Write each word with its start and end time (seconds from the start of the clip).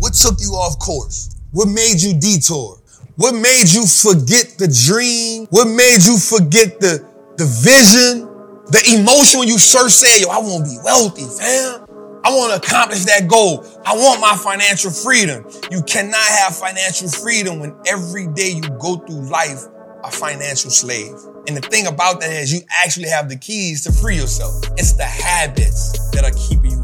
What 0.00 0.14
took 0.14 0.40
you 0.40 0.52
off 0.56 0.78
course? 0.78 1.36
What 1.52 1.68
made 1.68 2.00
you 2.00 2.18
detour? 2.18 2.80
What 3.16 3.34
made 3.34 3.68
you 3.68 3.84
forget 3.84 4.56
the 4.56 4.66
dream? 4.66 5.46
What 5.50 5.68
made 5.68 6.00
you 6.00 6.16
forget 6.16 6.80
the, 6.80 7.04
the 7.36 7.44
vision? 7.44 8.24
The 8.72 8.96
emotion 8.96 9.40
when 9.40 9.48
you 9.48 9.58
first 9.58 10.00
said, 10.00 10.24
yo, 10.24 10.30
I 10.30 10.38
want 10.38 10.64
to 10.64 10.70
be 10.70 10.78
wealthy, 10.82 11.28
fam. 11.28 11.84
I 12.24 12.30
want 12.32 12.52
to 12.52 12.66
accomplish 12.66 13.04
that 13.04 13.28
goal. 13.28 13.66
I 13.84 13.94
want 13.94 14.22
my 14.22 14.36
financial 14.36 14.90
freedom. 14.90 15.44
You 15.70 15.82
cannot 15.82 16.16
have 16.16 16.56
financial 16.56 17.10
freedom 17.10 17.60
when 17.60 17.76
every 17.86 18.26
day 18.28 18.52
you 18.56 18.62
go 18.80 18.96
through 18.96 19.28
life 19.28 19.64
a 20.02 20.10
financial 20.10 20.70
slave. 20.70 21.12
And 21.46 21.56
the 21.56 21.60
thing 21.60 21.86
about 21.86 22.20
that 22.20 22.32
is 22.32 22.52
you 22.52 22.60
actually 22.82 23.08
have 23.08 23.28
the 23.28 23.36
keys 23.36 23.84
to 23.84 23.92
free 23.92 24.16
yourself. 24.16 24.64
It's 24.78 24.94
the 24.94 25.04
habits 25.04 25.92
that 26.12 26.24
are 26.24 26.32
keeping 26.32 26.70
you. 26.70 26.79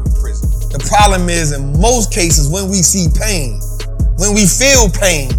The 0.69 0.83
problem 0.83 1.29
is 1.29 1.53
in 1.53 1.79
most 1.79 2.11
cases 2.11 2.49
when 2.49 2.69
we 2.69 2.83
see 2.83 3.07
pain, 3.07 3.61
when 4.19 4.35
we 4.35 4.45
feel 4.45 4.91
pain, 4.91 5.31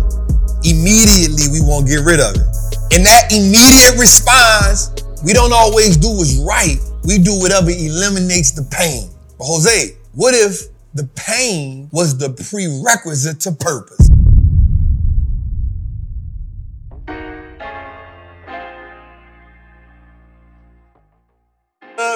immediately 0.65 1.53
we 1.53 1.61
won't 1.61 1.87
get 1.87 2.01
rid 2.01 2.19
of 2.19 2.33
it. 2.33 2.49
And 2.97 3.05
that 3.05 3.29
immediate 3.29 4.01
response, 4.01 4.89
we 5.23 5.33
don't 5.33 5.53
always 5.53 5.99
do 5.99 6.09
what's 6.09 6.39
right. 6.39 6.81
We 7.05 7.19
do 7.19 7.39
whatever 7.39 7.69
eliminates 7.69 8.53
the 8.53 8.65
pain. 8.73 9.11
But 9.37 9.45
Jose, 9.45 9.97
what 10.15 10.33
if 10.35 10.73
the 10.95 11.05
pain 11.15 11.91
was 11.93 12.17
the 12.17 12.31
prerequisite 12.33 13.41
to 13.41 13.53
purpose? 13.53 14.09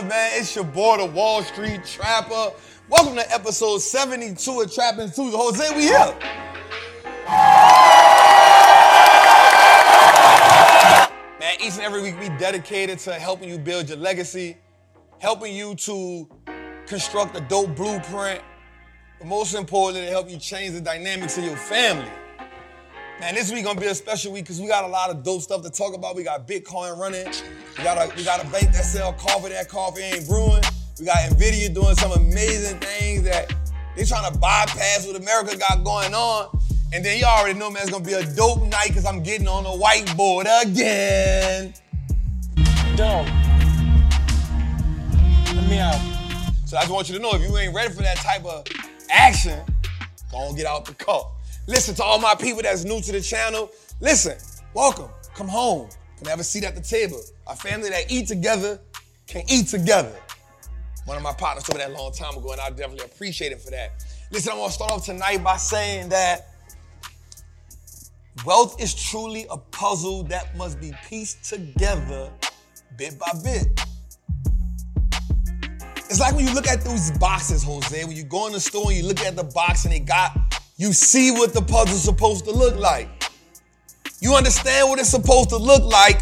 Man, 0.03 0.31
it's 0.34 0.56
your 0.56 0.65
boy, 0.65 0.97
the 0.97 1.06
Wall 1.06 1.42
Street 1.42 1.84
Trapper. 1.84 2.51
Welcome 2.93 3.15
to 3.15 3.33
episode 3.33 3.79
72 3.79 4.61
of 4.61 4.71
Trappin 4.71 5.07
Tuesday. 5.07 5.35
Jose, 5.35 5.75
we 5.75 5.85
here. 5.85 6.15
Man, 11.41 11.57
each 11.59 11.73
and 11.73 11.81
every 11.81 12.03
week 12.03 12.21
we 12.21 12.29
dedicated 12.39 12.99
to 12.99 13.15
helping 13.15 13.49
you 13.49 13.57
build 13.57 13.89
your 13.89 13.97
legacy, 13.97 14.59
helping 15.21 15.57
you 15.57 15.75
to 15.77 16.29
construct 16.87 17.34
a 17.34 17.41
dope 17.41 17.75
blueprint, 17.75 18.43
but 19.19 19.27
most 19.27 19.55
importantly, 19.55 20.05
to 20.05 20.11
help 20.11 20.29
you 20.29 20.37
change 20.37 20.75
the 20.75 20.81
dynamics 20.83 21.39
of 21.39 21.45
your 21.45 21.56
family. 21.56 22.12
Man, 23.21 23.34
this 23.34 23.51
week 23.51 23.65
gonna 23.65 23.81
be 23.81 23.87
a 23.87 23.95
special 23.95 24.34
week 24.34 24.45
because 24.45 24.61
we 24.61 24.69
got 24.69 24.84
a 24.84 24.89
lot 24.89 25.09
of 25.09 25.23
dope 25.23 25.41
stuff 25.41 25.62
to 25.62 25.71
talk 25.71 25.95
about. 25.95 26.15
We 26.15 26.25
got 26.25 26.47
Bitcoin 26.47 26.99
running. 26.99 27.33
We 27.79 27.84
got 27.84 27.97
a 27.97 28.15
we 28.15 28.23
got 28.23 28.45
a 28.45 28.47
bank 28.49 28.71
that 28.73 28.84
sell 28.84 29.15
coffee. 29.15 29.49
That 29.49 29.71
coffee 29.71 30.03
ain't 30.03 30.29
brewing. 30.29 30.62
We 31.03 31.06
got 31.06 31.19
Nvidia 31.31 31.75
doing 31.75 31.97
some 31.97 32.12
amazing 32.12 32.78
things 32.78 33.25
that 33.25 33.53
they're 33.97 34.05
trying 34.05 34.33
to 34.33 34.39
bypass 34.39 35.05
what 35.05 35.17
America 35.17 35.56
got 35.56 35.83
going 35.83 36.14
on. 36.14 36.56
And 36.92 37.05
then 37.05 37.19
you 37.19 37.25
already 37.25 37.59
know, 37.59 37.72
man, 37.72 37.83
it's 37.83 37.91
gonna 37.91 38.05
be 38.05 38.12
a 38.12 38.25
dope 38.36 38.62
night 38.69 38.86
because 38.86 39.05
I'm 39.05 39.20
getting 39.20 39.48
on 39.48 39.64
the 39.64 39.70
whiteboard 39.70 40.42
again. 40.62 41.75
Dog. 42.94 43.27
Let 45.56 45.69
me 45.69 45.81
out. 45.81 46.00
So 46.67 46.77
I 46.77 46.83
just 46.83 46.92
want 46.92 47.09
you 47.09 47.16
to 47.16 47.20
know 47.20 47.33
if 47.33 47.42
you 47.42 47.59
ain't 47.59 47.75
ready 47.75 47.92
for 47.92 48.03
that 48.03 48.19
type 48.19 48.44
of 48.44 48.64
action, 49.11 49.59
go 50.31 50.37
on 50.37 50.55
get 50.55 50.66
out 50.66 50.84
the 50.84 50.94
car. 50.94 51.27
Listen 51.66 51.97
to 51.97 52.05
all 52.05 52.20
my 52.20 52.37
people 52.37 52.62
that's 52.62 52.84
new 52.84 53.00
to 53.00 53.11
the 53.11 53.20
channel. 53.20 53.72
Listen, 54.00 54.39
welcome. 54.72 55.09
Come 55.34 55.48
home. 55.48 55.89
Can 56.19 56.28
have 56.28 56.39
a 56.39 56.44
seat 56.44 56.62
at 56.62 56.77
the 56.77 56.81
table. 56.81 57.20
A 57.48 57.56
family 57.56 57.91
that 57.91 58.05
eat 58.09 58.28
together 58.28 58.78
can 59.27 59.42
eat 59.48 59.66
together. 59.66 60.14
One 61.05 61.17
of 61.17 61.22
my 61.22 61.33
partners 61.33 61.64
told 61.64 61.78
me 61.78 61.84
that 61.84 61.91
a 61.91 62.00
long 62.00 62.12
time 62.12 62.36
ago, 62.36 62.53
and 62.53 62.61
I 62.61 62.70
definitely 62.70 63.05
appreciate 63.05 63.53
it 63.53 63.61
for 63.61 63.70
that. 63.70 64.05
Listen, 64.31 64.53
I 64.53 64.56
want 64.56 64.70
to 64.70 64.75
start 64.75 64.92
off 64.92 65.05
tonight 65.05 65.42
by 65.42 65.56
saying 65.56 66.11
that 66.11 66.48
wealth 68.47 68.81
is 68.81 68.94
truly 68.94 69.47
a 69.50 69.56
puzzle 69.56 70.22
that 70.25 70.56
must 70.56 70.81
be 70.81 70.92
pieced 71.09 71.44
together 71.44 72.31
bit 72.97 73.19
by 73.19 73.32
bit. 73.43 73.81
It's 75.97 76.21
like 76.21 76.34
when 76.34 76.47
you 76.47 76.54
look 76.54 76.69
at 76.69 76.82
those 76.82 77.10
boxes, 77.19 77.65
Jose, 77.65 78.04
when 78.04 78.16
you 78.16 78.22
go 78.22 78.47
in 78.47 78.53
the 78.53 78.60
store 78.60 78.88
and 78.88 78.97
you 78.97 79.04
look 79.04 79.21
at 79.22 79.34
the 79.34 79.44
box 79.44 79.87
and 79.87 79.94
it 79.94 80.06
got, 80.06 80.37
you 80.77 80.93
see 80.93 81.31
what 81.31 81.53
the 81.53 81.62
puzzle's 81.62 82.03
supposed 82.03 82.44
to 82.44 82.53
look 82.53 82.77
like. 82.77 83.09
You 84.21 84.34
understand 84.34 84.88
what 84.88 85.00
it's 85.00 85.09
supposed 85.09 85.48
to 85.48 85.56
look 85.56 85.82
like, 85.82 86.21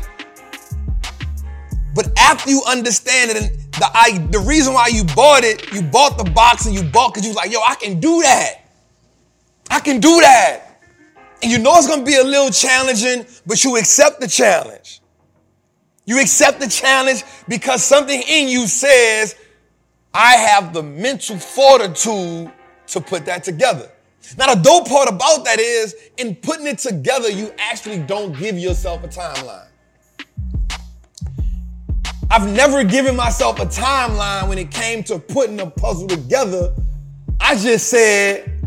but 1.95 2.17
after 2.19 2.51
you 2.51 2.63
understand 2.67 3.33
it, 3.33 3.37
and 3.37 3.60
the 3.73 3.89
I, 3.93 4.19
the 4.31 4.41
reason 4.41 4.75
why 4.75 4.89
you 4.89 5.05
bought 5.05 5.45
it, 5.45 5.73
you 5.73 5.83
bought 5.83 6.19
the 6.19 6.31
box 6.31 6.67
and 6.67 6.75
you 6.75 6.83
bought 6.83 7.15
because 7.15 7.25
you 7.25 7.31
was 7.31 7.37
like, 7.37 7.53
yo, 7.53 7.61
I 7.61 7.75
can 7.75 8.01
do 8.01 8.23
that. 8.23 8.65
I 9.71 9.81
can 9.81 10.01
do 10.01 10.21
that. 10.21 10.81
And 11.43 11.51
you 11.51 11.59
know 11.59 11.77
it's 11.77 11.87
gonna 11.87 12.05
be 12.05 12.17
a 12.17 12.25
little 12.25 12.51
challenging, 12.51 13.25
but 13.47 13.63
you 13.65 13.77
accept 13.77 14.21
the 14.21 14.29
challenge. 14.29 15.01
You 16.05 16.21
accept 16.21 16.61
the 16.61 16.69
challenge 16.69 17.23
because 17.49 17.85
something 17.85 18.21
in 18.29 18.49
you 18.49 18.67
says, 18.67 19.37
I 20.13 20.35
have 20.35 20.73
the 20.73 20.83
mental 20.83 21.39
fortitude 21.39 22.51
to 22.89 23.01
put 23.01 23.25
that 23.27 23.45
together. 23.45 23.91
Now, 24.37 24.55
the 24.55 24.61
dope 24.61 24.89
part 24.89 25.09
about 25.09 25.45
that 25.45 25.59
is, 25.59 25.95
in 26.17 26.35
putting 26.37 26.67
it 26.67 26.79
together, 26.79 27.31
you 27.31 27.53
actually 27.59 28.01
don't 28.01 28.37
give 28.37 28.59
yourself 28.59 29.03
a 29.05 29.09
timeline. 29.09 29.70
I've 32.33 32.49
never 32.49 32.85
given 32.85 33.17
myself 33.17 33.59
a 33.59 33.67
timeline 33.67 34.49
when 34.49 34.57
it 34.57 34.71
came 34.71 35.03
to 35.05 35.19
putting 35.19 35.59
a 35.59 35.69
puzzle 35.69 36.07
together. 36.07 36.73
I 37.41 37.57
just 37.57 37.89
said, 37.89 38.65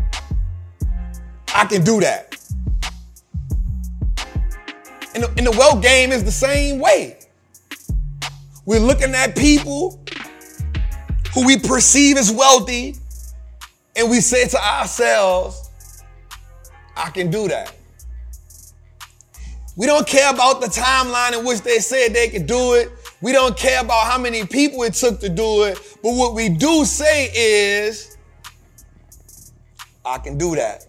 I 1.54 1.64
can 1.64 1.82
do 1.82 1.98
that. 2.00 2.36
And 5.14 5.24
the, 5.24 5.32
and 5.38 5.46
the 5.46 5.52
wealth 5.52 5.82
game 5.82 6.12
is 6.12 6.24
the 6.24 6.30
same 6.30 6.78
way. 6.78 7.18
We're 8.66 8.80
looking 8.80 9.14
at 9.14 9.34
people 9.34 9.98
who 11.32 11.46
we 11.46 11.58
perceive 11.58 12.18
as 12.18 12.30
wealthy, 12.30 12.96
and 13.96 14.10
we 14.10 14.20
say 14.20 14.46
to 14.46 14.58
ourselves, 14.58 16.02
I 16.96 17.08
can 17.08 17.30
do 17.30 17.48
that. 17.48 17.74
We 19.76 19.86
don't 19.86 20.06
care 20.06 20.30
about 20.30 20.60
the 20.60 20.66
timeline 20.66 21.38
in 21.38 21.46
which 21.46 21.62
they 21.62 21.78
said 21.78 22.12
they 22.12 22.28
could 22.28 22.46
do 22.46 22.74
it. 22.74 22.90
We 23.24 23.32
don't 23.32 23.56
care 23.56 23.80
about 23.80 24.06
how 24.06 24.18
many 24.18 24.44
people 24.44 24.82
it 24.82 24.92
took 24.92 25.18
to 25.20 25.30
do 25.30 25.62
it. 25.62 25.78
But 26.02 26.12
what 26.12 26.34
we 26.34 26.50
do 26.50 26.84
say 26.84 27.30
is, 27.34 28.18
I 30.04 30.18
can 30.18 30.36
do 30.36 30.54
that. 30.56 30.86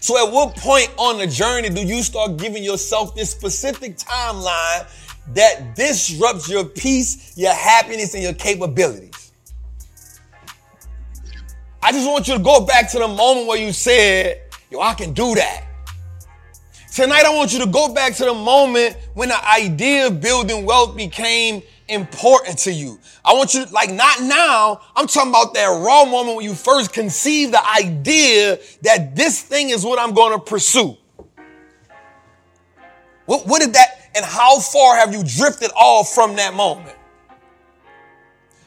So, 0.00 0.22
at 0.22 0.30
what 0.30 0.54
point 0.54 0.92
on 0.98 1.16
the 1.16 1.26
journey 1.26 1.70
do 1.70 1.80
you 1.80 2.02
start 2.02 2.36
giving 2.36 2.62
yourself 2.62 3.14
this 3.14 3.30
specific 3.30 3.96
timeline 3.96 4.86
that 5.32 5.74
disrupts 5.76 6.46
your 6.46 6.66
peace, 6.66 7.32
your 7.38 7.54
happiness, 7.54 8.12
and 8.12 8.22
your 8.22 8.34
capabilities? 8.34 9.32
I 11.82 11.90
just 11.90 12.06
want 12.06 12.28
you 12.28 12.36
to 12.36 12.44
go 12.44 12.66
back 12.66 12.90
to 12.90 12.98
the 12.98 13.08
moment 13.08 13.46
where 13.46 13.58
you 13.58 13.72
said, 13.72 14.42
Yo, 14.70 14.80
I 14.80 14.92
can 14.92 15.14
do 15.14 15.34
that. 15.36 15.64
Tonight, 16.94 17.24
I 17.26 17.34
want 17.34 17.52
you 17.52 17.58
to 17.58 17.66
go 17.66 17.92
back 17.92 18.14
to 18.14 18.24
the 18.24 18.34
moment 18.34 18.96
when 19.14 19.28
the 19.28 19.48
idea 19.48 20.06
of 20.06 20.20
building 20.20 20.64
wealth 20.64 20.96
became 20.96 21.60
important 21.88 22.56
to 22.58 22.72
you. 22.72 23.00
I 23.24 23.32
want 23.32 23.52
you 23.52 23.66
to, 23.66 23.72
like, 23.72 23.90
not 23.90 24.22
now. 24.22 24.80
I'm 24.94 25.08
talking 25.08 25.30
about 25.30 25.54
that 25.54 25.66
raw 25.66 26.04
moment 26.04 26.36
when 26.36 26.44
you 26.44 26.54
first 26.54 26.92
conceived 26.92 27.52
the 27.52 27.68
idea 27.68 28.60
that 28.82 29.16
this 29.16 29.42
thing 29.42 29.70
is 29.70 29.84
what 29.84 29.98
I'm 29.98 30.14
going 30.14 30.38
to 30.38 30.44
pursue. 30.44 30.96
What, 33.26 33.44
what 33.48 33.60
did 33.60 33.72
that, 33.72 34.10
and 34.14 34.24
how 34.24 34.60
far 34.60 34.94
have 34.94 35.12
you 35.12 35.24
drifted 35.24 35.72
off 35.72 36.14
from 36.14 36.36
that 36.36 36.54
moment? 36.54 36.94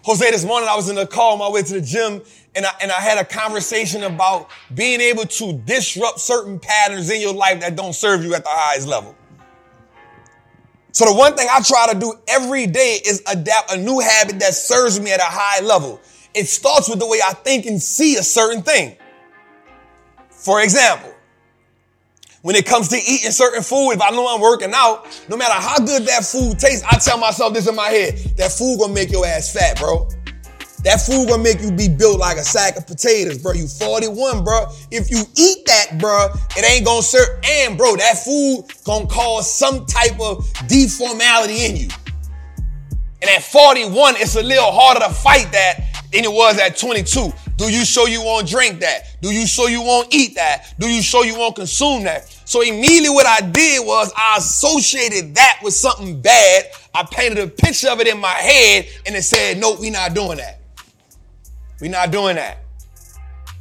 Jose, 0.04 0.32
this 0.32 0.44
morning 0.44 0.68
I 0.68 0.76
was 0.76 0.90
in 0.90 0.98
the 0.98 1.08
car 1.08 1.32
on 1.32 1.40
my 1.40 1.50
way 1.50 1.64
to 1.64 1.74
the 1.76 1.82
gym 1.82 2.22
and 2.58 2.66
I, 2.66 2.72
and 2.82 2.92
I 2.92 3.00
had 3.00 3.20
a 3.20 3.24
conversation 3.24 4.04
about 4.04 4.50
being 4.74 5.00
able 5.00 5.26
to 5.26 5.54
disrupt 5.54 6.20
certain 6.20 6.60
patterns 6.60 7.12
in 7.12 7.22
your 7.22 7.34
life 7.34 7.62
that 7.62 7.76
don't 7.76 7.94
serve 7.94 8.24
you 8.24 8.34
at 8.34 8.44
the 8.44 8.50
highest 8.50 8.88
level. 8.88 9.16
So 10.92 11.06
the 11.06 11.14
one 11.14 11.36
thing 11.36 11.48
I 11.52 11.62
try 11.62 11.94
to 11.94 12.00
do 12.00 12.16
every 12.28 12.66
day 12.66 13.00
is 13.06 13.22
adapt 13.32 13.72
a 13.72 13.78
new 13.78 14.00
habit 14.00 14.40
that 14.40 14.56
serves 14.56 15.00
me 15.00 15.12
at 15.12 15.20
a 15.20 15.24
high 15.26 15.64
level. 15.64 16.02
It 16.34 16.48
starts 16.48 16.90
with 16.90 16.98
the 16.98 17.06
way 17.06 17.20
I 17.24 17.34
think 17.34 17.68
and 17.68 17.80
see 17.80 18.16
a 18.16 18.24
certain 18.24 18.64
thing. 18.64 18.98
For 20.30 20.64
example, 20.64 21.14
when 22.42 22.56
it 22.56 22.66
comes 22.66 22.88
to 22.88 22.98
eating 22.98 23.32
certain 23.32 23.62
food, 23.62 23.92
if 23.92 24.02
I 24.02 24.10
know 24.10 24.34
I'm 24.34 24.42
working 24.42 24.72
out, 24.74 25.06
no 25.30 25.38
matter 25.38 25.54
how 25.54 25.78
good 25.78 26.08
that 26.08 26.26
food 26.26 26.58
tastes, 26.58 26.84
I 26.90 26.98
tell 26.98 27.20
myself 27.20 27.54
this 27.54 27.68
in 27.68 27.76
my 27.76 27.90
head, 27.90 28.18
that 28.38 28.52
food 28.52 28.80
gonna 28.80 28.94
make 28.94 29.12
your 29.12 29.28
ass 29.28 29.54
fat, 29.54 29.78
bro. 29.78 30.08
That 30.84 31.02
food 31.02 31.28
gonna 31.28 31.44
make 31.44 31.60
you 31.62 31.72
be 31.72 31.90
built 31.90 32.20
like 32.20 32.38
a 32.38 32.44
sack 32.44 32.78
of 32.78 32.86
potatoes, 32.86 33.40
bro. 33.40 33.54
You 33.54 33.68
41, 33.68 34.44
bro. 34.44 34.68
If 34.92 35.10
you 35.10 35.24
eat 35.36 35.66
that, 35.66 35.98
bro, 35.98 36.28
it 36.56 36.72
ain't 36.72 36.86
gonna 36.86 37.02
serve. 37.02 37.28
And 37.44 37.78
bro, 37.78 37.96
that 37.96 38.24
food 38.24 38.66
gonna 38.84 39.08
cause 39.08 39.54
some 39.54 39.86
type 39.86 40.20
of 40.20 40.46
deformality 40.68 41.70
in 41.70 41.76
you. 41.78 41.88
And 43.22 43.32
at 43.32 43.44
41, 43.44 44.16
it's 44.18 44.36
a 44.36 44.44
little 44.44 44.72
harder 44.72 45.00
to 45.00 45.10
fight 45.10 45.52
that 45.52 45.80
than 46.14 46.24
it 46.24 46.32
was 46.32 46.60
at 46.60 46.78
22. 46.78 47.34
Do 47.58 47.72
you 47.72 47.84
show 47.84 48.06
you 48.06 48.24
won't 48.24 48.48
drink 48.48 48.80
that? 48.82 49.18
Do 49.22 49.34
you 49.34 49.48
show 49.48 49.66
you 49.66 49.82
won't 49.82 50.14
eat 50.14 50.36
that? 50.36 50.76
Do 50.80 50.88
you 50.88 51.02
show 51.02 51.24
you 51.24 51.36
won't 51.36 51.56
consume 51.56 52.04
that? 52.04 52.30
So 52.46 52.62
immediately 52.62 53.10
what 53.10 53.26
I 53.26 53.42
did 53.42 53.86
was 53.86 54.14
I 54.16 54.38
associated 54.38 55.34
that 55.36 55.60
with 55.64 55.74
something 55.74 56.22
bad. 56.22 56.66
I 56.94 57.04
painted 57.12 57.40
a 57.40 57.48
picture 57.48 57.90
of 57.90 58.00
it 58.00 58.08
in 58.08 58.20
my 58.20 58.30
head 58.30 58.88
and 59.08 59.16
it 59.16 59.24
said, 59.24 59.58
nope, 59.58 59.80
we 59.80 59.90
not 59.90 60.14
doing 60.14 60.38
that. 60.38 60.57
We 61.82 61.90
not 61.90 62.12
doing 62.12 62.36
that. 62.36 62.60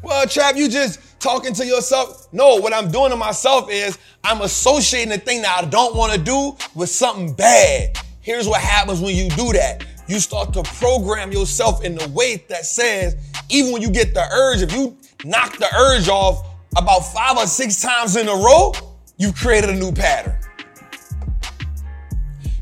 Well, 0.02 0.26
Trap, 0.26 0.56
you 0.56 0.68
just 0.68 1.00
talking 1.20 1.52
to 1.54 1.66
yourself. 1.66 2.28
No, 2.32 2.56
what 2.56 2.72
I'm 2.72 2.90
doing 2.90 3.10
to 3.10 3.16
myself 3.16 3.70
is 3.70 3.98
I'm 4.24 4.42
associating 4.42 5.10
the 5.10 5.18
thing 5.18 5.42
that 5.42 5.64
I 5.64 5.66
don't 5.66 5.96
want 5.96 6.12
to 6.12 6.18
do 6.18 6.56
with 6.74 6.88
something 6.88 7.34
bad. 7.34 7.98
Here's 8.20 8.48
what 8.48 8.60
happens 8.60 9.00
when 9.00 9.14
you 9.14 9.28
do 9.30 9.52
that. 9.52 9.84
You 10.08 10.20
start 10.20 10.52
to 10.54 10.62
program 10.62 11.32
yourself 11.32 11.84
in 11.84 11.96
the 11.96 12.08
way 12.08 12.44
that 12.48 12.64
says, 12.64 13.16
even 13.48 13.72
when 13.72 13.82
you 13.82 13.90
get 13.90 14.14
the 14.14 14.22
urge, 14.32 14.62
if 14.62 14.72
you 14.72 14.96
knock 15.24 15.56
the 15.58 15.68
urge 15.74 16.08
off 16.08 16.46
about 16.76 17.00
five 17.00 17.36
or 17.36 17.46
six 17.46 17.80
times 17.80 18.16
in 18.16 18.28
a 18.28 18.34
row, 18.34 18.72
you've 19.16 19.34
created 19.34 19.70
a 19.70 19.74
new 19.74 19.92
pattern. 19.92 20.38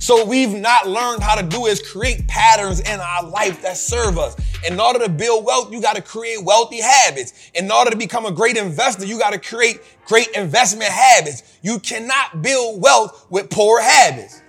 So 0.04 0.22
we've 0.22 0.52
not 0.52 0.86
learned 0.86 1.22
how 1.22 1.34
to 1.34 1.42
do 1.42 1.64
is 1.64 1.80
create 1.80 2.28
patterns 2.28 2.78
in 2.78 3.00
our 3.00 3.22
life 3.22 3.62
that 3.62 3.78
serve 3.78 4.18
us. 4.18 4.36
In 4.68 4.78
order 4.78 4.98
to 4.98 5.08
build 5.08 5.46
wealth, 5.46 5.72
you 5.72 5.80
got 5.80 5.96
to 5.96 6.02
create 6.02 6.44
wealthy 6.44 6.82
habits. 6.82 7.50
In 7.54 7.70
order 7.70 7.90
to 7.90 7.96
become 7.96 8.26
a 8.26 8.30
great 8.30 8.58
investor, 8.58 9.06
you 9.06 9.18
got 9.18 9.32
to 9.32 9.38
create 9.38 9.80
great 10.04 10.28
investment 10.34 10.90
habits. 10.90 11.56
You 11.62 11.78
cannot 11.78 12.42
build 12.42 12.82
wealth 12.82 13.26
with 13.30 13.48
poor 13.48 13.80
habits. 13.80 14.42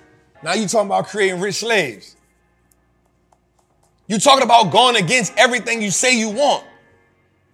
Now 0.43 0.55
you 0.55 0.67
talking 0.67 0.87
about 0.87 1.07
creating 1.07 1.39
rich 1.39 1.55
slaves. 1.55 2.17
You 4.07 4.19
talking 4.19 4.43
about 4.43 4.73
going 4.73 4.97
against 4.97 5.31
everything 5.37 5.81
you 5.81 5.89
say 5.89 6.19
you 6.19 6.31
want. 6.31 6.65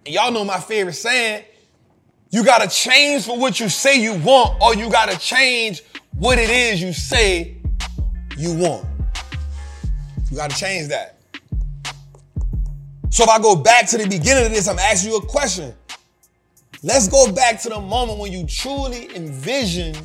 And 0.06 0.12
y'all 0.12 0.32
know 0.32 0.44
my 0.44 0.58
favorite 0.58 0.94
saying, 0.94 1.44
you 2.30 2.44
got 2.44 2.62
to 2.62 2.68
change 2.68 3.26
for 3.26 3.38
what 3.38 3.60
you 3.60 3.68
say 3.68 4.02
you 4.02 4.14
want 4.14 4.60
or 4.60 4.74
you 4.74 4.90
got 4.90 5.08
to 5.08 5.16
change 5.20 5.84
what 6.18 6.40
it 6.40 6.50
is 6.50 6.82
you 6.82 6.92
say 6.92 7.61
you 8.36 8.54
want. 8.54 8.86
You 10.30 10.36
got 10.36 10.50
to 10.50 10.56
change 10.56 10.88
that. 10.88 11.18
So 13.10 13.24
if 13.24 13.28
I 13.28 13.38
go 13.38 13.54
back 13.54 13.86
to 13.88 13.98
the 13.98 14.08
beginning 14.08 14.46
of 14.46 14.52
this, 14.52 14.66
I'm 14.68 14.78
asking 14.78 15.12
you 15.12 15.18
a 15.18 15.26
question. 15.26 15.74
Let's 16.82 17.08
go 17.08 17.30
back 17.30 17.60
to 17.62 17.68
the 17.68 17.80
moment 17.80 18.18
when 18.18 18.32
you 18.32 18.46
truly 18.46 19.14
envisioned, 19.14 20.00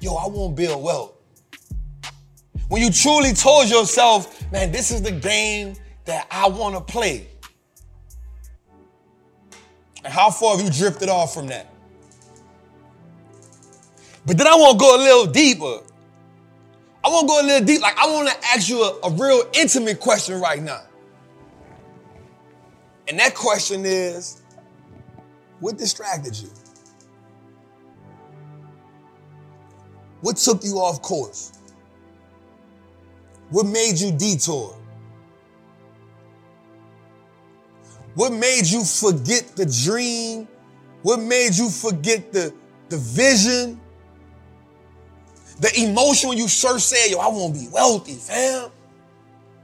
yo, 0.00 0.14
I 0.14 0.26
want 0.26 0.56
to 0.56 0.62
build 0.62 0.82
wealth. 0.82 1.14
When 2.68 2.82
you 2.82 2.90
truly 2.90 3.32
told 3.32 3.68
yourself, 3.68 4.50
man, 4.52 4.70
this 4.70 4.90
is 4.90 5.02
the 5.02 5.12
game 5.12 5.74
that 6.04 6.26
I 6.30 6.48
want 6.48 6.74
to 6.74 6.80
play. 6.80 7.26
And 10.04 10.12
how 10.12 10.30
far 10.30 10.56
have 10.56 10.64
you 10.64 10.70
drifted 10.70 11.08
off 11.08 11.34
from 11.34 11.46
that? 11.48 11.72
But 14.26 14.36
then 14.36 14.46
I 14.46 14.54
want 14.54 14.78
to 14.78 14.84
go 14.84 14.96
a 14.96 14.98
little 14.98 15.26
deeper. 15.32 15.80
I 17.04 17.08
want 17.08 17.22
to 17.22 17.26
go 17.26 17.40
a 17.40 17.44
little 17.46 17.66
deep. 17.66 17.82
Like, 17.82 17.98
I 17.98 18.10
want 18.12 18.28
to 18.28 18.36
ask 18.48 18.68
you 18.68 18.82
a, 18.82 19.08
a 19.08 19.10
real 19.10 19.42
intimate 19.54 20.00
question 20.00 20.40
right 20.40 20.62
now. 20.62 20.82
And 23.08 23.18
that 23.18 23.34
question 23.34 23.84
is 23.84 24.42
what 25.60 25.76
distracted 25.76 26.38
you? 26.40 26.50
What 30.22 30.36
took 30.36 30.62
you 30.64 30.76
off 30.76 31.02
course? 31.02 31.52
What 33.50 33.66
made 33.66 33.98
you 33.98 34.12
detour? 34.12 34.78
What 38.14 38.32
made 38.32 38.66
you 38.66 38.84
forget 38.84 39.56
the 39.56 39.66
dream? 39.84 40.46
What 41.02 41.20
made 41.20 41.54
you 41.54 41.68
forget 41.68 42.32
the, 42.32 42.54
the 42.88 42.96
vision? 42.98 43.81
The 45.62 45.80
emotion 45.80 46.28
when 46.28 46.38
you 46.38 46.48
first 46.48 46.88
said, 46.88 47.08
yo, 47.08 47.18
I 47.18 47.28
want 47.28 47.54
to 47.54 47.60
be 47.60 47.68
wealthy, 47.68 48.14
fam. 48.14 48.68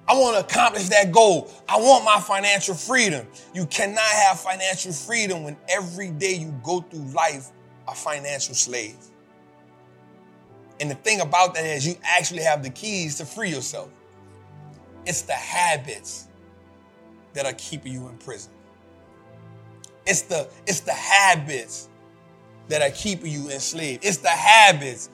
I 0.06 0.14
want 0.14 0.36
to 0.36 0.44
accomplish 0.44 0.88
that 0.90 1.10
goal. 1.10 1.50
I 1.68 1.76
want 1.76 2.04
my 2.04 2.20
financial 2.20 2.76
freedom. 2.76 3.26
You 3.52 3.66
cannot 3.66 3.98
have 4.04 4.38
financial 4.38 4.92
freedom 4.92 5.42
when 5.42 5.56
every 5.68 6.10
day 6.10 6.34
you 6.34 6.54
go 6.62 6.82
through 6.82 7.02
life 7.10 7.48
a 7.88 7.94
financial 7.96 8.54
slave. 8.54 8.96
And 10.78 10.88
the 10.88 10.94
thing 10.94 11.20
about 11.20 11.54
that 11.54 11.66
is 11.66 11.84
you 11.84 11.96
actually 12.04 12.42
have 12.42 12.62
the 12.62 12.70
keys 12.70 13.16
to 13.16 13.26
free 13.26 13.50
yourself. 13.50 13.90
It's 15.04 15.22
the 15.22 15.32
habits 15.32 16.28
that 17.32 17.44
are 17.44 17.54
keeping 17.54 17.92
you 17.92 18.06
in 18.06 18.16
prison. 18.18 18.52
It's 20.06 20.22
the, 20.22 20.48
it's 20.64 20.80
the 20.80 20.92
habits 20.92 21.88
that 22.68 22.82
are 22.82 22.94
keeping 22.94 23.32
you 23.32 23.50
enslaved. 23.50 24.04
It's 24.04 24.18
the 24.18 24.28
habits 24.28 25.10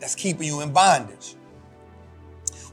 that's 0.00 0.14
keeping 0.14 0.46
you 0.46 0.60
in 0.60 0.72
bondage. 0.72 1.34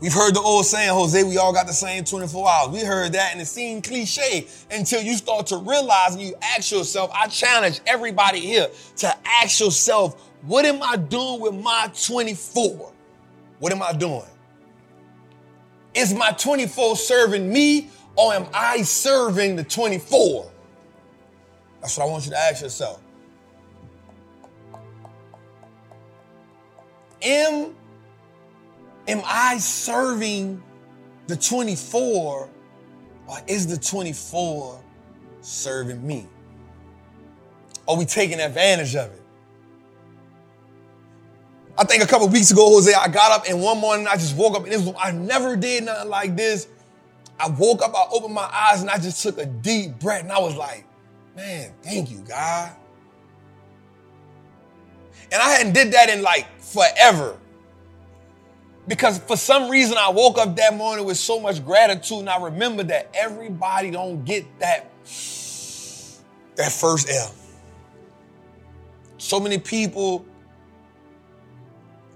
We've 0.02 0.14
heard 0.14 0.36
the 0.36 0.42
old 0.42 0.66
saying, 0.66 0.90
Jose, 0.90 1.24
we 1.24 1.38
all 1.38 1.54
got 1.54 1.68
the 1.68 1.74
same 1.74 2.04
24 2.04 2.50
hours. 2.50 2.70
We 2.70 2.82
heard 2.82 3.14
that 3.14 3.32
and 3.32 3.42
it 3.42 3.46
seemed 3.46 3.86
cliche 3.86 4.48
until 4.70 5.02
you 5.02 5.16
start 5.16 5.48
to 5.48 5.58
realize 5.58 6.14
and 6.14 6.22
you 6.22 6.36
ask 6.42 6.72
yourself, 6.72 7.12
I 7.14 7.28
challenge 7.28 7.80
everybody 7.88 8.40
here 8.40 8.68
to 8.98 9.18
ask 9.26 9.60
yourself, 9.60 10.22
what 10.42 10.66
am 10.66 10.84
I 10.84 10.98
doing 10.98 11.40
with 11.40 11.56
my 11.56 11.90
24? 12.06 12.92
What 13.60 13.72
am 13.72 13.82
I 13.82 13.94
doing? 13.94 14.26
Is 15.94 16.14
my 16.14 16.32
24 16.32 16.98
serving 16.98 17.52
me 17.52 17.90
or 18.18 18.34
am 18.34 18.48
I 18.54 18.82
serving 18.82 19.56
the 19.56 19.64
24? 19.64 20.52
That's 21.80 21.98
what 21.98 22.08
I 22.08 22.10
want 22.10 22.26
you 22.26 22.32
to 22.32 22.38
ask 22.38 22.62
yourself. 22.62 23.02
Am, 27.26 27.76
am 29.08 29.22
I 29.26 29.58
serving 29.58 30.62
the 31.26 31.36
24 31.36 32.50
or 33.28 33.38
is 33.48 33.66
the 33.66 33.78
24 33.78 34.80
serving 35.42 36.06
me? 36.06 36.28
Are 37.88 37.98
we 37.98 38.06
taking 38.06 38.40
advantage 38.40 38.96
of 38.96 39.12
it? 39.12 39.22
I 41.78 41.84
think 41.84 42.04
a 42.04 42.08
couple 42.08 42.28
weeks 42.30 42.52
ago, 42.52 42.70
Jose, 42.70 42.94
I 42.94 43.08
got 43.08 43.32
up 43.32 43.50
and 43.50 43.62
one 43.62 43.80
morning 43.80 44.08
I 44.08 44.14
just 44.14 44.38
woke 44.38 44.56
up 44.56 44.66
and 44.66 44.86
was, 44.86 44.96
I 44.98 45.12
never 45.12 45.56
did 45.56 45.84
nothing 45.84 46.10
like 46.10 46.36
this. 46.38 46.68
I 47.40 47.50
woke 47.50 47.82
up, 47.82 47.94
I 47.96 48.06
opened 48.12 48.34
my 48.34 48.50
eyes 48.54 48.82
and 48.82 48.90
I 48.90 48.98
just 48.98 49.22
took 49.22 49.40
a 49.40 49.46
deep 49.46 50.00
breath 50.00 50.22
and 50.22 50.32
I 50.32 50.40
was 50.40 50.56
like, 50.56 50.86
man, 51.36 51.74
thank 51.82 52.12
you, 52.12 52.20
God. 52.20 52.72
And 55.36 55.44
I 55.44 55.50
hadn't 55.50 55.74
did 55.74 55.92
that 55.92 56.10
in 56.10 56.22
like 56.22 56.48
forever. 56.62 57.38
Because 58.88 59.20
for 59.20 59.36
some 59.36 59.70
reason 59.70 59.98
I 60.00 60.10
woke 60.10 60.38
up 60.38 60.56
that 60.56 60.78
morning 60.78 61.06
with 61.06 61.18
so 61.18 61.42
much 61.42 61.64
gratitude 61.66 62.20
and 62.20 62.30
I 62.30 62.42
remember 62.42 62.84
that 62.84 63.10
everybody 63.14 63.92
don't 63.92 64.24
get 64.24 64.46
that 64.60 64.90
that 66.56 66.72
first 66.72 67.10
L. 67.10 67.36
So 69.18 69.42
many 69.42 69.58
people 69.58 70.26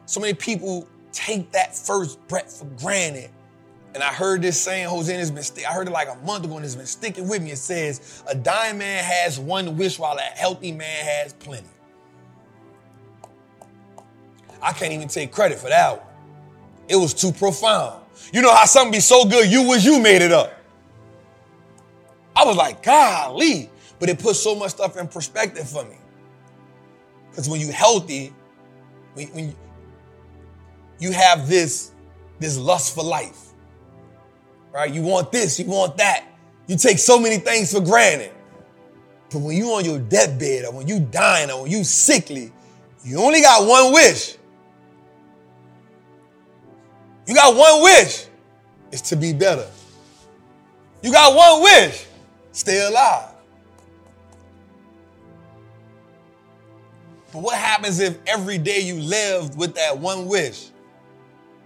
so 0.06 0.22
many 0.22 0.34
people 0.34 0.88
take 1.12 1.52
that 1.52 1.76
first 1.76 2.26
breath 2.30 2.58
for 2.60 2.66
granted. 2.82 3.32
And 3.96 4.02
I 4.02 4.14
heard 4.14 4.42
this 4.42 4.62
saying, 4.62 4.88
Jose, 4.88 5.14
it's 5.14 5.30
been, 5.30 5.66
I 5.66 5.74
heard 5.74 5.88
it 5.88 5.92
like 5.92 6.08
a 6.08 6.16
month 6.24 6.46
ago 6.46 6.56
and 6.56 6.64
it's 6.64 6.76
been 6.76 6.86
sticking 6.86 7.28
with 7.28 7.42
me. 7.42 7.52
It 7.52 7.58
says, 7.58 8.24
a 8.30 8.36
dying 8.36 8.78
man 8.78 9.04
has 9.04 9.38
one 9.42 9.76
wish 9.76 10.00
while 10.00 10.18
a 10.18 10.22
healthy 10.22 10.72
man 10.72 11.04
has 11.04 11.34
plenty. 11.34 11.68
I 14.62 14.74
can't 14.74 14.94
even 14.94 15.08
take 15.08 15.32
credit 15.32 15.60
for 15.60 15.70
that 15.70 15.98
one. 15.98 16.08
It 16.88 16.96
was 16.96 17.14
too 17.14 17.32
profound. 17.32 18.04
You 18.34 18.42
know 18.42 18.54
how 18.54 18.66
something 18.66 18.92
be 18.92 19.00
so 19.00 19.26
good, 19.26 19.50
you 19.50 19.68
wish 19.68 19.86
you 19.86 20.00
made 20.00 20.22
it 20.22 20.32
up. 20.32 20.54
I 22.36 22.46
was 22.46 22.56
like, 22.56 22.84
golly. 22.84 23.70
But 24.00 24.10
it 24.10 24.20
put 24.20 24.38
so 24.38 24.56
much 24.56 24.72
stuff 24.72 24.96
in 24.98 25.08
perspective 25.10 25.68
for 25.70 25.84
me. 25.84 25.98
Because 27.30 27.50
when 27.50 27.60
you're 27.60 27.74
healthy, 27.74 28.34
when, 29.14 29.28
when 29.28 29.56
you 31.00 31.12
have 31.12 31.50
this, 31.50 31.92
this 32.40 32.58
lust 32.58 32.96
for 32.96 33.04
life 33.04 33.50
right? 34.72 34.94
You 34.94 35.02
want 35.02 35.32
this, 35.32 35.60
you 35.60 35.66
want 35.66 35.98
that. 35.98 36.26
You 36.68 36.78
take 36.78 37.00
so 37.00 37.20
many 37.20 37.38
things 37.38 37.74
for 37.74 37.82
granted. 37.82 38.32
But 39.32 39.40
when 39.40 39.56
you 39.56 39.68
on 39.72 39.86
your 39.86 40.00
deathbed 40.00 40.66
or 40.66 40.74
when 40.74 40.88
you 40.88 41.00
dying 41.00 41.52
or 41.52 41.64
when 41.64 41.72
you 41.72 41.84
sickly, 41.84 42.52
you 43.04 43.20
only 43.20 43.42
got 43.42 43.68
one 43.68 43.94
wish. 43.94 44.38
You 47.30 47.36
got 47.36 47.56
one 47.56 47.84
wish. 47.84 48.26
It's 48.92 49.10
to 49.10 49.16
be 49.16 49.34
better. 49.34 49.68
You 51.04 51.12
got 51.12 51.36
one 51.36 51.62
wish. 51.62 52.08
Stay 52.54 52.84
alive. 52.88 53.30
But 57.32 57.44
what 57.44 57.56
happens 57.56 58.00
if 58.00 58.18
every 58.26 58.58
day 58.58 58.80
you 58.80 58.96
lived 58.96 59.56
with 59.56 59.76
that 59.76 60.00
one 60.00 60.26
wish? 60.26 60.70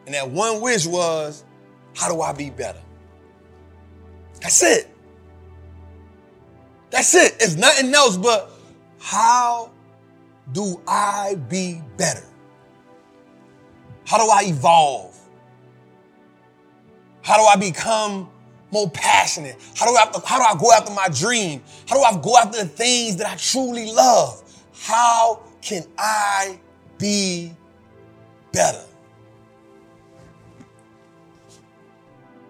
And 0.05 0.13
that 0.13 0.29
one 0.29 0.59
wish 0.59 0.85
was, 0.85 1.45
how 1.95 2.13
do 2.13 2.19
I 2.19 2.33
be 2.33 2.49
better? 2.49 2.81
That's 4.41 4.61
it. 4.63 4.93
That's 6.89 7.15
it. 7.15 7.37
It's 7.39 7.55
nothing 7.55 7.93
else 7.93 8.17
but 8.17 8.51
how 8.99 9.71
do 10.51 10.81
I 10.85 11.35
be 11.47 11.81
better? 11.95 12.25
How 14.05 14.17
do 14.17 14.29
I 14.29 14.49
evolve? 14.49 15.12
How 17.23 17.37
do 17.37 17.43
I 17.43 17.55
become 17.55 18.29
more 18.69 18.89
passionate? 18.89 19.55
How 19.75 19.85
do 19.85 19.95
I 19.95 20.21
how 20.25 20.37
do 20.37 20.43
I 20.43 20.59
go 20.59 20.71
after 20.71 20.91
my 20.91 21.07
dream? 21.07 21.63
How 21.87 21.95
do 21.95 22.01
I 22.01 22.21
go 22.21 22.37
after 22.37 22.59
the 22.59 22.69
things 22.69 23.15
that 23.15 23.27
I 23.27 23.35
truly 23.37 23.91
love? 23.91 24.43
How 24.81 25.41
can 25.61 25.83
I 25.97 26.59
be 26.97 27.53
better? 28.51 28.85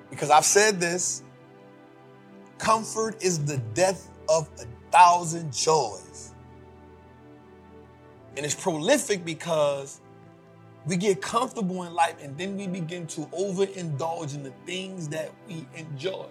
Because 0.09 0.29
I've 0.29 0.45
said 0.45 0.79
this, 0.79 1.23
comfort 2.57 3.21
is 3.23 3.43
the 3.45 3.57
death 3.73 4.09
of 4.29 4.49
a 4.59 4.65
thousand 4.91 5.53
joys. 5.53 6.33
And 8.35 8.45
it's 8.45 8.55
prolific 8.55 9.23
because 9.23 10.01
we 10.85 10.97
get 10.97 11.21
comfortable 11.21 11.83
in 11.83 11.93
life 11.93 12.15
and 12.21 12.37
then 12.37 12.57
we 12.57 12.67
begin 12.67 13.07
to 13.07 13.21
overindulge 13.27 14.35
in 14.35 14.43
the 14.43 14.53
things 14.65 15.07
that 15.09 15.31
we 15.47 15.65
enjoy. 15.75 16.25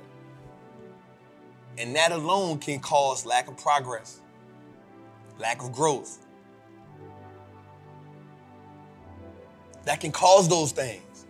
And 1.79 1.97
that 1.97 2.13
alone 2.13 2.59
can 2.59 2.81
cause 2.81 3.25
lack 3.25 3.49
of 3.49 3.57
progress, 3.57 4.21
lack 5.39 5.63
of 5.63 5.73
growth. 5.73 6.19
That 9.85 10.01
can 10.01 10.13
cause 10.13 10.49
those 10.49 10.71
things. 10.73 11.27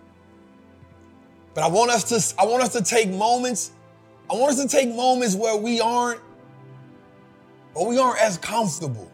But 1.55 1.65
I 1.65 1.69
want 1.69 1.91
us 1.91 2.05
to 2.35 2.41
I 2.41 2.47
want 2.47 2.63
us 2.63 2.73
to 2.73 2.83
take 2.83 3.09
moments 3.11 3.73
I 4.31 4.35
want 4.35 4.53
us 4.53 4.63
to 4.63 4.69
take 4.69 4.89
moments 4.89 5.35
where 5.35 5.57
we 5.57 5.81
aren't 5.81 6.21
or 7.75 7.87
we 7.87 7.99
aren't 7.99 8.21
as 8.21 8.39
comfortable. 8.39 9.11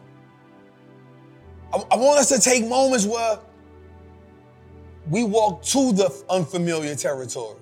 I, 1.73 1.83
I 1.91 1.97
want 1.97 2.19
us 2.19 2.29
to 2.29 2.39
take 2.39 2.65
moments 2.65 3.05
where 3.05 3.39
we 5.09 5.23
walk 5.23 5.63
to 5.63 5.91
the 5.91 6.23
unfamiliar 6.29 6.95
territory. 6.95 7.57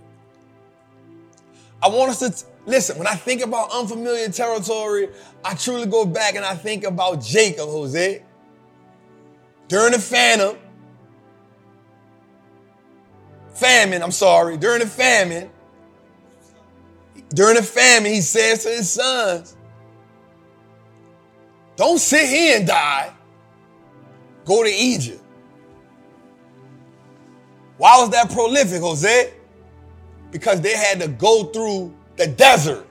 I 1.81 1.89
want 1.89 2.11
us 2.11 2.19
to 2.19 2.45
listen. 2.65 2.97
When 2.97 3.07
I 3.07 3.15
think 3.15 3.41
about 3.41 3.71
unfamiliar 3.71 4.29
territory, 4.29 5.09
I 5.43 5.53
truly 5.55 5.85
go 5.85 6.05
back 6.05 6.35
and 6.35 6.43
I 6.43 6.55
think 6.55 6.83
about 6.83 7.21
Jacob, 7.21 7.69
Jose. 7.69 8.23
During 9.67 9.91
the 9.93 9.99
famine, 9.99 10.57
famine, 13.53 14.01
I'm 14.01 14.11
sorry, 14.11 14.57
during 14.57 14.79
the 14.79 14.87
famine, 14.87 15.49
during 17.29 17.55
the 17.55 17.63
famine, 17.63 18.11
he 18.11 18.21
says 18.21 18.63
to 18.63 18.69
his 18.69 18.89
sons, 18.89 19.55
Don't 21.75 21.99
sit 21.99 22.27
here 22.27 22.57
and 22.57 22.67
die. 22.67 23.13
Go 24.45 24.63
to 24.63 24.69
Egypt. 24.69 25.21
Why 27.77 27.99
was 27.99 28.09
that 28.11 28.31
prolific, 28.31 28.81
Jose? 28.81 29.33
Because 30.31 30.61
they 30.61 30.75
had 30.75 30.99
to 31.01 31.07
go 31.07 31.45
through 31.45 31.93
the 32.15 32.27
desert. 32.27 32.85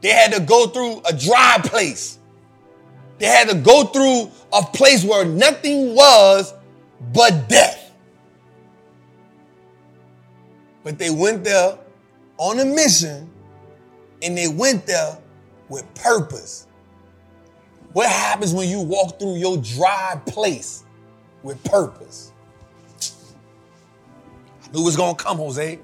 They 0.00 0.10
had 0.10 0.32
to 0.32 0.40
go 0.40 0.66
through 0.66 1.02
a 1.08 1.16
dry 1.16 1.58
place. 1.62 2.18
They 3.18 3.26
had 3.26 3.48
to 3.50 3.54
go 3.54 3.84
through 3.84 4.30
a 4.52 4.62
place 4.62 5.04
where 5.04 5.24
nothing 5.24 5.94
was 5.94 6.54
but 7.12 7.48
death. 7.48 7.92
But 10.82 10.98
they 10.98 11.10
went 11.10 11.44
there 11.44 11.78
on 12.38 12.58
a 12.58 12.64
mission 12.64 13.30
and 14.22 14.36
they 14.36 14.48
went 14.48 14.86
there 14.86 15.18
with 15.68 15.92
purpose. 15.94 16.66
What 17.92 18.08
happens 18.08 18.54
when 18.54 18.68
you 18.68 18.80
walk 18.80 19.18
through 19.18 19.36
your 19.36 19.58
dry 19.58 20.20
place 20.26 20.84
with 21.42 21.62
purpose? 21.64 22.29
Knew 24.72 24.82
was 24.84 24.96
gonna 24.96 25.14
come, 25.14 25.38
Jose. 25.38 25.78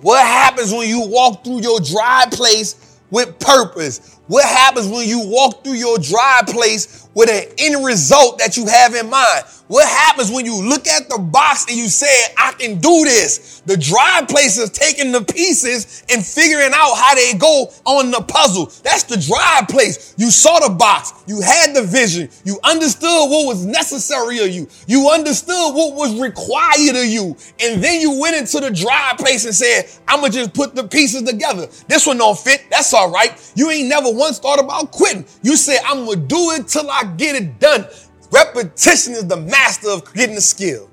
What 0.00 0.26
happens 0.26 0.72
when 0.72 0.88
you 0.88 1.06
walk 1.06 1.44
through 1.44 1.60
your 1.62 1.80
dry 1.80 2.26
place 2.30 3.00
with 3.10 3.38
purpose? 3.38 4.18
What 4.26 4.44
happens 4.44 4.88
when 4.88 5.08
you 5.08 5.26
walk 5.26 5.64
through 5.64 5.74
your 5.74 5.98
dry 5.98 6.42
place 6.46 7.03
with 7.14 7.30
an 7.30 7.52
end 7.58 7.84
result 7.84 8.38
that 8.38 8.56
you 8.56 8.66
have 8.66 8.94
in 8.94 9.08
mind? 9.08 9.44
What 9.66 9.88
happens 9.88 10.30
when 10.30 10.44
you 10.44 10.62
look 10.62 10.86
at 10.86 11.08
the 11.08 11.18
box 11.18 11.64
and 11.68 11.76
you 11.76 11.88
say, 11.88 12.06
I 12.36 12.52
can 12.52 12.78
do 12.80 13.04
this? 13.04 13.62
The 13.64 13.78
dry 13.78 14.22
place 14.28 14.58
is 14.58 14.68
taking 14.68 15.10
the 15.10 15.22
pieces 15.22 16.04
and 16.10 16.24
figuring 16.24 16.72
out 16.74 16.94
how 16.96 17.14
they 17.14 17.32
go 17.32 17.72
on 17.86 18.10
the 18.10 18.20
puzzle. 18.20 18.70
That's 18.82 19.04
the 19.04 19.16
dry 19.16 19.64
place. 19.66 20.14
You 20.18 20.30
saw 20.30 20.60
the 20.60 20.74
box. 20.74 21.14
You 21.26 21.40
had 21.40 21.74
the 21.74 21.82
vision. 21.82 22.28
You 22.44 22.58
understood 22.62 23.08
what 23.30 23.46
was 23.46 23.64
necessary 23.64 24.40
of 24.40 24.50
you. 24.50 24.68
You 24.86 25.08
understood 25.08 25.74
what 25.74 25.94
was 25.94 26.20
required 26.20 26.96
of 26.96 27.06
you. 27.06 27.34
And 27.58 27.82
then 27.82 28.02
you 28.02 28.20
went 28.20 28.36
into 28.36 28.60
the 28.60 28.70
dry 28.70 29.14
place 29.16 29.46
and 29.46 29.54
said, 29.54 29.86
I'm 30.06 30.20
going 30.20 30.32
to 30.32 30.38
just 30.38 30.52
put 30.52 30.74
the 30.74 30.84
pieces 30.86 31.22
together. 31.22 31.68
This 31.88 32.06
one 32.06 32.18
don't 32.18 32.38
fit. 32.38 32.66
That's 32.70 32.92
all 32.92 33.10
right. 33.10 33.32
You 33.54 33.70
ain't 33.70 33.88
never 33.88 34.12
once 34.12 34.38
thought 34.38 34.60
about 34.60 34.90
quitting. 34.90 35.24
You 35.42 35.56
said, 35.56 35.78
I'm 35.86 36.04
going 36.04 36.20
to 36.20 36.26
do 36.26 36.50
it 36.50 36.68
till 36.68 36.90
I 36.90 37.03
get 37.04 37.36
it 37.36 37.58
done. 37.58 37.86
Repetition 38.30 39.12
is 39.14 39.26
the 39.26 39.36
master 39.36 39.90
of 39.90 40.12
getting 40.12 40.34
the 40.34 40.40
skill. 40.40 40.90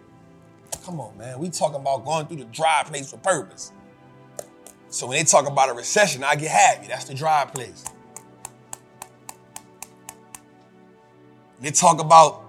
Come 0.85 0.99
on, 0.99 1.17
man. 1.17 1.39
We 1.39 1.49
talking 1.49 1.79
about 1.79 2.05
going 2.05 2.27
through 2.27 2.37
the 2.37 2.45
dry 2.45 2.83
place 2.85 3.09
for 3.09 3.17
purpose. 3.17 3.71
So 4.89 5.07
when 5.07 5.17
they 5.17 5.23
talk 5.23 5.47
about 5.47 5.69
a 5.69 5.73
recession, 5.73 6.23
I 6.23 6.35
get 6.35 6.51
happy. 6.51 6.87
That's 6.87 7.05
the 7.05 7.13
dry 7.13 7.45
place. 7.45 7.85
They 11.61 11.71
talk 11.71 12.01
about 12.01 12.43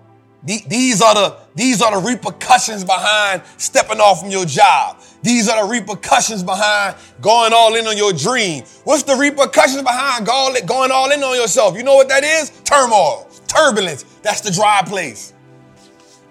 these 0.45 1.01
are 1.01 1.15
the 1.15 1.37
these 1.55 1.81
are 1.81 2.01
the 2.01 2.07
repercussions 2.07 2.83
behind 2.83 3.43
stepping 3.59 4.01
off 4.01 4.21
from 4.21 4.31
your 4.31 4.45
job. 4.45 4.99
These 5.23 5.49
are 5.49 5.65
the 5.65 5.71
repercussions 5.71 6.43
behind 6.43 6.97
going 7.21 7.53
all 7.55 7.77
in 7.77 7.87
on 7.87 7.97
your 7.97 8.13
dream. 8.13 8.65
What's 8.83 9.05
the 9.05 9.15
repercussions 9.15 9.83
behind 9.83 10.27
going 10.27 10.91
all 10.91 11.13
in 11.13 11.23
on 11.23 11.37
yourself? 11.37 11.77
You 11.77 11.85
know 11.85 11.95
what 11.95 12.09
that 12.09 12.25
is? 12.25 12.51
Turmoil 12.65 13.29
turbulence. 13.53 14.05
That's 14.23 14.41
the 14.41 14.51
dry 14.51 14.83
place. 14.85 15.33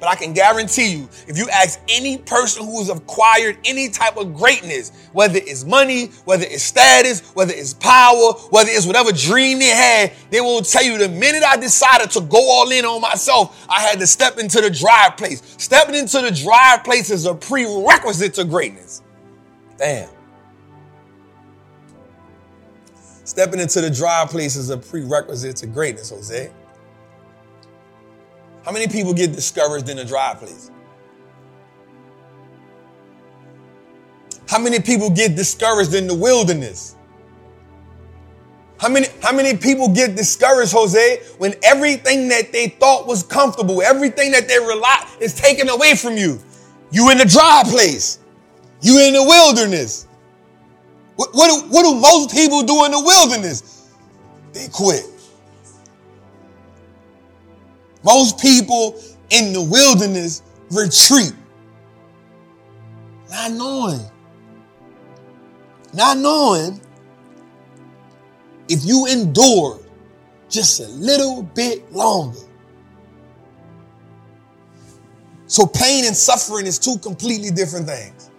But 0.02 0.10
I 0.10 0.16
can 0.16 0.34
guarantee 0.34 0.94
you, 0.94 1.10
if 1.28 1.38
you 1.38 1.48
ask 1.52 1.80
any 1.88 2.18
person 2.18 2.66
who's 2.66 2.90
acquired 2.90 3.60
any 3.66 3.88
type 3.88 4.18
of 4.18 4.34
greatness, 4.34 4.92
whether 5.14 5.38
it's 5.38 5.64
money, 5.64 6.08
whether 6.26 6.44
it's 6.44 6.64
status, 6.64 7.30
whether 7.36 7.54
it's 7.54 7.76
power, 7.76 8.34
whether 8.50 8.72
it's 8.72 8.88
whatever 8.88 9.12
dream 9.12 9.60
they 9.60 9.68
had, 9.68 10.12
they 10.32 10.42
will 10.42 10.64
tell 10.64 10.84
you 10.84 10.98
the 10.98 11.08
minute 11.08 11.44
I 11.44 11.56
decided 11.56 12.10
to 12.12 12.22
go 12.22 12.40
all 12.40 12.72
in 12.72 12.84
on 12.84 13.00
myself, 13.00 13.64
I 13.70 13.82
had 13.82 14.00
to 14.00 14.08
step 14.08 14.40
into 14.40 14.60
the 14.60 14.72
dry 14.72 15.14
place. 15.16 15.44
Stepping 15.60 15.94
into 15.94 16.20
the 16.20 16.32
dry 16.32 16.82
place 16.84 17.12
is 17.12 17.28
a 17.28 17.36
prerequisite 17.36 18.34
to 18.34 18.44
greatness. 18.44 19.04
Damn. 19.78 20.10
Stepping 23.24 23.60
into 23.60 23.82
the 23.82 23.90
dry 23.92 24.26
place 24.28 24.56
is 24.56 24.72
a 24.72 24.78
prerequisite 24.78 25.58
to 25.58 25.68
greatness, 25.68 26.10
Jose. 26.10 26.52
How 28.66 28.72
many 28.72 28.88
people 28.88 29.14
get 29.14 29.34
discouraged 29.34 29.90
in 29.90 30.00
a 30.00 30.06
dry 30.06 30.36
place? 30.36 30.72
How 34.48 34.60
many 34.60 34.80
people 34.80 35.10
get 35.10 35.36
discouraged 35.36 35.94
in 35.94 36.08
the 36.08 36.16
wilderness? 36.16 36.96
How 38.78 38.90
many, 38.90 39.08
how 39.22 39.32
many 39.32 39.56
people 39.56 39.90
get 39.90 40.16
discouraged, 40.16 40.74
Jose, 40.74 41.22
when 41.38 41.54
everything 41.64 42.28
that 42.30 42.52
they 42.52 42.68
thought 42.68 43.08
was 43.08 43.24
comfortable, 43.24 43.82
everything 43.82 44.32
that 44.32 44.48
they 44.48 44.58
rely 44.60 45.08
is 45.20 45.34
taken 45.34 45.70
away 45.70 45.96
from 45.96 46.18
you? 46.18 46.42
You 46.92 47.12
in 47.12 47.18
the 47.18 47.26
dry 47.26 47.64
place. 47.66 48.20
You 48.82 49.00
in 49.00 49.14
the 49.14 49.24
wilderness. 49.24 50.08
What, 51.16 51.30
what, 51.34 51.48
do, 51.48 51.68
what 51.70 51.84
do 51.84 51.94
most 51.96 52.32
people 52.32 52.64
do 52.64 52.84
in 52.86 52.92
the 52.92 53.02
wilderness? 53.02 53.88
They 54.54 54.68
quit. 54.68 55.06
Most 58.04 58.40
people 58.40 59.02
in 59.30 59.54
the 59.54 59.62
wilderness 59.62 60.42
retreat. 60.70 61.34
Not 63.30 63.52
knowing. 63.52 64.02
Not 65.94 66.18
knowing 66.18 66.82
if 68.68 68.86
you 68.86 69.06
endure 69.08 69.80
just 70.50 70.80
a 70.80 70.88
little 70.88 71.44
bit 71.44 71.92
longer. 71.92 72.40
So 75.48 75.66
pain 75.66 76.06
and 76.06 76.16
suffering 76.16 76.66
is 76.66 76.80
two 76.80 76.98
completely 77.00 77.52
different 77.52 77.88
things. 77.88 78.30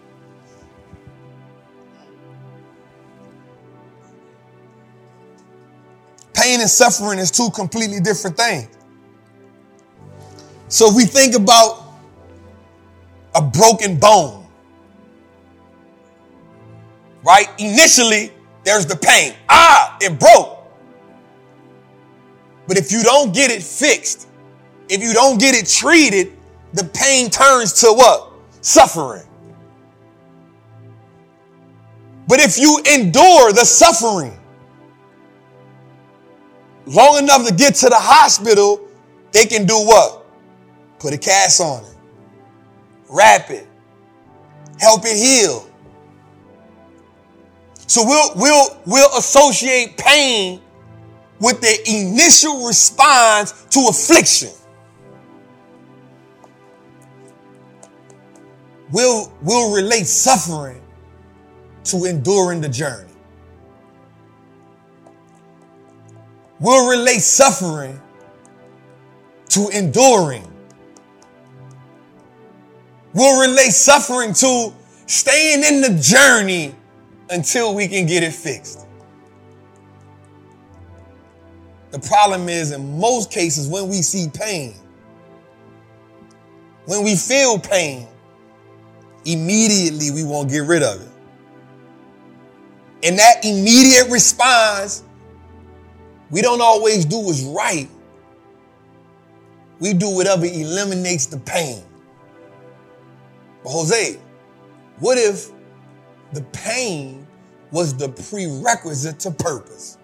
Pain 6.33 6.59
and 6.59 6.69
suffering 6.69 7.19
is 7.19 7.29
two 7.29 7.49
completely 7.51 7.99
different 7.99 8.35
things. 8.35 8.67
So 10.73 10.89
if 10.89 10.95
we 10.95 11.05
think 11.05 11.35
about 11.35 11.83
a 13.35 13.41
broken 13.43 13.95
bone, 13.99 14.47
right? 17.23 17.47
Initially, 17.59 18.31
there's 18.63 18.87
the 18.87 18.95
pain. 18.95 19.35
Ah, 19.49 19.95
it 20.01 20.19
broke. 20.19 20.65
But 22.67 22.79
if 22.79 22.91
you 22.91 23.03
don't 23.03 23.35
get 23.35 23.51
it 23.51 23.61
fixed, 23.61 24.27
if 24.89 25.03
you 25.03 25.13
don't 25.13 25.39
get 25.39 25.53
it 25.53 25.69
treated, 25.69 26.33
the 26.73 26.85
pain 26.85 27.29
turns 27.29 27.73
to 27.81 27.93
what? 27.93 28.33
Suffering. 28.61 29.27
But 32.27 32.39
if 32.39 32.57
you 32.57 32.81
endure 32.91 33.53
the 33.53 33.63
suffering 33.63 34.35
long 36.87 37.19
enough 37.19 37.47
to 37.47 37.53
get 37.53 37.75
to 37.75 37.89
the 37.89 37.99
hospital, 37.99 38.87
they 39.33 39.45
can 39.45 39.67
do 39.67 39.75
what? 39.75 40.22
Put 41.03 41.13
a 41.13 41.17
cast 41.17 41.59
on 41.59 41.83
it, 41.83 41.97
wrap 43.09 43.49
it, 43.49 43.67
help 44.79 45.01
it 45.03 45.17
heal. 45.17 45.67
So 47.87 48.05
we'll, 48.05 48.33
we'll, 48.37 48.77
we'll 48.85 49.17
associate 49.17 49.97
pain 49.97 50.61
with 51.41 51.59
the 51.59 51.77
initial 51.89 52.65
response 52.65 53.65
to 53.71 53.87
affliction. 53.89 54.51
We'll, 58.93 59.29
we'll 59.41 59.75
relate 59.75 60.07
suffering 60.07 60.81
to 61.83 62.05
enduring 62.05 62.61
the 62.61 62.69
journey. 62.69 63.11
We'll 66.61 66.89
relate 66.89 67.19
suffering 67.19 67.99
to 69.49 69.67
enduring. 69.73 70.52
We'll 73.13 73.47
relate 73.47 73.71
suffering 73.71 74.33
to 74.33 74.73
staying 75.05 75.63
in 75.63 75.81
the 75.81 75.99
journey 76.01 76.75
until 77.29 77.75
we 77.75 77.87
can 77.87 78.05
get 78.05 78.23
it 78.23 78.33
fixed. 78.33 78.87
The 81.91 81.99
problem 81.99 82.49
is, 82.49 82.71
in 82.71 82.99
most 82.99 83.31
cases, 83.31 83.67
when 83.67 83.87
we 83.87 83.97
see 83.97 84.27
pain, 84.33 84.73
when 86.85 87.03
we 87.03 87.15
feel 87.15 87.59
pain, 87.59 88.07
immediately 89.25 90.09
we 90.09 90.23
won't 90.23 90.49
get 90.49 90.63
rid 90.63 90.81
of 90.81 91.01
it. 91.01 91.07
And 93.03 93.19
that 93.19 93.45
immediate 93.45 94.09
response, 94.09 95.03
we 96.31 96.41
don't 96.41 96.61
always 96.61 97.05
do 97.05 97.19
what's 97.19 97.43
right. 97.43 97.89
We 99.79 99.93
do 99.93 100.09
whatever 100.09 100.45
eliminates 100.45 101.27
the 101.27 101.37
pain. 101.37 101.83
But 103.63 103.71
Jose, 103.71 104.19
what 104.99 105.17
if 105.17 105.51
the 106.33 106.41
pain 106.53 107.27
was 107.71 107.95
the 107.95 108.09
prerequisite 108.09 109.19
to 109.21 109.31
purpose? 109.31 109.97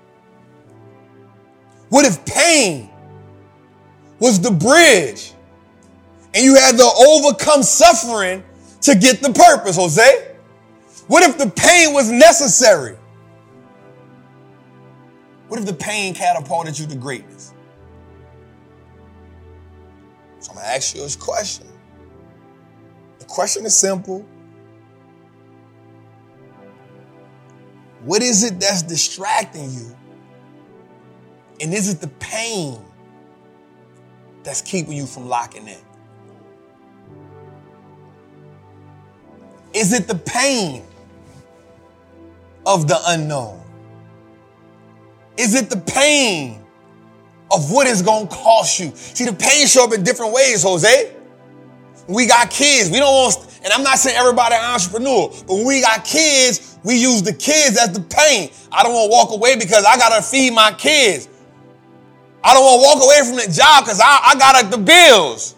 What 1.89 2.05
if 2.05 2.25
pain 2.25 2.89
was 4.19 4.39
the 4.39 4.51
bridge 4.51 5.33
and 6.33 6.45
you 6.45 6.55
had 6.55 6.77
to 6.77 6.83
overcome 6.83 7.63
suffering 7.63 8.43
to 8.81 8.95
get 8.95 9.21
the 9.21 9.33
purpose, 9.33 9.75
Jose? 9.75 10.35
What 11.07 11.23
if 11.23 11.37
the 11.37 11.49
pain 11.49 11.93
was 11.93 12.11
necessary? 12.11 12.97
What 15.47 15.59
if 15.59 15.65
the 15.65 15.73
pain 15.73 16.13
catapulted 16.13 16.77
you 16.77 16.87
to 16.87 16.95
greatness? 16.95 17.53
So 20.39 20.51
I'm 20.51 20.57
gonna 20.57 20.69
ask 20.69 20.95
you 20.95 21.01
this 21.01 21.15
question. 21.15 21.68
Question 23.29 23.63
is 23.67 23.75
simple. 23.75 24.25
What 28.03 28.23
is 28.23 28.43
it 28.43 28.59
that's 28.59 28.81
distracting 28.81 29.71
you? 29.71 29.95
And 31.61 31.71
is 31.71 31.93
it 31.93 32.01
the 32.01 32.07
pain 32.07 32.79
that's 34.41 34.61
keeping 34.61 34.93
you 34.93 35.05
from 35.05 35.29
locking 35.29 35.67
in? 35.67 35.77
Is 39.75 39.93
it 39.93 40.07
the 40.07 40.15
pain 40.15 40.83
of 42.65 42.87
the 42.87 42.99
unknown? 43.09 43.61
Is 45.37 45.53
it 45.53 45.69
the 45.69 45.77
pain 45.77 46.63
of 47.51 47.71
what 47.71 47.85
it's 47.85 48.01
gonna 48.01 48.25
cost 48.27 48.79
you? 48.79 48.91
See, 48.95 49.25
the 49.25 49.33
pain 49.33 49.67
show 49.67 49.83
up 49.83 49.93
in 49.93 50.03
different 50.03 50.33
ways, 50.33 50.63
Jose. 50.63 51.18
We 52.09 52.25
got 52.25 52.49
kids. 52.49 52.89
We 52.89 52.97
don't 52.97 53.13
want, 53.13 53.61
and 53.63 53.71
I'm 53.71 53.83
not 53.83 53.99
saying 53.99 54.17
everybody 54.17 54.55
entrepreneur, 54.55 55.29
but 55.45 55.53
when 55.53 55.67
we 55.67 55.81
got 55.81 56.03
kids, 56.03 56.79
we 56.83 56.95
use 56.95 57.21
the 57.21 57.33
kids 57.33 57.77
as 57.77 57.91
the 57.91 58.01
pain. 58.01 58.49
I 58.71 58.81
don't 58.81 58.93
want 58.93 59.11
to 59.11 59.15
walk 59.15 59.31
away 59.31 59.55
because 59.55 59.85
I 59.85 59.95
gotta 59.95 60.23
feed 60.23 60.51
my 60.53 60.71
kids. 60.71 61.29
I 62.43 62.53
don't 62.55 62.63
want 62.63 62.81
to 62.81 62.87
walk 62.87 63.03
away 63.03 63.19
from 63.27 63.35
the 63.35 63.55
job 63.55 63.83
because 63.83 63.99
I, 63.99 64.31
I 64.31 64.35
got 64.39 64.71
the 64.71 64.77
bills. 64.79 65.55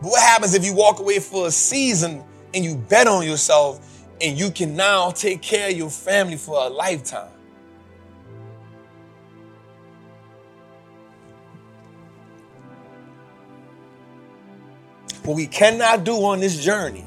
But 0.00 0.10
what 0.10 0.22
happens 0.22 0.54
if 0.54 0.64
you 0.64 0.74
walk 0.74 1.00
away 1.00 1.18
for 1.18 1.48
a 1.48 1.50
season 1.50 2.22
and 2.52 2.64
you 2.64 2.76
bet 2.76 3.08
on 3.08 3.26
yourself 3.26 4.04
and 4.20 4.38
you 4.38 4.52
can 4.52 4.76
now 4.76 5.10
take 5.10 5.42
care 5.42 5.70
of 5.70 5.76
your 5.76 5.90
family 5.90 6.36
for 6.36 6.66
a 6.66 6.68
lifetime? 6.68 7.33
What 15.24 15.36
we 15.36 15.46
cannot 15.46 16.04
do 16.04 16.16
on 16.24 16.40
this 16.40 16.62
journey, 16.62 17.06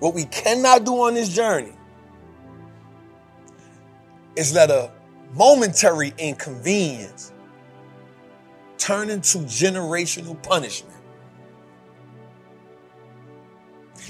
what 0.00 0.14
we 0.14 0.24
cannot 0.24 0.84
do 0.84 1.02
on 1.02 1.14
this 1.14 1.28
journey 1.28 1.72
is 4.34 4.52
let 4.52 4.70
a 4.70 4.90
momentary 5.34 6.12
inconvenience 6.18 7.32
turn 8.78 9.10
into 9.10 9.38
generational 9.38 10.40
punishment. 10.42 10.96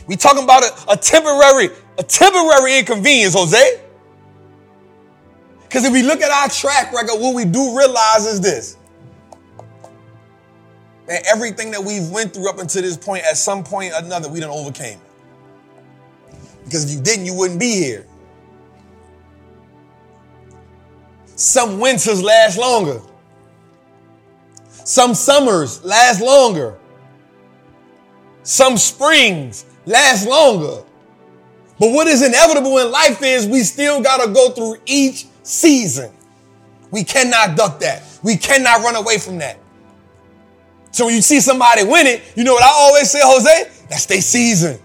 We 0.07 0.17
talking 0.17 0.45
about 0.45 0.63
a, 0.65 0.93
a 0.93 0.97
temporary, 0.97 1.69
a 1.99 2.03
temporary 2.03 2.79
inconvenience, 2.79 3.35
Jose. 3.35 3.81
Because 5.63 5.85
if 5.85 5.93
we 5.93 6.03
look 6.03 6.23
at 6.23 6.31
our 6.31 6.49
track 6.49 6.93
record, 6.93 7.21
what 7.21 7.35
we 7.35 7.45
do 7.45 7.77
realize 7.77 8.27
is 8.27 8.41
this. 8.41 8.79
And 11.09 11.25
everything 11.27 11.71
that 11.73 11.83
we've 11.83 12.09
went 12.11 12.33
through 12.33 12.49
up 12.49 12.59
until 12.59 12.83
this 12.83 12.97
point, 12.97 13.25
at 13.25 13.37
some 13.37 13.63
point 13.63 13.93
or 13.93 13.99
another, 13.99 14.29
we 14.29 14.41
done 14.41 14.51
overcame 14.51 14.99
it. 14.99 16.35
Because 16.65 16.85
if 16.91 16.97
you 16.97 17.03
didn't, 17.03 17.27
you 17.27 17.35
wouldn't 17.35 17.61
be 17.61 17.73
here. 17.73 18.07
Some 21.37 21.79
winters 21.79 22.23
last 22.23 22.57
longer. 22.57 23.01
Some 24.69 25.15
summers 25.15 25.85
last 25.85 26.21
longer. 26.23 26.79
Some 28.43 28.77
springs 28.77 29.67
last 29.87 30.27
longer. 30.27 30.85
But 31.79 31.93
what 31.93 32.07
is 32.07 32.23
inevitable 32.23 32.79
in 32.79 32.91
life 32.91 33.23
is 33.23 33.47
we 33.47 33.61
still 33.61 34.03
got 34.03 34.25
to 34.25 34.33
go 34.33 34.51
through 34.51 34.77
each 34.87 35.27
season. 35.43 36.13
We 36.91 37.03
cannot 37.03 37.57
duck 37.57 37.81
that. 37.81 38.05
We 38.23 38.37
cannot 38.37 38.83
run 38.83 38.97
away 38.97 39.19
from 39.19 39.39
that. 39.39 39.59
So 40.95 41.07
when 41.07 41.17
you 41.17 41.23
see 41.23 41.41
somebody 41.41 41.83
win 41.83 42.07
it, 42.07 42.23
you 42.37 42.45
know 42.45 42.53
what 42.55 42.63
I 42.63 42.69
always 42.69 43.11
say, 43.11 43.19
Jose? 43.21 43.69
That's 43.91 44.07
their 44.07 44.21
season. 44.21 44.79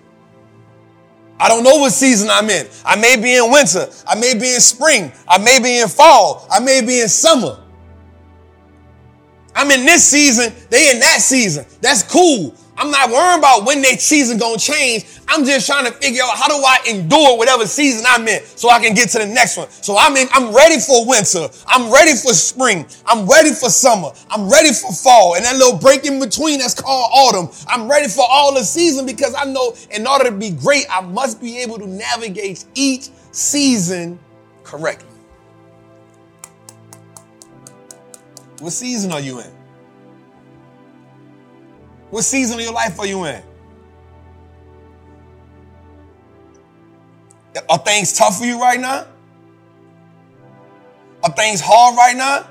I 1.40 1.48
don't 1.48 1.64
know 1.64 1.76
what 1.76 1.94
season 1.94 2.32
I'm 2.32 2.50
in. 2.50 2.68
I 2.84 2.96
may 2.96 3.16
be 3.16 3.36
in 3.38 3.52
winter. 3.52 3.88
I 4.08 4.16
may 4.16 4.34
be 4.34 4.56
in 4.56 4.60
spring. 4.60 5.12
I 5.28 5.38
may 5.38 5.60
be 5.60 5.80
in 5.80 5.88
fall. 5.88 6.48
I 6.50 6.62
may 6.62 6.82
be 6.82 7.02
in 7.02 7.10
summer. 7.10 7.60
I'm 9.54 9.70
in 9.70 9.86
this 9.86 10.04
season. 10.04 10.52
They 10.72 10.90
in 10.90 11.00
that 11.00 11.20
season. 11.22 11.68
That's 11.80 12.02
cool. 12.02 12.56
I'm 12.80 12.92
not 12.92 13.10
worrying 13.10 13.40
about 13.40 13.66
when 13.66 13.82
their 13.82 13.98
season 13.98 14.38
gonna 14.38 14.58
change. 14.58 15.06
I'm 15.28 15.44
just 15.44 15.68
trying 15.68 15.86
to 15.86 15.92
figure 15.92 16.24
out 16.24 16.38
how 16.38 16.48
do 16.48 16.56
I 16.56 16.78
endure 16.88 17.38
whatever 17.38 17.68
season 17.68 18.06
I'm 18.08 18.26
in 18.26 18.42
so 18.56 18.70
I 18.70 18.80
can 18.80 18.96
get 18.96 19.10
to 19.10 19.20
the 19.20 19.26
next 19.26 19.58
one. 19.58 19.70
So 19.70 19.98
I'm 19.98 20.16
in, 20.16 20.30
I'm 20.32 20.56
ready 20.56 20.80
for 20.80 21.06
winter. 21.06 21.50
I'm 21.68 21.92
ready 21.92 22.14
for 22.14 22.34
spring. 22.34 22.86
I'm 23.06 23.28
ready 23.28 23.50
for 23.50 23.70
summer. 23.70 24.12
I'm 24.30 24.50
ready 24.50 24.72
for 24.72 24.94
fall. 24.94 25.36
And 25.36 25.44
that 25.44 25.58
little 25.58 25.78
break 25.78 26.06
in 26.06 26.22
between 26.22 26.60
that's 26.60 26.74
called 26.74 27.12
autumn. 27.14 27.54
I'm 27.68 27.92
ready 27.92 28.08
for 28.08 28.24
all 28.28 28.54
the 28.54 28.64
season 28.64 29.06
because 29.06 29.36
I 29.38 29.44
know 29.44 29.76
in 29.92 30.08
order 30.08 30.24
to 30.26 30.32
be 30.32 30.52
great, 30.52 30.86
I 30.90 31.02
must 31.02 31.42
be 31.42 31.60
able 31.60 31.80
to 31.80 31.88
navigate 31.88 32.64
each 32.76 33.10
season 33.34 34.18
correctly. 34.64 35.10
What 38.60 38.72
season 38.72 39.12
are 39.12 39.20
you 39.20 39.42
in? 39.42 39.59
What 42.10 42.24
season 42.24 42.60
of 42.60 42.66
your 42.66 42.74
life 42.74 43.00
are 43.00 43.06
you 43.06 43.26
in? 43.26 43.44
Are 47.70 47.78
things 47.78 48.18
tough 48.18 48.40
for 48.40 48.46
you 48.46 48.60
right 48.60 48.80
now? 48.80 49.06
Are 51.24 51.32
things 51.32 51.62
hard 51.64 51.98
right 51.98 52.16
now? 52.16 52.48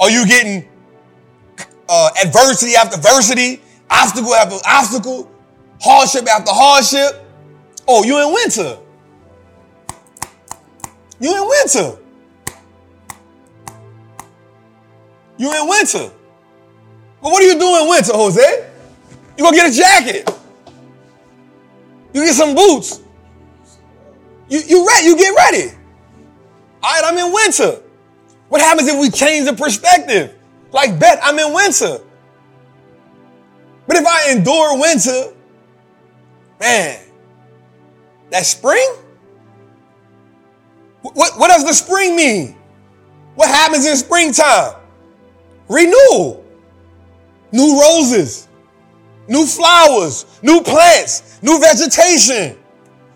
Are 0.00 0.10
you 0.10 0.26
getting 0.26 0.68
uh, 1.88 2.10
adversity 2.24 2.76
after 2.76 2.96
adversity, 2.96 3.60
obstacle 3.90 4.34
after 4.34 4.56
obstacle, 4.66 5.30
hardship 5.80 6.26
after 6.28 6.52
hardship? 6.52 7.24
Oh, 7.86 8.04
you 8.04 8.22
in 8.26 8.32
winter. 8.32 8.78
You 11.20 11.36
in 11.36 11.48
winter. 11.48 11.98
You 15.36 15.52
in 15.52 15.68
winter. 15.68 16.10
But 17.28 17.32
what 17.32 17.42
are 17.42 17.46
you 17.46 17.58
doing 17.58 17.82
in 17.82 17.88
winter, 17.90 18.12
Jose? 18.14 18.70
You 19.36 19.44
gonna 19.44 19.54
get 19.54 19.70
a 19.70 19.76
jacket. 19.76 20.30
You 22.14 22.24
get 22.24 22.32
some 22.32 22.54
boots. 22.54 23.02
You 24.48 24.60
you? 24.60 24.88
You 25.02 25.14
get 25.14 25.36
ready. 25.36 25.74
All 26.82 26.90
right, 26.90 27.02
I'm 27.04 27.18
in 27.18 27.30
winter. 27.30 27.82
What 28.48 28.62
happens 28.62 28.88
if 28.88 28.98
we 28.98 29.10
change 29.10 29.44
the 29.44 29.52
perspective? 29.52 30.36
Like, 30.72 30.98
bet 30.98 31.18
I'm 31.22 31.38
in 31.38 31.52
winter. 31.52 31.98
But 33.86 33.98
if 33.98 34.06
I 34.06 34.30
endure 34.30 34.80
winter, 34.80 35.34
man, 36.58 36.98
that 38.30 38.46
spring? 38.46 38.88
What, 41.02 41.38
what 41.38 41.48
does 41.48 41.66
the 41.66 41.74
spring 41.74 42.16
mean? 42.16 42.56
What 43.34 43.50
happens 43.50 43.84
in 43.84 43.96
springtime? 43.96 44.76
Renewal. 45.68 46.47
New 47.50 47.80
roses, 47.80 48.48
new 49.26 49.46
flowers, 49.46 50.26
new 50.42 50.60
plants, 50.60 51.40
new 51.42 51.58
vegetation. 51.60 52.58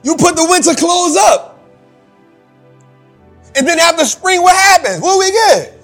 You 0.03 0.17
put 0.17 0.37
the 0.37 0.47
winter 0.49 0.75
clothes 0.75 1.17
up. 1.17 1.61
And 3.55 3.69
then 3.69 3.79
after 3.79 4.05
spring, 4.05 4.43
what 4.43 4.57
happens? 4.57 5.01
What 5.03 5.19
we 5.19 5.31
get? 5.31 5.79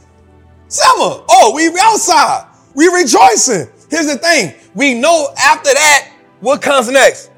Summer. 0.69 1.23
Oh, 1.29 1.53
we 1.55 1.69
outside. 1.81 2.47
We 2.75 2.87
rejoicing. 2.89 3.69
Here's 3.91 4.07
the 4.07 4.17
thing. 4.17 4.55
We 4.75 4.95
know 4.95 5.29
after 5.39 5.73
that, 5.73 6.13
what 6.41 6.63
comes 6.63 6.91
next? 6.91 7.31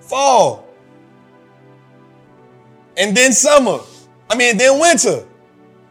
Fall. 0.00 0.66
And 2.96 3.16
then 3.16 3.32
summer. 3.32 3.78
I 4.28 4.36
mean, 4.36 4.56
then 4.56 4.78
winter. 4.80 5.24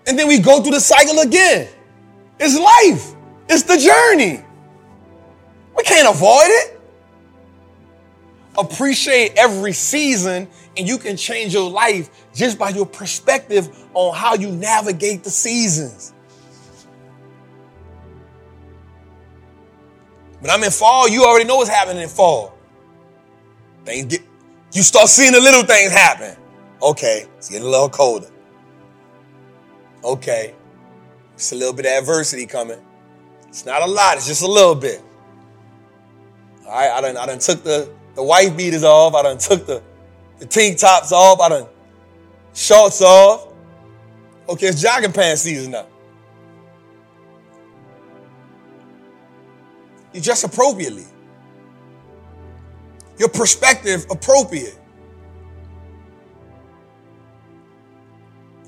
And 0.08 0.18
then 0.18 0.28
we 0.28 0.40
go 0.40 0.62
through 0.62 0.74
the 0.74 0.80
cycle 0.80 1.20
again. 1.20 1.68
It's 2.40 2.58
life. 2.58 3.16
It's 3.48 3.64
the 3.64 3.78
journey. 3.78 4.44
We 5.76 5.84
can't 5.84 6.14
avoid 6.14 6.48
it. 6.48 6.82
Appreciate 8.58 9.34
every 9.38 9.74
season 9.74 10.48
and 10.78 10.88
you 10.88 10.98
can 10.98 11.16
change 11.18 11.54
your 11.54 11.70
life 11.70 12.10
just 12.34 12.58
by 12.60 12.70
your 12.70 12.86
perspective 12.86 13.70
on 13.94 14.16
how 14.16 14.36
you 14.36 14.50
navigate 14.50 15.24
the 15.24 15.30
seasons. 15.30 16.14
When 20.40 20.50
I'm 20.50 20.64
in 20.64 20.72
fall, 20.72 21.08
you 21.08 21.24
already 21.24 21.46
know 21.46 21.58
what's 21.58 21.70
happening 21.70 22.02
in 22.02 22.10
fall. 22.10 22.58
Things 23.86 24.06
get, 24.08 24.22
you 24.74 24.82
start 24.82 25.08
seeing 25.08 25.32
the 25.32 25.40
little 25.40 25.64
things 25.64 25.92
happen. 25.92 26.36
Okay, 26.82 27.28
it's 27.38 27.50
getting 27.50 27.68
a 27.68 27.70
little 27.70 27.90
colder. 27.90 28.30
Okay, 30.04 30.56
it's 31.34 31.52
a 31.52 31.56
little 31.56 31.74
bit 31.74 31.86
of 31.86 31.92
adversity 31.92 32.48
coming. 32.48 32.80
It's 33.48 33.66
not 33.66 33.84
a 33.84 33.86
lot, 33.86 34.18
it's 34.18 34.26
just 34.26 34.42
a 34.42 34.48
little 34.48 34.76
bit. 34.76 35.04
Right, 36.72 36.90
I 36.90 37.02
done, 37.02 37.18
I 37.18 37.26
done 37.26 37.40
took 37.40 37.64
the, 37.64 37.92
the 38.16 38.24
wife 38.24 38.56
beaters 38.56 38.86
off. 38.86 39.14
I 39.14 39.24
done 39.24 39.38
took 39.38 39.66
the, 39.66 39.84
the 40.40 40.46
tank 40.46 40.78
tops 40.78 41.12
off. 41.12 41.42
I 41.42 41.50
done 41.50 41.68
shorts 42.54 43.02
off. 43.02 43.50
Okay, 44.48 44.68
it's 44.68 44.82
jogging 44.82 45.12
pants 45.12 45.42
season 45.42 45.72
now. 45.72 45.86
You 50.14 50.22
dress 50.22 50.46
appropriately. 50.46 51.06
Your 53.18 53.30
perspective 53.30 54.06
appropriate. 54.10 54.81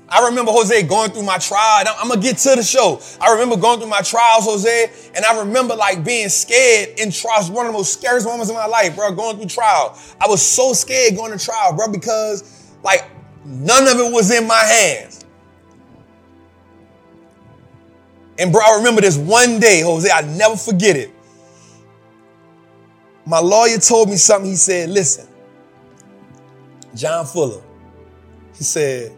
I 0.08 0.26
remember 0.26 0.52
Jose 0.52 0.82
going 0.82 1.10
through 1.10 1.22
my 1.22 1.38
trial. 1.38 1.86
I'm 1.98 2.08
gonna 2.08 2.20
get 2.20 2.36
to 2.38 2.54
the 2.56 2.62
show. 2.62 3.00
I 3.20 3.32
remember 3.32 3.56
going 3.56 3.80
through 3.80 3.88
my 3.88 4.00
trials, 4.00 4.44
Jose, 4.44 4.90
and 5.14 5.24
I 5.24 5.38
remember 5.40 5.74
like 5.74 6.04
being 6.04 6.28
scared 6.28 6.98
in 6.98 7.10
trials. 7.10 7.50
One 7.50 7.66
of 7.66 7.72
the 7.72 7.78
most 7.78 7.94
scariest 7.94 8.26
moments 8.26 8.50
of 8.50 8.56
my 8.56 8.66
life, 8.66 8.94
bro. 8.94 9.12
Going 9.12 9.38
through 9.38 9.48
trial, 9.48 9.98
I 10.20 10.28
was 10.28 10.42
so 10.42 10.72
scared 10.72 11.16
going 11.16 11.36
to 11.36 11.42
trial, 11.42 11.74
bro, 11.74 11.88
because 11.90 12.72
like 12.82 13.10
none 13.44 13.88
of 13.88 13.98
it 13.98 14.12
was 14.12 14.30
in 14.30 14.46
my 14.46 14.62
hands. 14.62 15.24
And 18.38 18.52
bro, 18.52 18.60
I 18.62 18.76
remember 18.76 19.00
this 19.00 19.16
one 19.16 19.58
day, 19.58 19.80
Jose. 19.80 20.10
I 20.10 20.20
never 20.22 20.56
forget 20.56 20.96
it. 20.96 21.10
My 23.24 23.38
lawyer 23.38 23.78
told 23.78 24.10
me 24.10 24.16
something. 24.16 24.50
He 24.50 24.56
said, 24.56 24.90
"Listen, 24.90 25.26
John 26.94 27.24
Fuller." 27.24 27.62
He 28.56 28.64
said 28.64 29.16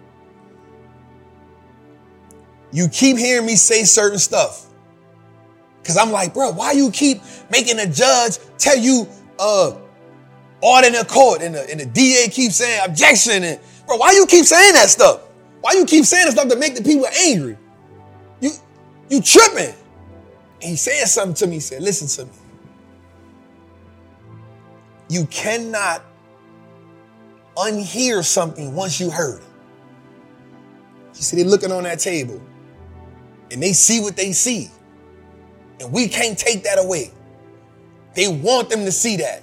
you 2.76 2.88
keep 2.88 3.16
hearing 3.16 3.46
me 3.46 3.56
say 3.56 3.84
certain 3.84 4.18
stuff. 4.18 4.66
Cause 5.82 5.96
I'm 5.96 6.12
like, 6.12 6.34
bro, 6.34 6.50
why 6.50 6.72
you 6.72 6.90
keep 6.90 7.22
making 7.50 7.78
a 7.78 7.86
judge 7.86 8.36
tell 8.58 8.76
you 8.76 9.08
uh 9.38 9.74
order 10.60 10.86
in 10.88 10.92
the 10.92 11.06
court 11.08 11.40
and 11.40 11.54
the, 11.54 11.70
and 11.70 11.80
the 11.80 11.86
DA 11.86 12.28
keeps 12.28 12.56
saying 12.56 12.82
objection 12.84 13.44
and 13.44 13.60
bro, 13.86 13.96
why 13.96 14.12
you 14.12 14.26
keep 14.26 14.44
saying 14.44 14.74
that 14.74 14.90
stuff? 14.90 15.22
Why 15.62 15.72
you 15.72 15.86
keep 15.86 16.04
saying 16.04 16.30
stuff 16.32 16.48
to 16.48 16.56
make 16.56 16.74
the 16.74 16.82
people 16.82 17.06
angry? 17.06 17.56
You 18.42 18.50
you 19.08 19.22
tripping. 19.22 19.74
And 20.60 20.70
he 20.70 20.76
said 20.76 21.06
something 21.06 21.34
to 21.36 21.46
me. 21.46 21.54
He 21.54 21.60
said, 21.60 21.82
listen 21.82 22.08
to 22.08 22.30
me. 22.30 22.38
You 25.08 25.24
cannot 25.28 26.04
unhear 27.56 28.22
something 28.22 28.74
once 28.74 29.00
you 29.00 29.08
heard 29.08 29.40
it. 29.40 29.48
He 31.14 31.22
said, 31.22 31.38
they're 31.38 31.46
looking 31.46 31.72
on 31.72 31.84
that 31.84 32.00
table 32.00 32.42
and 33.50 33.62
they 33.62 33.72
see 33.72 34.00
what 34.00 34.16
they 34.16 34.32
see. 34.32 34.70
And 35.80 35.92
we 35.92 36.08
can't 36.08 36.38
take 36.38 36.64
that 36.64 36.78
away. 36.78 37.10
They 38.14 38.28
want 38.28 38.70
them 38.70 38.84
to 38.84 38.92
see 38.92 39.16
that. 39.18 39.42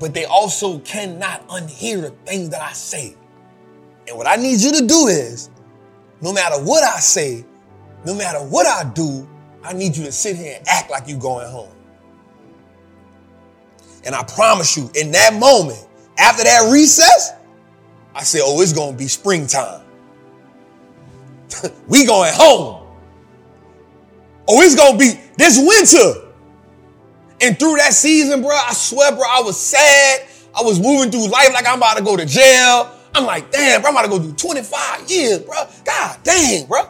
But 0.00 0.14
they 0.14 0.24
also 0.24 0.78
cannot 0.80 1.46
unhear 1.48 2.00
the 2.02 2.10
things 2.24 2.50
that 2.50 2.62
I 2.62 2.72
say. 2.72 3.16
And 4.06 4.16
what 4.16 4.26
I 4.26 4.36
need 4.36 4.60
you 4.60 4.72
to 4.72 4.86
do 4.86 5.06
is, 5.08 5.50
no 6.20 6.32
matter 6.32 6.56
what 6.56 6.82
I 6.84 6.98
say, 6.98 7.44
no 8.04 8.14
matter 8.14 8.38
what 8.38 8.66
I 8.66 8.88
do, 8.90 9.28
I 9.62 9.72
need 9.72 9.96
you 9.96 10.04
to 10.04 10.12
sit 10.12 10.36
here 10.36 10.56
and 10.56 10.68
act 10.68 10.90
like 10.90 11.08
you're 11.08 11.18
going 11.18 11.50
home. 11.50 11.70
And 14.04 14.14
I 14.14 14.22
promise 14.22 14.76
you, 14.76 14.90
in 14.94 15.10
that 15.12 15.34
moment, 15.34 15.84
after 16.16 16.44
that 16.44 16.70
recess, 16.72 17.32
I 18.18 18.24
said, 18.24 18.40
oh, 18.42 18.60
it's 18.60 18.72
going 18.72 18.92
to 18.92 18.98
be 18.98 19.06
springtime. 19.06 19.80
we 21.88 22.04
going 22.04 22.32
home. 22.34 22.84
Oh, 24.48 24.60
it's 24.60 24.74
going 24.74 24.94
to 24.94 24.98
be 24.98 25.20
this 25.36 25.56
winter. 25.56 26.26
And 27.40 27.56
through 27.56 27.76
that 27.76 27.92
season, 27.92 28.42
bro, 28.42 28.50
I 28.50 28.72
swear, 28.72 29.12
bro, 29.12 29.22
I 29.22 29.40
was 29.42 29.58
sad. 29.58 30.26
I 30.52 30.62
was 30.62 30.80
moving 30.80 31.12
through 31.12 31.28
life 31.28 31.52
like 31.52 31.64
I'm 31.68 31.76
about 31.76 31.96
to 31.96 32.02
go 32.02 32.16
to 32.16 32.26
jail. 32.26 32.90
I'm 33.14 33.24
like, 33.24 33.52
damn, 33.52 33.82
bro, 33.82 33.90
I'm 33.90 33.96
about 33.96 34.02
to 34.02 34.08
go 34.08 34.18
through 34.18 34.34
25 34.34 35.08
years, 35.08 35.38
bro. 35.38 35.54
God 35.84 36.18
dang, 36.24 36.66
bro. 36.66 36.88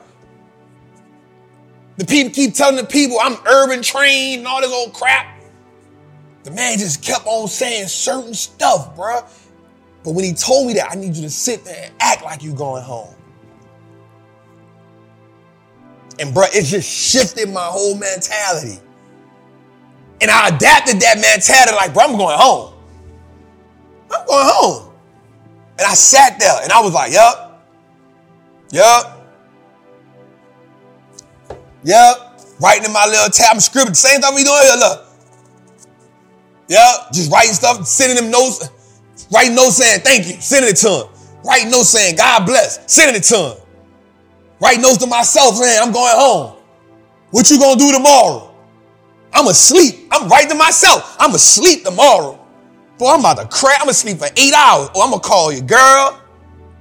The 1.98 2.06
people 2.06 2.32
keep 2.32 2.54
telling 2.54 2.76
the 2.76 2.86
people 2.86 3.18
I'm 3.20 3.36
urban 3.46 3.82
trained 3.82 4.38
and 4.38 4.48
all 4.48 4.62
this 4.62 4.72
old 4.72 4.94
crap. 4.94 5.42
The 6.44 6.52
man 6.52 6.78
just 6.78 7.02
kept 7.02 7.26
on 7.26 7.48
saying 7.48 7.88
certain 7.88 8.32
stuff, 8.32 8.96
bro. 8.96 9.26
But 10.08 10.14
when 10.14 10.24
he 10.24 10.32
told 10.32 10.66
me 10.66 10.72
that, 10.72 10.90
I 10.90 10.94
need 10.94 11.14
you 11.14 11.22
to 11.24 11.28
sit 11.28 11.66
there 11.66 11.84
and 11.84 11.94
act 12.00 12.24
like 12.24 12.42
you're 12.42 12.56
going 12.56 12.82
home. 12.82 13.14
And 16.18 16.32
bro, 16.32 16.44
it 16.44 16.64
just 16.64 16.88
shifted 16.88 17.50
my 17.50 17.66
whole 17.66 17.94
mentality. 17.94 18.80
And 20.22 20.30
I 20.30 20.48
adapted 20.48 20.98
that 21.02 21.18
mentality 21.20 21.76
like, 21.76 21.92
bro, 21.92 22.04
I'm 22.04 22.16
going 22.16 22.38
home. 22.38 22.72
I'm 24.10 24.26
going 24.26 24.46
home. 24.48 24.94
And 25.78 25.86
I 25.86 25.92
sat 25.92 26.40
there 26.40 26.58
and 26.62 26.72
I 26.72 26.80
was 26.80 26.94
like, 26.94 27.12
yup, 27.12 27.62
yup, 28.72 29.30
yup. 31.84 32.40
Writing 32.62 32.86
in 32.86 32.94
my 32.94 33.04
little 33.04 33.28
tab, 33.28 33.48
I'm 33.52 33.60
scribbling. 33.60 33.92
Same 33.92 34.22
thing 34.22 34.34
we 34.34 34.42
doing 34.42 34.58
here, 34.62 34.76
look. 34.78 35.06
Yup, 36.70 37.12
just 37.12 37.30
writing 37.30 37.52
stuff, 37.52 37.86
sending 37.86 38.16
them 38.16 38.30
notes. 38.30 38.70
Write 39.30 39.52
notes 39.52 39.76
saying 39.76 40.00
thank 40.00 40.26
you, 40.26 40.40
sending 40.40 40.70
it 40.70 40.76
to 40.76 40.88
him. 40.88 41.06
Write 41.44 41.68
notes 41.68 41.90
saying 41.90 42.16
God 42.16 42.46
bless, 42.46 42.92
sending 42.92 43.16
it 43.16 43.24
to 43.24 43.36
him. 43.36 43.56
Write 44.60 44.80
notes 44.80 44.98
to 44.98 45.06
myself 45.06 45.56
saying 45.56 45.78
I'm 45.82 45.92
going 45.92 46.16
home. 46.16 46.56
What 47.30 47.50
you 47.50 47.58
gonna 47.58 47.78
do 47.78 47.92
tomorrow? 47.92 48.54
I'm 49.32 49.46
asleep. 49.46 50.08
I'm 50.10 50.28
writing 50.28 50.50
to 50.50 50.54
myself. 50.54 51.16
I'm 51.20 51.34
asleep 51.34 51.84
tomorrow. 51.84 52.38
Boy, 52.98 53.12
I'm 53.12 53.20
about 53.20 53.38
to 53.38 53.46
crack. 53.46 53.80
I'm 53.80 53.86
gonna 53.86 53.94
sleep 53.94 54.18
for 54.18 54.28
eight 54.36 54.54
hours. 54.54 54.88
Oh, 54.94 55.00
or 55.00 55.04
I'm 55.04 55.10
gonna 55.10 55.22
call 55.22 55.52
you, 55.52 55.60
girl. 55.60 56.20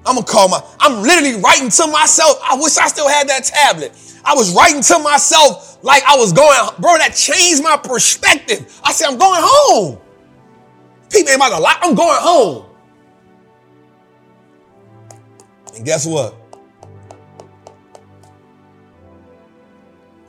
I'm 0.05 0.15
gonna 0.15 0.25
call 0.25 0.47
my, 0.47 0.63
I'm 0.79 1.03
literally 1.03 1.35
writing 1.41 1.69
to 1.69 1.87
myself. 1.87 2.39
I 2.41 2.55
wish 2.55 2.77
I 2.77 2.87
still 2.87 3.09
had 3.09 3.27
that 3.27 3.43
tablet. 3.43 3.91
I 4.23 4.33
was 4.33 4.53
writing 4.55 4.81
to 4.81 4.99
myself 4.99 5.77
like 5.83 6.03
I 6.07 6.15
was 6.15 6.31
going, 6.31 6.57
bro, 6.79 6.97
that 6.97 7.13
changed 7.13 7.61
my 7.61 7.77
perspective. 7.77 8.79
I 8.83 8.93
said, 8.93 9.07
I'm 9.07 9.17
going 9.17 9.41
home. 9.43 9.99
People 11.09 11.29
ain't 11.29 11.37
about 11.37 11.49
to 11.49 11.59
lie. 11.59 11.77
I'm 11.81 11.95
going 11.95 12.19
home. 12.19 12.65
And 15.75 15.85
guess 15.85 16.05
what? 16.05 16.35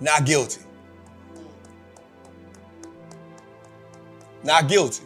Not 0.01 0.25
guilty. 0.25 0.61
Not 4.45 4.69
guilty. 4.69 5.03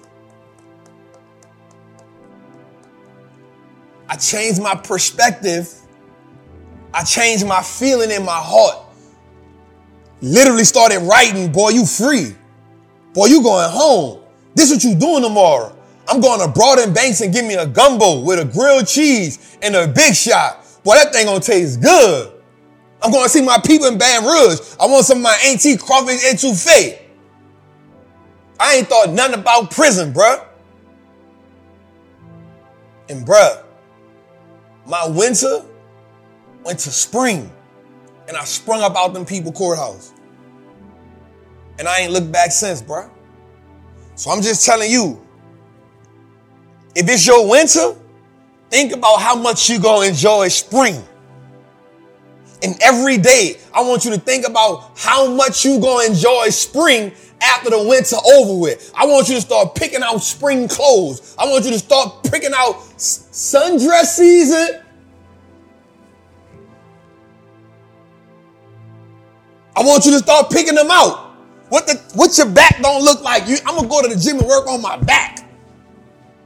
I 4.08 4.16
changed 4.16 4.60
my 4.60 4.74
perspective. 4.74 5.72
I 6.92 7.02
changed 7.04 7.46
my 7.46 7.62
feeling 7.62 8.10
in 8.10 8.24
my 8.24 8.38
heart. 8.38 8.78
Literally 10.20 10.64
started 10.64 11.00
writing, 11.00 11.50
boy, 11.50 11.70
you 11.70 11.86
free. 11.86 12.36
Boy, 13.14 13.26
you 13.26 13.42
going 13.42 13.70
home. 13.70 14.21
This 14.54 14.70
what 14.70 14.84
you 14.84 14.94
doing 14.94 15.22
tomorrow. 15.22 15.76
I'm 16.08 16.20
going 16.20 16.40
to 16.40 16.48
Broad 16.48 16.94
Banks 16.94 17.20
and 17.20 17.32
give 17.32 17.44
me 17.44 17.54
a 17.54 17.66
gumbo 17.66 18.20
with 18.20 18.38
a 18.38 18.44
grilled 18.44 18.86
cheese 18.86 19.56
and 19.62 19.74
a 19.74 19.86
big 19.86 20.14
shot. 20.14 20.64
Boy, 20.84 20.94
that 20.94 21.12
thing 21.12 21.26
gonna 21.26 21.40
taste 21.40 21.80
good. 21.80 22.32
I'm 23.02 23.10
going 23.10 23.24
to 23.24 23.28
see 23.28 23.42
my 23.42 23.58
people 23.64 23.88
in 23.88 23.98
Baton 23.98 24.24
Rouge. 24.24 24.60
I 24.80 24.86
want 24.86 25.04
some 25.04 25.18
of 25.18 25.22
my 25.22 25.36
auntie 25.44 25.76
crawfish 25.76 26.22
etouffee. 26.24 26.98
I 28.60 28.76
ain't 28.76 28.88
thought 28.88 29.10
nothing 29.10 29.40
about 29.40 29.72
prison, 29.72 30.12
bruh. 30.12 30.44
And 33.08 33.26
bruh, 33.26 33.64
my 34.86 35.06
winter 35.08 35.64
went 36.64 36.78
to 36.80 36.90
spring 36.90 37.50
and 38.28 38.36
I 38.36 38.44
sprung 38.44 38.82
up 38.82 38.96
out 38.96 39.14
them 39.14 39.24
people 39.24 39.50
courthouse. 39.50 40.12
And 41.78 41.88
I 41.88 42.00
ain't 42.00 42.12
looked 42.12 42.30
back 42.30 42.52
since, 42.52 42.80
bruh. 42.80 43.10
So 44.22 44.30
I'm 44.30 44.40
just 44.40 44.64
telling 44.64 44.88
you, 44.88 45.20
if 46.94 47.08
it's 47.08 47.26
your 47.26 47.50
winter, 47.50 47.96
think 48.70 48.92
about 48.92 49.16
how 49.16 49.34
much 49.34 49.68
you're 49.68 49.80
gonna 49.80 50.06
enjoy 50.06 50.46
spring. 50.46 51.02
And 52.62 52.80
every 52.80 53.18
day, 53.18 53.56
I 53.74 53.82
want 53.82 54.04
you 54.04 54.12
to 54.12 54.18
think 54.18 54.46
about 54.46 54.92
how 54.96 55.28
much 55.28 55.64
you're 55.64 55.80
gonna 55.80 56.06
enjoy 56.06 56.50
spring 56.50 57.10
after 57.40 57.70
the 57.70 57.82
winter 57.82 58.14
over 58.36 58.60
with. 58.60 58.92
I 58.94 59.06
want 59.06 59.28
you 59.28 59.34
to 59.34 59.40
start 59.40 59.74
picking 59.74 60.04
out 60.04 60.18
spring 60.18 60.68
clothes. 60.68 61.34
I 61.36 61.46
want 61.46 61.64
you 61.64 61.72
to 61.72 61.80
start 61.80 62.22
picking 62.22 62.52
out 62.54 62.76
sundress 62.98 64.04
season. 64.04 64.82
I 69.74 69.82
want 69.82 70.06
you 70.06 70.12
to 70.12 70.18
start 70.18 70.48
picking 70.48 70.76
them 70.76 70.92
out. 70.92 71.31
What 71.72 71.86
the 71.86 71.94
what 72.12 72.36
your 72.36 72.50
back 72.50 72.82
don't 72.82 73.02
look 73.02 73.22
like? 73.22 73.48
You, 73.48 73.56
I'm 73.64 73.76
gonna 73.76 73.88
go 73.88 74.02
to 74.02 74.08
the 74.14 74.20
gym 74.20 74.38
and 74.38 74.46
work 74.46 74.66
on 74.66 74.82
my 74.82 74.98
back. 74.98 75.48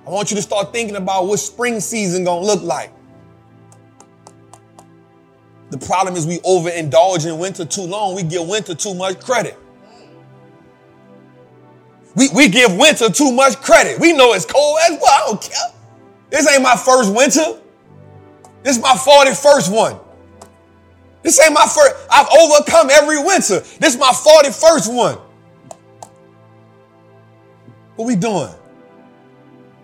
I 0.07 0.11
want 0.11 0.31
you 0.31 0.37
to 0.37 0.43
start 0.43 0.73
thinking 0.73 0.95
about 0.95 1.27
what 1.27 1.41
spring 1.41 1.81
season 1.81 2.23
gonna 2.23 2.47
look 2.47 2.63
like. 2.63 2.93
The 5.71 5.79
problem 5.79 6.15
is 6.15 6.29
we 6.29 6.39
overindulge 6.39 7.27
in 7.27 7.41
winter 7.41 7.65
too 7.65 7.83
long. 7.83 8.15
We 8.15 8.23
give 8.23 8.47
winter 8.47 8.77
too 8.77 8.95
much 8.95 9.19
credit. 9.19 9.59
We, 12.15 12.29
we 12.33 12.49
give 12.49 12.77
winter 12.77 13.11
too 13.11 13.33
much 13.33 13.57
credit. 13.57 13.99
We 13.99 14.13
know 14.13 14.33
it's 14.33 14.45
cold 14.45 14.79
as 14.89 14.97
well. 15.03 15.11
I 15.11 15.27
don't 15.27 15.43
care. 15.43 15.75
This 16.31 16.49
ain't 16.49 16.63
my 16.63 16.77
first 16.77 17.13
winter. 17.13 17.61
This 18.63 18.77
is 18.77 18.81
my 18.81 18.95
41st 18.95 19.75
one. 19.75 20.06
This 21.27 21.43
ain't 21.43 21.55
my 21.55 21.67
first. 21.67 21.93
I've 22.09 22.29
overcome 22.39 22.89
every 22.89 23.19
winter. 23.19 23.59
This 23.81 23.95
is 23.95 23.99
my 23.99 24.13
41st 24.13 24.95
one. 24.95 25.19
What 27.97 28.05
we 28.05 28.15
doing? 28.15 28.55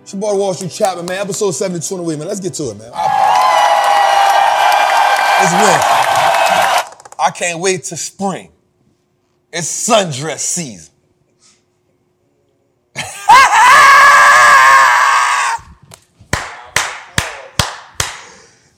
It's 0.02 0.12
your 0.12 0.20
boy 0.20 0.36
Wall 0.36 0.54
Street 0.54 0.70
Trapper, 0.70 1.02
man. 1.02 1.18
Episode 1.18 1.50
72 1.50 1.94
in 1.94 1.98
the 1.98 2.06
week, 2.06 2.20
man. 2.20 2.28
Let's 2.28 2.38
get 2.38 2.54
to 2.54 2.70
it, 2.70 2.76
man. 2.76 2.92
It's 5.42 5.52
winter. 5.52 5.82
I 7.18 7.32
can't 7.34 7.58
wait 7.58 7.82
to 7.86 7.96
spring. 7.96 8.52
It's 9.52 9.88
sundress 9.88 10.38
season. 10.38 10.94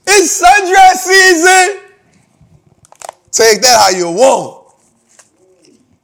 it's 0.06 0.42
sundress 0.42 0.94
season. 0.94 1.82
Take 3.34 3.62
that 3.62 3.80
how 3.80 3.98
you 3.98 4.12
want. 4.12 4.72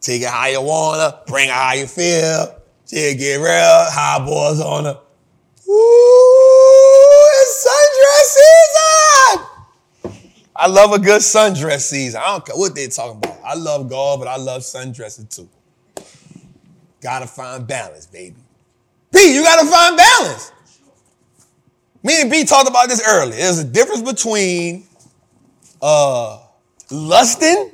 Take 0.00 0.22
it 0.22 0.28
how 0.28 0.46
you 0.48 0.60
wanna, 0.60 1.20
bring 1.28 1.48
it 1.48 1.54
how 1.54 1.74
you 1.74 1.86
feel. 1.86 2.56
Take 2.86 3.20
get 3.20 3.36
real, 3.36 3.46
high 3.46 4.18
boys 4.18 4.60
on 4.60 4.84
her. 4.86 4.98
Ooh, 5.68 7.28
it's 7.40 7.68
sundress 7.68 8.34
season. 10.02 10.20
I 10.56 10.66
love 10.66 10.92
a 10.92 10.98
good 10.98 11.20
sundress 11.20 11.82
season. 11.82 12.20
I 12.20 12.32
don't 12.32 12.44
care 12.44 12.56
what 12.56 12.74
they're 12.74 12.88
talking 12.88 13.18
about. 13.18 13.38
I 13.44 13.54
love 13.54 13.88
golf, 13.88 14.18
but 14.18 14.26
I 14.26 14.36
love 14.36 14.62
sundressing 14.62 15.32
too. 15.32 15.48
Gotta 17.00 17.28
find 17.28 17.64
balance, 17.64 18.06
baby. 18.06 18.34
B, 19.12 19.36
you 19.36 19.44
gotta 19.44 19.70
find 19.70 19.96
balance. 19.96 20.50
Me 22.02 22.22
and 22.22 22.30
B 22.30 22.42
talked 22.44 22.68
about 22.68 22.88
this 22.88 23.06
earlier. 23.06 23.36
There's 23.36 23.60
a 23.60 23.64
difference 23.64 24.02
between 24.02 24.84
uh, 25.80 26.40
lusting 26.90 27.72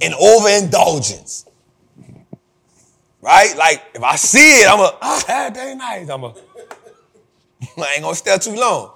and 0.00 0.14
overindulgence. 0.14 1.46
Right? 3.20 3.56
Like 3.56 3.82
if 3.94 4.02
I 4.02 4.16
see 4.16 4.62
it, 4.62 4.70
I'm 4.70 4.80
a 4.80 4.96
ah, 5.02 5.24
that 5.26 5.54
day 5.54 5.74
nice. 5.74 6.08
I'm 6.08 6.24
a 6.24 6.34
I 7.78 7.92
ain't 7.94 8.02
gonna 8.02 8.14
stay 8.14 8.36
too 8.38 8.54
long. 8.54 8.92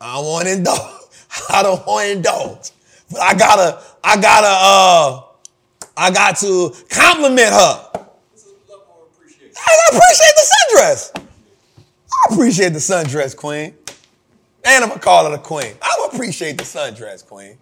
I 0.00 0.14
don't 0.14 0.26
want 0.26 0.46
to 0.46 0.52
indulge. 0.52 1.02
I 1.50 1.62
don't 1.62 1.86
want 1.86 2.06
to 2.06 2.12
indulge. 2.12 2.70
But 3.10 3.20
I 3.20 3.34
gotta, 3.34 3.82
I 4.04 4.20
gotta, 4.20 4.46
uh, 4.46 5.22
I 5.96 6.10
got 6.10 6.36
to 6.38 6.74
compliment 6.90 7.48
her. 7.48 7.90
I 9.60 9.90
appreciate 9.90 10.34
the 10.36 10.54
sundress. 10.54 11.10
I 11.16 12.34
appreciate 12.34 12.68
the 12.70 12.78
sundress, 12.78 13.36
queen. 13.36 13.74
And 14.68 14.84
I'm 14.84 14.90
gonna 14.90 15.00
call 15.00 15.24
her 15.24 15.30
the 15.30 15.38
queen. 15.42 15.72
I'm 15.80 16.10
appreciate 16.10 16.58
the 16.58 16.64
sundress, 16.64 17.26
queen. 17.26 17.56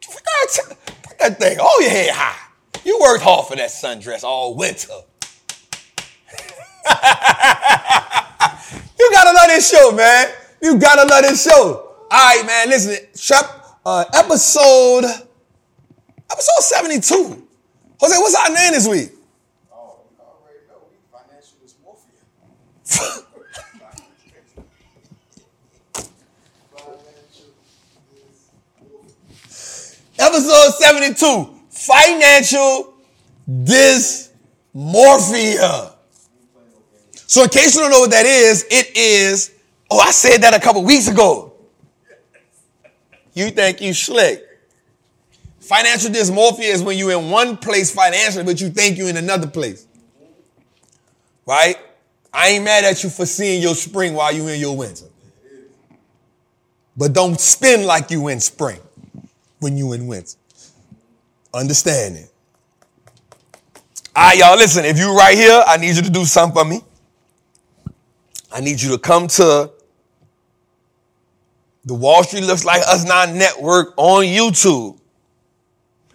Put 0.00 1.18
that 1.18 1.38
thing, 1.40 1.58
hold 1.60 1.82
your 1.82 1.90
head 1.90 2.10
high. 2.14 2.38
You 2.84 3.00
worked 3.00 3.24
hard 3.24 3.48
for 3.48 3.56
that 3.56 3.70
sundress 3.70 4.22
all 4.22 4.54
winter. 4.54 4.92
you 8.98 9.10
gotta 9.12 9.32
love 9.36 9.48
this 9.48 9.68
show, 9.68 9.90
man. 9.90 10.28
You 10.62 10.78
gotta 10.78 11.08
love 11.08 11.22
this 11.22 11.42
show. 11.42 11.96
All 11.98 12.08
right, 12.10 12.46
man. 12.46 12.68
Listen, 12.68 12.96
uh, 13.84 14.04
episode 14.14 15.04
episode 16.30 16.60
seventy 16.60 17.00
two. 17.00 17.44
Jose, 18.00 18.16
what's 18.18 18.36
our 18.36 18.54
name 18.54 18.72
this 18.72 18.86
week? 18.86 19.10
Oh, 19.72 19.98
you 20.12 20.16
already 20.20 20.60
know. 20.68 20.86
We 20.88 20.96
financial 21.10 21.58
dysmorphia. 21.58 23.24
Episode 30.20 30.72
72 30.78 31.48
Financial 31.70 32.94
Dysmorphia. 33.48 35.94
So, 37.26 37.44
in 37.44 37.48
case 37.48 37.74
you 37.74 37.80
don't 37.80 37.90
know 37.90 38.00
what 38.00 38.10
that 38.10 38.26
is, 38.26 38.66
it 38.70 38.94
is, 38.94 39.54
oh, 39.90 39.98
I 39.98 40.10
said 40.10 40.42
that 40.42 40.52
a 40.52 40.60
couple 40.60 40.84
weeks 40.84 41.08
ago. 41.08 41.54
You 43.32 43.50
think 43.50 43.80
you 43.80 43.94
slick. 43.94 44.44
Financial 45.60 46.10
dysmorphia 46.10 46.74
is 46.74 46.82
when 46.82 46.98
you're 46.98 47.18
in 47.18 47.30
one 47.30 47.56
place 47.56 47.94
financially, 47.94 48.44
but 48.44 48.60
you 48.60 48.68
think 48.68 48.98
you're 48.98 49.08
in 49.08 49.16
another 49.16 49.46
place. 49.46 49.86
Right? 51.46 51.76
I 52.34 52.48
ain't 52.48 52.64
mad 52.64 52.84
at 52.84 53.02
you 53.02 53.08
for 53.08 53.24
seeing 53.24 53.62
your 53.62 53.74
spring 53.74 54.12
while 54.14 54.32
you 54.32 54.46
in 54.48 54.60
your 54.60 54.76
winter. 54.76 55.06
But 56.96 57.12
don't 57.12 57.40
spend 57.40 57.86
like 57.86 58.10
you 58.10 58.26
in 58.28 58.40
spring 58.40 58.80
when 59.60 59.76
you 59.76 59.92
in 59.92 60.06
winter. 60.06 60.36
Understand 61.54 62.16
it. 62.16 62.30
All 64.16 64.26
right, 64.26 64.38
y'all, 64.38 64.56
listen, 64.56 64.84
if 64.84 64.98
you 64.98 65.16
right 65.16 65.36
here, 65.36 65.62
I 65.66 65.76
need 65.76 65.96
you 65.96 66.02
to 66.02 66.10
do 66.10 66.24
something 66.24 66.54
for 66.54 66.68
me. 66.68 66.82
I 68.52 68.60
need 68.60 68.80
you 68.82 68.90
to 68.90 68.98
come 68.98 69.28
to 69.28 69.70
the 71.84 71.94
Wall 71.94 72.24
Street 72.24 72.44
Looks 72.44 72.64
Like 72.64 72.82
Us 72.82 73.04
Now 73.04 73.26
Network 73.26 73.94
on 73.96 74.24
YouTube. 74.24 74.98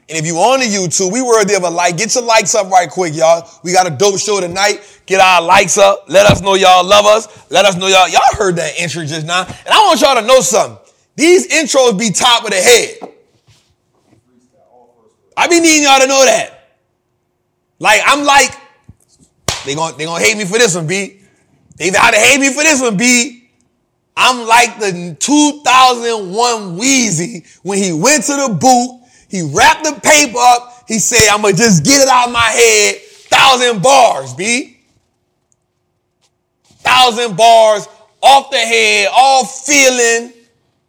And 0.08 0.18
if 0.18 0.26
you 0.26 0.36
on 0.36 0.60
the 0.60 0.66
YouTube, 0.66 1.12
we 1.12 1.22
worthy 1.22 1.56
of 1.56 1.64
a 1.64 1.70
like. 1.70 1.98
Get 1.98 2.14
your 2.14 2.24
likes 2.26 2.54
up 2.54 2.70
right 2.70 2.90
quick, 2.90 3.16
y'all. 3.16 3.50
We 3.64 3.72
got 3.72 3.88
a 3.88 3.90
dope 3.90 4.20
show 4.20 4.40
tonight. 4.40 5.02
Get 5.08 5.20
our 5.20 5.42
likes 5.42 5.80
up. 5.80 6.04
Let 6.08 6.30
us 6.30 6.42
know 6.42 6.54
y'all 6.54 6.86
love 6.86 7.06
us. 7.06 7.50
Let 7.50 7.66
us 7.66 7.76
know 7.76 7.88
y'all. 7.88 8.08
Y'all 8.08 8.22
heard 8.38 8.58
that 8.58 8.80
intro 8.80 9.04
just 9.06 9.26
now. 9.26 9.46
And 9.46 9.68
I 9.68 9.80
want 9.88 10.02
y'all 10.02 10.16
to 10.16 10.22
know 10.22 10.42
something. 10.42 10.78
These 11.16 11.48
intros 11.48 11.98
be 11.98 12.12
top 12.12 12.44
of 12.44 12.52
the 12.52 12.58
head. 12.58 13.15
I 15.38 15.48
be 15.48 15.60
needing 15.60 15.84
y'all 15.84 16.00
to 16.00 16.08
know 16.08 16.24
that. 16.26 16.78
Like, 17.80 18.02
I'm 18.06 18.24
like, 18.24 18.52
They 19.66 19.76
gonna 19.76 19.98
they 19.98 20.06
gonna 20.06 20.24
hate 20.24 20.38
me 20.38 20.46
for 20.46 20.58
this 20.58 20.76
one, 20.76 20.88
B. 20.88 21.20
They 21.78 21.92
gotta 21.92 22.18
hate 22.18 22.40
me 22.40 22.50
for 22.54 22.64
this 22.64 22.82
one, 22.82 22.96
B. 22.98 23.50
I'm 24.16 24.48
like 24.48 24.80
the 24.80 25.18
2001 25.20 26.78
Weezy 26.80 27.60
when 27.64 27.78
he 27.80 27.92
went 27.92 28.24
to 28.26 28.32
the 28.34 28.58
boot, 28.58 29.02
he 29.28 29.42
wrapped 29.42 29.84
the 29.84 30.00
paper 30.02 30.38
up, 30.38 30.86
he 30.88 31.00
said, 31.00 31.28
I'm 31.30 31.42
gonna 31.42 31.54
just 31.56 31.84
get 31.84 32.02
it 32.02 32.08
out 32.08 32.28
of 32.28 32.34
my 32.34 32.40
head, 32.40 32.96
thousand 33.30 33.82
bars, 33.82 34.34
B. 34.34 34.78
Thousand 36.80 37.36
bars 37.36 37.88
off 38.22 38.52
the 38.52 38.58
head, 38.58 39.10
all 39.12 39.44
feeling. 39.44 40.32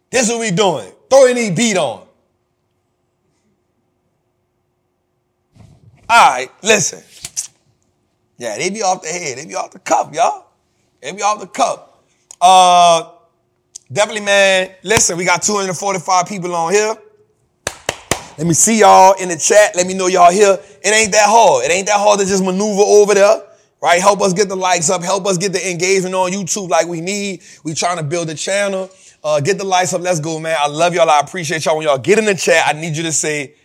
This 0.09 0.27
is 0.27 0.29
what 0.29 0.39
we 0.39 0.51
doing. 0.51 0.89
Throw 1.09 1.25
any 1.25 1.51
beat 1.51 1.75
on. 1.75 2.06
All 6.09 6.31
right, 6.31 6.49
listen. 6.63 7.03
Yeah, 8.37 8.57
they 8.57 8.69
be 8.69 8.81
off 8.81 9.01
the 9.01 9.09
head. 9.09 9.37
They 9.37 9.45
be 9.45 9.55
off 9.55 9.71
the 9.71 9.79
cup, 9.79 10.13
y'all. 10.13 10.45
They 11.01 11.11
be 11.11 11.21
off 11.21 11.39
the 11.39 11.47
cup. 11.47 12.03
Uh, 12.39 13.11
definitely, 13.91 14.21
man. 14.21 14.71
Listen, 14.83 15.17
we 15.17 15.25
got 15.25 15.41
245 15.41 16.27
people 16.27 16.55
on 16.55 16.71
here. 16.71 16.95
Let 18.37 18.45
me 18.45 18.53
see 18.53 18.79
y'all 18.79 19.13
in 19.13 19.29
the 19.29 19.37
chat. 19.37 19.75
Let 19.75 19.87
me 19.87 19.95
know 19.95 20.07
y'all 20.07 20.31
here. 20.31 20.59
It 20.83 20.89
ain't 20.89 21.11
that 21.11 21.25
hard. 21.27 21.65
It 21.65 21.71
ain't 21.71 21.87
that 21.87 21.97
hard 21.97 22.19
to 22.19 22.25
just 22.25 22.43
maneuver 22.43 22.83
over 22.83 23.15
there. 23.15 23.41
Right? 23.81 23.99
Help 23.99 24.21
us 24.21 24.33
get 24.33 24.47
the 24.47 24.55
likes 24.55 24.89
up. 24.89 25.03
Help 25.03 25.25
us 25.25 25.37
get 25.37 25.53
the 25.53 25.69
engagement 25.69 26.13
on 26.13 26.31
YouTube 26.31 26.69
like 26.69 26.87
we 26.87 27.01
need. 27.01 27.41
We 27.63 27.73
trying 27.73 27.97
to 27.97 28.03
build 28.03 28.29
a 28.29 28.35
channel. 28.35 28.91
Uh, 29.23 29.41
get 29.41 29.57
the 29.57 29.63
likes 29.63 29.93
up. 29.93 30.01
Let's 30.01 30.19
go, 30.19 30.39
man. 30.39 30.55
I 30.59 30.67
love 30.67 30.93
y'all. 30.93 31.09
I 31.09 31.19
appreciate 31.19 31.65
y'all. 31.65 31.77
When 31.77 31.87
y'all 31.87 31.97
get 31.97 32.19
in 32.19 32.25
the 32.25 32.35
chat, 32.35 32.63
I 32.67 32.79
need 32.79 32.95
you 32.95 33.03
to 33.03 33.11
say, 33.11 33.55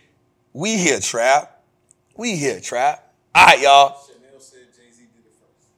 we 0.51 0.77
here, 0.77 0.99
Trap. 0.99 1.52
We 2.15 2.35
here, 2.35 2.59
Trap. 2.59 3.11
All 3.33 3.45
right, 3.45 3.59
y'all. 3.59 3.97
Chanel 4.05 4.39
said 4.39 4.67
Jay 4.75 4.91
Z 4.91 5.01
did 5.15 5.25
it 5.25 5.33
first. 5.41 5.69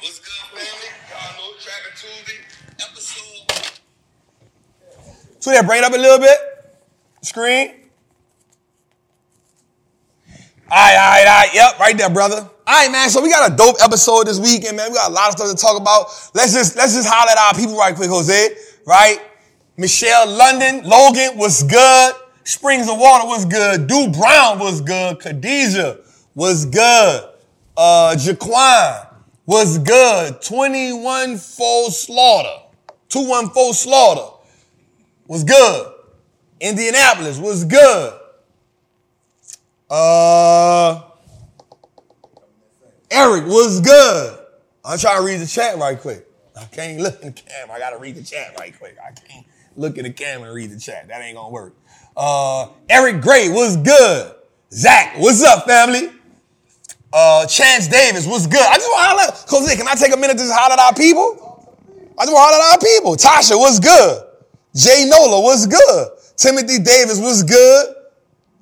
What's 0.00 0.20
good, 0.20 0.30
family? 0.54 0.90
Y'all 1.10 1.34
know 1.34 1.58
Trap 1.58 1.90
Tuesday 1.96 2.38
episode. 2.78 3.80
So 5.40 5.50
that 5.50 5.66
bring 5.66 5.78
it 5.78 5.84
up 5.84 5.92
a 5.92 5.96
little 5.96 6.20
bit. 6.20 6.38
Screen. 7.22 7.74
All 10.70 10.78
right, 10.78 10.94
all 10.94 11.10
right, 11.10 11.26
all 11.26 11.40
right. 11.40 11.50
Yep, 11.52 11.80
right 11.80 11.98
there, 11.98 12.10
brother. 12.10 12.48
All 12.64 12.74
right, 12.84 12.92
man. 12.92 13.10
So 13.10 13.20
we 13.20 13.28
got 13.28 13.50
a 13.50 13.56
dope 13.56 13.74
episode 13.82 14.28
this 14.28 14.38
weekend, 14.38 14.76
man. 14.76 14.90
We 14.90 14.94
got 14.94 15.10
a 15.10 15.12
lot 15.12 15.30
of 15.30 15.32
stuff 15.36 15.50
to 15.50 15.56
talk 15.56 15.80
about. 15.80 16.06
Let's 16.32 16.52
just 16.52 16.76
let's 16.76 16.94
just 16.94 17.08
holler 17.10 17.32
at 17.32 17.38
our 17.38 17.54
people 17.60 17.76
right 17.76 17.96
quick, 17.96 18.08
Jose. 18.08 18.54
Right? 18.86 19.18
Michelle 19.76 20.28
London, 20.30 20.88
Logan 20.88 21.36
was 21.36 21.64
good. 21.64 22.14
Springs 22.44 22.88
of 22.88 22.98
Water 22.98 23.26
was 23.26 23.44
good. 23.44 23.86
Du 23.86 24.10
Brown 24.10 24.58
was 24.58 24.80
good. 24.80 25.20
Khadijah 25.20 25.98
was 26.34 26.66
good. 26.66 27.28
Uh, 27.76 28.14
Jaquan 28.16 29.06
was 29.46 29.78
good. 29.78 30.40
21 30.42 31.36
full 31.36 31.90
slaughter. 31.90 32.62
214 33.08 33.72
slaughter 33.74 34.36
was 35.26 35.44
good. 35.44 35.92
Indianapolis 36.60 37.38
was 37.38 37.64
good. 37.64 38.20
Uh, 39.88 41.02
Eric 43.10 43.46
was 43.46 43.80
good. 43.80 44.38
I'm 44.84 44.98
trying 44.98 45.18
to 45.18 45.24
read 45.24 45.40
the 45.40 45.46
chat 45.46 45.76
right 45.78 46.00
quick. 46.00 46.26
I 46.56 46.64
can't 46.64 47.00
look 47.00 47.20
in 47.22 47.32
the 47.34 47.42
camera. 47.42 47.76
I 47.76 47.78
gotta 47.78 47.98
read 47.98 48.14
the 48.14 48.22
chat 48.22 48.54
right 48.58 48.76
quick. 48.78 48.96
I 49.04 49.12
can't 49.12 49.46
look 49.76 49.98
in 49.98 50.04
the 50.04 50.12
camera 50.12 50.46
and 50.46 50.54
read 50.54 50.70
the 50.70 50.78
chat. 50.78 51.08
That 51.08 51.22
ain't 51.22 51.36
gonna 51.36 51.50
work. 51.50 51.74
Uh, 52.16 52.68
Eric 52.88 53.22
Gray 53.22 53.48
was 53.48 53.76
good. 53.76 54.34
Zach, 54.72 55.14
what's 55.18 55.42
up, 55.42 55.66
family? 55.66 56.10
Uh, 57.12 57.44
Chance 57.46 57.88
Davis 57.88 58.26
what's 58.26 58.46
good. 58.46 58.60
I 58.60 58.76
just 58.76 58.86
want 58.88 59.02
to 59.02 59.26
holler. 59.26 59.44
Jose, 59.48 59.76
can 59.76 59.88
I 59.88 59.94
take 59.94 60.14
a 60.14 60.16
minute 60.16 60.34
to 60.34 60.44
just 60.44 60.52
holler 60.54 60.74
at 60.74 60.78
our 60.78 60.94
people? 60.94 61.66
I 62.18 62.24
just 62.24 62.32
want 62.32 62.52
to 62.52 62.54
holler 62.54 62.62
at 62.62 62.72
our 62.72 62.78
people. 62.78 63.16
Tasha 63.16 63.58
what's 63.58 63.80
good. 63.80 64.22
Jay 64.74 65.08
Nola 65.08 65.40
what's 65.40 65.66
good. 65.66 66.08
Timothy 66.36 66.78
Davis 66.78 67.18
what's 67.18 67.42
good. 67.42 67.94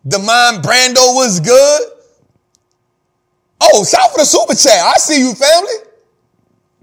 Demond 0.07 0.63
Brando 0.63 1.15
what's 1.15 1.41
good. 1.41 1.83
Oh, 3.61 3.85
shout 3.85 4.11
for 4.13 4.19
the 4.19 4.25
super 4.25 4.55
chat. 4.55 4.81
I 4.81 4.95
see 4.97 5.21
you, 5.21 5.35
family. 5.35 5.89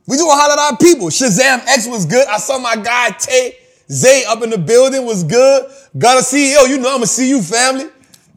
We 0.08 0.17
just 0.17 0.28
want 0.28 0.38
to 0.38 0.41
holler 0.41 0.54
at 0.54 0.73
our 0.73 0.78
people. 0.78 1.08
Shazam 1.08 1.65
X 1.65 1.88
was 1.88 2.06
good. 2.06 2.28
I 2.28 2.38
saw 2.38 2.60
my 2.60 2.75
guy 2.75 3.10
Tay 3.12 3.58
Zay 3.89 4.23
up 4.25 4.41
in 4.41 4.49
the 4.49 4.57
building 4.57 5.05
was 5.05 5.23
good. 5.23 5.71
Got 5.97 6.17
a 6.17 6.21
CEO. 6.21 6.67
You 6.67 6.77
know 6.77 6.89
I'm 6.89 6.97
going 6.97 7.01
to 7.01 7.07
see 7.07 7.29
you, 7.29 7.41
family. 7.41 7.85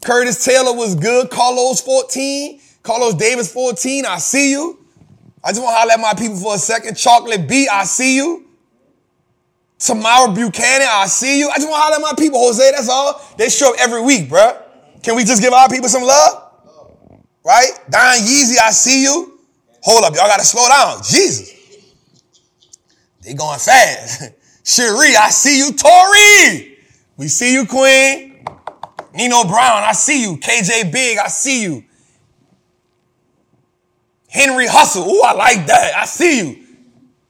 Curtis 0.05 0.45
Taylor 0.45 0.77
was 0.77 0.95
good. 0.95 1.31
Carlos 1.31 1.81
14. 1.81 2.61
Carlos 2.83 3.15
Davis 3.15 3.53
14. 3.53 4.07
I 4.07 4.19
see 4.19 4.51
you. 4.51 4.79
I 5.43 5.51
just 5.51 5.63
want 5.63 5.75
to 5.75 5.79
holler 5.79 5.93
at 5.93 6.01
my 6.01 6.15
people 6.15 6.37
for 6.37 6.55
a 6.55 6.59
second. 6.59 6.97
Chocolate 6.97 7.49
B, 7.49 7.69
I 7.69 7.85
see 7.85 8.17
you. 8.17 8.47
Tamara 9.79 10.33
Buchanan, 10.33 10.89
I 10.91 11.07
see 11.07 11.39
you. 11.39 11.49
I 11.49 11.55
just 11.55 11.69
want 11.69 11.79
to 11.79 11.83
holler 11.83 11.97
at 11.97 12.03
my 12.03 12.13
people, 12.19 12.41
Jose. 12.41 12.71
That's 12.73 12.89
all. 12.89 13.21
They 13.37 13.49
show 13.49 13.73
up 13.73 13.81
every 13.81 14.03
week, 14.03 14.29
bruh. 14.29 14.61
Can 15.03 15.15
we 15.15 15.25
just 15.25 15.41
give 15.41 15.53
our 15.53 15.69
people 15.69 15.89
some 15.89 16.03
love? 16.03 16.53
Right? 17.45 17.71
Don 17.89 18.19
Yeezy, 18.19 18.59
I 18.61 18.71
see 18.71 19.05
you. 19.05 19.39
Hold 19.83 20.05
up, 20.05 20.15
y'all 20.15 20.27
gotta 20.27 20.45
slow 20.45 20.69
down. 20.69 21.03
Jesus. 21.05 21.55
They 23.23 23.35
going 23.35 23.59
fast. 23.59 24.33
Cherie, 24.69 25.17
I 25.17 25.31
see 25.31 25.57
you. 25.57 25.73
Tori, 25.73 26.77
we 27.17 27.27
see 27.29 27.55
you, 27.55 27.65
Queen. 27.65 28.45
Nino 29.15 29.45
Brown, 29.45 29.83
I 29.83 29.93
see 29.93 30.21
you. 30.21 30.37
KJ 30.37 30.93
Big, 30.93 31.17
I 31.17 31.29
see 31.29 31.63
you. 31.63 31.85
Henry 34.29 34.67
Hustle, 34.67 35.09
ooh, 35.09 35.23
I 35.23 35.33
like 35.33 35.67
that. 35.69 35.95
I 35.97 36.05
see 36.05 36.39
you. 36.41 36.67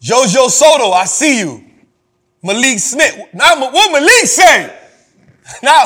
Jojo 0.02 0.50
Soto, 0.50 0.90
I 0.90 1.04
see 1.04 1.38
you. 1.38 1.64
Malik 2.42 2.80
Smith. 2.80 3.16
Now, 3.32 3.70
what 3.70 3.92
Malik 3.92 4.26
say? 4.26 4.74
Now, 5.62 5.84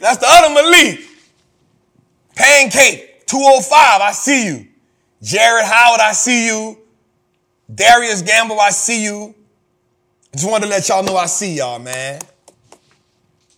that's 0.00 0.18
the 0.18 0.26
other 0.26 0.52
Malik. 0.52 1.00
Pancake, 2.34 3.26
205, 3.26 4.00
I 4.00 4.10
see 4.10 4.46
you. 4.46 4.66
Jared 5.22 5.66
Howard, 5.66 6.00
I 6.00 6.12
see 6.12 6.48
you. 6.48 6.78
Darius 7.72 8.22
Gamble, 8.22 8.58
I 8.60 8.70
see 8.70 9.04
you. 9.04 9.36
Just 10.36 10.50
wanted 10.50 10.66
to 10.66 10.70
let 10.70 10.86
y'all 10.88 11.02
know 11.02 11.16
I 11.16 11.24
see 11.24 11.54
y'all, 11.54 11.78
man. 11.78 12.20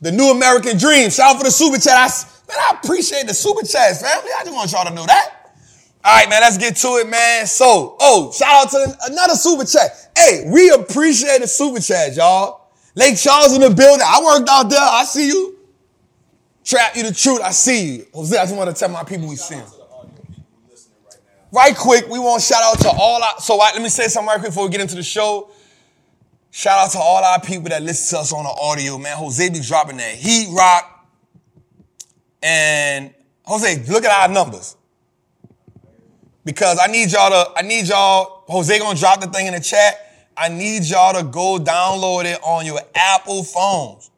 The 0.00 0.12
New 0.12 0.30
American 0.30 0.78
Dream. 0.78 1.10
Shout 1.10 1.34
out 1.34 1.38
for 1.38 1.44
the 1.44 1.50
super 1.50 1.76
chat. 1.76 1.94
I, 1.94 2.06
man, 2.46 2.56
I 2.56 2.78
appreciate 2.80 3.26
the 3.26 3.34
super 3.34 3.66
chats, 3.66 4.00
family. 4.00 4.30
I 4.38 4.44
just 4.44 4.54
want 4.54 4.70
y'all 4.70 4.84
to 4.84 4.94
know 4.94 5.04
that. 5.04 5.34
All 6.04 6.14
right, 6.14 6.30
man, 6.30 6.40
let's 6.40 6.56
get 6.56 6.76
to 6.76 6.88
it, 6.98 7.08
man. 7.08 7.46
So, 7.46 7.96
oh, 7.98 8.30
shout 8.30 8.66
out 8.66 8.70
to 8.70 8.96
another 9.10 9.34
super 9.34 9.64
chat. 9.64 10.10
Hey, 10.16 10.44
we 10.46 10.70
appreciate 10.70 11.40
the 11.40 11.48
super 11.48 11.80
chat, 11.80 12.14
y'all. 12.14 12.70
Lake 12.94 13.16
Charles 13.16 13.54
in 13.54 13.60
the 13.60 13.70
building. 13.70 14.06
I 14.06 14.22
worked 14.24 14.48
out 14.48 14.70
there. 14.70 14.78
I 14.80 15.02
see 15.04 15.26
you. 15.26 15.58
Trap 16.62 16.94
you 16.94 17.02
the 17.02 17.12
truth. 17.12 17.40
I 17.40 17.50
see 17.50 17.96
you. 17.96 18.06
Jose, 18.14 18.38
I 18.38 18.44
just 18.44 18.54
want 18.54 18.70
to 18.70 18.78
tell 18.78 18.88
my 18.88 19.02
people 19.02 19.26
we 19.26 19.34
see 19.34 19.56
you. 19.56 19.62
To 19.62 19.66
the 19.66 20.22
people 20.22 20.44
listening 20.70 20.98
right. 21.50 21.66
Right 21.70 21.76
quick, 21.76 22.08
we 22.08 22.20
want 22.20 22.40
to 22.40 22.46
shout 22.46 22.62
out 22.62 22.78
to 22.82 22.88
all 22.90 23.20
our, 23.20 23.40
so 23.40 23.56
let 23.56 23.82
me 23.82 23.88
say 23.88 24.06
something 24.06 24.28
right 24.28 24.38
quick 24.38 24.50
before 24.50 24.66
we 24.66 24.70
get 24.70 24.80
into 24.80 24.94
the 24.94 25.02
show. 25.02 25.50
Shout 26.50 26.78
out 26.78 26.90
to 26.92 26.98
all 26.98 27.22
our 27.22 27.40
people 27.40 27.68
that 27.68 27.82
listen 27.82 28.16
to 28.16 28.22
us 28.22 28.32
on 28.32 28.44
the 28.44 28.50
audio, 28.50 28.98
man. 28.98 29.16
Jose 29.16 29.48
be 29.50 29.60
dropping 29.60 29.98
that 29.98 30.14
heat 30.14 30.48
rock. 30.56 31.06
And 32.42 33.12
Jose, 33.44 33.84
look 33.88 34.04
at 34.04 34.10
our 34.10 34.32
numbers. 34.32 34.76
Because 36.44 36.78
I 36.82 36.86
need 36.86 37.12
y'all 37.12 37.30
to, 37.30 37.52
I 37.58 37.62
need 37.62 37.86
y'all, 37.88 38.44
Jose 38.48 38.78
gonna 38.78 38.98
drop 38.98 39.20
the 39.20 39.26
thing 39.26 39.46
in 39.46 39.52
the 39.52 39.60
chat. 39.60 40.30
I 40.36 40.48
need 40.48 40.84
y'all 40.84 41.12
to 41.14 41.24
go 41.24 41.58
download 41.58 42.24
it 42.24 42.40
on 42.42 42.64
your 42.64 42.80
Apple 42.94 43.42
phones. 43.42 44.10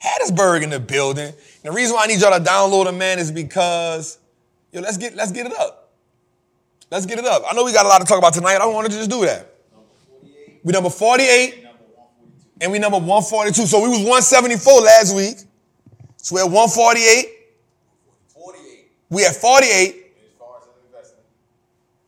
Hattiesburg 0.00 0.62
in 0.62 0.70
the 0.70 0.78
building. 0.78 1.26
And 1.26 1.34
the 1.64 1.72
reason 1.72 1.96
why 1.96 2.04
I 2.04 2.06
need 2.06 2.20
y'all 2.20 2.38
to 2.38 2.44
download 2.44 2.86
it, 2.86 2.92
man, 2.92 3.18
is 3.18 3.32
because, 3.32 4.18
yo, 4.70 4.80
let's 4.80 4.98
get, 4.98 5.16
let's 5.16 5.32
get 5.32 5.46
it 5.46 5.58
up. 5.58 5.90
Let's 6.90 7.06
get 7.06 7.18
it 7.18 7.24
up. 7.24 7.42
I 7.50 7.54
know 7.54 7.64
we 7.64 7.72
got 7.72 7.86
a 7.86 7.88
lot 7.88 7.98
to 7.98 8.04
talk 8.04 8.18
about 8.18 8.34
tonight. 8.34 8.54
I 8.54 8.58
don't 8.58 8.74
want 8.74 8.88
to 8.88 8.96
just 8.96 9.10
do 9.10 9.24
that. 9.24 9.55
We 10.66 10.72
number 10.72 10.90
48 10.90 11.64
and 12.60 12.72
we 12.72 12.80
number 12.80 12.98
142. 12.98 13.66
So 13.66 13.80
we 13.84 13.88
was 13.88 13.98
174 13.98 14.80
last 14.80 15.14
week. 15.14 15.36
So 16.16 16.34
we're 16.34 16.40
at 16.40 16.50
148. 16.50 17.26
48 18.34 18.90
We 19.08 19.24
at 19.24 19.36
48. 19.36 19.38
as 19.38 19.38
far 20.36 20.58
as 20.58 20.64
an 20.64 20.70
investment. 20.88 21.24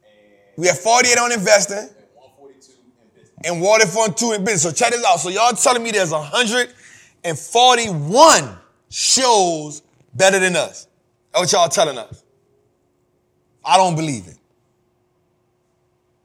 And, 0.02 0.12
We 0.56 0.68
at 0.68 0.76
48 0.76 1.18
on 1.18 1.30
investing 1.30 1.88
and 1.88 2.02
142 2.10 2.72
in 2.72 2.78
business. 3.14 3.30
and 3.44 3.62
Waterfront 3.62 4.16
2 4.16 4.32
in 4.32 4.42
business. 4.44 4.62
So 4.62 4.72
check 4.72 4.90
this 4.90 5.04
out. 5.06 5.20
So 5.20 5.28
y'all 5.28 5.52
telling 5.52 5.84
me 5.84 5.92
there's 5.92 6.10
141 6.10 8.58
shows 8.90 9.82
better 10.14 10.40
than 10.40 10.56
us. 10.56 10.88
That's 11.32 11.42
what 11.42 11.52
y'all 11.52 11.68
telling 11.68 11.96
us. 11.96 12.24
I 13.64 13.76
don't 13.76 13.94
believe 13.94 14.26
it. 14.26 14.37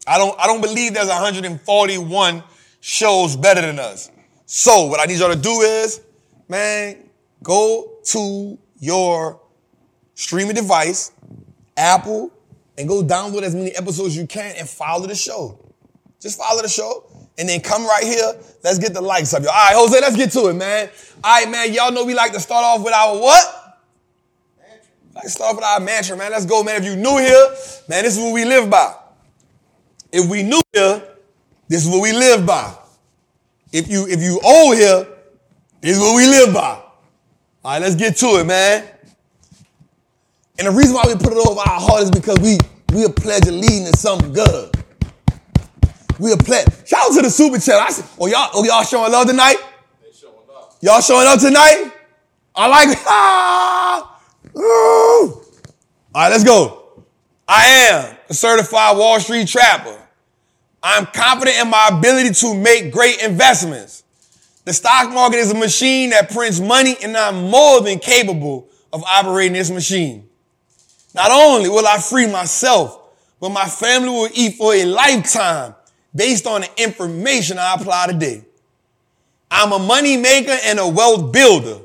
I 0.05 0.17
don't, 0.17 0.37
I 0.39 0.47
don't 0.47 0.61
believe 0.61 0.93
there's 0.93 1.07
141 1.07 2.43
shows 2.81 3.35
better 3.35 3.61
than 3.61 3.79
us. 3.79 4.11
So 4.45 4.85
what 4.85 4.99
I 4.99 5.05
need 5.05 5.19
y'all 5.19 5.33
to 5.33 5.39
do 5.39 5.61
is, 5.61 6.01
man, 6.47 7.09
go 7.41 7.99
to 8.05 8.57
your 8.79 9.39
streaming 10.15 10.55
device, 10.55 11.11
Apple, 11.77 12.31
and 12.77 12.87
go 12.87 13.03
download 13.03 13.43
as 13.43 13.55
many 13.55 13.71
episodes 13.71 14.09
as 14.09 14.17
you 14.17 14.27
can 14.27 14.55
and 14.57 14.67
follow 14.67 15.07
the 15.07 15.15
show. 15.15 15.59
Just 16.19 16.37
follow 16.37 16.61
the 16.61 16.69
show. 16.69 17.05
And 17.37 17.49
then 17.49 17.61
come 17.61 17.85
right 17.85 18.03
here. 18.03 18.33
Let's 18.63 18.77
get 18.77 18.93
the 18.93 19.01
likes 19.01 19.33
up. 19.33 19.41
All 19.41 19.47
right, 19.47 19.73
Jose, 19.75 19.99
let's 19.99 20.15
get 20.15 20.31
to 20.31 20.49
it, 20.49 20.53
man. 20.53 20.89
All 21.23 21.39
right, 21.39 21.49
man. 21.49 21.73
Y'all 21.73 21.91
know 21.91 22.05
we 22.05 22.13
like 22.13 22.31
to 22.33 22.39
start 22.39 22.63
off 22.63 22.83
with 22.83 22.93
our 22.93 23.17
what? 23.17 23.63
Let's 25.15 25.33
start 25.33 25.55
with 25.55 25.65
our 25.65 25.79
mantra, 25.79 26.17
man. 26.17 26.31
Let's 26.31 26.45
go, 26.45 26.63
man. 26.63 26.83
If 26.83 26.85
you 26.85 26.95
new 26.95 27.17
here, 27.17 27.47
man, 27.87 28.03
this 28.03 28.17
is 28.17 28.19
what 28.19 28.33
we 28.33 28.45
live 28.45 28.69
by. 28.69 28.95
If 30.13 30.29
we 30.29 30.43
new 30.43 30.61
here, 30.71 31.01
this 31.67 31.83
is 31.83 31.89
what 31.89 32.03
we 32.03 32.13
live 32.13 32.45
by. 32.45 32.71
If 33.71 33.89
you 33.89 34.05
if 34.07 34.21
you 34.21 34.39
old 34.43 34.75
here, 34.77 35.07
this 35.81 35.97
is 35.97 35.99
what 35.99 36.15
we 36.15 36.27
live 36.27 36.53
by. 36.53 36.79
All 37.65 37.71
right, 37.73 37.81
let's 37.81 37.95
get 37.95 38.15
to 38.17 38.27
it, 38.39 38.45
man. 38.45 38.87
And 40.59 40.67
the 40.67 40.71
reason 40.71 40.93
why 40.93 41.05
we 41.07 41.15
put 41.15 41.33
it 41.33 41.47
over 41.47 41.59
our 41.59 41.81
heart 41.81 42.03
is 42.03 42.11
because 42.11 42.37
we 42.39 42.59
we 42.93 43.05
a 43.05 43.09
pledge 43.09 43.47
of 43.47 43.55
leading 43.55 43.91
to 43.91 43.97
something 43.97 44.31
good. 44.31 44.75
We 46.19 46.31
a 46.31 46.37
pledge. 46.37 46.67
Shout 46.87 47.09
out 47.09 47.15
to 47.15 47.21
the 47.23 47.31
super 47.31 47.57
chat. 47.57 47.81
I 47.81 47.89
said, 47.89 48.05
oh 48.19 48.27
y'all, 48.27 48.51
oh 48.53 48.63
y'all 48.63 48.83
showing 48.83 49.11
love 49.11 49.25
tonight? 49.25 49.57
Showing. 50.13 50.35
Y'all 50.81 51.01
showing 51.01 51.27
up 51.27 51.39
tonight? 51.39 51.91
I 52.55 52.67
like 52.67 52.97
ah. 53.07 54.21
All 54.55 55.41
right, 56.13 56.29
let's 56.29 56.43
go. 56.43 57.03
I 57.47 57.65
am 57.65 58.15
a 58.29 58.33
certified 58.35 58.95
Wall 58.95 59.19
Street 59.19 59.47
trapper. 59.47 60.02
I'm 60.83 61.05
confident 61.05 61.57
in 61.61 61.69
my 61.69 61.89
ability 61.93 62.33
to 62.33 62.53
make 62.53 62.91
great 62.91 63.21
investments. 63.23 64.03
The 64.65 64.73
stock 64.73 65.13
market 65.13 65.37
is 65.37 65.51
a 65.51 65.55
machine 65.55 66.09
that 66.09 66.29
prints 66.29 66.59
money 66.59 66.97
and 67.01 67.15
I'm 67.15 67.49
more 67.49 67.81
than 67.81 67.99
capable 67.99 68.67
of 68.91 69.01
operating 69.03 69.53
this 69.53 69.71
machine. 69.71 70.27
Not 71.15 71.31
only 71.31 71.69
will 71.69 71.87
I 71.87 71.99
free 71.99 72.29
myself, 72.29 72.99
but 73.39 73.49
my 73.49 73.65
family 73.65 74.09
will 74.09 74.29
eat 74.33 74.55
for 74.55 74.73
a 74.73 74.83
lifetime 74.83 75.73
based 76.13 76.45
on 76.45 76.61
the 76.61 76.69
information 76.77 77.57
I 77.57 77.75
apply 77.75 78.07
today. 78.07 78.43
I'm 79.49 79.71
a 79.71 79.79
money 79.79 80.17
maker 80.17 80.57
and 80.65 80.79
a 80.79 80.87
wealth 80.87 81.31
builder. 81.31 81.79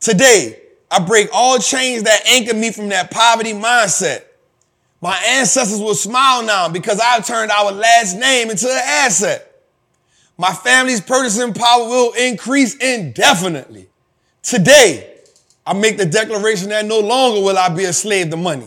Today, 0.00 0.60
I 0.90 1.00
break 1.00 1.28
all 1.32 1.58
chains 1.58 2.02
that 2.02 2.20
anchor 2.26 2.54
me 2.54 2.70
from 2.70 2.90
that 2.90 3.10
poverty 3.10 3.52
mindset. 3.52 4.24
My 5.06 5.16
ancestors 5.24 5.78
will 5.78 5.94
smile 5.94 6.42
now 6.42 6.68
because 6.68 6.98
I've 6.98 7.24
turned 7.24 7.52
our 7.52 7.70
last 7.70 8.18
name 8.18 8.50
into 8.50 8.66
an 8.66 8.82
asset. 8.84 9.62
My 10.36 10.52
family's 10.52 11.00
purchasing 11.00 11.54
power 11.54 11.84
will 11.84 12.12
increase 12.14 12.74
indefinitely. 12.74 13.86
Today, 14.42 15.14
I 15.64 15.74
make 15.74 15.96
the 15.96 16.06
declaration 16.06 16.70
that 16.70 16.86
no 16.86 16.98
longer 16.98 17.40
will 17.40 17.56
I 17.56 17.68
be 17.68 17.84
a 17.84 17.92
slave 17.92 18.30
to 18.30 18.36
money. 18.36 18.66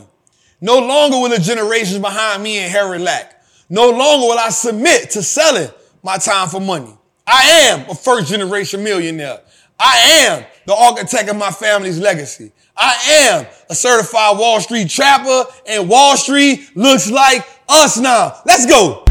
No 0.61 0.79
longer 0.79 1.17
will 1.17 1.27
the 1.27 1.39
generations 1.39 1.99
behind 1.99 2.41
me 2.41 2.63
inherit 2.63 3.01
lack. 3.01 3.43
No 3.69 3.89
longer 3.89 4.27
will 4.27 4.39
I 4.39 4.47
submit 4.47 5.09
to 5.09 5.21
selling 5.21 5.69
my 6.03 6.19
time 6.19 6.47
for 6.47 6.61
money. 6.61 6.97
I 7.27 7.67
am 7.67 7.89
a 7.89 7.95
first 7.95 8.29
generation 8.29 8.81
millionaire. 8.81 9.41
I 9.77 9.97
am 10.25 10.45
the 10.65 10.73
architect 10.73 11.27
of 11.29 11.35
my 11.35 11.51
family's 11.51 11.99
legacy. 11.99 12.53
I 12.82 12.95
am 13.09 13.45
a 13.69 13.75
certified 13.75 14.38
Wall 14.38 14.61
Street 14.61 14.89
trapper 14.89 15.43
and 15.67 15.89
Wall 15.89 16.15
Street 16.15 16.69
looks 16.75 17.11
like 17.11 17.45
us 17.67 17.97
now. 17.97 18.38
Let's 18.45 18.65
go. 18.65 19.03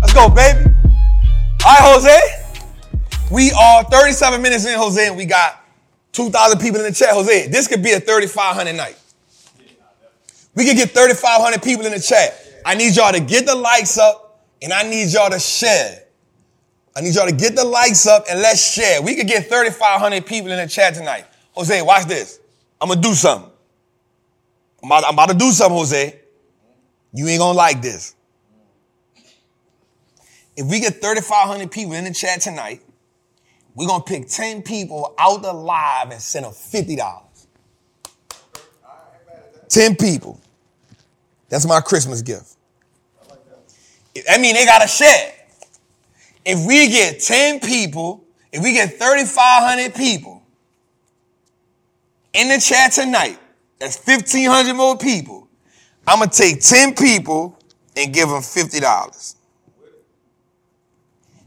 Let's 0.00 0.14
go, 0.14 0.30
baby. 0.30 0.70
All 1.66 1.74
right, 1.74 1.82
Jose. 1.82 2.35
We 3.30 3.50
are 3.52 3.82
37 3.84 4.40
minutes 4.40 4.66
in, 4.66 4.78
Jose, 4.78 5.06
and 5.06 5.16
we 5.16 5.24
got 5.24 5.60
2,000 6.12 6.60
people 6.60 6.78
in 6.80 6.86
the 6.86 6.92
chat. 6.92 7.10
Jose, 7.10 7.48
this 7.48 7.66
could 7.66 7.82
be 7.82 7.92
a 7.92 8.00
3,500 8.00 8.72
night. 8.72 8.96
We 10.54 10.64
could 10.64 10.76
get 10.76 10.90
3,500 10.90 11.62
people 11.62 11.84
in 11.86 11.92
the 11.92 12.00
chat. 12.00 12.40
I 12.64 12.74
need 12.74 12.94
y'all 12.96 13.12
to 13.12 13.20
get 13.20 13.46
the 13.46 13.54
likes 13.54 13.98
up, 13.98 14.42
and 14.62 14.72
I 14.72 14.84
need 14.84 15.12
y'all 15.12 15.30
to 15.30 15.38
share. 15.40 16.04
I 16.96 17.02
need 17.02 17.14
y'all 17.14 17.26
to 17.26 17.34
get 17.34 17.54
the 17.54 17.64
likes 17.64 18.06
up 18.06 18.24
and 18.30 18.40
let's 18.40 18.72
share. 18.72 19.02
We 19.02 19.16
could 19.16 19.26
get 19.26 19.48
3,500 19.48 20.24
people 20.24 20.50
in 20.50 20.56
the 20.56 20.66
chat 20.66 20.94
tonight. 20.94 21.26
Jose, 21.52 21.82
watch 21.82 22.06
this. 22.06 22.40
I'm 22.80 22.88
gonna 22.88 23.02
do 23.02 23.12
something. 23.12 23.50
I'm 24.82 24.88
about, 24.88 25.04
I'm 25.04 25.12
about 25.12 25.28
to 25.28 25.34
do 25.34 25.50
something, 25.50 25.76
Jose. 25.76 26.18
You 27.12 27.28
ain't 27.28 27.38
gonna 27.38 27.56
like 27.56 27.82
this. 27.82 28.14
If 30.56 30.66
we 30.66 30.80
get 30.80 31.02
3,500 31.02 31.70
people 31.70 31.92
in 31.92 32.04
the 32.04 32.14
chat 32.14 32.40
tonight, 32.40 32.80
we're 33.76 33.86
gonna 33.86 34.02
pick 34.02 34.26
10 34.26 34.62
people 34.62 35.14
out 35.18 35.42
the 35.42 35.52
live 35.52 36.10
and 36.10 36.20
send 36.20 36.46
them 36.46 36.52
$50. 36.52 37.22
10 39.68 39.96
people. 39.96 40.40
That's 41.48 41.66
my 41.66 41.80
Christmas 41.80 42.22
gift. 42.22 42.56
I 44.30 44.38
mean, 44.38 44.54
they 44.54 44.64
gotta 44.64 44.88
share. 44.88 45.34
If 46.44 46.66
we 46.66 46.88
get 46.88 47.20
10 47.20 47.60
people, 47.60 48.24
if 48.50 48.62
we 48.62 48.72
get 48.72 48.98
3,500 48.98 49.94
people 49.94 50.42
in 52.32 52.48
the 52.48 52.58
chat 52.58 52.92
tonight, 52.92 53.38
that's 53.78 53.98
1,500 53.98 54.74
more 54.74 54.96
people. 54.96 55.48
I'm 56.06 56.20
gonna 56.20 56.30
take 56.30 56.62
10 56.62 56.94
people 56.94 57.58
and 57.94 58.14
give 58.14 58.28
them 58.30 58.40
$50. 58.40 59.35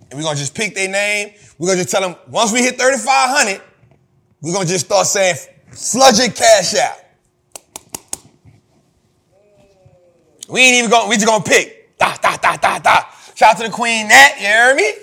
And 0.10 0.20
we're 0.20 0.24
gonna 0.24 0.38
just 0.38 0.56
pick 0.56 0.76
their 0.76 0.90
name. 0.90 1.34
We're 1.58 1.68
gonna 1.68 1.80
just 1.80 1.92
tell 1.92 2.02
them, 2.02 2.16
once 2.30 2.52
we 2.52 2.60
hit 2.62 2.80
3,500, 2.80 3.62
we're 4.42 4.54
gonna 4.54 4.66
just 4.66 4.86
start 4.86 5.06
saying, 5.08 5.36
sludge 5.72 6.20
it 6.20 6.36
cash 6.36 6.76
out. 6.76 6.98
We 10.50 10.62
ain't 10.62 10.78
even 10.78 10.90
gonna, 10.90 11.08
we 11.10 11.16
just 11.16 11.28
gonna 11.28 11.44
pick. 11.44 11.98
Da, 11.98 12.16
da, 12.18 12.38
da, 12.38 12.56
da, 12.58 12.80
da. 12.80 13.04
Shout 13.36 13.52
out 13.52 13.58
to 13.58 13.64
the 13.64 13.70
Queen 13.70 14.08
Nat, 14.08 14.36
you 14.40 14.48
hear 14.48 14.76
me? 14.76 14.94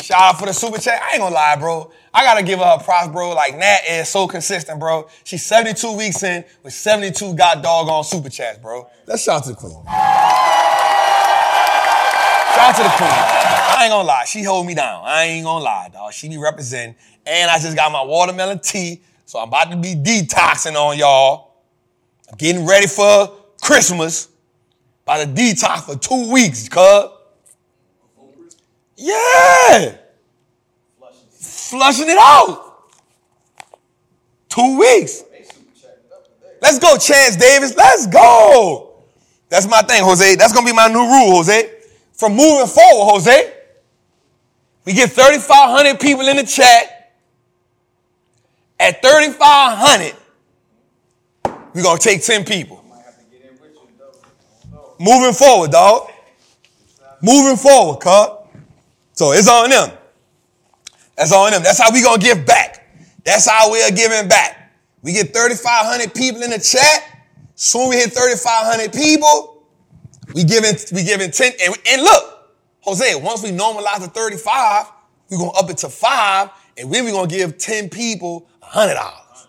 Shout 0.00 0.20
out 0.20 0.38
for 0.38 0.46
the 0.46 0.52
super 0.52 0.78
chat. 0.78 1.02
I 1.02 1.12
ain't 1.14 1.20
gonna 1.20 1.34
lie, 1.34 1.56
bro. 1.56 1.90
I 2.14 2.22
gotta 2.22 2.42
give 2.42 2.60
her 2.60 2.76
a 2.78 2.82
props, 2.82 3.08
bro. 3.08 3.34
Like 3.34 3.56
Nat 3.56 3.80
is 3.88 4.08
so 4.08 4.28
consistent, 4.28 4.78
bro. 4.78 5.08
She's 5.24 5.44
72 5.44 5.96
weeks 5.96 6.22
in 6.22 6.44
with 6.62 6.72
72 6.72 7.34
got 7.34 7.62
doggone 7.62 8.04
super 8.04 8.28
chats, 8.28 8.58
bro. 8.58 8.88
Let's 9.06 9.24
shout 9.24 9.38
out 9.38 9.44
to 9.44 9.50
the 9.50 9.56
Queen. 9.56 9.72
Shout 12.54 12.70
out 12.70 12.76
to 12.76 12.82
the 12.82 12.88
Queen. 12.90 13.65
I 13.76 13.84
ain't 13.84 13.92
gonna 13.92 14.08
lie, 14.08 14.24
she 14.24 14.42
hold 14.42 14.66
me 14.66 14.74
down. 14.74 15.02
I 15.04 15.24
ain't 15.24 15.44
gonna 15.44 15.62
lie, 15.62 15.90
dog. 15.92 16.12
She 16.14 16.30
be 16.30 16.38
representing. 16.38 16.96
And 17.26 17.50
I 17.50 17.58
just 17.58 17.76
got 17.76 17.92
my 17.92 18.02
watermelon 18.02 18.60
tea, 18.60 19.02
so 19.26 19.38
I'm 19.38 19.48
about 19.48 19.70
to 19.70 19.76
be 19.76 19.94
detoxing 19.94 20.76
on 20.76 20.96
y'all. 20.96 21.56
I'm 22.30 22.38
getting 22.38 22.66
ready 22.66 22.86
for 22.86 23.36
Christmas. 23.60 24.28
About 25.02 25.24
to 25.24 25.26
detox 25.28 25.82
for 25.82 25.96
two 25.96 26.32
weeks, 26.32 26.68
cuz. 26.70 27.10
Yeah. 28.96 29.96
Flushing 31.30 32.08
it 32.08 32.18
out. 32.18 32.88
Two 34.48 34.78
weeks. 34.78 35.22
Let's 36.62 36.78
go, 36.78 36.96
Chance 36.96 37.36
Davis. 37.36 37.76
Let's 37.76 38.06
go. 38.06 39.04
That's 39.50 39.68
my 39.68 39.82
thing, 39.82 40.02
Jose. 40.02 40.36
That's 40.36 40.54
gonna 40.54 40.64
be 40.64 40.72
my 40.72 40.88
new 40.88 41.00
rule, 41.00 41.36
Jose. 41.36 41.70
From 42.14 42.34
moving 42.34 42.66
forward, 42.66 43.12
Jose. 43.12 43.52
We 44.86 44.92
get 44.92 45.10
3,500 45.10 45.98
people 45.98 46.26
in 46.28 46.36
the 46.36 46.44
chat. 46.44 47.12
At 48.78 49.02
3,500, 49.02 50.14
we're 51.74 51.82
gonna 51.82 51.98
take 51.98 52.22
10 52.22 52.44
people. 52.44 52.84
Moving 54.98 55.32
forward, 55.32 55.72
dog. 55.72 56.10
Moving 57.20 57.56
forward, 57.56 58.00
cuz. 58.00 58.28
So 59.12 59.32
it's 59.32 59.48
on 59.48 59.70
them. 59.70 59.90
That's 61.16 61.32
on 61.32 61.50
them. 61.50 61.62
That's 61.62 61.80
how 61.80 61.90
we 61.90 62.02
gonna 62.02 62.22
give 62.22 62.46
back. 62.46 62.86
That's 63.24 63.48
how 63.48 63.72
we 63.72 63.82
are 63.82 63.90
giving 63.90 64.28
back. 64.28 64.72
We 65.02 65.12
get 65.12 65.32
3,500 65.32 66.14
people 66.14 66.42
in 66.42 66.50
the 66.50 66.58
chat. 66.58 67.02
Soon 67.54 67.88
we 67.88 67.96
hit 67.96 68.12
3,500 68.12 68.92
people. 68.92 69.64
We 70.34 70.44
giving, 70.44 70.76
we 70.92 71.02
giving 71.02 71.30
10. 71.30 71.52
And, 71.64 71.76
and 71.88 72.02
look, 72.02 72.35
Jose, 72.86 73.14
once 73.16 73.42
we 73.42 73.50
normalize 73.50 74.00
the 74.00 74.08
35, 74.08 74.86
we're 75.30 75.38
gonna 75.38 75.50
up 75.50 75.68
it 75.70 75.78
to 75.78 75.88
five, 75.88 76.50
and 76.78 76.92
then 76.92 77.04
we're 77.04 77.12
gonna 77.12 77.26
give 77.26 77.58
10 77.58 77.88
people 77.88 78.48
$100. 78.62 79.46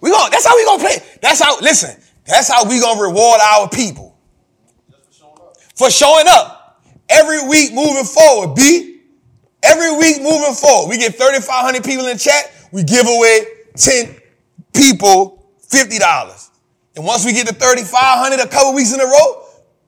We 0.00 0.10
gonna, 0.10 0.30
that's 0.30 0.46
how 0.46 0.56
we 0.56 0.64
gonna 0.64 0.82
play. 0.82 0.98
That's 1.20 1.42
how, 1.42 1.58
listen, 1.60 2.00
that's 2.24 2.48
how 2.48 2.68
we 2.68 2.80
gonna 2.80 3.02
reward 3.02 3.40
our 3.40 3.68
people. 3.68 4.16
For 5.76 5.90
showing 5.90 6.26
up. 6.28 6.58
Every 7.08 7.48
week 7.48 7.74
moving 7.74 8.04
forward, 8.04 8.54
B. 8.54 9.00
Every 9.64 9.96
week 9.96 10.22
moving 10.22 10.54
forward, 10.54 10.90
we 10.90 10.96
get 10.96 11.16
3,500 11.16 11.82
people 11.82 12.06
in 12.06 12.16
chat. 12.18 12.52
We 12.70 12.84
give 12.84 13.06
away 13.08 13.46
10 13.74 14.14
people 14.72 15.50
$50. 15.68 16.50
And 16.96 17.04
once 17.04 17.24
we 17.24 17.32
get 17.32 17.48
to 17.48 17.54
3,500 17.54 18.40
a 18.40 18.48
couple 18.48 18.74
weeks 18.74 18.92
in 18.94 19.00
a 19.00 19.04
row, 19.04 19.44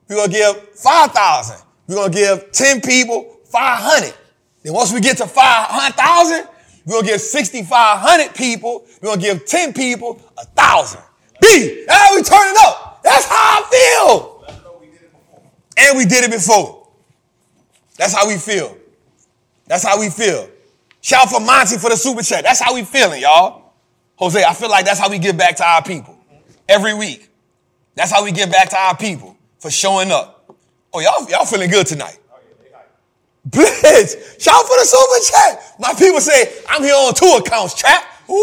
we're 0.09 0.17
going 0.17 0.31
to 0.31 0.35
give 0.35 0.69
5,000. 0.75 1.57
We're 1.93 1.99
going 1.99 2.11
to 2.11 2.17
give 2.17 2.51
10 2.51 2.81
people 2.81 3.37
500. 3.45 4.15
Then 4.63 4.73
once 4.73 4.91
we 4.91 4.99
get 4.99 5.17
to 5.17 5.27
500,000, 5.27 6.47
we're 6.85 6.93
going 6.93 7.05
to 7.05 7.11
give 7.11 7.21
6,500 7.21 8.33
people. 8.33 8.85
We're 8.99 9.09
going 9.09 9.19
to 9.19 9.25
give 9.25 9.45
10 9.45 9.73
people 9.73 10.19
a 10.39 10.43
thousand. 10.43 11.01
B, 11.39 11.85
that's 11.85 12.09
how 12.09 12.15
we 12.15 12.23
turn 12.23 12.47
it 12.47 12.57
up. 12.65 13.03
That's 13.03 13.25
how 13.25 13.35
I 13.35 13.69
feel. 13.69 14.45
And 15.77 15.97
we 15.97 16.05
did 16.05 16.23
it 16.23 16.31
before. 16.31 16.87
That's 17.97 18.15
how 18.15 18.27
we 18.27 18.37
feel. 18.37 18.75
That's 19.67 19.83
how 19.83 19.99
we 19.99 20.09
feel. 20.09 20.49
Shout 21.01 21.29
for 21.29 21.41
Monty 21.41 21.77
for 21.77 21.89
the 21.91 21.95
super 21.95 22.23
chat. 22.23 22.43
That's 22.43 22.59
how 22.59 22.73
we 22.73 22.83
feeling, 22.83 23.21
y'all. 23.21 23.73
Jose, 24.15 24.43
I 24.43 24.53
feel 24.53 24.69
like 24.69 24.85
that's 24.85 24.99
how 24.99 25.09
we 25.09 25.19
give 25.19 25.37
back 25.37 25.57
to 25.57 25.63
our 25.63 25.83
people 25.83 26.17
every 26.67 26.95
week. 26.95 27.29
That's 27.93 28.11
how 28.11 28.23
we 28.23 28.31
give 28.31 28.49
back 28.49 28.69
to 28.69 28.77
our 28.77 28.97
people 28.97 29.37
for 29.59 29.69
showing 29.69 30.11
up. 30.11 30.32
Oh, 30.93 30.99
y'all, 30.99 31.27
y'all 31.29 31.45
feeling 31.45 31.71
good 31.71 31.87
tonight. 31.87 32.19
Blitz, 33.45 34.41
shout 34.41 34.65
for 34.65 34.77
the 34.77 34.85
super 34.85 35.19
chat. 35.31 35.75
My 35.79 35.93
people 35.93 36.21
say, 36.21 36.61
I'm 36.69 36.83
here 36.83 36.93
on 36.93 37.13
two 37.13 37.39
accounts, 37.39 37.75
trap. 37.75 38.03
Ooh. 38.29 38.33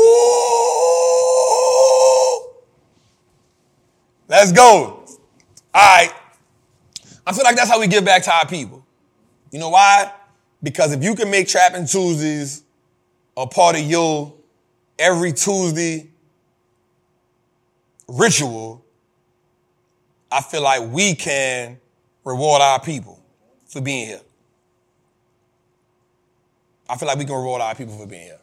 Let's 4.29 4.53
go. 4.53 5.05
All 5.73 5.97
right. 5.97 6.13
I 7.27 7.33
feel 7.33 7.45
like 7.45 7.57
that's 7.57 7.71
how 7.71 7.81
we 7.81 7.87
give 7.87 8.05
back 8.05 8.23
to 8.25 8.33
our 8.33 8.47
people. 8.47 8.85
You 9.51 9.59
know 9.59 9.71
why? 9.71 10.13
Because 10.63 10.93
if 10.93 11.03
you 11.03 11.15
can 11.15 11.31
make 11.31 11.49
Trappin 11.49 11.87
Tuesdays 11.87 12.63
a 13.37 13.47
part 13.47 13.77
of 13.77 13.83
your 13.83 14.35
every 14.99 15.33
Tuesday 15.33 16.09
ritual, 18.07 18.85
I 20.31 20.43
feel 20.43 20.63
like 20.63 20.91
we 20.91 21.15
can 21.15 21.79
reward 22.25 22.63
our 22.63 22.81
people 22.81 23.23
for 23.67 23.81
being 23.81 24.07
here. 24.07 24.21
I 26.89 26.97
feel 26.97 27.07
like 27.07 27.19
we 27.19 27.25
can 27.25 27.35
reward 27.35 27.61
our 27.61 27.75
people 27.75 27.97
for 27.97 28.07
being 28.07 28.25
here. 28.25 28.39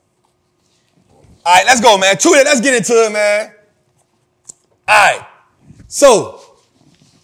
All 1.45 1.53
right, 1.53 1.65
let's 1.65 1.81
go, 1.81 1.97
man. 1.97 2.17
Two 2.17 2.31
let's 2.31 2.61
get 2.61 2.73
into 2.73 2.93
it, 2.93 3.11
man. 3.11 3.51
All 4.87 4.95
right. 4.95 5.27
So, 5.87 6.41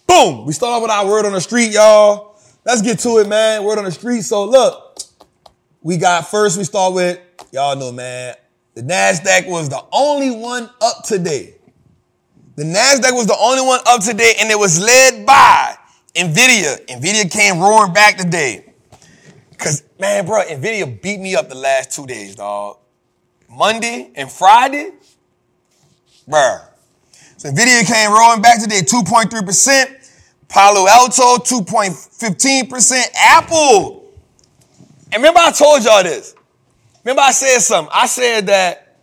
boom, 0.08 0.46
we 0.46 0.54
start 0.54 0.74
off 0.74 0.82
with 0.82 0.92
our 0.92 1.06
word 1.06 1.26
on 1.26 1.34
the 1.34 1.42
street, 1.42 1.72
y'all. 1.72 2.40
Let's 2.66 2.82
get 2.82 3.00
to 3.00 3.20
it, 3.20 3.28
man. 3.28 3.64
Word 3.64 3.78
on 3.78 3.86
the 3.86 3.92
street. 3.92 4.22
So, 4.22 4.46
look, 4.46 5.00
we 5.82 5.98
got 5.98 6.30
first, 6.30 6.58
we 6.58 6.64
start 6.64 6.94
with, 6.94 7.20
y'all 7.52 7.76
know, 7.76 7.92
man, 7.92 8.36
the 8.76 8.82
NASDAQ 8.82 9.48
was 9.48 9.70
the 9.70 9.84
only 9.92 10.32
one 10.32 10.70
up 10.82 11.04
today. 11.04 11.56
The 12.56 12.64
NASDAQ 12.64 13.14
was 13.14 13.28
the 13.28 13.38
only 13.38 13.66
one 13.66 13.80
up 13.88 14.02
today, 14.02 14.34
and 14.40 14.50
it 14.50 14.58
was 14.58 14.80
led 14.80 15.26
by 15.26 15.78
NVIDIA. 16.16 16.86
NVIDIA 16.88 17.32
came 17.32 17.60
roaring 17.60 17.94
back 17.94 18.18
today. 18.18 18.74
Cause 19.58 19.84
man, 20.00 20.26
bro, 20.26 20.44
Nvidia 20.44 21.02
beat 21.02 21.20
me 21.20 21.36
up 21.36 21.48
the 21.48 21.56
last 21.56 21.92
two 21.92 22.06
days, 22.06 22.36
dog. 22.36 22.78
Monday 23.50 24.12
and 24.16 24.30
Friday, 24.30 24.92
bro. 26.28 26.58
So 27.38 27.50
Nvidia 27.50 27.86
came 27.86 28.12
roaring 28.12 28.42
back 28.42 28.62
today, 28.62 28.82
2.3%. 28.82 30.10
Palo 30.50 30.88
Alto, 30.88 31.38
2.15%. 31.38 33.04
Apple. 33.16 34.12
And 35.12 35.22
remember 35.22 35.40
I 35.40 35.52
told 35.52 35.84
y'all 35.84 36.04
this. 36.04 36.36
Remember 37.04 37.22
I 37.22 37.32
said 37.32 37.60
something. 37.60 37.92
I 37.94 38.06
said 38.06 38.48
that 38.48 38.98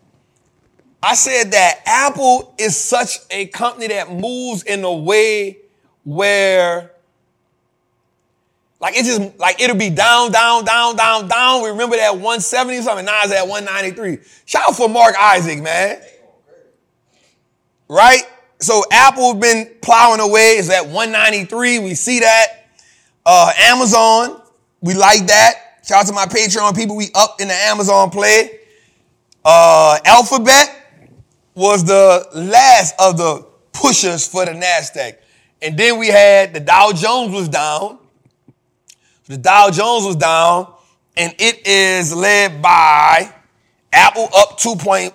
I 1.02 1.14
said 1.14 1.52
that 1.52 1.80
Apple 1.86 2.54
is 2.58 2.76
such 2.76 3.18
a 3.30 3.46
company 3.46 3.88
that 3.88 4.12
moves 4.12 4.62
in 4.64 4.84
a 4.84 4.92
way 4.92 5.58
where 6.04 6.92
like 8.80 8.96
it 8.96 9.04
just 9.04 9.38
like 9.38 9.60
it'll 9.60 9.76
be 9.76 9.90
down, 9.90 10.32
down, 10.32 10.64
down, 10.64 10.96
down, 10.96 11.28
down. 11.28 11.62
We 11.62 11.68
remember 11.68 11.96
that 11.96 12.14
170 12.14 12.80
something. 12.82 13.04
Now 13.04 13.20
it's 13.22 13.32
at 13.32 13.46
193. 13.46 14.18
Shout 14.46 14.70
out 14.70 14.76
for 14.76 14.88
Mark 14.88 15.14
Isaac, 15.18 15.60
man. 15.60 16.00
Right? 17.88 18.22
So 18.58 18.82
Apple 18.90 19.34
been 19.34 19.70
plowing 19.82 20.20
away. 20.20 20.52
It's 20.52 20.70
at 20.70 20.86
193. 20.86 21.80
We 21.80 21.94
see 21.94 22.20
that. 22.20 22.46
Uh, 23.26 23.52
Amazon, 23.58 24.40
we 24.80 24.94
like 24.94 25.26
that. 25.26 25.82
Shout 25.86 26.00
out 26.00 26.06
to 26.06 26.12
my 26.12 26.26
Patreon 26.26 26.74
people. 26.74 26.96
We 26.96 27.08
up 27.14 27.40
in 27.40 27.48
the 27.48 27.54
Amazon 27.54 28.10
play. 28.10 28.60
Uh, 29.44 29.98
Alphabet 30.04 30.76
was 31.54 31.84
the 31.84 32.26
last 32.34 32.94
of 32.98 33.18
the 33.18 33.46
pushers 33.72 34.26
for 34.26 34.44
the 34.46 34.52
NASDAQ. 34.52 35.16
And 35.62 35.78
then 35.78 35.98
we 35.98 36.08
had 36.08 36.54
the 36.54 36.60
Dow 36.60 36.92
Jones 36.92 37.32
was 37.32 37.48
down. 37.48 37.98
The 39.30 39.38
Dow 39.38 39.70
Jones 39.70 40.04
was 40.06 40.16
down, 40.16 40.74
and 41.16 41.32
it 41.38 41.64
is 41.64 42.12
led 42.12 42.60
by 42.60 43.32
Apple 43.92 44.24
up 44.36 44.58
2.11%, 44.58 45.12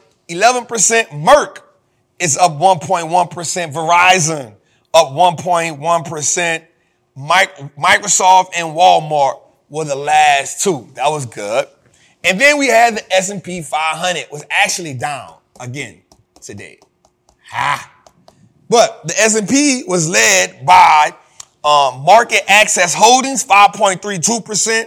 Merck 1.10 1.58
is 2.18 2.38
up 2.38 2.54
1.1%, 2.54 3.74
Verizon 3.74 4.54
up 4.94 5.08
1.1%, 5.10 6.64
Microsoft 7.18 8.52
and 8.56 8.74
Walmart 8.74 9.42
were 9.68 9.84
the 9.84 9.98
last 9.98 10.64
two. 10.64 10.88
That 10.94 11.10
was 11.10 11.26
good. 11.26 11.68
And 12.24 12.40
then 12.40 12.58
we 12.58 12.68
had 12.68 12.96
the 12.96 13.14
S&P 13.14 13.64
500 13.64 14.28
was 14.32 14.46
actually 14.50 14.94
down 14.94 15.36
again 15.60 16.04
today. 16.40 16.80
Ha. 17.50 17.92
But 18.70 19.06
the 19.10 19.20
S&P 19.20 19.84
was 19.86 20.08
led 20.08 20.66
by 20.66 21.14
um, 21.66 22.06
MarketAxess 22.06 22.94
Holdings, 22.96 23.44
5.32%. 23.44 24.86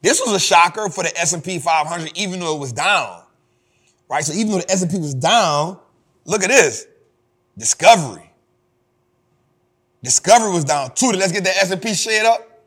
This 0.00 0.22
was 0.24 0.34
a 0.34 0.40
shocker 0.40 0.88
for 0.88 1.04
the 1.04 1.14
S&P 1.20 1.58
500, 1.58 2.16
even 2.16 2.40
though 2.40 2.56
it 2.56 2.58
was 2.58 2.72
down. 2.72 3.22
Right? 4.08 4.24
So 4.24 4.32
even 4.32 4.52
though 4.52 4.58
the 4.58 4.70
S&P 4.70 4.96
was 4.96 5.12
down, 5.12 5.78
look 6.24 6.42
at 6.42 6.48
this. 6.48 6.86
Discovery. 7.58 8.32
Discovery 10.02 10.50
was 10.50 10.64
down 10.64 10.94
too. 10.94 11.10
Let's 11.10 11.32
get 11.32 11.44
the 11.44 11.50
S&P 11.50 11.92
shade 11.92 12.24
up. 12.24 12.62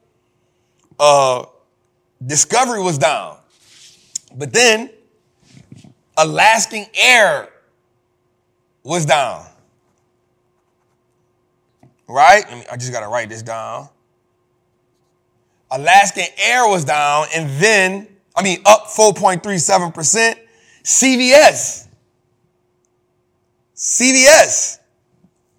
Uh, 0.99 1.45
Discovery 2.23 2.83
was 2.83 2.99
down. 2.99 3.39
But 4.35 4.53
then 4.53 4.91
Alaskan 6.15 6.85
Air 6.93 7.49
was 8.83 9.07
down 9.07 9.50
right? 12.11 12.45
I 12.71 12.77
just 12.77 12.91
got 12.91 13.01
to 13.01 13.07
write 13.07 13.29
this 13.29 13.41
down. 13.41 13.89
Alaskan 15.71 16.25
Air 16.37 16.67
was 16.67 16.83
down 16.83 17.27
and 17.33 17.49
then, 17.61 18.07
I 18.35 18.43
mean, 18.43 18.61
up 18.65 18.87
4.37%. 18.87 20.35
CVS. 20.83 21.87
CVS 23.75 24.79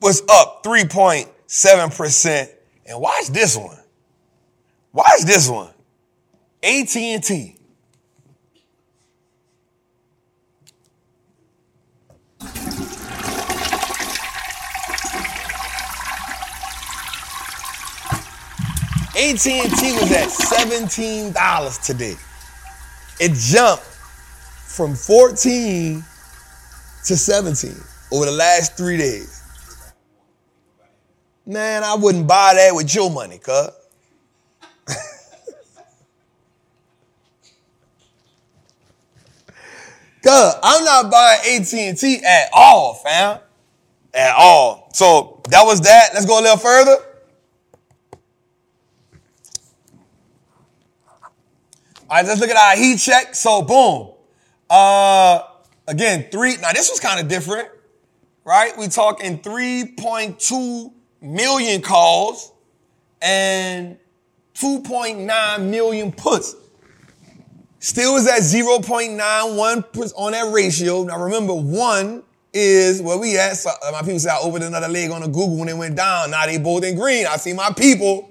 was 0.01 0.23
up 0.29 0.63
3.7%. 0.63 2.49
And 2.87 3.01
watch 3.01 3.29
this 3.29 3.57
one. 3.57 3.79
Watch 4.93 5.23
this 5.25 5.49
one. 5.49 5.71
AT&T. 6.63 7.57
AT&T 19.23 19.53
was 19.53 20.11
at 20.11 20.29
$17 20.31 21.87
today. 21.87 22.17
It 23.21 23.33
jumped 23.35 23.85
from 23.85 24.97
14 24.97 26.03
to 27.05 27.17
17 27.17 27.73
over 28.11 28.25
the 28.25 28.33
last 28.33 28.77
three 28.77 28.97
days. 28.97 29.41
Man, 31.47 31.85
I 31.85 31.95
wouldn't 31.95 32.27
buy 32.27 32.55
that 32.57 32.75
with 32.75 32.93
your 32.93 33.13
money, 33.13 33.39
cuz. 33.39 33.71
Cuz 40.25 40.55
I'm 40.65 40.85
not 40.85 41.13
buying 41.13 41.61
AT&T 41.61 42.25
at 42.27 42.49
all, 42.53 42.95
fam. 42.95 43.39
At 44.15 44.35
all. 44.37 44.89
So 44.93 45.43
that 45.49 45.65
was 45.65 45.83
that. 45.83 46.11
Let's 46.13 46.27
go 46.27 46.41
a 46.41 46.43
little 46.43 46.57
further. 46.57 47.12
All 52.13 52.19
right, 52.19 52.27
let's 52.27 52.43
look 52.43 52.51
at 52.51 52.59
our 52.59 52.77
heat 52.77 52.99
check. 52.99 53.35
So 53.35 53.63
boom. 53.63 54.11
Uh, 54.69 55.45
again, 55.89 56.27
three. 56.31 56.59
Now 56.59 56.71
this 56.73 56.91
was 56.91 57.01
kind 57.01 57.19
of 57.19 57.27
different, 57.27 57.71
right? 58.45 58.77
We 58.77 58.89
talking 58.89 59.39
3.2 59.39 60.93
million 61.23 61.81
calls 61.81 62.53
and 63.23 63.97
2.9 64.57 65.71
million 65.71 66.13
puts. 66.13 66.55
Still 67.79 68.17
is 68.17 68.29
at 68.29 68.41
0.91 68.41 70.13
on 70.15 70.33
that 70.33 70.53
ratio. 70.53 71.05
Now 71.05 71.19
remember, 71.19 71.55
one 71.55 72.25
is 72.53 73.01
where 73.01 73.17
we 73.17 73.39
at. 73.39 73.57
So 73.57 73.71
uh, 73.71 73.91
my 73.91 74.03
people 74.03 74.19
say 74.19 74.29
I 74.29 74.39
opened 74.43 74.65
another 74.65 74.89
leg 74.89 75.11
on 75.13 75.23
the 75.23 75.29
Google 75.29 75.57
when 75.57 75.71
it 75.71 75.79
went 75.79 75.97
down. 75.97 76.33
Now 76.33 76.45
they 76.45 76.59
both 76.59 76.85
in 76.85 76.95
green. 76.95 77.25
I 77.27 77.39
see 77.39 77.55
my 77.55 77.71
people, 77.71 78.31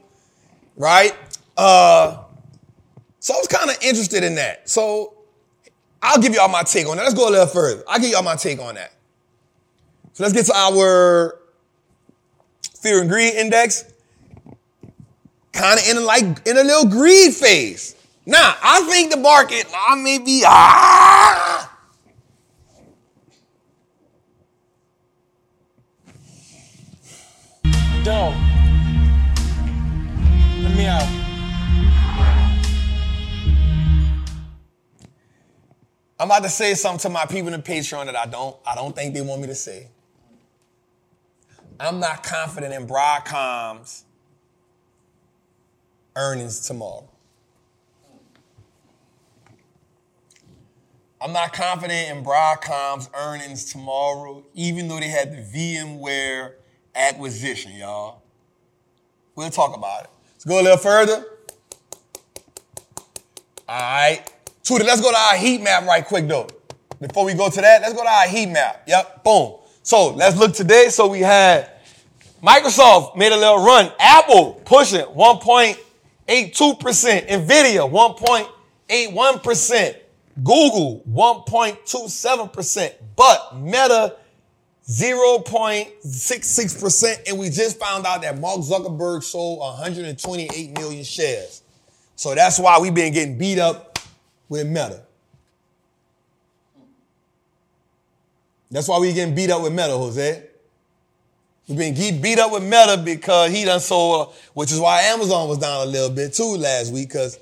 right? 0.77 1.15
Uh, 1.57 2.20
so 3.22 3.36
I 3.36 3.38
was 3.38 3.47
kind 3.47 3.69
of 3.69 3.78
interested 3.84 4.24
in 4.24 4.34
that. 4.36 4.67
So 4.67 5.13
I'll 6.01 6.19
give 6.19 6.34
y'all 6.34 6.49
my 6.49 6.63
take 6.63 6.88
on 6.88 6.97
that. 6.97 7.03
Let's 7.03 7.13
go 7.13 7.30
a 7.30 7.32
little 7.32 7.45
further. 7.45 7.84
I'll 7.88 7.99
give 7.99 8.09
y'all 8.09 8.24
my 8.24 8.36
take 8.36 8.59
on 8.59 8.74
that. 8.76 8.91
So 10.13 10.24
let's 10.24 10.34
get 10.34 10.47
to 10.47 10.53
our 10.55 11.39
fear 12.80 12.99
and 12.99 13.09
greed 13.09 13.36
index. 13.36 13.86
Kind 15.53 15.80
of 15.80 15.88
in 15.88 15.97
a, 15.97 16.01
like 16.01 16.24
in 16.47 16.57
a 16.57 16.63
little 16.63 16.89
greed 16.89 17.36
phase. 17.36 17.95
Now, 18.26 18.55
I 18.63 18.82
think 18.89 19.11
the 19.11 19.17
market, 19.17 19.67
I 19.72 19.95
may 19.95 20.17
be 20.17 20.43
ah. 20.43 21.67
Don't. 28.03 28.36
Let 30.63 30.76
me 30.76 30.86
out. 30.88 31.20
I'm 36.22 36.28
about 36.28 36.43
to 36.43 36.49
say 36.49 36.76
something 36.76 36.99
to 36.99 37.09
my 37.09 37.26
people 37.26 37.51
in 37.51 37.63
Patreon 37.63 38.05
that 38.05 38.15
I 38.15 38.28
don't, 38.28 38.55
I 38.63 38.76
don't 38.76 38.95
think 38.95 39.15
they 39.15 39.22
want 39.22 39.41
me 39.41 39.47
to 39.47 39.55
say. 39.55 39.88
I'm 41.80 41.99
not 41.99 42.22
confident 42.22 42.76
in 42.76 42.86
Broadcom's 42.86 44.05
earnings 46.15 46.59
tomorrow. 46.67 47.09
I'm 51.19 51.34
not 51.34 51.53
confident 51.53 52.15
in 52.15 52.24
Broadcom's 52.24 53.09
earnings 53.15 53.72
tomorrow, 53.72 54.43
even 54.53 54.89
though 54.89 54.99
they 54.99 55.07
had 55.07 55.32
the 55.32 55.41
VMware 55.41 56.53
acquisition, 56.93 57.72
y'all. 57.72 58.22
We'll 59.34 59.49
talk 59.49 59.76
about 59.76 60.03
it. 60.03 60.09
Let's 60.34 60.45
go 60.45 60.61
a 60.61 60.61
little 60.61 60.78
further. 60.78 61.26
All 63.67 63.80
right. 63.80 64.24
Tudor, 64.64 64.84
let's 64.84 65.01
go 65.01 65.12
to 65.12 65.18
our 65.18 65.38
heat 65.38 65.62
map 65.62 65.86
right 65.86 66.05
quick 66.05 66.28
though. 66.28 66.47
Before 66.99 67.26
we 67.26 67.34
go 67.34 67.49
to 67.49 67.62
that, 67.62 67.82
let's 67.82 67.93
go 67.93 68.03
to 68.03 68.09
our 68.09 68.28
heat 68.28 68.47
map. 68.47 68.84
Yep, 68.88 69.24
boom. 69.24 69.55
So 69.82 70.14
let's 70.14 70.38
look 70.38 70.53
today. 70.53 70.89
So 70.89 71.07
we 71.07 71.22
had 71.22 71.72
Microsoft 72.43 73.16
made 73.18 73.32
a 73.32 73.38
little 73.38 73.64
run. 73.64 73.91
Apple 73.99 74.62
pushing 74.66 75.01
1.82%. 75.01 77.28
Nvidia 77.28 77.89
1.81%. 78.88 79.95
Google 80.43 81.03
1.27%. 81.09 82.93
But 83.16 83.57
Meta 83.57 84.16
0.66%. 84.88 87.28
And 87.28 87.39
we 87.39 87.49
just 87.49 87.80
found 87.80 88.05
out 88.05 88.22
that 88.22 88.39
Mark 88.39 88.59
Zuckerberg 88.59 89.24
sold 89.24 89.57
128 89.59 90.78
million 90.78 91.03
shares. 91.03 91.64
So 92.16 92.36
that's 92.36 92.59
why 92.59 92.78
we've 92.80 92.93
been 92.93 93.14
getting 93.14 93.38
beat 93.38 93.57
up 93.57 93.90
with 94.51 94.67
Meta. 94.67 95.01
That's 98.69 98.85
why 98.85 98.99
we 98.99 99.13
getting 99.13 99.33
beat 99.33 99.49
up 99.49 99.61
with 99.63 99.71
Meta, 99.71 99.93
Jose. 99.93 100.43
We've 101.69 101.77
been 101.77 101.93
get 101.93 102.21
beat 102.21 102.37
up 102.37 102.51
with 102.51 102.61
Meta 102.61 103.01
because 103.03 103.49
he 103.49 103.63
done 103.63 103.79
sold, 103.79 104.33
which 104.53 104.73
is 104.73 104.79
why 104.79 105.03
Amazon 105.03 105.47
was 105.47 105.57
down 105.57 105.87
a 105.87 105.89
little 105.89 106.09
bit 106.09 106.33
too 106.33 106.57
last 106.57 106.91
week 106.91 107.07
because 107.07 107.39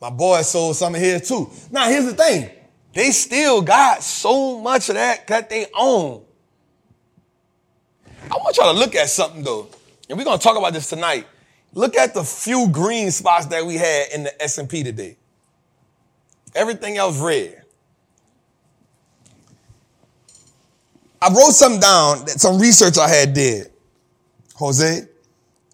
my 0.00 0.10
boy 0.10 0.42
sold 0.42 0.74
some 0.74 0.96
of 0.96 1.00
his 1.00 1.28
too. 1.28 1.48
Now 1.70 1.88
here's 1.88 2.06
the 2.06 2.14
thing. 2.14 2.50
They 2.92 3.12
still 3.12 3.62
got 3.62 4.02
so 4.02 4.58
much 4.58 4.88
of 4.88 4.96
that 4.96 5.28
that 5.28 5.48
they 5.48 5.66
own. 5.78 6.24
I 8.28 8.34
want 8.34 8.56
y'all 8.56 8.74
to 8.74 8.78
look 8.78 8.96
at 8.96 9.08
something 9.08 9.44
though, 9.44 9.68
and 10.10 10.18
we're 10.18 10.24
gonna 10.24 10.38
talk 10.38 10.58
about 10.58 10.72
this 10.72 10.90
tonight. 10.90 11.24
Look 11.72 11.96
at 11.96 12.14
the 12.14 12.24
few 12.24 12.68
green 12.68 13.12
spots 13.12 13.46
that 13.46 13.64
we 13.64 13.76
had 13.76 14.08
in 14.12 14.24
the 14.24 14.42
S&P 14.42 14.82
today. 14.82 15.17
Everything 16.58 16.96
else 16.96 17.20
red. 17.20 17.62
I 21.22 21.28
wrote 21.28 21.52
something 21.52 21.80
down, 21.80 22.24
that 22.24 22.40
some 22.40 22.58
research 22.58 22.98
I 22.98 23.08
had 23.08 23.32
did, 23.32 23.70
Jose. 24.56 25.06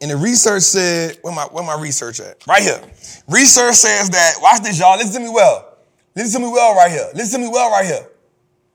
And 0.03 0.11
the 0.11 0.17
research 0.17 0.63
said, 0.63 1.17
where 1.23 1.35
my, 1.35 1.45
where 1.45 1.65
my 1.65 1.81
research 1.81 2.21
at? 2.21 2.47
Right 2.47 2.63
here. 2.63 2.81
Research 3.29 3.77
says 3.77 4.11
that, 4.11 4.35
watch 4.43 4.63
this, 4.63 4.79
y'all. 4.79 4.99
Listen 4.99 5.23
to 5.23 5.29
me 5.29 5.33
well. 5.33 5.79
Listen 6.15 6.43
to 6.43 6.47
me 6.47 6.53
well 6.53 6.75
right 6.75 6.91
here. 6.91 7.09
Listen 7.15 7.41
to 7.41 7.47
me 7.47 7.53
well 7.53 7.71
right 7.71 7.87
here. 7.87 8.07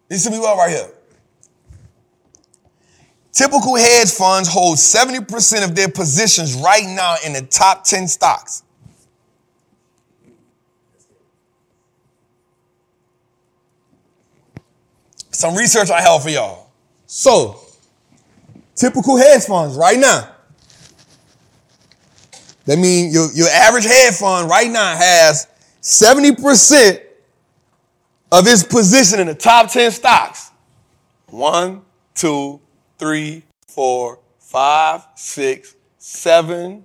Listen 0.10 0.32
to 0.32 0.38
me 0.40 0.42
well 0.42 0.58
right 0.58 0.72
here. 0.72 0.90
Typical 3.32 3.76
hedge 3.76 4.12
funds 4.12 4.50
hold 4.50 4.78
70% 4.78 5.64
of 5.64 5.76
their 5.76 5.90
positions 5.90 6.56
right 6.56 6.86
now 6.88 7.18
in 7.24 7.34
the 7.34 7.44
top 7.44 7.84
10 7.84 8.08
stocks. 8.08 8.64
Some 15.40 15.56
research 15.56 15.90
I 15.90 16.02
have 16.02 16.22
for 16.22 16.30
y'all. 16.30 16.70
So, 17.08 17.62
typical 18.76 19.16
hedge 19.16 19.44
funds 19.44 19.78
right 19.78 19.98
now. 19.98 20.30
That 22.66 22.78
means 22.78 23.14
your, 23.14 23.32
your 23.32 23.48
average 23.48 23.86
hedge 23.86 24.16
fund 24.16 24.50
right 24.50 24.70
now 24.70 24.98
has 24.98 25.48
70% 25.82 27.00
of 28.34 28.48
its 28.48 28.64
position 28.64 29.22
in 29.22 29.28
the 29.28 29.34
top 29.34 29.72
10 29.72 29.92
stocks. 29.92 30.52
One, 31.28 31.84
two, 32.16 32.60
three, 32.98 33.44
four, 33.66 34.20
five, 34.40 35.08
six, 35.16 35.74
seven, 36.00 36.84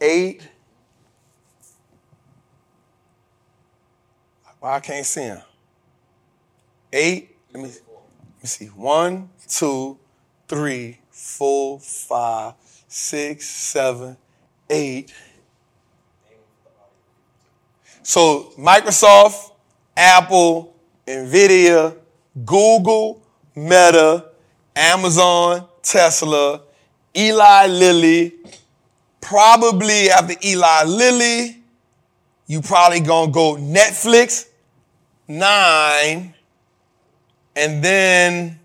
eight. 0.00 0.48
I 4.62 4.80
can't 4.80 5.04
see 5.04 5.22
him? 5.22 5.40
Eight. 6.92 7.36
Let 7.52 7.62
me, 7.62 7.68
let 7.68 8.42
me 8.42 8.46
see. 8.46 8.66
One, 8.66 9.28
two, 9.48 9.98
three, 10.48 10.98
four, 11.10 11.80
five, 11.80 12.54
six, 12.88 13.48
seven, 13.48 14.16
eight. 14.70 15.12
So 18.02 18.52
Microsoft, 18.58 19.52
Apple, 19.96 20.74
Nvidia, 21.06 21.96
Google, 22.44 23.22
Meta, 23.54 24.26
Amazon, 24.74 25.66
Tesla, 25.82 26.62
Eli 27.16 27.66
Lilly. 27.66 28.32
Probably 29.20 30.10
after 30.10 30.34
Eli 30.44 30.84
Lilly, 30.84 31.62
you 32.46 32.60
probably 32.60 33.00
gonna 33.00 33.30
go 33.30 33.56
Netflix, 33.56 34.48
nine, 35.38 36.34
and 37.56 37.82
then 37.82 38.58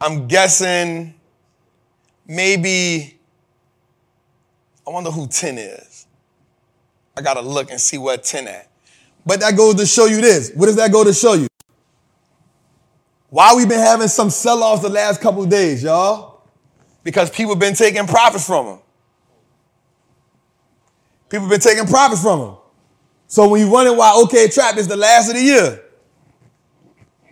I'm 0.00 0.26
guessing 0.26 1.14
maybe 2.26 3.18
I 4.86 4.90
wonder 4.90 5.10
who 5.10 5.26
10 5.26 5.58
is. 5.58 6.06
I 7.16 7.22
gotta 7.22 7.42
look 7.42 7.70
and 7.70 7.80
see 7.80 7.98
what 7.98 8.24
10 8.24 8.48
at. 8.48 8.68
But 9.24 9.40
that 9.40 9.56
goes 9.56 9.76
to 9.76 9.86
show 9.86 10.06
you 10.06 10.20
this. 10.20 10.50
What 10.54 10.66
does 10.66 10.76
that 10.76 10.90
go 10.90 11.04
to 11.04 11.12
show 11.12 11.34
you? 11.34 11.46
Why 13.30 13.54
we 13.54 13.64
been 13.64 13.78
having 13.78 14.08
some 14.08 14.30
sell-offs 14.30 14.82
the 14.82 14.88
last 14.88 15.20
couple 15.20 15.44
days, 15.46 15.82
y'all? 15.82 16.42
Because 17.04 17.30
people 17.30 17.54
been 17.54 17.74
taking 17.74 18.06
profits 18.06 18.46
from 18.46 18.66
them. 18.66 18.78
People 21.28 21.48
been 21.48 21.60
taking 21.60 21.86
profits 21.86 22.22
from 22.22 22.40
them. 22.40 22.56
So 23.32 23.48
when 23.48 23.62
you 23.62 23.70
wondering 23.70 23.96
why 23.96 24.12
OK 24.14 24.48
Trap 24.48 24.76
is 24.76 24.88
the 24.88 24.96
last 24.96 25.30
of 25.30 25.36
the 25.36 25.42
year, 25.42 25.82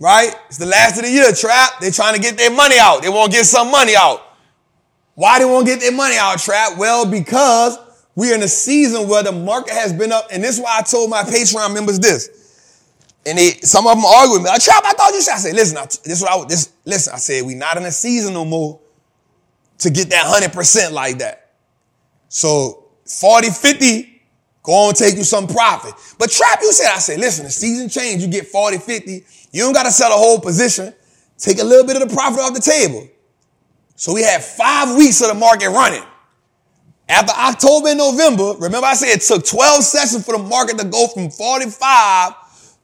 right? 0.01 0.35
It's 0.47 0.57
the 0.57 0.65
last 0.65 0.97
of 0.97 1.05
the 1.05 1.11
year, 1.11 1.31
Trap. 1.31 1.73
They're 1.79 1.91
trying 1.91 2.15
to 2.15 2.21
get 2.23 2.39
their 2.39 2.51
money 2.51 2.77
out. 2.81 3.03
They 3.03 3.11
want 3.11 3.31
to 3.31 3.37
get 3.37 3.45
some 3.45 3.71
money 3.71 3.93
out. 3.95 4.23
Why 5.15 5.39
they 5.39 5.45
want 5.45 5.67
to 5.67 5.73
get 5.75 5.81
their 5.81 5.93
money 5.93 6.17
out, 6.17 6.39
Trap? 6.39 6.79
Well, 6.79 7.05
because 7.05 7.79
we're 8.17 8.35
in 8.35 8.43
a 8.43 8.49
season 8.49 9.09
where 9.09 9.23
the 9.23 9.33
market 9.33 9.75
has 9.75 9.93
been 9.93 10.11
up, 10.11 10.29
and 10.33 10.43
this 10.43 10.57
is 10.57 10.65
why 10.65 10.79
I 10.79 10.81
told 10.81 11.11
my 11.11 11.23
Patreon 11.23 11.75
members 11.75 11.99
this. 11.99 12.87
And 13.27 13.37
they, 13.37 13.51
some 13.61 13.87
of 13.87 13.95
them 13.95 14.07
argue 14.07 14.37
with 14.37 14.45
me. 14.45 14.49
I 14.49 14.57
Trap, 14.57 14.83
I 14.87 14.93
thought 14.95 15.13
you 15.13 15.21
said. 15.21 15.35
I 15.35 15.37
said, 15.37 15.55
listen, 15.55 15.77
I, 15.77 15.85
this 15.85 16.07
is 16.07 16.23
what 16.23 16.31
I 16.31 16.49
this 16.49 16.73
listen. 16.87 17.13
I 17.13 17.19
said, 17.19 17.45
we 17.45 17.55
not 17.57 17.77
in 17.77 17.85
a 17.85 17.93
season 17.93 18.33
no 18.33 18.47
more 18.47 18.81
to 19.81 19.91
get 19.91 20.09
that 20.09 20.25
hundred 20.25 20.55
percent 20.55 20.95
like 20.95 21.19
that. 21.19 21.51
So 22.31 22.87
40, 23.05 23.51
50, 23.51 24.10
go 24.63 24.89
on 24.89 24.95
take 24.95 25.17
you 25.17 25.25
some 25.25 25.47
profit. 25.47 25.95
But 26.19 26.31
Trap, 26.31 26.61
you 26.63 26.73
said, 26.73 26.93
I 26.95 26.99
said, 26.99 27.21
listen, 27.21 27.45
the 27.45 27.51
season 27.51 27.89
change, 27.89 28.23
you 28.23 28.29
get 28.29 28.47
40, 28.47 28.79
50. 28.79 29.25
You 29.53 29.63
don't 29.63 29.73
got 29.73 29.85
to 29.85 29.91
sell 29.91 30.13
a 30.13 30.17
whole 30.17 30.41
position. 30.41 30.93
Take 31.39 31.59
a 31.59 31.65
little 31.65 31.87
bit 31.87 32.01
of 32.01 32.09
the 32.09 32.15
profit 32.15 32.41
off 32.41 32.55
the 32.55 32.61
table. 32.61 33.09
So 33.97 34.15
we 34.15 34.23
had 34.23 34.43
five 34.43 34.97
weeks 34.97 35.21
of 35.21 35.29
the 35.29 35.35
market 35.35 35.69
running. 35.71 36.03
After 37.09 37.33
October 37.33 37.89
and 37.89 37.99
November, 37.99 38.55
remember 38.59 38.87
I 38.87 38.95
said 38.95 39.09
it 39.09 39.23
took 39.23 39.45
12 39.45 39.83
sessions 39.83 40.25
for 40.25 40.37
the 40.37 40.43
market 40.43 40.79
to 40.79 40.85
go 40.85 41.09
from 41.09 41.29
45 41.29 42.35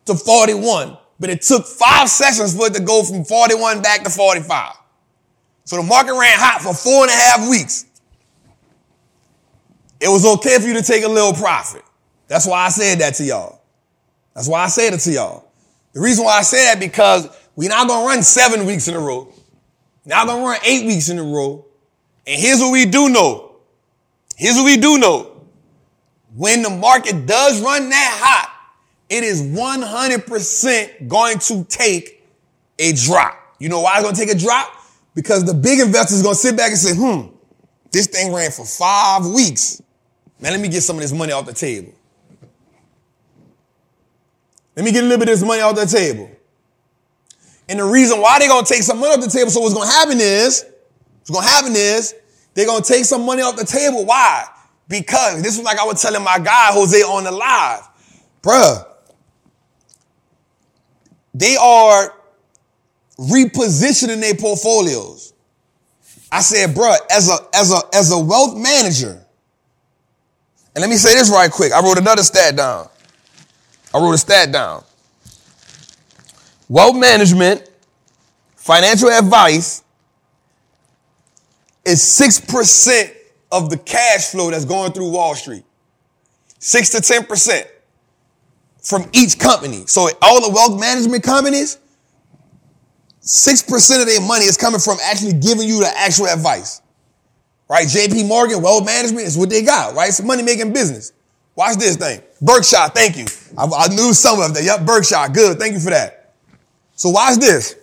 to 0.07 0.15
41, 0.15 0.99
but 1.21 1.31
it 1.31 1.43
took 1.43 1.65
five 1.65 2.09
sessions 2.09 2.57
for 2.57 2.67
it 2.67 2.75
to 2.75 2.83
go 2.83 3.05
from 3.05 3.25
41 3.25 3.83
back 3.83 4.03
to 4.03 4.11
45. 4.11 4.73
So 5.65 5.77
the 5.77 5.83
market 5.85 6.13
ran 6.13 6.39
hot 6.39 6.61
for 6.61 6.75
four 6.75 7.03
and 7.03 7.11
a 7.11 7.15
half 7.15 7.49
weeks. 7.49 7.85
It 10.01 10.09
was 10.09 10.27
okay 10.27 10.59
for 10.59 10.67
you 10.67 10.75
to 10.75 10.83
take 10.83 11.05
a 11.05 11.09
little 11.09 11.33
profit. 11.33 11.83
That's 12.29 12.47
why 12.47 12.67
I 12.67 12.69
said 12.69 12.99
that 13.01 13.15
to 13.15 13.25
y'all. 13.25 13.61
That's 14.35 14.49
why 14.49 14.65
I 14.65 14.69
said 14.69 14.93
it 14.93 15.01
to 15.01 15.13
y'all. 15.13 15.45
The 15.93 16.01
reason 16.01 16.25
why 16.25 16.39
I 16.39 16.43
said 16.43 16.75
that 16.75 16.81
because 16.81 17.29
we're 17.55 17.71
not 17.71 17.89
gonna 17.89 18.07
run 18.07 18.23
seven 18.23 18.67
weeks 18.67 18.89
in 18.89 18.95
a 18.95 19.01
row. 19.01 19.33
Not 20.05 20.27
gonna 20.27 20.45
run 20.45 20.59
eight 20.65 20.87
weeks 20.87 21.09
in 21.09 21.19
a 21.19 21.23
row. 21.23 21.65
And 22.27 22.41
here's 22.41 22.61
what 22.61 22.73
we 22.73 22.85
do 22.85 23.09
know. 23.09 23.57
Here's 24.37 24.57
what 24.57 24.65
we 24.65 24.77
do 24.77 24.99
know. 24.99 25.41
When 26.35 26.63
the 26.63 26.71
market 26.71 27.25
does 27.27 27.63
run 27.63 27.89
that 27.89 28.21
hot, 28.21 28.53
it 29.09 29.25
is 29.25 29.43
100% 29.43 31.09
going 31.09 31.39
to 31.39 31.65
take 31.65 32.27
a 32.79 32.93
drop. 32.93 33.39
You 33.59 33.71
know 33.71 33.81
why 33.81 33.95
it's 33.95 34.05
gonna 34.05 34.17
take 34.17 34.35
a 34.35 34.39
drop? 34.39 34.71
Because 35.15 35.45
the 35.45 35.55
big 35.55 35.81
investors 35.81 36.23
gonna 36.23 36.35
sit 36.35 36.57
back 36.57 36.71
and 36.71 36.79
say, 36.79 36.95
hmm, 36.95 37.35
this 37.91 38.07
thing 38.07 38.35
ran 38.35 38.51
for 38.51 38.67
five 38.67 39.25
weeks. 39.25 39.81
Man, 40.39 40.53
let 40.53 40.61
me 40.61 40.69
get 40.69 40.83
some 40.83 40.97
of 40.97 41.03
this 41.03 41.13
money 41.13 41.33
off 41.33 41.47
the 41.47 41.55
table. 41.55 41.93
Let 44.77 44.85
me 44.85 44.93
get 44.93 45.03
a 45.03 45.07
little 45.07 45.19
bit 45.19 45.29
of 45.31 45.39
this 45.39 45.47
money 45.47 45.63
off 45.63 45.75
the 45.75 45.87
table. 45.87 46.31
And 47.69 47.79
the 47.81 47.85
reason 47.85 48.21
why 48.21 48.39
they're 48.39 48.49
gonna 48.49 48.67
take 48.67 48.83
some 48.83 48.99
money 48.99 49.15
off 49.15 49.21
the 49.21 49.31
table, 49.31 49.51
so 49.51 49.61
what's 49.61 49.75
gonna 49.75 49.91
happen 49.91 50.19
is, 50.21 50.67
what's 51.21 51.31
gonna 51.31 51.47
happen 51.47 51.73
is, 51.75 52.15
they're 52.55 52.67
gonna 52.67 52.85
take 52.85 53.05
some 53.05 53.25
money 53.25 53.43
off 53.43 53.57
the 53.57 53.65
table. 53.65 54.05
Why? 54.05 54.45
Because 54.89 55.43
this 55.43 55.57
was 55.57 55.65
like 55.65 55.79
I 55.79 55.85
was 55.85 56.01
telling 56.01 56.23
my 56.23 56.39
guy 56.39 56.73
Jose 56.73 57.01
on 57.03 57.25
the 57.25 57.33
live, 57.33 57.89
bruh. 58.43 58.87
They 61.35 61.57
are 61.57 62.15
repositioning 63.19 64.21
their 64.21 64.35
portfolios. 64.35 65.33
I 66.31 66.41
said, 66.41 66.75
bruh, 66.75 66.97
as 67.11 67.29
a 67.29 67.37
as 67.55 67.73
a 67.73 67.81
as 67.93 68.13
a 68.13 68.19
wealth 68.19 68.57
manager, 68.57 69.26
and 70.77 70.83
let 70.83 70.91
me 70.91 70.97
say 70.97 71.15
this 71.15 71.31
right 71.31 71.51
quick. 71.51 71.73
I 71.73 71.81
wrote 71.81 71.97
another 71.97 72.23
stat 72.23 72.55
down. 72.55 72.87
I 73.95 73.99
wrote 73.99 74.13
a 74.13 74.19
stat 74.19 74.53
down. 74.53 74.85
Wealth 76.69 76.97
management, 76.97 77.67
financial 78.57 79.09
advice 79.09 79.83
is 81.83 82.01
6% 82.03 83.11
of 83.53 83.71
the 83.71 83.79
cash 83.79 84.27
flow 84.27 84.51
that's 84.51 84.67
going 84.67 84.93
through 84.93 85.13
Wall 85.13 85.35
Street. 85.35 85.65
6 86.59 86.91
to 86.91 86.99
10% 86.99 87.65
from 88.83 89.09
each 89.15 89.39
company. 89.39 89.87
So 89.87 90.11
all 90.21 90.47
the 90.47 90.53
wealth 90.53 90.79
management 90.79 91.23
companies, 91.23 91.79
6% 93.23 94.01
of 94.01 94.07
their 94.07 94.21
money 94.21 94.45
is 94.45 94.59
coming 94.59 94.81
from 94.81 94.99
actually 95.05 95.33
giving 95.33 95.67
you 95.67 95.81
the 95.81 95.93
actual 95.97 96.27
advice. 96.27 96.83
Right? 97.69 97.87
JP 97.87 98.29
Morgan, 98.29 98.63
wealth 98.63 98.87
management 98.87 99.27
is 99.27 99.37
what 99.37 99.51
they 99.51 99.63
got, 99.63 99.95
right? 99.95 100.09
It's 100.09 100.21
a 100.21 100.25
money 100.25 100.43
making 100.43 100.73
business. 100.73 101.13
Watch 101.57 101.77
this 101.79 101.97
thing. 101.97 102.21
Berkshire, 102.41 102.89
thank 102.95 103.17
you. 103.17 103.27
I, 103.57 103.65
I 103.65 103.89
knew 103.89 104.13
some 104.13 104.41
of 104.41 104.55
that. 104.55 104.63
Yep, 104.63 104.87
Berkshire, 104.87 105.29
good. 105.33 105.59
Thank 105.59 105.75
you 105.75 105.81
for 105.81 105.91
that. 105.91 106.35
So 106.95 107.11
watch 107.11 107.39
this. 107.39 107.77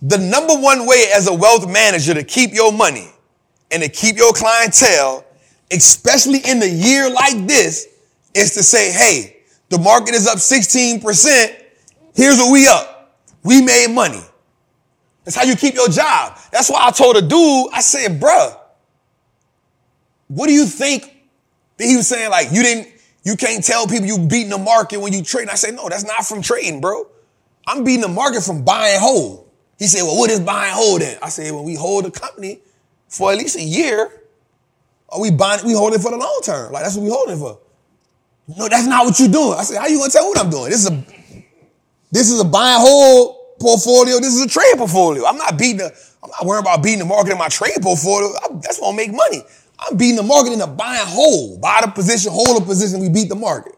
The 0.00 0.18
number 0.18 0.54
one 0.54 0.86
way 0.86 1.06
as 1.14 1.26
a 1.26 1.34
wealth 1.34 1.68
manager 1.68 2.14
to 2.14 2.22
keep 2.22 2.54
your 2.54 2.72
money 2.72 3.08
and 3.70 3.82
to 3.82 3.88
keep 3.88 4.16
your 4.16 4.32
clientele, 4.32 5.24
especially 5.72 6.38
in 6.38 6.62
a 6.62 6.66
year 6.66 7.10
like 7.10 7.46
this, 7.46 7.88
is 8.34 8.54
to 8.54 8.62
say, 8.62 8.92
hey, 8.92 9.38
the 9.68 9.78
market 9.78 10.14
is 10.14 10.26
up 10.26 10.38
16%. 10.38 11.02
Here's 12.14 12.36
what 12.36 12.52
we 12.52 12.68
up. 12.68 13.18
We 13.42 13.60
made 13.62 13.88
money. 13.90 14.22
That's 15.28 15.36
how 15.36 15.44
you 15.44 15.56
keep 15.56 15.74
your 15.74 15.90
job. 15.90 16.38
That's 16.50 16.70
why 16.70 16.86
I 16.86 16.90
told 16.90 17.16
a 17.16 17.20
dude, 17.20 17.68
I 17.74 17.82
said, 17.82 18.18
bruh, 18.18 18.58
what 20.28 20.46
do 20.46 20.54
you 20.54 20.64
think 20.64 21.04
he 21.76 21.96
was 21.96 22.08
saying? 22.08 22.30
Like, 22.30 22.50
you 22.50 22.62
didn't, 22.62 22.88
you 23.24 23.36
can't 23.36 23.62
tell 23.62 23.86
people 23.86 24.06
you 24.06 24.26
beating 24.26 24.48
the 24.48 24.56
market 24.56 25.02
when 25.02 25.12
you 25.12 25.22
trade. 25.22 25.50
I 25.50 25.56
said, 25.56 25.74
no, 25.74 25.86
that's 25.90 26.06
not 26.06 26.24
from 26.24 26.40
trading, 26.40 26.80
bro. 26.80 27.06
I'm 27.66 27.84
beating 27.84 28.00
the 28.00 28.08
market 28.08 28.42
from 28.42 28.64
buying 28.64 28.98
hold. 28.98 29.50
He 29.78 29.86
said, 29.86 30.00
well, 30.00 30.16
what 30.16 30.30
is 30.30 30.40
buying 30.40 30.72
hold 30.72 31.02
then? 31.02 31.18
I 31.22 31.28
said, 31.28 31.52
when 31.52 31.64
we 31.64 31.74
hold 31.74 32.06
a 32.06 32.10
company 32.10 32.60
for 33.08 33.30
at 33.30 33.36
least 33.36 33.58
a 33.58 33.62
year, 33.62 34.10
are 35.10 35.20
we 35.20 35.30
buying, 35.30 35.60
we 35.66 35.74
hold 35.74 35.92
it 35.92 36.00
for 36.00 36.10
the 36.10 36.16
long 36.16 36.40
term. 36.42 36.72
Like, 36.72 36.84
that's 36.84 36.96
what 36.96 37.04
we 37.04 37.10
holding 37.10 37.36
for. 37.36 37.58
No, 38.56 38.66
that's 38.66 38.86
not 38.86 39.04
what 39.04 39.20
you're 39.20 39.28
doing. 39.28 39.58
I 39.58 39.62
said, 39.64 39.76
how 39.76 39.88
you 39.88 39.98
gonna 39.98 40.10
tell 40.10 40.26
what 40.26 40.38
I'm 40.38 40.48
doing? 40.48 40.70
This 40.70 40.86
is 40.86 40.90
a, 40.90 41.04
this 42.10 42.30
is 42.30 42.40
a 42.40 42.46
buy 42.46 42.72
and 42.72 42.80
hold 42.80 43.37
portfolio. 43.60 44.18
This 44.18 44.34
is 44.34 44.42
a 44.42 44.48
trade 44.48 44.74
portfolio. 44.76 45.26
I'm 45.26 45.36
not 45.36 45.58
beating 45.58 45.78
the, 45.78 45.92
I'm 46.22 46.30
not 46.30 46.46
worrying 46.46 46.64
about 46.64 46.82
beating 46.82 47.00
the 47.00 47.04
market 47.04 47.32
in 47.32 47.38
my 47.38 47.48
trade 47.48 47.78
portfolio. 47.80 48.28
I, 48.28 48.48
that's 48.62 48.78
gonna 48.78 48.96
make 48.96 49.12
money. 49.12 49.42
I'm 49.78 49.96
beating 49.96 50.16
the 50.16 50.22
market 50.22 50.52
in 50.52 50.60
a 50.60 50.66
buy 50.66 50.98
and 50.98 51.08
hold. 51.08 51.60
Buy 51.60 51.80
the 51.84 51.90
position, 51.90 52.32
hold 52.32 52.60
the 52.60 52.66
position, 52.66 53.00
we 53.00 53.08
beat 53.08 53.28
the 53.28 53.36
market. 53.36 53.74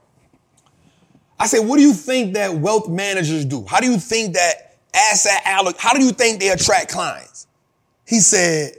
I 1.39 1.47
said, 1.47 1.61
what 1.61 1.77
do 1.77 1.83
you 1.83 1.95
think 1.95 2.35
that 2.35 2.55
wealth 2.55 2.89
managers 2.89 3.45
do? 3.45 3.65
How 3.67 3.81
do 3.81 3.91
you 3.91 3.99
think 3.99 4.35
that 4.35 4.77
asset 4.95 5.41
alloc, 5.45 5.77
how 5.79 5.95
do 5.95 6.05
you 6.05 6.13
think 6.13 6.41
they 6.41 6.51
attract 6.51 6.91
clients? 6.91 7.47
He 8.07 8.21
said, 8.21 8.75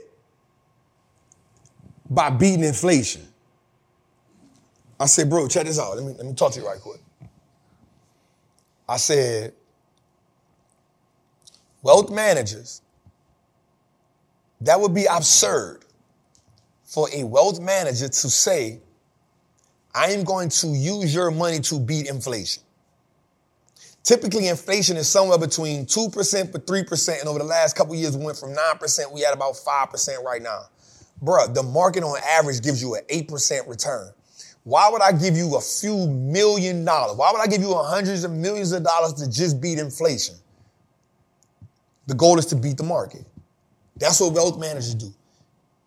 by 2.08 2.30
beating 2.30 2.62
inflation. 2.62 3.26
I 5.00 5.06
said, 5.06 5.28
bro, 5.28 5.48
check 5.48 5.66
this 5.66 5.80
out. 5.80 5.96
Let 5.96 6.04
me, 6.04 6.14
let 6.16 6.26
me 6.26 6.34
talk 6.34 6.52
to 6.52 6.60
you 6.60 6.66
right 6.66 6.78
quick. 6.80 7.00
I 8.88 8.98
said, 8.98 9.54
wealth 11.82 12.10
managers, 12.10 12.82
that 14.60 14.80
would 14.80 14.94
be 14.94 15.04
absurd 15.04 15.84
for 16.84 17.08
a 17.12 17.24
wealth 17.24 17.60
manager 17.60 18.08
to 18.08 18.30
say, 18.30 18.80
I 19.94 20.12
am 20.12 20.24
going 20.24 20.48
to 20.50 20.68
use 20.68 21.14
your 21.14 21.30
money 21.30 21.58
to 21.60 21.78
beat 21.78 22.08
inflation. 22.08 22.62
Typically, 24.02 24.48
inflation 24.48 24.96
is 24.96 25.08
somewhere 25.08 25.38
between 25.38 25.86
2% 25.86 26.52
to 26.52 26.58
3%, 26.58 27.20
and 27.20 27.28
over 27.28 27.38
the 27.38 27.44
last 27.44 27.76
couple 27.76 27.94
years, 27.94 28.16
we 28.16 28.24
went 28.24 28.36
from 28.36 28.52
9%, 28.54 29.12
we 29.12 29.24
at 29.24 29.34
about 29.34 29.54
5% 29.54 30.22
right 30.24 30.42
now. 30.42 30.62
Bruh, 31.22 31.52
the 31.54 31.62
market 31.62 32.02
on 32.02 32.18
average 32.26 32.62
gives 32.62 32.82
you 32.82 32.96
an 32.96 33.02
8% 33.08 33.68
return. 33.68 34.10
Why 34.64 34.88
would 34.90 35.02
I 35.02 35.12
give 35.12 35.36
you 35.36 35.56
a 35.56 35.60
few 35.60 36.06
million 36.08 36.84
dollars? 36.84 37.16
Why 37.16 37.30
would 37.32 37.40
I 37.40 37.46
give 37.46 37.62
you 37.62 37.74
hundreds 37.74 38.24
of 38.24 38.32
millions 38.32 38.72
of 38.72 38.84
dollars 38.84 39.14
to 39.14 39.30
just 39.30 39.60
beat 39.60 39.78
inflation? 39.78 40.36
The 42.06 42.14
goal 42.14 42.38
is 42.38 42.46
to 42.46 42.56
beat 42.56 42.76
the 42.76 42.82
market. 42.82 43.24
That's 43.96 44.20
what 44.20 44.32
wealth 44.32 44.58
managers 44.58 44.94
do. 44.94 45.12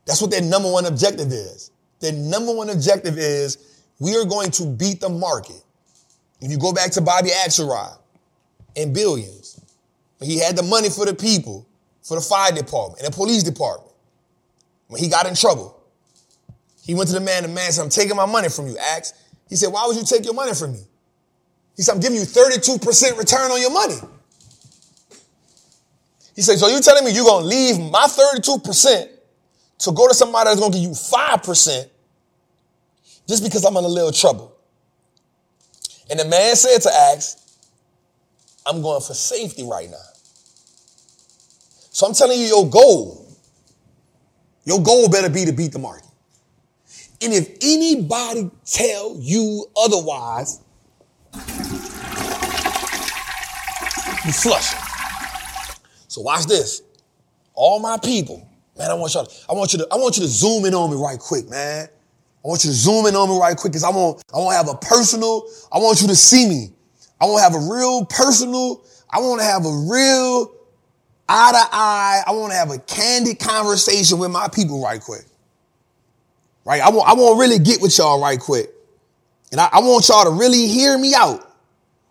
That's 0.05 0.21
what 0.21 0.31
their 0.31 0.41
number 0.41 0.71
one 0.71 0.85
objective 0.85 1.31
is. 1.31 1.71
Their 1.99 2.13
number 2.13 2.53
one 2.53 2.69
objective 2.69 3.17
is 3.17 3.81
we 3.99 4.15
are 4.15 4.25
going 4.25 4.51
to 4.51 4.65
beat 4.65 5.01
the 5.01 5.09
market. 5.09 5.61
If 6.41 6.51
you 6.51 6.57
go 6.57 6.73
back 6.73 6.91
to 6.91 7.01
Bobby 7.01 7.29
Axelrod 7.29 7.97
and 8.75 8.93
billions, 8.93 9.59
he 10.21 10.37
had 10.39 10.55
the 10.55 10.63
money 10.63 10.89
for 10.89 11.05
the 11.05 11.13
people, 11.13 11.67
for 12.03 12.15
the 12.15 12.21
fire 12.21 12.51
department 12.51 13.01
and 13.01 13.11
the 13.11 13.15
police 13.15 13.43
department. 13.43 13.91
When 14.87 15.01
he 15.01 15.09
got 15.09 15.25
in 15.27 15.35
trouble, 15.35 15.81
he 16.83 16.93
went 16.93 17.09
to 17.09 17.15
the 17.15 17.21
man, 17.21 17.43
the 17.43 17.49
man 17.49 17.71
said, 17.71 17.83
I'm 17.83 17.89
taking 17.89 18.15
my 18.15 18.27
money 18.27 18.49
from 18.49 18.67
you, 18.67 18.77
Ax. 18.77 19.13
He 19.49 19.55
said, 19.55 19.73
why 19.73 19.85
would 19.87 19.95
you 19.95 20.03
take 20.03 20.23
your 20.23 20.33
money 20.33 20.53
from 20.53 20.73
me? 20.73 20.81
He 21.75 21.81
said, 21.81 21.95
I'm 21.95 21.99
giving 21.99 22.17
you 22.17 22.25
32% 22.25 23.17
return 23.17 23.51
on 23.51 23.59
your 23.59 23.71
money. 23.71 23.95
He 26.35 26.41
said, 26.41 26.57
so 26.57 26.67
you're 26.67 26.81
telling 26.81 27.05
me 27.05 27.11
you're 27.11 27.25
going 27.25 27.43
to 27.43 27.47
leave 27.47 27.79
my 27.79 28.05
32% 28.07 29.09
to 29.79 29.91
go 29.91 30.07
to 30.07 30.13
somebody 30.13 30.49
that's 30.49 30.59
going 30.59 30.71
to 30.71 30.77
give 30.77 30.89
you 30.89 30.93
5% 30.93 31.89
just 33.27 33.43
because 33.43 33.63
I'm 33.63 33.75
in 33.77 33.83
a 33.83 33.87
little 33.87 34.11
trouble. 34.11 34.55
And 36.09 36.19
the 36.19 36.25
man 36.25 36.55
said 36.55 36.79
to 36.81 36.89
Ax, 37.11 37.37
I'm 38.65 38.81
going 38.81 39.01
for 39.01 39.13
safety 39.13 39.63
right 39.63 39.89
now. 39.89 39.97
So 41.91 42.05
I'm 42.05 42.13
telling 42.13 42.39
you 42.39 42.45
your 42.45 42.69
goal, 42.69 43.25
your 44.65 44.81
goal 44.81 45.09
better 45.09 45.29
be 45.29 45.45
to 45.45 45.53
beat 45.53 45.71
the 45.71 45.79
market. 45.79 46.05
And 47.21 47.33
if 47.33 47.57
anybody 47.61 48.51
tell 48.65 49.15
you 49.17 49.65
otherwise, 49.77 50.59
you 54.25 54.31
flush. 54.33 54.84
So 56.15 56.21
watch 56.21 56.45
this. 56.45 56.81
All 57.55 57.81
my 57.81 57.97
people, 58.01 58.47
man, 58.77 58.89
I 58.89 58.93
want 58.93 59.13
y'all, 59.13 59.27
I 59.49 59.53
want 59.53 59.73
you 59.73 59.79
to, 59.79 59.87
I 59.91 59.97
want 59.97 60.15
you 60.15 60.23
to 60.23 60.29
zoom 60.29 60.63
in 60.63 60.73
on 60.73 60.89
me 60.89 60.95
right 60.95 61.19
quick, 61.19 61.49
man. 61.49 61.89
I 61.89 62.47
want 62.47 62.63
you 62.63 62.69
to 62.69 62.73
zoom 62.73 63.05
in 63.05 63.17
on 63.17 63.27
me 63.27 63.37
right 63.37 63.57
quick 63.57 63.73
because 63.73 63.83
I 63.83 63.89
want, 63.89 64.23
I 64.33 64.37
want 64.37 64.53
to 64.53 64.55
have 64.55 64.69
a 64.69 64.77
personal, 64.77 65.45
I 65.73 65.79
want 65.79 66.01
you 66.01 66.07
to 66.07 66.15
see 66.15 66.47
me. 66.47 66.69
I 67.19 67.25
want 67.25 67.39
to 67.39 67.43
have 67.43 67.53
a 67.53 67.69
real 67.69 68.05
personal, 68.05 68.85
I 69.11 69.19
want 69.19 69.41
to 69.41 69.45
have 69.45 69.65
a 69.65 69.69
real 69.91 70.55
eye 71.27 71.51
to 71.51 71.75
eye. 71.75 72.23
I 72.25 72.31
want 72.31 72.53
to 72.53 72.57
have 72.57 72.71
a 72.71 72.79
candid 72.79 73.37
conversation 73.37 74.17
with 74.17 74.31
my 74.31 74.47
people 74.47 74.81
right 74.81 75.01
quick. 75.01 75.25
Right? 76.63 76.81
I 76.81 76.91
want, 76.91 77.09
I 77.09 77.13
want 77.13 77.35
to 77.35 77.41
really 77.41 77.59
get 77.59 77.81
with 77.81 77.97
y'all 77.97 78.21
right 78.21 78.39
quick. 78.39 78.69
And 79.51 79.59
I, 79.59 79.67
I 79.69 79.79
want 79.79 80.07
y'all 80.07 80.23
to 80.23 80.31
really 80.31 80.67
hear 80.67 80.97
me 80.97 81.13
out. 81.13 81.54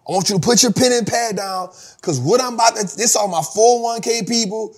I 0.06 0.12
want 0.12 0.28
you 0.28 0.34
to 0.34 0.40
put 0.40 0.62
your 0.62 0.72
pen 0.72 0.92
and 0.92 1.06
pad 1.06 1.36
down 1.36 1.70
because 1.96 2.20
what 2.20 2.40
I'm 2.40 2.54
about 2.54 2.76
to, 2.76 2.82
this 2.82 3.16
all 3.16 3.28
my 3.28 3.40
401k 3.40 4.28
people. 4.28 4.76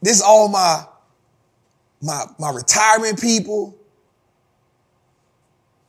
This 0.00 0.22
all 0.22 0.48
my, 0.48 0.84
my, 2.00 2.24
my 2.38 2.50
retirement 2.50 3.20
people. 3.20 3.76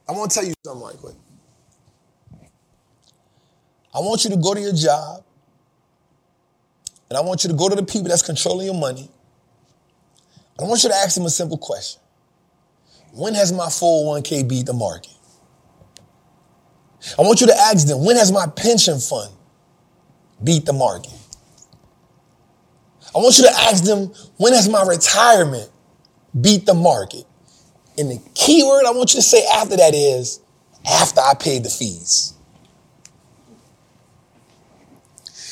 I 0.10 0.12
want 0.12 0.32
to 0.32 0.40
tell 0.40 0.48
you 0.48 0.54
something 0.66 0.84
right 0.84 0.98
quick. 0.98 1.16
I 3.94 4.00
want 4.00 4.24
you 4.24 4.30
to 4.32 4.38
go 4.38 4.54
to 4.54 4.60
your 4.60 4.74
job 4.74 5.24
and 7.10 7.18
I 7.18 7.22
want 7.22 7.44
you 7.44 7.50
to 7.50 7.56
go 7.56 7.70
to 7.70 7.76
the 7.76 7.84
people 7.84 8.10
that's 8.10 8.22
controlling 8.22 8.66
your 8.66 8.76
money. 8.76 9.10
I 10.60 10.64
want 10.64 10.84
you 10.84 10.90
to 10.90 10.96
ask 10.96 11.16
them 11.16 11.26
a 11.26 11.30
simple 11.30 11.58
question. 11.58 12.02
When 13.14 13.34
has 13.36 13.52
my 13.52 13.68
401k 13.68 14.48
beat 14.48 14.66
the 14.66 14.74
market? 14.74 15.16
I 17.18 17.22
want 17.22 17.41
you 17.41 17.47
to 17.47 17.58
ask 17.58 17.88
them, 17.88 18.03
when 18.03 18.16
has 18.18 18.32
my 18.32 18.47
pension 18.47 18.99
fund 18.99 19.32
beat 20.43 20.66
the 20.66 20.74
market? 20.74 21.14
I 23.16 23.20
want 23.20 23.38
you 23.38 23.45
to 23.45 23.51
ask 23.51 23.84
them, 23.84 24.12
when 24.38 24.53
has 24.53 24.68
my 24.70 24.84
retirement 24.84 25.70
beat 26.39 26.66
the 26.66 26.74
market? 26.74 27.26
And 27.97 28.12
the 28.12 28.22
key 28.36 28.64
word 28.64 28.86
I 28.86 28.91
want 28.91 29.14
you 29.14 29.20
to 29.20 29.26
say 29.26 29.45
after 29.47 29.76
that 29.78 29.95
is, 29.95 30.39
after 30.86 31.22
I 31.22 31.34
paid 31.34 31.64
the 31.64 31.70
fees. 31.70 32.34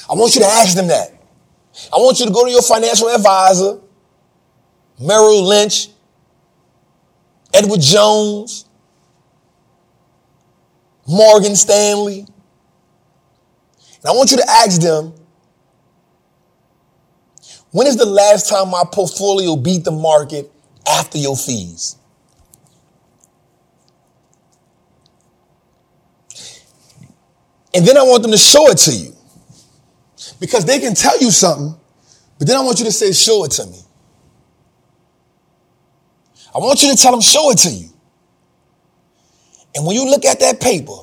I 0.10 0.14
want 0.14 0.36
you 0.36 0.41
to 0.41 0.47
ask 0.47 0.76
them 0.76 0.88
that. 0.88 1.10
I 1.91 1.97
want 1.97 2.20
you 2.20 2.28
to 2.28 2.32
go 2.32 2.45
to 2.45 2.51
your 2.51 2.62
financial 2.62 3.10
advisor, 3.10 3.80
Merrill 4.99 5.43
Lynch, 5.43 5.89
Edward 7.53 7.82
Jones, 7.82 8.64
Morgan 11.08 11.56
Stanley. 11.56 12.20
And 12.20 14.06
I 14.06 14.12
want 14.12 14.32
you 14.32 14.38
to 14.38 14.49
ask 14.49 14.82
them, 14.82 15.14
when 17.72 17.88
is 17.88 17.97
the 17.97 18.06
last 18.06 18.49
time 18.49 18.70
my 18.70 18.84
portfolio 18.91 19.56
beat 19.56 19.84
the 19.84 19.91
market 19.91 20.51
after 20.88 21.18
your 21.18 21.36
fees? 21.36 21.97
And 27.74 27.86
then 27.86 27.97
I 27.97 28.03
want 28.03 28.22
them 28.22 28.32
to 28.32 28.38
show 28.38 28.70
it 28.70 28.78
to 28.78 28.93
you. 28.93 29.14
Because 30.39 30.64
they 30.66 30.80
can 30.80 30.95
tell 30.95 31.20
you 31.20 31.30
something, 31.32 31.78
but 32.38 32.47
then 32.47 32.56
I 32.56 32.62
want 32.62 32.80
you 32.80 32.86
to 32.86 32.91
say, 32.91 33.12
show 33.12 33.43
it 33.43 33.51
to 33.51 33.66
me. 33.66 33.80
I 36.53 36.60
want 36.60 36.82
you 36.82 36.89
to 36.89 36.95
tell 36.95 37.12
them, 37.12 37.22
show 37.22 37.51
it 37.51 37.58
to 37.60 37.70
you. 37.70 37.89
And 39.76 39.86
when 39.86 39.96
you 39.96 40.10
look 40.10 40.26
at 40.26 40.40
that 40.40 40.62
paper 40.62 40.98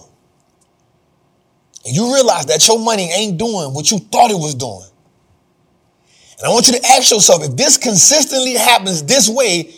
and 1.84 1.94
you 1.94 2.14
realize 2.14 2.46
that 2.46 2.66
your 2.66 2.78
money 2.78 3.10
ain't 3.12 3.38
doing 3.38 3.74
what 3.74 3.90
you 3.90 3.98
thought 3.98 4.30
it 4.30 4.38
was 4.38 4.54
doing, 4.54 4.88
and 6.38 6.46
I 6.46 6.48
want 6.48 6.66
you 6.66 6.72
to 6.72 6.86
ask 6.86 7.10
yourself, 7.10 7.44
if 7.44 7.56
this 7.56 7.76
consistently 7.76 8.54
happens 8.54 9.04
this 9.04 9.28
way, 9.28 9.74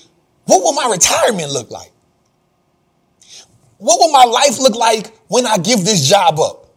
what 0.47 0.63
will 0.63 0.73
my 0.73 0.89
retirement 0.91 1.51
look 1.51 1.71
like? 1.71 1.91
What 3.79 3.99
will 3.99 4.13
my 4.13 4.25
life 4.25 4.59
look 4.59 4.75
like 4.75 5.15
when 5.29 5.45
I 5.47 5.59
give 5.59 5.85
this 5.85 6.09
job 6.09 6.39
up? 6.39 6.71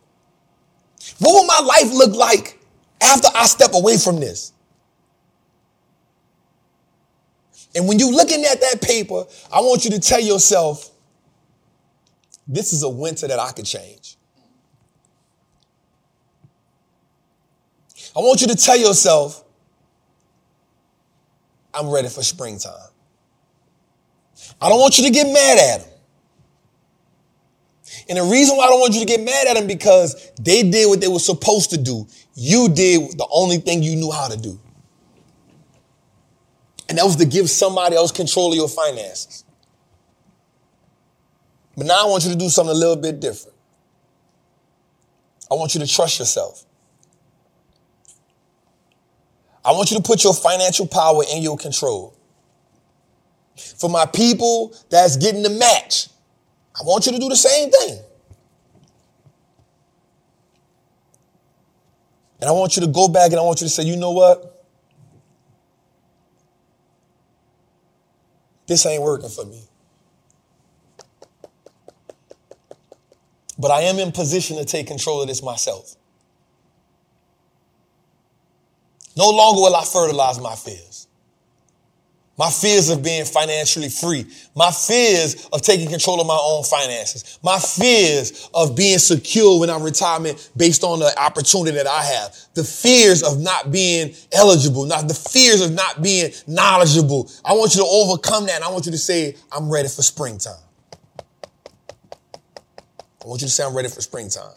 What 1.20 1.34
will 1.34 1.46
my 1.46 1.60
life 1.60 1.94
look 1.94 2.16
like 2.16 2.60
after 3.02 3.30
I 3.34 3.46
step 3.46 3.72
away 3.74 3.98
from 3.98 4.20
this? 4.20 4.52
And 7.76 7.88
when 7.88 8.00
you're 8.00 8.12
looking 8.12 8.44
at 8.44 8.60
that 8.60 8.82
paper, 8.82 9.26
I 9.54 9.62
want 9.62 9.86
you 9.86 9.92
to 9.92 10.00
tell 10.00 10.20
yourself, 10.20 10.90
this 12.48 12.74
is 12.74 12.84
a 12.84 12.90
winter 12.90 13.28
that 13.28 13.40
I 13.40 13.52
could 13.52 13.66
change. 13.66 14.18
I 18.16 18.20
want 18.20 18.42
you 18.42 18.48
to 18.48 18.56
tell 18.56 18.78
yourself, 18.78 19.44
I'm 21.74 21.90
ready 21.90 22.08
for 22.08 22.24
springtime. 22.24 22.74
I 24.60 24.70
don't 24.70 24.80
want 24.80 24.98
you 24.98 25.04
to 25.06 25.12
get 25.12 25.32
mad 25.32 25.60
at 25.60 25.82
them. 25.82 25.94
And 28.10 28.18
the 28.18 28.24
reason 28.24 28.56
why 28.58 28.66
I 28.66 28.68
don't 28.70 28.80
want 28.80 28.94
you 28.94 29.02
to 29.02 29.06
get 29.06 29.22
mad 29.22 29.48
at 29.48 29.56
them 29.56 29.68
because 29.68 30.32
they 30.42 30.64
did 30.64 30.88
what 30.88 31.02
they 31.02 31.08
were 31.08 31.20
supposed 31.20 31.72
to 31.72 31.78
do. 31.78 32.08
You 32.34 32.70
did 32.70 33.18
the 33.18 33.28
only 33.32 33.58
thing 33.58 33.84
you 33.84 33.96
knew 33.96 34.12
how 34.12 34.28
to 34.28 34.38
do. 34.38 34.60
And 36.90 36.98
that 36.98 37.04
was 37.04 37.18
to 37.18 37.26
give 37.26 37.50
somebody 37.50 37.96
else 37.96 38.12
control 38.12 38.52
of 38.52 38.56
your 38.56 38.70
finances. 38.70 39.44
But 41.78 41.86
now 41.86 42.08
I 42.08 42.10
want 42.10 42.26
you 42.26 42.32
to 42.32 42.36
do 42.36 42.50
something 42.50 42.76
a 42.76 42.78
little 42.78 42.96
bit 42.96 43.20
different. 43.20 43.56
I 45.50 45.54
want 45.54 45.76
you 45.76 45.80
to 45.80 45.88
trust 45.88 46.18
yourself. 46.18 46.66
I 49.64 49.72
want 49.72 49.92
you 49.92 49.98
to 49.98 50.04
put 50.04 50.24
your 50.24 50.34
financial 50.34 50.88
power 50.88 51.24
in 51.32 51.44
your 51.44 51.58
control. 51.58 52.18
For 53.56 53.90
my 53.90 54.06
people 54.06 54.76
that's 54.90 55.18
getting 55.18 55.44
the 55.44 55.50
match, 55.50 56.10
I 56.76 56.84
want 56.84 57.06
you 57.06 57.12
to 57.12 57.20
do 57.20 57.30
the 57.30 57.36
same 57.36 57.70
thing. 57.70 58.00
And 62.40 62.50
I 62.50 62.54
want 62.54 62.76
you 62.76 62.82
to 62.82 62.88
go 62.88 63.08
back 63.08 63.32
and 63.32 63.40
I 63.40 63.44
want 63.44 63.62
you 63.62 63.66
to 63.66 63.72
say, 63.72 63.84
you 63.84 63.98
know 63.98 64.12
what? 64.12 64.66
This 68.68 68.86
ain't 68.86 69.02
working 69.02 69.30
for 69.30 69.46
me. 69.46 69.62
But 73.58 73.72
I 73.72 73.82
am 73.82 73.98
in 73.98 74.12
position 74.12 74.58
to 74.58 74.66
take 74.66 74.88
control 74.88 75.22
of 75.22 75.28
this 75.28 75.42
myself. 75.42 75.96
No 79.16 79.30
longer 79.30 79.62
will 79.62 79.76
I 79.76 79.84
fertilize 79.84 80.40
my 80.40 80.56
fears. 80.56 81.08
My 82.38 82.52
fears 82.52 82.90
of 82.90 83.02
being 83.02 83.26
financially 83.26 83.90
free. 83.90 84.28
My 84.56 84.70
fears 84.70 85.48
of 85.52 85.64
taking 85.64 85.90
control 85.90 86.22
of 86.22 86.28
my 86.28 86.38
own 86.40 86.64
finances. 86.64 87.40
My 87.42 87.58
fears 87.58 88.48
of 88.54 88.76
being 88.76 89.00
secure 89.00 89.60
when 89.60 89.72
I'm 89.72 89.82
retirement 89.82 90.52
based 90.56 90.84
on 90.84 91.00
the 91.00 91.20
opportunity 91.20 91.76
that 91.78 91.88
I 91.88 92.04
have. 92.04 92.38
The 92.54 92.64
fears 92.64 93.24
of 93.24 93.40
not 93.40 93.72
being 93.72 94.14
eligible, 94.32 94.86
not 94.86 95.08
the 95.08 95.16
fears 95.16 95.62
of 95.62 95.72
not 95.72 96.04
being 96.04 96.32
knowledgeable. 96.46 97.28
I 97.44 97.54
want 97.54 97.74
you 97.74 97.82
to 97.82 97.88
overcome 97.88 98.46
that 98.46 98.58
and 98.58 98.64
I 98.64 98.70
want 98.70 98.86
you 98.86 98.92
to 98.92 99.00
say, 99.00 99.36
I'm 99.52 99.72
ready 99.72 99.90
for 99.90 100.04
springtime. 100.04 100.67
I 103.28 103.30
want 103.30 103.42
you 103.42 103.48
to 103.48 103.54
say, 103.54 103.66
I'm 103.66 103.76
ready 103.76 103.90
for 103.90 104.00
springtime. 104.00 104.54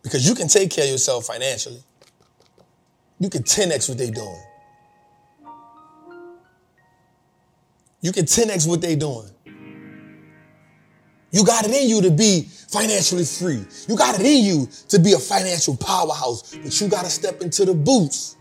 Because 0.00 0.28
you 0.28 0.36
can 0.36 0.46
take 0.46 0.70
care 0.70 0.84
of 0.84 0.90
yourself 0.90 1.26
financially. 1.26 1.82
You 3.18 3.28
can 3.28 3.42
10x 3.42 3.88
what 3.88 3.98
they're 3.98 4.12
doing. 4.12 4.40
You 8.00 8.12
can 8.12 8.26
10x 8.26 8.68
what 8.68 8.80
they're 8.80 8.94
doing. 8.94 9.28
You 11.32 11.44
got 11.44 11.64
it 11.64 11.74
in 11.74 11.88
you 11.88 12.00
to 12.02 12.12
be 12.12 12.42
financially 12.42 13.24
free. 13.24 13.64
You 13.88 13.96
got 13.96 14.14
it 14.14 14.24
in 14.24 14.44
you 14.44 14.68
to 14.88 15.00
be 15.00 15.14
a 15.14 15.18
financial 15.18 15.76
powerhouse, 15.76 16.54
but 16.54 16.80
you 16.80 16.86
got 16.86 17.06
to 17.06 17.10
step 17.10 17.40
into 17.40 17.64
the 17.64 17.74
boots. 17.74 18.36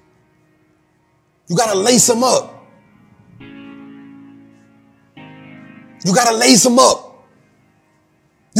You 1.48 1.58
got 1.58 1.74
to 1.74 1.80
lace 1.80 2.06
them 2.06 2.24
up. 2.24 2.68
You 6.06 6.14
got 6.14 6.28
to 6.30 6.36
lace 6.38 6.64
them 6.64 6.78
up. 6.78 7.09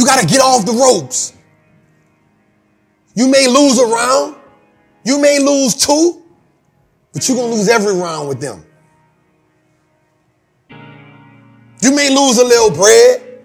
You 0.00 0.06
got 0.06 0.18
to 0.18 0.26
get 0.26 0.40
off 0.40 0.64
the 0.64 0.72
ropes. 0.72 1.34
You 3.14 3.28
may 3.28 3.46
lose 3.46 3.78
a 3.78 3.84
round. 3.84 4.36
You 5.04 5.20
may 5.20 5.38
lose 5.38 5.74
two, 5.74 6.22
but 7.12 7.28
you're 7.28 7.36
going 7.36 7.50
to 7.50 7.56
lose 7.58 7.68
every 7.68 7.92
round 7.92 8.26
with 8.26 8.40
them. 8.40 8.64
You 11.82 11.94
may 11.94 12.08
lose 12.08 12.38
a 12.38 12.44
little 12.44 12.70
bread, 12.70 13.44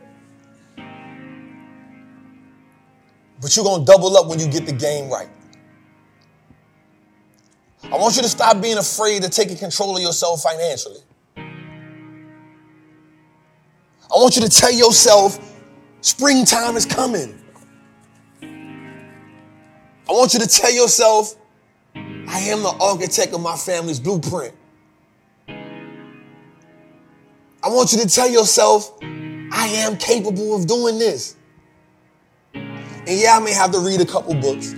but 3.41 3.53
you're 3.53 3.66
going 3.66 3.86
to 3.86 3.91
double 3.91 4.16
up 4.16 4.28
when 4.28 4.39
you 4.39 4.47
get 4.47 4.66
the 4.66 4.72
game 4.72 5.10
right. 5.10 5.28
I 7.84 7.97
want 7.97 8.16
you 8.16 8.22
to 8.22 8.30
stop 8.30 8.62
being 8.62 8.78
afraid 8.78 9.26
of 9.26 9.32
taking 9.32 9.58
control 9.58 9.97
of 9.97 10.01
yourself 10.01 10.43
financially. 10.43 11.01
I 11.36 11.41
want 14.14 14.38
you 14.38 14.41
to 14.41 14.49
tell 14.49 14.72
yourself 14.72 15.51
springtime 16.06 16.78
is 16.78 16.86
coming. 16.86 17.41
I 20.08 20.12
want 20.12 20.36
you 20.36 20.39
to 20.39 20.47
tell 20.47 20.72
yourself, 20.72 21.36
I 21.95 22.41
am 22.41 22.62
the 22.62 22.78
architect 22.80 23.34
of 23.34 23.41
my 23.41 23.56
family's 23.56 23.99
blueprint. 23.99 24.53
I 25.47 27.70
want 27.70 27.91
you 27.91 27.97
to 27.99 28.08
tell 28.08 28.30
yourself, 28.30 28.95
I 29.01 29.68
am 29.78 29.97
capable 29.97 30.56
of 30.56 30.68
doing 30.68 30.99
this. 30.99 31.36
And 32.53 33.08
yeah, 33.08 33.38
I 33.38 33.39
may 33.39 33.53
have 33.53 33.72
to 33.72 33.80
read 33.80 33.99
a 33.99 34.06
couple 34.06 34.36
books. 34.36 34.76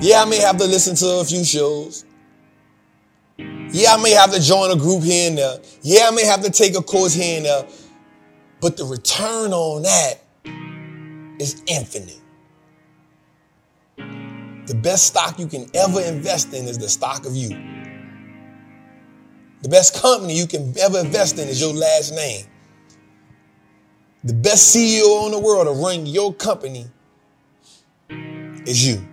Yeah, 0.00 0.22
I 0.22 0.24
may 0.24 0.38
have 0.38 0.56
to 0.56 0.64
listen 0.64 0.96
to 0.96 1.20
a 1.20 1.24
few 1.24 1.44
shows. 1.44 2.06
Yeah, 3.36 3.94
I 3.94 4.02
may 4.02 4.12
have 4.12 4.32
to 4.32 4.40
join 4.40 4.70
a 4.70 4.76
group 4.76 5.02
here 5.02 5.28
and 5.28 5.36
there. 5.36 5.58
Yeah, 5.82 6.08
I 6.08 6.14
may 6.14 6.24
have 6.24 6.42
to 6.42 6.50
take 6.50 6.74
a 6.74 6.82
course 6.82 7.12
here 7.12 7.36
and 7.36 7.44
there. 7.44 7.66
But 8.64 8.78
the 8.78 8.86
return 8.86 9.52
on 9.52 9.82
that 9.82 10.20
is 11.38 11.62
infinite. 11.66 12.18
The 13.98 14.74
best 14.74 15.08
stock 15.08 15.38
you 15.38 15.46
can 15.46 15.66
ever 15.74 16.00
invest 16.00 16.54
in 16.54 16.64
is 16.64 16.78
the 16.78 16.88
stock 16.88 17.26
of 17.26 17.36
you. 17.36 17.50
The 19.60 19.68
best 19.68 20.00
company 20.00 20.34
you 20.34 20.46
can 20.46 20.72
ever 20.78 21.00
invest 21.00 21.38
in 21.38 21.46
is 21.46 21.60
your 21.60 21.74
last 21.74 22.14
name. 22.14 22.46
The 24.24 24.32
best 24.32 24.74
CEO 24.74 25.26
in 25.26 25.32
the 25.32 25.40
world 25.40 25.66
to 25.66 25.74
run 25.74 26.06
your 26.06 26.32
company 26.32 26.86
is 28.08 28.88
you. 28.88 29.06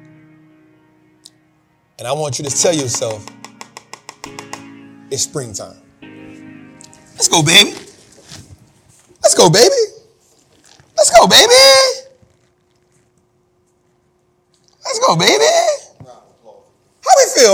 And 1.99 2.08
I 2.08 2.14
want 2.14 2.39
you 2.39 2.45
to 2.45 2.58
tell 2.58 2.74
yourself, 2.74 3.26
it's 5.12 5.24
springtime. 5.24 5.82
Let's 7.16 7.28
go, 7.28 7.43
baby. 7.43 7.91
Let's 9.24 9.36
go, 9.36 9.49
baby. 9.49 9.69
Let's 10.97 11.09
go, 11.09 11.28
baby. 11.28 11.53
Let's 14.86 14.99
go, 14.99 15.15
baby. 15.15 15.45
How 17.03 17.13
we 17.17 17.26
feel? 17.36 17.51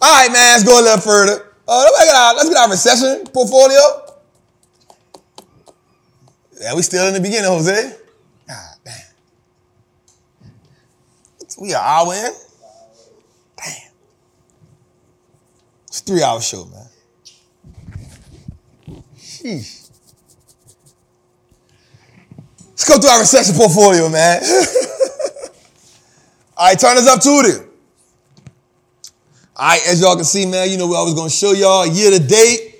All 0.00 0.14
right, 0.14 0.30
man, 0.30 0.52
let's 0.52 0.64
go 0.64 0.80
a 0.80 0.82
little 0.82 1.00
further. 1.00 1.52
Uh, 1.68 1.82
let's, 1.84 2.04
get 2.04 2.14
our, 2.14 2.34
let's 2.34 2.48
get 2.48 2.58
our 2.58 2.70
recession 2.70 3.26
portfolio. 3.32 3.80
Yeah, 6.60 6.74
we 6.74 6.82
still 6.82 7.06
in 7.08 7.14
the 7.14 7.20
beginning, 7.20 7.50
Jose. 7.50 7.96
God 8.48 8.76
damn. 8.84 8.94
We 11.60 11.74
are 11.74 11.82
hour 11.82 12.14
in. 12.14 12.32
Damn. 13.56 13.90
It's 15.88 15.95
a 15.95 15.95
three 16.06 16.22
hour 16.22 16.40
show, 16.40 16.64
man. 16.66 16.86
Sheesh. 19.18 19.90
Let's 22.70 22.88
go 22.88 22.98
through 22.98 23.10
our 23.10 23.20
recession 23.20 23.54
portfolio, 23.54 24.08
man. 24.08 24.42
All 26.56 26.68
right, 26.68 26.78
turn 26.78 26.96
us 26.96 27.08
up 27.08 27.20
to 27.20 27.28
it. 27.28 27.68
All 29.56 29.68
right, 29.68 29.80
as 29.88 30.00
y'all 30.00 30.14
can 30.14 30.24
see, 30.24 30.46
man, 30.46 30.70
you 30.70 30.76
know 30.76 30.86
what 30.86 31.00
I 31.00 31.02
was 31.02 31.14
gonna 31.14 31.30
show 31.30 31.52
y'all 31.52 31.86
year 31.86 32.10
to 32.10 32.18
date. 32.18 32.74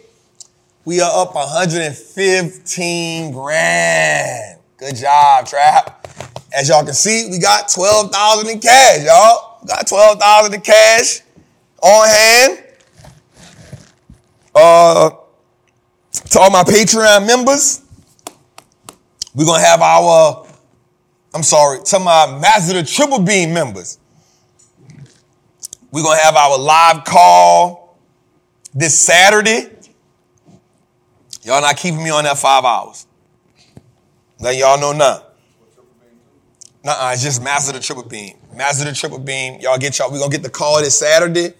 We 0.84 1.00
are 1.00 1.22
up 1.22 1.34
115 1.34 3.32
grand. 3.32 4.60
Good 4.76 4.96
job, 4.96 5.46
Trap. 5.46 6.06
As 6.54 6.68
y'all 6.68 6.84
can 6.84 6.94
see, 6.94 7.28
we 7.30 7.38
got 7.38 7.68
12,000 7.68 8.50
in 8.50 8.60
cash, 8.60 9.04
y'all. 9.04 9.58
We 9.62 9.68
got 9.68 9.86
12,000 9.86 10.54
in 10.54 10.60
cash 10.60 11.22
on 11.82 12.08
hand. 12.08 12.65
Uh, 14.56 15.10
to 16.30 16.38
all 16.40 16.50
my 16.50 16.62
Patreon 16.62 17.26
members, 17.26 17.82
we're 19.34 19.44
gonna 19.44 19.62
have 19.62 19.82
our, 19.82 20.46
I'm 21.34 21.42
sorry, 21.42 21.80
to 21.84 21.98
my 21.98 22.38
Master 22.40 22.72
the 22.72 22.82
Triple 22.82 23.18
Beam 23.18 23.52
members. 23.52 23.98
We're 25.92 26.02
gonna 26.02 26.22
have 26.22 26.36
our 26.36 26.56
live 26.58 27.04
call 27.04 27.98
this 28.74 28.98
Saturday. 28.98 29.68
Y'all 31.42 31.60
not 31.60 31.76
keeping 31.76 32.02
me 32.02 32.08
on 32.08 32.24
that 32.24 32.38
five 32.38 32.64
hours. 32.64 33.06
Let 34.40 34.56
y'all 34.56 34.80
know 34.80 34.92
now. 34.92 35.22
Nuh-uh, 36.82 37.10
it's 37.12 37.22
just 37.22 37.42
Master 37.42 37.74
the 37.74 37.80
Triple 37.80 38.04
Beam. 38.04 38.38
Master 38.54 38.86
the 38.86 38.94
Triple 38.94 39.18
Beam. 39.18 39.60
Y'all 39.60 39.76
get 39.76 39.98
y'all. 39.98 40.10
We're 40.10 40.18
gonna 40.18 40.32
get 40.32 40.42
the 40.42 40.48
call 40.48 40.80
this 40.80 40.98
Saturday. 40.98 41.52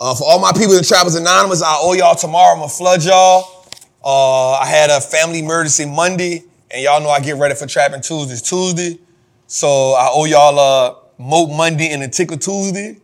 Uh, 0.00 0.14
for 0.14 0.24
all 0.24 0.40
my 0.40 0.50
people 0.52 0.74
in 0.74 0.82
Trappers 0.82 1.14
Anonymous, 1.14 1.62
I 1.62 1.76
owe 1.78 1.92
y'all 1.92 2.14
tomorrow. 2.14 2.54
I'm 2.54 2.60
gonna 2.60 2.70
flood 2.70 3.04
y'all. 3.04 3.66
Uh, 4.02 4.52
I 4.52 4.64
had 4.64 4.88
a 4.88 4.98
family 4.98 5.40
emergency 5.40 5.84
Monday, 5.84 6.42
and 6.70 6.82
y'all 6.82 7.02
know 7.02 7.10
I 7.10 7.20
get 7.20 7.36
ready 7.36 7.54
for 7.54 7.66
Trappin 7.66 8.00
Tuesdays 8.00 8.40
Tuesday. 8.40 8.98
So 9.46 9.68
I 9.92 10.08
owe 10.10 10.24
y'all 10.24 10.58
a 10.58 10.96
Moat 11.22 11.50
Monday 11.54 11.92
and 11.92 12.02
a 12.02 12.08
Tickle 12.08 12.38
Tuesday. 12.38 12.96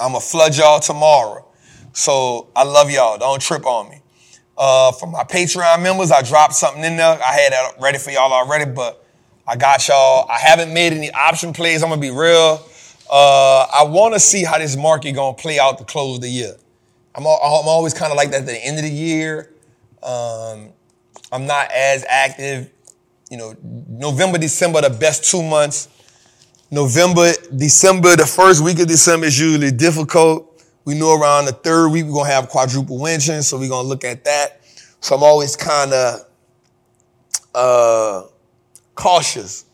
I'm 0.00 0.08
gonna 0.08 0.20
flood 0.20 0.56
y'all 0.56 0.80
tomorrow. 0.80 1.46
So 1.92 2.48
I 2.56 2.64
love 2.64 2.90
y'all. 2.90 3.18
Don't 3.18 3.40
trip 3.40 3.64
on 3.64 3.88
me. 3.88 4.00
Uh, 4.58 4.90
for 4.90 5.06
my 5.06 5.22
Patreon 5.22 5.80
members, 5.80 6.10
I 6.10 6.22
dropped 6.22 6.54
something 6.54 6.82
in 6.82 6.96
there. 6.96 7.06
I 7.22 7.32
had 7.34 7.52
that 7.52 7.74
ready 7.80 7.98
for 7.98 8.10
y'all 8.10 8.32
already, 8.32 8.68
but 8.68 9.06
I 9.46 9.54
got 9.54 9.86
y'all. 9.86 10.28
I 10.28 10.40
haven't 10.40 10.74
made 10.74 10.92
any 10.92 11.12
option 11.12 11.52
plays. 11.52 11.84
I'm 11.84 11.88
gonna 11.88 12.00
be 12.00 12.10
real. 12.10 12.66
Uh, 13.10 13.66
I 13.72 13.84
want 13.84 14.14
to 14.14 14.20
see 14.20 14.44
how 14.44 14.58
this 14.58 14.76
market 14.76 15.12
gonna 15.12 15.36
play 15.36 15.58
out 15.58 15.78
the 15.78 15.84
close 15.84 16.16
of 16.16 16.22
the 16.22 16.28
year. 16.28 16.56
I'm, 17.14 17.22
I'm 17.22 17.26
always 17.26 17.94
kind 17.94 18.10
of 18.10 18.16
like 18.16 18.30
that 18.30 18.40
at 18.40 18.46
the 18.46 18.64
end 18.64 18.78
of 18.78 18.84
the 18.84 18.90
year. 18.90 19.52
Um, 20.02 20.70
I'm 21.32 21.46
not 21.46 21.70
as 21.72 22.04
active. 22.08 22.70
You 23.30 23.38
know, 23.38 23.56
November, 23.62 24.38
December, 24.38 24.80
the 24.82 24.90
best 24.90 25.30
two 25.30 25.42
months. 25.42 25.88
November, 26.70 27.32
December, 27.54 28.16
the 28.16 28.26
first 28.26 28.62
week 28.62 28.78
of 28.80 28.88
December 28.88 29.26
is 29.26 29.38
usually 29.38 29.70
difficult. 29.70 30.64
We 30.84 30.98
know 30.98 31.18
around 31.18 31.46
the 31.46 31.52
third 31.52 31.88
week 31.88 32.04
we're 32.06 32.12
gonna 32.12 32.30
have 32.30 32.48
quadruple 32.48 33.00
witching, 33.00 33.42
so 33.42 33.58
we're 33.58 33.68
gonna 33.68 33.88
look 33.88 34.04
at 34.04 34.24
that. 34.24 34.60
So 35.00 35.16
I'm 35.16 35.22
always 35.22 35.56
kind 35.56 35.92
of 35.92 36.20
uh, 37.54 38.22
cautious, 38.94 39.64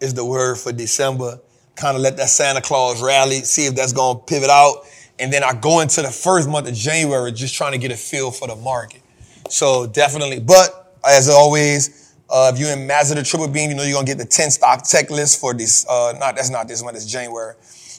is 0.00 0.14
the 0.14 0.24
word 0.24 0.58
for 0.58 0.72
December. 0.72 1.38
Kind 1.74 1.96
of 1.96 2.02
let 2.02 2.16
that 2.18 2.28
Santa 2.28 2.60
Claus 2.60 3.02
rally, 3.02 3.40
see 3.40 3.66
if 3.66 3.74
that's 3.74 3.92
gonna 3.92 4.18
pivot 4.18 4.50
out, 4.50 4.84
and 5.18 5.32
then 5.32 5.42
I 5.42 5.54
go 5.54 5.80
into 5.80 6.02
the 6.02 6.10
first 6.10 6.48
month 6.48 6.68
of 6.68 6.74
January 6.74 7.32
just 7.32 7.54
trying 7.54 7.72
to 7.72 7.78
get 7.78 7.90
a 7.90 7.96
feel 7.96 8.30
for 8.30 8.48
the 8.48 8.56
market. 8.56 9.02
So 9.48 9.86
definitely, 9.86 10.40
but 10.40 10.96
as 11.04 11.28
always, 11.28 12.14
uh, 12.28 12.50
if 12.52 12.58
you're 12.58 12.70
in 12.70 12.86
Master 12.86 13.22
Triple 13.22 13.48
Beam, 13.48 13.70
you 13.70 13.76
know 13.76 13.82
you're 13.82 13.94
gonna 13.94 14.06
get 14.06 14.18
the 14.18 14.24
10 14.24 14.50
stock 14.50 14.82
checklist 14.84 15.38
for 15.38 15.54
this. 15.54 15.86
Uh, 15.88 16.14
not 16.18 16.36
that's 16.36 16.50
not 16.50 16.68
this 16.68 16.82
month, 16.82 16.96
it's 16.96 17.06
January. 17.06 17.54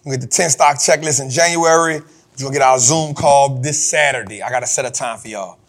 You 0.06 0.12
get 0.12 0.22
the 0.22 0.28
10 0.28 0.50
stock 0.50 0.78
checklist 0.78 1.22
in 1.22 1.30
January. 1.30 2.02
You'll 2.38 2.52
get 2.52 2.62
our 2.62 2.80
Zoom 2.80 3.14
call 3.14 3.60
this 3.60 3.90
Saturday. 3.90 4.42
I 4.42 4.50
gotta 4.50 4.68
set 4.68 4.86
a 4.86 4.92
time 4.92 5.18
for 5.18 5.28
y'all. 5.28 5.60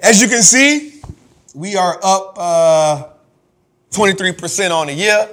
As 0.00 0.20
you 0.20 0.28
can 0.28 0.42
see, 0.42 1.00
we 1.54 1.76
are 1.76 1.98
up 2.02 2.34
uh, 2.36 3.08
23% 3.92 4.70
on 4.70 4.88
the 4.88 4.94
year. 4.94 5.28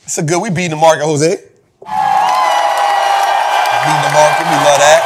That's 0.00 0.18
a 0.18 0.22
good. 0.22 0.42
We 0.42 0.50
beating 0.50 0.70
the 0.70 0.76
market, 0.76 1.04
Jose. 1.04 1.47
The 3.98 4.10
market. 4.12 4.44
We 4.44 4.56
love 4.56 4.78
that. 4.78 5.00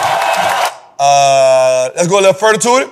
Uh, 0.99 1.91
let's 1.95 2.09
go 2.09 2.19
a 2.19 2.21
little 2.21 2.35
further 2.35 2.59
to 2.59 2.69
it. 2.79 2.89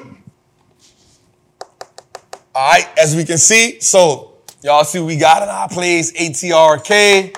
All 2.55 2.71
right, 2.73 2.87
as 2.99 3.17
we 3.17 3.25
can 3.25 3.39
see, 3.39 3.81
so 3.81 4.35
y'all 4.63 4.85
see 4.85 5.01
we 5.01 5.17
got 5.17 5.43
in 5.43 5.49
our 5.49 5.69
place 5.69 6.13
ATRK, 6.13 7.35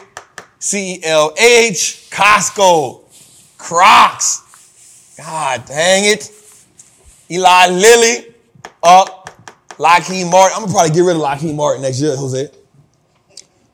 CELH, 0.58 2.10
Costco, 2.10 3.04
Crocs. 3.56 5.14
God 5.16 5.64
dang 5.66 6.04
it. 6.04 6.30
Eli 7.30 7.68
Lilly, 7.68 8.34
up. 8.82 9.30
Lockheed 9.78 10.26
Martin. 10.26 10.56
I'm 10.56 10.62
gonna 10.64 10.72
probably 10.72 10.90
get 10.94 11.00
rid 11.00 11.16
of 11.16 11.22
Lockheed 11.22 11.54
Martin 11.54 11.82
next 11.82 12.00
year, 12.00 12.14
Jose. 12.14 12.50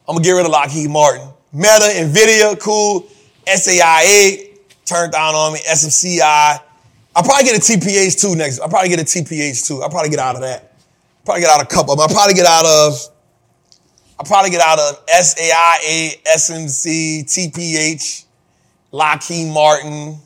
I'm 0.06 0.14
gonna 0.14 0.22
get 0.22 0.32
rid 0.32 0.46
of 0.46 0.52
Lockheed 0.52 0.88
Martin. 0.88 1.28
Meta, 1.52 1.90
Nvidia, 1.94 2.58
cool. 2.60 3.08
SAIA, 3.46 4.58
turned 4.84 5.12
down 5.12 5.34
on 5.34 5.54
me. 5.54 5.60
SMCI. 5.60 6.60
I'll 7.16 7.22
probably 7.22 7.44
get 7.44 7.56
a 7.56 7.60
TPH 7.60 8.20
too 8.20 8.36
next. 8.36 8.60
I'll 8.60 8.68
probably 8.68 8.90
get 8.90 9.00
a 9.00 9.04
TPH 9.04 9.66
too. 9.66 9.82
I'll 9.82 9.90
probably 9.90 10.10
get 10.10 10.18
out 10.18 10.34
of 10.36 10.42
that. 10.42 10.74
Probably 11.24 11.40
get 11.40 11.50
out 11.50 11.60
of 11.60 11.66
a 11.66 11.70
couple. 11.70 11.98
I'll 12.00 12.08
probably 12.08 12.34
get 12.34 12.46
out 12.46 12.64
of. 12.64 13.08
I'll 14.18 14.26
probably 14.26 14.50
get 14.50 14.60
out 14.60 14.78
of 14.78 15.06
SAIA, 15.06 16.22
SMC, 16.22 17.24
TPH, 17.24 18.24
Lockheed 18.92 19.52
Martin. 19.52 20.18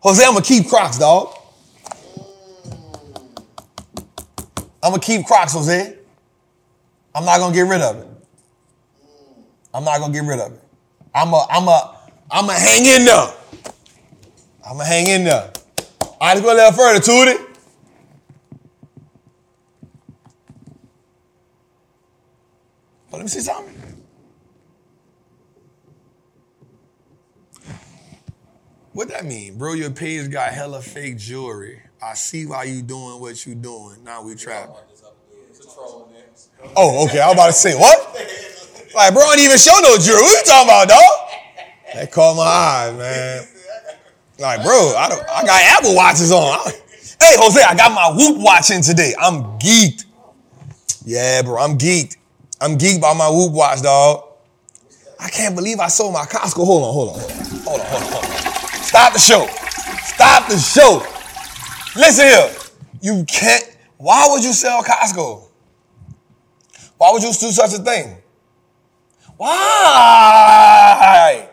Jose, 0.00 0.24
I'm 0.24 0.32
gonna 0.32 0.44
keep 0.44 0.68
Crocs, 0.68 0.98
dog. 0.98 1.34
I'm 4.82 4.92
gonna 4.92 4.98
keep 4.98 5.26
Crocs, 5.26 5.52
Jose. 5.52 5.96
I'm 7.14 7.24
not 7.24 7.38
gonna 7.38 7.54
get 7.54 7.62
rid 7.62 7.80
of 7.80 7.96
it. 7.96 8.15
I'm 9.76 9.84
not 9.84 10.00
gonna 10.00 10.10
get 10.10 10.24
rid 10.24 10.40
of 10.40 10.52
it. 10.52 10.60
I'm 11.14 11.34
a, 11.34 11.46
I'm 11.50 11.68
a, 11.68 11.98
I'm 12.30 12.48
a 12.48 12.54
hang 12.54 12.86
in 12.86 13.04
there. 13.04 13.28
I'm 14.66 14.80
a 14.80 14.84
hang 14.86 15.06
in 15.06 15.24
there. 15.24 15.52
I 16.18 16.32
let's 16.32 16.40
go 16.40 16.54
a 16.54 16.56
little 16.56 16.72
further, 16.72 16.98
Tootie. 16.98 17.38
Well, 23.10 23.20
let 23.20 23.22
me 23.24 23.28
see 23.28 23.40
something. 23.40 23.74
What 28.94 29.08
that 29.08 29.26
mean? 29.26 29.58
Bro, 29.58 29.74
your 29.74 29.90
page 29.90 30.30
got 30.30 30.54
hella 30.54 30.80
fake 30.80 31.18
jewelry. 31.18 31.82
I 32.02 32.14
see 32.14 32.46
why 32.46 32.64
you 32.64 32.80
doing 32.80 33.20
what 33.20 33.44
you 33.44 33.54
doing. 33.54 34.02
Now 34.02 34.22
we 34.22 34.36
trapping. 34.36 34.74
It's 35.50 35.60
a 35.60 35.74
troll 35.74 36.08
in 36.08 36.14
there. 36.14 36.72
Oh, 36.76 37.04
okay. 37.04 37.20
I 37.20 37.26
was 37.26 37.34
about 37.34 37.46
to 37.48 37.52
say 37.52 37.74
what? 37.74 38.54
Like, 38.96 39.12
bro, 39.12 39.24
I 39.24 39.36
didn't 39.36 39.44
even 39.44 39.58
show 39.58 39.76
no 39.82 39.98
jewelry. 39.98 40.22
What 40.22 40.38
you 40.38 40.44
talking 40.50 40.68
about, 40.68 40.88
dog? 40.88 41.00
That 41.92 42.10
caught 42.10 42.34
my 42.34 42.44
eye, 42.44 42.92
man. 42.96 43.46
Like, 44.38 44.62
bro, 44.62 44.94
I 44.96 45.08
don't. 45.10 45.20
I 45.28 45.44
got 45.44 45.60
Apple 45.78 45.94
watches 45.94 46.32
on. 46.32 46.58
Hey, 47.20 47.36
Jose, 47.36 47.62
I 47.62 47.74
got 47.74 47.92
my 47.92 48.10
Whoop 48.16 48.38
watch 48.38 48.70
in 48.70 48.80
today. 48.80 49.14
I'm 49.20 49.58
geeked. 49.58 50.06
Yeah, 51.04 51.42
bro, 51.42 51.58
I'm 51.58 51.76
geeked. 51.76 52.16
I'm 52.58 52.78
geeked 52.78 53.02
by 53.02 53.12
my 53.12 53.28
Whoop 53.28 53.52
watch, 53.52 53.82
dog. 53.82 54.24
I 55.20 55.28
can't 55.28 55.54
believe 55.54 55.78
I 55.78 55.88
sold 55.88 56.14
my 56.14 56.24
Costco. 56.24 56.64
Hold 56.64 56.82
on, 56.82 56.92
hold 56.94 57.08
on, 57.10 57.20
hold 57.20 57.30
on, 57.30 57.66
hold 57.66 57.80
on, 57.80 57.86
hold 57.86 58.02
on. 58.02 58.10
Hold 58.12 58.24
on. 58.24 58.82
Stop 58.82 59.12
the 59.12 59.18
show. 59.18 59.46
Stop 60.04 60.48
the 60.48 60.56
show. 60.56 61.02
Listen 62.00 62.24
here. 62.24 62.50
You 63.02 63.24
can't. 63.24 63.76
Why 63.98 64.26
would 64.30 64.42
you 64.42 64.54
sell 64.54 64.82
Costco? 64.82 65.48
Why 66.96 67.12
would 67.12 67.22
you 67.22 67.28
do 67.28 67.50
such 67.50 67.74
a 67.74 67.78
thing? 67.78 68.16
Why? 69.36 71.26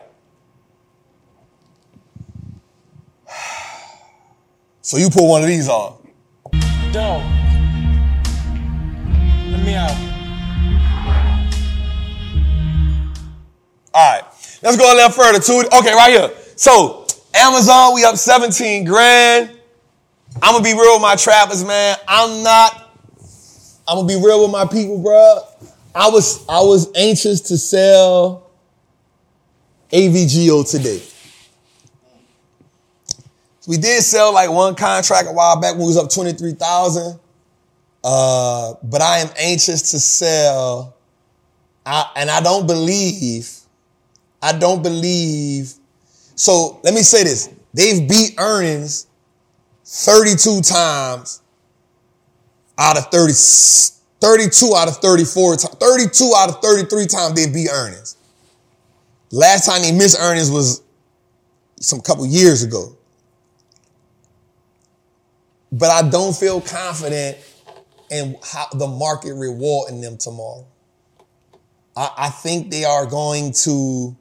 So 4.86 4.98
you 4.98 5.08
pull 5.08 5.30
one 5.30 5.40
of 5.40 5.48
these 5.48 5.66
off. 5.66 5.96
Don't. 6.92 7.24
Let 9.50 9.64
me 9.64 9.74
out. 9.74 9.96
All 13.94 14.12
right, 14.12 14.24
let's 14.62 14.76
go 14.76 14.92
a 14.92 14.94
little 14.94 15.10
further 15.10 15.38
to 15.38 15.52
it. 15.60 15.72
Okay, 15.72 15.94
right 15.94 16.12
here. 16.12 16.30
So 16.56 17.06
Amazon, 17.32 17.94
we 17.94 18.04
up 18.04 18.16
17 18.16 18.84
grand. 18.84 19.58
I'm 20.42 20.52
gonna 20.52 20.62
be 20.62 20.74
real 20.74 20.94
with 20.94 21.02
my 21.02 21.16
trappers, 21.16 21.64
man. 21.64 21.96
I'm 22.06 22.42
not. 22.42 22.94
I'm 23.88 23.96
gonna 23.96 24.06
be 24.06 24.16
real 24.16 24.42
with 24.42 24.50
my 24.50 24.66
people, 24.66 24.98
bro. 25.02 25.40
I 25.94 26.08
was 26.10 26.46
I 26.48 26.60
was 26.60 26.90
anxious 26.96 27.40
to 27.42 27.58
sell 27.58 28.50
AVGO 29.92 30.68
today. 30.68 31.02
We 33.66 33.78
did 33.78 34.02
sell 34.02 34.32
like 34.34 34.50
one 34.50 34.74
contract 34.74 35.28
a 35.28 35.32
while 35.32 35.60
back 35.60 35.72
when 35.72 35.82
we 35.82 35.86
was 35.86 35.96
up 35.96 36.10
23,000. 36.10 37.18
Uh, 38.02 38.74
but 38.82 39.00
I 39.00 39.20
am 39.20 39.28
anxious 39.38 39.92
to 39.92 39.98
sell. 39.98 40.94
I, 41.86 42.10
and 42.16 42.30
I 42.30 42.40
don't 42.42 42.66
believe, 42.66 43.50
I 44.42 44.52
don't 44.52 44.82
believe. 44.82 45.72
So 46.34 46.80
let 46.84 46.92
me 46.92 47.00
say 47.00 47.24
this. 47.24 47.48
They've 47.72 48.06
beat 48.06 48.34
earnings 48.38 49.06
32 49.84 50.60
times 50.62 51.40
out 52.78 52.98
of 52.98 53.06
30, 53.10 53.32
32 54.20 54.74
out 54.76 54.88
of 54.88 54.96
34 54.98 55.56
times, 55.56 55.73
32 55.84 56.32
out 56.36 56.48
of 56.48 56.62
33 56.62 57.06
times 57.06 57.34
they 57.34 57.50
beat 57.50 57.68
earnings. 57.70 58.16
Last 59.30 59.66
time 59.66 59.82
they 59.82 59.92
missed 59.92 60.18
earnings 60.20 60.50
was 60.50 60.82
some 61.80 62.00
couple 62.00 62.24
years 62.26 62.62
ago 62.62 62.96
but 65.74 65.90
I 65.90 66.08
don't 66.08 66.36
feel 66.36 66.60
confident 66.60 67.36
in 68.10 68.36
how 68.44 68.68
the 68.72 68.86
market 68.86 69.34
rewarding 69.34 70.00
them 70.00 70.16
tomorrow. 70.16 70.66
I, 71.96 72.10
I 72.16 72.28
think 72.28 72.70
they 72.70 72.84
are 72.84 73.06
going 73.06 73.52
to 73.64 74.16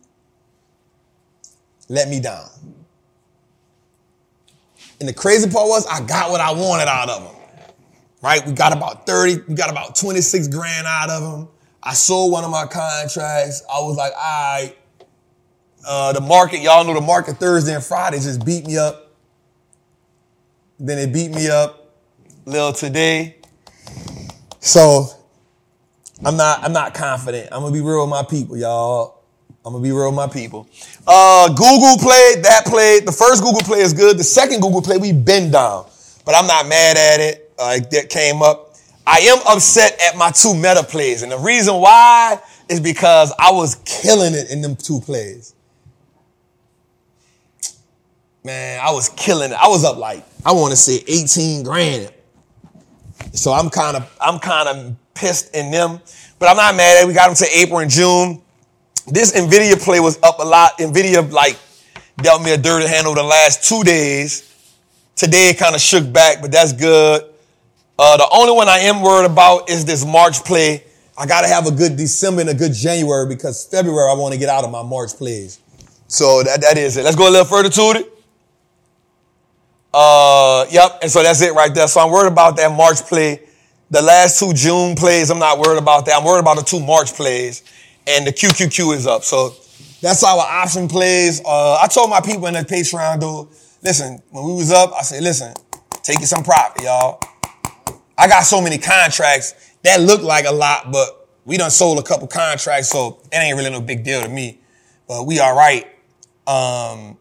let 1.89 2.09
me 2.09 2.19
down. 2.19 2.49
And 4.99 5.07
the 5.07 5.13
crazy 5.13 5.47
part 5.49 5.67
was 5.67 5.85
I 5.85 6.03
got 6.05 6.31
what 6.31 6.41
I 6.41 6.51
wanted 6.53 6.87
out 6.87 7.09
of 7.09 7.23
them. 7.23 7.35
Right? 8.23 8.45
We 8.47 8.53
got 8.53 8.75
about 8.75 9.05
30, 9.05 9.43
we 9.47 9.53
got 9.53 9.69
about 9.69 9.95
26 9.95 10.47
grand 10.47 10.87
out 10.87 11.09
of 11.11 11.21
them. 11.21 11.47
I 11.83 11.93
sold 11.93 12.31
one 12.31 12.45
of 12.45 12.51
my 12.51 12.65
contracts. 12.65 13.61
I 13.69 13.79
was 13.81 13.97
like, 13.97 14.13
all 14.13 14.19
right, 14.19 14.75
uh, 15.85 16.13
the 16.13 16.21
market, 16.21 16.61
y'all 16.61 16.85
know 16.85 16.93
the 16.93 17.01
market 17.01 17.37
Thursday 17.37 17.75
and 17.75 17.83
Friday 17.83 18.17
just 18.17 18.45
beat 18.45 18.65
me 18.65 18.77
up. 18.77 19.11
Then 20.79 20.97
it 20.97 21.13
beat 21.13 21.31
me 21.31 21.49
up 21.49 21.93
a 22.45 22.49
little 22.49 22.73
today. 22.73 23.37
So 24.59 25.07
I'm 26.25 26.37
not 26.37 26.63
I'm 26.63 26.71
not 26.73 26.93
confident. 26.93 27.49
I'm 27.51 27.61
gonna 27.61 27.73
be 27.73 27.81
real 27.81 28.01
with 28.01 28.09
my 28.09 28.23
people, 28.23 28.55
y'all. 28.57 29.23
I'm 29.65 29.73
gonna 29.73 29.83
be 29.83 29.91
real 29.91 30.07
with 30.07 30.15
my 30.15 30.27
people. 30.27 30.67
Uh, 31.05 31.49
Google 31.49 31.97
played, 31.97 32.43
that 32.43 32.63
played. 32.65 33.05
The 33.05 33.11
first 33.11 33.43
Google 33.43 33.61
play 33.61 33.79
is 33.79 33.93
good. 33.93 34.17
The 34.17 34.23
second 34.23 34.61
Google 34.61 34.81
play, 34.81 34.97
we 34.97 35.11
been 35.11 35.51
down. 35.51 35.85
But 36.25 36.35
I'm 36.35 36.47
not 36.47 36.67
mad 36.67 36.97
at 36.97 37.19
it. 37.19 37.53
Uh, 37.59 37.79
that 37.91 38.09
came 38.09 38.41
up. 38.41 38.62
I 39.05 39.19
am 39.19 39.39
upset 39.47 39.99
at 40.01 40.17
my 40.17 40.31
two 40.31 40.53
meta 40.53 40.83
plays. 40.83 41.23
And 41.23 41.31
the 41.31 41.37
reason 41.37 41.75
why 41.75 42.39
is 42.69 42.79
because 42.79 43.33
I 43.37 43.51
was 43.51 43.75
killing 43.85 44.33
it 44.33 44.49
in 44.49 44.61
them 44.61 44.75
two 44.75 45.01
plays. 45.01 45.53
Man, 48.43 48.79
I 48.83 48.91
was 48.91 49.09
killing 49.09 49.51
it. 49.51 49.55
I 49.55 49.67
was 49.67 49.83
up 49.83 49.97
like, 49.97 50.23
I 50.45 50.51
want 50.53 50.71
to 50.71 50.77
say 50.77 51.03
18 51.07 51.63
grand. 51.63 52.11
So 53.33 53.53
I'm 53.53 53.69
kind 53.69 53.97
of, 53.97 54.17
I'm 54.19 54.39
kind 54.39 54.67
of 54.67 54.95
pissed 55.13 55.55
in 55.55 55.71
them, 55.71 55.99
but 56.39 56.49
I'm 56.49 56.57
not 56.57 56.75
mad. 56.75 57.07
We 57.07 57.13
got 57.13 57.27
them 57.27 57.35
to 57.35 57.57
April 57.57 57.79
and 57.79 57.89
June. 57.89 58.41
This 59.07 59.33
NVIDIA 59.33 59.81
play 59.83 59.99
was 59.99 60.21
up 60.23 60.39
a 60.39 60.43
lot. 60.43 60.77
NVIDIA 60.77 61.29
like 61.31 61.57
dealt 62.17 62.43
me 62.43 62.53
a 62.53 62.57
dirty 62.57 62.87
handle 62.87 63.15
the 63.15 63.23
last 63.23 63.67
two 63.67 63.83
days. 63.83 64.49
Today 65.15 65.49
it 65.49 65.57
kind 65.57 65.75
of 65.75 65.81
shook 65.81 66.11
back, 66.11 66.41
but 66.41 66.51
that's 66.51 66.73
good. 66.73 67.32
Uh, 67.97 68.17
the 68.17 68.27
only 68.31 68.53
one 68.53 68.67
I 68.67 68.79
am 68.79 69.01
worried 69.01 69.29
about 69.29 69.69
is 69.69 69.85
this 69.85 70.05
March 70.05 70.43
play. 70.43 70.83
I 71.17 71.27
got 71.27 71.41
to 71.41 71.47
have 71.47 71.67
a 71.67 71.71
good 71.71 71.95
December 71.95 72.41
and 72.41 72.49
a 72.49 72.53
good 72.53 72.73
January 72.73 73.27
because 73.27 73.65
February 73.65 74.09
I 74.09 74.15
want 74.15 74.33
to 74.33 74.39
get 74.39 74.49
out 74.49 74.63
of 74.63 74.71
my 74.71 74.81
March 74.81 75.11
plays. 75.15 75.59
So 76.07 76.41
that, 76.43 76.61
that 76.61 76.77
is 76.77 76.97
it. 76.97 77.03
Let's 77.03 77.15
go 77.15 77.29
a 77.29 77.31
little 77.31 77.45
further 77.45 77.69
to 77.69 77.99
it. 77.99 78.09
Uh, 79.93 80.65
yep. 80.71 80.99
And 81.03 81.11
so 81.11 81.21
that's 81.21 81.41
it 81.41 81.53
right 81.53 81.73
there. 81.73 81.87
So 81.87 82.01
I'm 82.01 82.11
worried 82.11 82.31
about 82.31 82.57
that 82.57 82.75
March 82.75 83.01
play. 83.01 83.41
The 83.91 84.01
last 84.01 84.39
two 84.39 84.53
June 84.53 84.95
plays, 84.95 85.29
I'm 85.29 85.37
not 85.37 85.59
worried 85.59 85.77
about 85.77 86.07
that. 86.07 86.17
I'm 86.17 86.25
worried 86.25 86.39
about 86.39 86.57
the 86.57 86.63
two 86.63 86.79
March 86.79 87.13
plays 87.13 87.63
and 88.07 88.25
the 88.25 88.31
QQQ 88.31 88.95
is 88.95 89.05
up. 89.05 89.23
So 89.23 89.53
that's 90.01 90.23
our 90.23 90.39
option 90.39 90.87
plays. 90.87 91.41
Uh, 91.45 91.75
I 91.75 91.87
told 91.87 92.09
my 92.09 92.21
people 92.21 92.47
in 92.47 92.55
the 92.55 92.61
Patreon 92.61 93.19
though, 93.19 93.49
listen, 93.83 94.19
when 94.31 94.45
we 94.45 94.53
was 94.53 94.71
up, 94.71 94.91
I 94.93 95.03
said, 95.03 95.21
listen, 95.21 95.53
take 96.01 96.19
you 96.19 96.25
some 96.25 96.43
profit, 96.43 96.83
y'all. 96.83 97.19
I 98.17 98.27
got 98.27 98.41
so 98.41 98.61
many 98.61 98.77
contracts 98.77 99.55
that 99.83 100.01
look 100.01 100.21
like 100.21 100.45
a 100.45 100.51
lot, 100.51 100.91
but 100.91 101.27
we 101.45 101.57
done 101.57 101.71
sold 101.71 101.99
a 101.99 102.03
couple 102.03 102.27
contracts, 102.27 102.89
so 102.89 103.19
it 103.31 103.35
ain't 103.35 103.57
really 103.57 103.69
no 103.69 103.81
big 103.81 104.03
deal 104.03 104.21
to 104.21 104.29
me. 104.29 104.59
But 105.07 105.25
we 105.25 105.39
all 105.39 105.55
right. 105.55 105.85
Um, 106.47 107.17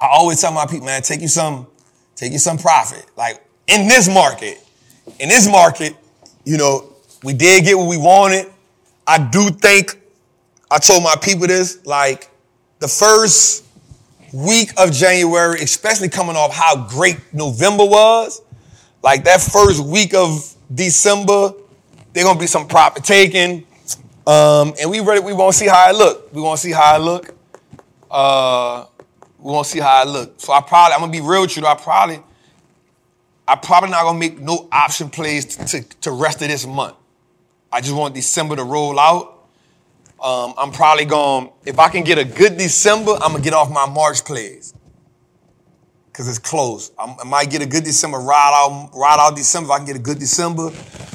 I 0.00 0.08
always 0.10 0.40
tell 0.40 0.52
my 0.52 0.66
people, 0.66 0.86
man, 0.86 1.02
take 1.02 1.20
you 1.20 1.28
some, 1.28 1.66
take 2.14 2.32
you 2.32 2.38
some 2.38 2.58
profit. 2.58 3.04
Like 3.16 3.44
in 3.66 3.86
this 3.88 4.08
market, 4.08 4.58
in 5.18 5.28
this 5.28 5.48
market, 5.50 5.96
you 6.44 6.56
know, 6.56 6.92
we 7.22 7.32
did 7.32 7.64
get 7.64 7.78
what 7.78 7.88
we 7.88 7.96
wanted. 7.96 8.46
I 9.06 9.18
do 9.18 9.50
think 9.50 10.00
I 10.70 10.78
told 10.78 11.02
my 11.02 11.14
people 11.20 11.46
this, 11.46 11.84
like 11.86 12.30
the 12.78 12.88
first 12.88 13.64
week 14.32 14.70
of 14.78 14.92
January, 14.92 15.60
especially 15.60 16.08
coming 16.08 16.36
off 16.36 16.52
how 16.52 16.88
great 16.88 17.18
November 17.32 17.84
was, 17.84 18.41
like 19.02 19.24
that 19.24 19.40
first 19.40 19.84
week 19.84 20.14
of 20.14 20.54
December, 20.72 21.52
there's 22.12 22.26
gonna 22.26 22.38
be 22.38 22.46
some 22.46 22.68
profit 22.68 23.04
taken. 23.04 23.64
Um, 24.26 24.74
and 24.80 24.90
we 24.90 25.00
ready, 25.00 25.20
we 25.20 25.32
want 25.32 25.52
to 25.52 25.58
see 25.58 25.66
how 25.66 25.88
I 25.88 25.90
look. 25.90 26.32
We 26.32 26.40
want 26.40 26.60
to 26.60 26.66
see 26.66 26.72
how 26.72 26.94
I 26.94 26.98
look. 26.98 27.34
Uh, 28.10 28.86
we 29.38 29.50
want 29.50 29.66
to 29.66 29.70
see 29.72 29.80
how 29.80 30.02
I 30.02 30.04
look. 30.04 30.40
So 30.40 30.52
I 30.52 30.60
probably, 30.60 30.94
I'm 30.94 31.00
gonna 31.00 31.12
be 31.12 31.20
real 31.20 31.42
with 31.42 31.56
you. 31.56 31.66
I 31.66 31.74
probably, 31.74 32.20
I 33.48 33.56
probably 33.56 33.90
not 33.90 34.04
gonna 34.04 34.18
make 34.18 34.38
no 34.38 34.68
option 34.70 35.10
plays 35.10 35.56
to, 35.56 35.64
to, 35.64 35.82
to 36.02 36.10
rest 36.12 36.40
of 36.42 36.48
this 36.48 36.66
month. 36.66 36.96
I 37.72 37.80
just 37.80 37.94
want 37.94 38.14
December 38.14 38.56
to 38.56 38.64
roll 38.64 39.00
out. 39.00 39.40
Um, 40.22 40.54
I'm 40.56 40.70
probably 40.70 41.04
gonna 41.04 41.50
if 41.64 41.80
I 41.80 41.88
can 41.88 42.04
get 42.04 42.18
a 42.18 42.24
good 42.24 42.56
December, 42.56 43.14
I'm 43.14 43.32
gonna 43.32 43.42
get 43.42 43.54
off 43.54 43.70
my 43.72 43.86
March 43.86 44.24
plays. 44.24 44.72
Cause 46.12 46.28
it's 46.28 46.38
close. 46.38 46.90
I'm, 46.98 47.16
I 47.18 47.24
might 47.24 47.50
get 47.50 47.62
a 47.62 47.66
good 47.66 47.84
December, 47.84 48.18
ride 48.18 48.52
out, 48.54 48.90
ride 48.94 49.16
out 49.18 49.34
December. 49.34 49.68
If 49.68 49.70
I 49.72 49.76
can 49.78 49.86
get 49.86 49.96
a 49.96 49.98
good 49.98 50.18
December, 50.18 50.70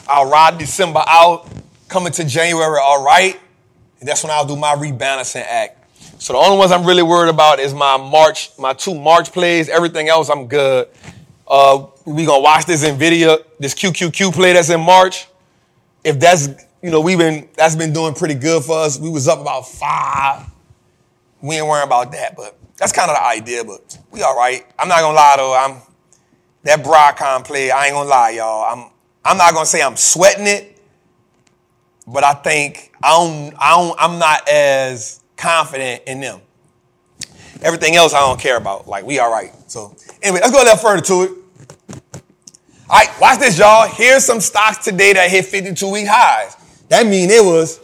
I'll 0.08 0.30
ride 0.30 0.58
December 0.58 1.04
out, 1.08 1.48
coming 1.88 2.12
to 2.14 2.26
January, 2.26 2.80
all 2.82 3.04
right. 3.04 3.40
And 4.00 4.10
that's 4.10 4.24
when 4.24 4.32
I'll 4.32 4.46
do 4.46 4.56
my 4.56 4.74
rebalancing 4.74 5.46
act. 5.48 5.78
So 6.20 6.34
the 6.34 6.40
only 6.40 6.58
ones 6.58 6.72
I'm 6.72 6.84
really 6.84 7.04
worried 7.04 7.30
about 7.30 7.60
is 7.60 7.76
my 7.76 7.98
March, 7.98 8.50
my 8.58 8.74
two 8.74 8.96
March 8.96 9.32
plays. 9.32 9.70
Everything 9.70 10.10
else, 10.10 10.30
I'm 10.30 10.48
good. 10.48 10.88
Uh, 11.48 11.86
we 12.06 12.26
gonna 12.26 12.42
watch 12.42 12.66
this 12.66 12.84
Nvidia, 12.84 13.44
this 13.60 13.76
QQQ 13.76 14.34
play 14.34 14.54
that's 14.54 14.70
in 14.70 14.82
March. 14.82 15.28
If 16.04 16.20
that's, 16.20 16.50
you 16.82 16.90
know, 16.90 17.02
we've 17.02 17.18
been 17.18 17.48
that's 17.56 17.76
been 17.76 17.94
doing 17.94 18.14
pretty 18.16 18.34
good 18.34 18.64
for 18.64 18.80
us. 18.80 19.00
We 19.00 19.10
was 19.10 19.28
up 19.28 19.40
about 19.40 19.68
five. 19.68 20.50
We 21.42 21.56
ain't 21.56 21.68
worrying 21.68 21.86
about 21.86 22.12
that, 22.14 22.36
but 22.36 22.57
that's 22.78 22.92
kind 22.92 23.10
of 23.10 23.18
the 23.18 23.24
idea. 23.24 23.64
But 23.64 23.98
we 24.12 24.22
all 24.22 24.38
right. 24.38 24.66
I'm 24.80 24.88
not 24.88 25.02
gonna 25.02 25.16
lie 25.16 25.36
though. 25.38 25.54
I'm 25.56 25.82
that 26.64 26.84
Broadcom 26.84 27.46
play. 27.46 27.72
I 27.72 27.86
ain't 27.86 27.94
gonna 27.94 28.10
lie, 28.10 28.32
y'all. 28.32 28.66
I'm 28.72 28.92
I'm 29.26 29.38
not 29.38 29.54
gonna 29.54 29.66
say 29.66 29.82
I'm 29.82 29.98
sweating 29.98 30.48
it, 30.48 30.82
but 32.08 32.24
I 32.24 32.34
think 32.34 32.94
I 33.04 33.10
don't, 33.10 33.54
I 33.60 33.76
don't, 33.76 33.96
I'm 34.00 34.20
not 34.20 34.48
as 34.48 35.22
confident 35.36 36.04
in 36.08 36.22
them. 36.22 36.42
Everything 37.62 37.96
else 37.96 38.14
I 38.14 38.20
don't 38.22 38.40
care 38.40 38.58
about. 38.58 38.88
Like 38.88 39.06
we 39.06 39.20
all 39.20 39.32
right. 39.32 39.52
So 39.68 39.96
anyway, 40.22 40.40
let's 40.42 40.52
go 40.52 40.62
a 40.62 40.64
little 40.64 40.78
further 40.78 41.02
to 41.02 41.24
it. 41.24 41.32
All 42.90 42.98
right, 42.98 43.10
watch 43.20 43.40
this, 43.40 43.60
y'all. 43.60 43.88
Here's 43.90 44.24
some 44.24 44.40
stocks 44.40 44.86
today 44.86 45.12
that 45.12 45.30
hit 45.30 45.46
52 45.46 45.92
week 45.92 46.08
highs. 46.10 46.56
That 46.88 47.06
mean 47.06 47.30
it 47.30 47.44
was. 47.44 47.80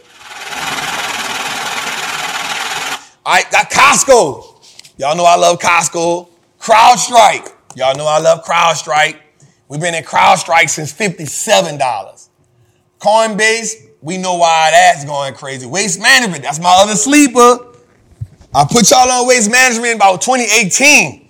All 3.26 3.34
right, 3.34 3.50
got 3.50 3.70
Costco. 3.70 4.53
Y'all 4.96 5.16
know 5.16 5.24
I 5.24 5.36
love 5.36 5.58
Costco. 5.58 6.28
CrowdStrike. 6.60 7.52
Y'all 7.74 7.96
know 7.96 8.06
I 8.06 8.20
love 8.20 8.44
CrowdStrike. 8.44 9.18
We've 9.68 9.80
been 9.80 9.94
in 9.94 10.04
CrowdStrike 10.04 10.70
since 10.70 10.92
$57. 10.92 12.28
Coinbase, 13.00 13.88
we 14.00 14.18
know 14.18 14.36
why 14.36 14.70
that's 14.70 15.04
going 15.04 15.34
crazy. 15.34 15.66
Waste 15.66 16.00
management, 16.00 16.42
that's 16.42 16.60
my 16.60 16.74
other 16.78 16.94
sleeper. 16.94 17.58
I 18.54 18.64
put 18.70 18.90
y'all 18.90 19.10
on 19.10 19.26
waste 19.26 19.50
management 19.50 19.90
in 19.90 19.96
about 19.96 20.20
2018. 20.22 21.28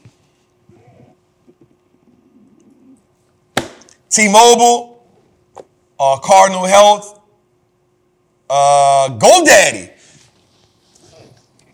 T-Mobile, 4.11 5.05
uh, 5.99 6.19
Cardinal 6.19 6.67
Health, 6.67 7.21
uh, 8.51 9.09
GoDaddy. 9.19 9.94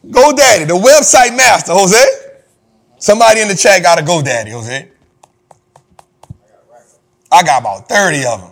GoDaddy, 0.07 0.67
the 0.67 0.75
website 0.75 1.37
master, 1.37 1.73
Jose. 1.73 2.37
Somebody 2.99 3.41
in 3.41 3.49
the 3.49 3.55
chat 3.55 3.83
got 3.83 3.99
a 3.99 4.03
GoDaddy, 4.03 4.51
Jose. 4.51 4.89
I 7.33 7.43
got 7.45 7.61
about 7.61 7.89
30 7.89 8.25
of 8.27 8.41
them. 8.41 8.51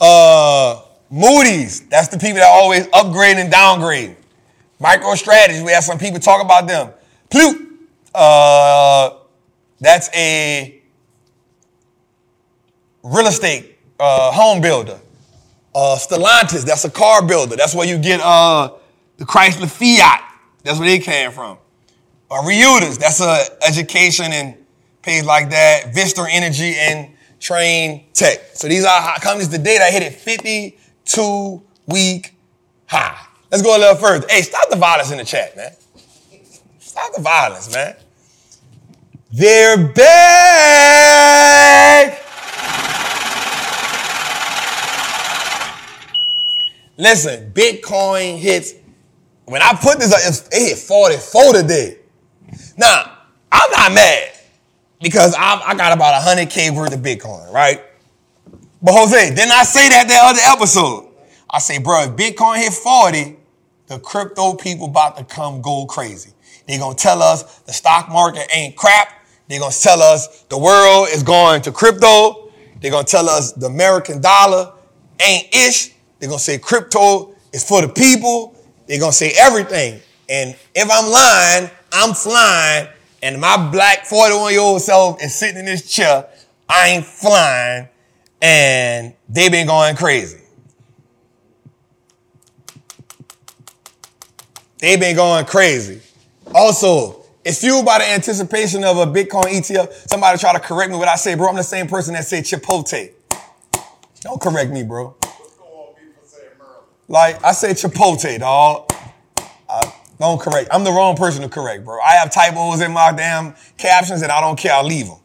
Uh, 0.00 0.82
Moody's, 1.10 1.86
that's 1.88 2.08
the 2.08 2.18
people 2.18 2.36
that 2.36 2.48
always 2.48 2.86
upgrade 2.92 3.36
and 3.38 3.50
downgrade. 3.50 4.16
MicroStrategy, 4.80 5.64
we 5.64 5.72
have 5.72 5.84
some 5.84 5.98
people 5.98 6.20
talk 6.20 6.44
about 6.44 6.66
them. 6.66 6.92
Pulte, 7.30 7.66
uh, 8.14 9.16
that's 9.78 10.10
a 10.14 10.80
real 13.02 13.26
estate 13.26 13.78
uh, 13.98 14.30
home 14.32 14.60
builder. 14.60 14.98
Uh, 15.74 15.96
Stellantis, 15.98 16.64
that's 16.64 16.84
a 16.84 16.90
car 16.90 17.24
builder. 17.26 17.56
That's 17.56 17.74
where 17.74 17.86
you 17.86 17.98
get 17.98 18.20
uh, 18.20 18.72
the 19.16 19.24
Chrysler 19.24 19.68
Fiat. 19.70 20.29
That's 20.62 20.78
where 20.78 20.88
they 20.88 20.98
came 20.98 21.30
from. 21.30 21.58
Uh, 22.30 22.42
Reuters, 22.42 22.98
that's 22.98 23.20
a 23.20 23.44
education 23.66 24.32
and 24.32 24.56
pays 25.02 25.24
like 25.24 25.50
that. 25.50 25.94
Vista 25.94 26.26
Energy 26.30 26.74
and 26.76 27.10
Trane 27.40 28.04
Tech. 28.12 28.38
So 28.54 28.68
these 28.68 28.84
are 28.84 29.14
companies 29.16 29.48
today 29.48 29.78
that 29.78 29.92
hit 29.92 30.02
it 30.02 30.14
52 30.14 31.62
week 31.86 32.34
high. 32.86 33.18
Let's 33.50 33.62
go 33.62 33.76
a 33.76 33.78
little 33.78 33.96
further. 33.96 34.26
Hey, 34.28 34.42
stop 34.42 34.68
the 34.70 34.76
violence 34.76 35.10
in 35.10 35.18
the 35.18 35.24
chat, 35.24 35.56
man. 35.56 35.72
Stop 36.78 37.14
the 37.14 37.22
violence, 37.22 37.72
man. 37.72 37.96
They're 39.32 39.88
back. 39.88 41.20
Listen, 46.96 47.50
Bitcoin 47.52 48.38
hits, 48.38 48.74
when 49.50 49.62
I 49.62 49.72
put 49.72 49.98
this 49.98 50.12
up, 50.12 50.20
it 50.52 50.68
hit 50.68 50.78
44 50.78 51.54
today. 51.54 51.98
Now, 52.78 53.18
I'm 53.50 53.70
not 53.72 53.92
mad 53.92 54.30
because 55.02 55.34
I, 55.36 55.60
I 55.66 55.74
got 55.74 55.92
about 55.92 56.22
100K 56.22 56.70
worth 56.70 56.94
of 56.94 57.00
Bitcoin, 57.00 57.52
right? 57.52 57.82
But 58.80 58.92
Jose, 58.92 59.34
didn't 59.34 59.50
I 59.50 59.64
say 59.64 59.88
that 59.88 60.06
that 60.06 60.20
other 60.22 60.40
episode? 60.56 61.08
I 61.50 61.58
say, 61.58 61.78
bro, 61.78 62.04
if 62.04 62.10
Bitcoin 62.10 62.58
hit 62.58 62.72
40, 62.72 63.38
the 63.88 63.98
crypto 63.98 64.54
people 64.54 64.86
about 64.86 65.16
to 65.16 65.24
come 65.24 65.60
go 65.60 65.84
crazy. 65.84 66.30
They're 66.68 66.78
going 66.78 66.94
to 66.94 67.02
tell 67.02 67.20
us 67.20 67.58
the 67.62 67.72
stock 67.72 68.08
market 68.08 68.46
ain't 68.54 68.76
crap. 68.76 69.08
They're 69.48 69.58
going 69.58 69.72
to 69.72 69.82
tell 69.82 70.00
us 70.00 70.44
the 70.44 70.58
world 70.58 71.08
is 71.10 71.24
going 71.24 71.62
to 71.62 71.72
crypto. 71.72 72.52
They're 72.80 72.92
going 72.92 73.04
to 73.04 73.10
tell 73.10 73.28
us 73.28 73.50
the 73.50 73.66
American 73.66 74.20
dollar 74.20 74.74
ain't 75.18 75.52
ish. 75.52 75.92
They're 76.20 76.28
going 76.28 76.38
to 76.38 76.44
say 76.44 76.58
crypto 76.58 77.34
is 77.52 77.68
for 77.68 77.82
the 77.82 77.88
people. 77.88 78.54
They're 78.90 78.98
going 78.98 79.12
to 79.12 79.16
say 79.16 79.32
everything. 79.38 80.00
And 80.28 80.56
if 80.74 80.88
I'm 80.90 81.08
lying, 81.08 81.70
I'm 81.92 82.12
flying. 82.12 82.88
And 83.22 83.40
my 83.40 83.70
black 83.70 84.04
41 84.04 84.50
year 84.50 84.60
old 84.60 84.82
self 84.82 85.22
is 85.22 85.32
sitting 85.32 85.58
in 85.58 85.64
this 85.64 85.88
chair. 85.88 86.26
I 86.68 86.88
ain't 86.88 87.04
flying. 87.04 87.88
And 88.42 89.14
they 89.28 89.48
been 89.48 89.68
going 89.68 89.94
crazy. 89.94 90.40
They've 94.80 94.98
been 94.98 95.14
going 95.14 95.44
crazy. 95.44 96.00
Also, 96.52 97.22
it's 97.44 97.60
fueled 97.60 97.86
by 97.86 97.98
the 97.98 98.10
anticipation 98.10 98.82
of 98.82 98.96
a 98.96 99.06
Bitcoin 99.06 99.44
ETF. 99.44 100.10
Somebody 100.10 100.36
try 100.36 100.52
to 100.52 100.58
correct 100.58 100.90
me 100.90 100.96
what 100.96 101.06
I 101.06 101.14
say, 101.14 101.36
bro. 101.36 101.48
I'm 101.48 101.54
the 101.54 101.62
same 101.62 101.86
person 101.86 102.14
that 102.14 102.24
say 102.24 102.40
Chipotle. 102.40 103.12
Don't 104.22 104.40
correct 104.40 104.72
me, 104.72 104.82
bro. 104.82 105.14
Like 107.10 107.42
I 107.44 107.50
say 107.50 107.70
Chipotle, 107.70 108.38
dog. 108.38 108.88
Uh, 109.68 109.90
don't 110.20 110.40
correct. 110.40 110.68
I'm 110.70 110.84
the 110.84 110.92
wrong 110.92 111.16
person 111.16 111.42
to 111.42 111.48
correct, 111.48 111.84
bro. 111.84 111.98
I 112.00 112.12
have 112.12 112.30
typos 112.30 112.80
in 112.80 112.92
my 112.92 113.10
damn 113.10 113.54
captions 113.76 114.22
and 114.22 114.30
I 114.30 114.40
don't 114.40 114.56
care. 114.56 114.72
I'll 114.72 114.84
leave 114.84 115.08
them. 115.08 115.18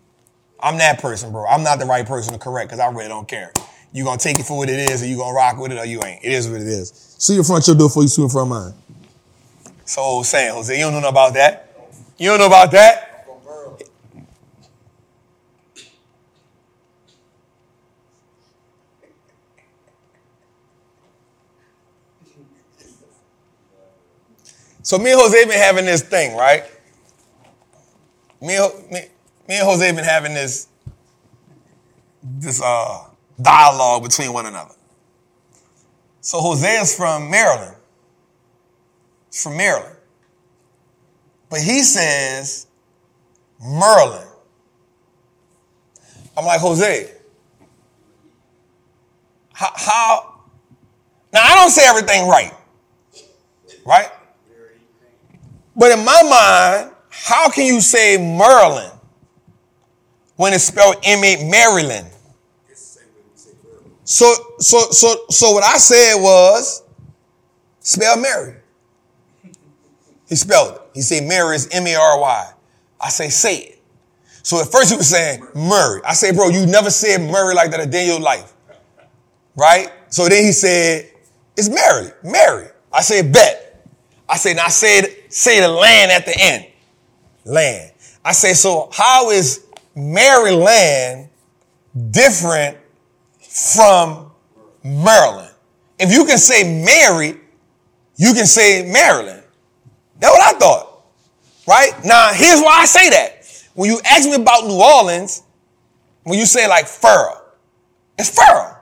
I'm 0.60 0.80
that 0.80 1.00
person, 1.00 1.32
bro. 1.32 1.46
I'm 1.46 1.62
not 1.62 1.78
the 1.78 1.86
right 1.86 2.04
person 2.04 2.34
to 2.34 2.40
correct 2.40 2.70
because 2.70 2.80
I 2.80 2.90
really 2.90 3.08
don't 3.08 3.28
care. 3.28 3.54
You 3.94 4.04
gonna 4.04 4.18
take 4.18 4.40
it 4.40 4.48
for 4.48 4.58
what 4.58 4.68
it 4.68 4.90
is, 4.90 5.04
or 5.04 5.06
you 5.06 5.16
gonna 5.16 5.36
rock 5.36 5.60
with 5.60 5.72
it, 5.72 5.78
or 5.78 5.86
you 5.86 6.02
ain't. 6.04 6.26
It 6.26 6.32
is 6.32 6.50
what 6.50 6.60
it 6.60 6.68
is. 6.68 6.90
See 7.20 7.36
your 7.36 7.44
front 7.44 7.68
your 7.68 7.76
door 7.76 7.88
before 7.88 8.02
you 8.02 8.10
see 8.10 8.24
in 8.24 8.30
front 8.30 8.52
of 8.52 8.58
mine. 8.58 8.74
So 9.86 10.24
saying, 10.24 10.56
Jose, 10.56 10.76
you 10.76 10.90
don't 10.90 11.00
know 11.00 11.08
about 11.08 11.36
that. 11.36 11.70
You 12.18 12.32
don't 12.32 12.40
know 12.40 12.48
about 12.48 12.72
that. 12.72 13.15
So 24.86 25.00
me 25.00 25.14
and 25.14 25.20
Jose 25.20 25.46
been 25.46 25.58
having 25.58 25.86
this 25.86 26.04
thing, 26.04 26.38
right? 26.38 26.64
Me, 28.40 28.56
me, 28.92 29.00
me 29.48 29.56
and 29.56 29.66
Jose 29.66 29.92
been 29.94 30.04
having 30.04 30.36
this 30.36 30.68
this 32.22 32.62
uh, 32.62 33.06
dialogue 33.42 34.04
between 34.04 34.32
one 34.32 34.46
another. 34.46 34.76
So 36.22 36.40
Jose 36.40 36.82
is 36.82 36.96
from 36.96 37.32
Maryland. 37.32 37.76
He's 39.32 39.42
from 39.42 39.58
Maryland. 39.58 39.98
But 41.50 41.62
he 41.62 41.82
says 41.82 42.68
Merlin. 43.60 44.28
I'm 46.38 46.46
like, 46.46 46.62
Jose, 46.62 47.12
how, 49.52 49.72
how 49.76 50.42
now 51.34 51.42
I 51.42 51.56
don't 51.56 51.72
say 51.72 51.88
everything 51.88 52.28
right. 52.28 52.54
Right? 53.84 54.12
But 55.76 55.92
in 55.92 56.06
my 56.06 56.24
mind, 56.24 56.92
how 57.10 57.50
can 57.50 57.66
you 57.66 57.82
say 57.82 58.18
Merlin 58.18 58.92
when 60.36 60.54
it's 60.54 60.66
spelled 60.66 60.98
M-A 61.04 61.50
Maryland? 61.50 62.08
So, 64.04 64.32
so, 64.60 64.92
so, 64.92 65.26
so 65.30 65.52
what 65.52 65.64
I 65.64 65.78
said 65.78 66.16
was 66.22 66.84
spell 67.80 68.18
Mary. 68.18 68.56
He 70.30 70.36
spelled 70.36 70.76
it. 70.76 70.82
He 70.94 71.02
said 71.02 71.24
Mary 71.24 71.56
is 71.56 71.68
M-A-R-Y. 71.72 72.54
I 73.02 73.10
say 73.10 73.30
say 73.30 73.58
it. 73.58 73.82
So 74.44 74.62
at 74.62 74.72
first 74.72 74.92
he 74.92 74.98
was 74.98 75.10
saying 75.10 75.46
Murray. 75.56 76.02
I 76.06 76.14
say, 76.14 76.32
bro, 76.32 76.50
you 76.50 76.68
never 76.68 76.92
said 76.92 77.20
Murray 77.20 77.56
like 77.56 77.72
that 77.72 77.80
a 77.80 77.88
day 77.88 78.04
in 78.04 78.12
your 78.12 78.20
life. 78.20 78.54
Right? 79.56 79.90
So 80.10 80.30
then 80.30 80.44
he 80.44 80.52
said, 80.52 81.12
it's 81.58 81.70
Mary, 81.70 82.12
Mary. 82.24 82.68
I 82.94 83.02
said, 83.02 83.34
bet. 83.34 83.88
I 84.30 84.38
said, 84.38 84.58
now 84.58 84.66
I 84.66 84.70
said, 84.70 85.06
say 85.36 85.60
the 85.60 85.68
land 85.68 86.12
at 86.12 86.26
the 86.26 86.34
end. 86.38 86.66
Land. 87.44 87.92
I 88.24 88.32
say, 88.32 88.54
so 88.54 88.90
how 88.92 89.32
is 89.32 89.66
Maryland 89.94 91.30
different 92.12 92.78
from 93.42 94.32
Maryland? 94.84 95.54
If 96.00 96.12
you 96.12 96.26
can 96.26 96.38
say 96.38 96.84
Mary, 96.84 97.40
you 98.16 98.34
can 98.34 98.46
say 98.46 98.90
Maryland. 98.90 99.44
That's 100.20 100.34
what 100.34 100.56
I 100.56 100.58
thought. 100.58 101.04
Right? 101.68 101.92
Now, 102.06 102.32
here's 102.34 102.62
why 102.62 102.80
I 102.82 102.86
say 102.86 103.10
that. 103.10 103.66
When 103.74 103.90
you 103.90 104.00
ask 104.06 104.28
me 104.28 104.36
about 104.36 104.66
New 104.66 104.82
Orleans, 104.82 105.44
when 106.24 106.40
you 106.40 106.46
say 106.46 106.68
like 106.68 106.88
furrow, 106.88 107.42
it's 108.18 108.34
furrow. 108.34 108.78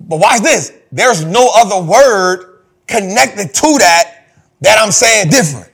But 0.00 0.20
watch 0.20 0.40
this. 0.40 0.72
There's 0.92 1.24
no 1.24 1.50
other 1.54 1.84
word 1.84 2.60
connected 2.86 3.52
to 3.54 3.76
that 3.78 4.19
that 4.60 4.78
I'm 4.78 4.92
saying 4.92 5.30
different. 5.30 5.70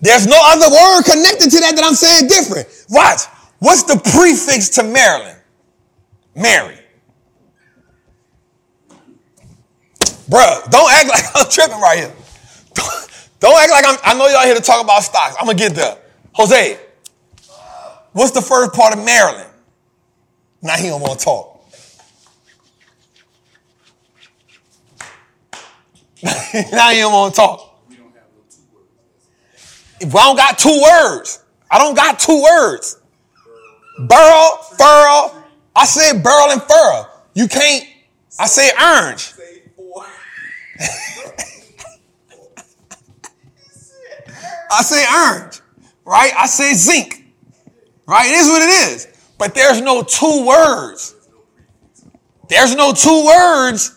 There's 0.00 0.26
no 0.26 0.38
other 0.40 0.70
word 0.70 1.02
connected 1.02 1.50
to 1.50 1.60
that 1.60 1.74
that 1.74 1.84
I'm 1.84 1.94
saying 1.94 2.28
different. 2.28 2.68
Watch. 2.90 3.22
What's 3.58 3.82
the 3.84 3.96
prefix 4.12 4.68
to 4.70 4.84
Maryland? 4.84 5.38
Mary. 6.34 6.78
Bruh, 10.28 10.70
don't 10.70 10.92
act 10.92 11.08
like 11.08 11.24
I'm 11.34 11.50
tripping 11.50 11.80
right 11.80 11.98
here. 11.98 12.12
Don't, 12.74 13.10
don't 13.40 13.58
act 13.58 13.70
like 13.70 13.84
I'm, 13.86 13.96
I 14.04 14.18
know 14.18 14.26
y'all 14.28 14.44
here 14.44 14.54
to 14.54 14.60
talk 14.60 14.84
about 14.84 15.02
stocks. 15.02 15.36
I'm 15.38 15.46
gonna 15.46 15.58
get 15.58 15.74
there. 15.74 15.96
Jose, 16.34 16.78
what's 18.12 18.32
the 18.32 18.42
first 18.42 18.74
part 18.74 18.96
of 18.96 19.04
Maryland? 19.04 19.50
Now 20.62 20.76
he 20.76 20.88
don't 20.88 21.00
want 21.00 21.18
to 21.18 21.24
talk. 21.24 21.55
now 26.72 26.90
he 26.90 26.98
don't 26.98 27.12
want 27.12 27.34
to 27.34 27.40
talk. 27.40 27.80
If 30.00 30.14
I 30.14 30.26
don't 30.26 30.36
got 30.36 30.58
two 30.58 30.82
words, 30.82 31.44
I 31.70 31.78
don't 31.78 31.94
got 31.94 32.18
two 32.18 32.42
words. 32.42 32.98
Burl, 33.98 34.58
furrow. 34.78 35.42
I 35.74 35.84
said 35.84 36.22
burl 36.22 36.50
and 36.50 36.62
furrow. 36.62 37.06
You 37.34 37.48
can't. 37.48 37.86
I 38.38 38.46
say 38.46 38.70
orange. 38.70 39.32
I 44.68 44.82
say 44.82 45.04
orange, 45.06 45.60
right? 46.04 46.32
I 46.36 46.46
say 46.46 46.74
zinc, 46.74 47.24
right? 48.06 48.28
It 48.28 48.34
is 48.34 48.48
what 48.48 48.62
it 48.62 48.90
is. 48.90 49.08
But 49.38 49.54
there's 49.54 49.80
no 49.80 50.02
two 50.02 50.44
words. 50.44 51.14
There's 52.48 52.74
no 52.74 52.92
two 52.92 53.24
words 53.26 53.96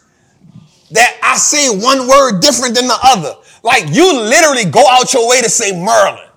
that 0.92 1.20
I 1.24 1.38
say 1.38 1.70
one 1.70 2.08
word 2.08 2.42
different 2.42 2.76
than 2.76 2.88
the 2.88 2.98
other. 3.04 3.36
Like 3.64 3.86
you 3.90 4.22
literally 4.22 4.66
go 4.66 4.84
out 4.90 5.14
your 5.14 5.30
way 5.30 5.42
to 5.42 5.50
say 5.50 5.72
Merlin. 5.72 6.30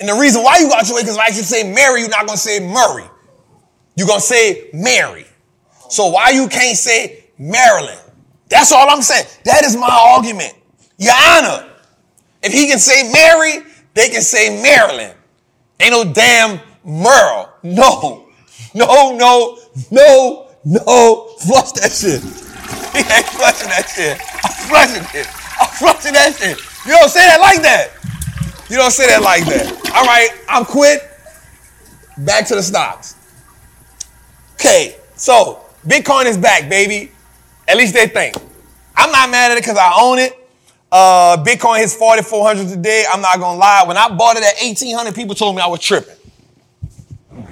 And 0.00 0.08
the 0.08 0.14
reason 0.14 0.42
why 0.42 0.58
you 0.58 0.68
go 0.68 0.74
out 0.74 0.86
your 0.88 0.96
way, 0.96 1.02
because 1.02 1.16
if 1.16 1.20
I 1.20 1.26
actually 1.26 1.42
say 1.42 1.72
Mary, 1.72 2.00
you're 2.00 2.10
not 2.10 2.26
gonna 2.26 2.38
say 2.38 2.58
Murray. 2.60 3.04
You're 3.96 4.08
gonna 4.08 4.20
say 4.20 4.70
Mary. 4.72 5.26
So 5.90 6.08
why 6.08 6.30
you 6.30 6.48
can't 6.48 6.76
say 6.76 7.24
Maryland? 7.38 8.00
That's 8.48 8.72
all 8.72 8.88
I'm 8.88 9.02
saying. 9.02 9.26
That 9.44 9.64
is 9.64 9.76
my 9.76 9.88
argument. 9.90 10.54
Your 10.98 11.14
Honor, 11.14 11.68
if 12.42 12.52
he 12.52 12.66
can 12.66 12.78
say 12.78 13.10
Mary, 13.12 13.64
they 13.94 14.08
can 14.08 14.22
say 14.22 14.62
Maryland. 14.62 15.14
Ain't 15.78 15.92
no 15.92 16.12
damn 16.12 16.60
Merle. 16.84 17.52
No, 17.62 18.28
no, 18.74 19.16
no, 19.16 19.58
no, 19.90 20.48
no. 20.64 21.28
Flush 21.40 21.72
that 21.72 21.92
shit. 21.92 22.49
He 22.94 22.98
ain't 22.98 23.26
flushing 23.26 23.68
that 23.68 23.86
shit. 23.94 24.18
I'm 24.44 24.52
flushing 24.68 25.06
it. 25.14 25.26
I'm 25.60 25.68
flushing 25.68 26.12
that 26.12 26.34
shit. 26.34 26.58
You 26.86 26.92
don't 26.92 27.08
say 27.08 27.20
that 27.20 27.40
like 27.40 27.62
that. 27.62 27.90
You 28.68 28.76
don't 28.76 28.90
say 28.90 29.06
that 29.06 29.22
like 29.22 29.44
that. 29.46 29.92
All 29.94 30.04
right, 30.04 30.28
I'm 30.48 30.64
quit. 30.64 31.02
Back 32.18 32.46
to 32.48 32.54
the 32.54 32.62
stocks. 32.62 33.16
Okay, 34.54 34.96
so 35.16 35.60
Bitcoin 35.86 36.26
is 36.26 36.36
back, 36.36 36.68
baby. 36.68 37.10
At 37.66 37.76
least 37.76 37.94
they 37.94 38.06
think. 38.06 38.36
I'm 38.96 39.10
not 39.12 39.30
mad 39.30 39.52
at 39.52 39.58
it 39.58 39.62
because 39.62 39.78
I 39.78 39.92
own 40.00 40.18
it. 40.18 40.36
Uh, 40.92 41.42
Bitcoin 41.44 41.78
hits 41.78 41.94
4,400 41.94 42.68
today. 42.68 43.04
I'm 43.10 43.20
not 43.20 43.38
gonna 43.38 43.58
lie. 43.58 43.84
When 43.86 43.96
I 43.96 44.08
bought 44.08 44.36
it 44.36 44.42
at 44.42 44.60
1,800, 44.60 45.14
people 45.14 45.34
told 45.34 45.56
me 45.56 45.62
I 45.62 45.66
was 45.68 45.80
tripping. 45.80 46.16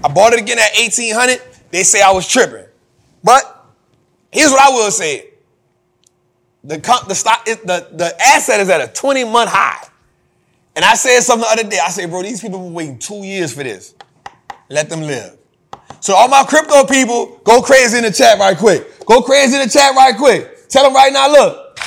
I 0.05 0.09
bought 0.12 0.32
it 0.32 0.40
again 0.40 0.59
at 0.59 0.77
1,800. 0.77 1.40
They 1.70 1.82
say 1.82 2.02
I 2.02 2.10
was 2.10 2.27
tripping. 2.27 2.66
But 3.23 3.57
here's 4.30 4.50
what 4.50 4.60
I 4.60 4.70
will 4.74 4.90
say: 4.90 5.30
the 6.64 6.80
com- 6.80 7.06
the 7.09 7.14
stock, 7.14 7.42
it, 7.46 7.66
the 7.66 7.88
the 7.92 8.14
asset 8.20 8.60
is 8.60 8.68
at 8.68 8.80
a 8.80 8.92
20 8.92 9.24
month 9.24 9.50
high. 9.50 9.84
And 10.76 10.84
I 10.84 10.94
said 10.94 11.20
something 11.22 11.42
the 11.42 11.60
other 11.60 11.68
day. 11.68 11.78
I 11.84 11.90
said, 11.90 12.09
bro, 12.09 12.22
these 12.22 12.40
people 12.40 12.60
been 12.60 12.72
waiting 12.72 12.98
two 13.00 13.24
years 13.24 13.52
for 13.52 13.64
this. 13.64 13.94
Let 14.68 14.88
them 14.88 15.00
live. 15.02 15.36
So 15.98 16.14
all 16.14 16.28
my 16.28 16.44
crypto 16.44 16.84
people, 16.84 17.40
go 17.42 17.60
crazy 17.60 17.98
in 17.98 18.05
the 18.05 18.12
chat 18.12 18.38
right 18.38 18.56
quick. 18.56 19.05
Go 19.05 19.20
crazy 19.20 19.56
in 19.56 19.62
the 19.62 19.68
chat 19.68 19.96
right 19.96 20.16
quick. 20.16 20.68
Tell 20.68 20.84
them 20.84 20.94
right 20.94 21.12
now, 21.12 21.30
look. 21.30 21.76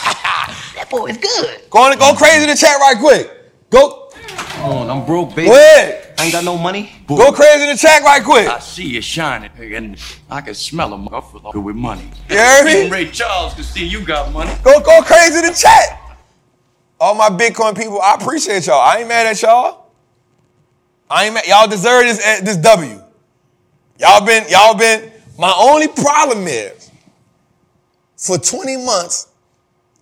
That 0.75 0.89
boy 0.89 1.07
is 1.07 1.17
good. 1.17 1.69
Go 1.69 1.79
on, 1.79 1.97
go 1.99 2.13
crazy 2.15 2.43
in 2.43 2.49
the 2.49 2.55
chat 2.55 2.79
right 2.79 2.97
quick. 2.99 3.29
Go, 3.69 4.09
Come 4.11 4.71
on, 4.71 4.89
I'm 4.89 5.05
broke, 5.05 5.35
baby. 5.35 5.47
go 5.47 5.53
ahead. 5.53 6.00
I 6.17 6.25
ain't 6.25 6.33
got 6.33 6.43
no 6.43 6.57
money. 6.57 6.91
Go 7.07 7.31
crazy 7.31 7.63
in 7.63 7.69
the 7.69 7.77
chat 7.77 8.01
right 8.03 8.23
quick. 8.23 8.47
I 8.47 8.59
see 8.59 8.87
you 8.87 9.01
shining, 9.01 9.51
and 9.57 9.97
I 10.29 10.41
can 10.41 10.53
smell 10.53 10.93
a 10.93 10.97
motherfucker 10.97 11.61
with 11.61 11.75
money. 11.75 12.09
You 12.29 12.37
heard 12.37 12.65
me? 12.65 12.79
Even 12.79 12.91
Ray 12.91 13.11
Charles 13.11 13.53
can 13.53 13.63
see 13.63 13.85
you 13.85 14.03
got 14.03 14.31
money. 14.31 14.51
Go, 14.63 14.79
go 14.79 15.01
crazy 15.01 15.39
in 15.39 15.45
the 15.45 15.53
chat. 15.53 15.99
All 16.99 17.15
my 17.15 17.29
Bitcoin 17.29 17.75
people, 17.75 18.01
I 18.01 18.15
appreciate 18.15 18.67
y'all. 18.67 18.79
I 18.79 18.99
ain't 18.99 19.07
mad 19.07 19.27
at 19.27 19.41
y'all. 19.41 19.91
I 21.09 21.25
ain't 21.25 21.33
mad. 21.33 21.45
Y'all 21.47 21.67
deserve 21.67 22.03
this, 22.03 22.19
eh, 22.23 22.41
this 22.41 22.57
W. 22.57 23.01
Y'all 23.99 24.25
been, 24.25 24.45
y'all 24.49 24.75
been. 24.75 25.11
My 25.37 25.53
only 25.57 25.87
problem 25.87 26.47
is, 26.47 26.91
for 28.15 28.37
20 28.37 28.85
months, 28.85 29.29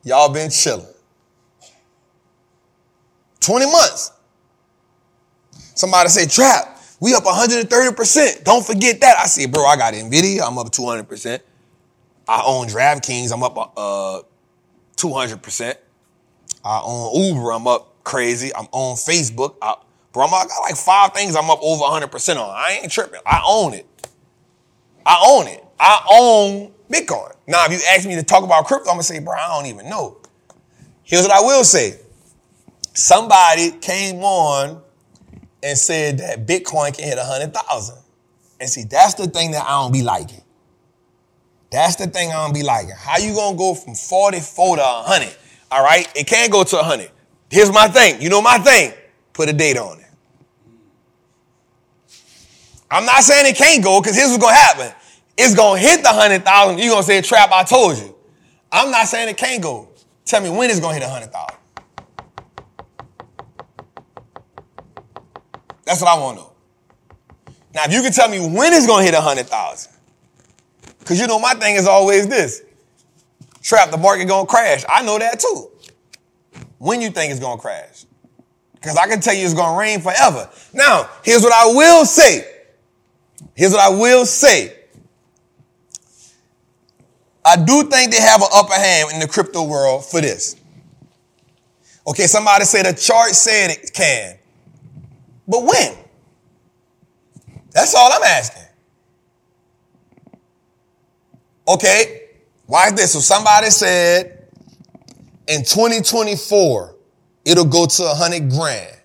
y'all 0.04 0.30
been 0.30 0.50
chilling. 0.50 0.86
20 3.40 3.66
months. 3.66 4.12
Somebody 5.80 6.10
say, 6.10 6.26
Trap, 6.26 6.78
we 7.00 7.14
up 7.16 7.24
130%. 7.24 8.44
Don't 8.44 8.66
forget 8.66 9.00
that. 9.00 9.18
I 9.18 9.28
say, 9.28 9.46
bro, 9.46 9.64
I 9.64 9.78
got 9.78 9.94
NVIDIA. 9.94 10.46
I'm 10.46 10.58
up 10.58 10.72
200%. 10.72 11.40
I 12.28 12.44
own 12.46 12.68
DraftKings. 12.68 13.32
I'm 13.32 13.44
up 13.44 13.74
uh, 13.78 14.22
200%. 14.98 15.76
I 16.66 16.82
own 16.84 17.24
Uber. 17.24 17.54
I'm 17.54 17.66
up 17.66 18.04
crazy. 18.04 18.54
I'm 18.54 18.68
on 18.74 18.98
Facebook. 18.98 19.56
I, 19.62 19.76
bro, 20.12 20.26
I'm, 20.26 20.34
I 20.34 20.44
got 20.48 20.60
like 20.64 20.76
five 20.76 21.14
things 21.14 21.38
I'm 21.38 21.50
up 21.50 21.60
over 21.62 21.84
100% 21.84 22.36
on. 22.36 22.50
I 22.50 22.82
ain't 22.84 22.92
tripping. 22.92 23.22
I 23.26 23.42
own 23.48 23.74
it. 23.74 23.88
I 25.06 25.24
own 25.26 25.48
it. 25.48 25.64
I 25.80 26.06
own 26.12 26.74
Bitcoin. 26.92 27.34
Now, 27.48 27.64
if 27.66 27.72
you 27.72 27.80
ask 27.90 28.06
me 28.06 28.16
to 28.16 28.24
talk 28.24 28.44
about 28.44 28.66
crypto, 28.66 28.90
I'm 28.90 28.96
going 28.96 29.00
to 29.00 29.06
say, 29.06 29.20
bro, 29.20 29.34
I 29.34 29.48
don't 29.48 29.68
even 29.68 29.90
know. 29.90 30.18
Here's 31.04 31.22
what 31.22 31.32
I 31.32 31.40
will 31.40 31.64
say. 31.64 32.02
Somebody 32.94 33.72
came 33.80 34.18
on 34.18 34.82
and 35.64 35.78
said 35.78 36.20
that 36.20 36.46
Bitcoin 36.48 36.96
can 36.96 37.06
hit 37.06 37.18
100,000. 37.18 37.98
And 38.60 38.70
see, 38.70 38.84
that's 38.84 39.14
the 39.14 39.28
thing 39.28 39.52
that 39.52 39.64
I 39.64 39.82
don't 39.82 39.92
be 39.92 40.04
liking. 40.04 40.42
That's 41.72 41.96
the 41.96 42.08
thing 42.08 42.32
I 42.32 42.46
don't 42.46 42.54
be 42.54 42.64
liking. 42.64 42.94
How 42.98 43.18
you 43.18 43.36
gonna 43.36 43.58
go 43.58 43.76
from 43.76 43.96
44 43.96 44.78
to 44.78 44.82
100? 44.82 45.36
All 45.72 45.84
right, 45.84 46.08
it 46.16 46.26
can't 46.26 46.52
go 46.52 46.64
to 46.64 46.76
100. 46.78 47.12
Here's 47.50 47.72
my 47.72 47.88
thing. 47.88 48.22
You 48.22 48.30
know 48.30 48.42
my 48.42 48.58
thing. 48.58 48.94
Put 49.34 49.50
a 49.50 49.54
date 49.54 49.78
on 49.78 50.00
it. 50.00 50.06
I'm 52.92 53.06
not 53.06 53.22
saying 53.24 53.46
it 53.46 53.56
can't 53.56 53.84
go 53.84 54.02
because 54.02 54.16
here's 54.16 54.30
what's 54.30 54.42
gonna 54.42 54.56
happen. 54.56 54.92
It's 55.38 55.56
gonna 55.56 55.80
hit 55.80 56.02
the 56.02 56.10
100,000. 56.10 56.80
You're 56.80 56.90
gonna 56.90 57.04
say, 57.04 57.22
Trap, 57.22 57.52
I 57.52 57.64
told 57.64 57.98
you. 57.98 58.16
I'm 58.72 58.92
not 58.92 59.08
saying 59.08 59.30
it 59.30 59.38
can't 59.38 59.62
go. 59.62 59.90
Tell 60.26 60.42
me 60.42 60.50
when 60.50 60.70
it's 60.70 60.80
gonna 60.80 60.96
hit 60.96 61.04
100,000. 61.04 61.58
That's 65.90 66.02
what 66.02 66.16
I 66.16 66.22
want 66.22 66.38
to 66.38 66.44
know. 66.44 66.52
Now, 67.74 67.86
if 67.86 67.92
you 67.92 68.04
can 68.04 68.12
tell 68.12 68.30
me 68.30 68.40
when 68.40 68.74
it's 68.74 68.86
gonna 68.86 69.04
hit 69.04 69.16
100,000, 69.16 69.92
because 71.00 71.20
you 71.20 71.26
know 71.26 71.40
my 71.40 71.56
thing 71.56 71.78
is 71.78 71.88
always 71.88 72.28
this. 72.28 72.62
Trap, 73.64 73.90
the 73.90 73.98
market 73.98 74.26
gonna 74.26 74.46
crash. 74.46 74.86
I 74.88 75.02
know 75.02 75.18
that 75.18 75.40
too. 75.40 75.72
When 76.78 77.02
you 77.02 77.10
think 77.10 77.32
it's 77.32 77.40
gonna 77.40 77.60
crash. 77.60 78.06
Because 78.76 78.98
I 78.98 79.08
can 79.08 79.20
tell 79.20 79.34
you 79.34 79.44
it's 79.44 79.56
gonna 79.56 79.80
rain 79.80 80.00
forever. 80.00 80.48
Now, 80.74 81.10
here's 81.24 81.42
what 81.42 81.54
I 81.54 81.66
will 81.74 82.06
say. 82.06 82.46
Here's 83.56 83.72
what 83.72 83.82
I 83.82 83.90
will 83.90 84.28
say. 84.28 84.76
I 87.44 87.56
do 87.56 87.82
think 87.90 88.12
they 88.12 88.22
have 88.22 88.44
an 88.44 88.50
upper 88.54 88.76
hand 88.76 89.14
in 89.14 89.20
the 89.20 89.28
crypto 89.28 89.64
world 89.64 90.06
for 90.06 90.22
this. 90.22 90.56
Okay, 92.06 92.28
somebody 92.28 92.66
said 92.66 92.86
the 92.86 92.94
chart 92.94 93.32
said 93.32 93.72
it 93.72 93.92
can. 93.92 94.39
But 95.50 95.64
when? 95.64 95.98
That's 97.72 97.96
all 97.96 98.12
I'm 98.14 98.24
asking. 98.24 98.64
Okay, 101.68 102.22
why 102.68 102.88
is 102.88 102.94
this? 102.94 103.14
So 103.14 103.20
somebody 103.20 103.72
said 103.72 104.48
in 105.48 105.64
2024, 105.64 106.96
it'll 107.46 107.66
go 107.66 107.88
to 107.88 108.04
100 108.04 108.50
grand. 108.52 108.96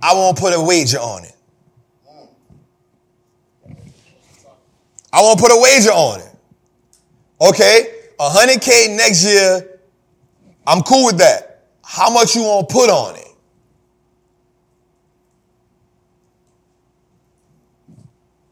I 0.00 0.14
won't 0.14 0.38
put 0.38 0.54
a 0.54 0.60
wager 0.60 0.98
on 0.98 1.24
it. 1.24 1.34
I 5.12 5.22
won't 5.22 5.40
put 5.40 5.50
a 5.50 5.60
wager 5.60 5.90
on 5.90 6.20
it. 6.20 6.36
Okay, 7.40 7.94
100K 8.20 8.96
next 8.96 9.24
year, 9.24 9.80
I'm 10.66 10.82
cool 10.82 11.06
with 11.06 11.18
that. 11.18 11.66
How 11.82 12.10
much 12.10 12.36
you 12.36 12.42
want 12.42 12.68
to 12.68 12.72
put 12.72 12.90
on 12.90 13.16
it? 13.16 13.27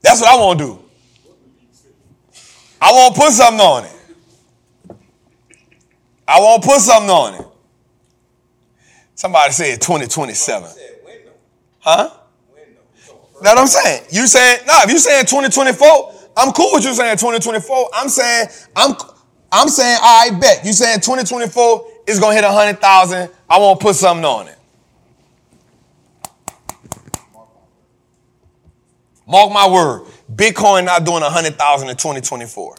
That's 0.07 0.21
what 0.21 0.31
I 0.31 0.37
want 0.41 0.59
to 0.61 0.65
do. 0.65 0.79
I 2.81 2.93
want 2.93 3.15
to 3.17 3.21
put 3.21 3.33
something 3.33 3.61
on 3.61 3.85
it. 3.87 3.93
I 6.29 6.39
want 6.39 6.63
to 6.63 6.69
put 6.69 6.81
something 6.81 7.11
on 7.11 7.35
it. 7.35 7.47
Somebody 9.17 9.53
said 9.53 9.81
2027. 9.81 10.71
Huh? 11.81 12.11
Window. 12.55 12.81
So, 13.05 13.19
That's 13.43 13.55
what 13.57 13.59
I'm 13.59 13.67
saying. 13.67 14.05
You 14.13 14.29
saying, 14.29 14.61
no, 14.69 14.75
if 14.85 14.91
you 14.93 14.99
saying 15.01 15.27
2024, 15.27 16.15
I'm 16.37 16.53
cool 16.53 16.71
with 16.75 16.85
you 16.85 16.95
saying 16.95 17.17
2024. 17.17 17.91
I'm 17.93 18.09
saying 18.09 18.47
I'm 18.77 18.95
I'm 19.51 19.69
saying 19.69 19.99
I 20.01 20.31
bet 20.41 20.65
you 20.65 20.73
saying 20.73 21.01
2024 21.01 21.89
is 22.07 22.21
gonna 22.21 22.35
hit 22.35 22.45
a 22.45 22.53
hundred 22.53 22.81
thousand. 22.81 23.29
I 23.51 23.59
want 23.59 23.81
to 23.81 23.87
put 23.87 23.97
something 23.97 24.25
on 24.25 24.47
it. 24.47 24.56
Mark 29.27 29.53
my 29.53 29.69
word, 29.69 30.07
Bitcoin 30.35 30.85
not 30.85 31.05
doing 31.05 31.23
a 31.23 31.31
hundred 31.31 31.57
thousand 31.57 31.89
in 31.91 31.97
2024. 31.97 32.77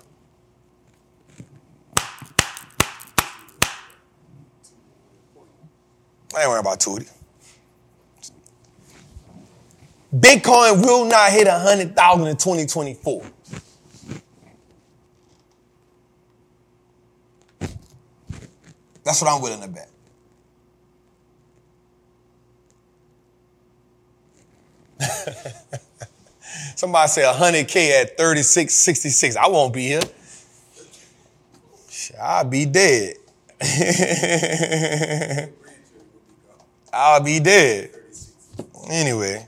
I 6.36 6.42
ain't 6.42 6.50
worrying 6.50 6.62
about 6.62 6.80
Tootie. 6.80 7.12
Bitcoin 10.16 10.84
will 10.86 11.06
not 11.06 11.32
hit 11.32 11.48
a 11.48 11.60
hundred 11.60 11.96
thousand 11.96 12.28
in 12.28 12.38
2024. 12.38 13.26
That's 19.04 19.22
what 19.22 19.32
I'm 19.32 19.42
willing 19.42 19.62
to 19.62 19.68
bet. 19.70 19.90
Somebody 26.76 27.08
say 27.10 27.22
100K 27.24 28.02
at 28.02 28.18
3666. 28.18 29.36
I 29.36 29.48
won't 29.48 29.74
be 29.74 29.88
here. 29.88 30.02
I'll 32.22 32.46
be 32.46 32.66
dead. 32.66 33.16
I'll 36.94 37.24
be 37.24 37.40
dead. 37.40 37.92
Anyway. 38.90 39.48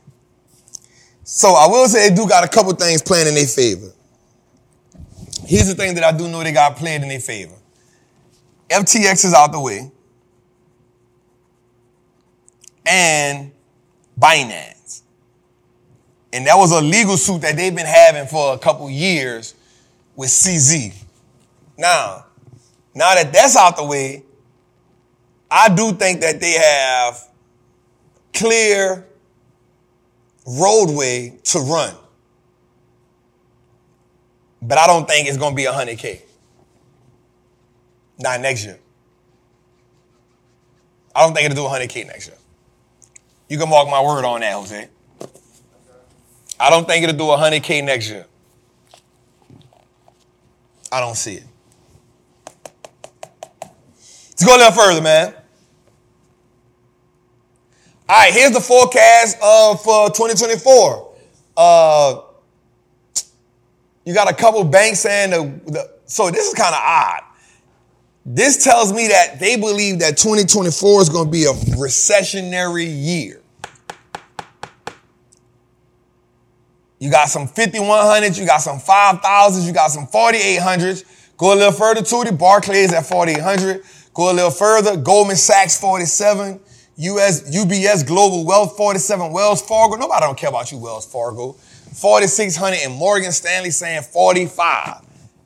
So 1.23 1.49
I 1.49 1.67
will 1.67 1.87
say 1.87 2.09
they 2.09 2.15
do 2.15 2.27
got 2.27 2.43
a 2.43 2.47
couple 2.47 2.73
things 2.73 3.01
playing 3.01 3.27
in 3.27 3.35
their 3.35 3.45
favor. 3.45 3.91
Here's 5.45 5.67
the 5.67 5.75
thing 5.75 5.95
that 5.95 6.03
I 6.03 6.11
do 6.15 6.27
know 6.27 6.43
they 6.43 6.51
got 6.51 6.75
playing 6.75 7.03
in 7.03 7.07
their 7.09 7.19
favor. 7.19 7.55
FTX 8.69 9.25
is 9.25 9.33
out 9.33 9.51
the 9.51 9.59
way. 9.59 9.91
And 12.85 13.51
Binance. 14.19 14.78
And 16.31 16.45
that 16.45 16.55
was 16.55 16.71
a 16.71 16.81
legal 16.81 17.17
suit 17.17 17.41
that 17.41 17.55
they've 17.55 17.75
been 17.75 17.85
having 17.85 18.27
for 18.27 18.53
a 18.53 18.57
couple 18.59 18.89
years 18.89 19.55
with 20.15 20.29
CZ. 20.29 20.93
Now, 21.77 22.25
now 22.93 23.15
that 23.15 23.31
that's 23.33 23.55
out 23.55 23.77
the 23.77 23.85
way, 23.85 24.23
I 25.49 25.69
do 25.69 25.93
think 25.93 26.21
that 26.21 26.39
they 26.39 26.51
have 26.51 27.27
clear 28.33 29.07
roadway 30.45 31.39
to 31.43 31.59
run. 31.59 31.95
But 34.61 34.77
I 34.77 34.87
don't 34.87 35.07
think 35.07 35.27
it's 35.27 35.37
going 35.37 35.53
to 35.53 35.55
be 35.55 35.63
100K. 35.63 36.21
Not 38.19 38.41
next 38.41 38.65
year. 38.65 38.77
I 41.15 41.25
don't 41.25 41.33
think 41.33 41.49
it'll 41.49 41.63
do 41.63 41.69
100K 41.69 42.07
next 42.07 42.27
year. 42.27 42.37
You 43.47 43.57
can 43.57 43.69
mark 43.69 43.89
my 43.89 44.01
word 44.01 44.25
on 44.25 44.41
that, 44.41 44.53
Jose. 44.53 44.89
I 46.59 46.69
don't 46.69 46.87
think 46.87 47.03
it'll 47.03 47.15
do 47.15 47.23
100K 47.23 47.83
next 47.83 48.09
year. 48.09 48.25
I 50.91 50.99
don't 50.99 51.15
see 51.15 51.35
it. 51.35 51.43
Let's 53.61 54.45
go 54.45 54.55
a 54.55 54.57
little 54.57 54.71
further, 54.71 55.01
man. 55.01 55.33
All 58.07 58.17
right, 58.17 58.33
here's 58.33 58.51
the 58.51 58.59
forecast 58.59 59.37
of 59.41 59.83
for 59.83 60.07
2024. 60.07 61.13
Uh, 61.55 62.21
you 64.03 64.13
got 64.13 64.29
a 64.29 64.33
couple 64.33 64.63
banks 64.63 64.99
saying 64.99 65.29
the, 65.29 65.71
the 65.71 65.91
so 66.05 66.31
this 66.31 66.47
is 66.47 66.53
kind 66.55 66.73
of 66.73 66.81
odd. 66.83 67.21
This 68.25 68.63
tells 68.63 68.91
me 68.91 69.07
that 69.09 69.39
they 69.39 69.55
believe 69.55 69.99
that 69.99 70.17
2024 70.17 71.01
is 71.01 71.09
going 71.09 71.25
to 71.25 71.31
be 71.31 71.43
a 71.43 71.53
recessionary 71.77 72.87
year. 72.89 73.38
You 76.99 77.09
got 77.09 77.29
some 77.29 77.47
5100s, 77.47 78.37
you 78.37 78.45
got 78.45 78.57
some 78.57 78.77
5000s, 78.77 79.65
you 79.65 79.73
got 79.73 79.89
some 79.89 80.05
4800s. 80.05 81.05
Go 81.37 81.53
a 81.53 81.55
little 81.55 81.71
further 81.71 82.01
to 82.01 82.23
the 82.25 82.33
Barclays 82.33 82.91
at 82.91 83.05
4800. 83.05 83.81
Go 84.13 84.31
a 84.31 84.33
little 84.33 84.51
further, 84.51 84.97
Goldman 84.97 85.37
Sachs 85.37 85.79
47, 85.79 86.59
US 86.97 87.55
UBS 87.55 88.05
Global 88.05 88.45
Wealth 88.45 88.75
47, 88.75 89.31
Wells 89.31 89.61
Fargo. 89.61 89.95
Nobody 89.95 90.19
don't 90.19 90.37
care 90.37 90.49
about 90.49 90.73
you, 90.73 90.77
Wells 90.77 91.05
Fargo. 91.05 91.53
4600 91.53 92.79
and 92.83 92.93
Morgan 92.93 93.31
Stanley 93.31 93.71
saying 93.71 94.01
45. 94.01 95.01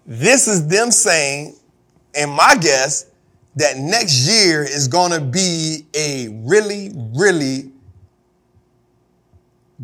This 0.08 0.48
is 0.48 0.68
them 0.68 0.90
saying, 0.90 1.56
and 2.16 2.32
my 2.32 2.56
guess, 2.60 3.06
that 3.56 3.78
next 3.78 4.28
year 4.28 4.64
is 4.64 4.88
going 4.88 5.12
to 5.12 5.22
be 5.22 5.86
a 5.94 6.30
really, 6.44 6.92
really 7.16 7.73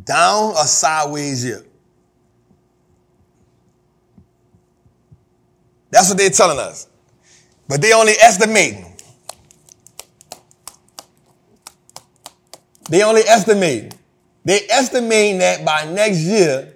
down 0.05 0.51
or 0.51 0.65
sideways 0.65 1.43
year. 1.43 1.63
That's 5.91 6.09
what 6.09 6.17
they're 6.17 6.29
telling 6.29 6.59
us. 6.59 6.87
But 7.67 7.81
they 7.81 7.93
only 7.93 8.13
estimating. 8.21 8.85
They 12.89 13.03
only 13.03 13.21
estimate. 13.21 13.95
They 14.43 14.61
estimating 14.69 15.39
that 15.39 15.63
by 15.63 15.85
next 15.85 16.19
year, 16.19 16.73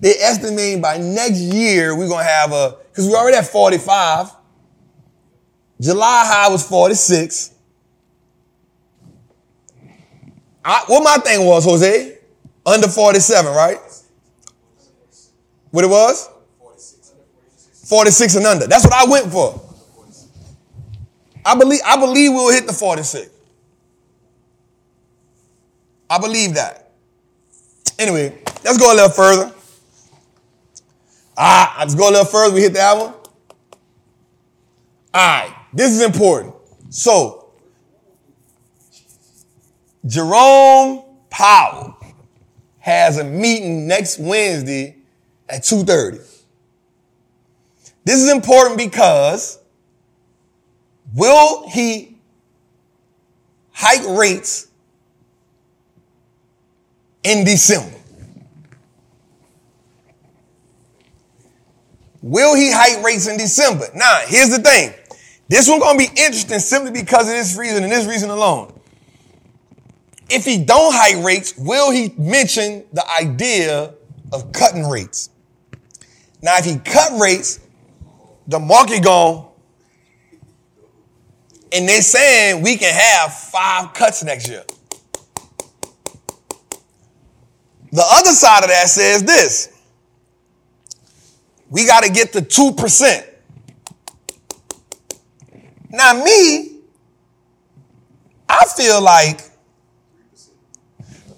they 0.00 0.14
estimating 0.18 0.80
by 0.80 0.98
next 0.98 1.38
year 1.38 1.96
we're 1.96 2.08
gonna 2.08 2.24
have 2.24 2.52
a 2.52 2.76
because 2.88 3.08
we're 3.08 3.16
already 3.16 3.36
at 3.36 3.46
45. 3.46 4.30
July 5.80 6.22
high 6.24 6.48
was 6.48 6.66
46. 6.66 7.51
I, 10.64 10.84
what 10.86 11.02
my 11.02 11.16
thing 11.22 11.46
was, 11.46 11.64
Jose? 11.64 12.18
Under 12.64 12.88
47, 12.88 13.52
right? 13.52 13.78
What 15.70 15.84
it 15.84 15.88
was? 15.88 16.28
46 17.84 18.36
and 18.36 18.46
under. 18.46 18.66
That's 18.66 18.84
what 18.84 18.94
I 18.94 19.10
went 19.10 19.32
for. 19.32 19.60
I 21.44 21.56
believe, 21.56 21.80
I 21.84 21.96
believe 21.98 22.32
we'll 22.32 22.52
hit 22.52 22.66
the 22.66 22.72
46. 22.72 23.28
I 26.08 26.18
believe 26.18 26.54
that. 26.54 26.90
Anyway, 27.98 28.38
let's 28.64 28.78
go 28.78 28.92
a 28.92 28.94
little 28.94 29.08
further. 29.08 29.52
Ah, 31.36 31.76
let's 31.80 31.94
go 31.94 32.08
a 32.08 32.12
little 32.12 32.24
further. 32.24 32.54
We 32.54 32.60
hit 32.60 32.74
that 32.74 32.96
one. 32.96 33.14
All 35.14 35.28
right, 35.40 35.54
this 35.72 35.90
is 35.90 36.02
important. 36.02 36.54
So, 36.90 37.41
Jerome 40.06 41.04
Powell 41.30 41.96
has 42.78 43.18
a 43.18 43.24
meeting 43.24 43.86
next 43.86 44.18
Wednesday 44.18 44.96
at 45.48 45.62
2:30. 45.62 46.20
This 48.04 48.16
is 48.20 48.28
important 48.30 48.76
because 48.78 49.58
will 51.14 51.68
he 51.68 52.18
hike 53.70 54.04
rates 54.18 54.66
in 57.22 57.44
December? 57.44 57.96
Will 62.22 62.54
he 62.54 62.70
hike 62.70 63.04
rates 63.04 63.26
in 63.26 63.36
December? 63.36 63.88
Now, 63.94 64.20
here's 64.26 64.50
the 64.50 64.58
thing. 64.58 64.94
This 65.48 65.68
one's 65.68 65.82
gonna 65.82 65.98
be 65.98 66.10
interesting 66.16 66.60
simply 66.60 66.90
because 66.90 67.28
of 67.28 67.34
this 67.34 67.56
reason 67.56 67.82
and 67.82 67.92
this 67.92 68.06
reason 68.06 68.30
alone. 68.30 68.72
If 70.34 70.46
he 70.46 70.64
don't 70.64 70.94
hike 70.94 71.22
rates, 71.22 71.52
will 71.58 71.90
he 71.90 72.14
mention 72.16 72.84
the 72.90 73.04
idea 73.20 73.92
of 74.32 74.50
cutting 74.50 74.88
rates? 74.88 75.28
Now, 76.40 76.56
if 76.56 76.64
he 76.64 76.78
cut 76.78 77.20
rates, 77.20 77.60
the 78.46 78.58
market 78.58 79.04
gone, 79.04 79.50
and 81.70 81.86
they're 81.86 82.00
saying 82.00 82.62
we 82.62 82.78
can 82.78 82.94
have 82.94 83.34
five 83.34 83.92
cuts 83.92 84.24
next 84.24 84.48
year. 84.48 84.64
The 87.92 88.02
other 88.02 88.30
side 88.30 88.62
of 88.62 88.70
that 88.70 88.88
says 88.88 89.22
this. 89.24 89.78
We 91.68 91.86
got 91.86 92.04
to 92.04 92.10
get 92.10 92.32
to 92.32 92.40
2%. 92.40 93.26
Now, 95.90 96.24
me, 96.24 96.80
I 98.48 98.64
feel 98.74 99.02
like 99.02 99.51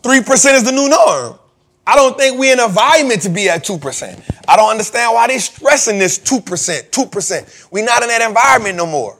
3% 0.05 0.55
is 0.55 0.64
the 0.64 0.70
new 0.70 0.89
norm. 0.89 1.39
I 1.86 1.97
don't 1.97 2.16
think 2.16 2.39
we're 2.39 2.52
in 2.52 2.60
an 2.60 2.66
environment 2.66 3.22
to 3.22 3.31
be 3.31 3.48
at 3.48 3.64
2%. 3.64 4.43
I 4.47 4.56
don't 4.56 4.70
understand 4.70 5.14
why 5.14 5.26
they're 5.26 5.40
stressing 5.40 5.98
this 5.98 6.18
2%, 6.18 6.90
2%. 6.90 7.72
We're 7.72 7.85
not 7.85 8.02
in 8.02 8.09
that 8.09 8.20
environment 8.20 8.76
no 8.76 8.86
more. 8.86 9.18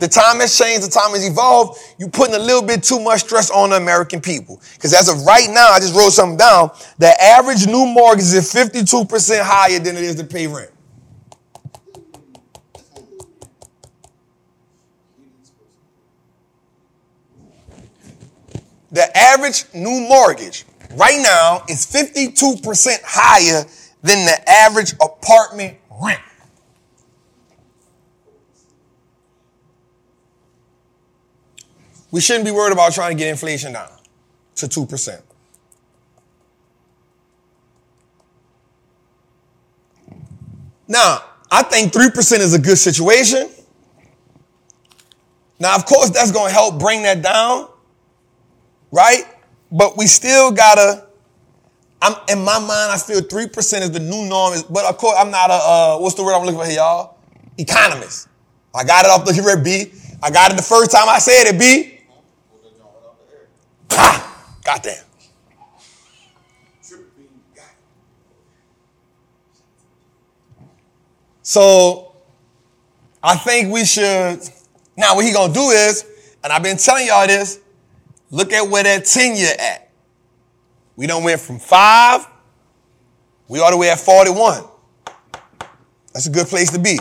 The 0.00 0.08
time 0.08 0.40
has 0.40 0.58
changed, 0.58 0.84
the 0.84 0.90
time 0.90 1.12
has 1.12 1.24
evolved. 1.24 1.78
You're 1.98 2.10
putting 2.10 2.34
a 2.34 2.38
little 2.40 2.62
bit 2.62 2.82
too 2.82 2.98
much 2.98 3.20
stress 3.20 3.52
on 3.52 3.70
the 3.70 3.76
American 3.76 4.20
people. 4.20 4.60
Because 4.74 4.92
as 4.92 5.08
of 5.08 5.24
right 5.24 5.48
now, 5.48 5.70
I 5.70 5.78
just 5.78 5.94
wrote 5.94 6.10
something 6.10 6.36
down. 6.36 6.70
The 6.98 7.14
average 7.22 7.66
new 7.66 7.86
mortgage 7.86 8.24
is 8.24 8.52
52% 8.52 9.40
higher 9.42 9.78
than 9.78 9.96
it 9.96 10.02
is 10.02 10.16
to 10.16 10.24
pay 10.24 10.48
rent. 10.48 10.73
The 18.94 19.16
average 19.16 19.64
new 19.74 20.06
mortgage 20.08 20.64
right 20.92 21.20
now 21.20 21.64
is 21.68 21.84
52% 21.84 23.00
higher 23.04 23.64
than 24.02 24.24
the 24.24 24.48
average 24.48 24.92
apartment 25.02 25.78
rent. 26.00 26.20
We 32.12 32.20
shouldn't 32.20 32.44
be 32.44 32.52
worried 32.52 32.72
about 32.72 32.92
trying 32.92 33.16
to 33.16 33.20
get 33.20 33.30
inflation 33.30 33.72
down 33.72 33.90
to 34.54 34.68
2%. 34.68 35.20
Now, 40.86 41.24
I 41.50 41.64
think 41.64 41.92
3% 41.92 42.38
is 42.38 42.54
a 42.54 42.60
good 42.60 42.78
situation. 42.78 43.50
Now, 45.58 45.74
of 45.74 45.84
course, 45.84 46.10
that's 46.10 46.30
going 46.30 46.50
to 46.50 46.54
help 46.54 46.78
bring 46.78 47.02
that 47.02 47.22
down, 47.22 47.68
right? 48.94 49.24
But 49.70 49.96
we 49.96 50.06
still 50.06 50.52
gotta. 50.52 51.06
I'm 52.00 52.14
in 52.28 52.44
my 52.44 52.58
mind. 52.58 52.92
I 52.92 52.96
feel 52.96 53.20
three 53.20 53.48
percent 53.48 53.82
is 53.84 53.90
the 53.90 54.00
new 54.00 54.26
norm. 54.26 54.54
But 54.70 54.84
of 54.84 54.96
course, 54.96 55.16
I'm 55.18 55.30
not 55.30 55.50
a 55.50 55.54
uh, 55.54 55.98
what's 55.98 56.14
the 56.14 56.22
word 56.22 56.34
I'm 56.34 56.44
looking 56.44 56.60
for 56.60 56.66
here, 56.66 56.76
y'all? 56.76 57.18
Economist. 57.58 58.28
I 58.74 58.84
got 58.84 59.04
it 59.04 59.10
off 59.10 59.24
the 59.24 59.32
here 59.32 59.56
B. 59.56 59.92
I 60.22 60.30
got 60.30 60.52
it 60.52 60.56
the 60.56 60.62
first 60.62 60.90
time 60.90 61.08
I 61.08 61.18
said 61.18 61.54
it. 61.54 61.58
B. 61.58 61.90
Goddamn. 64.64 65.04
So 71.42 72.14
I 73.22 73.36
think 73.36 73.72
we 73.72 73.84
should. 73.84 74.40
Now, 74.96 75.16
what 75.16 75.24
he 75.24 75.32
gonna 75.32 75.52
do 75.52 75.70
is, 75.70 76.04
and 76.42 76.52
I've 76.52 76.62
been 76.62 76.76
telling 76.76 77.06
y'all 77.06 77.26
this. 77.26 77.60
Look 78.34 78.52
at 78.52 78.68
where 78.68 78.82
that 78.82 79.04
10 79.04 79.36
year 79.36 79.52
at. 79.56 79.88
We 80.96 81.06
don't 81.06 81.22
went 81.22 81.40
from 81.40 81.60
five, 81.60 82.26
we 83.46 83.60
all 83.60 83.70
the 83.70 83.76
way 83.76 83.90
at 83.90 84.00
41. 84.00 84.64
That's 86.12 86.26
a 86.26 86.30
good 86.30 86.48
place 86.48 86.72
to 86.72 86.80
be. 86.80 86.98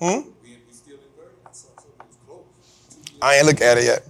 Hmm? 0.00 0.30
I 3.20 3.36
ain't 3.36 3.44
look 3.44 3.60
at 3.60 3.76
it 3.76 3.84
yet. 3.84 4.06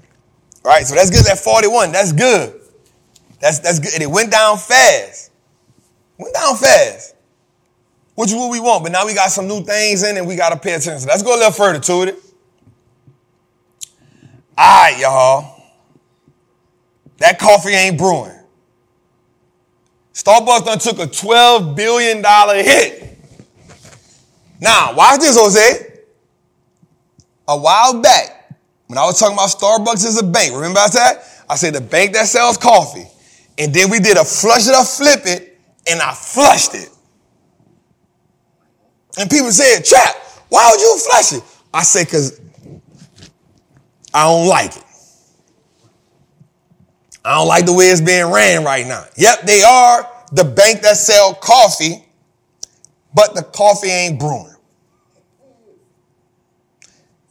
All 0.65 0.71
right, 0.71 0.87
so 0.87 0.95
that's 0.95 1.11
good 1.11 1.29
at 1.29 1.39
41. 1.41 1.91
That's 1.91 2.13
good. 2.13 2.61
That's 3.41 3.59
that's 3.59 3.81
good. 3.81 3.93
And 3.95 4.05
it 4.05 4.11
went 4.11 4.31
down 4.31 4.57
fast. 4.57 5.33
Went 6.17 6.33
down 6.33 6.55
fast. 6.59 7.17
Which 8.15 8.31
is 8.31 8.37
what 8.37 8.53
we 8.53 8.61
want, 8.61 8.85
but 8.85 8.93
now 8.93 9.05
we 9.05 9.15
got 9.15 9.33
some 9.33 9.49
new 9.49 9.65
things 9.65 10.05
in 10.05 10.17
and 10.17 10.29
we 10.29 10.37
gotta 10.37 10.57
pay 10.57 10.75
attention. 10.75 11.09
Let's 11.09 11.25
go 11.25 11.35
a 11.35 11.39
little 11.39 11.51
further 11.51 11.81
to 11.81 12.03
it. 12.03 12.30
All 14.61 14.67
right, 14.67 14.99
y'all. 15.01 15.63
That 17.17 17.39
coffee 17.39 17.71
ain't 17.71 17.97
brewing. 17.97 18.37
Starbucks 20.13 20.67
done 20.67 20.79
took 20.79 20.99
a 20.99 21.07
$12 21.07 21.75
billion 21.75 22.23
hit. 22.63 23.19
Now, 24.61 24.95
watch 24.95 25.21
this, 25.21 25.39
Jose. 25.39 26.03
A 27.49 27.59
while 27.59 28.03
back, 28.03 28.55
when 28.87 28.99
I 28.99 29.05
was 29.05 29.19
talking 29.19 29.33
about 29.33 29.49
Starbucks 29.49 30.05
as 30.07 30.21
a 30.21 30.27
bank, 30.27 30.55
remember 30.55 30.81
I 30.81 30.89
said? 30.89 31.23
I 31.49 31.57
said 31.57 31.75
the 31.75 31.81
bank 31.81 32.13
that 32.13 32.27
sells 32.27 32.59
coffee. 32.59 33.07
And 33.57 33.73
then 33.73 33.89
we 33.89 33.99
did 33.99 34.19
a 34.19 34.25
flush 34.27 34.69
it 34.69 34.75
or 34.75 34.85
flip 34.85 35.21
it, 35.25 35.59
and 35.89 36.03
I 36.03 36.13
flushed 36.13 36.75
it. 36.75 36.91
And 39.19 39.31
people 39.31 39.53
said, 39.53 39.81
Chap, 39.87 40.17
why 40.51 40.69
would 40.71 40.81
you 40.83 40.99
flush 40.99 41.33
it? 41.33 41.43
I 41.73 41.83
said, 41.83 42.05
because 42.05 42.39
I 44.13 44.25
don't 44.25 44.49
like 44.49 44.77
it. 44.77 44.85
I 47.25 47.37
don't 47.37 47.49
like 47.49 47.67
the 47.67 47.73
way 47.73 47.87
it's 47.87 48.01
being 48.01 48.31
ran 48.33 48.65
right 48.65 48.87
now. 48.87 49.05
Yep, 49.17 49.43
they 49.43 49.63
are 49.63 50.09
the 50.33 50.45
bank 50.45 50.81
that 50.83 50.97
sell 50.97 51.35
coffee, 51.35 52.05
but 53.15 53.35
the 53.35 53.43
coffee 53.43 53.89
ain't 53.89 54.19
brewing. 54.19 54.55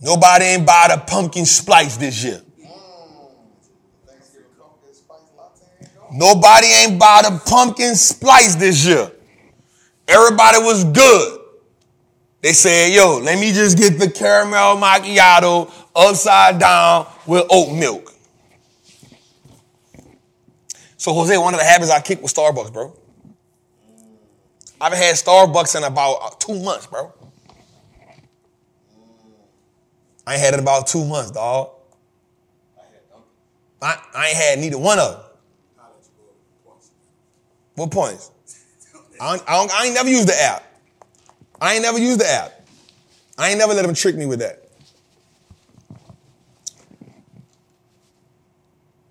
Nobody 0.02 0.46
ain't 0.46 0.66
buy 0.66 0.88
the 0.94 1.02
pumpkin 1.06 1.46
spice 1.46 1.98
this 1.98 2.24
year. 2.24 2.42
Nobody 6.12 6.68
ain't 6.68 7.00
buy 7.00 7.22
the 7.24 7.42
pumpkin 7.46 7.96
spice 7.96 8.56
this 8.56 8.86
year. 8.86 9.12
Everybody 10.08 10.58
was 10.60 10.84
good. 10.86 11.40
They 12.42 12.54
said, 12.54 12.94
yo, 12.94 13.20
let 13.20 13.38
me 13.38 13.52
just 13.52 13.78
get 13.78 14.00
the 14.00 14.10
caramel 14.10 14.78
macchiato 14.78 15.72
upside 16.00 16.60
down 16.60 17.08
with 17.28 17.46
oat 17.50 17.74
milk. 17.78 18.14
So, 20.98 21.14
Jose, 21.14 21.38
one 21.38 21.54
of 21.54 21.60
the 21.60 21.66
habits 21.66 21.92
I 21.92 22.02
kicked 22.02 22.22
was 22.22 22.34
Starbucks, 22.34 22.74
bro. 22.74 22.96
I 24.82 24.86
haven't 24.86 25.00
had 25.00 25.16
Starbucks 25.16 25.78
in 25.78 25.84
about 25.84 26.16
uh, 26.22 26.30
two 26.40 26.60
months, 26.62 26.88
bro. 26.88 27.14
I 30.26 30.34
ain't 30.34 30.42
had 30.42 30.54
it 30.54 30.60
about 30.60 30.88
two 30.88 31.06
months, 31.06 31.32
dog. 31.32 31.72
I, 33.82 33.98
I 34.14 34.28
ain't 34.28 34.38
had 34.38 34.60
neither 34.60 34.78
one 34.78 35.00
of 35.00 35.12
them. 35.14 35.24
What 37.76 37.92
points? 37.92 38.32
I, 39.22 39.40
I, 39.48 39.68
I 39.74 39.86
ain't 39.86 39.96
never 39.96 40.10
used 40.10 40.28
the 40.28 40.42
app. 40.42 40.64
I 41.62 41.74
ain't 41.74 41.84
never 41.84 41.98
used 41.98 42.20
the 42.20 42.30
app. 42.30 42.68
I 43.38 43.50
ain't 43.50 43.58
never 43.58 43.74
let 43.74 43.86
them 43.86 43.96
trick 43.96 44.16
me 44.16 44.26
with 44.26 44.40
that. 44.40 44.59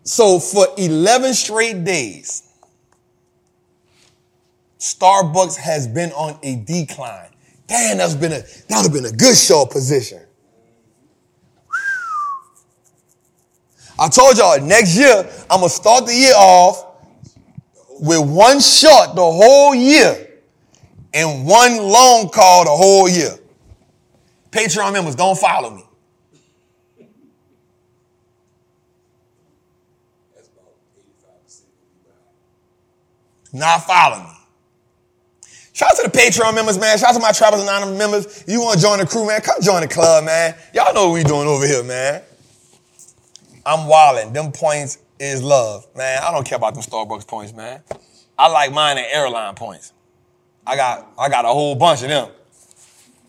So 0.09 0.41
for 0.41 0.67
11 0.79 1.35
straight 1.35 1.85
days, 1.85 2.43
Starbucks 4.79 5.57
has 5.59 5.87
been 5.87 6.13
on 6.13 6.39
a 6.43 6.57
decline. 6.57 7.29
Damn, 7.67 7.99
that's 7.99 8.15
been 8.15 8.33
a 8.33 8.41
that 8.41 8.71
would 8.71 8.85
have 8.85 8.93
been 8.95 9.05
a 9.05 9.13
good 9.15 9.37
short 9.37 9.71
position. 9.71 10.23
I 13.99 14.09
told 14.09 14.39
y'all 14.39 14.59
next 14.63 14.97
year 14.97 15.31
I'm 15.51 15.61
gonna 15.61 15.69
start 15.69 16.07
the 16.07 16.15
year 16.15 16.33
off 16.35 16.87
with 18.01 18.27
one 18.31 18.61
short 18.61 19.15
the 19.15 19.21
whole 19.21 19.75
year 19.75 20.39
and 21.13 21.47
one 21.47 21.77
long 21.77 22.31
call 22.31 22.65
the 22.65 22.71
whole 22.71 23.11
year. 23.11 23.39
Patreon 24.53 24.95
members, 24.95 25.17
don't 25.17 25.37
follow 25.37 25.69
me. 25.69 25.85
Not 33.53 33.85
follow 33.85 34.23
me. 34.23 34.39
Shout 35.73 35.91
out 35.91 35.97
to 36.03 36.11
the 36.11 36.19
Patreon 36.19 36.55
members, 36.55 36.79
man. 36.79 36.99
Shout 36.99 37.11
out 37.11 37.15
to 37.15 37.21
my 37.21 37.31
Trappers 37.31 37.63
Anonymous 37.63 37.99
members. 37.99 38.45
You 38.49 38.61
want 38.61 38.79
to 38.79 38.83
join 38.83 38.99
the 38.99 39.07
crew, 39.07 39.27
man, 39.27 39.41
come 39.41 39.63
join 39.63 39.83
the 39.83 39.89
club, 39.89 40.25
man. 40.25 40.55
Y'all 40.75 40.93
know 40.93 41.09
what 41.09 41.15
we 41.15 41.23
doing 41.23 41.47
over 41.47 41.65
here, 41.65 41.85
man. 41.85 42.23
I'm 43.65 43.89
wildin'. 43.89 44.33
Them 44.33 44.51
points 44.51 44.99
is 45.21 45.43
love, 45.43 45.87
man. 45.97 46.21
I 46.23 46.33
don't 46.33 46.45
care 46.45 46.57
about 46.57 46.75
them 46.75 46.83
Starbucks 46.83 47.29
points, 47.29 47.53
man. 47.55 47.81
I 48.37 48.49
like 48.49 48.73
mine 48.73 48.99
in 48.99 49.05
airline 49.05 49.55
points. 49.55 49.93
I 50.67 50.75
got, 50.75 51.13
I 51.19 51.29
got 51.29 51.45
a 51.45 51.49
whole 51.49 51.75
bunch 51.77 52.03
of 52.03 52.09
them. 52.09 52.29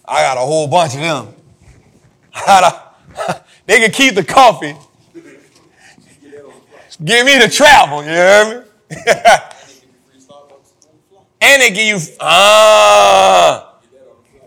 I 0.06 0.22
got 0.24 0.38
a 0.38 0.42
whole 0.42 0.68
bunch 0.68 0.96
of 0.96 1.02
them. 1.02 1.28
they 3.68 3.80
can 3.80 3.92
keep 3.92 4.16
the 4.16 4.24
coffee. 4.24 4.76
Give 7.04 7.26
me 7.26 7.38
the 7.38 7.48
travel, 7.48 8.04
you 8.04 8.10
hear 8.10 8.66
me? 8.90 8.96
And 11.42 11.62
they 11.62 11.70
give 11.72 11.88
you, 11.88 12.00
ah. 12.20 13.76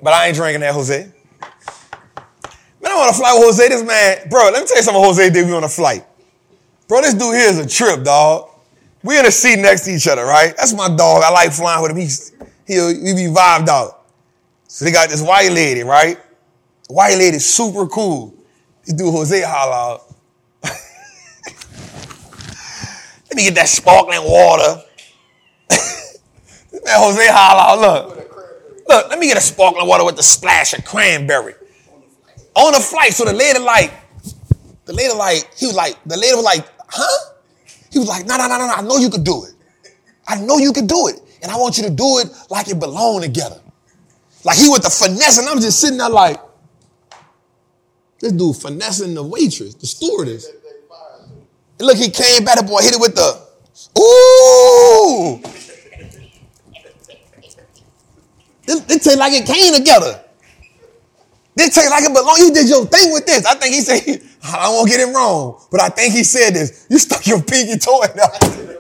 But 0.03 0.13
I 0.13 0.27
ain't 0.27 0.37
drinking 0.37 0.61
that, 0.61 0.75
Jose. 0.75 1.11
Man, 2.83 2.93
I 2.93 2.97
want 2.97 3.15
to 3.15 3.21
fly 3.21 3.33
with 3.35 3.45
Jose. 3.45 3.69
This 3.69 3.83
man, 3.85 4.29
bro, 4.29 4.51
let 4.53 4.63
me 4.63 4.67
tell 4.67 4.77
you 4.77 4.83
something 4.83 5.03
Jose 5.03 5.31
did 5.31 5.47
we 5.47 5.53
on 5.55 5.65
a 5.65 5.69
flight. 5.69 6.05
Bro, 6.89 7.03
this 7.03 7.15
dude 7.15 7.35
here 7.35 7.49
is 7.49 7.59
a 7.59 7.69
trip, 7.69 8.05
dog. 8.05 8.51
We 9.05 9.19
in 9.19 9.27
a 9.27 9.31
seat 9.31 9.61
next 9.61 9.85
to 9.87 9.93
each 9.93 10.07
other, 10.09 10.25
right? 10.25 10.55
That's 10.57 10.75
my 10.75 10.89
dog. 10.89 11.23
I 11.25 11.31
like 11.31 11.53
flying 11.53 11.81
with 11.83 11.93
him. 11.93 11.97
He's, 11.97 12.33
he'll, 12.67 12.89
he 12.89 13.15
be 13.15 13.33
vibed 13.33 13.69
out. 13.69 14.05
So 14.67 14.85
they 14.85 14.93
got 14.93 15.09
this 15.09 15.23
white 15.23 15.53
lady, 15.53 15.83
right? 15.83 16.19
White 16.89 17.17
lady 17.17 17.39
super 17.39 17.87
cool. 17.87 18.35
This 18.85 18.95
dude 18.95 19.13
Jose 19.13 19.43
holla 19.43 19.95
out. 19.95 20.15
Let 23.31 23.37
me 23.37 23.45
get 23.45 23.55
that 23.55 23.69
sparkling 23.69 24.23
water. 24.25 24.83
Man, 26.85 26.95
Jose 26.99 27.29
holla 27.31 27.81
look. 27.81 28.19
Look, 28.89 29.09
let 29.09 29.19
me 29.19 29.27
get 29.29 29.37
a 29.37 29.41
sparkling 29.41 29.87
water 29.87 30.05
with 30.05 30.17
the 30.17 30.23
splash 30.23 30.73
of 30.75 30.85
cranberry. 30.85 31.55
on 32.55 32.75
a 32.75 32.81
flight. 32.81 33.13
So 33.13 33.25
the 33.25 33.33
lady 33.33 33.59
like, 33.59 33.93
the 34.85 34.93
lady 34.93 35.15
like, 35.15 35.49
he 35.57 35.67
was 35.67 35.75
like, 35.75 35.97
the 36.05 36.17
lady 36.17 36.35
was 36.35 36.45
like, 36.45 36.67
huh? 36.89 37.33
He 37.91 37.99
was 37.99 38.09
like, 38.09 38.27
no, 38.27 38.37
no, 38.37 38.49
no, 38.49 38.59
no, 38.59 38.67
no. 38.67 38.73
I 38.73 38.83
know 38.83 38.97
you 38.97 39.11
could 39.11 39.25
do 39.25 39.45
it. 39.45 39.55
I 40.27 40.41
know 40.41 40.59
you 40.59 40.73
could 40.73 40.87
do 40.87 41.09
it. 41.09 41.21
And 41.43 41.51
I 41.51 41.57
want 41.57 41.77
you 41.77 41.85
to 41.85 41.91
do 41.91 42.19
it 42.19 42.29
like 42.51 42.69
it 42.69 42.79
belong 42.79 43.23
together. 43.23 43.61
Like 44.45 44.59
he 44.59 44.69
with 44.69 44.83
the 44.83 44.91
finesse, 44.91 45.39
and 45.39 45.49
I'm 45.49 45.61
just 45.61 45.81
sitting 45.81 45.99
there 45.99 46.09
like, 46.09 46.41
this 48.21 48.33
dude 48.33 48.57
finessing 48.57 49.15
the 49.15 49.23
waitress, 49.23 49.75
the 49.75 49.87
stewardess. 49.87 50.49
And 51.79 51.87
look, 51.87 51.97
he 51.97 52.11
came 52.11 52.45
back, 52.45 52.59
the 52.59 52.63
boy 52.65 52.81
hit 52.81 52.95
it 52.95 53.01
with 53.01 53.15
the, 53.15 54.01
ooh. 54.01 55.43
It, 58.65 58.91
it 58.91 59.03
tastes 59.03 59.17
like 59.17 59.33
it 59.33 59.47
came 59.47 59.75
together. 59.75 60.23
This 61.55 61.75
tastes 61.75 61.91
like 61.91 62.05
it 62.05 62.15
belong. 62.15 62.37
You 62.39 62.53
did 62.53 62.69
your 62.69 62.87
thing 62.87 63.13
with 63.13 63.27
this. 63.27 63.45
I 63.45 63.55
think 63.55 63.75
he 63.75 63.81
said, 63.81 64.23
I 64.45 64.69
won't 64.71 64.89
get 64.89 65.01
it 65.01 65.13
wrong, 65.13 65.61
but 65.71 65.81
I 65.81 65.89
think 65.89 66.15
he 66.15 66.25
said 66.25 66.55
this. 66.55 66.87
You 66.89 66.99
stuck 66.99 67.27
your 67.27 67.43
pinky 67.43 67.79
toe 67.79 68.03
in 68.03 68.11
there. 68.17 68.79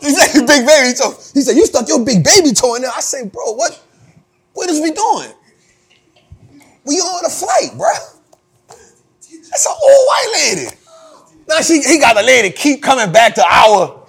He 0.00 0.10
said 0.10 0.34
your 0.34 0.46
big 0.46 0.66
baby 0.66 0.96
toe. 0.96 1.12
He 1.34 1.42
said, 1.42 1.56
you 1.56 1.66
stuck 1.66 1.86
your 1.88 2.04
big 2.04 2.24
baby 2.24 2.52
toe 2.52 2.74
in 2.76 2.82
there. 2.82 2.90
I 2.94 3.00
say, 3.00 3.26
bro, 3.26 3.52
what, 3.52 3.82
what 4.54 4.70
is 4.70 4.80
we 4.80 4.92
doing? 4.92 5.32
We 6.84 6.94
on 6.96 7.26
a 7.26 7.28
flight, 7.28 7.76
bro. 7.76 7.92
That's 9.50 9.66
an 9.66 9.72
old 9.72 10.06
white 10.06 10.30
lady. 10.32 10.76
Now 11.48 11.60
she, 11.60 11.82
he 11.82 11.98
got 11.98 12.16
a 12.16 12.22
lady 12.22 12.50
keep 12.50 12.82
coming 12.82 13.12
back 13.12 13.34
to 13.34 13.44
our. 13.44 14.06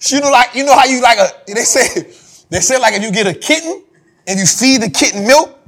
She 0.00 0.18
know 0.20 0.30
like 0.30 0.54
you 0.54 0.64
know 0.64 0.76
how 0.76 0.84
you 0.84 1.00
like 1.00 1.18
a. 1.18 1.30
They 1.46 1.62
say 1.62 2.12
they 2.50 2.60
said 2.60 2.78
like 2.78 2.94
if 2.94 3.02
you 3.02 3.10
get 3.12 3.26
a 3.26 3.34
kitten 3.34 3.82
and 4.26 4.38
you 4.38 4.46
feed 4.46 4.82
the 4.82 4.90
kitten 4.90 5.26
milk, 5.26 5.58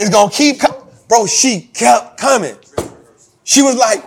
it's 0.00 0.10
gonna 0.10 0.30
keep. 0.30 0.60
Com- 0.60 0.74
Bro, 1.08 1.26
she 1.26 1.70
kept 1.72 2.18
coming. 2.18 2.56
She 3.44 3.62
was 3.62 3.76
like, 3.76 4.04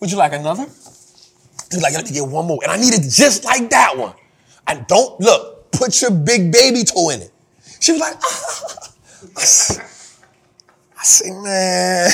"Would 0.00 0.10
you 0.10 0.18
like 0.18 0.34
another?" 0.34 0.64
He 0.64 1.76
was 1.76 1.82
like, 1.82 1.94
"Let 1.94 2.04
me 2.04 2.12
get 2.12 2.26
one 2.26 2.46
more," 2.46 2.58
and 2.62 2.70
I 2.70 2.76
needed 2.76 3.02
just 3.02 3.44
like 3.44 3.70
that 3.70 3.96
one. 3.96 4.14
And 4.66 4.86
don't 4.86 5.18
look. 5.20 5.70
Put 5.72 6.00
your 6.02 6.10
big 6.10 6.52
baby 6.52 6.84
toe 6.84 7.08
in 7.10 7.22
it. 7.22 7.32
She 7.80 7.92
was 7.92 8.00
like, 8.00 8.14
ah. 8.22 8.92
I 9.36 9.40
I 11.00 11.04
say, 11.04 11.30
man, 11.30 12.12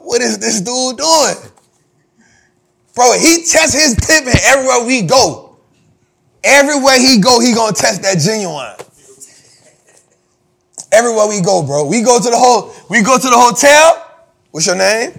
what 0.00 0.20
is 0.20 0.38
this 0.38 0.60
dude 0.60 0.96
doing? 0.96 1.52
Bro, 2.94 3.12
he 3.18 3.44
tests 3.44 3.74
his 3.74 3.94
pimping 4.04 4.34
everywhere 4.44 4.84
we 4.84 5.02
go. 5.02 5.51
Everywhere 6.44 6.98
he 6.98 7.18
go, 7.20 7.40
he 7.40 7.54
gonna 7.54 7.72
test 7.72 8.02
that 8.02 8.18
genuine. 8.18 8.74
Everywhere 10.90 11.28
we 11.28 11.40
go, 11.40 11.62
bro. 11.62 11.86
We 11.86 12.02
go 12.02 12.18
to 12.18 12.30
the 12.30 12.36
whole, 12.36 12.72
we 12.90 13.02
go 13.02 13.16
to 13.16 13.28
the 13.28 13.38
hotel. 13.38 14.26
What's 14.50 14.66
your 14.66 14.76
name? 14.76 15.18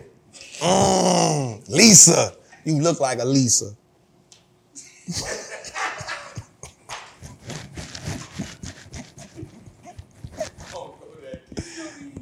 Mm, 0.59 1.69
Lisa. 1.69 2.33
You 2.65 2.81
look 2.81 2.99
like 2.99 3.19
a 3.19 3.25
Lisa. 3.25 3.75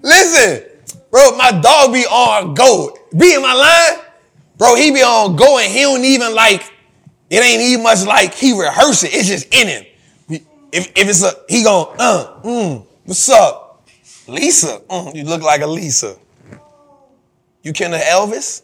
Listen, 0.04 0.64
bro, 1.12 1.38
my 1.38 1.52
dog 1.52 1.94
be 1.94 2.06
on 2.06 2.54
go. 2.54 2.98
Be 3.16 3.36
in 3.36 3.42
my 3.42 3.54
line, 3.54 4.06
bro. 4.58 4.76
He 4.76 4.92
be 4.92 5.02
on 5.04 5.36
go 5.36 5.60
and 5.60 5.72
he 5.72 5.82
don't 5.82 6.04
even 6.04 6.34
like. 6.34 6.71
It 7.32 7.42
ain't 7.42 7.62
even 7.62 7.82
much 7.82 8.06
like 8.06 8.34
he 8.34 8.52
rehearse 8.52 9.06
it. 9.06 9.14
It's 9.14 9.30
just 9.30 9.56
in 9.56 9.68
him. 9.70 9.86
If, 10.74 10.92
if 10.98 11.10
it's 11.10 11.24
a 11.24 11.32
he 11.48 11.64
gon' 11.64 11.96
uh 11.98 12.42
mm, 12.44 12.86
what's 13.06 13.30
up, 13.30 13.88
Lisa? 14.28 14.82
Mm, 14.90 15.16
you 15.16 15.24
look 15.24 15.42
like 15.42 15.62
a 15.62 15.68
Lisa. 15.68 16.18
You 17.64 17.72
kin 17.72 17.94
of 17.94 18.02
Elvis, 18.02 18.64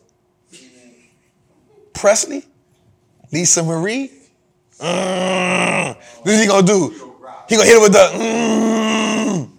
Presley, 1.94 2.44
Lisa 3.32 3.64
Marie. 3.64 4.12
Mm. 4.82 5.96
What 6.24 6.36
he 6.36 6.46
gonna 6.46 6.68
do? 6.68 6.90
He 7.48 7.56
gonna 7.56 7.68
hit 7.68 7.78
it 7.78 7.82
with 7.82 7.94
the. 7.94 8.00
Mm. 8.20 9.50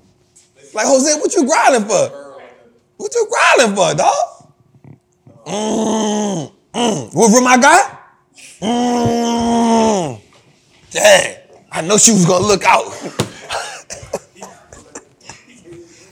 Like 0.75 0.87
Jose, 0.87 1.19
what 1.19 1.35
you 1.35 1.47
growling 1.47 1.89
for? 1.89 2.43
What 2.99 3.15
you 3.15 3.27
growling 3.57 3.75
for, 3.75 3.95
dog? 3.95 4.53
Mm, 5.47 6.53
mm. 6.75 7.15
What 7.15 7.33
room 7.33 7.47
I 7.47 7.57
got? 7.57 7.98
Mm. 8.61 10.21
Dang, 10.91 11.37
I 11.71 11.81
know 11.83 11.97
she 11.99 12.13
was 12.13 12.25
gonna 12.27 12.47
look 12.47 12.65
out. 12.65 12.85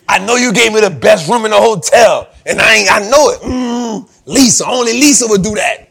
I 0.09 0.19
know 0.21 0.37
you 0.37 0.53
gave 0.53 0.73
me 0.73 0.81
the 0.81 0.91
best 0.91 1.29
room 1.29 1.45
in 1.45 1.51
the 1.51 1.61
hotel, 1.61 2.29
and 2.47 2.61
I 2.61 2.75
ain't. 2.77 2.93
I 2.93 3.01
know 3.11 3.31
it. 3.31 3.41
Mm. 3.41 4.09
Lisa, 4.27 4.67
only 4.67 4.93
Lisa 4.93 5.27
would 5.29 5.43
do 5.43 5.55
that. 5.57 5.89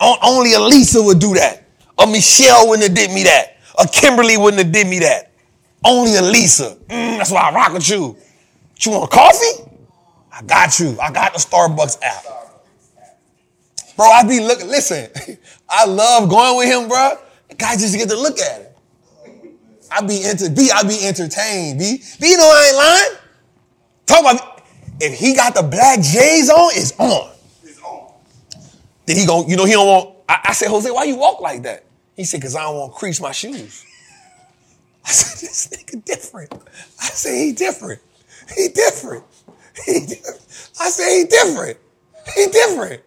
O- 0.00 0.18
only 0.22 0.54
a 0.54 0.60
Lisa 0.60 1.02
would 1.02 1.18
do 1.18 1.34
that. 1.34 1.64
A 1.98 2.06
Michelle 2.06 2.68
wouldn't 2.68 2.88
have 2.88 2.96
did 2.96 3.10
me 3.12 3.24
that. 3.24 3.56
A 3.78 3.86
Kimberly 3.88 4.36
wouldn't 4.36 4.62
have 4.62 4.72
did 4.72 4.86
me 4.86 5.00
that. 5.00 5.32
Only 5.84 6.14
a 6.16 6.22
Lisa. 6.22 6.76
Mm, 6.88 7.18
that's 7.18 7.30
why 7.30 7.40
I 7.50 7.52
rock 7.54 7.72
with 7.72 7.88
you. 7.88 8.16
You 8.80 8.92
want 8.92 9.10
coffee? 9.10 9.64
I 10.32 10.42
got 10.42 10.78
you. 10.78 10.96
I 11.00 11.10
got 11.10 11.32
the 11.32 11.38
Starbucks 11.38 11.98
app. 12.02 12.24
Bro, 13.96 14.06
I 14.06 14.28
be 14.28 14.40
looking, 14.40 14.68
listen, 14.68 15.10
I 15.68 15.86
love 15.86 16.28
going 16.28 16.58
with 16.58 16.68
him, 16.68 16.88
bro. 16.88 17.16
Guys 17.56 17.80
just 17.80 17.96
get 17.96 18.08
to 18.10 18.16
look 18.16 18.38
at 18.38 18.60
it. 18.60 18.78
I 19.90 20.02
be 20.02 20.22
enter, 20.24 20.50
B, 20.50 20.70
I 20.74 20.82
be 20.82 20.98
entertained, 21.06 21.78
B. 21.78 22.02
B, 22.20 22.30
you 22.30 22.36
know 22.36 22.44
I 22.44 22.66
ain't 22.66 22.76
lying. 22.76 23.20
Talk 24.04 24.20
about, 24.20 24.62
if 25.00 25.18
he 25.18 25.34
got 25.34 25.54
the 25.54 25.62
black 25.62 26.00
J's 26.00 26.50
on, 26.50 26.70
it's 26.74 26.98
on. 26.98 27.30
It's 27.62 27.80
on. 27.82 28.12
Then 29.06 29.16
he 29.16 29.26
go, 29.26 29.46
you 29.46 29.56
know, 29.56 29.64
he 29.64 29.72
don't 29.72 29.86
want, 29.86 30.16
I, 30.28 30.40
I 30.46 30.52
said, 30.52 30.68
Jose, 30.68 30.90
why 30.90 31.04
you 31.04 31.16
walk 31.16 31.40
like 31.40 31.62
that? 31.62 31.84
He 32.16 32.24
said, 32.24 32.42
cause 32.42 32.56
I 32.56 32.62
don't 32.62 32.76
want 32.76 32.92
to 32.92 32.98
crease 32.98 33.20
my 33.20 33.32
shoes. 33.32 33.84
I 35.06 35.10
said, 35.10 35.48
this 35.48 35.68
nigga 35.68 36.04
different. 36.04 36.52
I 37.00 37.06
said, 37.06 37.36
he 37.36 37.52
different. 37.52 38.00
He 38.54 38.68
different. 38.68 39.24
He 39.84 40.00
different. 40.00 40.40
I 40.80 40.90
said, 40.90 41.16
he 41.16 41.24
different. 41.24 41.78
He 42.34 42.46
different. 42.46 43.02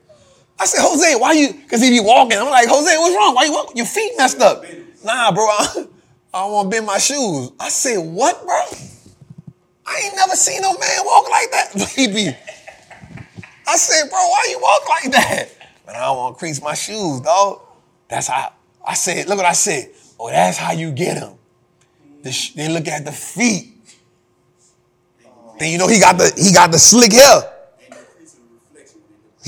I 0.60 0.65
said, 0.65 0.81
Jose, 0.81 1.15
why 1.15 1.31
you, 1.34 1.53
cause 1.69 1.81
he 1.81 1.90
be 1.90 2.02
walking. 2.02 2.38
I'm 2.38 2.49
like, 2.49 2.68
Jose, 2.68 2.98
what's 2.98 3.15
wrong? 3.15 3.34
Why 3.34 3.45
you 3.45 3.53
walking? 3.53 3.77
Your 3.77 3.86
feet 3.86 4.11
messed 4.18 4.41
up. 4.41 4.64
Nah, 5.03 5.31
bro, 5.31 5.45
I, 5.45 5.86
I 6.34 6.44
don't 6.44 6.52
want 6.52 6.65
to 6.65 6.76
bend 6.76 6.86
my 6.86 6.98
shoes. 6.98 7.52
I 7.60 7.69
said, 7.69 7.98
what, 7.98 8.44
bro? 8.44 8.60
I 9.86 10.02
ain't 10.06 10.15
never 10.15 10.36
seen 10.36 10.61
no 10.61 10.73
man 10.73 11.06
walk 11.06 11.30
like 11.30 11.52
that. 11.52 11.94
Be, 11.95 12.36
I 13.68 13.77
said, 13.77 14.10
bro, 14.10 14.19
why 14.19 14.48
you 14.49 14.60
walk 14.61 14.90
like 14.90 15.11
that? 15.14 15.49
But 15.86 15.95
I 15.95 16.02
don't 16.02 16.18
want 16.18 16.36
to 16.36 16.40
crease 16.40 16.61
my 16.61 16.73
shoes, 16.73 17.22
dog. 17.22 17.61
That's 18.10 18.27
how, 18.27 18.53
I 18.86 18.95
said, 18.95 19.27
look 19.27 19.38
what 19.38 19.45
I 19.45 19.53
said. 19.53 19.91
Oh, 20.19 20.30
that's 20.30 20.57
how 20.57 20.73
you 20.73 20.91
get 20.91 21.19
them. 21.19 21.36
The 22.22 22.31
sh- 22.31 22.52
they 22.53 22.68
look 22.68 22.88
at 22.88 23.06
the 23.06 23.11
feet. 23.11 23.77
Then 25.57 25.72
you 25.72 25.77
know 25.77 25.88
he 25.88 25.99
got 25.99 26.18
the 26.18 26.31
he 26.38 26.53
got 26.53 26.72
the 26.72 26.80
slick 26.80 27.14
hair. 27.14 27.41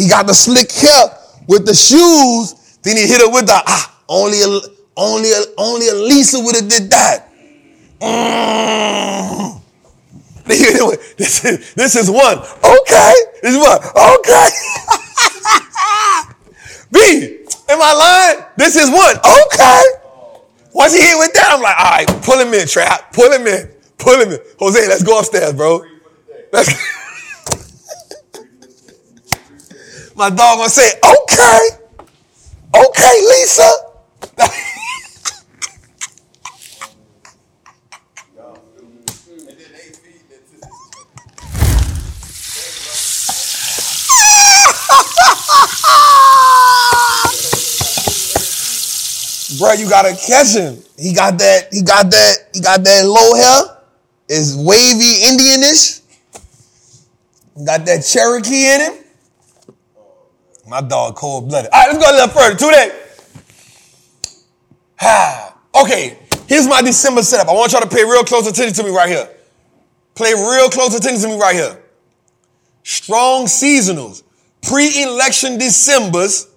He 0.02 0.10
got 0.10 0.26
the 0.26 0.34
slick 0.34 0.72
hair 0.72 1.16
with 1.48 1.68
the 1.68 1.76
shoes. 1.76 2.80
Then 2.82 2.98
he 2.98 3.06
hit 3.06 3.22
it 3.22 3.32
with 3.32 3.46
the 3.46 3.54
ah. 3.54 4.02
Only 4.10 4.42
a 4.42 4.48
only 4.98 5.30
a, 5.30 5.42
only 5.60 5.90
a 5.90 5.94
Lisa 5.94 6.40
would 6.40 6.56
have 6.56 6.68
did 6.68 6.90
that. 6.90 7.30
Mm. 8.02 9.62
This 10.48 11.46
is 11.46 11.76
this 11.76 11.96
is 11.96 12.10
one. 12.10 12.40
Okay. 12.40 13.14
This 13.44 13.54
is 13.54 13.60
one. 13.62 13.78
Okay. 13.78 14.50
B. 16.92 17.46
Am 17.70 17.80
I 17.80 17.94
lying? 17.94 18.44
This 18.58 18.76
is 18.76 18.90
one. 18.90 19.18
Okay. 19.18 19.84
Once 20.74 20.96
he 20.96 21.02
hit 21.02 21.16
with 21.20 21.32
that, 21.34 21.52
I'm 21.52 21.62
like, 21.62 21.78
all 21.78 21.92
right, 21.92 22.08
pull 22.24 22.40
him 22.40 22.52
in, 22.56 22.68
trap. 22.68 23.14
Pull 23.14 23.32
him 23.32 23.46
in. 23.46 23.70
Pull 24.00 24.20
him 24.20 24.32
in. 24.32 24.40
Jose, 24.58 24.88
let's 24.88 25.04
go 25.04 25.20
upstairs, 25.20 25.54
bro. 25.54 25.84
Let's 26.52 26.74
My 30.16 30.30
dog 30.30 30.58
gonna 30.58 30.70
say, 30.70 30.90
okay. 31.04 31.70
Okay, 32.76 33.22
Lisa. 33.30 33.72
Bro, 49.60 49.74
you 49.74 49.90
gotta 49.90 50.16
catch 50.16 50.56
him. 50.56 50.78
He 50.98 51.14
got 51.14 51.38
that, 51.38 51.68
he 51.72 51.82
got 51.84 52.10
that, 52.10 52.38
he 52.54 52.62
got 52.62 52.84
that 52.84 53.06
low 53.06 53.36
hair. 53.36 53.78
Is 54.28 54.56
wavy 54.56 55.24
Indianish. 55.26 56.02
Got 57.66 57.86
that 57.86 58.02
Cherokee 58.04 58.66
in 58.74 58.82
him. 58.82 59.01
My 60.72 60.80
dog 60.80 61.18
cold 61.18 61.50
blooded. 61.50 61.70
All 61.74 61.82
right, 61.82 61.92
let's 61.92 62.02
go 62.02 62.10
a 62.10 62.16
little 62.16 62.30
further. 62.30 62.58
Today. 62.58 62.98
Okay, 65.74 66.18
here's 66.48 66.68
my 66.68 66.82
December 66.82 67.24
setup. 67.24 67.48
I 67.48 67.54
want 67.54 67.72
y'all 67.72 67.82
to 67.82 67.88
pay 67.88 68.04
real 68.04 68.26
close 68.26 68.46
attention 68.46 68.74
to 68.76 68.84
me 68.84 68.96
right 68.96 69.08
here. 69.08 69.28
Pay 70.16 70.34
real 70.34 70.70
close 70.70 70.94
attention 70.94 71.22
to 71.22 71.28
me 71.30 71.40
right 71.40 71.56
here. 71.56 71.82
strong 72.84 73.46
seasonals, 73.46 74.22
pre-election 74.62 75.58
Decembers 75.58 76.48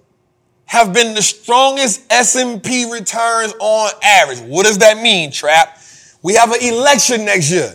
have 0.66 0.92
been 0.92 1.14
the 1.14 1.22
strongest 1.22 2.02
S&P 2.10 2.90
returns 2.90 3.54
on 3.60 3.90
average. 4.02 4.40
What 4.40 4.66
does 4.66 4.78
that 4.78 4.98
mean, 4.98 5.30
Trap? 5.30 5.78
We 6.22 6.34
have 6.34 6.50
an 6.50 6.60
election 6.60 7.24
next 7.24 7.52
year. 7.52 7.72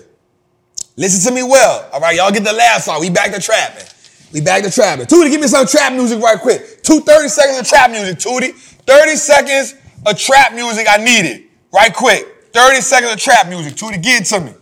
Listen 0.97 1.33
to 1.33 1.35
me 1.35 1.43
well. 1.43 1.89
All 1.93 2.01
right, 2.01 2.17
y'all 2.17 2.31
get 2.31 2.43
the 2.43 2.53
last 2.53 2.85
song. 2.85 2.99
We 2.99 3.09
back 3.09 3.31
to 3.33 3.39
trapping. 3.41 3.87
We 4.31 4.41
back 4.41 4.63
to 4.63 4.71
trapping. 4.71 5.05
Tootie, 5.05 5.31
give 5.31 5.41
me 5.41 5.47
some 5.47 5.65
trap 5.65 5.93
music 5.93 6.21
right 6.21 6.39
quick. 6.39 6.83
Two 6.83 6.99
30 6.99 7.27
seconds 7.29 7.59
of 7.59 7.67
trap 7.67 7.89
music, 7.89 8.17
Tootie. 8.19 8.53
30 8.53 9.15
seconds 9.15 9.75
of 10.05 10.17
trap 10.17 10.53
music 10.53 10.87
I 10.89 10.97
need 10.97 11.25
it. 11.25 11.45
Right 11.73 11.93
quick. 11.93 12.25
30 12.53 12.81
seconds 12.81 13.13
of 13.13 13.19
trap 13.19 13.47
music. 13.47 13.73
Tootie, 13.73 14.01
give 14.01 14.21
it 14.21 14.25
to 14.25 14.39
me. 14.39 14.53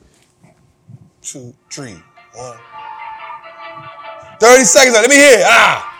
Two, 1.22 1.53
three, 1.69 1.95
one. 2.34 2.57
30 4.39 4.64
seconds. 4.64 4.94
Let 4.94 5.10
me 5.10 5.15
hear 5.15 5.39
it. 5.39 5.45
Ah. 5.45 5.94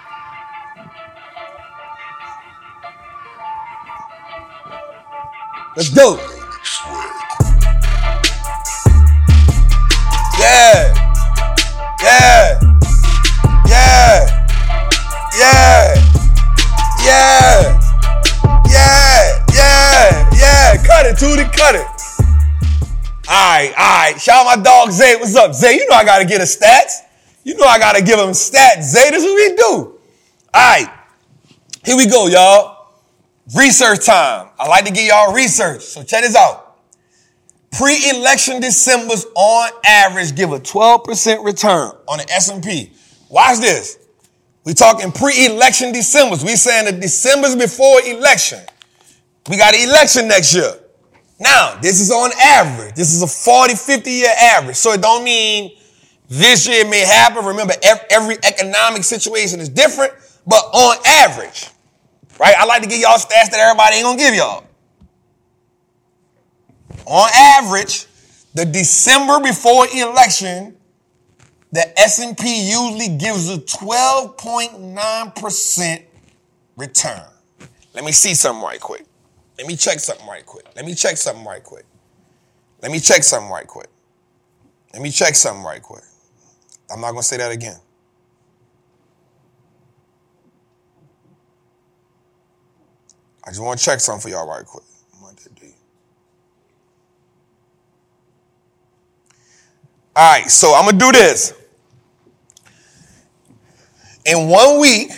Let's 5.76 5.90
go. 5.90 6.18
Yeah. 10.40 10.94
Yeah. 12.02 12.60
Yeah. 12.60 12.67
Yeah. 15.38 15.94
Yeah. 17.06 17.80
Yeah. 18.68 19.46
Yeah. 19.54 20.30
Yeah. 20.34 20.84
Cut 20.84 21.06
it, 21.06 21.16
Tootie. 21.18 21.52
Cut 21.56 21.76
it. 21.76 21.86
All 23.30 23.36
right, 23.36 23.74
all 23.78 24.12
right. 24.12 24.22
Shout 24.22 24.48
out 24.48 24.58
my 24.58 24.64
dog 24.64 24.92
Zay. 24.92 25.16
What's 25.18 25.36
up, 25.36 25.54
Zay? 25.54 25.76
You 25.76 25.88
know 25.90 25.96
I 25.96 26.06
gotta 26.06 26.24
get 26.26 26.40
a 26.40 26.46
stats. 26.46 27.02
You 27.44 27.56
know 27.56 27.66
I 27.66 27.78
gotta 27.78 28.02
give 28.02 28.18
him 28.18 28.30
stats. 28.30 28.84
Zay, 28.84 29.10
this 29.12 29.22
is 29.22 29.26
what 29.26 29.36
we 29.36 29.56
do. 29.56 30.00
All 30.54 30.72
right, 30.72 30.90
here 31.86 31.98
we 31.98 32.08
go, 32.08 32.28
y'all. 32.28 32.94
Research 33.56 34.06
time. 34.06 34.50
I 34.58 34.68
like 34.68 34.86
to 34.86 34.92
get 34.92 35.08
y'all 35.08 35.34
research. 35.34 35.82
So 35.82 36.04
check 36.04 36.24
this 36.24 36.36
out. 36.36 36.78
Pre-election 37.78 38.62
Decembers 38.62 39.26
on 39.36 39.70
average 39.86 40.34
give 40.34 40.52
a 40.52 40.60
12% 40.60 41.46
return 41.46 41.92
on 42.08 42.18
the 42.18 42.32
S&P. 42.32 42.92
Watch 43.30 43.60
this. 43.60 44.00
We 44.68 44.74
talking 44.74 45.14
pre-election 45.14 45.94
Decembers. 45.94 46.44
We 46.44 46.58
saying 46.58 46.94
the 46.94 47.00
Decembers 47.00 47.56
before 47.56 48.02
election. 48.02 48.60
We 49.50 49.56
got 49.56 49.74
an 49.74 49.88
election 49.88 50.28
next 50.28 50.54
year. 50.54 50.74
Now, 51.40 51.80
this 51.82 52.02
is 52.02 52.12
on 52.12 52.32
average. 52.44 52.94
This 52.94 53.14
is 53.14 53.22
a 53.24 53.28
40, 53.28 53.76
50 53.76 54.12
year 54.12 54.34
average. 54.38 54.76
So 54.76 54.92
it 54.92 55.02
don't 55.02 55.24
mean 55.24 55.72
this 56.28 56.68
year 56.68 56.82
it 56.86 56.90
may 56.90 57.00
happen. 57.00 57.46
Remember, 57.46 57.76
every 58.12 58.36
economic 58.44 59.06
situation 59.06 59.62
is 59.62 59.70
different, 59.70 60.12
but 60.46 60.66
on 60.74 60.98
average, 61.06 61.70
right? 62.38 62.56
I 62.58 62.66
like 62.66 62.82
to 62.82 62.90
give 62.90 63.00
y'all 63.00 63.18
stats 63.18 63.50
that 63.52 63.60
everybody 63.62 63.96
ain't 63.96 64.04
gonna 64.04 64.18
give 64.18 64.36
y'all. 64.36 64.66
On 67.06 67.30
average, 67.34 68.06
the 68.54 68.66
December 68.66 69.40
before 69.40 69.88
election, 69.96 70.77
the 71.72 72.00
S&P 72.00 72.70
usually 72.70 73.10
gives 73.18 73.50
a 73.50 73.58
12.9% 73.58 76.04
return. 76.78 77.26
Let 77.94 78.06
me 78.06 78.12
see 78.12 78.34
something 78.34 78.64
right 78.64 78.80
quick. 78.80 79.06
Let 79.58 79.68
me 79.68 79.76
check 79.76 80.00
something 80.00 80.28
right 80.28 80.46
quick. 80.46 80.66
Let 80.76 80.86
me 80.86 80.96
check 80.96 81.18
something 81.18 81.46
right 81.46 81.64
quick. 81.64 81.86
Let 82.82 82.92
me 82.92 83.00
check 83.00 83.24
something 83.24 83.52
right 83.52 83.68
quick. 83.68 83.90
Let 84.94 85.02
me 85.02 85.10
check 85.10 85.36
something 85.36 85.64
right 85.64 85.82
quick. 85.82 86.04
I'm 86.92 87.02
not 87.02 87.12
going 87.12 87.22
to 87.22 87.28
say 87.28 87.38
that 87.38 87.52
again. 87.52 87.80
I 93.44 93.50
just 93.50 93.62
want 93.62 93.80
to 93.80 93.86
check 93.86 94.00
something 94.00 94.22
for 94.22 94.30
y'all 94.30 94.48
right 94.48 94.66
quick. 94.66 94.84
All 100.18 100.34
right, 100.34 100.50
so 100.50 100.74
I'm 100.74 100.86
gonna 100.86 100.98
do 100.98 101.12
this. 101.12 101.54
In 104.28 104.50
one 104.50 104.80
week, 104.82 105.10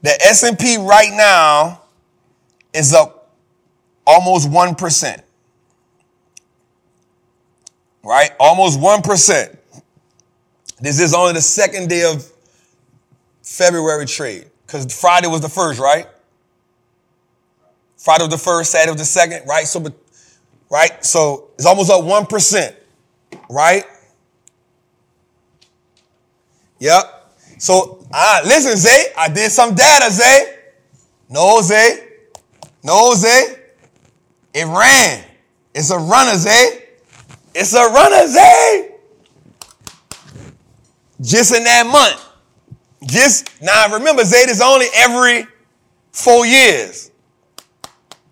the 0.00 0.10
S&P 0.22 0.78
right 0.78 1.12
now 1.12 1.82
is 2.72 2.94
up 2.94 3.30
almost 4.06 4.48
1%. 4.50 5.22
Right? 8.02 8.30
Almost 8.40 8.80
1%. 8.80 9.56
This 10.80 10.98
is 10.98 11.14
only 11.14 11.34
the 11.34 11.42
second 11.42 11.88
day 11.88 12.10
of 12.10 12.26
February 13.42 14.06
trade. 14.06 14.46
Because 14.66 14.98
Friday 14.98 15.28
was 15.28 15.42
the 15.42 15.48
first, 15.48 15.78
right? 15.78 16.06
Friday 17.98 18.24
was 18.24 18.30
the 18.30 18.38
first, 18.38 18.72
Saturday 18.72 18.90
was 18.90 19.00
the 19.00 19.04
second, 19.04 19.46
right? 19.46 19.66
So, 19.66 19.84
right? 20.70 21.04
So 21.04 21.50
it's 21.54 21.66
almost 21.66 21.90
up 21.90 22.00
1%, 22.00 22.74
right? 23.50 23.84
Yep. 26.80 27.21
So, 27.62 28.04
ah, 28.12 28.40
listen, 28.44 28.76
Zay, 28.76 29.12
I 29.16 29.28
did 29.28 29.52
some 29.52 29.76
data, 29.76 30.10
Zay. 30.10 30.56
No, 31.28 31.60
Zay. 31.62 32.08
No, 32.82 33.14
Zay. 33.14 33.56
It 34.52 34.66
ran. 34.66 35.24
It's 35.72 35.92
a 35.92 35.96
runner, 35.96 36.34
Zay. 36.34 36.88
It's 37.54 37.72
a 37.72 37.84
runner, 37.84 38.26
Zay. 38.26 38.96
Just 41.20 41.54
in 41.54 41.62
that 41.62 41.86
month. 41.86 42.20
Just 43.06 43.62
now 43.62 43.92
remember, 43.92 44.24
Zay 44.24 44.38
is 44.38 44.60
only 44.60 44.86
every 44.96 45.46
four 46.10 46.44
years. 46.44 47.12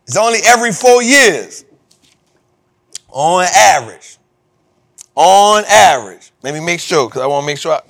It's 0.09 0.17
only 0.17 0.41
every 0.45 0.73
four 0.73 1.05
years. 1.05 1.65
On 3.11 3.45
average. 3.45 4.19
On 5.15 5.63
average. 5.67 6.33
Let 6.43 6.53
me 6.53 6.59
make 6.59 6.81
sure, 6.81 7.09
because 7.09 7.23
I 7.23 7.27
want 7.27 7.45
to 7.45 7.47
make 7.47 7.59
sure 7.59 7.75
I, 7.75 7.81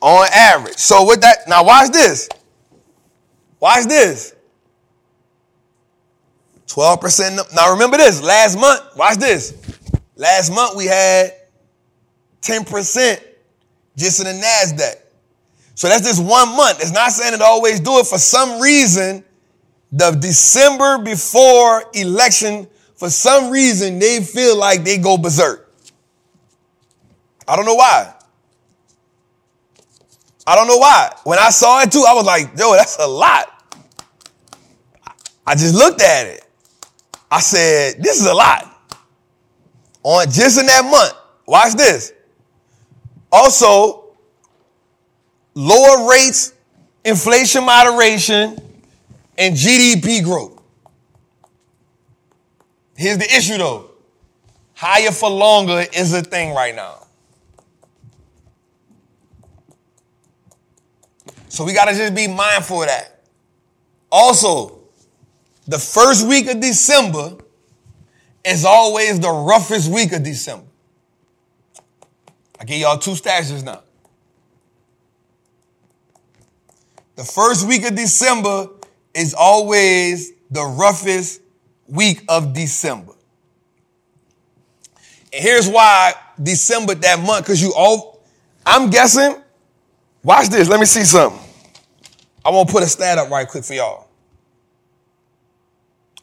on 0.00 0.28
average. 0.32 0.76
So 0.76 1.06
with 1.06 1.20
that, 1.22 1.48
now 1.48 1.64
watch 1.64 1.90
this. 1.90 2.28
Watch 3.60 3.86
this. 3.86 4.34
12%. 6.66 7.54
Now 7.54 7.72
remember 7.72 7.96
this, 7.96 8.22
last 8.22 8.58
month, 8.58 8.80
watch 8.96 9.16
this. 9.16 9.54
Last 10.16 10.52
month 10.52 10.76
we 10.76 10.86
had 10.86 11.32
10% 12.42 13.20
just 13.96 14.20
in 14.20 14.26
the 14.26 14.32
NASDAQ. 14.32 14.96
So 15.74 15.88
that's 15.88 16.06
just 16.06 16.22
one 16.22 16.56
month. 16.56 16.80
It's 16.80 16.92
not 16.92 17.12
saying 17.12 17.34
it 17.34 17.42
always 17.42 17.80
do 17.80 17.98
it. 17.98 18.06
For 18.06 18.18
some 18.18 18.60
reason, 18.60 19.24
the 19.92 20.10
December 20.12 20.98
before 20.98 21.84
election, 21.94 22.66
for 22.94 23.10
some 23.10 23.50
reason, 23.50 23.98
they 23.98 24.22
feel 24.22 24.56
like 24.56 24.84
they 24.84 24.98
go 24.98 25.18
berserk. 25.18 25.70
I 27.46 27.56
don't 27.56 27.66
know 27.66 27.74
why. 27.74 28.15
I 30.46 30.54
don't 30.54 30.68
know 30.68 30.76
why. 30.76 31.12
When 31.24 31.38
I 31.38 31.50
saw 31.50 31.82
it 31.82 31.90
too, 31.90 32.04
I 32.08 32.14
was 32.14 32.24
like, 32.24 32.50
yo, 32.56 32.72
that's 32.72 32.98
a 32.98 33.06
lot. 33.06 33.52
I 35.46 35.54
just 35.54 35.74
looked 35.74 36.00
at 36.00 36.26
it. 36.26 36.44
I 37.30 37.40
said, 37.40 38.02
this 38.02 38.20
is 38.20 38.26
a 38.26 38.34
lot. 38.34 38.72
On 40.02 40.24
just 40.30 40.60
in 40.60 40.66
that 40.66 40.84
month. 40.84 41.14
Watch 41.46 41.74
this. 41.74 42.12
Also, 43.30 44.16
lower 45.54 46.08
rates, 46.08 46.54
inflation 47.04 47.64
moderation, 47.64 48.56
and 49.38 49.54
GDP 49.54 50.22
growth. 50.22 50.60
Here's 52.96 53.18
the 53.18 53.24
issue 53.24 53.58
though. 53.58 53.90
Higher 54.74 55.10
for 55.10 55.30
longer 55.30 55.84
is 55.92 56.12
a 56.12 56.22
thing 56.22 56.54
right 56.54 56.74
now. 56.74 57.05
So 61.56 61.64
we 61.64 61.72
got 61.72 61.86
to 61.86 61.94
just 61.94 62.14
be 62.14 62.28
mindful 62.28 62.82
of 62.82 62.88
that. 62.88 63.22
Also, 64.12 64.78
the 65.66 65.78
first 65.78 66.28
week 66.28 66.48
of 66.48 66.60
December 66.60 67.38
is 68.44 68.66
always 68.66 69.18
the 69.18 69.30
roughest 69.30 69.90
week 69.90 70.12
of 70.12 70.22
December. 70.22 70.66
I 72.60 72.64
give 72.64 72.76
y'all 72.76 72.98
two 72.98 73.12
stashes 73.12 73.64
now. 73.64 73.82
The 77.14 77.24
first 77.24 77.66
week 77.66 77.86
of 77.86 77.94
December 77.94 78.68
is 79.14 79.32
always 79.32 80.32
the 80.50 80.62
roughest 80.62 81.40
week 81.88 82.22
of 82.28 82.52
December. 82.52 83.14
And 85.32 85.42
here's 85.42 85.70
why 85.70 86.12
December 86.40 86.96
that 86.96 87.18
month, 87.18 87.46
because 87.46 87.62
you 87.62 87.72
all, 87.74 88.22
I'm 88.66 88.90
guessing, 88.90 89.42
watch 90.22 90.50
this, 90.50 90.68
let 90.68 90.78
me 90.78 90.84
see 90.84 91.04
something. 91.04 91.45
I 92.46 92.50
want 92.50 92.68
to 92.68 92.72
put 92.72 92.84
a 92.84 92.86
stat 92.86 93.18
up 93.18 93.28
right 93.28 93.48
quick 93.48 93.64
for 93.64 93.74
y'all. 93.74 94.06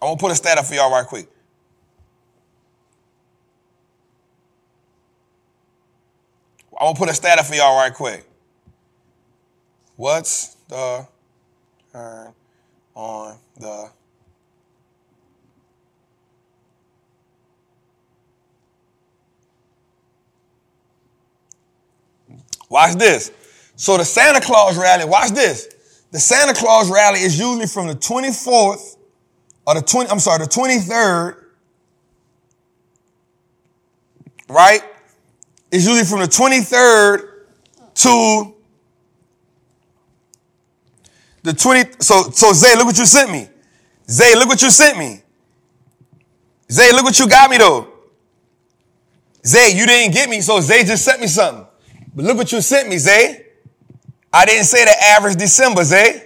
I 0.02 0.06
want 0.06 0.20
to 0.20 0.24
put 0.24 0.32
a 0.32 0.36
stat 0.36 0.58
up 0.58 0.66
for 0.66 0.74
y'all 0.74 0.90
right 0.90 1.06
quick. 1.06 1.28
I'm 6.80 6.88
gonna 6.88 6.98
put 6.98 7.10
a 7.10 7.14
stat 7.14 7.40
up 7.40 7.46
for 7.46 7.56
y'all 7.56 7.76
right 7.78 7.94
quick. 7.94 8.26
What's 9.98 10.56
the 10.70 11.08
turn 11.92 12.34
on 12.96 13.38
the 13.60 13.90
Watch 22.70 22.96
this. 22.96 23.32
So 23.76 23.98
the 23.98 24.06
Santa 24.06 24.42
Claus 24.42 24.78
rally, 24.78 25.06
watch 25.06 25.30
this. 25.30 25.73
The 26.14 26.20
Santa 26.20 26.54
Claus 26.54 26.92
rally 26.92 27.22
is 27.22 27.40
usually 27.40 27.66
from 27.66 27.88
the 27.88 27.96
24th 27.96 28.98
or 29.66 29.74
the 29.74 29.82
20, 29.82 30.12
I'm 30.12 30.20
sorry, 30.20 30.46
the 30.46 30.46
23rd, 30.46 31.38
right? 34.48 34.82
It's 35.72 35.88
usually 35.88 36.06
from 36.06 36.20
the 36.20 36.28
23rd 36.28 37.30
to 37.96 38.54
the 41.42 41.52
20, 41.52 41.94
so, 42.00 42.30
so 42.30 42.54
Zay, 42.54 42.76
look 42.76 42.86
what 42.86 43.00
you 43.00 43.08
sent 43.08 43.32
me. 43.32 43.50
Zay, 44.08 44.36
look 44.36 44.50
what 44.50 44.62
you 44.62 44.70
sent 44.70 45.00
me. 45.00 45.24
Zay, 46.72 46.92
look 46.92 47.06
what 47.06 47.18
you 47.18 47.28
got 47.28 47.50
me 47.50 47.58
though. 47.58 47.88
Zay, 49.44 49.76
you 49.76 49.88
didn't 49.88 50.14
get 50.14 50.30
me, 50.30 50.42
so 50.42 50.62
Zay 50.62 50.84
just 50.84 51.04
sent 51.04 51.22
me 51.22 51.26
something. 51.26 51.66
But 52.14 52.26
look 52.26 52.38
what 52.38 52.52
you 52.52 52.62
sent 52.62 52.88
me, 52.88 53.00
Zay. 53.00 53.43
I 54.34 54.46
didn't 54.46 54.66
say 54.66 54.84
the 54.84 55.04
average 55.04 55.36
December, 55.36 55.84
Zay. 55.84 56.26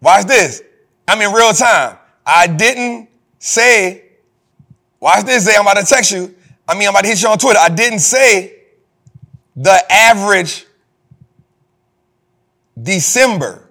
Watch 0.00 0.26
this. 0.26 0.62
I'm 1.08 1.20
in 1.22 1.32
real 1.32 1.52
time. 1.52 1.96
I 2.26 2.46
didn't 2.46 3.08
say, 3.38 4.04
watch 5.00 5.24
this, 5.24 5.44
Zay. 5.44 5.54
I'm 5.56 5.62
about 5.62 5.78
to 5.78 5.86
text 5.86 6.12
you. 6.12 6.34
I 6.68 6.74
mean, 6.74 6.86
I'm 6.86 6.94
about 6.94 7.02
to 7.02 7.08
hit 7.08 7.22
you 7.22 7.28
on 7.28 7.38
Twitter. 7.38 7.58
I 7.58 7.70
didn't 7.70 8.00
say 8.00 8.60
the 9.56 9.80
average 9.90 10.66
December. 12.80 13.68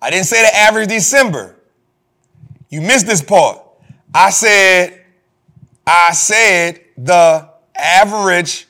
I 0.00 0.10
didn't 0.10 0.26
say 0.26 0.42
the 0.42 0.56
average 0.56 0.88
December. 0.88 1.56
You 2.68 2.80
missed 2.80 3.06
this 3.06 3.22
part. 3.22 3.60
I 4.14 4.30
said, 4.30 5.04
I 5.86 6.12
said 6.12 6.80
the 6.96 7.48
average 7.74 8.66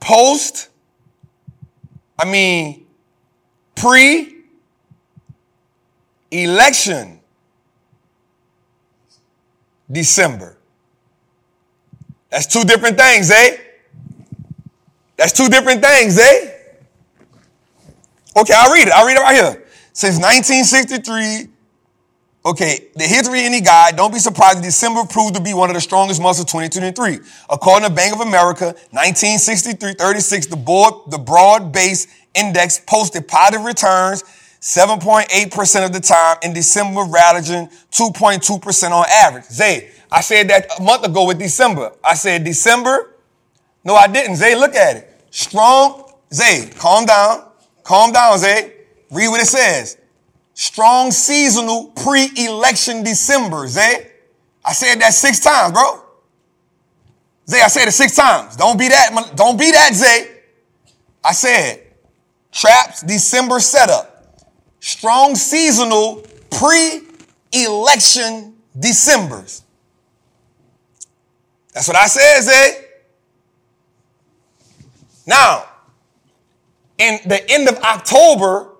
post, 0.00 0.68
I 2.18 2.24
mean, 2.24 2.86
pre 3.74 4.44
election 6.30 7.20
December. 9.90 10.56
That's 12.30 12.46
two 12.46 12.64
different 12.64 12.98
things, 12.98 13.30
eh? 13.30 13.56
That's 15.16 15.32
two 15.32 15.48
different 15.48 15.82
things, 15.82 16.18
eh? 16.18 16.52
Okay, 18.36 18.52
I'll 18.54 18.72
read 18.72 18.88
it. 18.88 18.92
I'll 18.92 19.06
read 19.06 19.16
it 19.16 19.20
right 19.20 19.34
here. 19.34 19.64
Since 19.92 20.16
1963, 20.16 21.48
okay, 22.46 22.88
the 22.94 23.04
history 23.04 23.40
any 23.40 23.60
guide, 23.60 23.96
don't 23.96 24.12
be 24.12 24.18
surprised 24.18 24.62
December 24.62 25.04
proved 25.04 25.34
to 25.34 25.42
be 25.42 25.52
one 25.52 25.68
of 25.68 25.74
the 25.74 25.80
strongest 25.80 26.22
months 26.22 26.40
of 26.40 26.46
2023. 26.46 27.18
According 27.50 27.88
to 27.88 27.94
Bank 27.94 28.14
of 28.14 28.20
America, 28.20 28.74
1963-36, 28.94 30.48
the 30.48 30.56
the 31.10 31.18
broad-based 31.18 32.08
index 32.34 32.80
posted 32.86 33.26
positive 33.26 33.64
returns 33.64 34.22
7.8% 34.60 35.84
of 35.84 35.92
the 35.92 36.00
time 36.00 36.38
in 36.42 36.52
December, 36.52 37.00
averaging 37.16 37.68
2.2% 37.92 38.90
on 38.90 39.06
average. 39.08 39.44
Zay, 39.44 39.90
I 40.10 40.20
said 40.20 40.48
that 40.48 40.66
a 40.78 40.82
month 40.82 41.04
ago 41.04 41.26
with 41.26 41.38
December. 41.38 41.92
I 42.02 42.14
said 42.14 42.42
December. 42.42 43.14
No, 43.84 43.94
I 43.94 44.08
didn't. 44.08 44.36
Zay, 44.36 44.56
look 44.56 44.74
at 44.74 44.96
it. 44.96 45.24
Strong. 45.30 46.10
Zay, 46.32 46.70
calm 46.76 47.06
down. 47.06 47.48
Calm 47.84 48.10
down, 48.12 48.38
Zay. 48.38 48.72
Read 49.10 49.28
what 49.28 49.40
it 49.40 49.46
says. 49.46 49.98
Strong 50.58 51.10
seasonal 51.10 51.88
pre-election 51.88 53.04
December, 53.04 53.68
Zay. 53.68 53.82
Eh? 53.82 54.04
I 54.64 54.72
said 54.72 54.98
that 55.00 55.12
six 55.12 55.38
times, 55.38 55.74
bro. 55.74 56.00
Zay, 57.46 57.60
I 57.60 57.68
said 57.68 57.88
it 57.88 57.92
six 57.92 58.16
times. 58.16 58.56
Don't 58.56 58.78
be 58.78 58.88
that, 58.88 59.32
don't 59.36 59.58
be 59.58 59.70
that, 59.70 59.92
Zay. 59.92 60.40
I 61.22 61.32
said, 61.32 61.82
traps 62.50 63.02
December 63.02 63.60
setup. 63.60 64.34
Strong 64.80 65.34
seasonal 65.34 66.24
pre-election 66.50 68.54
Decembers. 68.78 69.62
That's 71.74 71.86
what 71.86 71.98
I 71.98 72.06
said, 72.06 72.40
Zay. 72.40 72.84
Now, 75.26 75.66
in 76.96 77.18
the 77.26 77.44
end 77.50 77.68
of 77.68 77.76
October, 77.76 78.70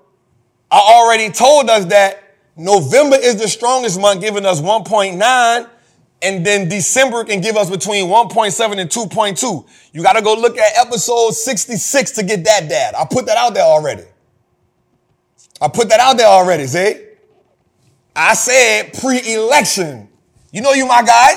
I 0.71 0.79
already 0.79 1.31
told 1.31 1.71
us 1.71 1.85
that 1.87 2.23
November 2.57 3.17
is 3.17 3.37
the 3.37 3.49
strongest 3.49 4.01
month, 4.01 4.21
giving 4.21 4.47
us 4.47 4.61
1.9, 4.61 5.69
and 6.23 6.47
then 6.47 6.69
December 6.69 7.25
can 7.25 7.41
give 7.41 7.57
us 7.57 7.71
between 7.71 8.07
1.7 8.07 8.79
and 8.79 8.91
2.2. 8.91 9.69
You 9.93 10.03
got 10.03 10.15
to 10.15 10.23
go 10.23 10.35
look 10.35 10.57
at 10.57 10.87
episode 10.87 11.33
66 11.33 12.11
to 12.13 12.25
get 12.25 12.45
that 12.45 12.69
data. 12.69 12.99
I 12.99 13.05
put 13.05 13.27
that 13.27 13.37
out 13.37 13.55
there 13.55 13.65
already. 13.65 14.05
I 15.61 15.69
put 15.69 15.89
that 15.91 16.01
out 16.01 16.17
there 16.17 16.27
already, 16.27 16.67
see? 16.67 17.05
I 18.15 18.35
said 18.35 18.95
pre-election. 19.01 20.09
You 20.51 20.63
know 20.63 20.73
you 20.73 20.87
my 20.87 21.03
guy. 21.03 21.35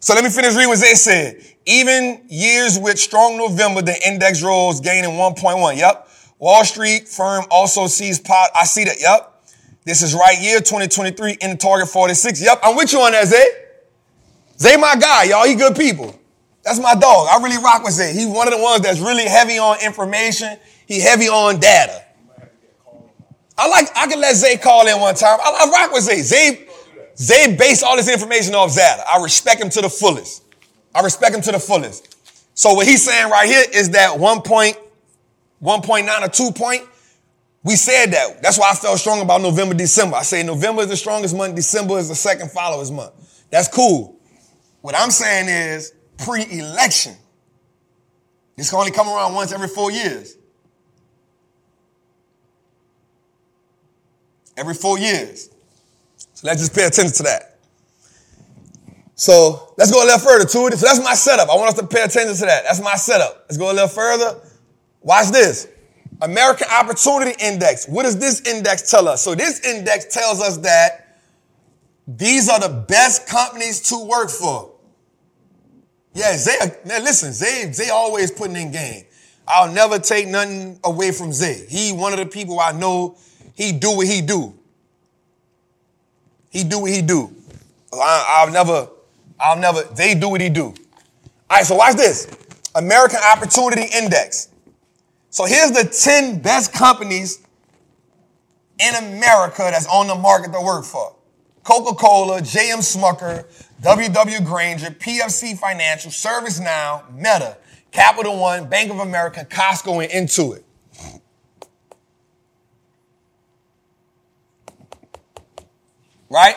So 0.00 0.14
let 0.14 0.22
me 0.22 0.30
finish 0.30 0.54
reading 0.54 0.68
what 0.68 0.78
Zay 0.78 0.94
said. 0.94 1.42
Even 1.66 2.24
years 2.28 2.78
with 2.78 2.98
strong 2.98 3.36
November, 3.36 3.82
the 3.82 3.96
index 4.06 4.42
rose 4.42 4.80
gaining 4.80 5.10
1.1. 5.10 5.76
Yep. 5.76 6.07
Wall 6.38 6.64
Street 6.64 7.08
firm 7.08 7.44
also 7.50 7.86
sees 7.86 8.20
pot. 8.20 8.50
I 8.54 8.64
see 8.64 8.84
that. 8.84 9.00
Yep. 9.00 9.34
This 9.84 10.02
is 10.02 10.14
right 10.14 10.40
year 10.40 10.58
2023 10.58 11.38
in 11.40 11.50
the 11.50 11.56
target 11.56 11.88
46. 11.88 12.42
Yep. 12.42 12.60
I'm 12.62 12.76
with 12.76 12.92
you 12.92 13.00
on 13.00 13.12
that, 13.12 13.26
Zay. 13.26 13.46
Zay 14.58 14.76
my 14.76 14.96
guy, 14.96 15.24
y'all. 15.24 15.46
He 15.46 15.54
good 15.54 15.76
people. 15.76 16.18
That's 16.62 16.80
my 16.80 16.94
dog. 16.94 17.28
I 17.30 17.42
really 17.42 17.62
rock 17.62 17.82
with 17.82 17.94
Zay. 17.94 18.12
He's 18.12 18.26
one 18.26 18.46
of 18.46 18.54
the 18.54 18.62
ones 18.62 18.82
that's 18.82 19.00
really 19.00 19.24
heavy 19.24 19.58
on 19.58 19.82
information. 19.82 20.58
He 20.86 21.00
heavy 21.00 21.28
on 21.28 21.58
data. 21.58 22.04
I 23.56 23.68
like, 23.68 23.88
I 23.96 24.06
can 24.06 24.20
let 24.20 24.36
Zay 24.36 24.56
call 24.56 24.86
in 24.86 25.00
one 25.00 25.14
time. 25.14 25.38
I, 25.42 25.66
I 25.66 25.70
rock 25.70 25.92
with 25.92 26.04
Zay. 26.04 26.20
Zay, 26.22 26.68
Zay 27.16 27.56
based 27.56 27.82
all 27.82 27.96
this 27.96 28.12
information 28.12 28.54
off 28.54 28.70
Zada. 28.70 29.02
I 29.10 29.20
respect 29.22 29.60
him 29.60 29.70
to 29.70 29.80
the 29.80 29.88
fullest. 29.88 30.44
I 30.94 31.00
respect 31.00 31.34
him 31.34 31.40
to 31.42 31.52
the 31.52 31.58
fullest. 31.58 32.16
So 32.54 32.74
what 32.74 32.86
he's 32.86 33.04
saying 33.04 33.30
right 33.30 33.48
here 33.48 33.64
is 33.72 33.90
that 33.90 34.18
1 34.18 34.42
point, 34.42 34.76
1.9 35.62 36.22
or 36.22 36.28
2 36.28 36.52
point, 36.52 36.82
we 37.64 37.74
said 37.76 38.06
that. 38.12 38.42
That's 38.42 38.58
why 38.58 38.70
I 38.70 38.74
felt 38.74 38.98
strong 38.98 39.20
about 39.20 39.40
November, 39.40 39.74
December. 39.74 40.16
I 40.16 40.22
say 40.22 40.42
November 40.42 40.82
is 40.82 40.88
the 40.88 40.96
strongest 40.96 41.36
month, 41.36 41.54
December 41.54 41.98
is 41.98 42.08
the 42.08 42.14
second 42.14 42.50
followers 42.50 42.90
month. 42.90 43.12
That's 43.50 43.68
cool. 43.68 44.16
What 44.80 44.94
I'm 44.96 45.10
saying 45.10 45.48
is 45.48 45.92
pre-election. 46.18 47.14
This 48.56 48.70
can 48.70 48.78
only 48.78 48.92
come 48.92 49.08
around 49.08 49.34
once 49.34 49.52
every 49.52 49.68
four 49.68 49.90
years. 49.90 50.36
Every 54.56 54.74
four 54.74 54.98
years. 54.98 55.50
So 56.16 56.46
let's 56.46 56.60
just 56.60 56.74
pay 56.74 56.84
attention 56.84 57.14
to 57.16 57.22
that. 57.24 57.58
So 59.14 59.74
let's 59.76 59.90
go 59.90 60.02
a 60.02 60.06
little 60.06 60.20
further 60.20 60.44
to 60.44 60.66
it. 60.66 60.78
So 60.78 60.86
that's 60.86 61.02
my 61.02 61.14
setup. 61.14 61.48
I 61.48 61.56
want 61.56 61.70
us 61.70 61.74
to 61.80 61.86
pay 61.86 62.02
attention 62.02 62.34
to 62.36 62.46
that. 62.46 62.64
That's 62.64 62.80
my 62.80 62.94
setup. 62.94 63.46
Let's 63.48 63.56
go 63.56 63.70
a 63.70 63.74
little 63.74 63.88
further. 63.88 64.40
Watch 65.02 65.28
this. 65.28 65.68
American 66.20 66.66
Opportunity 66.70 67.32
Index. 67.40 67.86
What 67.88 68.02
does 68.02 68.18
this 68.18 68.40
index 68.46 68.90
tell 68.90 69.06
us? 69.06 69.22
So 69.22 69.34
this 69.34 69.64
index 69.64 70.06
tells 70.06 70.40
us 70.40 70.58
that 70.58 71.16
these 72.08 72.48
are 72.48 72.58
the 72.58 72.84
best 72.88 73.28
companies 73.28 73.80
to 73.90 74.04
work 74.04 74.30
for. 74.30 74.72
Yeah, 76.14 76.36
Zay, 76.36 76.58
man, 76.84 77.04
listen, 77.04 77.32
Zay, 77.32 77.70
Zay 77.70 77.90
always 77.90 78.30
putting 78.30 78.56
in 78.56 78.72
game. 78.72 79.04
I'll 79.46 79.72
never 79.72 79.98
take 79.98 80.26
nothing 80.26 80.80
away 80.82 81.12
from 81.12 81.32
Zay. 81.32 81.66
He 81.68 81.92
one 81.92 82.12
of 82.12 82.18
the 82.18 82.26
people 82.26 82.58
I 82.58 82.72
know, 82.72 83.16
he 83.54 83.72
do 83.72 83.96
what 83.96 84.06
he 84.06 84.20
do. 84.20 84.54
He 86.50 86.64
do 86.64 86.80
what 86.80 86.90
he 86.90 87.02
do. 87.02 87.34
I, 87.92 88.44
will 88.44 88.52
never, 88.52 88.88
I'll 89.38 89.58
never, 89.58 89.82
they 89.94 90.14
do 90.14 90.30
what 90.30 90.40
he 90.40 90.48
do. 90.48 90.66
All 90.66 90.74
right, 91.50 91.64
so 91.64 91.76
watch 91.76 91.96
this. 91.96 92.26
American 92.74 93.20
Opportunity 93.32 93.86
Index. 93.94 94.48
So 95.30 95.44
here's 95.44 95.72
the 95.72 95.84
10 95.84 96.40
best 96.40 96.72
companies 96.72 97.46
in 98.78 98.94
America 98.94 99.68
that's 99.70 99.86
on 99.86 100.06
the 100.06 100.14
market 100.14 100.52
to 100.52 100.60
work 100.60 100.84
for. 100.84 101.14
Coca-Cola, 101.64 102.40
J.M. 102.40 102.78
Smucker, 102.78 103.44
W.W. 103.82 104.40
Grainger, 104.40 104.86
PNC 104.86 105.58
Financial, 105.58 106.10
ServiceNow, 106.10 107.14
Meta, 107.14 107.58
Capital 107.90 108.38
One, 108.38 108.68
Bank 108.68 108.90
of 108.90 109.00
America, 109.00 109.46
Costco, 109.48 110.02
and 110.02 110.28
Intuit. 110.28 110.62
Right? 116.30 116.56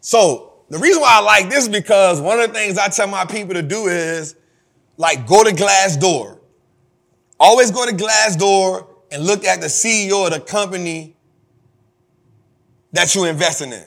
So 0.00 0.54
the 0.70 0.78
reason 0.78 1.00
why 1.02 1.18
I 1.18 1.20
like 1.20 1.50
this 1.50 1.64
is 1.64 1.68
because 1.68 2.20
one 2.20 2.40
of 2.40 2.48
the 2.48 2.54
things 2.54 2.78
I 2.78 2.88
tell 2.88 3.06
my 3.06 3.24
people 3.24 3.54
to 3.54 3.62
do 3.62 3.86
is 3.86 4.34
like 4.96 5.26
go 5.26 5.44
to 5.44 5.50
Glassdoor. 5.50 6.39
Always 7.40 7.70
go 7.70 7.86
to 7.86 7.96
Glassdoor 7.96 8.86
and 9.10 9.24
look 9.24 9.44
at 9.44 9.62
the 9.62 9.66
CEO 9.66 10.26
of 10.26 10.32
the 10.34 10.40
company 10.40 11.16
that 12.92 13.14
you're 13.14 13.28
investing 13.28 13.72
in. 13.72 13.84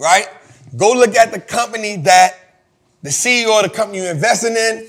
Right? 0.00 0.26
Go 0.76 0.92
look 0.92 1.14
at 1.14 1.30
the 1.30 1.38
company 1.38 1.96
that 1.98 2.34
the 3.02 3.10
CEO 3.10 3.56
of 3.62 3.70
the 3.70 3.76
company 3.76 3.98
you're 3.98 4.10
investing 4.10 4.56
in. 4.56 4.88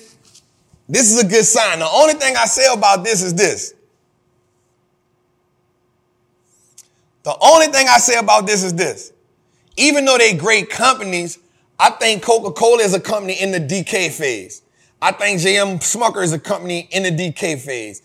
This 0.90 1.14
is 1.14 1.24
a 1.24 1.28
good 1.28 1.46
sign. 1.46 1.78
The 1.80 1.90
only 1.90 2.16
thing 2.16 2.36
I 2.36 2.46
say 2.46 2.66
about 2.74 3.04
this 3.04 3.22
is 3.22 3.36
this. 3.36 3.76
The 7.22 7.36
only 7.40 7.68
thing 7.68 7.88
I 7.88 8.00
say 8.00 8.18
about 8.18 8.48
this 8.48 8.64
is 8.64 8.74
this. 8.74 9.14
Even 9.78 10.04
though 10.06 10.18
they're 10.18 10.38
great 10.38 10.72
companies, 10.72 11.38
I 11.78 11.92
think 11.92 12.24
Coca-Cola 12.24 12.82
is 12.82 12.96
a 12.96 13.00
company 13.00 13.34
in 13.40 13.52
the 13.52 13.60
decay 13.60 14.10
phase. 14.10 14.63
I 15.04 15.12
think 15.12 15.42
JM 15.42 15.80
Smucker 15.80 16.24
is 16.24 16.32
a 16.32 16.40
company 16.40 16.88
in 16.90 17.04
the 17.04 17.12
decay 17.12 17.58
phase. 17.58 18.02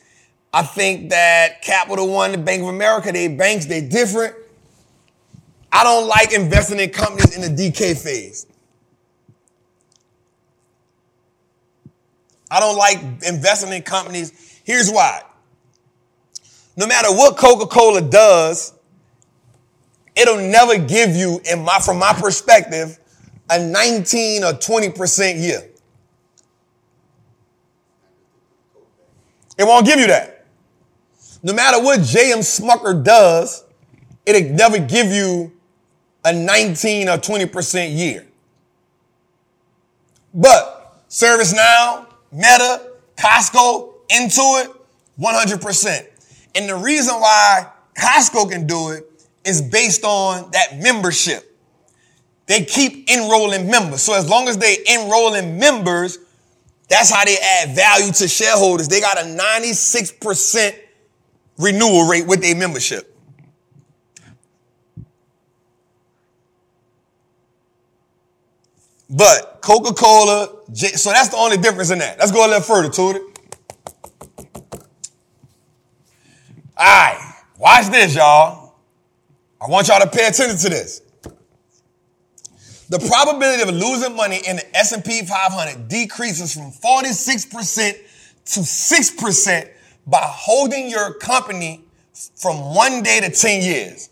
I 0.53 0.65
think 0.65 1.11
that 1.11 1.63
Capital 1.63 2.09
One, 2.09 2.33
the 2.33 2.39
Bank 2.39 2.63
of 2.63 2.69
America, 2.69 3.13
they 3.13 3.29
banks, 3.29 3.67
they 3.67 3.81
different. 3.81 4.35
I 5.71 5.85
don't 5.85 6.09
like 6.09 6.33
investing 6.33 6.81
in 6.81 6.91
companies 6.91 7.37
in 7.37 7.43
the 7.43 7.51
decay 7.51 7.95
phase. 7.95 8.49
I 12.51 12.59
don't 12.59 12.77
like 12.77 12.99
investing 13.25 13.73
in 13.73 13.83
companies. 13.83 14.61
Here's 14.65 14.91
why. 14.91 15.23
No 16.77 16.89
matter 16.89 17.13
what 17.13 17.37
Coca-Cola 17.37 18.03
does, 18.11 18.73
it'll 20.17 20.39
never 20.39 20.77
give 20.77 21.11
you, 21.11 21.41
in 21.49 21.63
my, 21.63 21.79
from 21.79 22.01
my 22.01 22.13
perspective, 22.13 22.99
a 23.49 23.65
19 23.65 24.43
or 24.43 24.53
20% 24.55 25.41
year. 25.41 25.68
It 29.59 29.67
won't 29.67 29.85
give 29.85 29.99
you 29.99 30.07
that. 30.07 30.47
No 31.43 31.53
matter 31.53 31.83
what 31.83 32.01
JM 32.01 32.39
Smucker 32.39 33.03
does, 33.03 33.65
it'll 34.25 34.51
never 34.55 34.79
give 34.79 35.09
you 35.09 35.53
a 36.25 36.33
19 36.33 37.09
or 37.09 37.19
20% 37.19 37.97
year. 37.97 38.27
But 40.33 41.05
ServiceNow, 41.09 42.07
Meta, 42.33 42.93
Costco, 43.17 43.95
Intuit, 44.11 44.75
100%. 45.19 46.07
And 46.55 46.69
the 46.69 46.77
reason 46.77 47.15
why 47.17 47.67
Costco 47.97 48.51
can 48.51 48.67
do 48.67 48.91
it 48.91 49.05
is 49.45 49.63
based 49.63 50.05
on 50.05 50.51
that 50.53 50.79
membership. 50.79 51.45
They 52.47 52.65
keep 52.65 53.11
enrolling 53.11 53.71
members. 53.71 54.03
So 54.03 54.15
as 54.15 54.29
long 54.29 54.49
as 54.49 54.57
they 54.57 54.77
enrolling 54.91 55.59
members, 55.59 56.19
that's 56.89 57.11
how 57.11 57.25
they 57.25 57.37
add 57.39 57.75
value 57.75 58.13
to 58.13 58.29
shareholders. 58.29 58.89
They 58.89 59.01
got 59.01 59.19
a 59.19 59.25
96% 59.25 60.75
renewal 61.59 62.09
rate 62.09 62.27
with 62.27 62.41
their 62.41 62.57
membership. 62.57 63.15
But 69.11 69.61
Coca-Cola, 69.63 70.49
so 70.75 71.11
that's 71.11 71.29
the 71.29 71.37
only 71.37 71.57
difference 71.57 71.91
in 71.91 71.99
that. 71.99 72.19
Let's 72.19 72.33
go 72.33 72.47
a 72.47 72.49
little 72.49 72.63
further 72.63 72.91
to 72.91 73.11
it. 73.11 73.23
All 76.77 76.87
right, 76.87 77.35
watch 77.59 77.87
this, 77.87 78.15
y'all. 78.15 78.75
I 79.61 79.67
want 79.67 79.89
y'all 79.89 80.01
to 80.01 80.07
pay 80.07 80.27
attention 80.27 80.57
to 80.59 80.69
this. 80.69 81.03
The 82.89 82.99
probability 82.99 83.63
of 83.63 83.69
losing 83.69 84.17
money 84.17 84.41
in 84.47 84.57
the 84.57 84.77
S&P 84.77 85.23
500 85.23 85.89
decreases 85.89 86.55
from 86.55 86.71
46% 86.71 87.93
to 88.47 88.61
6% 88.61 89.69
by 90.07 90.21
holding 90.23 90.89
your 90.89 91.13
company 91.15 91.85
from 92.37 92.75
one 92.75 93.03
day 93.03 93.21
to 93.21 93.31
10 93.31 93.63
years. 93.63 94.09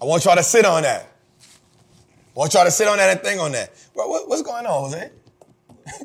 I 0.00 0.04
want 0.04 0.24
y'all 0.24 0.36
to 0.36 0.42
sit 0.42 0.64
on 0.64 0.82
that. 0.82 1.12
I 1.42 2.38
want 2.38 2.54
y'all 2.54 2.64
to 2.64 2.70
sit 2.70 2.88
on 2.88 2.96
that 2.98 3.10
and 3.10 3.20
think 3.20 3.40
on 3.40 3.52
that. 3.52 3.72
What, 3.92 4.08
what, 4.08 4.28
what's 4.28 4.42
going 4.42 4.64
on, 4.64 4.84
Jose? 4.84 5.10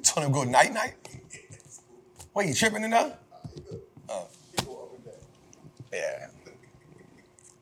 Told 0.03 0.25
him 0.25 0.33
to 0.33 0.39
go 0.39 0.43
night 0.43 0.73
night? 0.73 0.95
What, 2.33 2.47
you 2.47 2.53
tripping 2.53 2.83
enough? 2.83 3.13
Oh. 4.09 4.27
Yeah. 5.91 6.27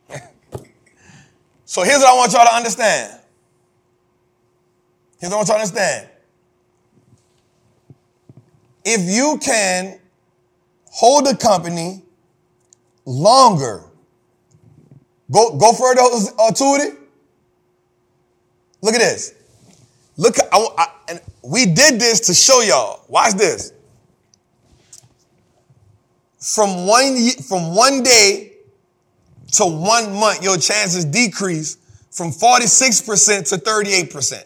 so 1.65 1.83
here's 1.83 1.99
what 1.99 2.09
I 2.09 2.15
want 2.15 2.31
y'all 2.33 2.45
to 2.45 2.55
understand. 2.55 3.19
Here's 5.19 5.31
what 5.31 5.33
I 5.33 5.37
want 5.37 5.47
y'all 5.49 5.57
to 5.57 5.61
understand. 5.61 6.07
If 8.83 9.01
you 9.01 9.37
can 9.39 9.99
hold 10.85 11.27
a 11.27 11.35
company 11.35 12.01
longer 13.05 13.91
Go, 15.31 15.55
go 15.57 15.71
further 15.71 16.01
uh, 16.01 16.51
to 16.51 16.63
it. 16.83 16.97
Look 18.81 18.93
at 18.93 18.99
this. 18.99 19.33
Look, 20.17 20.35
I, 20.51 20.67
I, 20.77 20.87
and 21.07 21.21
we 21.41 21.65
did 21.65 21.99
this 21.99 22.19
to 22.21 22.33
show 22.33 22.61
y'all. 22.61 23.05
Watch 23.07 23.35
this. 23.35 23.71
From 26.41 26.87
one 26.87 27.15
from 27.47 27.75
one 27.75 28.01
day 28.01 28.53
to 29.53 29.65
one 29.65 30.13
month, 30.13 30.43
your 30.43 30.57
chances 30.57 31.05
decrease 31.05 31.77
from 32.09 32.31
46% 32.31 33.49
to 33.49 33.57
38%. 33.57 34.43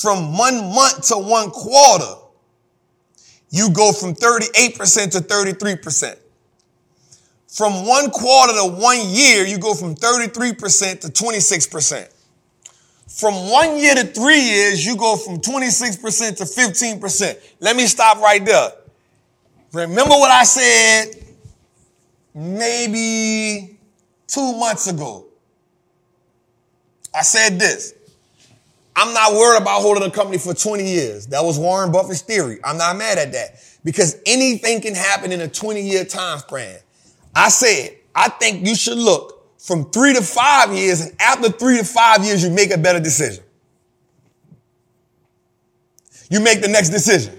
From 0.00 0.38
one 0.38 0.72
month 0.74 1.08
to 1.08 1.18
one 1.18 1.50
quarter, 1.50 2.14
you 3.50 3.70
go 3.70 3.92
from 3.92 4.14
38% 4.14 5.10
to 5.12 5.18
33%. 5.18 6.16
From 7.48 7.86
one 7.86 8.10
quarter 8.10 8.52
to 8.52 8.66
one 8.66 8.98
year, 9.08 9.44
you 9.44 9.58
go 9.58 9.74
from 9.74 9.94
33% 9.96 11.00
to 11.00 11.08
26%. 11.08 12.08
From 13.08 13.50
one 13.50 13.78
year 13.78 13.94
to 13.94 14.04
three 14.04 14.40
years, 14.40 14.86
you 14.86 14.96
go 14.96 15.16
from 15.16 15.38
26% 15.38 16.36
to 16.36 16.44
15%. 16.44 17.38
Let 17.60 17.74
me 17.74 17.86
stop 17.86 18.18
right 18.18 18.44
there. 18.44 18.70
Remember 19.72 20.10
what 20.10 20.30
I 20.30 20.44
said 20.44 21.14
maybe 22.34 23.78
two 24.26 24.52
months 24.56 24.86
ago. 24.86 25.26
I 27.14 27.22
said 27.22 27.58
this. 27.58 27.94
I'm 28.96 29.12
not 29.14 29.32
worried 29.32 29.62
about 29.62 29.80
holding 29.82 30.02
a 30.02 30.10
company 30.10 30.38
for 30.38 30.54
20 30.54 30.84
years. 30.84 31.26
That 31.28 31.44
was 31.44 31.58
Warren 31.58 31.92
Buffett's 31.92 32.22
theory. 32.22 32.58
I'm 32.64 32.76
not 32.76 32.96
mad 32.96 33.18
at 33.18 33.32
that 33.32 33.60
because 33.84 34.20
anything 34.26 34.80
can 34.80 34.94
happen 34.94 35.30
in 35.30 35.40
a 35.40 35.48
20 35.48 35.80
year 35.80 36.04
time 36.04 36.38
span. 36.38 36.78
I 37.34 37.48
said, 37.48 37.96
I 38.14 38.28
think 38.28 38.66
you 38.66 38.74
should 38.74 38.98
look 38.98 39.38
from 39.58 39.90
three 39.90 40.14
to 40.14 40.22
five 40.22 40.72
years, 40.72 41.00
and 41.00 41.14
after 41.20 41.50
three 41.50 41.78
to 41.78 41.84
five 41.84 42.24
years, 42.24 42.42
you 42.42 42.50
make 42.50 42.72
a 42.72 42.78
better 42.78 43.00
decision. 43.00 43.44
You 46.30 46.40
make 46.40 46.60
the 46.60 46.68
next 46.68 46.90
decision. 46.90 47.37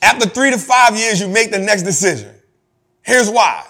After 0.00 0.28
three 0.28 0.50
to 0.50 0.58
five 0.58 0.96
years, 0.96 1.20
you 1.20 1.28
make 1.28 1.50
the 1.50 1.58
next 1.58 1.82
decision. 1.82 2.34
Here's 3.02 3.30
why. 3.30 3.64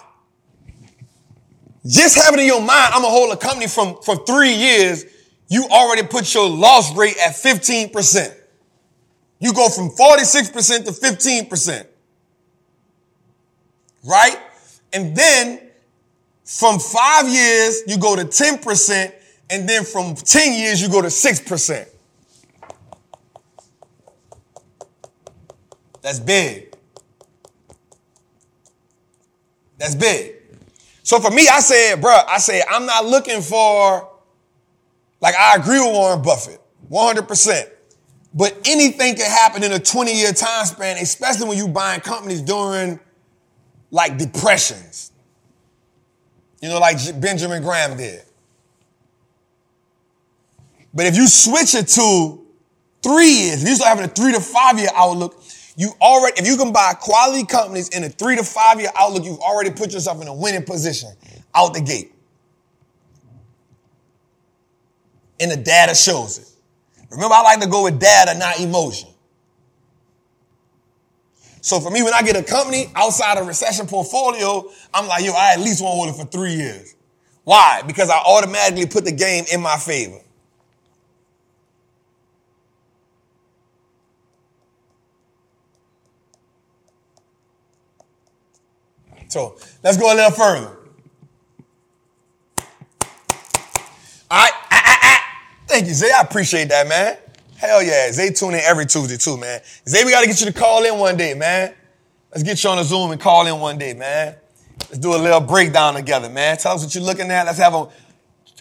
Just 1.85 2.15
having 2.23 2.39
in 2.41 2.45
your 2.45 2.59
mind, 2.59 2.93
I'm 2.93 3.01
gonna 3.01 3.07
hold 3.07 3.33
a 3.33 3.37
company 3.37 3.67
from 3.67 3.97
for 4.03 4.15
three 4.25 4.53
years, 4.53 5.05
you 5.47 5.65
already 5.71 6.03
put 6.03 6.33
your 6.33 6.47
loss 6.47 6.95
rate 6.95 7.15
at 7.17 7.33
15%. 7.33 8.35
You 9.39 9.53
go 9.53 9.69
from 9.69 9.89
46% 9.89 10.85
to 10.85 10.91
15% 10.91 11.85
right? 14.03 14.37
And 14.93 15.15
then 15.15 15.61
from 16.43 16.79
five 16.79 17.27
years, 17.27 17.83
you 17.87 17.97
go 17.97 18.15
to 18.15 18.25
10%, 18.25 19.13
and 19.49 19.67
then 19.67 19.83
from 19.83 20.15
10 20.15 20.53
years, 20.53 20.81
you 20.81 20.89
go 20.89 21.01
to 21.01 21.07
6%. 21.07 21.87
That's 26.09 26.19
big. 26.19 26.73
That's 29.77 29.93
big. 29.93 30.37
So 31.03 31.19
for 31.19 31.29
me, 31.29 31.47
I 31.47 31.59
said, 31.59 32.01
bro, 32.01 32.17
I 32.27 32.39
said, 32.39 32.63
I'm 32.67 32.87
not 32.87 33.05
looking 33.05 33.41
for, 33.41 34.09
like, 35.21 35.35
I 35.35 35.57
agree 35.57 35.79
with 35.79 35.91
Warren 35.91 36.23
Buffett, 36.23 36.59
100%. 36.89 37.69
But 38.33 38.57
anything 38.65 39.17
can 39.17 39.29
happen 39.29 39.63
in 39.63 39.71
a 39.71 39.77
20 39.77 40.11
year 40.11 40.33
time 40.33 40.65
span, 40.65 40.97
especially 40.97 41.47
when 41.47 41.59
you're 41.59 41.67
buying 41.67 42.01
companies 42.01 42.41
during 42.41 42.99
like 43.91 44.17
depressions. 44.17 45.11
You 46.59 46.69
know, 46.69 46.79
like 46.79 46.97
Benjamin 47.21 47.61
Graham 47.61 47.97
did. 47.97 48.23
But 50.91 51.05
if 51.05 51.15
you 51.15 51.27
switch 51.27 51.75
it 51.75 51.87
to 51.89 52.43
three 53.03 53.29
years, 53.29 53.61
if 53.61 53.69
you 53.69 53.75
start 53.75 53.95
having 53.95 54.05
a 54.05 54.13
three 54.13 54.33
to 54.33 54.39
five 54.39 54.79
year 54.79 54.89
outlook, 54.95 55.38
You 55.79 55.93
already, 56.01 56.41
if 56.41 56.45
you 56.45 56.57
can 56.57 56.73
buy 56.73 56.93
quality 56.99 57.45
companies 57.45 57.87
in 57.87 58.03
a 58.03 58.09
three 58.09 58.35
to 58.35 58.43
five 58.43 58.81
year 58.81 58.89
outlook, 58.99 59.23
you've 59.23 59.39
already 59.39 59.71
put 59.71 59.93
yourself 59.93 60.21
in 60.21 60.27
a 60.27 60.33
winning 60.33 60.65
position 60.65 61.07
out 61.55 61.73
the 61.73 61.79
gate. 61.79 62.11
And 65.39 65.49
the 65.49 65.55
data 65.55 65.95
shows 65.95 66.37
it. 66.37 66.49
Remember, 67.11 67.33
I 67.33 67.43
like 67.43 67.61
to 67.61 67.69
go 67.69 67.85
with 67.85 67.97
data, 67.97 68.37
not 68.37 68.59
emotion. 68.59 69.07
So 71.61 71.79
for 71.79 71.89
me, 71.89 72.03
when 72.03 72.13
I 72.13 72.23
get 72.23 72.35
a 72.35 72.43
company 72.43 72.91
outside 72.93 73.37
a 73.37 73.43
recession 73.43 73.87
portfolio, 73.87 74.69
I'm 74.93 75.07
like, 75.07 75.23
yo, 75.23 75.31
I 75.31 75.53
at 75.53 75.61
least 75.61 75.81
want 75.81 75.93
to 75.93 75.95
hold 75.95 76.09
it 76.09 76.17
for 76.17 76.29
three 76.29 76.55
years. 76.55 76.93
Why? 77.45 77.83
Because 77.87 78.09
I 78.09 78.17
automatically 78.17 78.85
put 78.85 79.05
the 79.05 79.13
game 79.13 79.45
in 79.49 79.61
my 79.61 79.77
favor. 79.77 80.19
So 89.29 89.55
let's 89.83 89.97
go 89.97 90.11
a 90.11 90.15
little 90.15 90.31
further. 90.31 90.75
All 94.31 94.37
right. 94.37 94.51
Ah, 94.71 94.83
ah, 94.85 94.99
ah. 95.03 95.41
Thank 95.67 95.87
you, 95.87 95.93
Zay. 95.93 96.11
I 96.11 96.21
appreciate 96.21 96.69
that, 96.69 96.87
man. 96.87 97.17
Hell 97.57 97.81
yeah. 97.81 98.11
Zay 98.11 98.31
tune 98.31 98.55
in 98.55 98.61
every 98.61 98.85
Tuesday 98.85 99.17
too, 99.17 99.37
man. 99.37 99.61
Zay, 99.87 100.03
we 100.03 100.11
got 100.11 100.21
to 100.21 100.27
get 100.27 100.39
you 100.39 100.47
to 100.47 100.53
call 100.53 100.83
in 100.83 100.97
one 100.97 101.15
day, 101.15 101.33
man. 101.35 101.73
Let's 102.31 102.43
get 102.43 102.63
you 102.63 102.69
on 102.69 102.79
a 102.79 102.83
Zoom 102.83 103.11
and 103.11 103.21
call 103.21 103.47
in 103.47 103.59
one 103.59 103.77
day, 103.77 103.93
man. 103.93 104.35
Let's 104.89 104.99
do 104.99 105.15
a 105.15 105.17
little 105.17 105.41
breakdown 105.41 105.93
together, 105.93 106.29
man. 106.29 106.57
Tell 106.57 106.73
us 106.73 106.83
what 106.83 106.93
you're 106.93 107.03
looking 107.03 107.29
at. 107.31 107.45
Let's 107.45 107.59
have 107.59 107.73
a, 107.73 107.87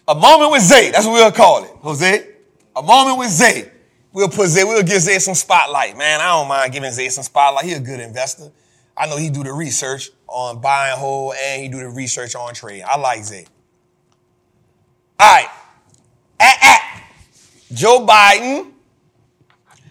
a 0.08 0.14
moment 0.14 0.52
with 0.52 0.62
Zay. 0.62 0.90
That's 0.90 1.06
what 1.06 1.14
we'll 1.14 1.32
call 1.32 1.64
it. 1.64 1.70
Jose. 1.80 2.26
A 2.76 2.82
moment 2.82 3.18
with 3.18 3.30
Zay. 3.30 3.70
We'll 4.12 4.28
put 4.28 4.48
Zay, 4.48 4.64
we'll 4.64 4.82
give 4.82 5.00
Zay 5.00 5.18
some 5.18 5.34
spotlight, 5.34 5.96
man. 5.96 6.20
I 6.20 6.26
don't 6.26 6.48
mind 6.48 6.72
giving 6.72 6.90
Zay 6.90 7.08
some 7.08 7.24
spotlight. 7.24 7.64
He 7.64 7.72
a 7.72 7.80
good 7.80 8.00
investor. 8.00 8.50
I 8.96 9.06
know 9.06 9.16
he 9.16 9.30
do 9.30 9.44
the 9.44 9.52
research 9.52 10.10
on 10.28 10.60
buy 10.60 10.90
and 10.90 10.98
hold 10.98 11.34
and 11.42 11.62
he 11.62 11.68
do 11.68 11.78
the 11.78 11.88
research 11.88 12.34
on 12.34 12.54
trade. 12.54 12.82
I 12.86 12.98
like 12.98 13.24
Zay. 13.24 13.46
All 15.18 15.34
right. 15.34 15.48
Ah, 16.40 16.58
ah. 16.62 17.02
Joe 17.72 18.06
Biden. 18.06 18.72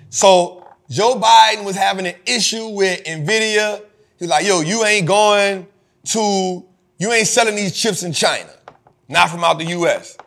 So 0.09 0.65
Joe 0.89 1.19
Biden 1.19 1.65
was 1.65 1.75
having 1.75 2.07
an 2.07 2.15
issue 2.25 2.69
with 2.69 3.03
NVIDIA. 3.03 3.81
He's 4.19 4.29
like, 4.29 4.45
yo, 4.45 4.61
you 4.61 4.85
ain't 4.85 5.07
going 5.07 5.67
to, 6.05 6.65
you 6.97 7.11
ain't 7.11 7.27
selling 7.27 7.55
these 7.55 7.75
chips 7.75 8.03
in 8.03 8.13
China, 8.13 8.49
not 9.09 9.29
from 9.29 9.43
out 9.43 9.57
the 9.57 9.65
US. 9.65 10.17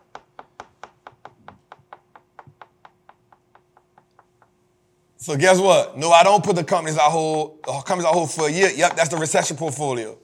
So 5.21 5.37
guess 5.37 5.59
what? 5.61 5.99
No, 5.99 6.11
I 6.11 6.23
don't 6.25 6.43
put 6.43 6.57
the 6.57 6.65
companies 6.65 6.97
I 6.97 7.03
hold, 7.03 7.59
uh, 7.69 7.83
companies 7.83 8.07
I 8.07 8.09
hold 8.09 8.31
for 8.31 8.49
a 8.49 8.51
year. 8.51 8.71
Yep, 8.75 8.97
that's 8.97 9.11
the 9.11 9.19
recession 9.19 9.55
portfolio. 9.55 10.17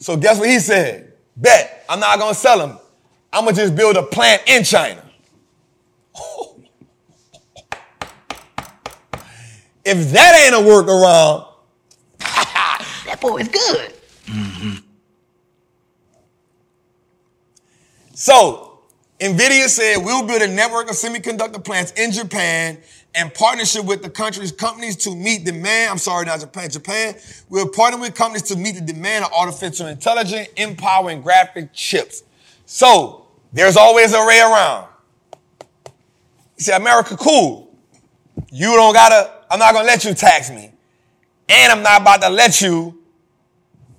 So 0.00 0.16
guess 0.16 0.40
what 0.40 0.48
he 0.48 0.58
said? 0.58 1.12
Bet, 1.36 1.84
I'm 1.88 2.00
not 2.00 2.18
gonna 2.18 2.34
sell 2.34 2.58
them. 2.58 2.78
I'm 3.32 3.44
gonna 3.44 3.56
just 3.56 3.76
build 3.76 3.96
a 3.96 4.02
plant 4.02 4.42
in 4.48 4.64
China. 4.64 5.04
if 9.84 10.10
that 10.12 10.42
ain't 10.44 10.54
a 10.56 10.68
workaround, 10.68 11.46
That 13.06 13.20
boy 13.20 13.38
is 13.38 13.48
good. 13.48 13.92
So, 18.14 18.80
NVIDIA 19.20 19.68
said 19.68 19.98
we'll 20.04 20.26
build 20.26 20.42
a 20.42 20.48
network 20.48 20.90
of 20.90 20.96
semiconductor 20.96 21.64
plants 21.64 21.92
in 21.92 22.10
Japan 22.12 22.78
in 23.14 23.30
partnership 23.30 23.84
with 23.84 24.02
the 24.02 24.10
country's 24.10 24.52
companies 24.52 24.96
to 24.96 25.14
meet 25.14 25.44
demand. 25.44 25.90
I'm 25.90 25.98
sorry, 25.98 26.26
not 26.26 26.40
Japan, 26.40 26.70
Japan. 26.70 27.14
We're 27.48 27.64
partnering 27.64 28.02
with 28.02 28.14
companies 28.14 28.42
to 28.44 28.56
meet 28.56 28.74
the 28.74 28.80
demand 28.80 29.24
of 29.24 29.32
artificial 29.32 29.86
intelligence, 29.86 30.48
empowering 30.56 31.22
graphic 31.22 31.72
chips. 31.72 32.22
So, 32.66 33.26
there's 33.52 33.76
always 33.76 34.12
a 34.12 34.24
way 34.24 34.40
around. 34.40 34.88
You 36.58 36.64
say, 36.64 36.76
America, 36.76 37.16
cool. 37.16 37.74
You 38.50 38.72
don't 38.74 38.92
gotta, 38.92 39.32
I'm 39.50 39.58
not 39.58 39.74
gonna 39.74 39.86
let 39.86 40.04
you 40.04 40.14
tax 40.14 40.50
me. 40.50 40.70
And 41.48 41.72
I'm 41.72 41.82
not 41.82 42.02
about 42.02 42.22
to 42.22 42.28
let 42.28 42.60
you 42.60 43.02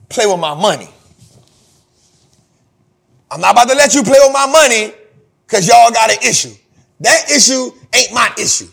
play 0.07 0.25
with 0.27 0.39
my 0.39 0.53
money. 0.53 0.89
I'm 3.31 3.41
not 3.41 3.51
about 3.51 3.69
to 3.69 3.75
let 3.75 3.93
you 3.93 4.03
play 4.03 4.17
with 4.21 4.33
my 4.33 4.47
money 4.47 4.93
because 5.45 5.67
y'all 5.67 5.91
got 5.91 6.11
an 6.11 6.17
issue. 6.27 6.53
That 6.99 7.31
issue 7.31 7.71
ain't 7.93 8.13
my 8.13 8.31
issue. 8.37 8.67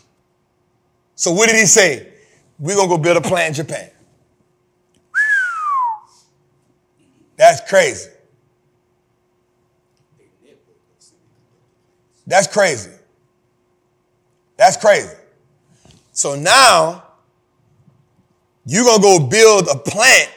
So 1.16 1.32
what 1.32 1.48
did 1.48 1.56
he 1.56 1.66
say? 1.66 2.12
We're 2.58 2.76
gonna 2.76 2.88
go 2.88 2.98
build 2.98 3.16
a 3.16 3.20
plant 3.20 3.58
in 3.58 3.66
Japan. 3.66 3.90
That's 7.36 7.68
crazy. 7.68 8.10
That's 12.26 12.46
crazy. 12.46 12.90
That's 14.56 14.76
crazy. 14.76 15.14
So 16.12 16.34
now 16.34 17.04
you're 18.64 18.84
gonna 18.84 19.02
go 19.02 19.26
build 19.26 19.68
a 19.68 19.76
plant 19.76 20.30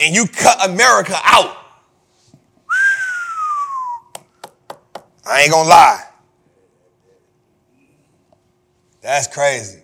and 0.00 0.14
you 0.14 0.26
cut 0.26 0.68
America 0.68 1.14
out. 1.22 1.56
I 5.28 5.42
ain't 5.42 5.52
gonna 5.52 5.68
lie. 5.68 6.05
That's 9.16 9.28
crazy. 9.28 9.80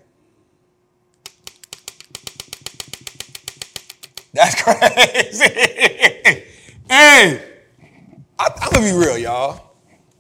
That's 4.35 4.55
crazy. 4.63 5.45
hey, 6.91 7.43
I, 8.39 8.51
I'm 8.61 8.73
gonna 8.73 8.85
be 8.85 8.93
real, 8.93 9.17
y'all. 9.17 9.71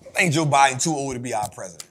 I 0.00 0.12
think 0.14 0.32
Joe 0.32 0.46
Biden 0.46 0.82
too 0.82 0.94
old 0.94 1.12
to 1.12 1.20
be 1.20 1.34
our 1.34 1.46
president. 1.50 1.90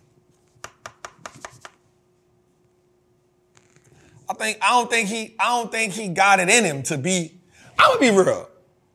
I 4.27 4.33
think 4.33 4.57
I 4.59 4.69
don't 4.69 4.89
think 4.89 5.07
he 5.07 5.35
I 5.39 5.59
don't 5.59 5.71
think 5.71 5.93
he 5.93 6.07
got 6.07 6.39
it 6.39 6.49
in 6.49 6.63
him 6.63 6.81
to 6.81 6.97
be. 6.97 7.37
I'm 7.77 7.99
gonna 7.99 7.99
be 7.99 8.17
real. 8.17 8.49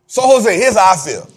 So 0.09 0.23
Jose, 0.23 0.53
here's 0.53 0.77
how 0.77 0.95
I 0.95 0.97
feel. 0.97 1.29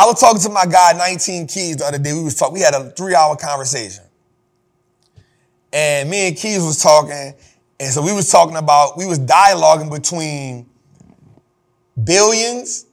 I 0.00 0.06
was 0.06 0.18
talking 0.18 0.40
to 0.40 0.48
my 0.48 0.64
guy, 0.64 0.94
19 0.96 1.46
Keys, 1.46 1.76
the 1.76 1.84
other 1.84 1.98
day. 1.98 2.14
We 2.14 2.24
was 2.24 2.34
talking, 2.34 2.54
we 2.54 2.60
had 2.60 2.72
a 2.72 2.88
three-hour 2.92 3.36
conversation. 3.36 4.02
And 5.74 6.08
me 6.08 6.28
and 6.28 6.34
Keys 6.34 6.62
was 6.62 6.82
talking, 6.82 7.34
and 7.78 7.92
so 7.92 8.00
we 8.00 8.14
was 8.14 8.32
talking 8.32 8.56
about, 8.56 8.96
we 8.96 9.04
was 9.04 9.18
dialoguing 9.18 9.90
between 9.90 10.70
billions 12.02 12.86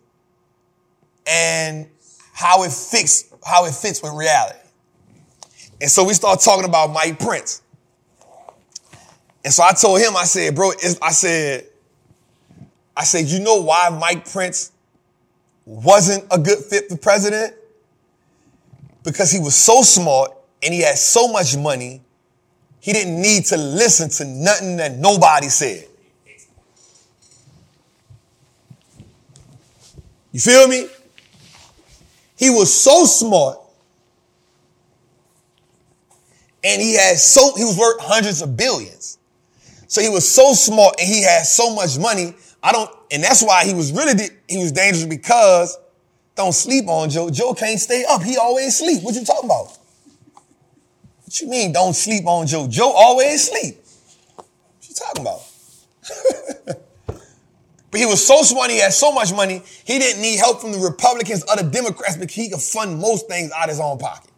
and 1.26 1.88
how 2.34 2.64
it 2.64 2.74
fits, 2.74 3.34
how 3.42 3.64
it 3.64 3.74
fits 3.74 4.04
with 4.04 4.12
reality. 4.12 4.60
And 5.80 5.90
so 5.90 6.04
we 6.04 6.14
started 6.14 6.44
talking 6.44 6.66
about 6.66 6.92
Mike 6.92 7.20
Prince. 7.20 7.62
And 9.46 9.54
so 9.54 9.64
I 9.64 9.72
told 9.72 10.02
him, 10.02 10.18
I 10.18 10.26
said, 10.26 10.54
bro, 10.54 10.72
I 11.02 11.14
said, 11.14 11.68
I 12.98 13.06
said, 13.06 13.28
you 13.28 13.40
know 13.40 13.62
why 13.62 13.98
Mike 13.98 14.30
Prince 14.30 14.74
wasn't 15.68 16.26
a 16.32 16.40
good 16.40 16.60
fit 16.60 16.88
for 16.88 16.98
president? 16.98 17.54
Because 19.04 19.30
he 19.32 19.40
was 19.40 19.54
so 19.54 19.82
smart 19.82 20.32
and 20.64 20.74
he 20.74 20.82
had 20.82 20.98
so 20.98 21.28
much 21.28 21.58
money, 21.58 22.02
he 22.80 22.94
didn't 22.94 23.22
need 23.22 23.44
to 23.46 23.58
listen 23.58 24.10
to 24.10 24.26
nothing 24.26 24.78
that 24.78 24.96
nobody 24.98 25.50
said. 25.50 25.86
You 30.32 30.40
feel 30.40 30.68
me? 30.68 30.88
He 32.38 32.50
was 32.50 32.74
so 32.74 33.04
smart 33.06 33.60
and 36.64 36.82
he 36.82 36.96
had 36.96 37.18
so, 37.18 37.56
he 37.56 37.66
was 37.66 37.78
worth 37.78 38.00
hundreds 38.00 38.42
of 38.42 38.56
billions. 38.56 39.18
So 39.88 40.02
he 40.02 40.10
was 40.10 40.30
so 40.30 40.54
smart 40.54 40.96
and 41.00 41.08
he 41.08 41.24
had 41.24 41.46
so 41.46 41.76
much 41.76 41.98
money. 41.98 42.36
I 42.64 42.72
don't, 42.72 42.90
and 43.12 43.24
that's 43.24 43.42
why 43.42 43.66
he 43.66 43.74
was 43.74 43.92
really, 43.92 44.30
he 44.48 44.58
was 44.58 44.72
dangerous 44.72 45.06
because 45.06 45.78
don't 46.36 46.54
sleep 46.54 46.88
on 46.88 47.10
Joe. 47.10 47.30
Joe 47.30 47.54
can't 47.54 47.80
stay 47.80 48.06
up. 48.08 48.22
He 48.22 48.38
always 48.38 48.78
sleep. 48.78 49.02
What 49.04 49.16
you 49.16 49.26
talking 49.26 49.50
about? 49.50 49.78
What 51.24 51.42
you 51.42 51.48
mean 51.48 51.74
don't 51.74 51.96
sleep 51.96 52.26
on 52.26 52.48
Joe? 52.48 52.68
Joe 52.68 52.92
always 52.92 53.50
sleep. 53.50 53.78
What 54.36 54.46
you 54.82 54.96
talking 54.96 55.22
about? 55.22 55.42
but 57.92 58.00
he 58.00 58.06
was 58.06 58.26
so 58.26 58.44
smart. 58.44 58.70
He 58.70 58.80
had 58.80 58.94
so 58.94 59.12
much 59.12 59.34
money. 59.34 59.64
He 59.84 60.00
didn't 60.00 60.22
need 60.22 60.38
help 60.38 60.62
from 60.62 60.72
the 60.72 60.80
Republicans 60.80 61.44
or 61.50 61.56
the 61.56 61.70
Democrats 61.70 62.18
because 62.18 62.36
he 62.36 62.50
could 62.50 62.62
fund 62.62 63.00
most 63.00 63.28
things 63.28 63.52
out 63.52 63.64
of 63.64 63.70
his 63.70 63.80
own 63.80 63.98
pocket. 63.98 64.32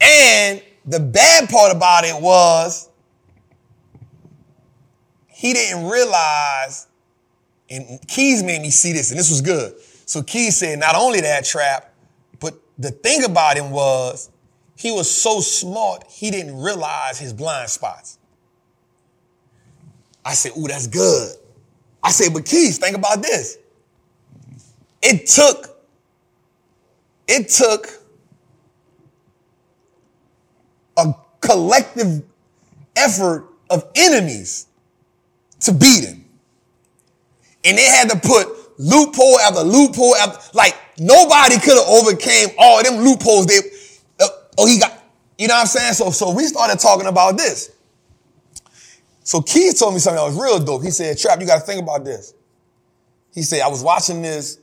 And 0.00 0.62
the 0.84 1.00
bad 1.00 1.48
part 1.48 1.74
about 1.74 2.04
it 2.04 2.20
was 2.20 2.88
he 5.36 5.52
didn't 5.52 5.84
realize, 5.84 6.86
and 7.68 8.00
Keys 8.08 8.42
made 8.42 8.62
me 8.62 8.70
see 8.70 8.94
this, 8.94 9.10
and 9.10 9.20
this 9.20 9.28
was 9.28 9.42
good. 9.42 9.74
So 10.06 10.22
Keys 10.22 10.56
said, 10.56 10.78
not 10.78 10.94
only 10.94 11.20
that 11.20 11.44
trap, 11.44 11.92
but 12.40 12.54
the 12.78 12.90
thing 12.90 13.22
about 13.22 13.58
him 13.58 13.70
was 13.70 14.30
he 14.78 14.90
was 14.92 15.10
so 15.10 15.40
smart, 15.40 16.04
he 16.08 16.30
didn't 16.30 16.58
realize 16.58 17.18
his 17.18 17.34
blind 17.34 17.68
spots. 17.68 18.18
I 20.24 20.32
said, 20.32 20.52
ooh, 20.58 20.68
that's 20.68 20.86
good. 20.86 21.36
I 22.02 22.12
said, 22.12 22.32
but 22.32 22.46
Keys, 22.46 22.78
think 22.78 22.96
about 22.96 23.20
this. 23.20 23.58
It 25.02 25.26
took, 25.26 25.82
it 27.28 27.50
took 27.50 27.88
a 30.96 31.14
collective 31.40 32.22
effort 32.96 33.50
of 33.68 33.84
enemies 33.94 34.68
to 35.66 35.72
beat 35.72 36.04
him. 36.04 36.24
And 37.64 37.76
they 37.76 37.84
had 37.84 38.08
to 38.10 38.16
put 38.16 38.48
loophole 38.78 39.38
after 39.40 39.60
loophole 39.60 40.14
after, 40.16 40.56
like 40.56 40.74
nobody 40.98 41.56
could 41.56 41.76
have 41.76 41.86
overcame 41.88 42.48
all 42.58 42.82
them 42.82 42.96
loopholes. 43.04 43.46
They, 43.46 43.58
uh, 44.20 44.28
oh, 44.58 44.66
he 44.66 44.78
got, 44.78 44.92
you 45.38 45.48
know 45.48 45.54
what 45.54 45.60
I'm 45.60 45.66
saying? 45.66 45.94
So, 45.94 46.10
so 46.10 46.34
we 46.34 46.44
started 46.44 46.78
talking 46.78 47.06
about 47.06 47.36
this. 47.36 47.72
So 49.22 49.42
Keys 49.42 49.78
told 49.78 49.94
me 49.94 50.00
something 50.00 50.22
that 50.22 50.30
was 50.30 50.40
real 50.40 50.60
dope. 50.60 50.82
He 50.82 50.90
said, 50.90 51.18
Trap, 51.18 51.40
you 51.40 51.46
got 51.46 51.60
to 51.60 51.66
think 51.66 51.82
about 51.82 52.04
this. 52.04 52.32
He 53.34 53.42
said, 53.42 53.60
I 53.60 53.68
was 53.68 53.82
watching 53.82 54.22
this. 54.22 54.58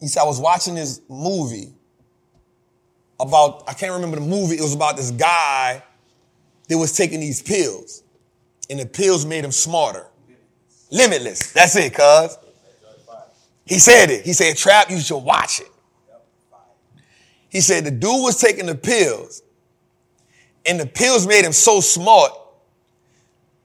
He 0.00 0.08
said, 0.08 0.20
I 0.22 0.24
was 0.24 0.40
watching 0.40 0.74
this 0.74 1.00
movie 1.08 1.72
about, 3.20 3.62
I 3.68 3.72
can't 3.72 3.92
remember 3.92 4.16
the 4.16 4.26
movie. 4.26 4.56
It 4.56 4.62
was 4.62 4.74
about 4.74 4.96
this 4.96 5.10
guy 5.12 5.82
that 6.68 6.76
was 6.76 6.94
taking 6.94 7.20
these 7.20 7.40
pills 7.40 8.02
and 8.68 8.80
the 8.80 8.86
pills 8.86 9.24
made 9.24 9.44
him 9.44 9.52
smarter. 9.52 10.06
Limitless. 10.90 11.52
That's 11.52 11.76
it, 11.76 11.94
cuz. 11.94 12.38
He 13.64 13.78
said 13.78 14.10
it. 14.10 14.24
He 14.24 14.32
said, 14.32 14.56
Trap, 14.56 14.90
you 14.90 15.00
should 15.00 15.18
watch 15.18 15.60
it. 15.60 15.68
He 17.48 17.60
said 17.60 17.84
the 17.84 17.90
dude 17.90 18.22
was 18.22 18.40
taking 18.40 18.66
the 18.66 18.74
pills 18.74 19.42
and 20.64 20.78
the 20.78 20.86
pills 20.86 21.26
made 21.26 21.44
him 21.44 21.52
so 21.52 21.80
smart. 21.80 22.32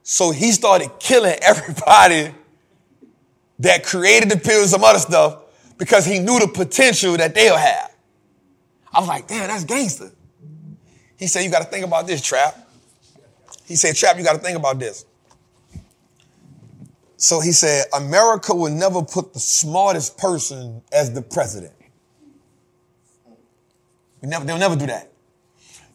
So 0.04 0.32
he 0.32 0.52
started 0.52 0.92
killing 1.00 1.36
everybody 1.42 2.34
that 3.60 3.84
created 3.84 4.30
the 4.30 4.38
pills, 4.38 4.72
some 4.72 4.84
other 4.84 5.00
stuff, 5.00 5.44
because 5.78 6.06
he 6.06 6.20
knew 6.20 6.40
the 6.40 6.48
potential 6.48 7.16
that 7.18 7.36
they'll 7.36 7.58
have. 7.58 7.92
I 8.94 9.00
was 9.00 9.08
like, 9.08 9.28
damn, 9.28 9.48
that's 9.48 9.64
gangster. 9.64 10.12
He 11.18 11.28
said, 11.28 11.44
you 11.44 11.52
got 11.52 11.60
to 11.60 11.70
think 11.70 11.86
about 11.86 12.08
this, 12.08 12.22
Trap. 12.22 12.61
He 13.72 13.78
said, 13.78 13.96
Trap, 13.96 14.18
you 14.18 14.24
got 14.26 14.34
to 14.34 14.40
think 14.40 14.58
about 14.58 14.80
this. 14.80 15.06
So 17.16 17.40
he 17.40 17.54
said, 17.54 17.86
America 17.94 18.54
will 18.54 18.70
never 18.70 19.02
put 19.02 19.32
the 19.32 19.40
smartest 19.40 20.18
person 20.18 20.82
as 20.92 21.14
the 21.14 21.22
president. 21.22 21.72
We 24.22 24.28
never, 24.28 24.44
they'll 24.44 24.58
never 24.58 24.76
do 24.76 24.88
that. 24.88 25.10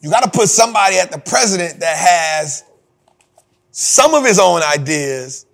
You 0.01 0.09
got 0.09 0.23
to 0.23 0.29
put 0.31 0.49
somebody 0.49 0.97
at 0.97 1.11
the 1.11 1.19
president 1.19 1.81
that 1.81 1.97
has 1.97 2.63
some 3.69 4.15
of 4.15 4.25
his 4.25 4.39
own 4.39 4.63
ideas, 4.63 5.45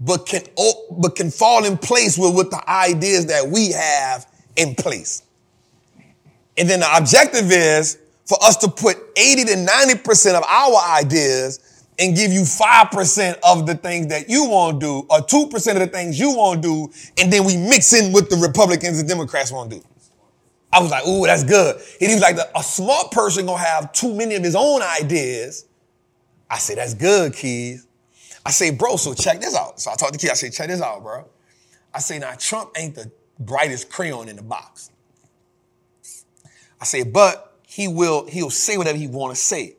but 0.00 0.26
can, 0.26 0.42
but 0.90 1.14
can 1.14 1.30
fall 1.30 1.64
in 1.64 1.78
place 1.78 2.18
with, 2.18 2.34
with 2.34 2.50
the 2.50 2.68
ideas 2.68 3.26
that 3.26 3.46
we 3.46 3.70
have 3.70 4.26
in 4.56 4.74
place. 4.74 5.22
And 6.56 6.68
then 6.68 6.80
the 6.80 6.96
objective 6.96 7.52
is 7.52 7.98
for 8.26 8.38
us 8.42 8.56
to 8.58 8.68
put 8.68 8.96
80 9.16 9.44
to 9.44 9.54
90% 9.54 10.34
of 10.34 10.44
our 10.44 10.98
ideas 10.98 11.84
and 11.98 12.16
give 12.16 12.32
you 12.32 12.42
5% 12.42 13.38
of 13.46 13.66
the 13.66 13.74
things 13.74 14.08
that 14.08 14.28
you 14.28 14.48
want 14.48 14.80
to 14.80 14.86
do 14.86 14.98
or 15.10 15.18
2% 15.18 15.54
of 15.72 15.78
the 15.78 15.86
things 15.86 16.18
you 16.18 16.34
want 16.34 16.62
to 16.62 16.68
do. 16.68 16.92
And 17.20 17.32
then 17.32 17.44
we 17.44 17.56
mix 17.56 17.92
in 17.92 18.12
with 18.12 18.30
the 18.30 18.36
Republicans 18.36 18.98
and 18.98 19.08
Democrats 19.08 19.52
want 19.52 19.70
to 19.70 19.78
do. 19.78 19.84
I 20.72 20.80
was 20.80 20.90
like, 20.90 21.06
ooh, 21.06 21.24
that's 21.24 21.44
good. 21.44 21.76
And 21.76 22.10
he 22.10 22.14
was 22.14 22.22
like, 22.22 22.36
a 22.36 22.62
smart 22.62 23.12
person 23.12 23.46
gonna 23.46 23.62
have 23.62 23.92
too 23.92 24.12
many 24.12 24.34
of 24.34 24.42
his 24.42 24.56
own 24.56 24.82
ideas. 24.82 25.66
I 26.50 26.58
said, 26.58 26.78
that's 26.78 26.94
good, 26.94 27.32
Keys. 27.32 27.86
I 28.44 28.50
say, 28.50 28.70
bro, 28.72 28.96
so 28.96 29.14
check 29.14 29.40
this 29.40 29.54
out. 29.54 29.80
So 29.80 29.92
I 29.92 29.94
talked 29.94 30.14
to 30.14 30.18
Keys. 30.18 30.30
I 30.30 30.34
say, 30.34 30.50
check 30.50 30.68
this 30.68 30.82
out, 30.82 31.02
bro. 31.02 31.26
I 31.94 32.00
say, 32.00 32.18
now 32.18 32.34
Trump 32.36 32.70
ain't 32.76 32.96
the 32.96 33.10
brightest 33.38 33.88
crayon 33.88 34.28
in 34.28 34.34
the 34.34 34.42
box. 34.42 34.90
I 36.80 36.84
say, 36.84 37.04
but 37.04 37.43
he 37.74 37.88
will, 37.88 38.24
he'll 38.26 38.50
say 38.50 38.76
whatever 38.76 38.96
he 38.96 39.08
want 39.08 39.34
to 39.34 39.40
say. 39.40 39.74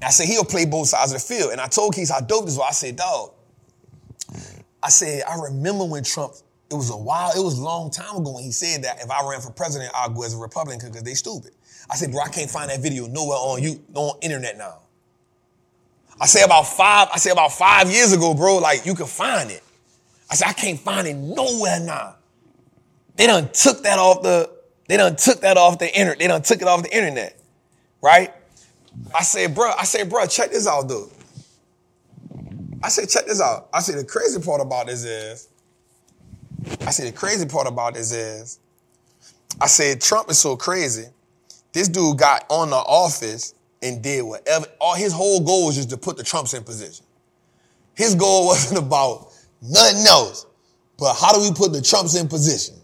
I 0.00 0.10
said, 0.10 0.28
he'll 0.28 0.44
play 0.44 0.66
both 0.66 0.86
sides 0.86 1.12
of 1.12 1.20
the 1.20 1.34
field. 1.34 1.50
And 1.50 1.60
I 1.60 1.66
told 1.66 1.96
Keys 1.96 2.10
how 2.10 2.20
dope 2.20 2.44
this 2.46 2.56
was. 2.56 2.64
I 2.68 2.72
said, 2.72 2.94
dog, 2.94 3.32
I 4.80 4.88
said, 4.90 5.24
I 5.28 5.34
remember 5.34 5.84
when 5.84 6.04
Trump, 6.04 6.34
it 6.70 6.74
was 6.74 6.90
a 6.90 6.96
while, 6.96 7.32
it 7.36 7.42
was 7.42 7.58
a 7.58 7.62
long 7.64 7.90
time 7.90 8.18
ago 8.18 8.34
when 8.34 8.44
he 8.44 8.52
said 8.52 8.84
that 8.84 9.02
if 9.02 9.10
I 9.10 9.28
ran 9.28 9.40
for 9.40 9.50
president, 9.50 9.90
I'd 9.96 10.14
go 10.14 10.22
as 10.22 10.34
a 10.34 10.36
Republican 10.36 10.90
because 10.90 11.02
they 11.02 11.14
stupid. 11.14 11.50
I 11.90 11.96
said, 11.96 12.12
bro, 12.12 12.20
I 12.22 12.28
can't 12.28 12.48
find 12.48 12.70
that 12.70 12.78
video 12.78 13.08
nowhere 13.08 13.36
on 13.36 13.64
you, 13.64 13.82
on 13.92 14.20
internet 14.22 14.56
now. 14.56 14.78
I 16.20 16.26
say 16.26 16.44
about 16.44 16.68
five, 16.68 17.08
I 17.12 17.18
say 17.18 17.30
about 17.30 17.50
five 17.50 17.90
years 17.90 18.12
ago, 18.12 18.32
bro, 18.32 18.58
like 18.58 18.86
you 18.86 18.94
can 18.94 19.06
find 19.06 19.50
it. 19.50 19.64
I 20.30 20.36
said, 20.36 20.46
I 20.46 20.52
can't 20.52 20.78
find 20.78 21.08
it 21.08 21.14
nowhere 21.14 21.80
now. 21.80 22.14
They 23.16 23.26
done 23.26 23.50
took 23.52 23.82
that 23.82 23.98
off 23.98 24.22
the, 24.22 24.55
they 24.88 24.96
done 24.96 25.16
took 25.16 25.40
that 25.40 25.56
off 25.56 25.78
the 25.78 25.92
internet. 25.92 26.18
They 26.18 26.26
done 26.28 26.42
took 26.42 26.62
it 26.62 26.68
off 26.68 26.82
the 26.82 26.94
internet. 26.94 27.38
Right? 28.02 28.32
I 29.14 29.22
said, 29.22 29.54
bro, 29.54 29.72
I 29.76 29.84
said, 29.84 30.08
bro, 30.08 30.26
check 30.26 30.50
this 30.50 30.66
out, 30.66 30.88
dude. 30.88 31.10
I 32.82 32.88
said, 32.88 33.08
check 33.08 33.26
this 33.26 33.40
out. 33.40 33.68
I 33.72 33.80
said, 33.80 33.98
the 33.98 34.04
crazy 34.04 34.40
part 34.40 34.60
about 34.60 34.86
this 34.86 35.04
is, 35.04 35.48
I 36.82 36.90
said, 36.90 37.08
the 37.08 37.16
crazy 37.16 37.46
part 37.46 37.66
about 37.66 37.94
this 37.94 38.12
is, 38.12 38.60
I 39.60 39.66
said, 39.66 40.00
Trump 40.00 40.30
is 40.30 40.38
so 40.38 40.56
crazy. 40.56 41.06
This 41.72 41.88
dude 41.88 42.18
got 42.18 42.44
on 42.48 42.70
the 42.70 42.76
office 42.76 43.54
and 43.82 44.02
did 44.02 44.22
whatever. 44.22 44.66
All 44.80 44.94
his 44.94 45.12
whole 45.12 45.40
goal 45.40 45.66
was 45.66 45.76
just 45.76 45.90
to 45.90 45.96
put 45.96 46.16
the 46.16 46.24
Trumps 46.24 46.54
in 46.54 46.64
position. 46.64 47.04
His 47.94 48.14
goal 48.14 48.46
wasn't 48.46 48.78
about 48.78 49.32
nothing 49.60 50.06
else, 50.06 50.46
but 50.98 51.14
how 51.14 51.32
do 51.32 51.40
we 51.40 51.52
put 51.52 51.72
the 51.72 51.82
Trumps 51.82 52.14
in 52.14 52.28
position? 52.28 52.75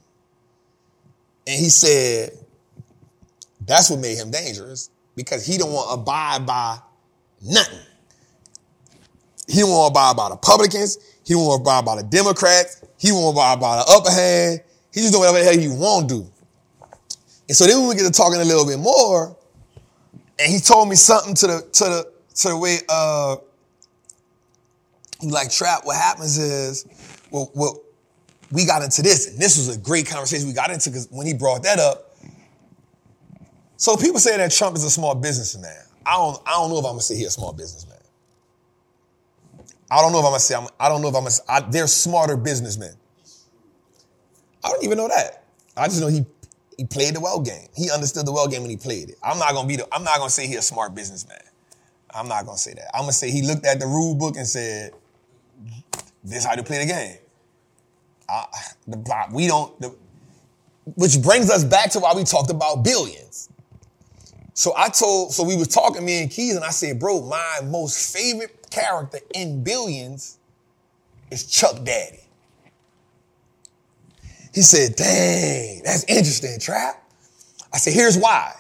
And 1.53 1.61
he 1.61 1.69
said, 1.69 2.31
that's 3.61 3.91
what 3.91 4.01
made 4.01 4.17
him 4.17 4.31
dangerous 4.31 4.89
because 5.15 5.45
he 5.45 5.59
don't 5.59 5.71
want 5.71 5.89
to 5.89 6.01
abide 6.01 6.47
by 6.47 6.79
nothing. 7.43 7.79
He 9.47 9.61
don't 9.61 9.69
want 9.69 9.93
to 9.95 10.01
abide 10.01 10.17
by 10.17 10.29
the 10.31 10.37
Republicans. 10.37 10.97
He 11.27 11.35
don't 11.35 11.45
want 11.45 11.59
to 11.59 11.63
abide 11.71 11.85
by 11.85 11.97
the 11.97 12.09
Democrats. 12.09 12.83
He 12.99 13.09
to 13.09 13.17
abide 13.17 13.61
by 13.61 13.77
the 13.77 13.85
upper 13.87 14.11
hand. 14.11 14.63
He 14.95 15.01
just 15.01 15.13
do 15.13 15.19
whatever 15.19 15.41
the 15.41 15.45
hell 15.45 15.59
he 15.59 15.69
want 15.69 16.09
to 16.09 16.15
do. 16.15 16.33
And 17.49 17.55
so 17.55 17.67
then 17.67 17.87
we 17.87 17.97
get 17.97 18.05
to 18.05 18.11
talking 18.11 18.41
a 18.41 18.45
little 18.45 18.65
bit 18.65 18.79
more, 18.79 19.37
and 20.39 20.51
he 20.51 20.59
told 20.59 20.89
me 20.89 20.97
something 20.97 21.35
to 21.35 21.47
the 21.49 21.69
to 21.71 21.85
the 21.85 22.13
to 22.37 22.49
the 22.49 22.57
way 22.57 22.79
uh 22.89 23.37
like 25.23 25.51
trap. 25.51 25.85
What 25.85 25.97
happens 25.97 26.39
is, 26.39 26.87
well, 27.31 27.51
well, 27.55 27.82
we 28.53 28.67
got 28.67 28.83
into 28.83 29.03
this, 29.03 29.31
and 29.31 29.39
this 29.39 29.57
was 29.57 29.75
a 29.75 29.81
great 29.81 30.07
conversation 30.07 30.47
we 30.47 30.53
got 30.53 30.71
into 30.71 30.91
because 30.91 31.09
when 31.11 31.27
he 31.27 31.35
brought 31.35 31.63
that 31.63 31.79
up. 31.79 32.11
So 33.77 33.97
people 33.97 34.21
say 34.21 34.37
that 34.37 34.53
Trump 34.53 34.77
is 34.77 34.85
a 34.85 34.91
small 34.91 35.15
businessman. 35.15 35.77
I 36.07 36.17
don't 36.17 36.41
I 36.47 36.53
don't 36.53 36.71
know 36.71 36.79
if 36.79 36.85
I'm 36.85 36.93
gonna 36.93 37.03
say 37.03 37.17
he's 37.17 37.29
a 37.29 37.31
small 37.31 37.53
businessman. 37.53 37.99
I 39.91 40.01
don't 40.01 40.13
know 40.13 40.21
if 40.21 40.25
I'm 40.25 40.31
gonna 40.31 40.41
say 40.41 40.55
I'm, 40.55 40.69
I 40.79 40.89
don't 40.89 41.03
know 41.03 41.09
if 41.09 41.15
I'm 41.15 41.25
gonna. 41.25 41.35
I, 41.49 41.61
they're 41.61 41.87
smarter 41.87 42.37
businessmen. 42.37 42.95
I 44.65 44.69
don't 44.69 44.85
even 44.85 44.99
know 44.99 45.09
that. 45.09 45.45
I 45.77 45.87
just 45.89 46.01
know 46.01 46.09
he 46.09 46.25
he 46.77 46.85
played 46.85 47.15
the 47.15 47.21
well 47.21 47.41
game. 47.41 47.69
He 47.75 47.91
understood 47.91 48.27
the 48.27 48.33
well 48.33 48.49
game 48.49 48.63
when 48.63 48.71
he 48.71 48.77
played 48.77 49.11
it. 49.11 49.17
I'm 49.23 49.39
not 49.39 49.53
gonna 49.53 49.69
be 49.69 49.77
the, 49.77 49.89
I'm 49.93 50.05
not 50.05 50.19
gonna 50.19 50.31
say 50.31 50.47
he's 50.47 50.59
a 50.59 50.63
smart 50.63 50.95
businessman. 50.95 51.41
I'm 52.15 52.29
not 52.29 52.45
gonna 52.45 52.59
say 52.59 52.75
that. 52.75 52.95
I'm 52.95 53.03
gonna 53.03 53.13
say 53.13 53.31
he 53.31 53.43
looked 53.43 53.65
at 53.65 53.81
the 53.81 53.87
rule 53.87 54.15
book 54.15 54.37
and 54.37 54.47
said, 54.47 54.93
"This 56.23 56.45
how 56.45 56.55
to 56.55 56.63
play 56.63 56.85
the 56.85 56.93
game." 56.93 57.17
The, 58.87 59.27
we 59.33 59.47
don't. 59.47 59.79
The, 59.81 59.95
which 60.97 61.21
brings 61.23 61.51
us 61.51 61.65
back 61.65 61.91
to 61.91 62.01
why 62.01 62.13
we 62.15 62.25
talked 62.25 62.51
about 62.51 62.83
billions. 62.83 63.49
So 64.55 64.75
I 64.77 64.89
told, 64.89 65.33
so 65.33 65.45
we 65.45 65.57
was 65.57 65.69
talking 65.69 66.05
me 66.05 66.23
and 66.23 66.31
Keys, 66.31 66.57
and 66.57 66.65
I 66.65 66.71
said, 66.71 66.99
"Bro, 66.99 67.23
my 67.23 67.61
most 67.65 68.15
favorite 68.15 68.71
character 68.71 69.19
in 69.35 69.63
Billions 69.63 70.39
is 71.31 71.47
Chuck 71.47 71.85
Daddy." 71.85 72.23
He 74.55 74.61
said, 74.61 74.97
dang, 74.97 75.83
that's 75.83 76.05
interesting, 76.05 76.59
Trap. 76.61 77.03
I 77.73 77.79
said, 77.79 77.95
here's 77.95 78.19
why. 78.19 78.53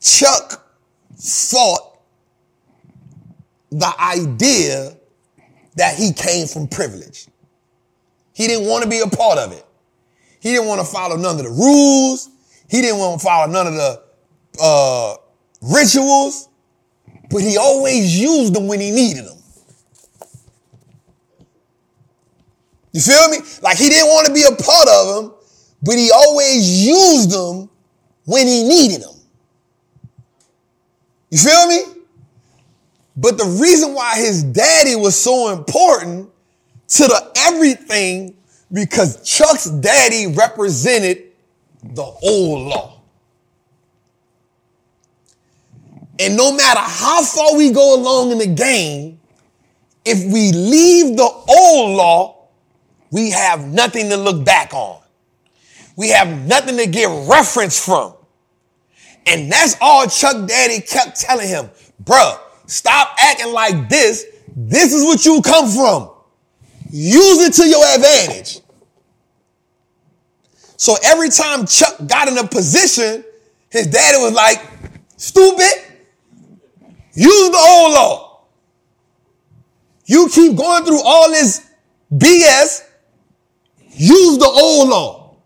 Chuck 0.00 0.66
fought 1.16 2.00
the 3.70 3.92
idea 4.00 4.96
that 5.76 5.94
he 5.94 6.12
came 6.12 6.48
from 6.48 6.66
privilege. 6.66 7.28
He 8.40 8.46
didn't 8.46 8.68
want 8.68 8.82
to 8.84 8.88
be 8.88 9.00
a 9.00 9.06
part 9.06 9.38
of 9.38 9.52
it. 9.52 9.66
He 10.40 10.52
didn't 10.52 10.66
want 10.66 10.80
to 10.80 10.86
follow 10.86 11.14
none 11.14 11.36
of 11.36 11.44
the 11.44 11.50
rules. 11.50 12.30
He 12.70 12.80
didn't 12.80 12.98
want 12.98 13.20
to 13.20 13.26
follow 13.26 13.52
none 13.52 13.66
of 13.66 13.74
the 13.74 14.02
uh, 14.58 15.16
rituals, 15.60 16.48
but 17.28 17.42
he 17.42 17.58
always 17.58 18.18
used 18.18 18.54
them 18.54 18.66
when 18.66 18.80
he 18.80 18.92
needed 18.92 19.26
them. 19.26 19.36
You 22.92 23.02
feel 23.02 23.28
me? 23.28 23.40
Like 23.60 23.76
he 23.76 23.90
didn't 23.90 24.08
want 24.08 24.28
to 24.28 24.32
be 24.32 24.44
a 24.44 24.56
part 24.56 24.88
of 24.88 25.22
them, 25.22 25.34
but 25.82 25.96
he 25.96 26.10
always 26.10 26.86
used 26.86 27.30
them 27.30 27.68
when 28.24 28.46
he 28.46 28.66
needed 28.66 29.02
them. 29.02 29.16
You 31.28 31.36
feel 31.36 31.66
me? 31.66 31.82
But 33.18 33.36
the 33.36 33.44
reason 33.60 33.92
why 33.92 34.16
his 34.16 34.42
daddy 34.42 34.96
was 34.96 35.14
so 35.14 35.52
important 35.52 36.30
to 36.90 37.04
the 37.04 37.32
everything 37.36 38.36
because 38.72 39.22
Chuck's 39.22 39.70
daddy 39.70 40.26
represented 40.28 41.24
the 41.82 42.02
old 42.02 42.68
law. 42.68 43.00
And 46.18 46.36
no 46.36 46.52
matter 46.52 46.80
how 46.80 47.22
far 47.22 47.56
we 47.56 47.70
go 47.70 47.94
along 47.94 48.32
in 48.32 48.38
the 48.38 48.46
game, 48.46 49.18
if 50.04 50.18
we 50.32 50.52
leave 50.52 51.16
the 51.16 51.22
old 51.22 51.96
law, 51.96 52.48
we 53.10 53.30
have 53.30 53.66
nothing 53.66 54.08
to 54.10 54.16
look 54.16 54.44
back 54.44 54.74
on. 54.74 55.00
We 55.96 56.10
have 56.10 56.46
nothing 56.46 56.76
to 56.76 56.86
get 56.86 57.06
reference 57.28 57.82
from. 57.82 58.14
And 59.26 59.50
that's 59.50 59.76
all 59.80 60.06
Chuck 60.06 60.46
Daddy 60.46 60.80
kept 60.80 61.20
telling 61.20 61.48
him. 61.48 61.70
Bruh, 62.02 62.38
stop 62.66 63.14
acting 63.18 63.52
like 63.52 63.88
this. 63.88 64.26
This 64.56 64.92
is 64.92 65.04
what 65.04 65.24
you 65.24 65.40
come 65.42 65.68
from. 65.68 66.10
Use 66.90 67.38
it 67.40 67.52
to 67.54 67.68
your 67.68 67.84
advantage. 67.94 68.60
So 70.76 70.96
every 71.04 71.28
time 71.28 71.66
Chuck 71.66 71.94
got 72.06 72.28
in 72.28 72.38
a 72.38 72.46
position, 72.46 73.24
his 73.70 73.86
daddy 73.86 74.18
was 74.18 74.32
like, 74.32 74.58
stupid, 75.16 75.70
use 77.12 77.50
the 77.50 77.58
old 77.58 77.92
law. 77.92 78.44
You 80.06 80.28
keep 80.32 80.56
going 80.56 80.84
through 80.84 81.02
all 81.04 81.30
this 81.30 81.70
BS, 82.12 82.88
use 83.92 84.38
the 84.38 84.46
old 84.46 84.88
law. 84.88 85.36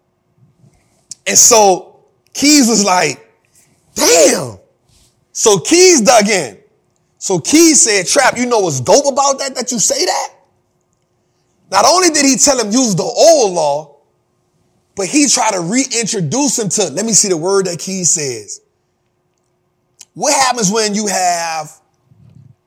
And 1.26 1.36
so 1.36 2.04
Keys 2.32 2.68
was 2.68 2.84
like, 2.84 3.28
damn. 3.94 4.58
So 5.32 5.58
Keys 5.58 6.00
dug 6.00 6.28
in. 6.28 6.58
So 7.18 7.40
Keys 7.40 7.82
said, 7.82 8.06
Trap, 8.06 8.36
you 8.36 8.46
know 8.46 8.60
what's 8.60 8.80
dope 8.80 9.06
about 9.12 9.38
that, 9.40 9.54
that 9.56 9.72
you 9.72 9.78
say 9.78 10.04
that? 10.04 10.33
Not 11.74 11.86
only 11.86 12.10
did 12.10 12.24
he 12.24 12.36
tell 12.36 12.56
him 12.56 12.70
use 12.70 12.94
the 12.94 13.02
old 13.02 13.52
law, 13.52 13.96
but 14.94 15.08
he 15.08 15.26
tried 15.26 15.54
to 15.54 15.60
reintroduce 15.60 16.56
him 16.56 16.68
to, 16.68 16.88
let 16.94 17.04
me 17.04 17.10
see 17.10 17.28
the 17.28 17.36
word 17.36 17.66
that 17.66 17.80
Keys 17.80 18.12
says. 18.12 18.60
What 20.12 20.32
happens 20.32 20.70
when 20.70 20.94
you 20.94 21.08
have, 21.08 21.72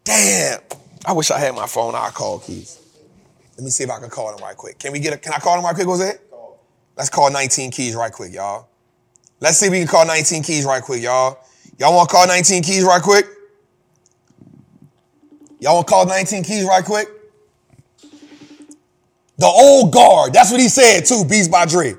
damn, 0.04 0.60
I 1.06 1.14
wish 1.14 1.32
I 1.32 1.40
had 1.40 1.56
my 1.56 1.68
phone. 1.68 1.96
I'll 1.96 2.12
call 2.12 2.40
Keys. 2.40 2.82
Let 3.56 3.64
me 3.64 3.70
see 3.70 3.86
if 3.86 3.90
I 3.90 3.98
can 4.02 4.10
call 4.10 4.36
him 4.36 4.44
right 4.44 4.58
quick. 4.58 4.78
Can 4.78 4.92
we 4.92 5.00
get 5.00 5.14
a, 5.14 5.18
can 5.18 5.32
I 5.32 5.38
call 5.38 5.58
him 5.58 5.64
right 5.64 5.74
quick, 5.74 5.88
Jose? 5.88 6.18
Let's 6.98 7.10
call 7.10 7.32
19 7.32 7.72
Keys 7.72 7.96
right 7.96 8.12
quick, 8.12 8.34
y'all. 8.34 8.68
Let's 9.40 9.58
see 9.58 9.68
if 9.68 9.72
we 9.72 9.80
can 9.80 9.88
call 9.88 10.06
19 10.06 10.44
Keys 10.44 10.66
right 10.66 10.84
quick, 10.84 11.02
y'all. 11.02 11.40
Y'all 11.80 11.96
want 11.96 12.10
to 12.10 12.14
call 12.14 12.28
19 12.28 12.62
Keys 12.62 12.84
right 12.84 13.02
quick? 13.02 13.26
Y'all 15.62 15.76
want 15.76 15.88
to 15.88 15.94
call 15.94 16.06
19 16.06 16.44
Keys 16.44 16.66
right 16.66 16.84
quick? 16.84 17.08
The 19.38 19.46
old 19.46 19.94
guard. 19.94 20.34
That's 20.34 20.52
what 20.52 20.60
he 20.60 20.70
said 20.70 21.06
too, 21.06 21.24
Beast 21.26 21.52
by 21.52 21.66
Dre. 21.66 21.96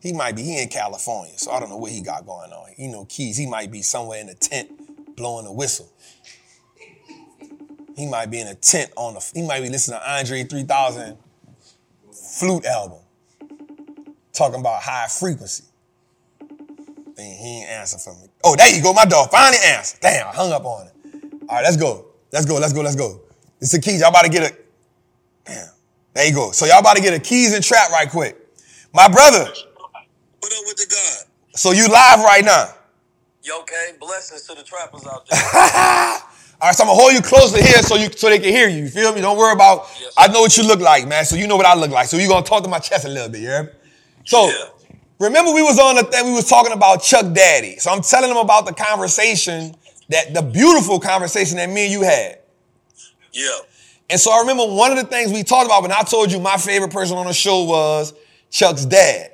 He 0.00 0.12
might 0.12 0.36
be, 0.36 0.42
he 0.42 0.62
in 0.62 0.68
California, 0.68 1.32
so 1.36 1.50
I 1.50 1.58
don't 1.58 1.70
know 1.70 1.78
what 1.78 1.90
he 1.90 2.00
got 2.00 2.26
going 2.26 2.52
on. 2.52 2.70
You 2.76 2.88
know, 2.88 3.06
Keys, 3.06 3.36
he 3.36 3.46
might 3.46 3.72
be 3.72 3.82
somewhere 3.82 4.20
in 4.20 4.28
a 4.28 4.34
tent 4.34 5.16
blowing 5.16 5.46
a 5.46 5.52
whistle. 5.52 5.90
He 7.96 8.06
might 8.06 8.30
be 8.30 8.40
in 8.40 8.46
a 8.46 8.54
tent 8.54 8.92
on 8.94 9.14
the, 9.14 9.30
he 9.34 9.42
might 9.44 9.62
be 9.62 9.70
listening 9.70 9.98
to 9.98 10.12
Andre 10.12 10.44
3000 10.44 11.16
flute 12.12 12.66
album. 12.66 12.98
Talking 14.32 14.60
about 14.60 14.82
high 14.82 15.06
frequency. 15.08 15.64
Then 17.16 17.36
he 17.36 17.60
ain't 17.62 17.70
answer 17.70 17.96
for 17.96 18.14
me. 18.14 18.28
Oh, 18.44 18.54
there 18.54 18.68
you 18.74 18.82
go, 18.82 18.92
my 18.92 19.06
dog. 19.06 19.30
Finally 19.30 19.58
answered. 19.64 20.00
Damn, 20.00 20.28
I 20.28 20.32
hung 20.32 20.52
up 20.52 20.64
on 20.66 20.88
it. 20.88 20.92
All 21.48 21.56
right, 21.56 21.64
let's 21.64 21.78
go. 21.78 22.04
Let's 22.32 22.44
go, 22.44 22.56
let's 22.56 22.74
go, 22.74 22.82
let's 22.82 22.96
go. 22.96 23.22
It's 23.60 23.72
the 23.72 23.80
keys. 23.80 24.00
Y'all 24.00 24.10
about 24.10 24.22
to 24.22 24.28
get 24.28 24.52
a, 24.52 24.56
damn. 25.46 25.68
There 26.16 26.26
you 26.26 26.32
go. 26.34 26.50
So 26.52 26.64
y'all 26.64 26.78
about 26.78 26.96
to 26.96 27.02
get 27.02 27.12
a 27.12 27.18
keys 27.20 27.52
and 27.52 27.62
trap 27.62 27.90
right 27.90 28.08
quick. 28.08 28.38
My 28.94 29.06
brother, 29.06 29.40
What 29.44 29.52
up 30.52 30.64
with 30.66 30.76
the 30.78 30.86
God? 30.88 31.58
so 31.58 31.72
you 31.72 31.82
live 31.88 32.20
right 32.20 32.42
now. 32.42 32.70
Yo, 33.42 33.60
okay, 33.60 33.90
blessings 34.00 34.42
to 34.46 34.54
the 34.54 34.62
trappers 34.62 35.06
out 35.06 35.26
there. 35.30 35.38
All 36.58 36.68
right, 36.68 36.74
so 36.74 36.84
I'm 36.84 36.88
gonna 36.88 36.98
hold 36.98 37.12
you 37.12 37.20
closer 37.20 37.62
here 37.62 37.82
so 37.82 37.96
you 37.96 38.08
so 38.16 38.30
they 38.30 38.38
can 38.38 38.48
hear 38.48 38.66
you. 38.66 38.84
You 38.84 38.88
feel 38.88 39.14
me? 39.14 39.20
Don't 39.20 39.36
worry 39.36 39.52
about. 39.52 39.88
Yes. 40.00 40.14
I 40.16 40.28
know 40.28 40.40
what 40.40 40.56
you 40.56 40.66
look 40.66 40.80
like, 40.80 41.06
man. 41.06 41.26
So 41.26 41.36
you 41.36 41.46
know 41.46 41.56
what 41.56 41.66
I 41.66 41.74
look 41.74 41.90
like. 41.90 42.06
So 42.06 42.16
you 42.16 42.28
gonna 42.28 42.46
talk 42.46 42.62
to 42.62 42.68
my 42.70 42.78
chest 42.78 43.04
a 43.04 43.08
little 43.10 43.28
bit, 43.28 43.42
yeah? 43.42 43.64
So 44.24 44.48
Yeah. 44.48 44.54
remember 45.20 45.52
we 45.52 45.62
was 45.62 45.78
on 45.78 45.96
the 45.96 46.04
thing 46.04 46.24
we 46.24 46.32
was 46.32 46.48
talking 46.48 46.72
about 46.72 47.02
Chuck 47.02 47.30
Daddy. 47.34 47.76
So 47.76 47.90
I'm 47.92 48.00
telling 48.00 48.30
them 48.30 48.38
about 48.38 48.64
the 48.64 48.72
conversation 48.72 49.74
that 50.08 50.32
the 50.32 50.40
beautiful 50.40 50.98
conversation 50.98 51.58
that 51.58 51.68
me 51.68 51.84
and 51.84 51.92
you 51.92 52.02
had. 52.02 52.38
yeah. 53.34 53.50
And 54.08 54.20
so 54.20 54.30
I 54.32 54.40
remember 54.40 54.66
one 54.66 54.92
of 54.92 54.98
the 54.98 55.04
things 55.04 55.32
we 55.32 55.42
talked 55.42 55.66
about 55.66 55.82
when 55.82 55.92
I 55.92 56.02
told 56.02 56.30
you 56.30 56.38
my 56.38 56.56
favorite 56.56 56.92
person 56.92 57.16
on 57.16 57.26
the 57.26 57.32
show 57.32 57.64
was 57.64 58.14
Chuck's 58.50 58.84
dad. 58.84 59.32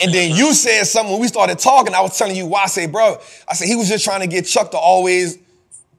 And 0.00 0.12
then 0.12 0.34
you 0.34 0.52
said 0.52 0.84
something 0.84 1.12
when 1.12 1.20
we 1.20 1.28
started 1.28 1.58
talking. 1.58 1.94
I 1.94 2.00
was 2.00 2.18
telling 2.18 2.36
you 2.36 2.46
why. 2.46 2.64
I 2.64 2.66
say, 2.66 2.86
bro, 2.86 3.16
I 3.48 3.54
said 3.54 3.68
he 3.68 3.76
was 3.76 3.88
just 3.88 4.04
trying 4.04 4.20
to 4.20 4.26
get 4.26 4.44
Chuck 4.44 4.72
to 4.72 4.76
always 4.76 5.38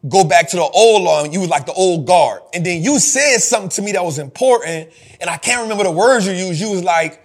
go 0.07 0.23
back 0.23 0.49
to 0.49 0.57
the 0.57 0.63
old 0.63 1.03
law, 1.03 1.23
and 1.23 1.33
you 1.33 1.39
was 1.39 1.49
like 1.49 1.65
the 1.65 1.73
old 1.73 2.05
guard. 2.05 2.41
And 2.53 2.65
then 2.65 2.83
you 2.83 2.99
said 2.99 3.39
something 3.39 3.69
to 3.69 3.81
me 3.81 3.93
that 3.93 4.03
was 4.03 4.19
important, 4.19 4.91
and 5.19 5.29
I 5.29 5.37
can't 5.37 5.63
remember 5.63 5.83
the 5.83 5.91
words 5.91 6.27
you 6.27 6.33
used. 6.33 6.61
You 6.61 6.71
was 6.71 6.83
like, 6.83 7.21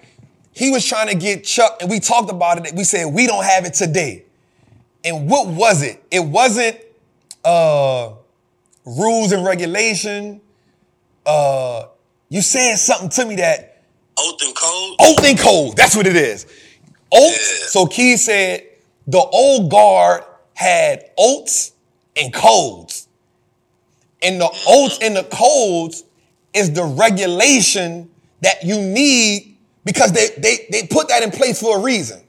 he 0.53 0.71
was 0.71 0.87
trying 0.87 1.09
to 1.09 1.15
get 1.15 1.45
Chuck, 1.45 1.79
and 1.81 1.91
we 1.91 2.01
talked 2.01 2.31
about 2.31 2.65
it. 2.65 2.75
We 2.75 2.85
said 2.85 3.13
we 3.13 3.27
don't 3.27 3.45
have 3.45 3.67
it 3.67 3.75
today. 3.75 4.25
And 5.05 5.29
what 5.29 5.49
was 5.49 5.83
it? 5.83 6.03
It 6.11 6.21
wasn't 6.21 6.79
uh, 7.45 8.13
rules 8.85 9.33
and 9.33 9.45
regulation. 9.45 10.41
Uh, 11.27 11.87
you 12.29 12.43
said 12.43 12.77
something 12.77 13.09
to 13.11 13.25
me 13.27 13.37
that 13.37 13.83
Oath 14.19 14.41
and 14.43 14.55
code. 14.55 14.97
oath 15.01 15.25
and 15.25 15.39
code. 15.39 15.77
That's 15.77 15.97
what 15.97 16.07
it 16.07 16.17
is. 16.17 16.45
Oath. 17.13 17.33
Yeah. 17.33 17.67
So 17.69 17.87
Key 17.87 18.17
said 18.17 18.67
the 19.07 19.19
old 19.19 19.71
guard 19.71 20.25
had 20.55 21.11
oaths 21.19 21.73
and 22.17 22.33
codes. 22.33 23.09
And 24.23 24.41
the 24.41 24.49
oaths 24.69 24.99
and 25.01 25.17
the 25.17 25.25
codes 25.25 26.05
is 26.53 26.73
the 26.73 26.85
regulation 26.85 28.11
that 28.43 28.63
you 28.65 28.77
need 28.81 29.57
because 29.85 30.13
they 30.13 30.29
they 30.39 30.67
they 30.71 30.87
put 30.87 31.09
that 31.09 31.23
in 31.23 31.31
place 31.31 31.61
for 31.61 31.79
a 31.79 31.81
reason. 31.81 32.23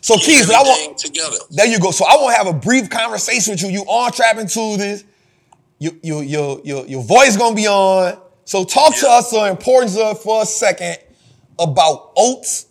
So 0.00 0.16
Keys, 0.16 0.50
I 0.50 0.62
want 0.62 0.98
together. 0.98 1.36
there 1.50 1.66
you 1.66 1.78
go. 1.78 1.90
So 1.92 2.04
I 2.04 2.16
want 2.16 2.34
to 2.34 2.44
have 2.44 2.46
a 2.54 2.58
brief 2.58 2.90
conversation 2.90 3.52
with 3.52 3.62
you. 3.62 3.68
You 3.68 3.82
on 3.82 4.10
trapping 4.12 4.48
to 4.48 4.76
this. 4.76 5.04
Your, 5.82 5.94
your, 6.00 6.22
your, 6.22 6.60
your, 6.62 6.86
your 6.86 7.02
voice 7.02 7.36
gonna 7.36 7.56
be 7.56 7.66
on. 7.66 8.16
So 8.44 8.64
talk 8.64 8.94
to 8.98 9.08
us 9.08 9.32
the 9.32 9.50
importance 9.50 9.98
of 9.98 10.22
for 10.22 10.42
a 10.42 10.46
second 10.46 10.98
about 11.58 12.12
oaths 12.16 12.66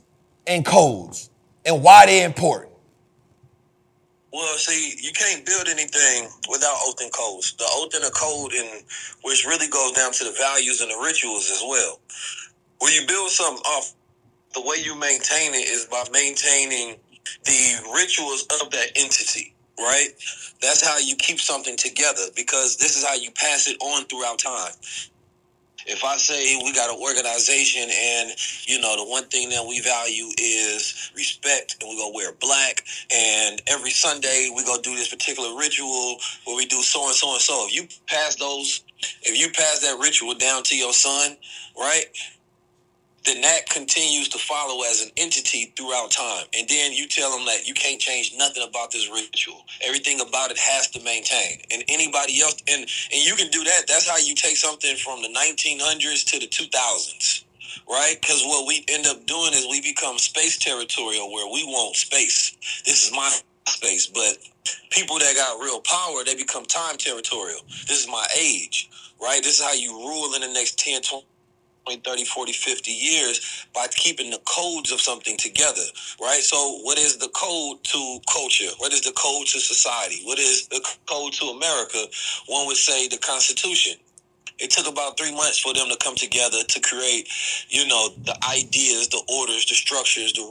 and 0.47 0.65
codes 0.65 1.29
and 1.65 1.83
why 1.83 2.05
they're 2.05 2.25
important. 2.25 2.71
Well, 4.31 4.55
see, 4.55 4.95
you 5.01 5.11
can't 5.11 5.45
build 5.45 5.67
anything 5.67 6.29
without 6.49 6.77
oath 6.85 7.01
and 7.01 7.11
codes. 7.11 7.53
The 7.57 7.65
oath 7.73 7.93
and 7.93 8.05
the 8.05 8.11
code, 8.11 8.53
and 8.53 8.81
which 9.23 9.45
really 9.45 9.67
goes 9.67 9.91
down 9.91 10.13
to 10.13 10.23
the 10.23 10.31
values 10.39 10.79
and 10.79 10.89
the 10.89 11.03
rituals 11.03 11.51
as 11.51 11.61
well. 11.67 11.99
When 12.79 12.93
you 12.93 13.05
build 13.05 13.29
something 13.29 13.61
off, 13.65 13.93
the 14.53 14.61
way 14.61 14.77
you 14.81 14.95
maintain 14.95 15.53
it 15.53 15.67
is 15.67 15.85
by 15.91 16.05
maintaining 16.13 16.95
the 17.43 17.91
rituals 17.93 18.47
of 18.61 18.71
that 18.71 18.87
entity, 18.95 19.50
right? 19.79 20.09
That's 20.61 20.85
how 20.85 20.99
you 20.99 21.15
keep 21.17 21.39
something 21.39 21.77
together 21.77 22.23
because 22.35 22.77
this 22.77 22.97
is 22.97 23.05
how 23.05 23.15
you 23.15 23.31
pass 23.31 23.67
it 23.67 23.77
on 23.81 24.05
throughout 24.05 24.39
time. 24.39 24.73
If 25.87 26.03
I 26.03 26.17
say 26.17 26.57
we 26.63 26.73
got 26.73 26.91
an 26.93 27.01
organization 27.01 27.89
and, 27.91 28.31
you 28.67 28.79
know, 28.79 28.95
the 28.97 29.09
one 29.09 29.25
thing 29.25 29.49
that 29.49 29.65
we 29.67 29.81
value 29.81 30.29
is 30.37 31.11
respect 31.15 31.77
and 31.81 31.89
we 31.89 31.97
go 31.97 32.11
wear 32.13 32.33
black 32.33 32.83
and 33.13 33.61
every 33.67 33.91
Sunday 33.91 34.49
we 34.55 34.63
go 34.63 34.81
do 34.81 34.95
this 34.95 35.09
particular 35.09 35.57
ritual 35.57 36.17
where 36.45 36.55
we 36.55 36.65
do 36.67 36.81
so 36.83 37.05
and 37.07 37.15
so 37.15 37.33
and 37.33 37.41
so. 37.41 37.67
If 37.67 37.75
you 37.75 37.87
pass 38.07 38.35
those, 38.35 38.83
if 39.23 39.39
you 39.39 39.49
pass 39.51 39.81
that 39.81 39.99
ritual 39.99 40.35
down 40.35 40.63
to 40.63 40.77
your 40.77 40.93
son, 40.93 41.37
right? 41.77 42.05
Then 43.25 43.41
that 43.41 43.69
continues 43.69 44.29
to 44.29 44.39
follow 44.39 44.83
as 44.83 45.01
an 45.01 45.11
entity 45.17 45.73
throughout 45.77 46.11
time. 46.11 46.45
And 46.57 46.67
then 46.67 46.93
you 46.93 47.07
tell 47.07 47.31
them 47.31 47.45
that 47.45 47.67
you 47.67 47.73
can't 47.73 48.01
change 48.01 48.33
nothing 48.37 48.63
about 48.67 48.91
this 48.91 49.09
ritual. 49.09 49.61
Everything 49.81 50.21
about 50.21 50.51
it 50.51 50.57
has 50.57 50.89
to 50.91 51.03
maintain. 51.03 51.61
And 51.71 51.83
anybody 51.87 52.41
else 52.41 52.57
and 52.67 52.81
and 52.81 53.25
you 53.25 53.35
can 53.35 53.49
do 53.49 53.63
that. 53.63 53.83
That's 53.87 54.09
how 54.09 54.17
you 54.17 54.33
take 54.33 54.57
something 54.57 54.95
from 54.97 55.21
the 55.21 55.29
1900s 55.29 56.25
to 56.31 56.39
the 56.39 56.47
2000s. 56.47 57.43
Right? 57.89 58.17
Because 58.19 58.41
what 58.43 58.67
we 58.67 58.85
end 58.89 59.05
up 59.07 59.25
doing 59.27 59.53
is 59.53 59.67
we 59.69 59.81
become 59.81 60.17
space 60.17 60.57
territorial 60.57 61.31
where 61.31 61.47
we 61.47 61.63
want 61.65 61.95
space. 61.95 62.57
This 62.85 63.05
is 63.05 63.11
my 63.11 63.31
space. 63.67 64.07
But 64.07 64.37
people 64.89 65.19
that 65.19 65.35
got 65.35 65.61
real 65.61 65.81
power, 65.81 66.23
they 66.25 66.35
become 66.35 66.65
time 66.65 66.97
territorial. 66.97 67.61
This 67.87 68.01
is 68.01 68.07
my 68.07 68.25
age. 68.39 68.89
Right? 69.21 69.41
This 69.43 69.59
is 69.59 69.65
how 69.65 69.73
you 69.73 69.97
rule 69.97 70.33
in 70.35 70.41
the 70.41 70.47
next 70.47 70.79
10, 70.79 71.03
20 71.03 71.25
30, 71.87 72.25
40, 72.25 72.53
50 72.53 72.91
years 72.91 73.67
by 73.73 73.87
keeping 73.95 74.31
the 74.31 74.41
codes 74.45 74.91
of 74.91 75.01
something 75.01 75.37
together, 75.37 75.83
right? 76.21 76.41
So, 76.41 76.79
what 76.83 76.97
is 76.97 77.17
the 77.17 77.29
code 77.29 77.83
to 77.85 78.19
culture? 78.31 78.71
What 78.79 78.93
is 78.93 79.01
the 79.01 79.13
code 79.13 79.47
to 79.47 79.59
society? 79.59 80.21
What 80.23 80.39
is 80.39 80.67
the 80.67 80.81
code 81.09 81.33
to 81.33 81.45
America? 81.47 82.03
One 82.47 82.67
would 82.67 82.77
say 82.77 83.07
the 83.07 83.17
Constitution. 83.17 83.95
It 84.59 84.71
took 84.71 84.87
about 84.87 85.17
three 85.17 85.33
months 85.35 85.59
for 85.59 85.73
them 85.73 85.89
to 85.89 85.97
come 85.97 86.15
together 86.15 86.59
to 86.67 86.79
create, 86.81 87.27
you 87.69 87.87
know, 87.87 88.09
the 88.25 88.35
ideas, 88.49 89.09
the 89.09 89.23
orders, 89.39 89.65
the 89.65 89.75
structures, 89.75 90.33
the 90.33 90.43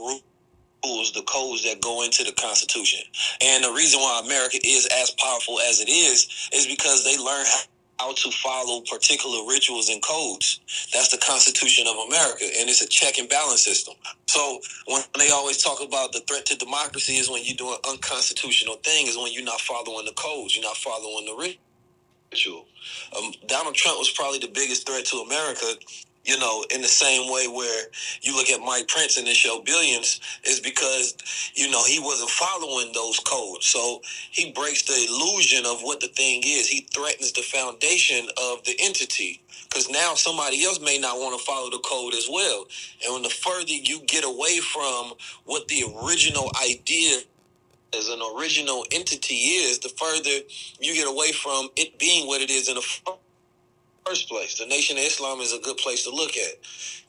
rules, 0.85 1.11
the 1.13 1.23
codes 1.23 1.63
that 1.63 1.81
go 1.81 2.03
into 2.03 2.23
the 2.23 2.33
Constitution. 2.33 3.01
And 3.41 3.63
the 3.63 3.71
reason 3.71 3.99
why 4.01 4.21
America 4.25 4.57
is 4.65 4.87
as 4.87 5.11
powerful 5.11 5.59
as 5.61 5.81
it 5.81 5.89
is 5.89 6.49
is 6.53 6.67
because 6.67 7.03
they 7.05 7.17
learn 7.17 7.45
how 7.45 7.61
how 8.01 8.13
to 8.13 8.31
follow 8.31 8.81
particular 8.81 9.45
rituals 9.47 9.89
and 9.89 10.01
codes. 10.01 10.59
That's 10.93 11.09
the 11.09 11.19
Constitution 11.19 11.85
of 11.87 11.95
America, 12.07 12.45
and 12.59 12.69
it's 12.69 12.81
a 12.81 12.87
check 12.87 13.19
and 13.19 13.29
balance 13.29 13.63
system. 13.63 13.95
So 14.27 14.59
when 14.87 15.03
they 15.19 15.29
always 15.29 15.61
talk 15.61 15.81
about 15.83 16.11
the 16.11 16.21
threat 16.21 16.45
to 16.47 16.57
democracy 16.57 17.17
is 17.17 17.29
when 17.29 17.43
you're 17.45 17.57
doing 17.57 17.77
unconstitutional 17.87 18.75
things, 18.77 19.09
is 19.09 19.17
when 19.17 19.33
you're 19.33 19.43
not 19.43 19.61
following 19.61 20.05
the 20.05 20.13
codes, 20.13 20.55
you're 20.55 20.65
not 20.65 20.77
following 20.77 21.25
the 21.25 21.55
ritual. 22.31 22.65
Um, 23.17 23.33
Donald 23.47 23.75
Trump 23.75 23.99
was 23.99 24.09
probably 24.11 24.39
the 24.39 24.51
biggest 24.53 24.87
threat 24.87 25.05
to 25.05 25.17
America 25.17 25.65
you 26.25 26.37
know, 26.39 26.63
in 26.73 26.81
the 26.81 26.87
same 26.87 27.31
way 27.31 27.47
where 27.47 27.85
you 28.21 28.35
look 28.35 28.49
at 28.49 28.61
Mike 28.61 28.87
Prince 28.87 29.17
in 29.17 29.25
the 29.25 29.33
show 29.33 29.61
Billions, 29.65 30.19
is 30.45 30.59
because, 30.59 31.15
you 31.55 31.69
know, 31.71 31.83
he 31.83 31.99
wasn't 31.99 32.29
following 32.29 32.91
those 32.93 33.19
codes. 33.19 33.65
So 33.65 34.01
he 34.31 34.51
breaks 34.51 34.83
the 34.83 35.07
illusion 35.09 35.65
of 35.65 35.81
what 35.81 35.99
the 35.99 36.07
thing 36.09 36.41
is. 36.45 36.67
He 36.67 36.81
threatens 36.93 37.31
the 37.31 37.41
foundation 37.41 38.27
of 38.37 38.63
the 38.63 38.75
entity. 38.79 39.41
Because 39.63 39.89
now 39.89 40.15
somebody 40.15 40.63
else 40.65 40.81
may 40.81 40.97
not 40.97 41.17
want 41.17 41.39
to 41.39 41.45
follow 41.45 41.69
the 41.69 41.79
code 41.79 42.13
as 42.13 42.27
well. 42.31 42.65
And 43.05 43.13
when 43.13 43.23
the 43.23 43.29
further 43.29 43.71
you 43.71 44.01
get 44.05 44.25
away 44.25 44.59
from 44.59 45.13
what 45.45 45.67
the 45.69 45.83
original 46.03 46.51
idea 46.61 47.19
as 47.97 48.09
an 48.09 48.21
original 48.37 48.85
entity 48.91 49.35
is, 49.35 49.79
the 49.79 49.89
further 49.89 50.45
you 50.79 50.93
get 50.93 51.07
away 51.07 51.31
from 51.31 51.69
it 51.77 51.97
being 51.99 52.27
what 52.27 52.41
it 52.41 52.49
is 52.49 52.69
in 52.69 52.75
the 52.75 52.81
first 54.05 54.29
place. 54.29 54.57
The 54.57 54.65
Nation 54.65 54.97
of 54.97 55.03
Islam 55.03 55.39
is 55.39 55.53
a 55.53 55.59
good 55.59 55.77
place 55.77 56.03
to 56.03 56.09
look 56.09 56.37
at. 56.37 56.53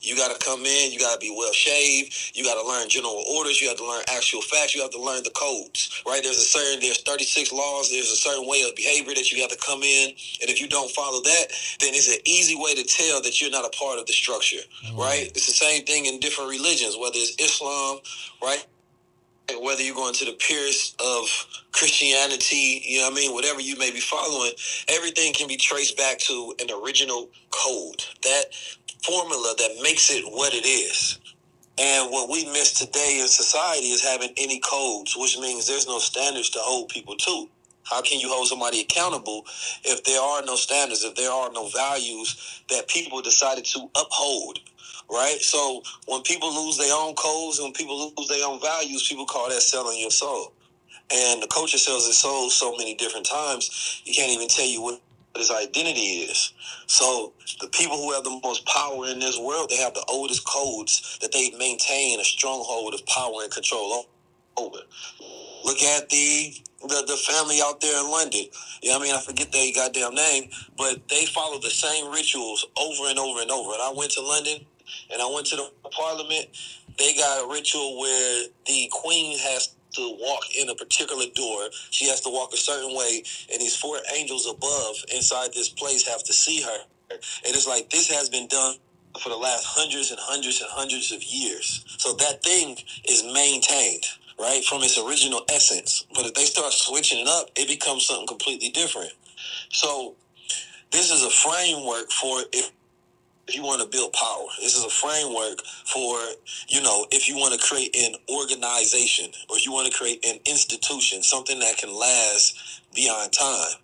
You 0.01 0.15
got 0.15 0.37
to 0.37 0.45
come 0.45 0.65
in, 0.65 0.91
you 0.91 0.99
got 0.99 1.13
to 1.13 1.19
be 1.19 1.33
well 1.35 1.53
shaved, 1.53 2.35
you 2.35 2.43
got 2.43 2.61
to 2.61 2.67
learn 2.67 2.89
general 2.89 3.23
orders, 3.35 3.61
you 3.61 3.69
have 3.69 3.77
to 3.77 3.87
learn 3.87 4.03
actual 4.09 4.41
facts, 4.41 4.75
you 4.75 4.81
have 4.81 4.91
to 4.91 5.01
learn 5.01 5.23
the 5.23 5.31
codes, 5.31 6.03
right? 6.05 6.21
There's 6.21 6.37
a 6.37 6.41
certain, 6.41 6.81
there's 6.81 7.01
36 7.01 7.53
laws, 7.53 7.89
there's 7.89 8.11
a 8.11 8.15
certain 8.15 8.47
way 8.47 8.63
of 8.67 8.75
behavior 8.75 9.13
that 9.15 9.31
you 9.31 9.41
have 9.41 9.51
to 9.51 9.57
come 9.65 9.81
in, 9.81 10.09
and 10.41 10.49
if 10.49 10.59
you 10.59 10.67
don't 10.67 10.91
follow 10.91 11.21
that, 11.21 11.45
then 11.79 11.93
it's 11.93 12.09
an 12.09 12.19
easy 12.25 12.55
way 12.55 12.75
to 12.75 12.83
tell 12.83 13.21
that 13.21 13.39
you're 13.39 13.51
not 13.51 13.65
a 13.65 13.71
part 13.77 13.97
of 13.97 14.05
the 14.05 14.13
structure, 14.13 14.63
mm-hmm. 14.85 14.99
right? 14.99 15.31
It's 15.35 15.47
the 15.47 15.53
same 15.53 15.85
thing 15.85 16.05
in 16.05 16.19
different 16.19 16.49
religions, 16.49 16.97
whether 16.99 17.15
it's 17.15 17.39
Islam, 17.39 17.99
right? 18.41 18.65
Whether 19.61 19.81
you're 19.81 19.95
going 19.95 20.13
to 20.15 20.25
the 20.25 20.37
purest 20.39 20.99
of 21.01 21.27
Christianity, 21.71 22.83
you 22.85 22.99
know 22.99 23.09
what 23.09 23.13
I 23.13 23.15
mean, 23.15 23.33
whatever 23.33 23.61
you 23.61 23.77
may 23.77 23.91
be 23.91 23.99
following, 23.99 24.51
everything 24.87 25.33
can 25.33 25.47
be 25.47 25.57
traced 25.57 25.97
back 25.97 26.19
to 26.19 26.55
an 26.59 26.67
original 26.83 27.29
code, 27.51 28.03
that 28.23 28.45
formula 29.03 29.53
that 29.57 29.79
makes 29.81 30.11
it 30.11 30.23
what 30.25 30.53
it 30.53 30.65
is. 30.65 31.19
And 31.79 32.11
what 32.11 32.29
we 32.29 32.45
miss 32.45 32.73
today 32.73 33.19
in 33.21 33.27
society 33.27 33.87
is 33.87 34.03
having 34.03 34.31
any 34.37 34.59
codes, 34.59 35.15
which 35.17 35.37
means 35.39 35.67
there's 35.67 35.87
no 35.87 35.99
standards 35.99 36.49
to 36.51 36.59
hold 36.59 36.89
people 36.89 37.17
to. 37.17 37.49
How 37.83 38.01
can 38.01 38.19
you 38.19 38.29
hold 38.29 38.47
somebody 38.47 38.81
accountable 38.81 39.45
if 39.83 40.03
there 40.05 40.21
are 40.21 40.43
no 40.43 40.55
standards, 40.55 41.03
if 41.03 41.15
there 41.15 41.31
are 41.31 41.51
no 41.51 41.67
values 41.69 42.63
that 42.69 42.87
people 42.87 43.21
decided 43.21 43.65
to 43.65 43.89
uphold? 43.95 44.59
Right? 45.09 45.37
So 45.41 45.83
when 46.07 46.21
people 46.23 46.53
lose 46.65 46.77
their 46.77 46.93
own 46.93 47.15
codes, 47.15 47.59
when 47.61 47.73
people 47.73 48.13
lose 48.17 48.27
their 48.27 48.45
own 48.47 48.59
values, 48.61 49.07
people 49.07 49.25
call 49.25 49.49
that 49.49 49.61
selling 49.61 49.99
your 49.99 50.11
soul. 50.11 50.53
And 51.11 51.41
the 51.41 51.47
culture 51.47 51.77
sells 51.77 52.07
its 52.07 52.17
soul 52.17 52.49
so 52.49 52.75
many 52.77 52.95
different 52.95 53.25
times, 53.25 54.01
you 54.05 54.13
can't 54.13 54.31
even 54.31 54.47
tell 54.47 54.65
you 54.65 54.81
what 54.81 55.01
his 55.35 55.51
identity 55.51 56.25
is. 56.29 56.53
So 56.87 57.33
the 57.61 57.67
people 57.67 57.97
who 57.97 58.13
have 58.13 58.23
the 58.23 58.39
most 58.43 58.65
power 58.65 59.07
in 59.07 59.19
this 59.19 59.37
world, 59.39 59.69
they 59.69 59.77
have 59.77 59.93
the 59.93 60.05
oldest 60.09 60.47
codes 60.47 61.17
that 61.21 61.31
they 61.31 61.51
maintain 61.57 62.19
a 62.19 62.23
stronghold 62.23 62.93
of 62.93 63.05
power 63.05 63.43
and 63.43 63.51
control 63.51 64.05
over. 64.57 64.79
Look 65.65 65.81
at 65.81 66.09
the 66.09 66.53
the, 66.81 67.03
the 67.07 67.15
family 67.15 67.59
out 67.63 67.79
there 67.79 67.97
in 68.03 68.11
London. 68.11 68.43
You 68.81 68.89
know 68.89 68.99
I 68.99 69.01
mean? 69.01 69.15
I 69.15 69.21
forget 69.21 69.51
their 69.53 69.71
goddamn 69.73 70.15
name, 70.15 70.49
but 70.77 71.07
they 71.07 71.25
follow 71.27 71.57
the 71.59 71.69
same 71.69 72.11
rituals 72.11 72.65
over 72.77 73.09
and 73.09 73.17
over 73.17 73.41
and 73.41 73.49
over. 73.49 73.71
And 73.71 73.81
I 73.81 73.93
went 73.95 74.11
to 74.11 74.21
London 74.21 74.65
and 75.11 75.21
I 75.21 75.29
went 75.33 75.47
to 75.47 75.55
the 75.55 75.69
parliament. 75.89 76.47
They 76.97 77.13
got 77.15 77.45
a 77.45 77.51
ritual 77.51 77.99
where 77.99 78.45
the 78.65 78.89
queen 78.91 79.37
has 79.39 79.75
to 79.95 80.17
walk 80.19 80.43
in 80.59 80.69
a 80.69 80.75
particular 80.75 81.25
door. 81.35 81.69
She 81.91 82.07
has 82.07 82.21
to 82.21 82.29
walk 82.29 82.53
a 82.53 82.57
certain 82.57 82.95
way, 82.95 83.23
and 83.51 83.61
these 83.61 83.75
four 83.75 83.97
angels 84.15 84.47
above 84.47 84.95
inside 85.13 85.53
this 85.53 85.69
place 85.69 86.07
have 86.07 86.23
to 86.23 86.33
see 86.33 86.61
her. 86.61 86.77
And 87.11 87.19
it's 87.55 87.67
like 87.67 87.89
this 87.89 88.09
has 88.09 88.29
been 88.29 88.47
done 88.47 88.75
for 89.21 89.29
the 89.29 89.37
last 89.37 89.65
hundreds 89.65 90.11
and 90.11 90.19
hundreds 90.21 90.61
and 90.61 90.69
hundreds 90.71 91.11
of 91.11 91.23
years. 91.23 91.85
So 91.99 92.13
that 92.13 92.43
thing 92.43 92.77
is 93.07 93.23
maintained, 93.23 94.05
right, 94.39 94.63
from 94.65 94.81
its 94.81 94.97
original 94.97 95.41
essence. 95.49 96.05
But 96.15 96.25
if 96.25 96.33
they 96.33 96.45
start 96.45 96.73
switching 96.73 97.19
it 97.19 97.27
up, 97.27 97.49
it 97.55 97.67
becomes 97.67 98.07
something 98.07 98.27
completely 98.27 98.69
different. 98.69 99.13
So 99.69 100.15
this 100.91 101.11
is 101.11 101.23
a 101.23 101.29
framework 101.29 102.11
for 102.11 102.43
if 102.53 102.71
if 103.47 103.55
you 103.55 103.63
want 103.63 103.81
to 103.81 103.87
build 103.87 104.13
power. 104.13 104.45
This 104.61 104.75
is 104.75 104.85
a 104.85 104.89
framework 104.89 105.61
for, 105.85 106.17
you 106.69 106.81
know, 106.81 107.05
if 107.11 107.27
you 107.27 107.35
want 107.35 107.59
to 107.59 107.67
create 107.67 107.95
an 107.95 108.15
organization 108.29 109.31
or 109.49 109.57
you 109.59 109.71
want 109.71 109.91
to 109.91 109.97
create 109.97 110.25
an 110.25 110.39
institution, 110.45 111.23
something 111.23 111.59
that 111.59 111.77
can 111.77 111.93
last 111.93 112.81
beyond 112.93 113.31
time. 113.33 113.77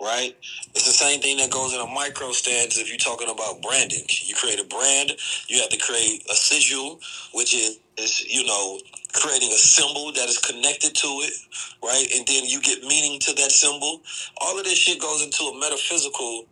Right? 0.00 0.36
It's 0.74 0.86
the 0.86 0.92
same 0.92 1.20
thing 1.20 1.38
that 1.38 1.50
goes 1.50 1.72
in 1.72 1.80
a 1.80 1.86
micro 1.86 2.30
stance 2.32 2.78
if 2.78 2.88
you're 2.88 2.98
talking 2.98 3.30
about 3.30 3.62
branding. 3.62 4.04
You 4.08 4.34
create 4.34 4.60
a 4.60 4.64
brand, 4.64 5.12
you 5.48 5.58
have 5.60 5.70
to 5.70 5.78
create 5.78 6.22
a 6.30 6.34
sigil, 6.34 7.00
which 7.32 7.54
is, 7.54 7.78
is 7.96 8.24
you 8.28 8.44
know, 8.44 8.78
creating 9.14 9.48
a 9.48 9.56
symbol 9.56 10.12
that 10.12 10.28
is 10.28 10.38
connected 10.38 10.94
to 10.94 11.08
it, 11.24 11.32
right? 11.82 12.06
And 12.14 12.26
then 12.26 12.44
you 12.44 12.60
get 12.60 12.82
meaning 12.82 13.18
to 13.20 13.32
that 13.32 13.50
symbol. 13.50 14.02
All 14.42 14.58
of 14.58 14.64
this 14.64 14.76
shit 14.76 15.00
goes 15.00 15.24
into 15.24 15.44
a 15.44 15.58
metaphysical 15.58 16.44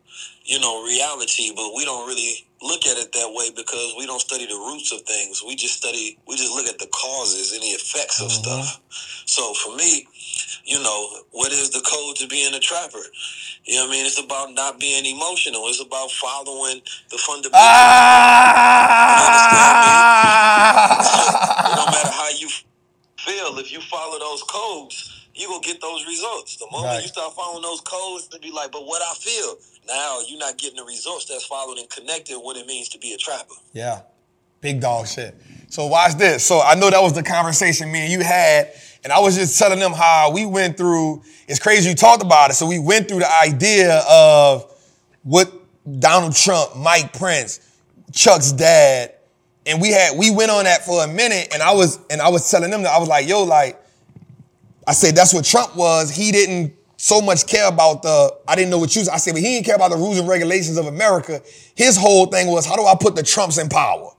you 0.45 0.61
know, 0.61 0.85
reality, 0.85 1.53
but 1.57 1.73
we 1.75 1.85
don't 1.87 2.07
really 2.07 2.47
look 2.63 2.87
at 2.87 2.99
it 2.99 3.13
that 3.13 3.33
way 3.33 3.51
because 3.57 3.95
we 3.99 4.07
don't 4.07 4.21
study 4.21 4.47
the 4.47 4.55
roots 4.55 4.93
of 4.93 5.01
things. 5.03 5.43
We 5.47 5.57
just 5.57 5.75
study, 5.75 6.19
we 6.29 6.37
just 6.37 6.53
look 6.53 6.67
at 6.67 6.79
the 6.79 6.87
causes 6.89 7.53
and 7.53 7.63
the 7.63 7.69
effects 7.69 8.21
of 8.21 8.29
mm-hmm. 8.29 8.63
stuff. 8.63 8.81
So 9.27 9.55
for 9.55 9.75
me, 9.77 10.07
you 10.65 10.83
know, 10.83 11.09
what 11.31 11.51
is 11.51 11.71
the 11.71 11.81
code 11.81 12.17
to 12.17 12.27
being 12.29 12.53
a 12.55 12.59
trapper? 12.59 13.01
You 13.65 13.77
know 13.77 13.85
what 13.85 13.91
I 13.91 13.93
mean? 13.93 14.07
It's 14.07 14.19
about 14.23 14.53
not 14.53 14.79
being 14.79 15.07
emotional. 15.07 15.67
It's 15.69 15.81
about 15.81 16.11
following 16.11 16.83
the 17.11 17.17
fundamentals. 17.17 17.53
Ah! 17.55 18.05
no 21.77 21.87
matter 21.87 22.13
how 22.13 22.29
you 22.39 22.49
feel, 23.19 23.59
if 23.59 23.73
you 23.73 23.81
follow 23.81 24.19
those 24.19 24.43
codes, 24.43 25.11
you 25.35 25.49
gonna 25.49 25.61
get 25.63 25.81
those 25.81 26.07
results. 26.07 26.57
The 26.59 26.67
moment 26.71 26.93
right. 26.93 27.03
you 27.03 27.09
start 27.09 27.33
following 27.35 27.63
those 27.63 27.81
codes, 27.81 28.29
to 28.29 28.39
be 28.39 28.53
like, 28.53 28.71
but 28.71 28.87
what 28.87 29.01
I 29.03 29.15
feel 29.15 29.57
now, 29.87 30.21
you're 30.27 30.39
not 30.39 30.57
getting 30.59 30.77
the 30.77 30.85
results 30.85 31.27
that's 31.27 31.47
followed 31.47 31.79
and 31.79 31.89
connected. 31.91 32.39
What 32.39 32.57
it 32.57 32.67
means 32.67 32.89
to 32.91 32.99
be 32.99 33.13
a 33.13 33.17
trapper. 33.17 33.55
Yeah, 33.73 34.01
big 34.61 34.81
dog 34.81 35.07
shit. 35.07 35.35
So 35.69 35.87
watch 35.87 36.15
this. 36.15 36.45
So 36.45 36.61
I 36.61 36.75
know 36.75 36.91
that 36.91 37.03
was 37.03 37.13
the 37.13 37.23
conversation 37.23 37.91
me 37.91 38.01
and 38.01 38.13
you 38.13 38.21
had, 38.23 38.73
and 39.03 39.13
I 39.13 39.21
was 39.21 39.37
just 39.37 39.59
telling 39.59 39.79
them 39.79 39.93
how 39.93 40.31
we 40.33 40.47
went 40.47 40.77
through. 40.77 41.23
It's 41.49 41.59
crazy 41.59 41.91
you 41.91 41.95
talked 41.95 42.23
about 42.23 42.51
it. 42.51 42.55
So 42.55 42.67
we 42.67 42.79
went 42.79 43.09
through 43.09 43.21
the 43.21 43.41
idea 43.43 44.03
of 44.09 44.71
what 45.23 45.53
Donald 45.99 46.35
Trump, 46.35 46.77
Mike 46.77 47.13
Prince, 47.13 47.61
Chuck's 48.13 48.53
dad, 48.53 49.15
and 49.67 49.81
we 49.81 49.91
had 49.91 50.17
we 50.17 50.31
went 50.31 50.51
on 50.51 50.65
that 50.65 50.85
for 50.85 51.05
a 51.05 51.09
minute, 51.09 51.49
and 51.53 51.63
I 51.63 51.73
was 51.75 51.99
and 52.09 52.21
I 52.21 52.29
was 52.29 52.51
telling 52.51 52.71
them 52.71 52.83
that 52.83 52.93
I 52.93 52.99
was 52.99 53.09
like, 53.09 53.29
yo, 53.29 53.43
like 53.43 53.83
I 54.87 54.93
said 54.93 55.17
that's 55.17 55.35
what 55.35 55.45
Trump 55.45 55.75
was. 55.77 56.15
He 56.15 56.33
didn't 56.33 56.75
so 57.05 57.21
much 57.21 57.47
care 57.47 57.69
about 57.69 58.01
the, 58.01 58.35
I 58.49 58.57
didn't 58.57 58.71
know 58.71 58.79
what 58.79 58.97
you, 58.97 59.03
I 59.13 59.19
said, 59.19 59.33
but 59.33 59.43
he 59.43 59.57
didn't 59.57 59.67
care 59.67 59.75
about 59.75 59.91
the 59.91 59.97
rules 59.99 60.19
and 60.19 60.27
regulations 60.27 60.79
of 60.79 60.87
America. 60.87 61.43
His 61.75 61.99
whole 61.99 62.25
thing 62.25 62.47
was, 62.47 62.65
how 62.65 62.77
do 62.77 62.87
I 62.87 62.95
put 62.99 63.15
the 63.15 63.23
Trumps 63.23 63.59
in 63.59 63.69
power? 63.69 64.11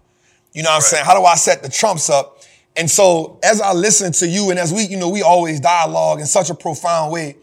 You 0.53 0.62
know 0.62 0.70
what 0.70 0.76
I'm 0.76 0.82
saying? 0.82 1.03
How 1.03 1.20
do 1.20 1.26
I 1.26 1.34
set 1.34 1.64
the 1.64 1.70
Trumps 1.70 2.12
up? 2.12 2.44
And 2.76 2.88
so 2.88 3.40
as 3.44 3.60
I 3.60 3.74
listen 3.74 4.12
to 4.12 4.28
you 4.28 4.52
and 4.52 4.60
as 4.60 4.72
we, 4.72 4.84
you 4.84 4.98
know, 4.98 5.10
we 5.10 5.24
always 5.24 5.60
dialogue 5.60 6.20
in 6.20 6.28
such 6.28 6.52
a 6.52 6.53
profound 6.53 7.12
way, 7.12 7.38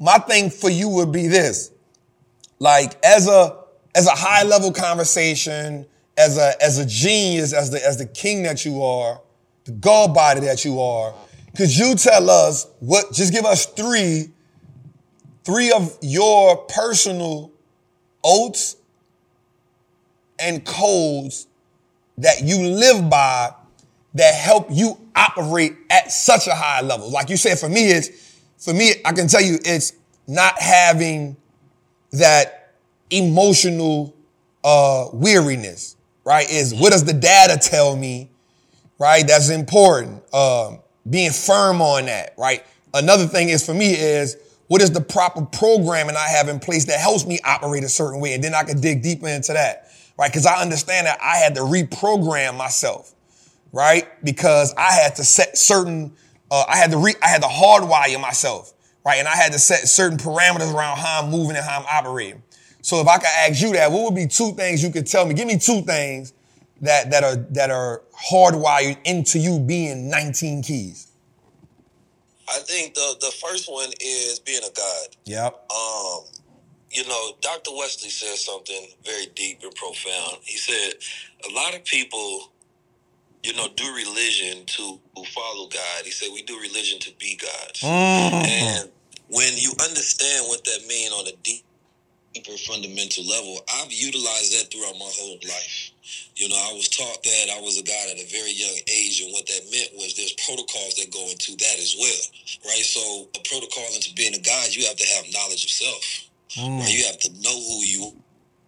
my 0.00 0.16
thing 0.16 0.48
for 0.48 0.70
you 0.70 0.88
would 0.88 1.12
be 1.12 1.26
this. 1.26 1.70
Like 2.58 2.98
as 3.04 3.28
a, 3.28 3.58
as 3.94 4.06
a 4.06 4.14
high 4.14 4.44
level 4.44 4.72
conversation, 4.72 5.84
as 6.16 6.38
a, 6.38 6.54
as 6.62 6.78
a 6.78 6.86
genius, 6.86 7.52
as 7.52 7.70
the, 7.70 7.86
as 7.86 7.98
the 7.98 8.06
king 8.06 8.42
that 8.44 8.64
you 8.64 8.82
are, 8.82 9.20
the 9.64 9.72
God 9.72 10.14
body 10.14 10.40
that 10.40 10.64
you 10.64 10.80
are, 10.80 11.12
could 11.58 11.76
you 11.76 11.94
tell 11.94 12.30
us 12.30 12.68
what, 12.80 13.12
just 13.12 13.34
give 13.34 13.44
us 13.44 13.66
three, 13.66 14.30
three 15.48 15.72
of 15.72 15.96
your 16.02 16.58
personal 16.58 17.50
oaths 18.22 18.76
and 20.38 20.62
codes 20.66 21.46
that 22.18 22.42
you 22.42 22.58
live 22.68 23.08
by 23.08 23.54
that 24.12 24.34
help 24.34 24.66
you 24.70 25.00
operate 25.16 25.74
at 25.88 26.12
such 26.12 26.48
a 26.48 26.54
high 26.54 26.82
level. 26.82 27.10
Like 27.10 27.30
you 27.30 27.38
said, 27.38 27.58
for 27.58 27.70
me, 27.70 27.90
it's 27.90 28.10
for 28.58 28.74
me, 28.74 28.92
I 29.06 29.12
can 29.12 29.26
tell 29.26 29.40
you 29.40 29.58
it's 29.64 29.94
not 30.26 30.60
having 30.60 31.34
that 32.12 32.74
emotional 33.08 34.14
uh 34.62 35.06
weariness, 35.14 35.96
right? 36.24 36.50
Is 36.50 36.74
what 36.74 36.92
does 36.92 37.04
the 37.06 37.14
data 37.14 37.56
tell 37.56 37.96
me, 37.96 38.28
right? 38.98 39.26
That's 39.26 39.48
important. 39.48 40.22
Um, 40.34 40.80
being 41.08 41.30
firm 41.30 41.80
on 41.80 42.04
that, 42.04 42.34
right? 42.36 42.66
Another 42.92 43.26
thing 43.26 43.48
is 43.48 43.64
for 43.64 43.72
me 43.72 43.94
is 43.94 44.36
what 44.68 44.82
is 44.82 44.90
the 44.92 45.00
proper 45.00 45.44
programming 45.44 46.16
I 46.16 46.28
have 46.28 46.48
in 46.48 46.60
place 46.60 46.84
that 46.86 47.00
helps 47.00 47.26
me 47.26 47.40
operate 47.44 47.84
a 47.84 47.88
certain 47.88 48.20
way? 48.20 48.34
And 48.34 48.44
then 48.44 48.54
I 48.54 48.62
can 48.62 48.80
dig 48.80 49.02
deeper 49.02 49.28
into 49.28 49.54
that, 49.54 49.90
right? 50.18 50.30
Because 50.30 50.46
I 50.46 50.60
understand 50.60 51.06
that 51.06 51.18
I 51.22 51.36
had 51.36 51.54
to 51.56 51.62
reprogram 51.62 52.56
myself, 52.56 53.14
right? 53.72 54.06
Because 54.22 54.74
I 54.76 54.92
had 54.92 55.16
to 55.16 55.24
set 55.24 55.56
certain, 55.56 56.12
uh, 56.50 56.64
I 56.68 56.76
had 56.76 56.90
to 56.92 56.98
re, 56.98 57.14
I 57.22 57.28
had 57.28 57.42
to 57.42 57.48
hardwire 57.48 58.20
myself, 58.20 58.74
right? 59.04 59.18
And 59.18 59.26
I 59.26 59.36
had 59.36 59.52
to 59.52 59.58
set 59.58 59.88
certain 59.88 60.18
parameters 60.18 60.72
around 60.72 60.98
how 60.98 61.22
I'm 61.22 61.30
moving 61.30 61.56
and 61.56 61.64
how 61.64 61.80
I'm 61.80 61.86
operating. 61.86 62.42
So 62.82 63.00
if 63.00 63.08
I 63.08 63.16
could 63.16 63.28
ask 63.38 63.60
you 63.62 63.72
that, 63.72 63.90
what 63.90 64.04
would 64.04 64.14
be 64.14 64.26
two 64.26 64.52
things 64.52 64.82
you 64.82 64.90
could 64.90 65.06
tell 65.06 65.26
me? 65.26 65.34
Give 65.34 65.46
me 65.46 65.58
two 65.58 65.82
things 65.82 66.34
that 66.80 67.10
that 67.10 67.24
are 67.24 67.36
that 67.52 67.70
are 67.70 68.02
hardwired 68.30 68.98
into 69.04 69.38
you 69.38 69.58
being 69.58 70.08
19 70.08 70.62
keys. 70.62 71.07
I 72.50 72.58
think 72.60 72.94
the 72.94 73.16
the 73.20 73.32
first 73.42 73.70
one 73.70 73.90
is 74.00 74.38
being 74.40 74.62
a 74.62 74.72
god. 74.74 75.16
Yep. 75.24 75.70
Um, 75.70 76.20
you 76.90 77.06
know, 77.06 77.32
Dr. 77.42 77.70
Wesley 77.76 78.08
said 78.10 78.36
something 78.36 78.88
very 79.04 79.26
deep 79.34 79.60
and 79.62 79.74
profound. 79.74 80.38
He 80.42 80.56
said 80.56 80.94
a 81.48 81.52
lot 81.54 81.74
of 81.74 81.84
people, 81.84 82.50
you 83.42 83.54
know, 83.54 83.68
do 83.76 83.84
religion 83.94 84.64
to 84.66 84.98
follow 85.34 85.68
God. 85.68 86.04
He 86.04 86.10
said 86.10 86.28
we 86.32 86.42
do 86.42 86.58
religion 86.58 86.98
to 87.00 87.12
be 87.18 87.36
gods. 87.36 87.82
And 87.84 88.90
when 89.28 89.52
you 89.56 89.72
understand 89.84 90.46
what 90.48 90.64
that 90.64 90.80
means 90.88 91.12
on 91.12 91.26
a 91.26 91.36
deep, 91.42 91.62
deeper 92.32 92.56
fundamental 92.56 93.24
level, 93.26 93.60
I've 93.74 93.92
utilized 93.92 94.52
that 94.58 94.70
throughout 94.72 94.94
my 94.94 95.10
whole 95.12 95.38
life. 95.46 95.90
You 96.36 96.48
know, 96.48 96.56
I 96.56 96.72
was 96.72 96.88
taught 96.88 97.22
that 97.22 97.46
I 97.56 97.60
was 97.60 97.78
a 97.78 97.82
God 97.82 98.08
at 98.10 98.18
a 98.18 98.26
very 98.30 98.52
young 98.52 98.76
age, 98.88 99.20
and 99.20 99.32
what 99.32 99.46
that 99.46 99.62
meant 99.70 99.90
was 99.96 100.14
there's 100.14 100.34
protocols 100.44 100.94
that 100.96 101.10
go 101.12 101.28
into 101.30 101.52
that 101.56 101.78
as 101.78 101.96
well, 101.98 102.22
right? 102.66 102.84
So, 102.84 103.28
a 103.34 103.40
protocol 103.48 103.86
into 103.94 104.14
being 104.14 104.34
a 104.34 104.40
God, 104.40 104.74
you 104.74 104.86
have 104.86 104.96
to 104.96 105.08
have 105.16 105.32
knowledge 105.32 105.64
of 105.64 105.70
self, 105.70 106.30
right? 106.56 106.82
Hmm. 106.82 106.88
You 106.88 107.06
have 107.06 107.18
to 107.20 107.30
know 107.42 107.58
who 107.58 107.82
you 107.84 108.12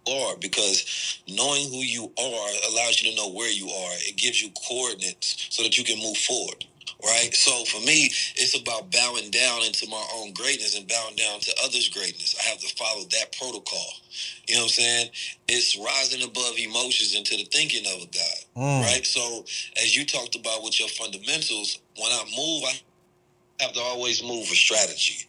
are 0.07 0.35
because 0.37 1.21
knowing 1.27 1.69
who 1.69 1.77
you 1.77 2.11
are 2.17 2.49
allows 2.71 3.01
you 3.01 3.11
to 3.11 3.17
know 3.17 3.29
where 3.29 3.51
you 3.51 3.67
are. 3.69 3.93
It 3.99 4.17
gives 4.17 4.41
you 4.41 4.49
coordinates 4.67 5.47
so 5.49 5.63
that 5.63 5.77
you 5.77 5.83
can 5.83 5.99
move 5.99 6.17
forward. 6.17 6.65
Right. 7.03 7.33
So 7.33 7.65
for 7.65 7.79
me, 7.85 8.05
it's 8.35 8.59
about 8.59 8.91
bowing 8.91 9.31
down 9.31 9.63
into 9.63 9.87
my 9.89 10.05
own 10.15 10.33
greatness 10.33 10.77
and 10.77 10.87
bowing 10.87 11.15
down 11.15 11.39
to 11.39 11.55
others' 11.63 11.89
greatness. 11.89 12.35
I 12.39 12.49
have 12.49 12.59
to 12.59 12.75
follow 12.75 13.03
that 13.05 13.35
protocol. 13.37 13.87
You 14.47 14.55
know 14.55 14.61
what 14.61 14.65
I'm 14.65 14.69
saying? 14.69 15.09
It's 15.47 15.77
rising 15.77 16.23
above 16.23 16.57
emotions 16.57 17.15
into 17.15 17.37
the 17.37 17.45
thinking 17.45 17.85
of 17.87 18.03
a 18.03 18.05
God. 18.05 18.39
Mm. 18.55 18.81
Right. 18.83 19.05
So 19.05 19.45
as 19.81 19.95
you 19.95 20.05
talked 20.05 20.35
about 20.35 20.63
with 20.63 20.79
your 20.79 20.89
fundamentals, 20.89 21.79
when 21.97 22.11
I 22.11 22.23
move, 22.37 22.63
I 22.65 23.63
have 23.63 23.73
to 23.73 23.81
always 23.81 24.21
move 24.21 24.49
with 24.49 24.57
strategy. 24.57 25.27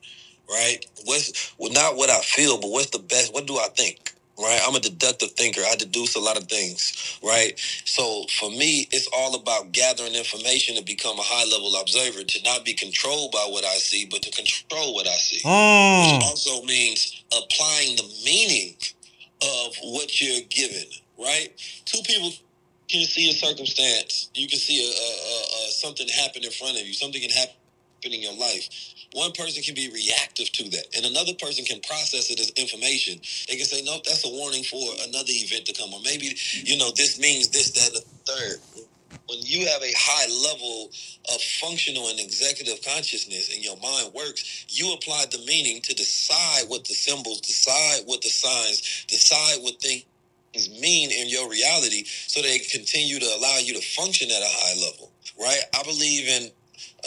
Right. 0.51 0.85
What's 1.05 1.55
well 1.59 1.73
not 1.73 1.97
what 1.97 2.11
I 2.11 2.21
feel, 2.21 2.61
but 2.61 2.71
what's 2.71 2.91
the 2.91 2.99
best 2.99 3.33
what 3.33 3.47
do 3.47 3.59
I 3.59 3.69
think? 3.77 4.13
Right. 4.39 4.61
I'm 4.67 4.75
a 4.75 4.81
deductive 4.81 5.33
thinker. 5.33 5.61
I 5.61 5.77
deduce 5.77 6.17
a 6.17 6.21
lot 6.21 6.37
of 6.37 6.45
things. 6.45 7.19
Right. 7.23 7.59
So 7.85 8.25
for 8.41 8.51
me, 8.51 8.89
it's 8.91 9.09
all 9.17 9.35
about 9.35 9.73
gathering 9.73 10.15
information 10.15 10.77
to 10.77 10.85
become 10.85 11.19
a 11.19 11.23
high 11.23 11.45
level 11.45 11.75
observer, 11.81 12.25
to 12.25 12.43
not 12.43 12.65
be 12.65 12.75
controlled 12.75 13.33
by 13.33 13.47
what 13.51 13.65
I 13.65 13.75
see, 13.75 14.07
but 14.11 14.23
to 14.23 14.31
control 14.31 14.95
what 14.95 15.07
I 15.07 15.15
see. 15.15 15.37
Which 15.37 15.45
mm. 15.45 16.23
also 16.23 16.63
means 16.65 17.23
applying 17.31 17.97
the 17.97 18.09
meaning 18.25 18.75
of 19.43 19.75
what 19.83 20.21
you're 20.21 20.47
given, 20.49 20.87
right? 21.19 21.49
Two 21.85 22.01
people 22.05 22.31
can 22.89 23.05
see 23.05 23.31
a 23.31 23.33
circumstance. 23.33 24.31
You 24.35 24.49
can 24.49 24.59
see 24.59 24.81
a, 24.81 24.89
a, 24.89 25.67
a, 25.67 25.69
a 25.69 25.73
something 25.73 26.09
happen 26.09 26.45
in 26.45 26.51
front 26.51 26.81
of 26.81 26.87
you. 26.87 26.93
Something 26.93 27.21
can 27.21 27.31
happen 27.31 27.55
in 28.05 28.23
your 28.23 28.35
life. 28.35 28.69
One 29.15 29.33
person 29.33 29.63
can 29.63 29.75
be 29.75 29.91
reactive 29.91 30.53
to 30.53 30.71
that, 30.71 30.87
and 30.97 31.07
another 31.07 31.35
person 31.35 31.65
can 31.65 31.81
process 31.81 32.31
it 32.31 32.41
as 32.41 32.51
information. 32.51 33.21
They 33.49 33.57
can 33.57 33.67
say, 33.67 33.83
"Nope, 33.83 34.05
that's 34.05 34.25
a 34.25 34.29
warning 34.29 34.65
for 34.65 34.81
another 35.05 35.33
event 35.33 35.67
to 35.67 35.73
come," 35.75 35.95
or 35.95 36.01
maybe 36.01 36.37
you 36.55 36.77
know 36.77 36.91
this 36.93 37.19
means 37.19 37.49
this, 37.49 37.71
that, 37.71 37.89
and 37.89 37.97
the 37.97 38.33
third. 38.33 38.61
When 39.29 39.41
you 39.43 39.67
have 39.69 39.83
a 39.83 39.93
high 39.97 40.29
level 40.51 40.91
of 41.35 41.43
functional 41.61 42.09
and 42.09 42.21
executive 42.21 42.83
consciousness 42.85 43.55
and 43.55 43.65
your 43.65 43.77
mind 43.79 44.13
works, 44.15 44.67
you 44.69 44.93
apply 44.93 45.27
the 45.31 45.39
meaning 45.47 45.81
to 45.83 45.95
decide 45.95 46.69
what 46.69 46.85
the 46.85 46.95
symbols, 46.95 47.41
decide 47.41 48.03
what 48.07 48.23
the 48.23 48.29
signs, 48.31 49.07
decide 49.09 49.63
what 49.63 49.81
things 49.81 50.05
mean 50.81 51.11
in 51.11 51.29
your 51.29 51.49
reality 51.49 52.05
so 52.07 52.43
they 52.43 52.59
continue 52.59 53.19
to 53.19 53.27
allow 53.39 53.59
you 53.59 53.75
to 53.75 53.83
function 53.83 54.31
at 54.31 54.43
a 54.43 54.47
high 54.47 54.75
level, 54.87 55.11
right? 55.41 55.63
I 55.75 55.83
believe 55.85 56.29
in 56.29 56.51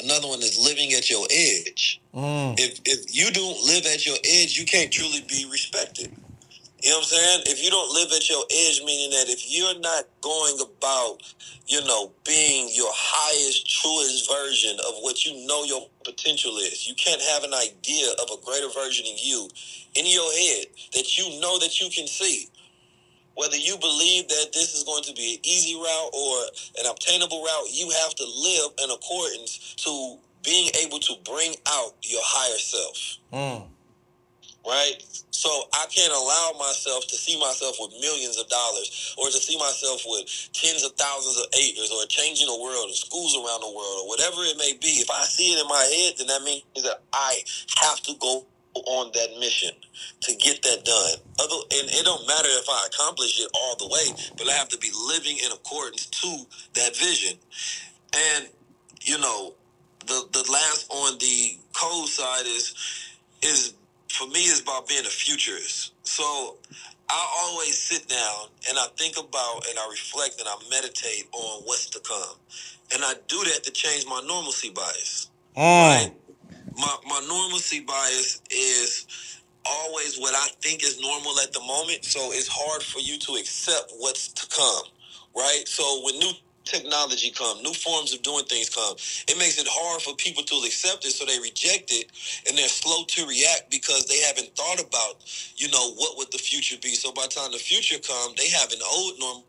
another 0.03 0.27
one 0.27 0.39
is 0.39 0.57
living 0.57 0.93
at 0.93 1.09
your 1.09 1.25
edge. 1.29 2.01
Mm. 2.13 2.59
If 2.59 2.79
if 2.85 3.15
you 3.15 3.31
don't 3.31 3.63
live 3.65 3.85
at 3.85 4.05
your 4.05 4.17
edge, 4.23 4.57
you 4.57 4.65
can't 4.65 4.91
truly 4.91 5.21
be 5.27 5.47
respected. 5.51 6.11
You 6.83 6.91
know 6.91 6.97
what 6.97 7.05
I'm 7.05 7.17
saying? 7.17 7.41
If 7.47 7.63
you 7.63 7.71
don't 7.71 7.91
live 7.95 8.11
at 8.11 8.29
your 8.29 8.43
edge, 8.45 8.83
meaning 8.85 9.09
that 9.09 9.25
if 9.27 9.49
you're 9.49 9.79
not 9.79 10.05
going 10.21 10.59
about, 10.61 11.17
you 11.65 11.83
know, 11.83 12.11
being 12.23 12.69
your 12.73 12.91
highest, 12.93 13.65
truest 13.67 14.29
version 14.29 14.77
of 14.87 15.01
what 15.01 15.25
you 15.25 15.47
know 15.47 15.63
your 15.63 15.87
potential 16.03 16.57
is, 16.57 16.87
you 16.87 16.93
can't 16.93 17.21
have 17.33 17.43
an 17.43 17.55
idea 17.55 18.11
of 18.21 18.29
a 18.29 18.45
greater 18.45 18.69
version 18.69 19.03
of 19.11 19.17
you 19.17 19.49
in 19.95 20.05
your 20.05 20.31
head 20.31 20.67
that 20.93 21.17
you 21.17 21.39
know 21.41 21.57
that 21.57 21.81
you 21.81 21.89
can 21.89 22.05
see 22.05 22.49
whether 23.35 23.57
you 23.57 23.77
believe 23.77 24.27
that 24.27 24.47
this 24.53 24.73
is 24.73 24.83
going 24.83 25.03
to 25.03 25.13
be 25.13 25.35
an 25.35 25.39
easy 25.43 25.75
route 25.75 26.09
or 26.13 26.37
an 26.79 26.89
obtainable 26.89 27.43
route, 27.43 27.67
you 27.71 27.91
have 28.01 28.15
to 28.15 28.23
live 28.23 28.71
in 28.83 28.91
accordance 28.91 29.75
to 29.75 30.17
being 30.43 30.71
able 30.83 30.99
to 30.99 31.13
bring 31.25 31.55
out 31.67 31.93
your 32.01 32.21
higher 32.23 32.57
self. 32.57 33.17
Mm. 33.33 33.67
Right? 34.65 34.97
So 35.29 35.49
I 35.73 35.85
can't 35.93 36.13
allow 36.13 36.57
myself 36.57 37.05
to 37.07 37.15
see 37.15 37.37
myself 37.39 37.75
with 37.79 37.91
millions 38.01 38.39
of 38.39 38.47
dollars 38.49 39.13
or 39.17 39.27
to 39.27 39.37
see 39.37 39.57
myself 39.59 40.01
with 40.07 40.25
tens 40.53 40.83
of 40.83 40.93
thousands 40.93 41.37
of 41.37 41.45
acres 41.53 41.91
or 41.91 42.07
changing 42.07 42.47
the 42.47 42.57
world 42.57 42.89
or 42.89 42.97
schools 42.97 43.35
around 43.35 43.61
the 43.61 43.69
world 43.69 43.95
or 44.01 44.09
whatever 44.09 44.41
it 44.41 44.57
may 44.57 44.73
be. 44.81 45.03
If 45.03 45.11
I 45.11 45.21
see 45.25 45.53
it 45.53 45.61
in 45.61 45.67
my 45.67 45.85
head, 45.85 46.17
then 46.17 46.27
that 46.27 46.41
means 46.41 46.63
that 46.81 47.03
I 47.13 47.43
have 47.77 48.01
to 48.09 48.13
go 48.17 48.45
on 48.75 49.11
that 49.13 49.39
mission 49.39 49.71
to 50.21 50.35
get 50.35 50.61
that 50.63 50.83
done. 50.83 51.15
Other 51.39 51.55
and 51.79 51.89
it 51.91 52.05
don't 52.05 52.27
matter 52.27 52.49
if 52.49 52.65
I 52.69 52.87
accomplish 52.87 53.39
it 53.39 53.49
all 53.53 53.75
the 53.77 53.87
way, 53.87 54.33
but 54.37 54.47
I 54.47 54.53
have 54.53 54.69
to 54.69 54.77
be 54.77 54.89
living 55.07 55.37
in 55.37 55.51
accordance 55.51 56.05
to 56.07 56.45
that 56.73 56.95
vision. 56.95 57.37
And 58.13 58.47
you 59.01 59.17
know, 59.19 59.53
the 60.05 60.27
the 60.31 60.51
last 60.51 60.87
on 60.89 61.17
the 61.19 61.57
code 61.73 62.09
side 62.09 62.45
is 62.45 62.73
is 63.41 63.73
for 64.09 64.27
me 64.27 64.41
is 64.41 64.61
about 64.61 64.87
being 64.87 65.05
a 65.05 65.09
futurist. 65.09 65.93
So 66.03 66.57
I 67.09 67.43
always 67.43 67.77
sit 67.77 68.07
down 68.07 68.47
and 68.69 68.77
I 68.79 68.87
think 68.97 69.17
about 69.17 69.67
and 69.69 69.77
I 69.77 69.87
reflect 69.89 70.39
and 70.39 70.47
I 70.47 70.55
meditate 70.69 71.27
on 71.33 71.63
what's 71.63 71.89
to 71.91 71.99
come. 71.99 72.37
And 72.93 73.03
I 73.03 73.13
do 73.27 73.43
that 73.45 73.63
to 73.63 73.71
change 73.71 74.05
my 74.05 74.21
normalcy 74.25 74.69
bias. 74.69 75.29
Mm. 75.57 75.61
Right? 75.61 76.11
My 76.77 76.95
my 77.07 77.21
normalcy 77.27 77.81
bias 77.81 78.41
is 78.51 79.07
always 79.65 80.17
what 80.19 80.35
I 80.35 80.47
think 80.61 80.83
is 80.83 80.99
normal 81.01 81.39
at 81.41 81.53
the 81.53 81.61
moment. 81.61 82.05
So 82.05 82.31
it's 82.33 82.47
hard 82.49 82.83
for 82.83 82.99
you 82.99 83.19
to 83.19 83.33
accept 83.35 83.93
what's 83.99 84.29
to 84.29 84.47
come. 84.55 84.85
Right? 85.35 85.63
So 85.67 86.01
when 86.05 86.19
new 86.19 86.31
technology 86.65 87.31
come, 87.31 87.61
new 87.63 87.73
forms 87.73 88.13
of 88.13 88.21
doing 88.23 88.45
things 88.45 88.69
come, 88.69 88.95
it 89.27 89.37
makes 89.37 89.59
it 89.59 89.67
hard 89.69 90.01
for 90.01 90.15
people 90.15 90.43
to 90.43 90.55
accept 90.65 91.05
it, 91.05 91.11
so 91.11 91.25
they 91.25 91.39
reject 91.39 91.91
it, 91.91 92.11
and 92.47 92.57
they're 92.57 92.69
slow 92.69 93.03
to 93.05 93.27
react 93.27 93.69
because 93.71 94.05
they 94.07 94.19
haven't 94.21 94.55
thought 94.55 94.81
about, 94.81 95.23
you 95.57 95.69
know, 95.69 95.93
what 95.95 96.17
would 96.17 96.31
the 96.31 96.39
future 96.39 96.77
be. 96.81 96.95
So 96.95 97.11
by 97.13 97.23
the 97.23 97.35
time 97.39 97.51
the 97.51 97.59
future 97.59 97.99
come, 97.99 98.33
they 98.37 98.49
have 98.49 98.71
an 98.71 98.79
old 98.93 99.19
normal 99.19 99.45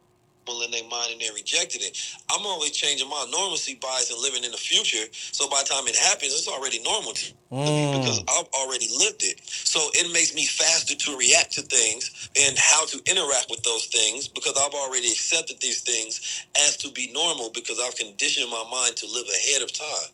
in 0.62 0.70
their 0.70 0.86
mind 0.88 1.12
and 1.12 1.20
they 1.20 1.30
rejected 1.34 1.82
it. 1.82 1.98
I'm 2.30 2.46
always 2.46 2.70
changing 2.70 3.08
my 3.08 3.26
normalcy 3.30 3.78
bias 3.80 4.10
and 4.10 4.20
living 4.20 4.44
in 4.44 4.52
the 4.52 4.56
future. 4.56 5.06
So 5.12 5.48
by 5.48 5.62
the 5.62 5.74
time 5.74 5.86
it 5.86 5.96
happens, 5.96 6.32
it's 6.32 6.48
already 6.48 6.82
normal 6.82 7.12
to 7.12 7.34
me 7.50 7.92
mm. 7.92 8.00
because 8.00 8.20
I've 8.20 8.48
already 8.54 8.88
lived 8.96 9.22
it. 9.22 9.40
So 9.44 9.80
it 9.94 10.12
makes 10.12 10.34
me 10.34 10.46
faster 10.46 10.94
to 10.94 11.18
react 11.18 11.52
to 11.52 11.62
things 11.62 12.30
and 12.38 12.56
how 12.58 12.86
to 12.86 12.98
interact 13.10 13.46
with 13.50 13.62
those 13.62 13.86
things 13.86 14.28
because 14.28 14.54
I've 14.56 14.74
already 14.74 15.08
accepted 15.08 15.60
these 15.60 15.82
things 15.82 16.46
as 16.66 16.76
to 16.78 16.90
be 16.92 17.10
normal 17.12 17.50
because 17.52 17.80
I've 17.82 17.96
conditioned 17.96 18.50
my 18.50 18.64
mind 18.70 18.96
to 18.96 19.06
live 19.06 19.26
ahead 19.28 19.62
of 19.62 19.72
time. 19.72 20.10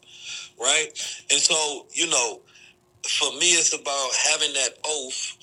Right? 0.61 0.89
And 1.31 1.41
so, 1.41 1.87
you 1.93 2.09
know, 2.09 2.41
for 3.07 3.33
me, 3.39 3.53
it's 3.53 3.75
about 3.75 4.11
having 4.31 4.53
that 4.55 4.79
oath 4.87 5.37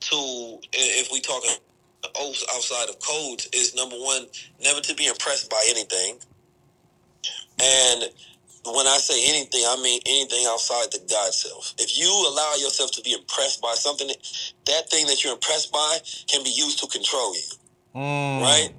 to, 0.00 0.58
if 0.72 1.10
we 1.10 1.20
talk 1.20 1.42
oaths 1.44 1.60
outside 2.16 2.88
of 2.88 2.98
codes 3.00 3.48
is 3.52 3.74
number 3.74 3.96
one, 3.96 4.26
never 4.62 4.80
to 4.80 4.94
be 4.94 5.06
impressed 5.06 5.50
by 5.50 5.64
anything. 5.70 6.18
And 7.60 8.10
when 8.64 8.86
I 8.86 8.98
say 8.98 9.18
anything, 9.28 9.62
I 9.66 9.80
mean 9.82 10.00
anything 10.06 10.44
outside 10.48 10.90
the 10.92 11.00
God 11.08 11.32
self. 11.32 11.74
If 11.78 11.98
you 11.98 12.08
allow 12.08 12.54
yourself 12.60 12.90
to 12.92 13.02
be 13.02 13.12
impressed 13.12 13.60
by 13.60 13.74
something, 13.74 14.08
that 14.66 14.90
thing 14.90 15.06
that 15.06 15.24
you're 15.24 15.34
impressed 15.34 15.72
by 15.72 15.98
can 16.26 16.42
be 16.42 16.50
used 16.50 16.78
to 16.80 16.86
control 16.86 17.34
you. 17.34 17.48
Mm. 17.94 18.42
Right? 18.42 18.70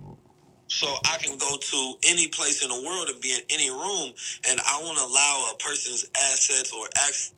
So 0.67 0.87
I 1.05 1.17
can 1.17 1.37
go 1.37 1.57
to 1.57 1.93
any 2.07 2.27
place 2.27 2.61
in 2.61 2.69
the 2.69 2.81
world 2.85 3.09
and 3.09 3.19
be 3.19 3.33
in 3.33 3.41
any 3.49 3.71
room, 3.71 4.13
and 4.47 4.59
I 4.59 4.79
won't 4.83 4.99
allow 4.99 5.51
a 5.51 5.57
person's 5.57 6.05
assets 6.15 6.71
or 6.71 6.85
access 6.95 7.33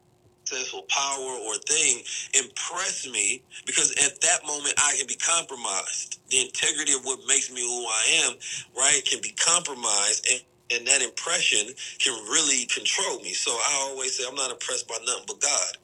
or 0.74 0.84
power 0.90 1.32
or 1.48 1.56
thing 1.68 2.02
impress 2.34 3.08
me 3.08 3.42
because 3.66 3.92
at 3.92 4.20
that 4.22 4.46
moment 4.46 4.76
I 4.78 4.96
can 4.98 5.08
be 5.08 5.16
compromised. 5.16 6.20
The 6.30 6.42
integrity 6.42 6.94
of 6.94 7.02
what 7.04 7.20
makes 7.28 7.52
me 7.52 7.62
who 7.62 7.86
I 7.86 8.26
am, 8.26 8.34
right, 8.76 9.02
can 9.06 9.22
be 9.22 9.32
compromised 9.32 10.28
and 10.32 10.42
and 10.74 10.88
that 10.88 11.02
impression 11.02 11.68
can 12.00 12.14
really 12.30 12.66
control 12.66 13.20
me. 13.20 13.34
So 13.34 13.52
I 13.52 13.90
always 13.90 14.18
say 14.18 14.24
I'm 14.26 14.36
not 14.36 14.52
impressed 14.52 14.88
by 14.88 14.96
nothing 15.06 15.26
but 15.28 15.42
God, 15.42 15.78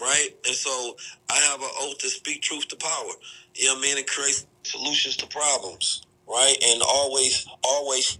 right? 0.00 0.30
And 0.46 0.54
so 0.54 0.96
I 1.30 1.36
have 1.36 1.60
an 1.60 1.70
oath 1.80 1.98
to 1.98 2.08
speak 2.08 2.42
truth 2.42 2.66
to 2.68 2.76
power. 2.76 3.12
You 3.54 3.68
know 3.68 3.74
what 3.74 3.78
I 3.78 3.82
mean? 3.82 3.98
And 3.98 4.06
create 4.08 4.44
solutions 4.64 5.16
to 5.18 5.28
problems, 5.28 6.02
right? 6.28 6.56
And 6.70 6.82
always, 6.82 7.46
always 7.62 8.18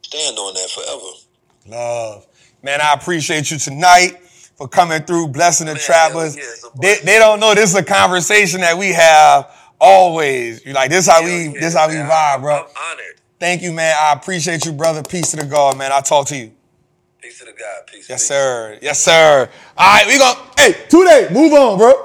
stand 0.00 0.38
on 0.38 0.54
that 0.54 0.70
forever. 0.70 1.76
Love. 1.76 2.26
Man, 2.62 2.80
I 2.80 2.94
appreciate 2.94 3.50
you 3.50 3.58
tonight 3.58 4.16
for 4.58 4.68
coming 4.68 5.00
through, 5.02 5.28
blessing 5.28 5.68
the 5.68 5.74
Man, 5.74 5.82
travelers. 5.82 6.36
yeah, 6.36 6.42
they, 6.82 6.96
they 7.04 7.18
don't 7.20 7.38
know 7.38 7.54
this 7.54 7.70
is 7.70 7.76
a 7.76 7.84
conversation 7.84 8.60
that 8.60 8.76
we 8.76 8.88
have 8.88 9.50
always. 9.80 10.66
You 10.66 10.72
like 10.72 10.90
this 10.90 11.06
how 11.06 11.24
we 11.24 11.44
yeah, 11.46 11.60
this 11.60 11.74
how 11.74 11.88
we 11.88 11.94
man. 11.94 12.10
vibe, 12.10 12.40
bro. 12.42 12.54
I'm 12.56 12.64
honored. 12.90 13.20
Thank 13.38 13.62
you, 13.62 13.72
man. 13.72 13.96
I 13.96 14.12
appreciate 14.12 14.66
you, 14.66 14.72
brother. 14.72 15.04
Peace 15.04 15.30
to 15.30 15.36
the 15.36 15.46
God, 15.46 15.78
man. 15.78 15.92
I'll 15.92 16.02
talk 16.02 16.26
to 16.28 16.36
you. 16.36 16.50
Peace 17.22 17.38
to 17.38 17.44
the 17.44 17.52
God. 17.52 17.86
Peace. 17.86 18.08
Yes, 18.08 18.22
peace. 18.22 18.28
sir. 18.28 18.78
Yes, 18.82 18.98
sir. 19.00 19.48
All 19.76 19.94
right, 19.94 20.06
we 20.08 20.18
gonna 20.18 20.40
hey, 20.58 20.74
two 20.88 21.04
days. 21.04 21.30
Move 21.30 21.52
on, 21.52 21.78
bro. 21.78 22.04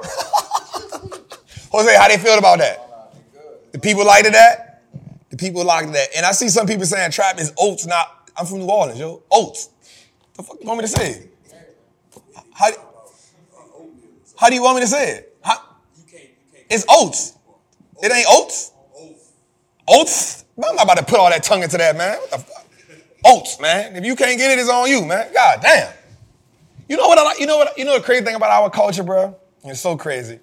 Jose, 1.72 1.96
how 1.96 2.06
they 2.06 2.18
feel 2.18 2.38
about 2.38 2.60
that? 2.60 3.12
The 3.72 3.80
people 3.80 4.06
liked 4.06 4.30
that? 4.30 4.82
The 5.30 5.36
people 5.36 5.64
liked 5.64 5.92
that. 5.92 6.10
And 6.16 6.24
I 6.24 6.30
see 6.30 6.48
some 6.48 6.68
people 6.68 6.86
saying 6.86 7.10
trap 7.10 7.40
is 7.40 7.52
oats, 7.58 7.84
not 7.84 8.30
I'm 8.36 8.46
from 8.46 8.60
New 8.60 8.66
Orleans, 8.70 9.00
yo. 9.00 9.24
Oats. 9.32 9.70
The 10.36 10.44
fuck 10.44 10.56
you 10.60 10.68
want 10.68 10.78
me 10.80 10.86
to 10.86 10.88
say? 10.88 11.28
How, 12.54 12.70
how 14.36 14.48
do 14.48 14.54
you 14.54 14.62
want 14.62 14.76
me 14.76 14.82
to 14.82 14.86
say 14.86 15.10
it? 15.16 15.36
How, 15.42 15.56
it's 16.70 16.86
oats. 16.88 17.36
It 18.02 18.10
ain't 18.10 18.26
oats. 18.28 18.72
Oats? 19.88 20.44
I'm 20.56 20.76
not 20.76 20.84
about 20.84 20.98
to 20.98 21.04
put 21.04 21.18
all 21.18 21.28
that 21.30 21.42
tongue 21.42 21.62
into 21.62 21.76
that, 21.76 21.96
man. 21.96 22.18
What 22.18 22.30
the 22.30 22.38
fuck? 22.38 22.66
Oats, 23.26 23.60
man. 23.60 23.96
If 23.96 24.04
you 24.04 24.16
can't 24.16 24.38
get 24.38 24.50
it, 24.50 24.58
it's 24.58 24.70
on 24.70 24.88
you, 24.88 25.04
man. 25.04 25.32
God 25.32 25.60
damn. 25.60 25.92
You 26.88 26.96
know 26.96 27.08
what 27.08 27.18
I? 27.18 27.38
You 27.40 27.46
know 27.46 27.56
what? 27.56 27.76
You 27.76 27.84
know 27.84 27.96
the 27.98 28.04
crazy 28.04 28.24
thing 28.24 28.34
about 28.34 28.50
our 28.50 28.70
culture, 28.70 29.02
bro? 29.02 29.36
It's 29.64 29.80
so 29.80 29.96
crazy. 29.96 30.40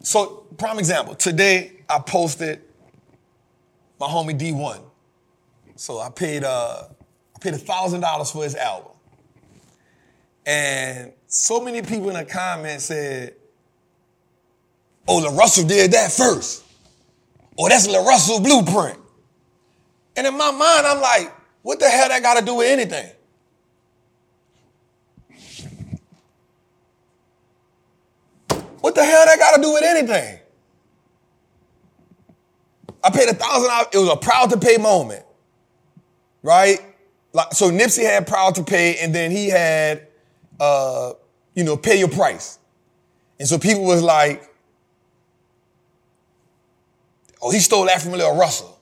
So, 0.00 0.46
prime 0.56 0.78
example. 0.78 1.16
Today, 1.16 1.82
I 1.88 1.98
posted 1.98 2.62
my 3.98 4.06
homie 4.06 4.38
D1. 4.38 4.80
So 5.76 5.98
I 5.98 6.10
paid 6.10 6.44
uh 6.44 6.84
I 6.88 7.38
paid 7.40 7.54
a 7.54 7.58
thousand 7.58 8.00
dollars 8.00 8.30
for 8.30 8.44
his 8.44 8.54
album. 8.54 8.92
And 10.48 11.12
so 11.26 11.60
many 11.60 11.82
people 11.82 12.08
in 12.08 12.14
the 12.14 12.24
comments 12.24 12.84
said, 12.84 13.34
Oh, 15.06 15.20
LaRussell 15.20 15.68
did 15.68 15.92
that 15.92 16.10
first. 16.10 16.64
Oh, 17.58 17.68
that's 17.68 17.86
LaRussell 17.86 18.42
blueprint. 18.42 18.98
And 20.16 20.26
in 20.26 20.36
my 20.38 20.50
mind, 20.50 20.86
I'm 20.86 21.02
like, 21.02 21.34
what 21.60 21.78
the 21.78 21.88
hell 21.88 22.08
that 22.08 22.22
got 22.22 22.38
to 22.38 22.44
do 22.44 22.54
with 22.56 22.66
anything? 22.66 23.10
What 28.80 28.94
the 28.94 29.04
hell 29.04 29.26
that 29.26 29.38
got 29.38 29.56
to 29.56 29.62
do 29.62 29.72
with 29.72 29.84
anything? 29.84 30.38
I 33.04 33.10
paid 33.10 33.28
a 33.28 33.34
thousand 33.34 33.68
dollars. 33.68 33.88
It 33.92 33.98
was 33.98 34.08
a 34.08 34.16
proud 34.16 34.50
to 34.50 34.58
pay 34.58 34.78
moment, 34.78 35.24
right? 36.42 36.80
Like 37.34 37.52
so, 37.52 37.70
Nipsey 37.70 38.04
had 38.04 38.26
proud 38.26 38.54
to 38.54 38.64
pay, 38.64 38.98
and 38.98 39.14
then 39.14 39.30
he 39.30 39.48
had, 39.48 40.07
uh, 40.60 41.12
you 41.54 41.64
know, 41.64 41.76
pay 41.76 41.98
your 41.98 42.08
price. 42.08 42.58
And 43.38 43.48
so 43.48 43.58
people 43.58 43.84
was 43.84 44.02
like, 44.02 44.42
"Oh, 47.40 47.50
he 47.50 47.60
stole 47.60 47.86
that 47.86 48.02
from 48.02 48.12
Lil 48.12 48.36
Russell," 48.36 48.78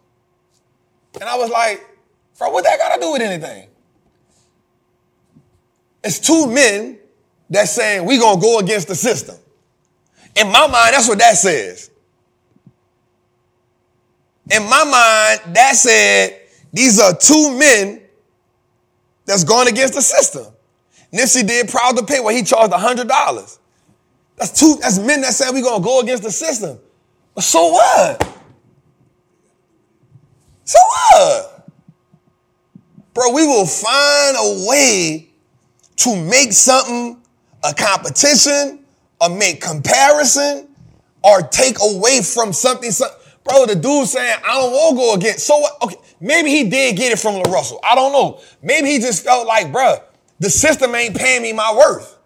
and 1.21 1.29
I 1.29 1.37
was 1.37 1.51
like, 1.51 1.85
"Bro, 2.39 2.51
what 2.51 2.65
that 2.65 2.79
got 2.79 2.95
to 2.95 3.01
do 3.01 3.13
with 3.13 3.23
anything?" 3.23 3.69
It's 6.03 6.19
two 6.21 6.47
men 6.47 6.99
that's 7.51 7.73
saying 7.73 8.05
we 8.05 8.19
gonna 8.19 8.41
go 8.41 8.59
against 8.59 8.89
the 8.89 8.95
system. 8.95 9.37
In 10.35 10.49
my 10.49 10.67
mind, 10.67 10.95
that's 10.95 11.09
what 11.09 11.19
that 11.19 11.37
says. 11.37 11.91
In 14.51 14.63
my 14.65 14.85
mind, 14.85 15.55
that 15.55 15.73
said 15.75 16.41
these 16.73 17.01
are 17.01 17.17
two 17.17 17.59
men 17.59 18.03
that's 19.25 19.45
going 19.45 19.67
against 19.67 19.95
the 19.95 20.03
system. 20.03 20.47
Nipsey 21.13 21.47
did 21.47 21.69
proud 21.69 21.97
to 21.97 22.05
pay 22.05 22.21
what 22.21 22.35
he 22.35 22.43
charged 22.43 22.73
hundred 22.75 23.09
dollars. 23.09 23.59
That's 24.37 24.59
two. 24.59 24.77
That's 24.81 24.99
men 24.99 25.23
that 25.23 25.33
said 25.35 25.53
we 25.53 25.63
gonna 25.63 25.83
go 25.83 26.01
against 26.01 26.23
the 26.23 26.31
system. 26.31 26.79
But 27.35 27.45
so 27.45 27.69
what? 27.71 28.23
So 30.65 30.79
what? 30.81 31.69
Bro, 33.15 33.33
we 33.33 33.47
will 33.47 33.67
find 33.67 34.37
a 34.39 34.67
way 34.69 35.29
to 35.97 36.17
make 36.17 36.53
something 36.53 37.19
a 37.65 37.73
competition 37.73 38.85
or 39.21 39.31
make 39.31 39.61
comparison 39.63 40.69
or 41.23 41.41
take 41.43 41.77
away 41.81 42.21
from 42.23 42.53
something. 42.53 42.91
some- 42.91 43.11
Bro, 43.45 43.67
the 43.67 43.77
dude 43.77 44.09
saying, 44.09 44.39
I 44.45 44.55
don't 44.61 44.73
want 44.73 44.97
to 44.97 45.03
go 45.03 45.15
against. 45.15 45.47
So 45.47 45.57
what? 45.59 45.81
Okay, 45.83 45.97
maybe 46.21 46.51
he 46.51 46.69
did 46.69 46.97
get 46.97 47.13
it 47.13 47.19
from 47.19 47.37
LaRussell. 47.37 47.79
I 47.85 47.95
don't 47.95 48.13
know. 48.13 48.41
Maybe 48.61 48.89
he 48.91 48.99
just 48.99 49.23
felt 49.25 49.47
like, 49.47 49.69
bruh, 49.69 50.03
the 50.39 50.51
system 50.51 50.95
ain't 50.95 51.17
paying 51.17 51.43
me 51.43 51.53
my 51.53 51.75
worth. 51.77 52.17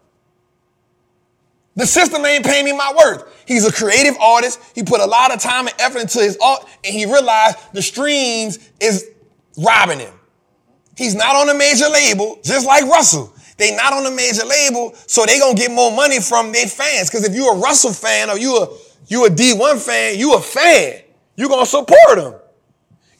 The 1.76 1.86
system 1.86 2.24
ain't 2.24 2.44
paying 2.44 2.64
me 2.64 2.72
my 2.72 2.92
worth. 2.96 3.24
He's 3.46 3.64
a 3.64 3.72
creative 3.72 4.16
artist. 4.20 4.60
He 4.74 4.82
put 4.82 5.00
a 5.00 5.06
lot 5.06 5.32
of 5.32 5.40
time 5.40 5.66
and 5.66 5.74
effort 5.80 6.00
into 6.00 6.18
his 6.18 6.36
art, 6.42 6.64
and 6.84 6.94
he 6.94 7.06
realized 7.06 7.56
the 7.72 7.82
streams 7.82 8.58
is 8.80 9.06
robbing 9.56 10.00
him. 10.00 10.12
He's 10.96 11.14
not 11.14 11.36
on 11.36 11.48
a 11.48 11.54
major 11.54 11.88
label, 11.88 12.38
just 12.42 12.66
like 12.66 12.84
Russell. 12.84 13.32
They 13.56 13.74
not 13.76 13.92
on 13.92 14.06
a 14.06 14.10
major 14.10 14.44
label, 14.44 14.94
so 15.06 15.24
they 15.26 15.38
gonna 15.38 15.54
get 15.54 15.70
more 15.70 15.92
money 15.92 16.20
from 16.20 16.50
their 16.50 16.66
fans. 16.66 17.10
Cause 17.10 17.24
if 17.24 17.34
you 17.34 17.48
a 17.48 17.58
Russell 17.58 17.92
fan 17.92 18.30
or 18.30 18.38
you 18.38 18.56
a 18.56 18.68
you 19.06 19.26
a 19.26 19.28
D1 19.28 19.84
fan, 19.84 20.18
you 20.18 20.34
a 20.34 20.40
fan. 20.40 21.00
You 21.36 21.48
gonna 21.48 21.66
support 21.66 22.18
him. 22.18 22.34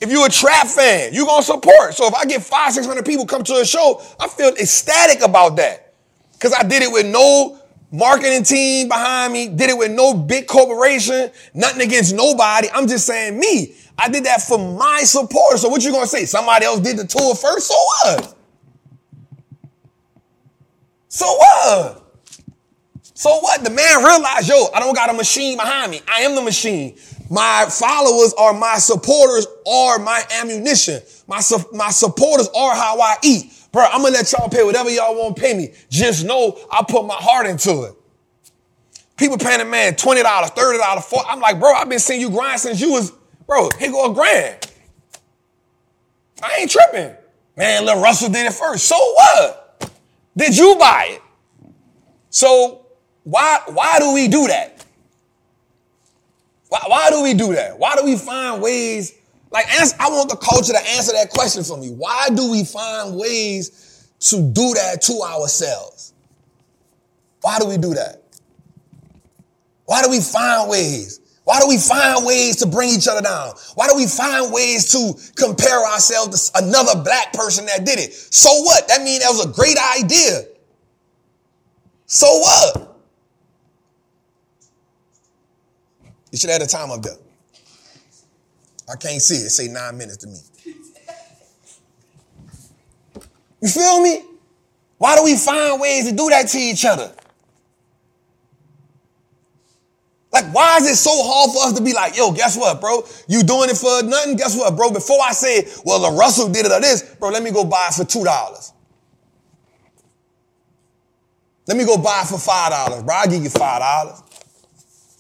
If 0.01 0.11
you're 0.11 0.27
a 0.27 0.31
trap 0.31 0.67
fan, 0.67 1.13
you're 1.13 1.27
gonna 1.27 1.43
support. 1.43 1.95
So 1.95 2.07
if 2.07 2.15
I 2.15 2.25
get 2.25 2.43
five, 2.43 2.73
six 2.73 2.87
hundred 2.87 3.05
people 3.05 3.27
come 3.27 3.45
to 3.45 3.55
a 3.55 3.65
show, 3.65 4.03
I 4.19 4.29
feel 4.29 4.49
ecstatic 4.49 5.23
about 5.23 5.57
that. 5.57 5.95
Cause 6.39 6.55
I 6.55 6.63
did 6.63 6.83
it 6.83 6.91
with 6.91 7.07
no 7.07 7.61
marketing 7.93 8.45
team 8.45 8.89
behind 8.89 9.33
me, 9.33 9.49
did 9.49 9.69
it 9.69 9.77
with 9.77 9.91
no 9.91 10.15
big 10.15 10.47
corporation, 10.47 11.31
nothing 11.53 11.83
against 11.83 12.15
nobody. 12.15 12.69
I'm 12.73 12.87
just 12.87 13.07
saying 13.07 13.39
me. 13.39 13.75
I 13.99 14.09
did 14.09 14.25
that 14.25 14.41
for 14.41 14.59
my 14.59 15.03
supporters. 15.03 15.61
So 15.61 15.69
what 15.69 15.85
you 15.85 15.93
gonna 15.93 16.07
say? 16.07 16.25
Somebody 16.25 16.65
else 16.65 16.81
did 16.81 16.97
the 16.97 17.07
tour 17.07 17.35
first? 17.35 17.69
So 17.69 17.75
what? 17.75 18.35
So 21.09 21.27
what? 21.27 22.07
So 23.13 23.39
what? 23.41 23.63
The 23.63 23.69
man 23.69 24.03
realized, 24.03 24.49
yo, 24.49 24.69
I 24.73 24.81
don't 24.81 24.95
got 24.95 25.11
a 25.11 25.13
machine 25.13 25.59
behind 25.59 25.91
me. 25.91 26.01
I 26.09 26.23
am 26.23 26.35
the 26.35 26.41
machine. 26.41 26.97
My 27.31 27.67
followers 27.71 28.35
are 28.35 28.53
my 28.53 28.79
supporters 28.79 29.47
are 29.67 30.01
my 30.01 30.23
ammunition. 30.41 31.01
My, 31.29 31.41
su- 31.41 31.65
my 31.73 31.91
supporters 31.91 32.49
are 32.49 32.75
how 32.75 33.01
I 33.01 33.17
eat. 33.23 33.53
Bro, 33.71 33.85
I'm 33.85 34.03
gonna 34.03 34.15
let 34.15 34.33
y'all 34.33 34.49
pay 34.49 34.65
whatever 34.65 34.91
y'all 34.91 35.15
want 35.15 35.37
to 35.37 35.43
pay 35.43 35.55
me. 35.55 35.73
Just 35.89 36.27
know 36.27 36.59
I 36.73 36.85
put 36.87 37.07
my 37.07 37.15
heart 37.15 37.47
into 37.47 37.85
it. 37.85 37.95
People 39.17 39.39
paying 39.39 39.61
a 39.61 39.65
man 39.65 39.95
$20, 39.95 40.23
$30, 40.23 40.79
$40. 40.79 41.23
I'm 41.29 41.39
like, 41.41 41.61
bro, 41.61 41.73
I've 41.73 41.89
been 41.89 42.01
seeing 42.01 42.21
you 42.21 42.31
grind 42.31 42.59
since 42.59 42.81
you 42.81 42.91
was, 42.91 43.13
bro, 43.47 43.69
here 43.79 43.93
go 43.93 44.11
a 44.11 44.15
grand. 44.15 44.69
I 46.43 46.57
ain't 46.61 46.71
tripping. 46.71 47.15
Man, 47.57 47.85
Lil 47.85 48.03
Russell 48.03 48.31
did 48.31 48.47
it 48.47 48.55
first. 48.55 48.87
So 48.87 48.97
what? 48.97 49.93
Did 50.37 50.57
you 50.57 50.77
buy 50.81 51.11
it? 51.11 51.23
So 52.31 52.87
why 53.23 53.61
why 53.67 54.01
do 54.01 54.15
we 54.15 54.27
do 54.27 54.49
that? 54.49 54.80
Why, 56.71 56.81
why 56.87 57.11
do 57.11 57.23
we 57.23 57.35
do 57.35 57.53
that? 57.55 57.79
Why 57.79 57.95
do 57.97 58.05
we 58.05 58.17
find 58.17 58.63
ways? 58.63 59.13
Like, 59.51 59.67
I 59.69 60.09
want 60.09 60.31
the 60.31 60.37
culture 60.37 60.73
to 60.73 60.91
answer 60.91 61.13
that 61.13 61.31
question 61.31 61.65
for 61.65 61.77
me. 61.77 61.91
Why 61.91 62.29
do 62.33 62.51
we 62.51 62.65
find 62.65 63.17
ways 63.17 64.09
to 64.21 64.37
do 64.37 64.75
that 64.75 65.03
to 65.03 65.21
ourselves? 65.21 66.15
Why 67.43 67.59
do 67.59 67.67
we 67.67 67.77
do 67.77 67.95
that? 67.95 68.23
Why 69.87 70.03
do 70.03 70.11
we 70.11 70.21
find 70.21 70.71
ways? 70.71 71.21
Why 71.43 71.59
do 71.59 71.67
we 71.67 71.79
find 71.79 72.25
ways 72.25 72.57
to 72.57 72.67
bring 72.67 72.91
each 72.91 73.09
other 73.09 73.23
down? 73.23 73.55
Why 73.75 73.89
do 73.89 73.97
we 73.97 74.07
find 74.07 74.53
ways 74.53 74.93
to 74.93 75.15
compare 75.35 75.85
ourselves 75.85 76.51
to 76.51 76.63
another 76.63 77.03
black 77.03 77.33
person 77.33 77.67
that 77.67 77.85
did 77.85 77.99
it? 77.99 78.13
So 78.13 78.51
what? 78.63 78.87
That 78.87 79.03
means 79.03 79.25
that 79.25 79.31
was 79.31 79.47
a 79.47 79.49
great 79.49 79.77
idea. 79.99 80.43
So 82.07 82.27
what? 82.29 82.90
You 86.31 86.39
should 86.39 86.51
have 86.51 86.61
the 86.61 86.67
time 86.67 86.91
up 86.91 87.03
there. 87.03 87.17
I 88.89 88.97
can't 88.97 89.21
see 89.21 89.37
it. 89.37 89.51
Say 89.51 89.69
nine 89.69 89.97
minutes 89.97 90.19
to 90.19 90.27
me. 90.27 90.39
You 93.63 93.69
feel 93.69 94.01
me? 94.03 94.23
Why 94.99 95.17
do 95.17 95.25
we 95.25 95.37
find 95.37 95.81
ways 95.81 96.09
to 96.09 96.17
do 96.17 96.29
that 96.29 96.49
to 96.49 96.59
each 96.59 96.85
other? 96.85 97.13
Like, 100.33 100.47
why 100.55 100.77
is 100.77 100.89
it 100.89 100.97
so 100.97 101.11
hard 101.13 101.51
for 101.51 101.65
us 101.65 101.73
to 101.77 101.83
be 101.83 101.93
like, 101.93 102.17
yo, 102.17 102.31
guess 102.31 102.57
what, 102.57 102.81
bro? 102.81 103.03
You 103.27 103.43
doing 103.43 103.69
it 103.69 103.77
for 103.77 104.03
nothing? 104.03 104.37
Guess 104.37 104.57
what, 104.57 104.77
bro? 104.77 104.91
Before 104.91 105.19
I 105.23 105.33
say, 105.33 105.67
well, 105.85 106.11
the 106.11 106.17
Russell 106.17 106.49
did 106.49 106.67
it 106.67 106.73
or 106.73 106.81
this, 106.81 107.03
bro, 107.19 107.31
let 107.31 107.43
me 107.43 107.51
go 107.51 107.65
buy 107.65 107.89
it 107.91 107.95
for 107.95 108.05
$2. 108.05 108.73
Let 111.67 111.77
me 111.77 111.85
go 111.85 111.97
buy 111.97 112.23
it 112.23 112.29
for 112.29 112.37
$5, 112.37 113.05
bro. 113.05 113.15
I'll 113.15 113.29
give 113.29 113.43
you 113.43 113.51
$5. 113.51 114.30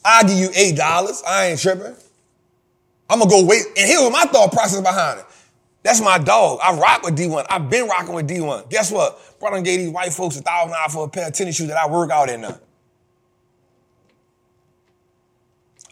I'll 0.04 0.26
give 0.26 0.38
you 0.38 0.48
$8. 0.48 1.22
I 1.26 1.46
ain't 1.46 1.60
tripping. 1.60 1.94
I'm 3.08 3.18
gonna 3.18 3.30
go 3.30 3.44
wait. 3.44 3.64
And 3.76 3.88
here's 3.88 4.10
my 4.10 4.24
thought 4.24 4.52
process 4.52 4.80
behind 4.80 5.20
it. 5.20 5.26
That's 5.82 6.00
my 6.00 6.18
dog. 6.18 6.60
I 6.62 6.74
rock 6.74 7.02
with 7.02 7.16
D1. 7.16 7.46
I've 7.48 7.70
been 7.70 7.88
rocking 7.88 8.14
with 8.14 8.28
D1. 8.28 8.68
Guess 8.68 8.92
what? 8.92 9.18
Bro, 9.40 9.54
I 9.54 9.60
gave 9.62 9.80
these 9.80 9.90
white 9.90 10.12
folks 10.12 10.36
a 10.36 10.42
thousand 10.42 10.72
dollars 10.72 10.92
for 10.92 11.04
a 11.06 11.08
pair 11.08 11.26
of 11.26 11.34
tennis 11.34 11.56
shoes 11.56 11.68
that 11.68 11.78
I 11.78 11.88
work 11.90 12.10
out 12.10 12.28
in 12.28 12.42
now. 12.42 12.58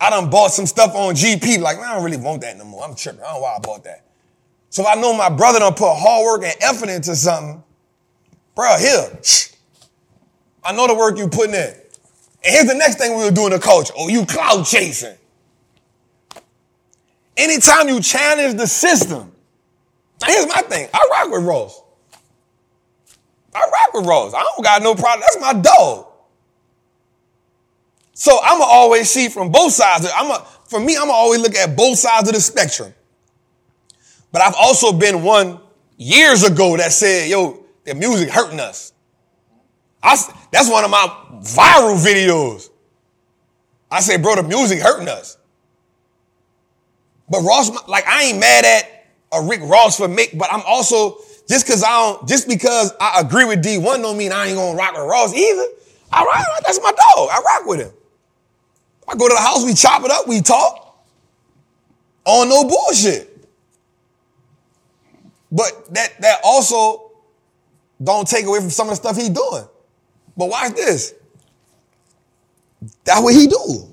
I 0.01 0.11
done 0.11 0.31
bought 0.31 0.53
some 0.53 0.67
stuff 0.67 0.95
on 0.95 1.15
GP. 1.15 1.59
Like, 1.59 1.79
man, 1.79 1.87
I 1.87 1.95
don't 1.95 2.05
really 2.05 2.19
want 2.19 2.43
that 2.43 2.57
no 2.57 2.65
more. 2.65 2.85
I'm 2.85 2.95
tripping. 2.95 3.23
I 3.23 3.25
don't 3.25 3.35
know 3.35 3.41
why 3.41 3.57
I 3.57 3.59
bought 3.59 3.85
that. 3.85 4.05
So 4.71 4.83
if 4.83 4.89
I 4.89 5.01
know 5.01 5.15
my 5.15 5.31
brother 5.31 5.59
done 5.59 5.75
put 5.75 5.95
hard 5.95 6.25
work 6.25 6.45
and 6.45 6.55
effort 6.63 6.89
into 6.89 7.17
something, 7.17 7.63
bro, 8.55 8.77
here. 8.79 9.19
I 10.65 10.73
know 10.73 10.87
the 10.87 10.95
work 10.95 11.17
you 11.17 11.29
putting 11.29 11.55
in. 11.55 11.75
And 12.49 12.55
here's 12.55 12.67
the 12.67 12.79
next 12.79 12.97
thing 12.97 13.15
we 13.15 13.25
were 13.25 13.31
doing 13.31 13.51
the 13.51 13.59
culture. 13.59 13.93
Oh, 13.95 14.09
you 14.09 14.25
cloud 14.25 14.65
chasing. 14.65 15.15
Anytime 17.37 17.91
you 17.91 18.01
challenge 18.01 18.57
the 18.57 18.67
system, 18.67 19.31
here's 20.25 20.47
my 20.47 20.63
thing. 20.63 20.89
I 20.95 21.09
rock 21.13 21.31
with 21.31 21.45
Ross. 21.45 21.83
I 23.55 23.59
rock 23.61 23.93
with 23.93 24.07
Ross. 24.07 24.33
I 24.33 24.41
don't 24.41 24.65
got 24.65 24.83
no 24.83 24.95
problem. 24.95 25.21
That's 25.21 25.39
my 25.39 25.61
dog. 25.61 26.07
So 28.15 28.39
I'm 28.43 28.59
gonna 28.59 28.73
always 28.73 29.11
see 29.11 29.29
from 29.29 29.53
both 29.53 29.75
sides. 29.75 30.09
I'm 30.17 30.31
a, 30.31 30.43
for 30.69 30.81
me, 30.81 30.97
I'm 30.97 31.03
gonna 31.03 31.13
always 31.13 31.43
look 31.43 31.55
at 31.55 31.77
both 31.77 31.99
sides 31.99 32.31
of 32.31 32.35
the 32.35 32.41
spectrum. 32.41 32.95
But 34.33 34.41
I've 34.41 34.55
also 34.55 34.91
been 34.95 35.23
one 35.23 35.61
years 35.99 36.45
ago 36.45 36.79
that 36.79 36.93
said, 36.93 37.29
"Yo, 37.29 37.63
the 37.85 37.95
music 37.95 38.31
hurting 38.31 38.59
us." 38.59 38.95
I, 40.03 40.17
that's 40.53 40.71
one 40.71 40.85
of 40.85 40.91
my 40.91 41.07
viral 41.43 41.97
videos. 41.97 42.71
I 43.91 44.01
said, 44.01 44.23
"Bro, 44.23 44.37
the 44.37 44.43
music 44.43 44.81
hurting 44.81 45.09
us." 45.09 45.37
But 47.29 47.43
Ross, 47.43 47.71
like, 47.89 48.07
I 48.07 48.25
ain't 48.25 48.39
mad 48.39 48.65
at 48.65 49.07
a 49.33 49.43
Rick 49.43 49.61
Ross 49.63 49.99
for 49.99 50.09
make, 50.09 50.37
but 50.39 50.53
I'm 50.53 50.63
also 50.67 51.19
just 51.49 51.67
because 51.67 51.83
I 51.83 51.91
don't, 51.91 52.29
just 52.29 52.49
because 52.49 52.93
I 53.01 53.21
agree 53.21 53.45
with 53.45 53.63
D1 53.63 54.03
don't 54.03 54.17
mean 54.17 54.33
I 54.33 54.49
ain't 54.49 54.57
gonna 54.57 54.77
rock 54.77 54.93
with 54.93 55.03
Ross 55.03 55.35
either. 55.35 55.65
I 56.13 56.25
rock, 56.25 56.63
that's 56.65 56.81
my 56.83 56.91
dog. 56.91 57.29
I 57.31 57.41
rock 57.45 57.67
with 57.67 57.81
him. 57.81 57.93
I 59.07 59.15
go 59.15 59.29
to 59.29 59.35
the 59.35 59.41
house, 59.41 59.65
we 59.65 59.75
chop 59.75 60.05
it 60.05 60.11
up, 60.11 60.29
we 60.29 60.41
talk. 60.41 60.85
On 62.25 62.49
no 62.49 62.65
bullshit. 62.65 63.47
But 65.51 65.95
that 65.95 66.21
that 66.21 66.41
also 66.45 67.13
don't 68.03 68.29
take 68.29 68.45
away 68.45 68.61
from 68.61 68.71
some 68.71 68.89
of 68.89 68.93
the 68.93 68.97
stuff 68.97 69.17
he 69.17 69.31
doing. 69.31 69.65
But 70.39 70.49
watch 70.49 70.73
this. 70.73 71.15
That's 73.05 73.21
what 73.21 73.35
he 73.35 73.47
do. 73.47 73.89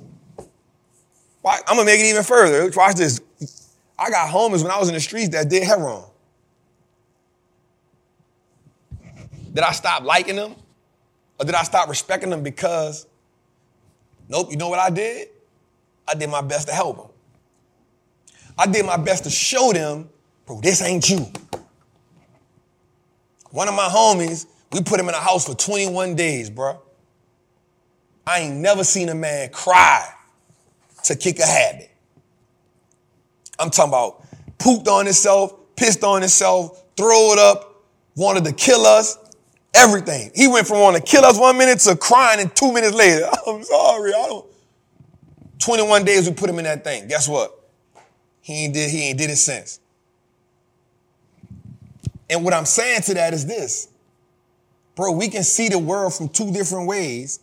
I'm 1.43 1.75
gonna 1.75 1.85
make 1.85 1.99
it 1.99 2.06
even 2.06 2.24
further. 2.24 2.72
Watch 2.75 2.95
this. 2.95 3.19
I 3.99 4.09
got 4.09 4.30
homies 4.30 4.64
when 4.64 4.72
I 4.72 4.80
was 4.80 4.88
in 4.88 4.93
the 4.93 5.01
streets 5.01 5.30
that 5.30 5.49
did 5.49 5.64
heroin. 5.64 6.03
Did 9.53 9.64
I 9.64 9.72
stop 9.74 10.03
liking 10.03 10.38
them? 10.38 10.56
Or 11.40 11.45
did 11.45 11.56
I 11.56 11.64
stop 11.64 11.90
respecting 11.90 12.30
them 12.30 12.43
because 12.43 13.07
Nope, 14.27 14.51
you 14.51 14.57
know 14.57 14.69
what 14.69 14.80
I 14.80 14.90
did? 14.90 15.30
I 16.07 16.15
did 16.15 16.30
my 16.30 16.41
best 16.41 16.67
to 16.67 16.74
help 16.74 16.98
them. 16.98 17.07
I 18.57 18.67
did 18.67 18.85
my 18.85 18.98
best 18.98 19.25
to 19.25 19.30
show 19.30 19.74
them, 19.74 20.09
bro, 20.45 20.61
this 20.61 20.82
ain't 20.82 21.09
you. 21.09 21.27
One 23.51 23.67
of 23.67 23.75
my 23.75 23.88
homies, 23.88 24.45
we 24.76 24.84
put 24.84 25.00
him 25.00 25.10
in 25.10 25.16
a 25.16 25.20
house 25.20 25.45
for 25.45 25.56
21 25.56 26.16
days, 26.16 26.50
bro. 26.50 26.80
I 28.28 28.42
ain't 28.42 28.58
never 28.58 28.84
seen 28.84 29.10
a 29.10 29.16
man 29.16 29.50
cry 29.50 30.08
to 31.06 31.16
kick 31.16 31.40
a 31.40 31.45
habit. 31.45 31.90
I'm 33.58 33.70
talking 33.70 33.92
about 33.92 34.24
pooped 34.58 34.88
on 34.88 35.06
himself, 35.06 35.54
pissed 35.76 36.04
on 36.04 36.22
himself, 36.22 36.84
throw 36.98 37.32
it 37.34 37.40
up, 37.40 37.84
wanted 38.16 38.45
to 38.45 38.52
kill 38.52 38.86
us, 38.86 39.18
Everything. 39.76 40.32
He 40.34 40.48
went 40.48 40.68
from 40.68 40.80
wanting 40.80 41.02
to 41.02 41.08
kill 41.08 41.26
us 41.26 41.38
one 41.38 41.58
minute 41.58 41.80
to 41.80 41.98
crying 41.98 42.40
and 42.40 42.56
two 42.56 42.72
minutes 42.72 42.95
later. 42.95 43.30
I'm 43.48 43.62
sorry, 43.62 44.14
I 44.14 44.28
don't. 44.28 44.45
21 45.60 46.06
days 46.06 46.30
we 46.30 46.34
put 46.34 46.50
him 46.50 46.60
in 46.60 46.64
that 46.66 46.84
thing. 46.84 47.08
Guess 47.08 47.28
what? 47.28 47.60
He 48.42 48.66
ain't 48.66 48.74
did, 48.74 48.90
he 48.90 49.10
ain't 49.10 49.18
did 49.18 49.30
it 49.30 49.36
since. 49.36 49.80
And 52.30 52.44
what 52.45 52.54
I'm 52.54 52.66
saying 52.66 53.02
to 53.04 53.14
that 53.16 53.34
is 53.34 53.45
this. 53.45 53.90
Bro, 54.95 55.11
we 55.14 55.27
can 55.27 55.43
see 55.43 55.69
the 55.69 55.80
world 55.80 56.14
from 56.14 56.30
two 56.30 56.51
different 56.51 56.88
ways. 56.88 57.40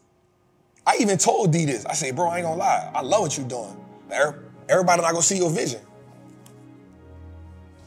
I 0.87 0.97
even 1.01 1.19
told 1.19 1.53
D 1.53 1.65
this. 1.65 1.85
I 1.87 1.93
said, 1.93 2.17
bro, 2.17 2.29
I 2.29 2.39
ain't 2.39 2.47
gonna 2.47 2.57
lie. 2.57 2.91
I 2.95 3.03
love 3.03 3.21
what 3.21 3.37
you're 3.37 3.47
doing. 3.49 3.77
Everybody 4.69 5.03
not 5.03 5.13
gonna 5.13 5.23
see 5.23 5.37
your 5.37 5.51
vision. 5.51 5.81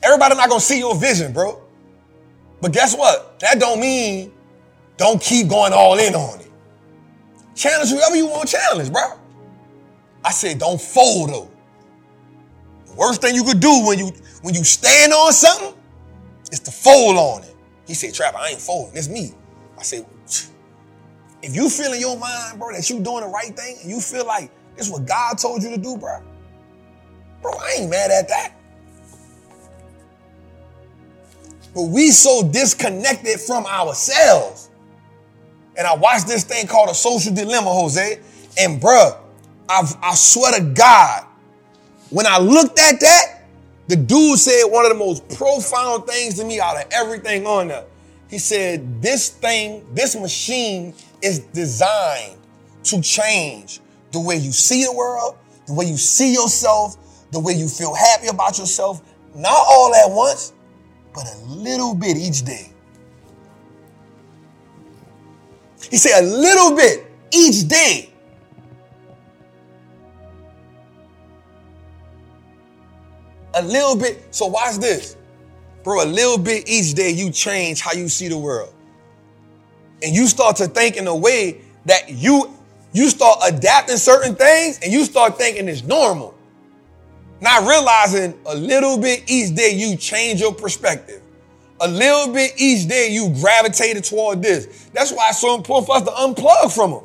Everybody 0.04 0.36
not 0.36 0.50
gonna 0.50 0.62
see 0.62 0.80
your 0.80 0.96
vision, 0.96 1.34
bro. 1.34 1.62
But 2.62 2.74
guess 2.74 2.96
what? 2.96 3.40
That 3.40 3.60
don't 3.60 3.80
mean 3.80 4.32
don't 4.98 5.22
keep 5.22 5.50
going 5.50 5.74
all 5.74 5.98
in 6.00 6.16
on 6.16 6.40
it. 6.40 6.52
Challenge 7.56 7.90
whoever 7.90 8.16
you 8.16 8.28
want 8.28 8.48
to 8.48 8.58
challenge, 8.58 8.92
bro. 8.92 9.20
I 10.24 10.32
said, 10.32 10.60
don't 10.60 10.80
fold 10.80 11.30
though. 11.30 11.52
The 12.88 12.94
worst 12.94 13.22
thing 13.22 13.36
you 13.36 13.44
could 13.44 13.60
do 13.60 13.86
when 13.86 14.00
you 14.00 14.12
when 14.42 14.54
you 14.54 14.64
stand 14.64 15.12
on 15.12 15.34
something 15.34 15.74
is 16.52 16.60
to 16.62 16.72
fold 16.72 17.18
on 17.18 17.44
it. 17.44 17.56
He 17.88 17.94
said, 17.94 18.14
Trap, 18.14 18.36
I 18.36 18.50
ain't 18.50 18.62
folding. 18.62 18.96
It's 18.96 19.10
me. 19.10 19.34
I 19.94 20.04
if 21.46 21.56
you 21.56 21.70
feel 21.70 21.94
in 21.94 22.00
your 22.00 22.18
mind, 22.18 22.60
bro, 22.60 22.72
that 22.74 22.90
you 22.90 23.00
doing 23.00 23.22
the 23.22 23.28
right 23.28 23.56
thing, 23.56 23.78
and 23.82 23.90
you 23.90 24.00
feel 24.00 24.26
like 24.26 24.50
is 24.78 24.90
what 24.90 25.06
God 25.06 25.38
told 25.38 25.62
you 25.64 25.70
to 25.70 25.78
do, 25.78 25.98
bro, 25.98 26.20
bro, 27.42 27.52
I 27.52 27.78
ain't 27.80 27.90
mad 27.90 28.12
at 28.12 28.28
that. 28.30 28.54
But 31.74 31.84
we 31.84 32.10
so 32.12 32.48
disconnected 32.48 33.40
from 33.40 33.66
ourselves. 33.66 34.70
And 35.78 35.86
I 35.86 35.94
watched 35.94 36.26
this 36.26 36.46
thing 36.46 36.68
called 36.68 36.90
a 36.90 36.96
social 36.96 37.34
dilemma, 37.34 37.70
Jose. 37.70 38.20
And 38.58 38.82
bruh, 38.82 39.18
I've, 39.68 39.94
I 40.02 40.16
swear 40.16 40.58
to 40.58 40.66
God, 40.74 41.26
when 42.10 42.26
I 42.26 42.40
looked 42.40 42.80
at 42.80 43.00
that, 43.02 43.42
the 43.88 43.98
dude 43.98 44.40
said 44.40 44.64
one 44.66 44.86
of 44.86 44.92
the 44.92 44.98
most 44.98 45.28
profound 45.38 46.08
things 46.08 46.36
to 46.36 46.46
me 46.46 46.60
out 46.60 46.78
of 46.78 46.88
everything 46.92 47.46
on 47.46 47.68
there. 47.68 47.86
He 48.30 48.40
said, 48.40 49.02
This 49.02 49.30
thing, 49.30 49.86
this 49.94 50.16
machine 50.16 50.94
is 51.22 51.40
designed 51.40 52.38
to 52.84 53.02
change 53.02 53.80
the 54.12 54.20
way 54.20 54.38
you 54.38 54.52
see 54.52 54.84
the 54.84 54.92
world, 54.92 55.38
the 55.68 55.74
way 55.74 55.86
you 55.86 55.98
see 55.98 56.34
yourself, 56.34 56.98
the 57.32 57.40
way 57.40 57.54
you 57.54 57.68
feel 57.68 57.94
happy 57.94 58.28
about 58.28 58.58
yourself, 58.58 59.02
not 59.36 59.58
all 59.68 59.94
at 59.94 60.10
once, 60.10 60.54
but 61.14 61.26
a 61.34 61.46
little 61.46 61.94
bit 61.94 62.18
each 62.18 62.44
day. 62.44 62.72
He 65.90 65.98
said, 65.98 66.24
a 66.24 66.26
little 66.26 66.76
bit 66.76 67.06
each 67.32 67.68
day. 67.68 68.10
A 73.54 73.62
little 73.62 73.96
bit. 73.96 74.24
So 74.32 74.48
watch 74.48 74.76
this. 74.78 75.16
Bro, 75.86 76.04
a 76.04 76.06
little 76.06 76.40
bit 76.40 76.68
each 76.68 76.96
day 76.96 77.12
you 77.12 77.30
change 77.30 77.80
how 77.80 77.92
you 77.94 78.10
see 78.10 78.28
the 78.28 78.38
world. 78.38 78.74
And 80.02 80.16
you 80.16 80.26
start 80.26 80.56
to 80.56 80.68
think 80.68 80.98
in 80.98 81.06
a 81.06 81.16
way 81.16 81.62
that 81.86 82.10
you 82.10 82.52
you 82.92 83.08
start 83.10 83.40
adapting 83.46 83.98
certain 83.98 84.36
things 84.36 84.80
and 84.82 84.92
you 84.92 85.06
start 85.06 85.38
thinking 85.38 85.68
it's 85.68 85.84
normal. 85.84 86.34
Not 87.40 87.68
realizing 87.68 88.34
a 88.48 88.56
little 88.56 88.98
bit 88.98 89.26
each 89.28 89.54
day 89.54 89.74
you 89.76 89.96
change 89.96 90.42
your 90.42 90.56
perspective. 90.56 91.22
A 91.80 91.88
little 91.88 92.34
bit 92.34 92.54
each 92.58 92.88
day 92.88 93.10
you 93.12 93.30
gravitated 93.40 94.06
toward 94.06 94.42
this. 94.42 94.90
That's 94.92 95.12
why 95.12 95.30
it's 95.30 95.40
so 95.40 95.54
important 95.54 95.86
for 95.86 95.98
us 95.98 96.02
to 96.02 96.10
unplug 96.10 96.74
from 96.74 96.92
them. 96.92 97.04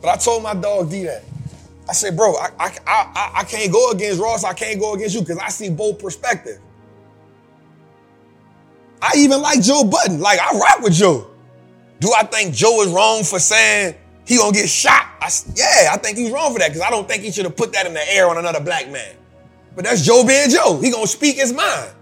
But 0.00 0.08
I 0.08 0.16
told 0.16 0.42
my 0.42 0.54
dog 0.54 0.90
D 0.90 1.04
that. 1.04 1.22
I 1.88 1.92
said, 1.92 2.16
bro, 2.16 2.34
I, 2.34 2.50
I, 2.58 2.76
I, 2.86 3.32
I 3.36 3.44
can't 3.44 3.72
go 3.72 3.90
against 3.90 4.20
Ross. 4.20 4.44
I 4.44 4.52
can't 4.52 4.78
go 4.78 4.94
against 4.94 5.14
you 5.14 5.22
because 5.22 5.38
I 5.38 5.48
see 5.48 5.70
both 5.70 5.98
perspectives. 5.98 6.60
I 9.00 9.12
even 9.16 9.40
like 9.40 9.62
Joe 9.62 9.84
Budden. 9.84 10.20
Like, 10.20 10.38
I 10.38 10.58
rock 10.58 10.80
with 10.82 10.92
Joe. 10.92 11.30
Do 12.00 12.12
I 12.16 12.24
think 12.24 12.54
Joe 12.54 12.82
is 12.82 12.88
wrong 12.88 13.24
for 13.24 13.38
saying 13.38 13.94
he 14.26 14.36
gonna 14.36 14.52
get 14.52 14.68
shot? 14.68 15.06
I, 15.20 15.30
yeah, 15.54 15.90
I 15.92 15.96
think 15.96 16.18
he's 16.18 16.30
wrong 16.30 16.52
for 16.52 16.58
that 16.58 16.68
because 16.68 16.82
I 16.82 16.90
don't 16.90 17.08
think 17.08 17.22
he 17.22 17.32
should 17.32 17.44
have 17.44 17.56
put 17.56 17.72
that 17.72 17.86
in 17.86 17.94
the 17.94 18.12
air 18.12 18.28
on 18.28 18.38
another 18.38 18.60
black 18.60 18.90
man. 18.90 19.16
But 19.74 19.84
that's 19.84 20.04
Joe 20.04 20.24
being 20.26 20.50
Joe. 20.50 20.78
He 20.80 20.90
gonna 20.90 21.06
speak 21.06 21.36
his 21.36 21.52
mind. 21.52 21.92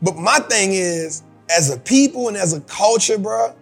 But 0.00 0.16
my 0.16 0.38
thing 0.38 0.72
is, 0.72 1.22
as 1.50 1.70
a 1.70 1.78
people 1.78 2.28
and 2.28 2.36
as 2.36 2.52
a 2.52 2.60
culture, 2.62 3.18
bro, 3.18 3.54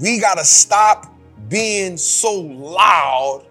we 0.00 0.18
gotta 0.18 0.44
stop 0.44 1.12
being 1.48 1.96
so 1.96 2.40
loud 2.40 3.46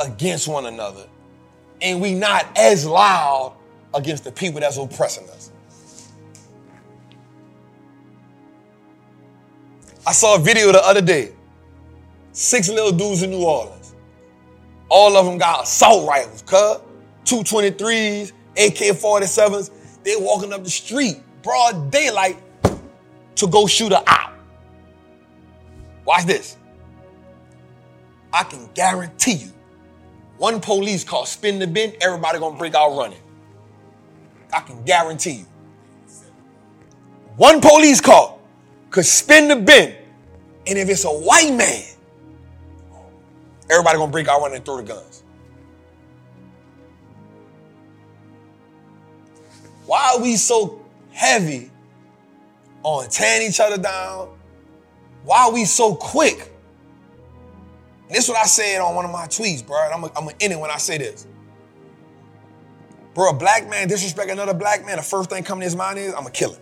against 0.00 0.48
one 0.48 0.66
another. 0.66 1.06
And 1.80 2.00
we 2.00 2.14
not 2.14 2.46
as 2.56 2.86
loud 2.86 3.56
against 3.92 4.24
the 4.24 4.32
people 4.32 4.60
that's 4.60 4.76
oppressing 4.76 5.28
us. 5.30 5.50
I 10.06 10.12
saw 10.12 10.36
a 10.36 10.38
video 10.38 10.70
the 10.72 10.84
other 10.86 11.00
day. 11.00 11.32
Six 12.32 12.68
little 12.68 12.92
dudes 12.92 13.22
in 13.22 13.30
New 13.30 13.44
Orleans. 13.44 13.94
All 14.88 15.16
of 15.16 15.24
them 15.24 15.38
got 15.38 15.64
assault 15.64 16.08
rifles, 16.08 16.42
cuz. 16.42 16.80
223s, 17.24 18.32
AK-47s. 18.56 19.70
They 20.04 20.16
walking 20.16 20.52
up 20.52 20.62
the 20.62 20.70
street, 20.70 21.16
broad 21.42 21.90
daylight, 21.90 22.36
to 23.36 23.46
go 23.46 23.66
shoot 23.66 23.92
a 23.92 23.98
op. 23.98 24.32
Watch 26.04 26.26
this. 26.26 26.58
I 28.34 28.42
can 28.42 28.68
guarantee 28.74 29.34
you, 29.34 29.52
one 30.38 30.60
police 30.60 31.04
car 31.04 31.24
spin 31.24 31.60
the 31.60 31.68
bin, 31.68 31.92
everybody 32.00 32.40
gonna 32.40 32.58
break 32.58 32.74
out 32.74 32.96
running. 32.96 33.20
I 34.52 34.58
can 34.60 34.82
guarantee 34.82 35.30
you. 35.30 35.46
One 37.36 37.60
police 37.60 38.00
car 38.00 38.36
could 38.90 39.06
spin 39.06 39.46
the 39.46 39.54
bin, 39.54 39.94
and 40.66 40.76
if 40.76 40.88
it's 40.88 41.04
a 41.04 41.08
white 41.08 41.54
man, 41.54 41.84
everybody 43.70 43.98
gonna 43.98 44.10
break 44.10 44.26
out 44.26 44.40
running 44.40 44.56
and 44.56 44.64
throw 44.64 44.78
the 44.78 44.82
guns. 44.82 45.22
Why 49.86 50.14
are 50.14 50.20
we 50.20 50.34
so 50.34 50.84
heavy 51.12 51.70
on 52.82 53.08
tearing 53.10 53.46
each 53.46 53.60
other 53.60 53.78
down? 53.78 54.36
Why 55.22 55.44
are 55.44 55.52
we 55.52 55.64
so 55.66 55.94
quick? 55.94 56.50
This 58.08 58.24
is 58.24 58.28
what 58.28 58.38
I 58.38 58.44
said 58.44 58.80
on 58.80 58.94
one 58.94 59.04
of 59.04 59.10
my 59.10 59.26
tweets, 59.26 59.66
bro. 59.66 59.76
I'm 59.76 60.02
gonna 60.02 60.32
end 60.40 60.52
it 60.52 60.58
when 60.58 60.70
I 60.70 60.76
say 60.76 60.98
this. 60.98 61.26
Bro, 63.14 63.30
a 63.30 63.34
black 63.34 63.68
man 63.68 63.88
disrespect 63.88 64.30
another 64.30 64.54
black 64.54 64.84
man, 64.84 64.96
the 64.96 65.02
first 65.02 65.30
thing 65.30 65.44
coming 65.44 65.60
to 65.60 65.66
his 65.66 65.76
mind 65.76 65.98
is, 65.98 66.12
I'm 66.12 66.20
gonna 66.20 66.30
kill 66.30 66.52
him. 66.52 66.60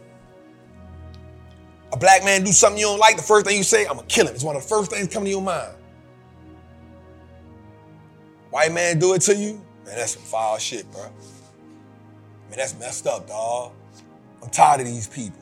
A 1.92 1.96
black 1.96 2.24
man 2.24 2.44
do 2.44 2.52
something 2.52 2.78
you 2.78 2.86
don't 2.86 2.98
like, 2.98 3.16
the 3.16 3.22
first 3.22 3.46
thing 3.46 3.56
you 3.56 3.64
say, 3.64 3.86
I'm 3.86 3.96
gonna 3.96 4.06
kill 4.06 4.26
him. 4.26 4.34
It's 4.34 4.44
one 4.44 4.56
of 4.56 4.62
the 4.62 4.68
first 4.68 4.90
things 4.90 5.08
coming 5.08 5.26
to 5.26 5.30
your 5.30 5.42
mind. 5.42 5.74
White 8.50 8.72
man 8.72 8.98
do 8.98 9.14
it 9.14 9.22
to 9.22 9.34
you, 9.34 9.54
man, 9.84 9.96
that's 9.96 10.12
some 10.12 10.22
foul 10.22 10.58
shit, 10.58 10.90
bro. 10.92 11.02
Man, 11.02 12.58
that's 12.58 12.78
messed 12.78 13.06
up, 13.06 13.26
dog. 13.26 13.72
I'm 14.42 14.50
tired 14.50 14.82
of 14.82 14.86
these 14.86 15.08
people. 15.08 15.40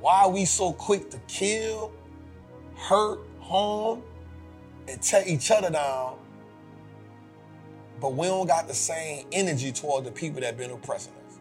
Why 0.00 0.24
are 0.24 0.30
we 0.30 0.44
so 0.44 0.72
quick 0.72 1.10
to 1.10 1.18
kill, 1.28 1.92
hurt, 2.76 3.20
harm, 3.40 4.02
and 4.88 5.02
tear 5.02 5.24
each 5.26 5.50
other 5.50 5.70
down, 5.70 6.16
but 8.00 8.14
we 8.14 8.26
don't 8.26 8.46
got 8.46 8.68
the 8.68 8.74
same 8.74 9.26
energy 9.32 9.72
toward 9.72 10.04
the 10.04 10.10
people 10.10 10.40
that 10.40 10.56
been 10.56 10.70
oppressing 10.70 11.12
us? 11.26 11.38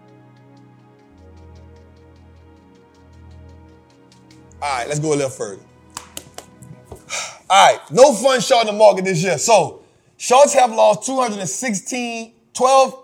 All 4.61 4.77
right, 4.77 4.87
let's 4.87 4.99
go 4.99 5.09
a 5.09 5.15
little 5.15 5.29
further. 5.29 5.61
All 7.47 7.73
right, 7.73 7.79
no 7.91 8.13
fun 8.13 8.41
short 8.41 8.67
in 8.67 8.73
the 8.73 8.79
market 8.79 9.05
this 9.05 9.21
year. 9.21 9.37
So, 9.37 9.83
shorts 10.17 10.53
have 10.53 10.71
lost 10.71 11.05
216, 11.05 12.33
12, 12.53 13.03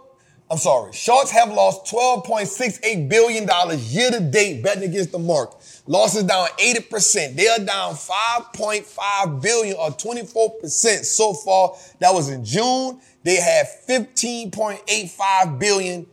I'm 0.49 0.57
sorry, 0.57 0.91
shorts 0.93 1.29
have 1.31 1.49
lost 1.49 1.85
$12.68 1.93 3.07
billion 3.07 3.47
year 3.79 4.09
to 4.09 4.19
date 4.19 4.63
betting 4.63 4.89
against 4.89 5.11
the 5.11 5.19
market. 5.19 5.60
Losses 5.91 6.23
down 6.23 6.47
80%. 6.57 7.35
They 7.35 7.49
are 7.49 7.59
down 7.59 7.95
5.5 7.95 9.41
billion 9.41 9.75
or 9.75 9.89
24% 9.89 11.03
so 11.03 11.33
far. 11.33 11.75
That 11.99 12.13
was 12.13 12.29
in 12.29 12.45
June. 12.45 13.01
They 13.23 13.35
had 13.35 13.65
15.85 13.89 15.59
billion 15.59 16.07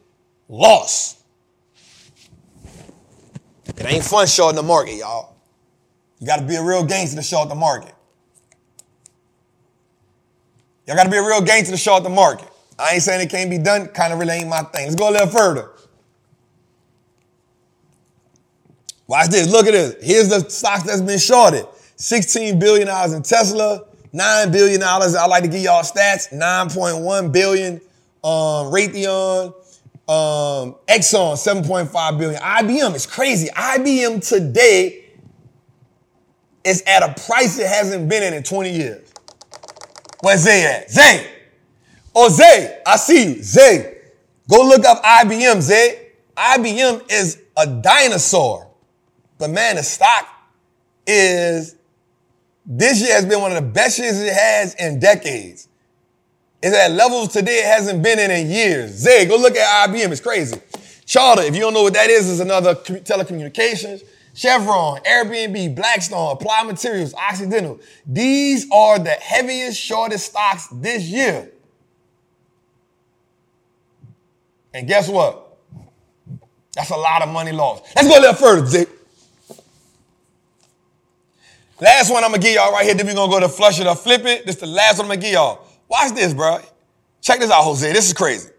loss. 0.48 1.22
It 3.66 3.86
ain't 3.86 4.02
fun 4.02 4.26
shorting 4.26 4.56
the 4.56 4.64
market, 4.64 4.96
y'all. 4.96 5.36
You 6.18 6.26
gotta 6.26 6.42
be 6.42 6.56
a 6.56 6.62
real 6.64 6.84
gangster 6.84 7.18
to 7.18 7.22
short 7.22 7.48
the 7.48 7.54
market. 7.54 7.94
Y'all 10.88 10.96
gotta 10.96 11.08
be 11.08 11.18
a 11.18 11.22
real 11.22 11.40
gangster 11.40 11.70
to 11.70 11.78
short 11.78 12.02
the 12.02 12.10
market. 12.10 12.48
I 12.80 12.94
ain't 12.94 13.02
saying 13.04 13.20
it 13.24 13.30
can't 13.30 13.48
be 13.48 13.58
done, 13.58 13.86
kind 13.86 14.12
of 14.12 14.18
really 14.18 14.32
ain't 14.32 14.48
my 14.48 14.62
thing. 14.62 14.86
Let's 14.86 14.96
go 14.96 15.08
a 15.08 15.12
little 15.12 15.28
further. 15.28 15.70
Watch 19.08 19.30
this. 19.30 19.50
Look 19.50 19.66
at 19.66 19.72
this. 19.72 19.96
Here's 20.02 20.28
the 20.28 20.48
stocks 20.50 20.82
that's 20.82 21.00
been 21.00 21.18
shorted. 21.18 21.66
$16 21.96 22.60
billion 22.60 22.86
in 23.12 23.22
Tesla, 23.22 23.86
$9 24.14 24.52
billion. 24.52 24.82
I 24.82 25.26
like 25.26 25.42
to 25.42 25.48
give 25.48 25.62
y'all 25.62 25.82
stats. 25.82 26.32
9.1 26.32 27.32
billion. 27.32 27.80
Um, 28.22 28.70
Raytheon, 28.70 29.46
um, 30.08 30.76
Exxon, 30.86 31.34
7.5 31.34 32.18
billion. 32.18 32.40
IBM 32.40 32.94
is 32.94 33.06
crazy. 33.06 33.48
IBM 33.48 34.26
today 34.28 35.06
is 36.64 36.82
at 36.86 37.02
a 37.02 37.20
price 37.26 37.58
it 37.58 37.66
hasn't 37.66 38.08
been 38.08 38.22
in 38.22 38.34
in 38.34 38.42
20 38.42 38.70
years. 38.70 39.12
Where's 40.20 40.40
Zay 40.40 40.66
at? 40.66 40.90
Zay. 40.90 41.26
Oh, 42.14 42.28
Zay, 42.28 42.80
I 42.86 42.96
see 42.96 43.36
you. 43.36 43.42
Zay, 43.42 43.98
go 44.50 44.66
look 44.66 44.84
up 44.84 45.02
IBM, 45.02 45.62
Zay. 45.62 46.10
IBM 46.36 47.10
is 47.10 47.40
a 47.56 47.66
dinosaur. 47.66 48.67
But 49.38 49.50
man, 49.50 49.76
the 49.76 49.82
stock 49.82 50.26
is, 51.06 51.76
this 52.66 53.00
year 53.00 53.14
has 53.14 53.24
been 53.24 53.40
one 53.40 53.52
of 53.52 53.62
the 53.62 53.70
best 53.70 53.98
years 53.98 54.20
it 54.20 54.32
has 54.32 54.74
in 54.74 54.98
decades. 54.98 55.68
It's 56.60 56.76
at 56.76 56.90
levels 56.90 57.32
today 57.32 57.60
it 57.60 57.66
hasn't 57.66 58.02
been 58.02 58.18
in 58.18 58.30
in 58.30 58.50
years. 58.50 58.90
Zay, 58.90 59.26
go 59.26 59.36
look 59.36 59.56
at 59.56 59.88
IBM. 59.88 60.10
It's 60.10 60.20
crazy. 60.20 60.60
Charter, 61.06 61.42
if 61.42 61.54
you 61.54 61.60
don't 61.60 61.72
know 61.72 61.84
what 61.84 61.94
that 61.94 62.10
is, 62.10 62.28
is 62.28 62.40
another 62.40 62.74
telecommunications. 62.74 64.02
Chevron, 64.34 65.00
Airbnb, 65.02 65.74
Blackstone, 65.74 66.32
Applied 66.32 66.66
Materials, 66.66 67.14
Occidental. 67.14 67.80
These 68.06 68.70
are 68.70 68.98
the 68.98 69.10
heaviest, 69.10 69.80
shortest 69.80 70.26
stocks 70.26 70.68
this 70.72 71.04
year. 71.04 71.50
And 74.74 74.86
guess 74.86 75.08
what? 75.08 75.58
That's 76.74 76.90
a 76.90 76.96
lot 76.96 77.22
of 77.22 77.30
money 77.30 77.52
lost. 77.52 77.84
Let's 77.96 78.06
go 78.06 78.18
a 78.18 78.20
little 78.20 78.34
further, 78.34 78.66
Zay. 78.66 78.86
Last 81.80 82.10
one 82.10 82.24
I'm 82.24 82.30
gonna 82.30 82.42
give 82.42 82.54
y'all 82.54 82.72
right 82.72 82.84
here. 82.84 82.94
Then 82.94 83.06
we're 83.06 83.14
gonna 83.14 83.30
go 83.30 83.40
to 83.40 83.48
flush 83.48 83.80
it 83.80 83.86
or 83.86 83.94
flip 83.94 84.24
it. 84.24 84.44
This 84.44 84.56
is 84.56 84.60
the 84.60 84.66
last 84.66 84.98
one 84.98 85.06
I'm 85.06 85.10
gonna 85.10 85.20
give 85.20 85.32
y'all. 85.32 85.64
Watch 85.88 86.14
this, 86.14 86.34
bro. 86.34 86.58
Check 87.20 87.40
this 87.40 87.50
out, 87.50 87.62
Jose. 87.62 87.92
This 87.92 88.08
is 88.08 88.12
crazy. 88.12 88.50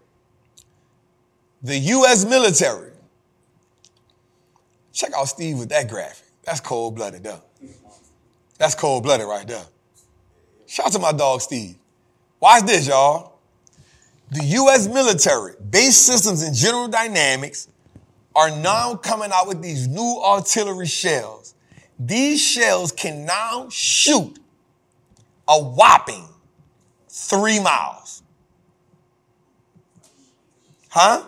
The 1.62 1.76
U.S. 1.78 2.24
military. 2.24 2.92
Check 4.92 5.12
out 5.16 5.28
Steve 5.28 5.58
with 5.58 5.68
that 5.68 5.88
graphic. 5.88 6.26
That's 6.44 6.60
cold 6.60 6.96
blooded, 6.96 7.22
though. 7.22 7.42
That's 8.58 8.74
cold 8.74 9.02
blooded 9.02 9.26
right 9.26 9.46
there. 9.46 9.64
Shout 10.66 10.86
out 10.86 10.92
to 10.92 10.98
my 10.98 11.12
dog 11.12 11.40
Steve. 11.40 11.76
Watch 12.40 12.64
this, 12.64 12.88
y'all. 12.88 13.38
The 14.30 14.44
U.S. 14.44 14.86
military, 14.86 15.54
BAE 15.70 15.90
Systems 15.90 16.42
and 16.42 16.54
General 16.54 16.88
Dynamics 16.88 17.68
are 18.34 18.50
now 18.50 18.94
coming 18.94 19.30
out 19.34 19.48
with 19.48 19.60
these 19.60 19.88
new 19.88 20.22
artillery 20.24 20.86
shells 20.86 21.54
these 22.02 22.40
shells 22.40 22.92
can 22.92 23.26
now 23.26 23.68
shoot 23.70 24.38
a 25.46 25.62
whopping 25.62 26.26
three 27.10 27.60
miles. 27.60 28.22
Huh? 30.88 31.22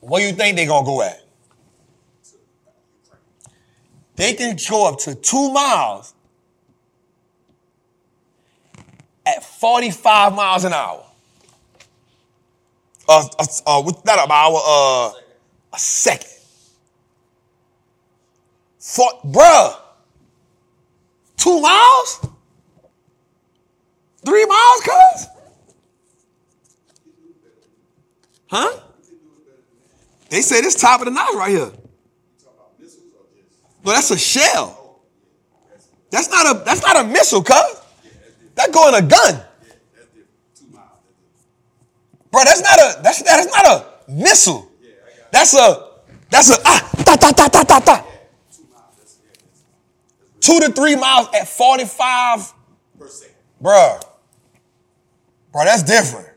What 0.00 0.18
do 0.18 0.26
you 0.26 0.32
think 0.32 0.56
they're 0.56 0.66
gonna 0.66 0.84
go 0.84 1.02
at? 1.02 1.22
They 4.16 4.34
can 4.34 4.56
go 4.68 4.88
up 4.88 4.98
to 5.00 5.14
two 5.14 5.52
miles 5.52 6.14
at 9.24 9.44
45 9.44 10.34
miles 10.34 10.64
an 10.64 10.72
hour. 10.72 11.04
Uh, 13.08 13.28
uh, 13.38 13.46
uh 13.66 13.92
not 14.04 14.18
an 14.18 14.30
hour, 14.32 14.60
uh, 14.66 15.12
a 15.72 15.78
second. 15.78 16.35
For, 18.86 19.10
bruh, 19.24 19.76
two 21.36 21.60
miles? 21.60 22.28
Three 24.24 24.46
miles, 24.46 24.80
cuz? 24.84 25.26
Huh? 28.46 28.80
They 30.28 30.40
say 30.40 30.60
this 30.60 30.80
top 30.80 31.00
of 31.00 31.06
the 31.06 31.10
notch 31.10 31.34
right 31.34 31.50
here. 31.50 31.72
No, 33.84 33.90
that's 33.90 34.12
a 34.12 34.18
shell. 34.18 35.00
That's 36.10 36.30
not 36.30 36.46
a 36.46 36.64
that's 36.64 36.82
not 36.82 37.04
a 37.04 37.08
missile, 37.08 37.42
cuz. 37.42 37.82
That 38.54 38.72
go 38.72 38.88
in 38.88 38.94
a 38.94 39.02
gun. 39.02 39.42
Bro, 42.30 42.44
that's 42.44 42.62
not 42.62 42.78
a 42.78 43.02
that's 43.02 43.20
that's 43.22 43.52
not 43.52 43.66
a 43.66 44.12
missile. 44.12 44.70
That's 45.32 45.54
a 45.54 45.88
that's 46.30 46.50
a 46.50 46.56
ah 46.64 46.88
ta 47.04 47.16
ta 47.16 47.32
ta 47.32 47.48
ta 47.48 47.64
ta 47.64 47.80
ta. 47.80 48.06
Two 50.46 50.60
to 50.60 50.70
three 50.70 50.94
miles 50.94 51.26
at 51.34 51.48
45 51.48 52.54
Per 52.96 53.08
Bruh. 53.60 54.00
Bro, 55.52 55.64
that's 55.64 55.82
different. 55.82 56.28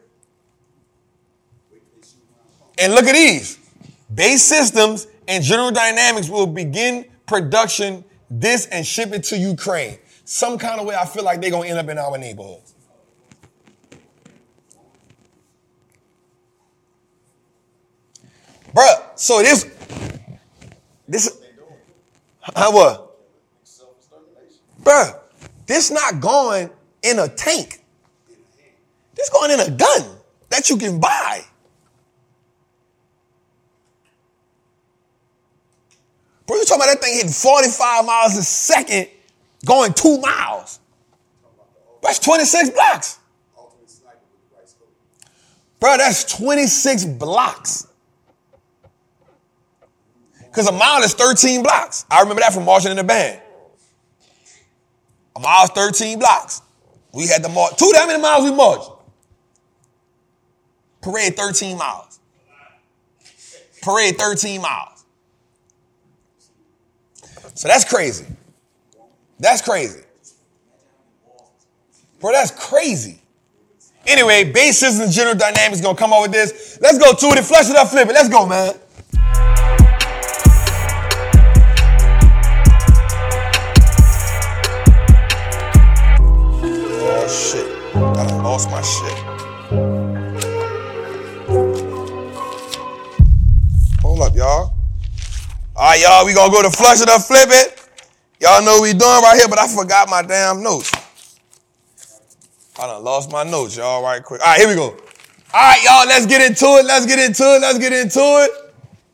And 2.79 2.95
look 2.95 3.05
at 3.05 3.13
these. 3.13 3.59
BAE 4.09 4.37
Systems 4.37 5.05
and 5.27 5.43
General 5.43 5.69
Dynamics 5.69 6.27
will 6.27 6.47
begin 6.47 7.05
production 7.27 8.03
this 8.31 8.65
and 8.67 8.83
ship 8.83 9.11
it 9.13 9.25
to 9.25 9.37
Ukraine. 9.37 9.99
Some 10.25 10.57
kind 10.57 10.81
of 10.81 10.87
way 10.87 10.95
I 10.95 11.05
feel 11.05 11.23
like 11.23 11.39
they're 11.39 11.51
gonna 11.51 11.67
end 11.67 11.77
up 11.77 11.87
in 11.87 11.99
our 11.99 12.17
neighborhoods. 12.17 12.73
Bruh, 18.73 19.03
so 19.13 19.43
this 19.43 19.67
this 21.07 21.39
how 22.55 22.73
what? 22.73 23.08
Bruh, 24.81 25.19
this 25.65 25.91
not 25.91 26.19
going 26.19 26.69
in 27.03 27.19
a 27.19 27.27
tank. 27.27 27.83
This 29.15 29.29
going 29.29 29.51
in 29.51 29.59
a 29.59 29.69
gun 29.69 30.17
that 30.49 30.69
you 30.69 30.77
can 30.77 30.99
buy. 30.99 31.43
Bro, 36.47 36.57
you 36.57 36.65
talking 36.65 36.81
about 36.81 36.93
that 36.93 37.01
thing 37.01 37.13
hitting 37.13 37.29
45 37.29 38.05
miles 38.05 38.37
a 38.37 38.43
second, 38.43 39.07
going 39.65 39.93
two 39.93 40.19
miles. 40.19 40.79
That's 42.01 42.17
26 42.19 42.71
blocks. 42.71 43.19
Bro, 45.79 45.97
that's 45.97 46.23
26 46.35 47.05
blocks. 47.05 47.87
Because 50.39 50.67
a 50.67 50.71
mile 50.71 51.03
is 51.03 51.13
13 51.13 51.61
blocks. 51.61 52.05
I 52.09 52.21
remember 52.21 52.41
that 52.41 52.53
from 52.53 52.65
marching 52.65 52.91
in 52.91 52.97
the 52.97 53.03
band. 53.03 53.41
A 55.39 55.41
mile 55.41 55.63
is 55.63 55.69
13 55.69 56.19
blocks. 56.19 56.61
We 57.13 57.27
had 57.27 57.41
to 57.43 57.49
march. 57.49 57.77
Two, 57.77 57.89
how 57.95 58.05
many 58.05 58.21
miles 58.21 58.43
we 58.43 58.51
marched? 58.51 58.91
Parade 61.01 61.37
13 61.37 61.77
miles. 61.77 62.19
Parade 63.81 64.17
13 64.17 64.61
miles. 64.61 65.05
So 67.55 67.69
that's 67.69 67.85
crazy. 67.85 68.25
That's 69.39 69.61
crazy. 69.61 70.01
Bro, 72.19 72.33
that's 72.33 72.51
crazy. 72.51 73.21
Anyway, 74.05 74.51
BAE 74.51 74.71
Systems 74.71 75.15
General 75.15 75.35
Dynamics 75.35 75.79
gonna 75.79 75.97
come 75.97 76.11
up 76.11 76.21
with 76.21 76.31
this. 76.31 76.77
Let's 76.81 76.97
go 76.97 77.13
to 77.13 77.25
it 77.27 77.37
and 77.37 77.45
flush 77.47 77.69
it 77.69 77.77
up, 77.77 77.87
flip 77.87 78.09
it. 78.09 78.13
Let's 78.13 78.27
go, 78.27 78.45
man. 78.45 78.75
Shit. 87.29 87.95
I 87.95 88.41
lost 88.41 88.69
my 88.71 88.81
shit. 88.81 89.17
Hold 94.01 94.21
up, 94.21 94.35
y'all. 94.35 94.73
All 95.75 95.89
right, 95.91 96.01
y'all, 96.01 96.25
we 96.25 96.33
gonna 96.33 96.51
go 96.51 96.61
to 96.61 96.71
flush 96.71 97.01
it 97.01 97.09
up, 97.09 97.21
flip 97.21 97.49
it. 97.51 97.79
Y'all 98.41 98.63
know 98.63 98.81
we 98.81 98.91
doing 98.91 99.01
right 99.01 99.37
here, 99.37 99.47
but 99.47 99.59
I 99.59 99.67
forgot 99.67 100.09
my 100.09 100.21
damn 100.21 100.63
notes. 100.63 100.91
I 102.79 102.87
done 102.87 103.03
lost 103.03 103.31
my 103.31 103.43
notes, 103.43 103.77
y'all, 103.77 104.01
right 104.01 104.23
quick. 104.23 104.41
All 104.41 104.47
right, 104.47 104.59
here 104.59 104.67
we 104.67 104.75
go. 104.75 104.89
All 104.89 104.95
right, 105.53 105.83
y'all, 105.83 106.07
let's 106.07 106.25
get 106.25 106.41
into 106.41 106.65
it. 106.65 106.85
Let's 106.85 107.05
get 107.05 107.19
into 107.19 107.43
it. 107.43 107.61
Let's 107.61 107.77
get 107.79 107.93
into 107.93 108.19
it. 108.19 108.51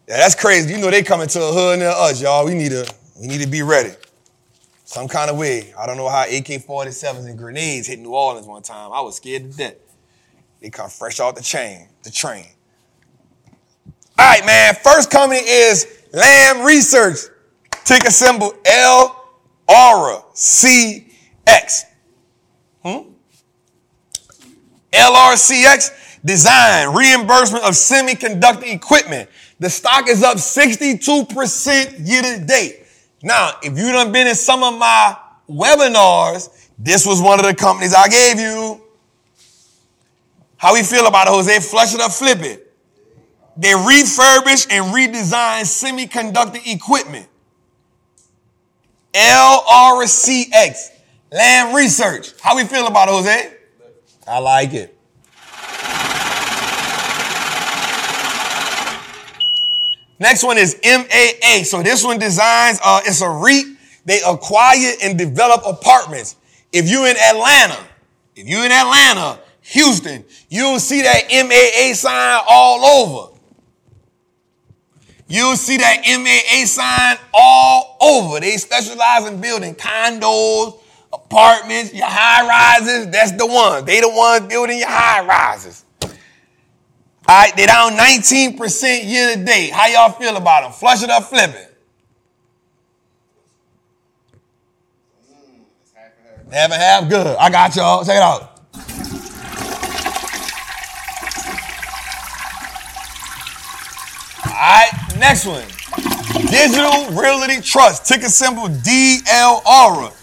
Yeah, 0.07 0.17
that's 0.17 0.35
crazy. 0.35 0.73
You 0.73 0.79
know 0.79 0.91
they 0.91 1.01
coming 1.01 1.27
to 1.29 1.39
a 1.41 1.51
hood 1.51 1.79
near 1.79 1.89
us, 1.89 2.21
y'all. 2.21 2.45
We 2.45 2.53
need 2.53 2.69
to, 2.69 2.85
we 3.19 3.27
need 3.27 3.41
to 3.41 3.47
be 3.47 3.63
ready. 3.63 3.91
Some 4.85 5.07
kind 5.07 5.31
of 5.31 5.37
way. 5.37 5.73
I 5.77 5.87
don't 5.87 5.97
know 5.97 6.07
how 6.07 6.21
AK-47s 6.23 7.25
and 7.25 7.37
grenades 7.37 7.87
hit 7.87 7.99
New 7.99 8.13
Orleans 8.13 8.45
one 8.45 8.61
time. 8.61 8.91
I 8.91 9.01
was 9.01 9.17
scared 9.17 9.51
to 9.51 9.57
death. 9.57 9.75
They 10.61 10.69
come 10.69 10.89
fresh 10.89 11.19
off 11.19 11.35
the 11.35 11.41
chain, 11.41 11.89
the 12.03 12.11
train. 12.11 12.45
All 14.17 14.29
right, 14.29 14.45
man. 14.45 14.75
First 14.75 15.11
company 15.11 15.41
is 15.41 15.87
Lam 16.13 16.65
Research. 16.65 17.17
Ticker 17.83 18.11
symbol 18.11 18.53
L 18.65 19.29
R 19.67 20.23
C 20.33 21.07
X. 21.45 21.85
Hmm? 22.83 23.09
LRCX 24.91 26.21
design 26.23 26.95
reimbursement 26.95 27.63
of 27.63 27.71
semiconductor 27.71 28.71
equipment. 28.71 29.29
The 29.59 29.69
stock 29.69 30.07
is 30.07 30.23
up 30.23 30.37
62% 30.37 32.07
year 32.07 32.21
to 32.21 32.45
date. 32.45 32.84
Now, 33.25 33.53
if 33.63 33.75
you 33.75 33.91
done 33.91 34.11
been 34.11 34.27
in 34.27 34.35
some 34.35 34.61
of 34.61 34.77
my 34.77 35.17
webinars, 35.49 36.69
this 36.77 37.07
was 37.07 37.19
one 37.19 37.39
of 37.39 37.45
the 37.47 37.55
companies 37.55 37.95
I 37.95 38.07
gave 38.07 38.39
you. 38.39 38.79
How 40.57 40.73
we 40.73 40.83
feel 40.83 41.07
about 41.07 41.25
it, 41.27 41.31
Jose? 41.31 41.59
Flush 41.61 41.95
it 41.95 42.01
up, 42.01 42.11
flip 42.11 42.43
it. 42.43 42.71
They 43.57 43.71
refurbish 43.71 44.67
and 44.69 44.93
redesign 44.93 45.63
semiconductor 45.63 46.61
equipment. 46.71 47.27
LRCX, 49.13 50.89
Lam 51.31 51.75
Research. 51.75 52.39
How 52.41 52.55
we 52.55 52.63
feel 52.65 52.85
about 52.85 53.07
it, 53.07 53.13
Jose? 53.13 53.53
I 54.27 54.37
like 54.37 54.73
it. 54.73 54.94
Next 60.19 60.43
one 60.43 60.57
is 60.57 60.79
MAA. 60.83 61.63
So 61.63 61.83
this 61.83 62.03
one 62.03 62.19
designs, 62.19 62.79
uh, 62.83 63.01
it's 63.05 63.21
a 63.21 63.29
REIT. 63.29 63.65
They 64.05 64.21
acquire 64.25 64.93
and 65.03 65.17
develop 65.17 65.61
apartments. 65.65 66.35
If 66.71 66.89
you're 66.89 67.07
in 67.07 67.17
Atlanta, 67.17 67.79
if 68.35 68.47
you're 68.47 68.65
in 68.65 68.71
Atlanta, 68.71 69.39
Houston, 69.61 70.23
you'll 70.49 70.79
see 70.79 71.01
that 71.01 71.23
MAA 71.31 71.93
sign 71.93 72.41
all 72.47 72.85
over. 72.85 73.31
You'll 75.27 75.55
see 75.55 75.77
that 75.77 76.03
MAA 76.05 76.65
sign 76.65 77.17
all 77.33 77.97
over. 77.99 78.39
They 78.39 78.57
specialize 78.57 79.25
in 79.25 79.41
building 79.41 79.73
condos, 79.73 80.79
apartments, 81.11 81.93
your 81.93 82.07
high 82.07 82.47
rises. 82.47 83.09
That's 83.09 83.31
the 83.31 83.47
ones. 83.47 83.85
They 83.85 84.01
the 84.01 84.09
ones 84.09 84.47
building 84.47 84.77
your 84.77 84.89
high 84.89 85.25
rises. 85.25 85.84
All 87.27 87.41
right, 87.41 87.55
they're 87.55 87.65
down 87.65 87.93
19% 87.93 89.09
year 89.09 89.35
to 89.35 89.43
date. 89.43 89.71
How 89.71 89.87
y'all 89.87 90.11
feel 90.11 90.37
about 90.37 90.61
them? 90.61 90.71
Flush 90.71 91.01
it 91.01 91.09
up, 91.09 91.23
flip 91.23 91.49
it. 91.49 91.71
Half 96.51 96.71
and 96.71 96.73
half, 96.73 97.09
good. 97.09 97.35
I 97.37 97.49
got 97.49 97.75
y'all. 97.75 98.05
Check 98.05 98.17
it 98.17 98.21
out. 98.21 98.51
All 104.45 104.61
right, 104.61 104.91
next 105.17 105.47
one. 105.47 105.65
Digital 106.51 107.09
Realty 107.19 107.59
Trust, 107.59 108.05
ticker 108.05 108.29
symbol 108.29 108.67
DLR. 108.67 110.13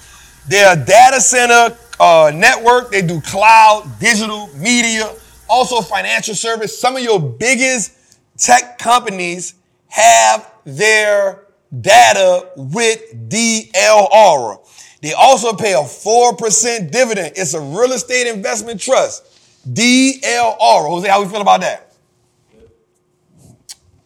They're 0.47 0.75
a 0.75 0.85
data 0.85 1.21
center 1.21 1.77
uh, 1.99 2.31
network. 2.33 2.93
They 2.93 3.03
do 3.03 3.21
cloud, 3.21 3.91
digital, 3.99 4.49
media, 4.57 5.13
also 5.53 5.83
financial 5.83 6.35
service. 6.35 6.77
Some 6.79 6.97
of 6.97 7.03
your 7.03 7.21
biggest 7.21 7.93
tech 8.39 8.79
companies 8.79 9.55
have 9.89 10.51
their 10.65 11.45
data 11.79 12.51
with 12.57 13.29
DLR. 13.29 14.59
They 15.03 15.13
also 15.13 15.53
pay 15.53 15.75
a 15.75 15.83
4% 15.83 16.91
dividend. 16.91 17.35
It's 17.37 17.53
a 17.53 17.61
real 17.61 17.93
estate 17.93 18.33
investment 18.33 18.81
trust. 18.81 19.25
DLR. 19.69 20.89
Jose, 20.89 21.09
how 21.09 21.23
we 21.23 21.29
feel 21.29 21.43
about 21.43 21.61
that? 21.61 21.93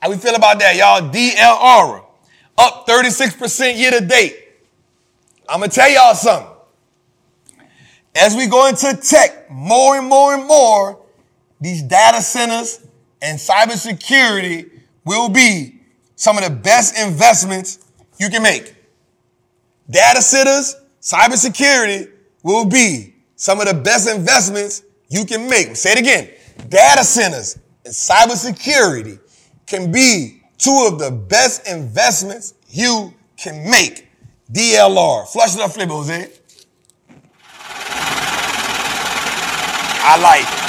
How 0.02 0.10
we 0.10 0.16
feel 0.16 0.34
about 0.34 0.58
that, 0.58 0.74
y'all? 0.76 1.00
DLR. 1.10 2.04
Up 2.58 2.86
36% 2.86 3.76
year 3.76 3.92
to 3.92 4.00
date. 4.04 4.36
I'm 5.48 5.60
going 5.60 5.70
to 5.70 5.76
tell 5.76 5.90
y'all 5.90 6.14
something. 6.14 6.50
As 8.16 8.34
we 8.34 8.46
go 8.46 8.66
into 8.66 8.96
tech, 8.96 9.50
more 9.50 9.96
and 9.96 10.08
more 10.08 10.34
and 10.34 10.46
more, 10.46 11.05
these 11.60 11.82
data 11.82 12.20
centers 12.20 12.86
and 13.22 13.38
cybersecurity 13.38 14.70
will 15.04 15.28
be 15.28 15.80
some 16.14 16.36
of 16.38 16.44
the 16.44 16.50
best 16.50 16.98
investments 16.98 17.78
you 18.18 18.28
can 18.28 18.42
make. 18.42 18.74
Data 19.88 20.20
centers, 20.20 20.76
cybersecurity 21.00 22.10
will 22.42 22.64
be 22.64 23.14
some 23.36 23.60
of 23.60 23.66
the 23.66 23.74
best 23.74 24.08
investments 24.08 24.82
you 25.08 25.24
can 25.24 25.48
make. 25.48 25.76
Say 25.76 25.92
it 25.92 25.98
again. 25.98 26.30
Data 26.68 27.04
centers 27.04 27.58
and 27.84 27.94
cybersecurity 27.94 29.20
can 29.66 29.92
be 29.92 30.42
two 30.58 30.88
of 30.90 30.98
the 30.98 31.10
best 31.10 31.68
investments 31.68 32.54
you 32.68 33.12
can 33.36 33.68
make. 33.70 34.08
DLR. 34.52 35.26
Flush 35.28 35.54
it 35.54 35.60
up, 35.60 35.72
flip 35.72 35.88
Jose. 35.88 36.12
Eh? 36.12 36.28
I 40.08 40.18
like 40.20 40.62
it. 40.62 40.65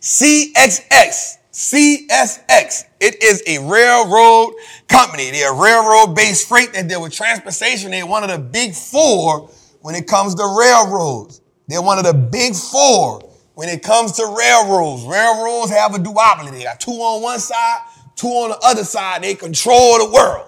CXX. 0.00 1.36
CSX. 1.52 2.84
It 3.00 3.22
is 3.22 3.42
a 3.46 3.58
railroad 3.58 4.54
company. 4.88 5.30
They're 5.30 5.52
a 5.52 5.56
railroad 5.56 6.14
based 6.14 6.48
freight 6.48 6.72
that 6.72 6.88
deal 6.88 7.02
with 7.02 7.12
transportation. 7.12 7.90
They're 7.90 8.06
one 8.06 8.22
of 8.22 8.30
the 8.30 8.38
big 8.38 8.72
four 8.74 9.50
when 9.80 9.94
it 9.94 10.06
comes 10.06 10.34
to 10.36 10.56
railroads. 10.58 11.42
They're 11.68 11.82
one 11.82 11.98
of 11.98 12.04
the 12.04 12.14
big 12.14 12.54
four 12.54 13.20
when 13.54 13.68
it 13.68 13.82
comes 13.82 14.12
to 14.12 14.22
railroads. 14.24 15.04
Railroads 15.04 15.70
have 15.70 15.94
a 15.94 15.98
duopoly. 15.98 16.52
They 16.52 16.62
got 16.62 16.80
two 16.80 16.92
on 16.92 17.22
one 17.22 17.38
side, 17.38 17.80
two 18.16 18.28
on 18.28 18.50
the 18.50 18.58
other 18.62 18.84
side. 18.84 19.22
They 19.22 19.34
control 19.34 19.98
the 19.98 20.10
world. 20.10 20.46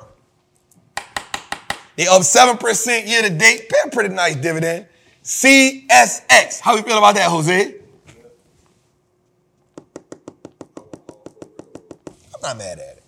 They 1.97 2.07
up 2.07 2.23
7% 2.23 3.07
year 3.07 3.21
to 3.21 3.29
date. 3.29 3.69
Pay 3.69 3.77
a 3.85 3.91
pretty 3.91 4.15
nice 4.15 4.37
dividend. 4.37 4.87
CSX. 5.23 6.61
How 6.61 6.75
you 6.75 6.83
feel 6.83 6.97
about 6.97 7.17
that, 7.17 7.29
Jose? 7.31 7.82
I'm 12.45 12.59
not 12.59 12.65
mad 12.65 12.79
at 12.81 12.97
it. 12.97 13.05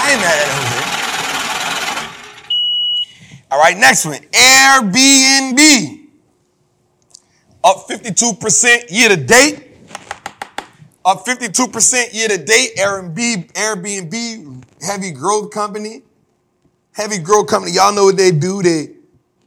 I 0.00 0.10
ain't 0.12 0.20
mad 0.20 0.38
at 0.38 0.48
it, 0.48 0.54
Jose. 0.58 0.98
All 3.50 3.60
right, 3.60 3.76
next 3.76 4.04
one. 4.04 4.18
Airbnb. 4.32 6.08
Up 7.62 7.86
52% 7.88 8.90
year 8.90 9.08
to 9.10 9.16
date. 9.16 9.68
Up 11.04 11.24
52% 11.24 12.12
year 12.12 12.28
to 12.28 12.38
date. 12.38 12.76
Airbnb, 12.76 13.52
Airbnb, 13.52 14.64
heavy 14.82 15.12
growth 15.12 15.52
company. 15.52 16.02
Heavy 16.92 17.18
growth 17.18 17.46
company. 17.46 17.72
Y'all 17.72 17.94
know 17.94 18.06
what 18.06 18.16
they 18.16 18.32
do. 18.32 18.62
They 18.62 18.97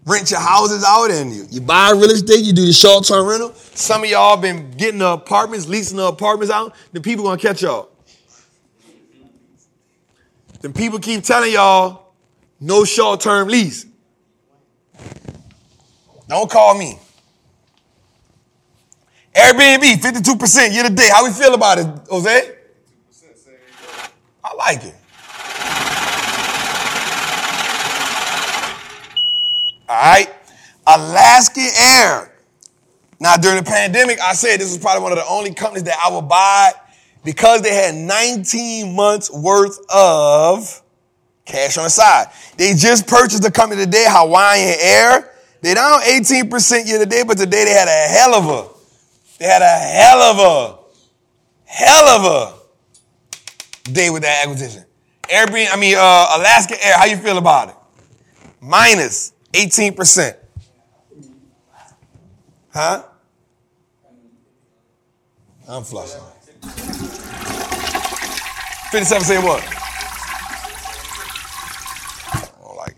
rent 0.06 0.32
your 0.32 0.40
houses 0.40 0.84
out 0.84 1.12
and 1.12 1.34
you, 1.34 1.46
you 1.50 1.62
buy 1.62 1.92
real 1.92 2.12
estate, 2.12 2.44
you 2.44 2.54
do 2.54 2.66
the 2.66 2.74
short-term 2.74 3.28
rental. 3.28 3.54
Some 3.54 4.04
of 4.04 4.10
y'all 4.10 4.38
been 4.38 4.72
getting 4.72 5.00
the 5.00 5.10
apartments, 5.10 5.68
leasing 5.68 5.98
the 5.98 6.06
apartments 6.06 6.52
out. 6.52 6.76
The 6.92 7.02
people 7.02 7.24
gonna 7.26 7.40
catch 7.40 7.62
y'all. 7.62 7.90
Then 10.62 10.74
people 10.74 11.00
keep 11.00 11.24
telling 11.24 11.54
y'all 11.54 12.14
no 12.60 12.84
short-term 12.86 13.48
lease. 13.48 13.86
Don't 16.28 16.50
call 16.50 16.78
me. 16.78 16.98
Airbnb, 19.36 19.82
52% 19.82 20.74
year 20.74 20.84
to 20.84 20.90
date. 20.90 21.12
How 21.12 21.24
we 21.24 21.32
feel 21.32 21.54
about 21.54 21.80
it, 21.80 21.88
Jose? 22.10 22.56
I 24.44 24.54
like 24.56 24.84
it. 24.84 24.96
All 29.92 29.98
right. 29.98 30.34
Alaska 30.88 31.60
Air. 31.60 32.32
Now, 33.20 33.36
during 33.36 33.62
the 33.62 33.70
pandemic, 33.70 34.22
I 34.22 34.32
said 34.32 34.62
this 34.62 34.70
was 34.70 34.78
probably 34.78 35.04
one 35.04 35.12
of 35.12 35.18
the 35.18 35.28
only 35.28 35.54
companies 35.54 35.84
that 35.84 35.98
I 36.02 36.16
would 36.16 36.30
buy 36.30 36.72
because 37.26 37.62
they 37.62 37.76
had 37.76 37.94
19 37.94 38.96
months 38.96 39.30
worth 39.30 39.80
of 39.94 40.82
cash 41.44 41.78
on 41.78 41.84
the 41.84 41.90
side. 41.90 42.28
They 42.56 42.74
just 42.74 43.06
purchased 43.06 43.46
a 43.46 43.52
company 43.52 43.84
today, 43.84 44.06
Hawaiian 44.08 44.78
Air. 44.80 45.30
They 45.60 45.74
down 45.74 46.00
18% 46.00 46.88
year 46.88 47.00
to 47.00 47.06
date, 47.06 47.28
but 47.28 47.38
today 47.38 47.66
they 47.66 47.74
had 47.74 47.90
a 47.90 48.14
hell 48.14 48.34
of 48.34 48.46
a, 48.48 48.70
they 49.40 49.46
had 49.46 49.62
a 49.62 49.78
hell 49.78 50.22
of 50.22 50.40
a, 50.40 50.80
hell 51.66 52.08
of 52.08 52.60
a 53.86 53.92
day 53.92 54.10
with 54.10 54.22
that 54.22 54.46
acquisition. 54.46 54.86
Airbnb, 55.24 55.68
I 55.70 55.76
mean, 55.76 55.96
uh, 55.98 56.38
Alaska 56.38 56.76
Air, 56.82 56.98
how 56.98 57.06
you 57.06 57.18
feel 57.18 57.38
about 57.38 57.70
it? 57.70 57.76
Minus 58.62 59.34
18%. 59.54 60.36
Huh? 62.74 63.04
I'm 65.68 65.84
flushing. 65.84 66.22
57 68.92 69.24
say 69.24 69.38
what? 69.38 69.64
I 72.34 72.48
don't 72.62 72.78
like 72.78 72.90
it. 72.90 72.98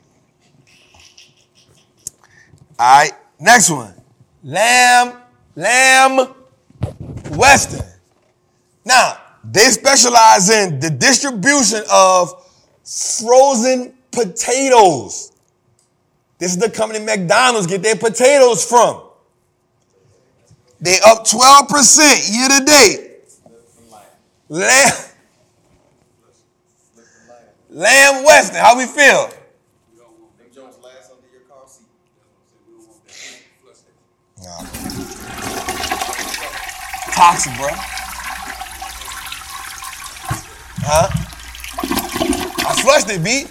All 2.79 2.97
right, 2.97 3.11
next 3.39 3.69
one. 3.69 3.93
Lamb, 4.43 5.17
Lamb 5.55 6.33
Weston. 7.31 7.85
Now, 8.85 9.17
they 9.43 9.69
specialize 9.69 10.49
in 10.49 10.79
the 10.79 10.89
distribution 10.89 11.83
of 11.91 12.33
frozen 12.83 13.93
potatoes. 14.11 15.32
This 16.43 16.51
is 16.55 16.57
the 16.57 16.69
company 16.69 16.99
McDonald's 16.99 17.67
get 17.67 17.81
their 17.81 17.95
potatoes 17.95 18.65
from. 18.65 19.01
They 20.81 20.97
up 21.05 21.25
12% 21.25 22.35
year 22.35 22.49
to 22.49 22.65
date. 22.65 23.11
Lamb, 24.49 24.91
Lamb 27.69 28.25
Weston, 28.25 28.57
how 28.57 28.77
we 28.77 28.85
feel? 28.87 29.29
Nah. 34.43 34.65
Toxic, 37.13 37.55
bro. 37.55 37.69
Huh? 40.83 41.07
I 42.67 42.81
flushed 42.81 43.09
it, 43.09 43.23
B. 43.23 43.45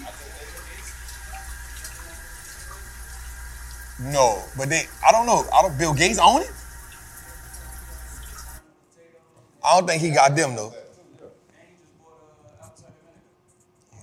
No, 4.05 4.43
but 4.57 4.69
they, 4.69 4.83
I 5.07 5.13
don't 5.13 5.27
know. 5.27 5.45
I 5.55 5.63
don't, 5.63 5.79
Bill 5.79 5.95
Gates 5.95 6.19
own 6.19 6.43
it? 6.43 6.51
I 9.65 9.79
don't 9.79 9.87
think 9.87 10.03
he 10.03 10.11
got 10.11 10.35
them 10.35 10.57
though. 10.57 10.75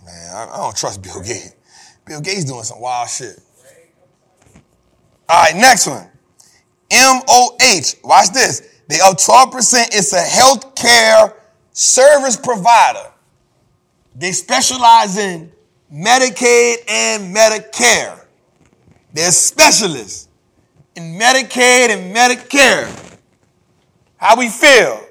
Man, 0.06 0.36
I, 0.36 0.48
I 0.54 0.58
don't 0.58 0.76
trust 0.76 1.02
Bill 1.02 1.22
Gates. 1.22 1.56
Bill 2.06 2.22
Gates 2.22 2.46
doing 2.46 2.64
some 2.64 2.80
wild 2.80 3.10
shit. 3.10 3.40
All 5.28 5.44
right, 5.44 5.56
next 5.56 5.86
one. 5.86 6.10
MOH. 6.92 8.00
Watch 8.04 8.30
this. 8.32 8.82
They 8.88 9.00
up 9.02 9.18
12%. 9.18 9.90
It's 9.92 10.14
a 10.14 10.24
healthcare 10.24 11.36
service 11.72 12.38
provider. 12.38 13.12
They 14.16 14.32
specialize 14.32 15.18
in 15.18 15.52
Medicaid 15.94 16.78
and 16.88 17.36
Medicare. 17.36 18.19
They're 19.14 19.32
specialists 19.32 20.28
in 20.96 21.18
Medicaid 21.18 21.90
and 21.90 22.16
Medicare. 22.16 22.88
How 24.18 24.36
we 24.38 24.50
feel? 24.50 25.06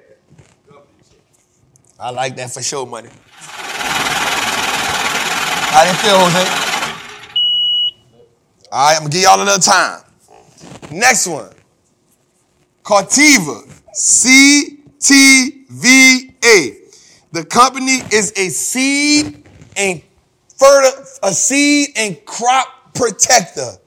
I 1.99 2.11
like 2.11 2.37
that 2.37 2.53
for 2.53 2.63
sure, 2.63 2.87
money. 2.87 3.09
How 5.71 5.85
they 5.85 5.95
feel, 5.99 6.19
Jose? 6.19 6.69
All 8.71 8.87
right, 8.87 8.97
I'm 8.97 9.03
gonna 9.03 9.11
give 9.11 9.23
y'all 9.23 9.41
another 9.41 9.63
time. 9.63 10.03
Next 10.91 11.27
one. 11.27 11.51
Corteva. 12.83 13.65
C-T-V-A. 13.93 14.79
The 17.33 17.45
company 17.45 18.01
is 18.13 18.33
a 18.37 18.49
seed 18.49 19.45
and 19.77 20.03
fertile, 20.57 21.05
a 21.23 21.33
seed 21.33 21.91
and 21.97 22.25
crop 22.25 22.95
protector. 22.95 23.79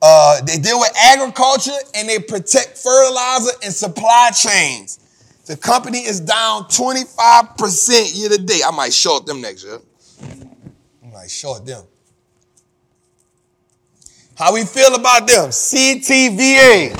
Uh, 0.00 0.40
they 0.42 0.58
deal 0.58 0.78
with 0.78 0.92
agriculture 0.96 1.72
and 1.94 2.08
they 2.08 2.18
protect 2.18 2.78
fertilizer 2.78 3.50
and 3.64 3.72
supply 3.72 4.30
chains. 4.30 5.00
The 5.46 5.56
company 5.56 5.98
is 5.98 6.20
down 6.20 6.64
25% 6.64 8.16
year 8.16 8.28
to 8.28 8.38
date. 8.38 8.62
I 8.66 8.70
might 8.70 8.92
short 8.92 9.26
them 9.26 9.40
next 9.40 9.64
year. 9.64 9.78
I 10.22 11.10
might 11.12 11.30
short 11.30 11.64
them. 11.66 11.84
How 14.36 14.54
we 14.54 14.64
feel 14.64 14.94
about 14.94 15.26
them? 15.26 15.48
CTVA. 15.48 16.94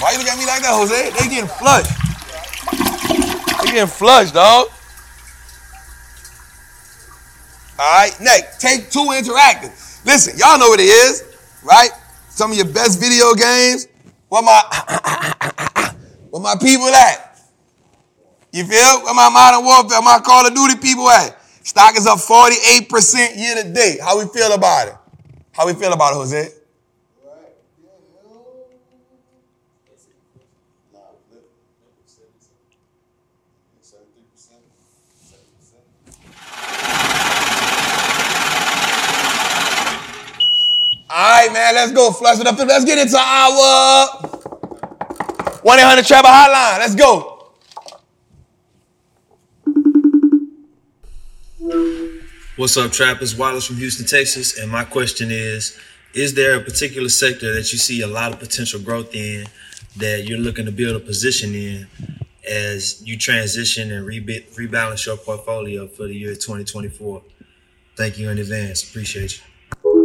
Why 0.00 0.12
you 0.12 0.18
look 0.18 0.28
at 0.28 0.38
me 0.38 0.46
like 0.46 0.62
that, 0.62 0.72
Jose? 0.72 1.10
They 1.10 1.28
getting 1.28 1.48
flushed. 1.48 1.92
They 3.60 3.72
getting 3.72 3.86
flushed, 3.86 4.34
dog. 4.34 4.68
All 7.78 7.92
right, 7.96 8.12
next, 8.20 8.60
Take-Two 8.60 9.08
Interactive. 9.12 10.04
Listen, 10.04 10.36
y'all 10.38 10.58
know 10.58 10.68
what 10.68 10.80
it 10.80 10.84
is, 10.84 11.24
right? 11.62 11.90
Some 12.28 12.50
of 12.52 12.56
your 12.56 12.66
best 12.66 13.00
video 13.00 13.34
games. 13.34 13.86
Where 14.28 14.42
my 14.42 14.62
where 16.30 16.42
my 16.42 16.54
people 16.60 16.88
at? 16.88 17.38
You 18.52 18.64
feel? 18.64 19.02
Where 19.04 19.14
my 19.14 19.28
Modern 19.28 19.64
Warfare, 19.64 20.00
my 20.02 20.20
Call 20.24 20.46
of 20.46 20.54
Duty 20.54 20.76
people 20.76 21.08
at? 21.10 21.36
Stock 21.62 21.96
is 21.96 22.06
up 22.06 22.18
48% 22.18 23.36
year 23.36 23.62
to 23.62 23.72
date. 23.72 24.00
How 24.00 24.18
we 24.18 24.26
feel 24.26 24.52
about 24.52 24.88
it? 24.88 24.94
How 25.52 25.66
we 25.66 25.74
feel 25.74 25.92
about 25.92 26.12
it, 26.12 26.16
Jose? 26.16 26.36
Right? 26.36 26.48
Yeah, 27.82 27.90
no. 28.24 28.64
Nah, 30.92 31.00
flip. 31.28 31.44
Flip 31.78 31.94
73%. 32.06 32.50
73%. 33.82 34.60
70%. 41.09 41.09
All 41.20 41.26
right, 41.26 41.52
man, 41.52 41.74
let's 41.74 41.92
go. 41.92 42.12
Flush 42.12 42.40
it 42.40 42.46
up. 42.46 42.56
Let's 42.56 42.86
get 42.86 42.96
into 42.96 43.18
our 43.18 44.08
1 45.60 45.78
800 45.78 46.06
Trapper 46.06 46.28
Hotline. 46.28 46.78
Let's 46.78 46.94
go. 46.94 47.50
What's 52.56 52.74
up, 52.78 52.90
trappers? 52.92 53.36
Wallace 53.36 53.66
from 53.66 53.76
Houston, 53.76 54.06
Texas. 54.06 54.58
And 54.58 54.72
my 54.72 54.84
question 54.84 55.30
is 55.30 55.78
Is 56.14 56.32
there 56.32 56.56
a 56.58 56.64
particular 56.64 57.10
sector 57.10 57.52
that 57.52 57.70
you 57.70 57.76
see 57.76 58.00
a 58.00 58.06
lot 58.06 58.32
of 58.32 58.38
potential 58.38 58.80
growth 58.80 59.14
in 59.14 59.44
that 59.98 60.24
you're 60.26 60.38
looking 60.38 60.64
to 60.64 60.72
build 60.72 60.96
a 60.96 61.00
position 61.00 61.54
in 61.54 61.86
as 62.50 63.06
you 63.06 63.18
transition 63.18 63.92
and 63.92 64.06
rebe- 64.06 64.48
rebalance 64.54 65.04
your 65.04 65.18
portfolio 65.18 65.86
for 65.86 66.04
the 66.04 66.14
year 66.14 66.32
2024? 66.32 67.20
Thank 67.98 68.16
you 68.16 68.30
in 68.30 68.38
advance. 68.38 68.88
Appreciate 68.88 69.36
you. 69.36 69.99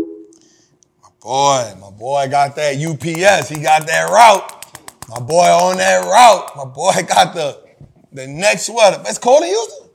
Boy, 1.25 1.73
my 1.81 1.89
boy 1.89 2.27
got 2.29 2.55
that 2.55 2.75
UPS. 2.75 3.49
He 3.49 3.59
got 3.59 3.87
that 3.87 4.11
route. 4.11 4.77
My 5.09 5.19
boy 5.19 5.47
on 5.47 5.77
that 5.77 6.05
route. 6.05 6.51
My 6.55 6.65
boy 6.65 6.93
got 7.07 7.33
the 7.33 7.63
the 8.11 8.27
next 8.27 8.67
sweater. 8.67 9.01
It's 9.07 9.17
cold 9.17 9.41
in 9.41 9.47
Houston? 9.47 9.89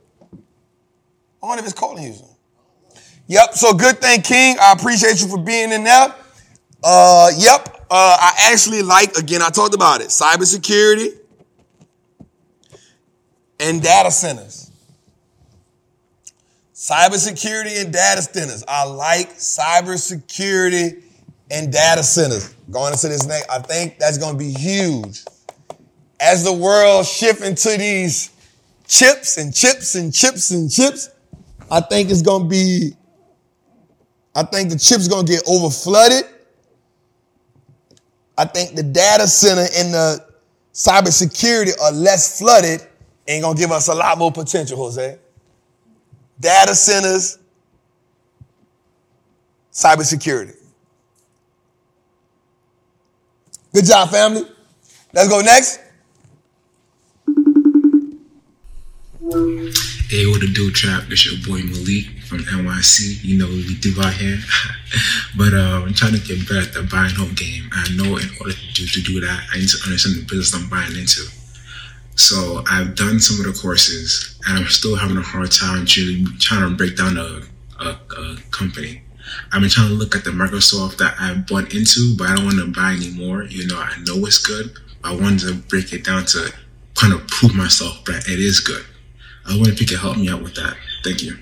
I 1.41 1.45
wonder 1.45 1.63
if 1.63 1.69
it's 1.69 1.79
cold 1.79 1.99
in 1.99 2.03
Houston. 2.03 2.27
Yep, 3.27 3.53
so 3.53 3.73
good 3.73 4.01
thing, 4.01 4.21
King. 4.23 4.57
I 4.61 4.73
appreciate 4.73 5.21
you 5.21 5.29
for 5.29 5.37
being 5.37 5.71
in 5.71 5.85
there. 5.85 6.13
Uh, 6.83 7.31
yep, 7.37 7.77
uh, 7.89 8.17
I 8.19 8.49
actually 8.51 8.81
like, 8.81 9.15
again, 9.15 9.41
I 9.41 9.51
talked 9.51 9.73
about 9.73 10.01
it, 10.01 10.07
cybersecurity 10.07 11.17
and 13.57 13.81
data 13.81 14.11
centers. 14.11 14.69
Cybersecurity 16.73 17.81
and 17.81 17.93
data 17.93 18.21
centers. 18.21 18.65
I 18.67 18.83
like 18.83 19.29
cybersecurity 19.37 21.03
and 21.51 21.71
data 21.71 22.03
centers. 22.03 22.53
Going 22.69 22.93
into 22.93 23.09
this 23.09 23.27
next, 23.27 23.49
I 23.49 23.59
think 23.59 23.99
that's 23.99 24.17
going 24.17 24.33
to 24.33 24.39
be 24.39 24.51
huge. 24.51 25.23
As 26.19 26.43
the 26.43 26.53
world 26.53 27.05
shift 27.05 27.43
into 27.43 27.77
these 27.77 28.31
chips 28.87 29.37
and 29.37 29.53
chips 29.53 29.95
and 29.95 30.13
chips 30.13 30.51
and 30.51 30.71
chips, 30.71 31.09
I 31.69 31.81
think 31.81 32.09
it's 32.09 32.21
going 32.21 32.43
to 32.43 32.49
be, 32.49 32.93
I 34.35 34.43
think 34.43 34.69
the 34.69 34.79
chips 34.79 35.07
going 35.07 35.25
to 35.25 35.31
get 35.31 35.43
over 35.47 35.69
flooded. 35.69 36.25
I 38.37 38.45
think 38.45 38.75
the 38.75 38.83
data 38.83 39.27
center 39.27 39.67
and 39.77 39.93
the 39.93 40.25
cybersecurity 40.73 41.79
are 41.81 41.91
less 41.91 42.39
flooded 42.39 42.81
and 43.27 43.43
going 43.43 43.55
to 43.55 43.61
give 43.61 43.71
us 43.71 43.87
a 43.87 43.93
lot 43.93 44.17
more 44.17 44.31
potential, 44.31 44.77
Jose 44.77 45.19
data 46.41 46.73
centers, 46.75 47.37
cybersecurity. 49.71 50.55
Good 53.73 53.85
job, 53.85 54.09
family. 54.09 54.43
Let's 55.13 55.29
go 55.29 55.39
next. 55.39 55.79
Hey, 60.09 60.25
what 60.27 60.41
to 60.41 60.51
do, 60.51 60.71
Trap? 60.71 61.03
It's 61.07 61.25
your 61.25 61.39
boy 61.47 61.63
Malik 61.63 62.21
from 62.27 62.39
NYC. 62.39 63.23
You 63.23 63.37
know 63.37 63.45
what 63.45 63.55
we 63.55 63.75
do 63.79 63.93
out 64.01 64.13
here. 64.13 64.39
but 65.37 65.53
uh, 65.53 65.83
I'm 65.85 65.93
trying 65.93 66.15
to 66.15 66.19
get 66.19 66.45
better 66.49 66.67
at 66.67 66.73
the 66.73 66.83
buy 66.83 67.05
and 67.05 67.13
hold 67.13 67.37
game. 67.37 67.69
I 67.71 67.87
know 67.95 68.17
in 68.17 68.27
order 68.41 68.51
to 68.51 68.73
do, 68.73 68.85
to 68.85 69.01
do 69.01 69.21
that, 69.21 69.41
I 69.53 69.59
need 69.59 69.69
to 69.69 69.77
understand 69.85 70.17
the 70.17 70.23
business 70.23 70.53
I'm 70.53 70.67
buying 70.67 70.97
into. 70.97 71.21
So 72.17 72.65
I've 72.69 72.95
done 72.95 73.21
some 73.21 73.39
of 73.39 73.53
the 73.53 73.57
courses, 73.57 74.37
and 74.47 74.59
I'm 74.59 74.67
still 74.67 74.97
having 74.97 75.15
a 75.15 75.21
hard 75.21 75.49
time 75.49 75.85
truly 75.85 76.25
trying 76.39 76.69
to 76.69 76.75
break 76.75 76.97
down 76.97 77.17
a, 77.17 77.41
a, 77.79 77.97
a 78.19 78.37
company. 78.51 79.01
I've 79.51 79.61
been 79.61 79.69
trying 79.69 79.89
to 79.89 79.93
look 79.93 80.15
at 80.15 80.23
the 80.23 80.31
Microsoft 80.31 80.97
that 80.97 81.15
I 81.19 81.33
bought 81.33 81.73
into, 81.73 82.15
but 82.17 82.29
I 82.29 82.35
don't 82.35 82.45
want 82.45 82.59
to 82.59 82.71
buy 82.71 82.93
anymore. 82.93 83.43
You 83.43 83.67
know, 83.67 83.77
I 83.77 83.97
know 84.05 84.25
it's 84.25 84.45
good. 84.45 84.71
I 85.03 85.13
wanted 85.13 85.39
to 85.47 85.53
break 85.55 85.93
it 85.93 86.03
down 86.03 86.25
to 86.27 86.53
kind 86.95 87.13
of 87.13 87.27
prove 87.27 87.55
myself 87.55 88.03
that 88.05 88.27
it 88.27 88.39
is 88.39 88.59
good. 88.59 88.85
I 89.47 89.55
wonder 89.55 89.71
if 89.71 89.81
you 89.81 89.87
could 89.87 89.99
help 89.99 90.17
me 90.17 90.29
out 90.29 90.41
with 90.41 90.55
that. 90.55 90.75
Thank 91.03 91.23
you. 91.23 91.37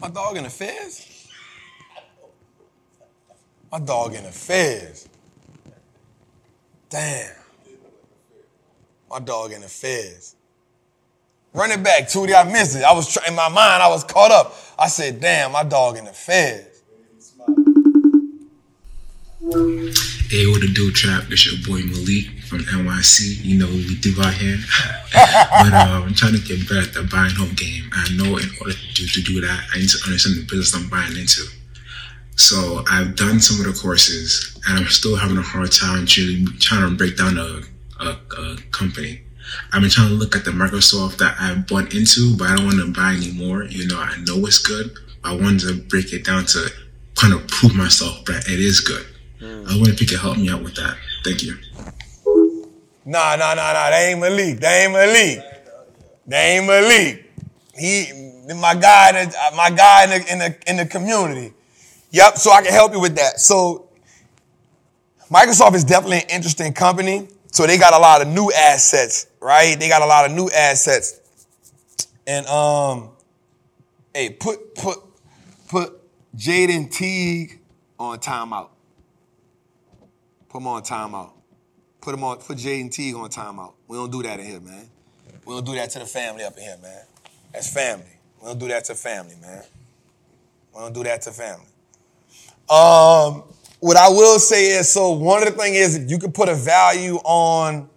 My 0.00 0.08
dog 0.08 0.36
in 0.36 0.44
the 0.44 0.50
feds? 0.50 1.28
My 3.70 3.78
dog 3.80 4.14
in 4.14 4.24
the 4.24 4.30
feds. 4.30 5.08
Damn. 6.88 7.34
My 9.10 9.20
dog 9.20 9.52
in 9.52 9.60
the 9.60 9.68
feds. 9.68 10.36
Run 11.54 11.70
it 11.72 11.82
back, 11.82 12.04
Tootie. 12.04 12.34
I 12.34 12.50
missed 12.50 12.76
it. 12.76 12.84
I 12.84 12.92
was 12.92 13.12
try- 13.12 13.24
in 13.26 13.34
my 13.34 13.48
mind. 13.48 13.82
I 13.82 13.88
was 13.88 14.04
caught 14.04 14.30
up. 14.30 14.54
I 14.78 14.88
said, 14.88 15.20
"Damn, 15.20 15.52
my 15.52 15.64
dog 15.64 15.96
in 15.96 16.04
the 16.04 16.12
feds." 16.12 16.66
Hey, 20.30 20.46
what 20.46 20.60
to 20.60 20.68
do, 20.68 20.92
Trap? 20.92 21.24
It's 21.30 21.46
your 21.46 21.56
boy 21.66 21.82
Malik 21.86 22.42
from 22.48 22.58
NYC. 22.60 23.42
You 23.42 23.58
know 23.58 23.66
what 23.66 23.76
we 23.76 23.96
do 23.96 24.14
out 24.20 24.34
here. 24.34 24.58
but 25.12 25.72
uh, 25.72 26.02
I'm 26.04 26.12
trying 26.12 26.34
to 26.34 26.40
get 26.40 26.68
better 26.68 26.82
at 26.82 26.92
the 26.92 27.08
buy 27.10 27.24
and 27.26 27.32
hold 27.32 27.56
game. 27.56 27.88
I 27.94 28.12
know 28.14 28.36
in 28.36 28.50
order 28.60 28.74
to 28.74 28.94
do, 28.94 29.06
to 29.06 29.22
do 29.22 29.40
that, 29.40 29.64
I 29.72 29.78
need 29.78 29.88
to 29.88 29.98
understand 30.04 30.36
the 30.36 30.42
business 30.42 30.74
I'm 30.74 30.90
buying 30.90 31.16
into. 31.16 31.42
So 32.36 32.84
I've 32.90 33.16
done 33.16 33.40
some 33.40 33.64
of 33.64 33.72
the 33.72 33.80
courses, 33.80 34.60
and 34.68 34.78
I'm 34.78 34.86
still 34.88 35.16
having 35.16 35.38
a 35.38 35.42
hard 35.42 35.72
time 35.72 36.04
trying 36.06 36.44
to 36.90 36.94
break 36.94 37.16
down 37.16 37.38
a, 37.38 37.62
a, 38.04 38.16
a 38.36 38.56
company. 38.70 39.22
I've 39.72 39.80
been 39.80 39.90
trying 39.90 40.08
to 40.08 40.14
look 40.14 40.36
at 40.36 40.44
the 40.44 40.50
Microsoft 40.50 41.18
that 41.18 41.36
I 41.38 41.54
bought 41.54 41.94
into, 41.94 42.36
but 42.36 42.48
I 42.48 42.56
don't 42.56 42.66
want 42.66 42.78
to 42.78 42.92
buy 42.92 43.12
anymore. 43.12 43.64
You 43.64 43.86
know, 43.86 43.98
I 43.98 44.16
know 44.22 44.46
it's 44.46 44.58
good. 44.58 44.90
I 45.24 45.34
wanted 45.34 45.60
to 45.60 45.74
break 45.88 46.12
it 46.12 46.24
down 46.24 46.46
to 46.46 46.70
kind 47.14 47.34
of 47.34 47.46
prove 47.48 47.74
myself 47.74 48.24
that 48.26 48.48
it 48.48 48.60
is 48.60 48.80
good. 48.80 49.04
I 49.40 49.76
wonder 49.76 49.90
if 49.90 50.00
you 50.00 50.06
could 50.06 50.18
help 50.18 50.36
me 50.36 50.48
out 50.50 50.62
with 50.62 50.74
that. 50.76 50.96
Thank 51.24 51.42
you. 51.42 51.56
Nah, 53.04 53.36
nah, 53.36 53.54
nah, 53.54 53.72
nah. 53.72 53.90
They 53.90 54.10
ain't 54.10 54.20
Malik. 54.20 54.60
They 54.60 54.84
ain't 54.84 54.92
Malik. 54.92 55.44
They 56.26 56.56
ain't 56.56 56.66
Malik. 56.66 57.32
He, 57.76 58.44
my 58.54 58.74
guy, 58.74 59.30
my 59.56 59.70
guy 59.70 60.04
in 60.04 60.10
the, 60.10 60.32
in 60.32 60.38
the 60.38 60.70
in 60.70 60.76
the 60.78 60.86
community. 60.86 61.52
Yep. 62.10 62.36
So 62.36 62.50
I 62.50 62.62
can 62.62 62.72
help 62.72 62.92
you 62.92 63.00
with 63.00 63.16
that. 63.16 63.40
So 63.40 63.88
Microsoft 65.30 65.74
is 65.74 65.84
definitely 65.84 66.18
an 66.18 66.30
interesting 66.30 66.72
company. 66.72 67.28
So 67.50 67.66
they 67.66 67.78
got 67.78 67.94
a 67.94 67.98
lot 67.98 68.22
of 68.22 68.28
new 68.28 68.50
assets, 68.52 69.26
right? 69.40 69.78
They 69.78 69.88
got 69.88 70.02
a 70.02 70.06
lot 70.06 70.26
of 70.26 70.32
new 70.32 70.50
assets. 70.50 71.20
And 72.26 72.46
um, 72.46 73.10
hey, 74.14 74.30
put 74.30 74.74
put 74.74 74.98
put 75.68 75.94
Jaden 76.36 76.90
Teague 76.90 77.60
on 77.98 78.18
timeout. 78.18 78.68
Put 80.48 80.58
him 80.58 80.66
on 80.66 80.82
timeout. 80.82 81.32
Put 82.00 82.14
him 82.14 82.24
on. 82.24 82.36
Put 82.38 82.58
Jaden 82.58 82.90
Teague 82.92 83.14
on 83.14 83.28
timeout. 83.30 83.72
We 83.86 83.96
don't 83.96 84.10
do 84.10 84.22
that 84.22 84.38
in 84.40 84.46
here, 84.46 84.60
man. 84.60 84.88
We 85.44 85.54
don't 85.54 85.64
do 85.64 85.74
that 85.74 85.90
to 85.90 86.00
the 86.00 86.06
family 86.06 86.44
up 86.44 86.56
in 86.56 86.62
here, 86.62 86.78
man. 86.82 87.02
That's 87.52 87.72
family. 87.72 88.04
We 88.40 88.48
don't 88.48 88.58
do 88.58 88.68
that 88.68 88.84
to 88.84 88.94
family, 88.94 89.34
man. 89.40 89.62
We 90.74 90.80
don't 90.80 90.92
do 90.92 91.02
that 91.04 91.22
to 91.22 91.32
family. 91.32 91.66
Um, 92.68 93.44
what 93.80 93.96
I 93.96 94.08
will 94.08 94.38
say 94.38 94.70
is, 94.70 94.90
so 94.90 95.12
one 95.12 95.46
of 95.46 95.52
the 95.54 95.60
things 95.60 95.76
is 95.76 96.10
you 96.10 96.18
can 96.18 96.32
put 96.32 96.48
a 96.48 96.54
value 96.54 97.16
on 97.24 97.88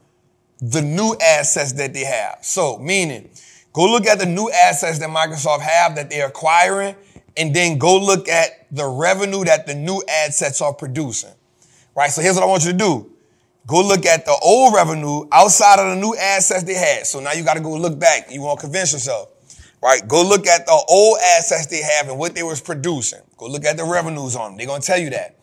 the 0.60 0.82
new 0.82 1.16
assets 1.20 1.74
that 1.74 1.94
they 1.94 2.04
have. 2.04 2.40
So, 2.42 2.78
meaning, 2.78 3.30
go 3.74 3.92
look 3.92 4.06
at 4.06 4.20
the 4.20 4.28
new 4.28 4.50
assets 4.52 5.00
that 5.00 5.10
Microsoft 5.10 5.62
have 5.62 5.96
that 5.96 6.10
they're 6.10 6.28
acquiring, 6.28 6.96
and 7.36 7.56
then 7.56 7.78
go 7.78 7.98
look 7.98 8.28
at 8.28 8.68
the 8.72 8.86
revenue 8.86 9.44
that 9.46 9.66
the 9.66 9.74
new 9.74 10.04
assets 10.08 10.62
are 10.62 10.74
producing. 10.74 11.32
Right? 11.96 12.12
So 12.12 12.22
here's 12.22 12.36
what 12.36 12.44
I 12.44 12.48
want 12.48 12.64
you 12.64 12.72
to 12.72 12.78
do. 12.78 13.12
Go 13.68 13.82
look 13.82 14.06
at 14.06 14.26
the 14.26 14.38
old 14.42 14.74
revenue 14.74 15.28
outside 15.32 15.80
of 15.80 15.96
the 15.96 16.02
new 16.02 16.16
assets 16.16 16.64
they 16.64 16.74
had. 16.74 17.06
So 17.06 17.20
now 17.20 17.32
you 17.34 17.44
got 17.44 17.56
to 17.56 17.62
go 17.62 17.76
look 17.76 18.00
back. 18.00 18.32
You 18.32 18.42
want 18.42 18.60
to 18.60 18.66
convince 18.66 18.94
yourself. 18.94 19.30
Right? 19.82 20.08
Go 20.08 20.24
look 20.28 20.48
at 20.48 20.66
the 20.66 20.84
old 20.90 21.18
assets 21.38 21.68
they 21.68 21.82
have 21.82 22.10
and 22.10 22.18
what 22.18 22.36
they 22.36 22.44
was 22.44 22.62
producing. 22.62 23.20
Go 23.38 23.48
look 23.48 23.66
at 23.66 23.78
the 23.78 23.84
revenues 23.84 24.36
on 24.36 24.52
them. 24.52 24.58
They're 24.58 24.68
going 24.68 24.82
to 24.82 24.88
tell 24.88 25.00
you 25.00 25.10
that. 25.12 25.36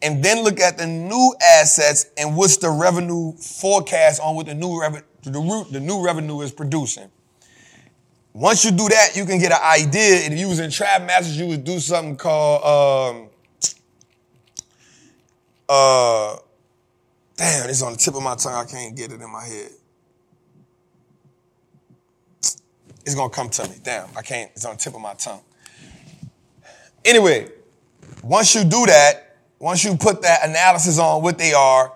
And 0.00 0.22
then 0.22 0.44
look 0.44 0.60
at 0.60 0.78
the 0.78 0.86
new 0.86 1.34
assets 1.42 2.06
and 2.16 2.36
what's 2.36 2.56
the 2.58 2.70
revenue 2.70 3.32
forecast 3.32 4.20
on 4.20 4.36
what 4.36 4.46
the 4.46 4.54
new 4.54 4.80
revenue, 4.80 5.02
the, 5.22 5.66
the 5.72 5.80
new 5.80 6.04
revenue 6.04 6.40
is 6.40 6.52
producing. 6.52 7.10
Once 8.32 8.64
you 8.64 8.70
do 8.70 8.88
that, 8.88 9.16
you 9.16 9.24
can 9.24 9.40
get 9.40 9.50
an 9.50 9.58
idea. 9.60 10.24
And 10.24 10.34
if 10.34 10.38
you 10.38 10.48
was 10.48 10.60
in 10.60 10.70
Trap 10.70 11.02
Masters, 11.02 11.36
you 11.36 11.46
would 11.48 11.64
do 11.64 11.80
something 11.80 12.16
called 12.16 12.62
um, 12.62 13.30
uh, 15.68 16.36
damn, 17.36 17.68
it's 17.68 17.82
on 17.82 17.92
the 17.92 17.98
tip 17.98 18.14
of 18.14 18.22
my 18.22 18.34
tongue. 18.36 18.54
I 18.54 18.64
can't 18.64 18.96
get 18.96 19.12
it 19.12 19.20
in 19.20 19.30
my 19.30 19.44
head. 19.44 19.70
It's 23.04 23.14
gonna 23.14 23.30
come 23.30 23.48
to 23.50 23.68
me. 23.68 23.76
Damn, 23.82 24.08
I 24.16 24.22
can't. 24.22 24.50
It's 24.54 24.64
on 24.64 24.76
the 24.76 24.80
tip 24.80 24.94
of 24.94 25.00
my 25.00 25.14
tongue. 25.14 25.40
Anyway, 27.04 27.48
once 28.22 28.54
you 28.54 28.64
do 28.64 28.86
that, 28.86 29.27
once 29.58 29.84
you 29.84 29.96
put 29.96 30.22
that 30.22 30.48
analysis 30.48 30.98
on 30.98 31.22
what 31.22 31.38
they 31.38 31.52
are, 31.52 31.92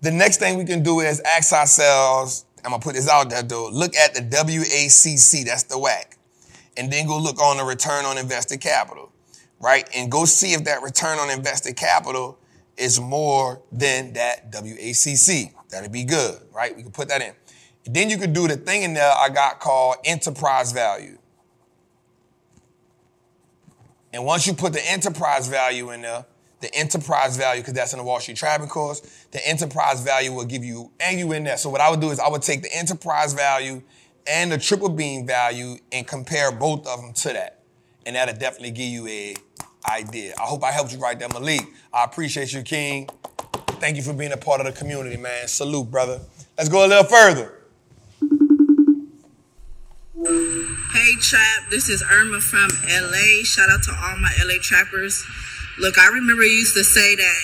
the 0.00 0.10
next 0.10 0.38
thing 0.38 0.58
we 0.58 0.64
can 0.64 0.82
do 0.82 1.00
is 1.00 1.20
ask 1.20 1.52
ourselves, 1.52 2.44
I'm 2.64 2.70
gonna 2.70 2.82
put 2.82 2.94
this 2.94 3.08
out 3.08 3.30
there 3.30 3.42
though, 3.42 3.68
look 3.68 3.94
at 3.94 4.14
the 4.14 4.20
WACC, 4.20 5.44
that's 5.44 5.64
the 5.64 5.76
WAC, 5.76 6.16
and 6.76 6.92
then 6.92 7.06
go 7.06 7.18
look 7.18 7.40
on 7.40 7.58
the 7.58 7.64
return 7.64 8.04
on 8.04 8.18
invested 8.18 8.60
capital, 8.60 9.12
right? 9.60 9.88
And 9.94 10.10
go 10.10 10.24
see 10.24 10.54
if 10.54 10.64
that 10.64 10.82
return 10.82 11.18
on 11.18 11.30
invested 11.30 11.76
capital 11.76 12.38
is 12.76 12.98
more 12.98 13.60
than 13.70 14.14
that 14.14 14.50
WACC. 14.50 15.52
That'd 15.70 15.92
be 15.92 16.04
good, 16.04 16.40
right? 16.52 16.74
We 16.74 16.82
can 16.82 16.92
put 16.92 17.08
that 17.08 17.22
in. 17.22 17.32
Then 17.84 18.10
you 18.10 18.16
could 18.16 18.32
do 18.32 18.48
the 18.48 18.56
thing 18.56 18.82
in 18.82 18.94
there 18.94 19.12
I 19.12 19.28
got 19.28 19.60
called 19.60 19.96
enterprise 20.04 20.72
value. 20.72 21.18
And 24.12 24.24
once 24.24 24.46
you 24.46 24.52
put 24.52 24.72
the 24.72 24.90
enterprise 24.90 25.48
value 25.48 25.90
in 25.90 26.02
there, 26.02 26.26
the 26.62 26.74
enterprise 26.74 27.36
value, 27.36 27.60
because 27.60 27.74
that's 27.74 27.92
in 27.92 27.98
the 27.98 28.04
Wall 28.04 28.20
Street 28.20 28.38
Trapping 28.38 28.68
course, 28.68 29.00
the 29.32 29.46
enterprise 29.46 30.00
value 30.02 30.32
will 30.32 30.44
give 30.44 30.64
you, 30.64 30.90
and 31.00 31.18
you 31.18 31.32
in 31.32 31.44
there. 31.44 31.58
So 31.58 31.68
what 31.68 31.80
I 31.80 31.90
would 31.90 32.00
do 32.00 32.10
is 32.10 32.18
I 32.18 32.28
would 32.28 32.42
take 32.42 32.62
the 32.62 32.74
enterprise 32.74 33.34
value 33.34 33.82
and 34.26 34.50
the 34.50 34.58
triple 34.58 34.88
beam 34.88 35.26
value 35.26 35.76
and 35.90 36.06
compare 36.06 36.52
both 36.52 36.86
of 36.86 37.00
them 37.00 37.12
to 37.12 37.28
that. 37.34 37.58
And 38.06 38.16
that'll 38.16 38.36
definitely 38.36 38.70
give 38.70 38.86
you 38.86 39.06
a 39.08 39.34
idea. 39.90 40.34
I 40.38 40.42
hope 40.42 40.62
I 40.62 40.70
helped 40.70 40.92
you 40.92 40.98
right 40.98 41.18
there, 41.18 41.28
Malik. 41.28 41.62
I 41.92 42.04
appreciate 42.04 42.52
you, 42.52 42.62
King. 42.62 43.08
Thank 43.66 43.96
you 43.96 44.02
for 44.02 44.12
being 44.12 44.32
a 44.32 44.36
part 44.36 44.60
of 44.60 44.66
the 44.66 44.72
community, 44.72 45.16
man. 45.16 45.48
Salute, 45.48 45.90
brother. 45.90 46.20
Let's 46.56 46.70
go 46.70 46.86
a 46.86 46.88
little 46.88 47.04
further. 47.04 47.58
Hey 50.94 51.16
Trap, 51.20 51.70
this 51.70 51.88
is 51.88 52.04
Irma 52.08 52.38
from 52.40 52.70
LA. 52.88 53.42
Shout 53.42 53.68
out 53.70 53.82
to 53.82 53.90
all 53.90 54.16
my 54.18 54.30
LA 54.38 54.60
trappers. 54.60 55.24
Look, 55.78 55.98
I 55.98 56.08
remember 56.08 56.44
you 56.44 56.52
used 56.52 56.76
to 56.76 56.84
say 56.84 57.16
that 57.16 57.40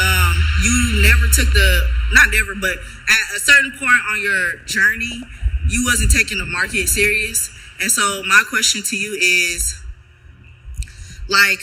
um, 0.00 0.34
you 0.62 1.02
never 1.02 1.26
took 1.32 1.52
the 1.52 1.88
not 2.12 2.28
never, 2.30 2.54
but 2.54 2.76
at 2.76 3.36
a 3.36 3.40
certain 3.40 3.72
point 3.72 4.00
on 4.10 4.20
your 4.20 4.56
journey, 4.66 5.20
you 5.68 5.84
wasn't 5.84 6.10
taking 6.10 6.38
the 6.38 6.46
market 6.46 6.88
serious. 6.88 7.50
And 7.80 7.90
so 7.90 8.22
my 8.24 8.42
question 8.48 8.82
to 8.82 8.96
you 8.96 9.18
is 9.20 9.80
like 11.28 11.60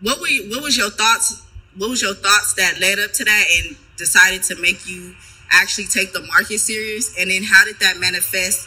what 0.00 0.20
were 0.20 0.28
you, 0.28 0.50
what 0.50 0.62
was 0.62 0.76
your 0.76 0.90
thoughts 0.90 1.42
what 1.76 1.90
was 1.90 2.00
your 2.00 2.14
thoughts 2.14 2.54
that 2.54 2.80
led 2.80 2.98
up 2.98 3.12
to 3.12 3.24
that 3.24 3.44
and 3.58 3.76
decided 3.98 4.42
to 4.42 4.60
make 4.60 4.88
you 4.88 5.14
actually 5.52 5.86
take 5.86 6.12
the 6.12 6.22
market 6.22 6.58
serious 6.58 7.14
and 7.18 7.30
then 7.30 7.42
how 7.42 7.64
did 7.64 7.78
that 7.80 7.98
manifest 7.98 8.66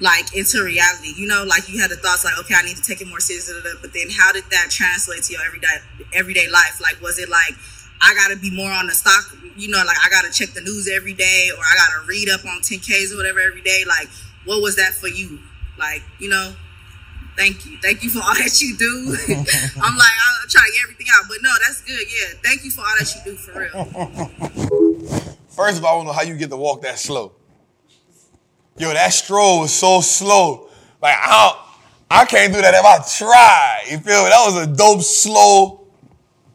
like 0.00 0.36
into 0.36 0.62
reality. 0.62 1.14
You 1.16 1.26
know 1.26 1.44
like 1.44 1.68
you 1.68 1.80
had 1.80 1.90
the 1.90 1.96
thoughts 1.96 2.24
like 2.24 2.38
okay 2.40 2.54
i 2.56 2.62
need 2.62 2.76
to 2.76 2.82
take 2.82 3.00
it 3.00 3.08
more 3.08 3.20
seriously 3.20 3.54
but 3.80 3.92
then 3.92 4.08
how 4.10 4.32
did 4.32 4.44
that 4.50 4.70
translate 4.70 5.22
to 5.24 5.32
your 5.32 5.42
everyday 5.44 5.68
everyday 6.12 6.48
life? 6.48 6.80
Like 6.80 7.00
was 7.00 7.18
it 7.18 7.28
like 7.28 7.54
i 8.02 8.14
gotta 8.14 8.36
be 8.36 8.50
more 8.54 8.70
on 8.70 8.86
the 8.86 8.92
stock 8.92 9.24
you 9.56 9.68
know 9.68 9.78
like 9.78 9.96
i 10.04 10.10
gotta 10.10 10.30
check 10.30 10.50
the 10.50 10.60
news 10.60 10.86
every 10.86 11.14
day 11.14 11.50
or 11.56 11.62
i 11.64 11.74
gotta 11.76 12.06
read 12.06 12.28
up 12.28 12.44
on 12.44 12.60
10ks 12.60 13.12
or 13.12 13.16
whatever 13.16 13.40
every 13.40 13.62
day? 13.62 13.84
Like 13.86 14.08
what 14.44 14.62
was 14.62 14.76
that 14.76 14.92
for 14.94 15.08
you? 15.08 15.38
Like 15.78 16.02
you 16.18 16.28
know 16.28 16.54
thank 17.36 17.66
you. 17.66 17.78
Thank 17.82 18.02
you 18.02 18.10
for 18.10 18.20
all 18.20 18.34
that 18.34 18.60
you 18.60 18.76
do. 18.76 19.16
I'm 19.82 19.96
like 19.96 20.16
i'll 20.16 20.48
try 20.48 20.62
to 20.66 20.72
get 20.72 20.82
everything 20.82 21.06
out. 21.16 21.24
But 21.28 21.38
no 21.42 21.50
that's 21.64 21.80
good. 21.82 22.06
Yeah. 22.06 22.38
Thank 22.42 22.64
you 22.64 22.70
for 22.70 22.80
all 22.80 22.94
that 22.98 23.14
you 23.14 23.32
do 23.32 23.36
for 23.36 23.60
real. 23.60 25.36
First 25.56 25.78
of 25.78 25.84
all, 25.86 25.94
I 25.94 25.98
don't 25.98 26.06
know 26.06 26.12
how 26.12 26.22
you 26.22 26.36
get 26.36 26.50
to 26.50 26.56
walk 26.56 26.82
that 26.82 26.98
slow. 26.98 27.32
Yo, 28.78 28.92
that 28.92 29.12
stroll 29.12 29.60
was 29.60 29.72
so 29.72 30.00
slow. 30.00 30.68
Like, 31.00 31.16
I, 31.18 31.64
I 32.10 32.24
can't 32.26 32.52
do 32.52 32.60
that 32.60 32.74
if 32.74 32.84
I 32.84 32.98
try. 33.18 33.82
You 33.90 33.98
feel 33.98 34.24
me? 34.24 34.28
That 34.28 34.44
was 34.44 34.56
a 34.56 34.66
dope, 34.66 35.02
slow 35.02 35.86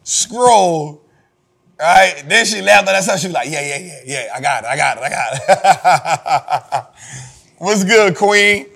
scroll. 0.02 1.02
Right? 1.78 2.24
Then 2.28 2.44
she 2.46 2.62
laughed 2.62 2.88
at 2.88 3.02
stuff. 3.02 3.18
She 3.18 3.26
was 3.26 3.34
like, 3.34 3.50
yeah, 3.50 3.60
yeah, 3.60 3.78
yeah, 3.78 4.00
yeah. 4.04 4.32
I 4.34 4.40
got 4.40 4.64
it. 4.64 4.68
I 4.68 4.76
got 4.76 4.98
it. 4.98 5.02
I 5.02 5.08
got 5.08 6.84
it. 6.84 6.84
What's 7.58 7.84
good, 7.84 8.16
Queen? 8.16 8.66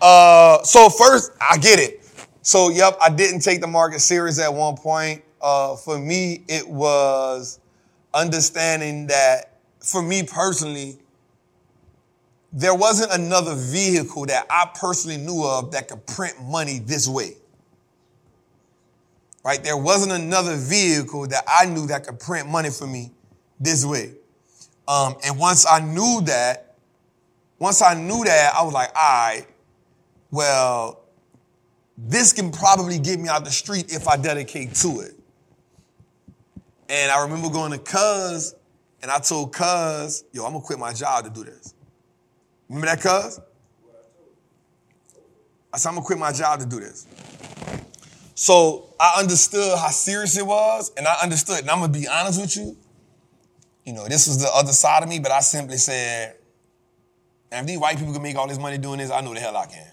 Uh, 0.00 0.62
so 0.64 0.88
first, 0.88 1.30
I 1.40 1.58
get 1.58 1.78
it. 1.78 2.04
So, 2.42 2.70
yep, 2.70 2.96
I 3.00 3.10
didn't 3.10 3.40
take 3.40 3.60
the 3.60 3.66
market 3.66 4.00
serious 4.00 4.40
at 4.40 4.52
one 4.52 4.76
point. 4.76 5.22
Uh, 5.40 5.76
for 5.76 5.98
me, 5.98 6.44
it 6.48 6.68
was 6.68 7.60
understanding 8.14 9.06
that 9.08 9.60
for 9.80 10.02
me 10.02 10.24
personally, 10.24 10.98
there 12.52 12.74
wasn't 12.74 13.12
another 13.12 13.54
vehicle 13.54 14.26
that 14.26 14.46
I 14.50 14.70
personally 14.74 15.16
knew 15.16 15.44
of 15.44 15.72
that 15.72 15.88
could 15.88 16.06
print 16.06 16.42
money 16.42 16.78
this 16.78 17.08
way. 17.08 17.34
Right? 19.44 19.62
There 19.62 19.76
wasn't 19.76 20.12
another 20.12 20.56
vehicle 20.56 21.26
that 21.28 21.44
I 21.46 21.66
knew 21.66 21.86
that 21.86 22.06
could 22.06 22.18
print 22.18 22.48
money 22.48 22.70
for 22.70 22.86
me 22.86 23.12
this 23.60 23.84
way. 23.84 24.12
Um, 24.88 25.16
and 25.24 25.38
once 25.38 25.66
I 25.68 25.80
knew 25.80 26.20
that, 26.22 26.74
once 27.58 27.82
I 27.82 27.94
knew 27.94 28.24
that, 28.24 28.54
I 28.54 28.62
was 28.62 28.72
like, 28.72 28.90
all 28.94 29.02
right, 29.02 29.46
well, 30.30 31.00
this 31.96 32.32
can 32.32 32.52
probably 32.52 32.98
get 32.98 33.18
me 33.18 33.28
out 33.28 33.44
the 33.44 33.50
street 33.50 33.92
if 33.92 34.06
I 34.06 34.16
dedicate 34.16 34.74
to 34.76 35.00
it. 35.00 35.14
And 36.88 37.10
I 37.10 37.22
remember 37.22 37.48
going 37.50 37.72
to 37.72 37.78
Cuz 37.78 38.54
and 39.02 39.10
I 39.10 39.18
told 39.18 39.52
Cuz, 39.52 40.24
yo, 40.32 40.44
I'm 40.44 40.52
gonna 40.52 40.64
quit 40.64 40.78
my 40.78 40.92
job 40.92 41.24
to 41.24 41.30
do 41.30 41.44
this. 41.44 41.74
Remember 42.68 42.86
that, 42.86 43.00
Cuz? 43.00 43.40
I 45.72 45.78
said, 45.78 45.88
I'm 45.90 45.94
gonna 45.96 46.06
quit 46.06 46.18
my 46.18 46.32
job 46.32 46.60
to 46.60 46.66
do 46.66 46.80
this. 46.80 47.06
So 48.34 48.94
I 48.98 49.20
understood 49.20 49.78
how 49.78 49.88
serious 49.88 50.36
it 50.36 50.46
was, 50.46 50.92
and 50.96 51.06
I 51.06 51.16
understood, 51.22 51.60
and 51.60 51.70
I'm 51.70 51.80
gonna 51.80 51.92
be 51.92 52.08
honest 52.08 52.40
with 52.40 52.56
you. 52.56 52.76
You 53.84 53.92
know, 53.92 54.08
this 54.08 54.26
was 54.26 54.40
the 54.40 54.50
other 54.52 54.72
side 54.72 55.02
of 55.02 55.08
me, 55.08 55.18
but 55.18 55.30
I 55.30 55.40
simply 55.40 55.76
said, 55.76 56.34
if 57.52 57.66
these 57.66 57.78
white 57.78 57.98
people 57.98 58.12
can 58.12 58.22
make 58.22 58.36
all 58.36 58.48
this 58.48 58.58
money 58.58 58.78
doing 58.78 58.98
this, 58.98 59.10
I 59.10 59.20
know 59.20 59.32
the 59.32 59.40
hell 59.40 59.56
I 59.56 59.66
can. 59.66 59.92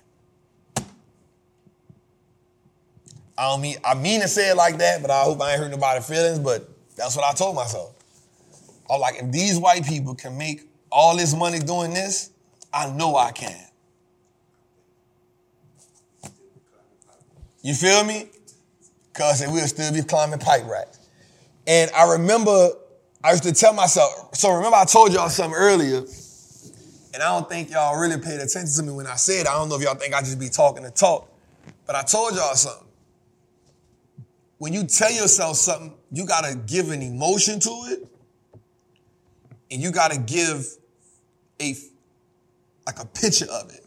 I 3.37 3.49
don't 3.49 3.61
mean 3.61 3.77
I 3.83 3.93
mean 3.95 4.21
to 4.21 4.27
say 4.27 4.51
it 4.51 4.55
like 4.55 4.77
that, 4.77 5.01
but 5.01 5.09
I 5.09 5.23
hope 5.23 5.41
I 5.41 5.51
ain't 5.51 5.59
hurt 5.59 5.71
nobody's 5.71 6.07
feelings, 6.07 6.39
but 6.39 6.69
that's 6.95 7.15
what 7.15 7.25
I 7.25 7.33
told 7.33 7.55
myself. 7.55 7.95
I 8.89 8.93
was 8.93 9.01
like, 9.01 9.15
if 9.21 9.31
these 9.31 9.57
white 9.57 9.85
people 9.85 10.13
can 10.13 10.37
make 10.37 10.69
all 10.91 11.15
this 11.17 11.33
money 11.35 11.59
doing 11.59 11.93
this, 11.93 12.29
I 12.73 12.89
know 12.91 13.15
I 13.15 13.31
can. 13.31 13.67
You 17.61 17.73
feel 17.73 18.03
me? 18.03 18.29
Cause 19.13 19.43
we'll 19.47 19.67
still 19.67 19.93
be 19.93 20.01
climbing 20.01 20.39
pipe 20.39 20.65
racks. 20.67 20.99
And 21.67 21.91
I 21.91 22.11
remember 22.13 22.71
I 23.23 23.31
used 23.31 23.43
to 23.43 23.53
tell 23.53 23.73
myself, 23.73 24.35
so 24.35 24.51
remember 24.53 24.75
I 24.75 24.85
told 24.85 25.13
y'all 25.13 25.29
something 25.29 25.57
earlier, 25.57 25.99
and 27.13 27.23
I 27.23 27.29
don't 27.29 27.47
think 27.47 27.69
y'all 27.69 27.97
really 27.97 28.19
paid 28.19 28.39
attention 28.39 28.73
to 28.77 28.83
me 28.83 28.91
when 28.91 29.07
I 29.07 29.15
said. 29.15 29.47
I 29.47 29.53
don't 29.53 29.69
know 29.69 29.75
if 29.75 29.81
y'all 29.81 29.95
think 29.95 30.13
I 30.13 30.19
just 30.19 30.39
be 30.39 30.49
talking 30.49 30.83
to 30.83 30.91
talk, 30.91 31.31
but 31.85 31.95
I 31.95 32.01
told 32.01 32.33
y'all 32.33 32.55
something. 32.55 32.87
When 34.57 34.73
you 34.73 34.83
tell 34.83 35.11
yourself 35.11 35.57
something, 35.57 35.93
you 36.11 36.25
gotta 36.25 36.57
give 36.57 36.89
an 36.89 37.01
emotion 37.01 37.59
to 37.61 37.69
it 37.89 38.07
and 39.73 39.81
you 39.81 39.91
got 39.91 40.11
to 40.11 40.19
give 40.19 40.67
a 41.59 41.75
like 42.85 42.99
a 42.99 43.05
picture 43.05 43.47
of 43.51 43.71
it. 43.73 43.85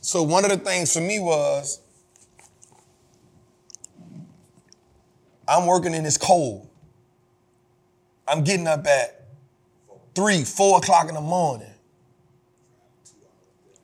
So 0.00 0.22
one 0.22 0.44
of 0.44 0.50
the 0.50 0.56
things 0.56 0.92
for 0.92 1.00
me 1.00 1.20
was 1.20 1.80
I'm 5.46 5.66
working 5.66 5.94
in 5.94 6.02
this 6.04 6.16
cold. 6.16 6.68
I'm 8.26 8.42
getting 8.44 8.66
up 8.66 8.86
at 8.86 9.26
three, 10.14 10.44
four 10.44 10.78
o'clock 10.78 11.08
in 11.08 11.14
the 11.14 11.20
morning, 11.20 11.72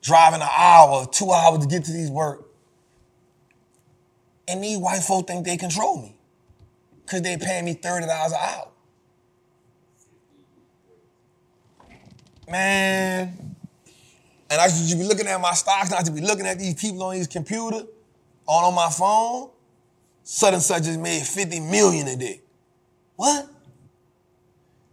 driving 0.01 0.41
an 0.41 0.47
hour, 0.57 1.05
two 1.11 1.31
hours 1.31 1.59
to 1.59 1.67
get 1.67 1.85
to 1.85 1.91
these 1.91 2.09
work. 2.09 2.45
And 4.47 4.63
these 4.63 4.77
white 4.77 5.03
folk 5.03 5.27
think 5.27 5.45
they 5.45 5.57
control 5.57 6.01
me 6.01 6.15
because 7.03 7.21
they 7.21 7.37
paying 7.37 7.65
me 7.65 7.75
$30 7.75 8.03
an 8.03 8.33
hour. 8.33 8.67
Man. 12.49 13.55
And 14.49 14.59
I 14.59 14.67
should 14.67 14.97
be 14.97 15.03
looking 15.03 15.27
at 15.27 15.39
my 15.39 15.53
stocks, 15.53 15.91
not 15.91 16.05
to 16.05 16.11
be 16.11 16.21
looking 16.21 16.47
at 16.47 16.57
these 16.57 16.73
people 16.73 17.03
on 17.03 17.13
these 17.13 17.27
computer, 17.27 17.83
all 18.47 18.65
on 18.65 18.75
my 18.75 18.89
phone. 18.89 19.51
Such 20.23 20.53
and 20.53 20.61
such 20.61 20.83
just 20.83 20.99
made 20.99 21.23
50 21.23 21.59
million 21.59 22.07
a 22.07 22.15
day. 22.15 22.41
What? 23.15 23.47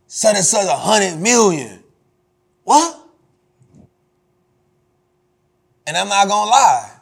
Such 0.06 0.36
and 0.36 0.44
such 0.44 0.66
100 0.66 1.20
million. 1.20 1.82
What? 2.64 3.06
And 5.86 5.96
I'm 5.96 6.08
not 6.08 6.28
gonna 6.28 6.50
lie. 6.50 6.92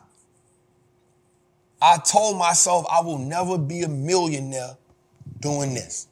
I 1.80 1.98
told 1.98 2.38
myself 2.38 2.86
I 2.90 3.00
will 3.00 3.18
never 3.18 3.58
be 3.58 3.82
a 3.82 3.88
millionaire 3.88 4.76
doing 5.40 5.74
this. 5.74 6.06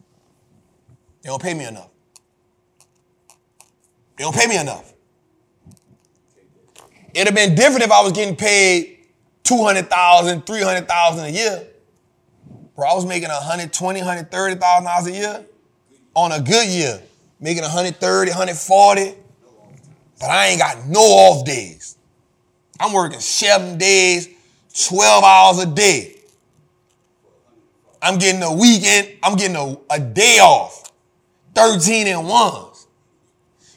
They 1.23 1.29
don't 1.29 1.43
pay 1.43 1.55
me 1.55 1.67
enough. 1.67 1.89
They 4.17 4.25
don't 4.25 4.35
pay 4.35 4.47
me 4.47 4.59
enough. 4.59 4.92
It'd 7.15 7.27
have 7.27 7.35
been 7.35 7.55
different 7.55 7.85
if 7.85 7.93
I 7.93 8.03
was 8.03 8.13
getting 8.13 8.37
paid 8.37 8.99
200,000, 9.45 10.47
300,000 10.47 11.25
a 11.25 11.29
year. 11.29 11.67
Bro, 12.75 12.89
I 12.89 12.95
was 12.95 13.05
making 13.05 13.29
120, 13.29 14.01
130,000 14.01 14.85
dollars 14.85 15.07
a 15.07 15.13
year 15.13 15.45
on 16.15 16.33
a 16.33 16.41
good 16.41 16.67
year, 16.69 17.03
making 17.41 17.63
130, 17.63 18.31
140. 18.31 19.15
But 20.21 20.31
I 20.31 20.49
ain't 20.49 20.61
got 20.61 20.87
no 20.87 21.01
off 21.01 21.45
days. 21.45 21.97
I'm 22.81 22.93
working 22.93 23.21
seven 23.21 23.77
days, 23.77 24.29
12 24.87 25.25
hours 25.25 25.59
a 25.59 25.67
day. 25.67 26.17
I'm 28.01 28.19
getting 28.19 28.43
a 28.43 28.53
weekend, 28.53 29.09
I'm 29.23 29.37
getting 29.37 29.57
a, 29.57 29.77
a 29.91 30.01
day 30.01 30.39
off. 30.39 30.91
13 31.55 32.07
and 32.07 32.27
ones. 32.27 32.87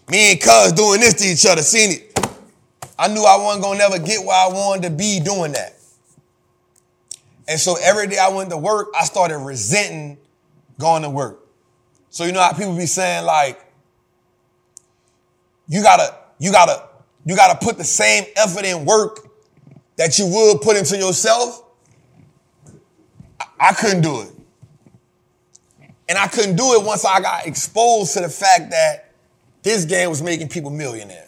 Me 0.10 0.32
and 0.32 0.42
cuz 0.42 0.72
doing 0.72 1.02
this 1.02 1.16
to 1.16 1.26
each 1.26 1.46
other, 1.46 1.62
seen 1.62 1.92
it. 1.92 2.15
I 2.98 3.08
knew 3.08 3.24
I 3.24 3.38
wasn't 3.38 3.64
gonna 3.64 3.80
never 3.80 4.00
get 4.00 4.26
where 4.26 4.36
I 4.36 4.48
wanted 4.48 4.84
to 4.84 4.90
be 4.90 5.20
doing 5.20 5.52
that. 5.54 5.76
And 7.48 7.60
so 7.60 7.76
every 7.82 8.08
day 8.08 8.18
I 8.18 8.30
went 8.30 8.50
to 8.50 8.58
work, 8.58 8.88
I 9.00 9.04
started 9.06 9.38
resenting 9.38 10.18
going 10.80 11.04
to 11.04 11.10
work. 11.10 11.46
So 12.10 12.24
you 12.24 12.32
know 12.32 12.42
how 12.42 12.54
people 12.54 12.76
be 12.76 12.86
saying 12.86 13.26
like, 13.26 13.62
you 15.68 15.82
gotta, 15.84 16.16
you 16.40 16.52
gotta, 16.52 16.88
you 17.26 17.36
gotta 17.36 17.64
put 17.64 17.78
the 17.78 17.84
same 17.84 18.26
effort 18.36 18.66
in 18.66 18.86
work 18.86 19.28
that 19.98 20.18
you 20.18 20.28
would 20.28 20.62
put 20.62 20.78
into 20.78 20.98
yourself. 20.98 21.64
I, 23.40 23.70
I 23.70 23.74
couldn't 23.74 24.02
do 24.02 24.22
it. 24.22 24.32
And 26.08 26.18
I 26.18 26.28
couldn't 26.28 26.56
do 26.56 26.74
it 26.74 26.86
once 26.86 27.04
I 27.04 27.20
got 27.20 27.48
exposed 27.48 28.14
to 28.14 28.22
the 28.22 28.30
fact 28.30 28.72
that 28.72 29.12
this 29.64 29.86
game 29.86 30.10
was 30.10 30.22
making 30.22 30.50
people 30.50 30.70
millionaires. 30.70 31.25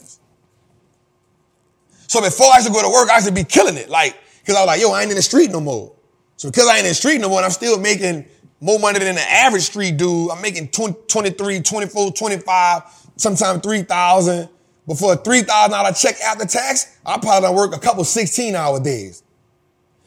So 2.07 2.21
before 2.21 2.47
I 2.51 2.57
used 2.57 2.67
to 2.67 2.73
go 2.73 2.81
to 2.81 2.89
work, 2.89 3.09
I 3.09 3.15
used 3.15 3.27
to 3.27 3.33
be 3.33 3.43
killing 3.43 3.77
it. 3.77 3.89
Like, 3.89 4.17
cause 4.45 4.55
I 4.55 4.61
was 4.61 4.67
like, 4.67 4.81
yo, 4.81 4.91
I 4.91 5.01
ain't 5.01 5.11
in 5.11 5.17
the 5.17 5.21
street 5.21 5.51
no 5.51 5.59
more. 5.59 5.93
So 6.37 6.49
because 6.49 6.67
I 6.67 6.77
ain't 6.77 6.85
in 6.85 6.91
the 6.91 6.95
street 6.95 7.19
no 7.19 7.29
more, 7.29 7.39
and 7.39 7.45
I'm 7.45 7.51
still 7.51 7.79
making 7.79 8.25
more 8.59 8.79
money 8.79 8.99
than 8.99 9.15
the 9.15 9.21
average 9.21 9.63
street 9.63 9.97
dude. 9.97 10.31
I'm 10.31 10.41
making 10.41 10.69
20, 10.69 10.95
23, 11.07 11.61
24, 11.61 12.11
25, 12.11 12.81
sometimes 13.17 13.61
3,000. 13.61 14.49
But 14.87 14.97
for 14.97 15.13
a 15.13 15.17
$3,000 15.17 16.01
check 16.01 16.15
after 16.21 16.45
tax, 16.45 16.97
I 17.05 17.17
probably 17.17 17.47
don't 17.47 17.55
work 17.55 17.75
a 17.75 17.79
couple 17.79 18.03
16 18.03 18.55
hour 18.55 18.79
days. 18.79 19.23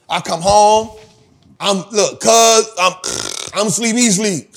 I 0.09 0.21
come 0.21 0.41
home, 0.41 0.91
I'm, 1.61 1.85
look, 1.91 2.21
cuz, 2.21 2.71
I'm, 2.79 2.93
I'm 3.55 3.69
sleep, 3.69 3.97
sleep. 3.97 4.55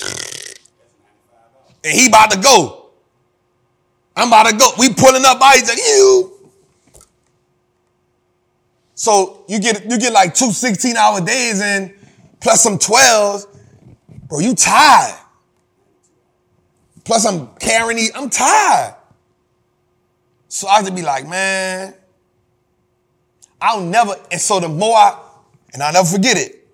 And 1.83 1.93
he 1.93 2.07
about 2.07 2.31
to 2.31 2.39
go. 2.39 2.85
I'm 4.15 4.30
about 4.30 4.47
to 4.47 4.55
go. 4.55 4.72
We 4.80 4.93
pulling 4.93 5.23
up, 5.25 5.39
I 5.41 5.59
like, 5.59 5.77
you. 5.77 6.33
So 9.03 9.43
you 9.49 9.59
get, 9.59 9.83
you 9.83 9.99
get 9.99 10.14
like 10.14 10.33
two 10.33 10.53
16 10.53 10.95
hour 10.95 11.19
days 11.19 11.59
in, 11.59 11.93
plus 12.40 12.64
some 12.64 12.77
12s. 12.77 13.48
Bro, 14.30 14.40
you 14.40 14.56
tired. 14.56 15.19
Plus 17.03 17.25
I'm 17.25 17.53
carrying 17.56 17.98
these, 17.98 18.14
I'm 18.15 18.30
tired. 18.30 18.95
So 20.48 20.69
I 20.69 20.77
have 20.77 20.85
to 20.85 20.93
be 20.93 21.01
like, 21.01 21.27
man, 21.27 21.93
I'll 23.59 23.82
never, 23.82 24.15
and 24.32 24.40
so 24.40 24.61
the 24.61 24.69
more 24.69 24.95
I, 24.95 25.22
and 25.73 25.83
I'll 25.83 25.91
never 25.91 26.07
forget 26.07 26.38
it. 26.38 26.65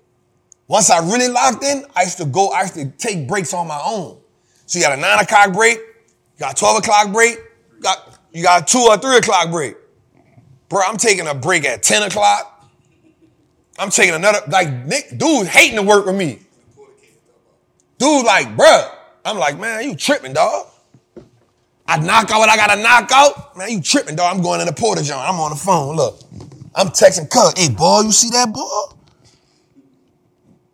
Once 0.67 0.91
I 0.91 0.99
really 0.99 1.29
locked 1.29 1.63
in, 1.63 1.83
I 1.95 2.03
used 2.03 2.19
to 2.19 2.25
go, 2.25 2.49
I 2.49 2.61
used 2.61 2.75
to 2.75 2.91
take 2.91 3.27
breaks 3.27 3.55
on 3.55 3.67
my 3.67 3.81
own. 3.83 4.19
So 4.67 4.77
you 4.77 4.85
got 4.85 4.95
a 4.95 5.01
nine 5.01 5.17
o'clock 5.17 5.51
break, 5.51 5.79
you 5.79 6.39
got 6.41 6.51
a 6.51 6.55
12 6.55 6.77
o'clock 6.77 7.11
break, 7.11 7.39
you 7.75 7.81
got, 7.81 8.19
you 8.31 8.43
got 8.43 8.61
a 8.61 8.65
two 8.71 8.85
or 8.87 8.99
three 8.99 9.17
o'clock 9.17 9.49
break. 9.49 9.78
Bro, 10.69 10.81
I'm 10.87 10.97
taking 10.97 11.27
a 11.27 11.33
break 11.33 11.65
at 11.65 11.83
10 11.83 12.03
o'clock. 12.03 12.69
I'm 13.77 13.89
taking 13.89 14.13
another, 14.13 14.39
like, 14.47 14.71
Nick, 14.85 15.17
dude 15.17 15.47
hating 15.47 15.77
to 15.77 15.83
work 15.83 16.05
with 16.05 16.15
me. 16.15 16.39
Dude, 17.97 18.25
like, 18.25 18.55
bruh. 18.55 18.95
I'm 19.25 19.37
like, 19.37 19.59
man, 19.59 19.83
you 19.83 19.95
tripping, 19.95 20.33
dog. 20.33 20.67
I 21.87 21.97
knock 21.97 22.29
out 22.31 22.39
what 22.39 22.49
I 22.49 22.55
gotta 22.55 22.81
knock 22.81 23.11
out. 23.11 23.57
Man, 23.57 23.71
you 23.71 23.81
tripping, 23.81 24.15
dog. 24.15 24.35
I'm 24.35 24.43
going 24.43 24.61
in 24.61 24.67
the 24.67 24.73
porta 24.73 25.03
john. 25.03 25.25
I'm 25.27 25.39
on 25.39 25.49
the 25.49 25.57
phone. 25.57 25.95
Look. 25.95 26.19
I'm 26.75 26.87
texting 26.89 27.29
Cuz. 27.29 27.53
Hey, 27.57 27.73
boy, 27.73 28.01
you 28.01 28.11
see 28.11 28.29
that 28.29 28.53
boy? 28.53 28.95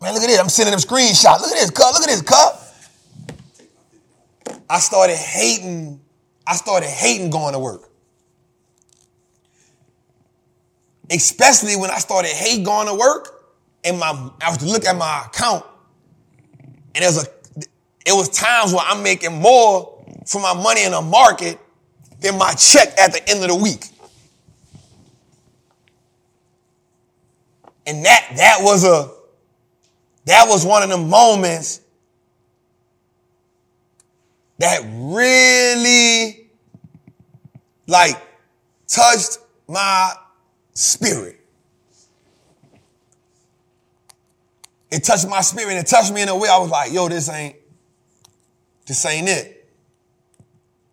Man, 0.01 0.13
look 0.13 0.23
at 0.23 0.27
this. 0.27 0.39
I'm 0.39 0.49
sending 0.49 0.73
him 0.73 0.79
screenshots. 0.79 1.39
Look 1.41 1.51
at 1.51 1.59
this, 1.59 1.71
Cuz. 1.71 1.93
Look 1.93 2.03
at 2.03 2.09
this, 2.09 2.21
Cuz. 2.21 2.61
I 4.69 4.79
started 4.79 5.15
hating. 5.15 6.01
I 6.45 6.55
started 6.55 6.89
hating 6.89 7.29
going 7.29 7.53
to 7.53 7.59
work. 7.59 7.89
Especially 11.09 11.75
when 11.75 11.91
I 11.91 11.97
started 11.97 12.31
hate 12.31 12.65
going 12.65 12.87
to 12.87 12.95
work, 12.95 13.53
and 13.83 13.99
my 13.99 14.31
I 14.41 14.49
was 14.49 14.57
to 14.59 14.65
look 14.65 14.85
at 14.85 14.95
my 14.95 15.25
account, 15.27 15.63
and 16.95 17.03
was 17.03 17.25
a 17.25 17.27
it 18.05 18.13
was 18.13 18.29
times 18.29 18.73
where 18.73 18.83
I'm 18.85 19.03
making 19.03 19.41
more 19.41 20.03
for 20.25 20.41
my 20.41 20.53
money 20.53 20.83
in 20.83 20.91
the 20.91 21.01
market 21.01 21.59
than 22.19 22.37
my 22.37 22.53
check 22.53 22.97
at 22.99 23.11
the 23.11 23.29
end 23.29 23.43
of 23.43 23.49
the 23.49 23.55
week. 23.55 23.85
And 27.87 28.03
that 28.05 28.33
that 28.37 28.59
was 28.61 28.83
a 28.83 29.11
that 30.25 30.47
was 30.47 30.65
one 30.65 30.81
of 30.83 30.89
the 30.89 30.97
moments 30.97 31.81
that 34.57 34.81
really 34.85 36.49
like 37.87 38.15
touched 38.87 39.37
my 39.67 40.13
spirit. 40.75 41.39
It 44.91 45.03
touched 45.03 45.27
my 45.27 45.41
spirit. 45.41 45.77
It 45.77 45.87
touched 45.87 46.13
me 46.13 46.21
in 46.21 46.29
a 46.29 46.37
way 46.37 46.47
I 46.47 46.59
was 46.59 46.69
like, 46.69 46.93
yo, 46.93 47.09
this 47.09 47.27
ain't, 47.29 47.55
this 48.85 49.03
ain't 49.05 49.27
it. 49.27 49.67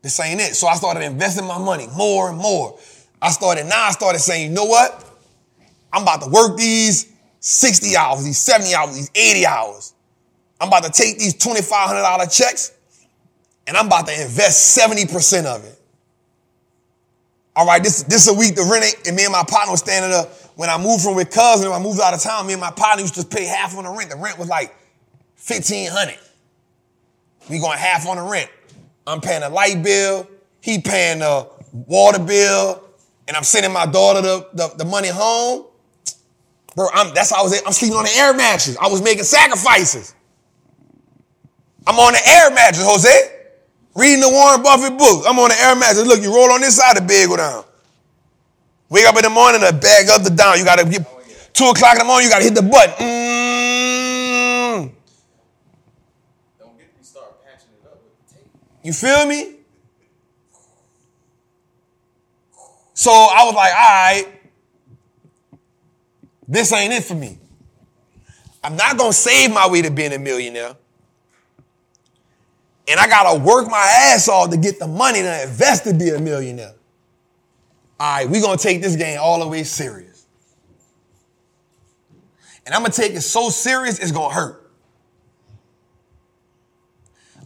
This 0.00 0.18
ain't 0.18 0.40
it. 0.40 0.56
So 0.56 0.66
I 0.66 0.74
started 0.74 1.04
investing 1.04 1.46
my 1.46 1.58
money 1.58 1.86
more 1.96 2.30
and 2.30 2.38
more. 2.38 2.78
I 3.20 3.30
started, 3.30 3.66
now 3.66 3.84
I 3.84 3.90
started 3.90 4.18
saying, 4.18 4.50
you 4.50 4.54
know 4.54 4.64
what? 4.64 5.08
I'm 5.92 6.02
about 6.02 6.22
to 6.22 6.28
work 6.30 6.56
these 6.56 7.12
60 7.40 7.96
hours, 7.96 8.24
these 8.24 8.38
70 8.38 8.74
hours, 8.74 8.96
these 8.96 9.10
80 9.14 9.46
hours. 9.46 9.94
I'm 10.60 10.68
about 10.68 10.84
to 10.84 10.90
take 10.90 11.18
these 11.18 11.34
$2,500 11.34 12.36
checks 12.36 12.72
and 13.66 13.76
I'm 13.76 13.86
about 13.86 14.06
to 14.06 14.22
invest 14.22 14.76
70% 14.76 15.44
of 15.44 15.64
it. 15.64 15.78
All 17.54 17.66
right, 17.66 17.82
this, 17.82 18.02
this 18.04 18.28
a 18.28 18.34
week 18.34 18.54
the 18.54 18.62
rent 18.62 19.06
and 19.06 19.14
me 19.14 19.24
and 19.24 19.32
my 19.32 19.44
partner 19.46 19.72
was 19.72 19.80
standing 19.80 20.12
up. 20.12 20.30
When 20.56 20.70
I 20.70 20.78
moved 20.78 21.02
from 21.02 21.14
with 21.14 21.30
cousin, 21.30 21.70
when 21.70 21.80
I 21.80 21.82
moved 21.82 22.00
out 22.00 22.14
of 22.14 22.20
town, 22.20 22.46
me 22.46 22.52
and 22.52 22.60
my 22.60 22.70
partner 22.70 23.02
used 23.02 23.14
to 23.14 23.24
pay 23.24 23.44
half 23.44 23.76
on 23.76 23.84
the 23.84 23.90
rent. 23.90 24.10
The 24.10 24.16
rent 24.16 24.38
was 24.38 24.48
like 24.48 24.70
1500 25.46 26.16
We 27.50 27.58
going 27.58 27.78
half 27.78 28.06
on 28.06 28.16
the 28.16 28.22
rent. 28.22 28.50
I'm 29.06 29.20
paying 29.20 29.42
a 29.42 29.48
light 29.48 29.82
bill, 29.82 30.28
he 30.60 30.80
paying 30.80 31.18
the 31.20 31.48
water 31.72 32.18
bill, 32.18 32.82
and 33.28 33.36
I'm 33.36 33.42
sending 33.42 33.72
my 33.72 33.86
daughter 33.86 34.20
the, 34.20 34.48
the, 34.54 34.68
the 34.78 34.84
money 34.84 35.08
home. 35.08 35.66
Bro, 36.74 36.88
I'm, 36.94 37.12
that's 37.14 37.30
how 37.30 37.40
I 37.40 37.42
was, 37.42 37.62
I'm 37.66 37.72
sleeping 37.72 37.96
on 37.96 38.04
the 38.04 38.14
air 38.16 38.32
mattress. 38.34 38.76
I 38.80 38.88
was 38.88 39.02
making 39.02 39.24
sacrifices. 39.24 40.14
I'm 41.86 41.98
on 41.98 42.12
the 42.12 42.20
air 42.26 42.50
mattress, 42.50 42.84
Jose. 42.86 43.41
Reading 43.94 44.20
the 44.20 44.28
Warren 44.30 44.62
Buffett 44.62 44.96
book. 44.96 45.24
I'm 45.26 45.38
on 45.38 45.50
the 45.50 45.56
air 45.60 45.76
mattress. 45.76 46.06
Look, 46.06 46.22
you 46.22 46.34
roll 46.34 46.50
on 46.50 46.60
this 46.60 46.76
side, 46.76 46.96
the 46.96 47.02
bed 47.02 47.28
go 47.28 47.36
down. 47.36 47.64
Wake 48.88 49.06
up 49.06 49.16
in 49.16 49.22
the 49.22 49.30
morning, 49.30 49.60
the 49.60 49.72
bag 49.72 50.08
up 50.08 50.22
the 50.22 50.30
down. 50.30 50.58
You 50.58 50.64
gotta 50.64 50.84
get 50.84 51.06
two 51.52 51.64
o'clock 51.64 51.94
in 51.94 51.98
the 51.98 52.04
morning, 52.04 52.26
you 52.26 52.30
gotta 52.30 52.44
hit 52.44 52.54
the 52.54 52.62
button. 52.62 52.94
Mm. 53.04 54.92
Don't 56.58 56.78
get 56.78 56.86
me 56.96 57.02
start 57.02 57.44
patching 57.44 57.68
it 57.80 57.86
up 57.86 58.00
with 58.02 58.28
the 58.28 58.34
tape. 58.34 58.46
You 58.82 58.92
feel 58.92 59.26
me? 59.26 59.56
So 62.94 63.10
I 63.10 63.44
was 63.44 63.54
like, 63.54 63.72
all 63.72 63.80
right, 63.80 64.26
this 66.46 66.72
ain't 66.72 66.92
it 66.92 67.04
for 67.04 67.14
me. 67.14 67.38
I'm 68.62 68.76
not 68.76 68.96
gonna 68.96 69.12
save 69.12 69.52
my 69.52 69.68
way 69.68 69.82
to 69.82 69.90
being 69.90 70.12
a 70.12 70.18
millionaire. 70.18 70.76
And 72.88 72.98
I 72.98 73.06
gotta 73.06 73.38
work 73.38 73.68
my 73.68 74.10
ass 74.10 74.28
off 74.28 74.50
to 74.50 74.56
get 74.56 74.78
the 74.78 74.88
money 74.88 75.20
to 75.20 75.42
invest 75.42 75.84
to 75.84 75.94
be 75.94 76.10
a 76.10 76.18
millionaire. 76.18 76.74
All 78.00 78.16
right, 78.16 78.28
we're 78.28 78.42
gonna 78.42 78.58
take 78.58 78.82
this 78.82 78.96
game 78.96 79.18
all 79.20 79.38
the 79.38 79.46
way 79.46 79.62
serious. 79.62 80.26
And 82.66 82.74
I'm 82.74 82.82
gonna 82.82 82.92
take 82.92 83.12
it 83.12 83.20
so 83.20 83.50
serious, 83.50 83.98
it's 83.98 84.12
gonna 84.12 84.34
hurt. 84.34 84.70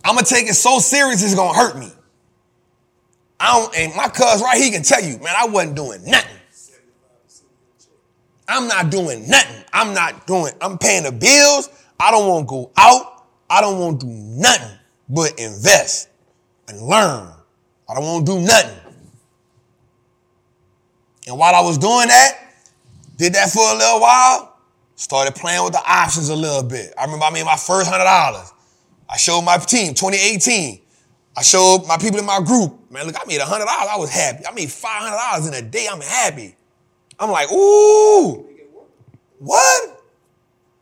I'm 0.05 0.15
gonna 0.15 0.27
take 0.27 0.49
it 0.49 0.55
so 0.55 0.79
serious, 0.79 1.23
it's 1.23 1.35
gonna 1.35 1.57
hurt 1.57 1.77
me. 1.77 1.91
I 3.39 3.59
don't, 3.59 3.77
and 3.77 3.95
my 3.95 4.09
cuz 4.09 4.41
right, 4.43 4.57
here 4.57 4.73
can 4.73 4.83
tell 4.83 5.03
you, 5.03 5.19
man, 5.19 5.35
I 5.37 5.47
wasn't 5.47 5.77
doing 5.77 6.03
nothing. 6.05 6.37
I'm 8.49 8.69
not 8.69 8.91
doing 8.91 9.29
nothing. 9.29 9.65
I'm 9.73 9.93
not 9.93 10.27
doing, 10.27 10.53
I'm 10.63 10.79
paying 10.79 11.03
the 11.03 11.13
bills. 11.13 11.69
I 11.99 12.11
don't 12.11 12.29
want 12.29 12.47
to 12.47 12.51
go 12.51 12.71
out. 12.77 13.27
I 13.51 13.61
don't 13.61 13.79
want 13.79 14.01
to 14.01 14.07
do 14.07 14.13
nothing 14.13 14.79
but 15.09 15.39
invest 15.39 16.09
and 16.69 16.81
learn. 16.81 17.33
I 17.89 17.95
don't 17.95 18.05
want 18.05 18.27
to 18.27 18.33
do 18.33 18.41
nothing. 18.41 18.81
And 21.27 21.39
while 21.39 21.55
I 21.55 21.61
was 21.61 21.79
doing 21.79 22.09
that, 22.09 22.39
did 23.17 23.35
that 23.35 23.51
for 23.51 23.63
a 23.73 23.77
little 23.77 24.01
while, 24.01 24.59
started 24.95 25.35
playing 25.35 25.65
with 25.65 25.73
the 25.73 25.83
options 25.87 26.29
a 26.29 26.37
little 26.37 26.63
bit. 26.63 26.93
I 26.99 27.05
remember 27.05 27.25
I 27.25 27.31
made 27.31 27.45
my 27.45 27.57
first 27.57 27.91
hundred 27.91 28.05
dollars. 28.05 28.53
I 29.09 29.17
showed 29.17 29.43
my 29.43 29.57
team 29.59 29.95
2018. 29.95 30.81
I 31.37 31.43
showed 31.43 31.85
my 31.87 31.99
people 31.99 32.19
in 32.19 32.25
my 32.27 32.41
group, 32.41 32.91
man, 32.91 33.07
look, 33.07 33.17
I 33.17 33.27
made 33.27 33.41
hundred 33.41 33.67
dollars. 33.67 33.89
I 33.93 33.97
was 33.97 34.11
happy. 34.11 34.47
I 34.47 34.53
made 34.53 34.71
five 34.71 35.03
hundred 35.03 35.17
dollars 35.17 35.47
in 35.47 35.55
a 35.55 35.63
day. 35.63 35.87
I'm 35.91 36.01
happy. 36.01 36.55
I'm 37.19 37.31
like, 37.31 37.51
ooh, 37.53 38.47
what? 39.39 40.05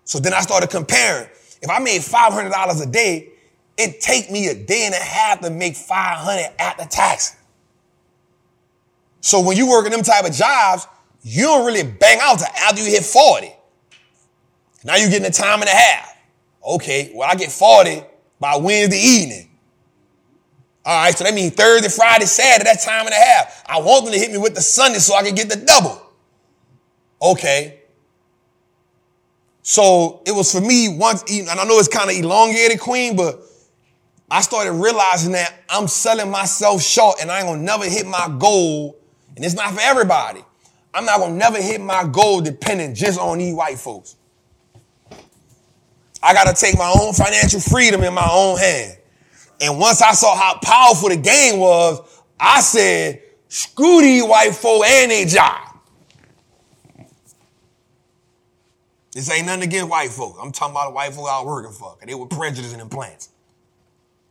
So 0.04 0.18
then 0.18 0.32
I 0.32 0.40
started 0.40 0.70
comparing. 0.70 1.28
If 1.62 1.70
I 1.70 1.78
made 1.78 2.02
five 2.02 2.32
hundred 2.32 2.50
dollars 2.50 2.80
a 2.80 2.86
day, 2.86 3.30
it 3.76 4.00
take 4.00 4.30
me 4.30 4.48
a 4.48 4.54
day 4.54 4.86
and 4.86 4.94
a 4.94 4.98
half 4.98 5.40
to 5.40 5.50
make 5.50 5.76
five 5.76 6.18
hundred 6.18 6.50
after 6.58 6.84
tax. 6.84 7.36
So 9.20 9.40
when 9.40 9.56
you 9.56 9.68
working 9.68 9.90
them 9.90 10.02
type 10.02 10.26
of 10.26 10.32
jobs, 10.32 10.86
you 11.22 11.44
don't 11.44 11.64
really 11.64 11.82
bang 11.82 12.18
out 12.20 12.38
to 12.40 12.46
after 12.58 12.82
you 12.82 12.90
hit 12.90 13.02
40. 13.04 13.50
Now 14.84 14.96
you're 14.96 15.08
getting 15.08 15.26
a 15.26 15.30
time 15.30 15.60
and 15.60 15.68
a 15.68 15.74
half. 15.74 16.14
Okay, 16.66 17.10
well, 17.14 17.28
I 17.30 17.34
get 17.34 17.50
40 17.50 18.02
by 18.38 18.56
Wednesday 18.56 18.98
evening. 18.98 19.50
All 20.84 21.04
right, 21.04 21.16
so 21.16 21.24
that 21.24 21.32
means 21.32 21.54
Thursday, 21.54 21.88
Friday, 21.88 22.26
Saturday, 22.26 22.70
that 22.70 22.82
time 22.82 23.06
and 23.06 23.14
a 23.14 23.18
half. 23.18 23.64
I 23.66 23.80
want 23.80 24.04
them 24.04 24.12
to 24.12 24.20
hit 24.20 24.30
me 24.30 24.36
with 24.36 24.54
the 24.54 24.60
Sunday 24.60 24.98
so 24.98 25.14
I 25.14 25.22
can 25.22 25.34
get 25.34 25.48
the 25.48 25.56
double. 25.56 26.02
Okay. 27.22 27.80
So 29.62 30.20
it 30.26 30.32
was 30.32 30.52
for 30.52 30.60
me 30.60 30.98
once, 30.98 31.24
and 31.30 31.48
I 31.48 31.64
know 31.64 31.78
it's 31.78 31.88
kind 31.88 32.10
of 32.10 32.16
elongated, 32.16 32.78
Queen, 32.78 33.16
but 33.16 33.40
I 34.34 34.40
started 34.40 34.72
realizing 34.72 35.30
that 35.30 35.62
I'm 35.68 35.86
selling 35.86 36.28
myself 36.28 36.82
short 36.82 37.18
and 37.20 37.30
I 37.30 37.38
ain't 37.38 37.46
gonna 37.46 37.62
never 37.62 37.84
hit 37.84 38.04
my 38.04 38.34
goal. 38.36 38.98
And 39.36 39.44
it's 39.44 39.54
not 39.54 39.72
for 39.72 39.80
everybody. 39.80 40.44
I'm 40.92 41.04
not 41.04 41.20
gonna 41.20 41.36
never 41.36 41.62
hit 41.62 41.80
my 41.80 42.04
goal 42.10 42.40
depending 42.40 42.96
just 42.96 43.16
on 43.20 43.38
these 43.38 43.54
white 43.54 43.78
folks. 43.78 44.16
I 46.20 46.34
gotta 46.34 46.52
take 46.52 46.76
my 46.76 46.92
own 47.00 47.12
financial 47.12 47.60
freedom 47.60 48.02
in 48.02 48.12
my 48.12 48.28
own 48.28 48.58
hand. 48.58 48.98
And 49.60 49.78
once 49.78 50.02
I 50.02 50.10
saw 50.14 50.34
how 50.34 50.58
powerful 50.60 51.10
the 51.10 51.16
game 51.16 51.60
was, 51.60 52.00
I 52.40 52.60
said, 52.60 53.22
screw 53.46 54.00
these 54.00 54.24
white 54.24 54.52
folk 54.52 54.84
and 54.84 55.12
their 55.12 55.26
job. 55.26 55.78
This 59.12 59.30
ain't 59.30 59.46
nothing 59.46 59.62
against 59.62 59.88
white 59.88 60.10
folk. 60.10 60.36
I'm 60.42 60.50
talking 60.50 60.72
about 60.72 60.88
the 60.88 60.94
white 60.94 61.12
folk 61.12 61.28
I 61.30 61.38
was 61.38 61.46
working 61.46 61.70
for. 61.70 61.96
They 62.04 62.16
were 62.16 62.26
prejudicing 62.26 62.80
and 62.80 62.90
plants. 62.90 63.28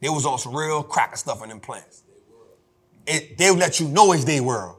They 0.04 0.10
was 0.10 0.26
on 0.26 0.38
some 0.38 0.54
real 0.54 0.84
cracker 0.84 1.16
stuff 1.16 1.42
in 1.44 1.50
them 1.50 1.62
plants. 1.62 2.04
It, 3.08 3.38
they 3.38 3.50
let 3.52 3.80
you 3.80 3.88
know 3.88 4.12
it's 4.12 4.26
their 4.26 4.44
world. 4.44 4.76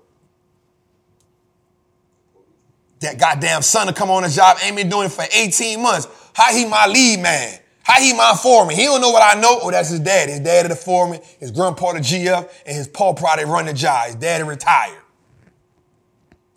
That 3.00 3.18
goddamn 3.18 3.62
son 3.62 3.86
to 3.86 3.94
come 3.94 4.10
on 4.10 4.24
the 4.24 4.28
job, 4.28 4.58
ain't 4.62 4.76
been 4.76 4.90
doing 4.90 5.06
it 5.06 5.12
for 5.12 5.24
18 5.34 5.82
months. 5.82 6.08
How 6.34 6.54
he 6.54 6.66
my 6.66 6.86
lead 6.86 7.20
man? 7.20 7.58
How 7.82 8.02
he 8.02 8.12
my 8.12 8.34
foreman? 8.40 8.76
He 8.76 8.84
don't 8.84 9.00
know 9.00 9.12
what 9.12 9.22
I 9.22 9.40
know. 9.40 9.60
Oh, 9.62 9.70
that's 9.70 9.88
his 9.88 10.00
dad. 10.00 10.28
His 10.28 10.40
dad 10.40 10.66
is 10.66 10.68
the 10.70 10.76
foreman, 10.76 11.22
his 11.40 11.50
grandpa 11.50 11.94
the 11.94 12.00
GF, 12.00 12.50
and 12.66 12.76
his 12.76 12.86
paw 12.86 13.14
probably 13.14 13.46
run 13.46 13.64
the 13.64 13.72
job. 13.72 14.08
His 14.08 14.16
daddy 14.16 14.44
retired. 14.44 15.00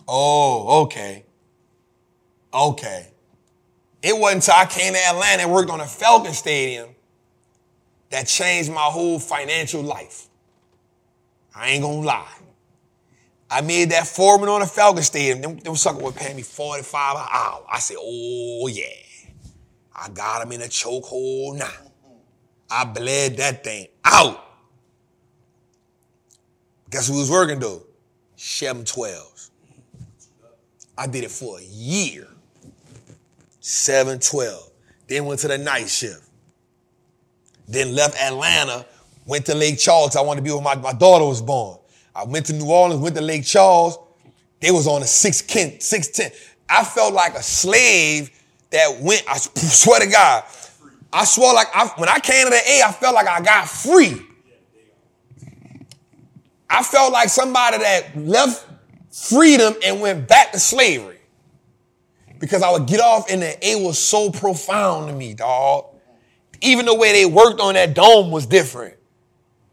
Oh, 0.09 0.83
okay. 0.83 1.23
Okay. 2.53 3.07
It 4.01 4.17
wasn't 4.17 4.43
until 4.43 4.55
I 4.61 4.65
came 4.65 4.91
to 4.91 4.99
Atlanta 4.99 5.43
and 5.43 5.53
worked 5.53 5.69
on 5.69 5.79
a 5.79 5.85
Falcon 5.85 6.33
Stadium 6.33 6.89
that 8.09 8.27
changed 8.27 8.71
my 8.71 8.81
whole 8.81 9.19
financial 9.19 9.81
life. 9.81 10.27
I 11.55 11.69
ain't 11.69 11.83
gonna 11.83 12.01
lie. 12.01 12.33
I 13.49 13.61
made 13.61 13.91
that 13.91 14.07
foreman 14.07 14.49
on 14.49 14.59
the 14.59 14.67
Falcon 14.67 15.03
Stadium. 15.03 15.41
Them, 15.41 15.57
them 15.57 15.75
sucker 15.75 16.03
would 16.03 16.15
pay 16.15 16.33
me 16.33 16.41
45 16.41 17.15
an 17.15 17.25
hour. 17.31 17.65
I 17.71 17.79
said, 17.79 17.97
oh 17.99 18.67
yeah. 18.67 18.85
I 19.95 20.09
got 20.09 20.43
him 20.43 20.51
in 20.51 20.61
a 20.61 20.65
chokehold 20.65 21.57
now. 21.57 21.71
I 22.69 22.83
bled 22.83 23.37
that 23.37 23.63
thing 23.63 23.87
out. 24.03 24.43
Guess 26.89 27.07
who 27.07 27.17
was 27.17 27.31
working 27.31 27.59
though? 27.59 27.83
712s. 28.37 29.49
I 30.97 31.07
did 31.07 31.23
it 31.23 31.31
for 31.31 31.59
a 31.59 31.63
year. 31.63 32.27
712. 33.59 34.71
Then 35.07 35.25
went 35.25 35.39
to 35.41 35.47
the 35.47 35.57
night 35.57 35.89
shift. 35.89 36.26
Then 37.67 37.93
left 37.93 38.15
Atlanta, 38.17 38.85
went 39.25 39.45
to 39.47 39.55
Lake 39.55 39.77
Charles. 39.77 40.15
I 40.15 40.21
wanted 40.21 40.41
to 40.41 40.43
be 40.43 40.51
where 40.51 40.61
my, 40.61 40.75
my 40.75 40.93
daughter 40.93 41.25
was 41.25 41.41
born. 41.41 41.77
I 42.15 42.23
went 42.23 42.45
to 42.47 42.53
New 42.53 42.71
Orleans, 42.71 43.01
went 43.01 43.15
to 43.15 43.21
Lake 43.21 43.45
Charles. 43.45 43.97
They 44.59 44.71
was 44.71 44.87
on 44.87 45.03
a 45.03 45.07
610. 45.07 45.81
610. 45.81 46.55
I 46.69 46.83
felt 46.83 47.13
like 47.13 47.35
a 47.35 47.43
slave 47.43 48.31
that 48.71 48.99
went, 48.99 49.23
I 49.29 49.37
swear 49.55 49.99
to 49.99 50.07
God, 50.07 50.43
I 51.11 51.25
swore 51.25 51.53
like, 51.53 51.67
I, 51.73 51.87
when 51.97 52.09
I 52.09 52.19
came 52.19 52.45
to 52.45 52.49
the 52.49 52.55
A, 52.55 52.81
I 52.87 52.91
felt 52.91 53.15
like 53.15 53.27
I 53.27 53.41
got 53.41 53.67
free. 53.67 54.21
I 56.69 56.83
felt 56.83 57.13
like 57.13 57.29
somebody 57.29 57.77
that 57.77 58.17
left 58.17 58.65
freedom 59.11 59.73
and 59.85 60.01
went 60.01 60.27
back 60.27 60.51
to 60.51 60.59
slavery. 60.59 61.19
Because 62.39 62.61
I 62.61 62.71
would 62.71 62.85
get 62.85 62.99
off 62.99 63.31
and 63.31 63.41
the 63.41 63.67
A 63.67 63.83
was 63.83 63.97
so 63.97 64.29
profound 64.29 65.07
to 65.07 65.13
me, 65.13 65.33
dog. 65.33 65.85
Even 66.61 66.85
the 66.85 66.95
way 66.95 67.11
they 67.13 67.25
worked 67.25 67.59
on 67.59 67.75
that 67.75 67.93
dome 67.93 68.31
was 68.31 68.45
different. 68.45 68.95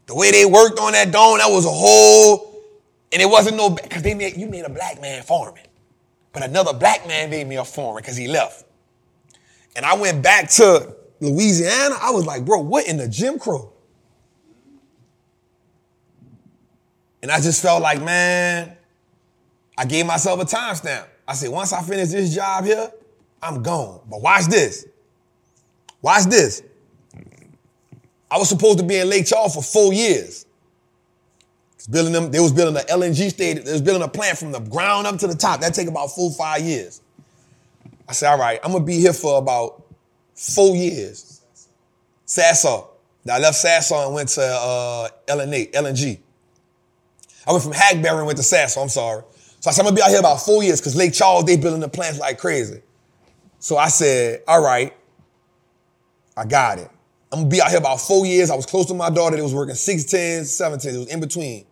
The 0.07 0.15
way 0.15 0.31
they 0.31 0.45
worked 0.45 0.79
on 0.79 0.93
that 0.93 1.11
dome, 1.11 1.39
that 1.39 1.49
was 1.49 1.65
a 1.65 1.69
whole, 1.69 2.61
and 3.11 3.21
it 3.21 3.25
wasn't 3.25 3.57
no, 3.57 3.69
because 3.69 4.03
they 4.03 4.13
made, 4.13 4.37
you 4.37 4.47
made 4.47 4.65
a 4.65 4.69
black 4.69 5.01
man 5.01 5.23
foreman. 5.23 5.63
But 6.31 6.43
another 6.43 6.73
black 6.73 7.07
man 7.07 7.29
made 7.29 7.47
me 7.47 7.55
a 7.55 7.65
foreman 7.65 8.01
because 8.01 8.17
he 8.17 8.27
left. 8.27 8.65
And 9.75 9.85
I 9.85 9.95
went 9.95 10.21
back 10.21 10.49
to 10.51 10.95
Louisiana. 11.19 11.95
I 11.99 12.11
was 12.11 12.25
like, 12.25 12.45
bro, 12.45 12.59
what 12.59 12.87
in 12.87 12.97
the 12.97 13.07
Jim 13.07 13.39
Crow? 13.39 13.71
And 17.21 17.31
I 17.31 17.41
just 17.41 17.61
felt 17.61 17.81
like, 17.81 18.01
man, 18.03 18.77
I 19.77 19.85
gave 19.85 20.05
myself 20.05 20.39
a 20.39 20.45
timestamp. 20.45 21.07
I 21.27 21.33
said, 21.33 21.49
once 21.49 21.73
I 21.73 21.81
finish 21.81 22.09
this 22.09 22.35
job 22.35 22.65
here, 22.65 22.91
I'm 23.41 23.63
gone. 23.63 24.01
But 24.09 24.21
watch 24.21 24.45
this. 24.45 24.85
Watch 26.01 26.25
this. 26.25 26.61
I 28.29 28.37
was 28.37 28.49
supposed 28.49 28.79
to 28.79 28.83
be 28.83 28.97
in 28.97 29.09
Lake 29.09 29.25
Charles 29.25 29.55
for 29.55 29.63
four 29.63 29.93
years. 29.93 30.45
Building 31.89 32.13
them, 32.13 32.31
they 32.31 32.39
was 32.39 32.51
building 32.51 32.75
an 32.75 32.87
LNG 32.87 33.29
stadium. 33.29 33.63
They 33.63 33.71
was 33.71 33.81
building 33.81 34.01
a 34.01 34.07
plant 34.07 34.39
from 34.39 34.51
the 34.51 34.59
ground 34.59 35.05
up 35.05 35.19
to 35.19 35.27
the 35.27 35.35
top. 35.35 35.61
That 35.61 35.75
take 35.75 35.87
about 35.87 36.07
four, 36.07 36.31
five 36.31 36.61
years. 36.61 37.01
I 38.09 38.13
said, 38.13 38.31
all 38.31 38.39
right, 38.39 38.59
I'm 38.63 38.71
gonna 38.71 38.83
be 38.83 38.97
here 38.97 39.13
for 39.13 39.37
about 39.37 39.83
four 40.33 40.75
years. 40.75 41.41
Sasol. 42.25 42.87
I 43.29 43.39
left 43.39 43.63
Sasol 43.63 44.05
and 44.05 44.15
went 44.15 44.29
to 44.29 44.41
uh, 44.41 45.09
LNA, 45.27 45.73
LNG. 45.73 46.19
I 47.47 47.51
went 47.51 47.63
from 47.63 47.73
Hackberry 47.73 48.17
and 48.17 48.25
went 48.25 48.37
to 48.37 48.43
Sasol, 48.43 48.81
I'm 48.81 48.89
sorry. 48.89 49.23
So 49.59 49.69
I 49.69 49.73
said, 49.73 49.81
I'm 49.81 49.87
gonna 49.87 49.95
be 49.95 50.01
out 50.01 50.09
here 50.09 50.19
about 50.19 50.41
four 50.41 50.63
years 50.63 50.79
because 50.79 50.95
Lake 50.95 51.13
Charles, 51.13 51.45
they 51.45 51.57
building 51.57 51.81
the 51.81 51.89
plants 51.89 52.19
like 52.19 52.39
crazy. 52.39 52.81
So 53.59 53.77
I 53.77 53.87
said, 53.89 54.41
all 54.47 54.61
right, 54.61 54.93
I 56.37 56.45
got 56.45 56.79
it. 56.79 56.89
I'm 57.35 57.41
gonna 57.41 57.49
be 57.49 57.61
out 57.61 57.69
here 57.69 57.79
about 57.79 57.99
four 57.99 58.25
years. 58.25 58.49
I 58.49 58.55
was 58.55 58.65
close 58.65 58.85
to 58.85 58.93
my 58.93 59.09
daughter. 59.09 59.35
They 59.35 59.41
was 59.41 59.53
working 59.53 59.75
6'10, 59.75 60.43
7'10. 60.43 60.93
It 60.93 60.97
was 60.97 61.07
in 61.09 61.19
between. 61.19 61.65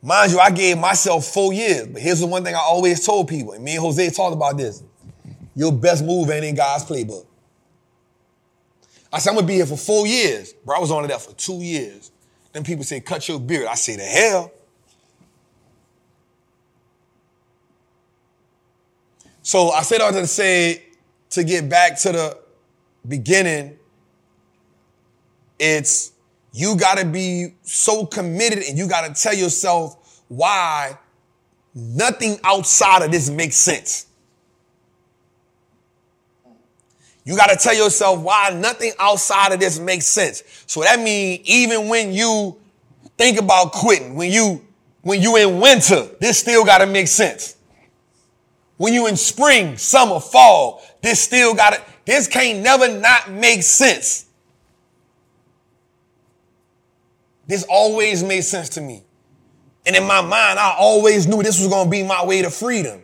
Mind 0.00 0.30
you, 0.30 0.38
I 0.38 0.52
gave 0.52 0.78
myself 0.78 1.26
four 1.26 1.52
years. 1.52 1.88
But 1.88 2.00
here's 2.00 2.20
the 2.20 2.28
one 2.28 2.44
thing 2.44 2.54
I 2.54 2.60
always 2.60 3.04
told 3.04 3.26
people, 3.26 3.52
and 3.52 3.64
me 3.64 3.72
and 3.72 3.80
Jose 3.80 4.10
talked 4.10 4.32
about 4.32 4.56
this. 4.56 4.84
Your 5.56 5.72
best 5.72 6.04
move 6.04 6.30
ain't 6.30 6.44
in 6.44 6.54
God's 6.54 6.84
playbook. 6.84 7.26
I 9.12 9.18
said, 9.18 9.30
I'm 9.30 9.36
gonna 9.38 9.48
be 9.48 9.54
here 9.54 9.66
for 9.66 9.76
four 9.76 10.06
years. 10.06 10.52
Bro, 10.52 10.76
I 10.76 10.78
was 10.78 10.92
on 10.92 11.04
that 11.08 11.20
for 11.20 11.32
two 11.32 11.58
years. 11.58 12.12
Then 12.52 12.62
people 12.62 12.84
say, 12.84 13.00
cut 13.00 13.28
your 13.28 13.40
beard. 13.40 13.66
I 13.66 13.74
say, 13.74 13.96
the 13.96 14.04
hell. 14.04 14.52
So 19.42 19.70
I 19.70 19.82
said 19.82 20.00
all 20.00 20.12
to 20.12 20.28
say, 20.28 20.84
to 21.30 21.42
get 21.42 21.68
back 21.68 21.98
to 22.02 22.12
the 22.12 22.38
beginning, 23.08 23.79
it's 25.60 26.12
you 26.52 26.76
gotta 26.76 27.04
be 27.04 27.54
so 27.62 28.04
committed 28.06 28.64
and 28.64 28.76
you 28.76 28.88
gotta 28.88 29.14
tell 29.14 29.34
yourself 29.34 30.22
why 30.28 30.98
nothing 31.74 32.38
outside 32.42 33.02
of 33.02 33.12
this 33.12 33.30
makes 33.30 33.56
sense. 33.56 34.06
You 37.24 37.36
got 37.36 37.48
to 37.48 37.56
tell 37.56 37.74
yourself 37.74 38.20
why 38.20 38.50
nothing 38.54 38.92
outside 38.98 39.52
of 39.52 39.60
this 39.60 39.78
makes 39.78 40.06
sense. 40.06 40.42
So 40.66 40.80
that 40.82 40.98
means 40.98 41.40
even 41.44 41.88
when 41.88 42.12
you 42.12 42.56
think 43.16 43.38
about 43.38 43.72
quitting, 43.72 44.14
when 44.14 44.30
you 44.30 44.64
when 45.02 45.22
you 45.22 45.36
in 45.36 45.60
winter, 45.60 46.08
this 46.20 46.38
still 46.38 46.64
got 46.64 46.78
to 46.78 46.86
make 46.86 47.08
sense. 47.08 47.56
When 48.76 48.92
you 48.92 49.06
in 49.06 49.16
spring, 49.16 49.76
summer, 49.76 50.20
fall, 50.20 50.82
this 51.02 51.20
still 51.20 51.54
got 51.54 51.74
it. 51.74 51.82
This 52.04 52.26
can't 52.26 52.60
never 52.60 52.88
not 52.88 53.30
make 53.30 53.62
sense. 53.62 54.26
This 57.50 57.64
always 57.68 58.22
made 58.22 58.42
sense 58.42 58.68
to 58.70 58.80
me. 58.80 59.02
And 59.84 59.96
in 59.96 60.06
my 60.06 60.20
mind, 60.20 60.60
I 60.60 60.76
always 60.78 61.26
knew 61.26 61.42
this 61.42 61.58
was 61.58 61.66
going 61.66 61.86
to 61.86 61.90
be 61.90 62.04
my 62.04 62.24
way 62.24 62.42
to 62.42 62.50
freedom. 62.50 63.02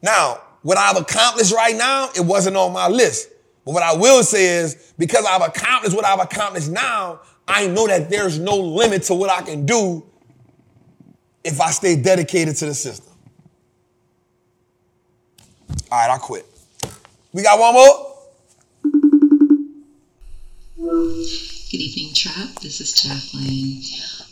Now, 0.00 0.40
what 0.62 0.78
I've 0.78 0.96
accomplished 0.96 1.52
right 1.52 1.76
now, 1.76 2.08
it 2.16 2.22
wasn't 2.24 2.56
on 2.56 2.72
my 2.72 2.88
list. 2.88 3.28
But 3.66 3.72
what 3.74 3.82
I 3.82 3.94
will 3.94 4.22
say 4.22 4.46
is 4.46 4.94
because 4.96 5.26
I've 5.26 5.42
accomplished 5.42 5.94
what 5.94 6.06
I've 6.06 6.20
accomplished 6.20 6.70
now, 6.70 7.20
I 7.46 7.66
know 7.66 7.86
that 7.88 8.08
there's 8.08 8.38
no 8.38 8.56
limit 8.56 9.02
to 9.04 9.14
what 9.14 9.28
I 9.28 9.42
can 9.42 9.66
do 9.66 10.02
if 11.44 11.60
I 11.60 11.72
stay 11.72 11.94
dedicated 11.94 12.56
to 12.56 12.64
the 12.64 12.74
system. 12.74 13.12
All 15.90 15.98
right, 15.98 16.10
I 16.10 16.16
quit. 16.16 16.46
We 17.34 17.42
got 17.42 17.58
one 17.58 17.74
more? 17.74 18.08
Good 21.72 21.80
evening, 21.80 22.12
Trap. 22.12 22.56
This 22.60 22.82
is 22.82 22.92
Jacqueline. 22.92 23.80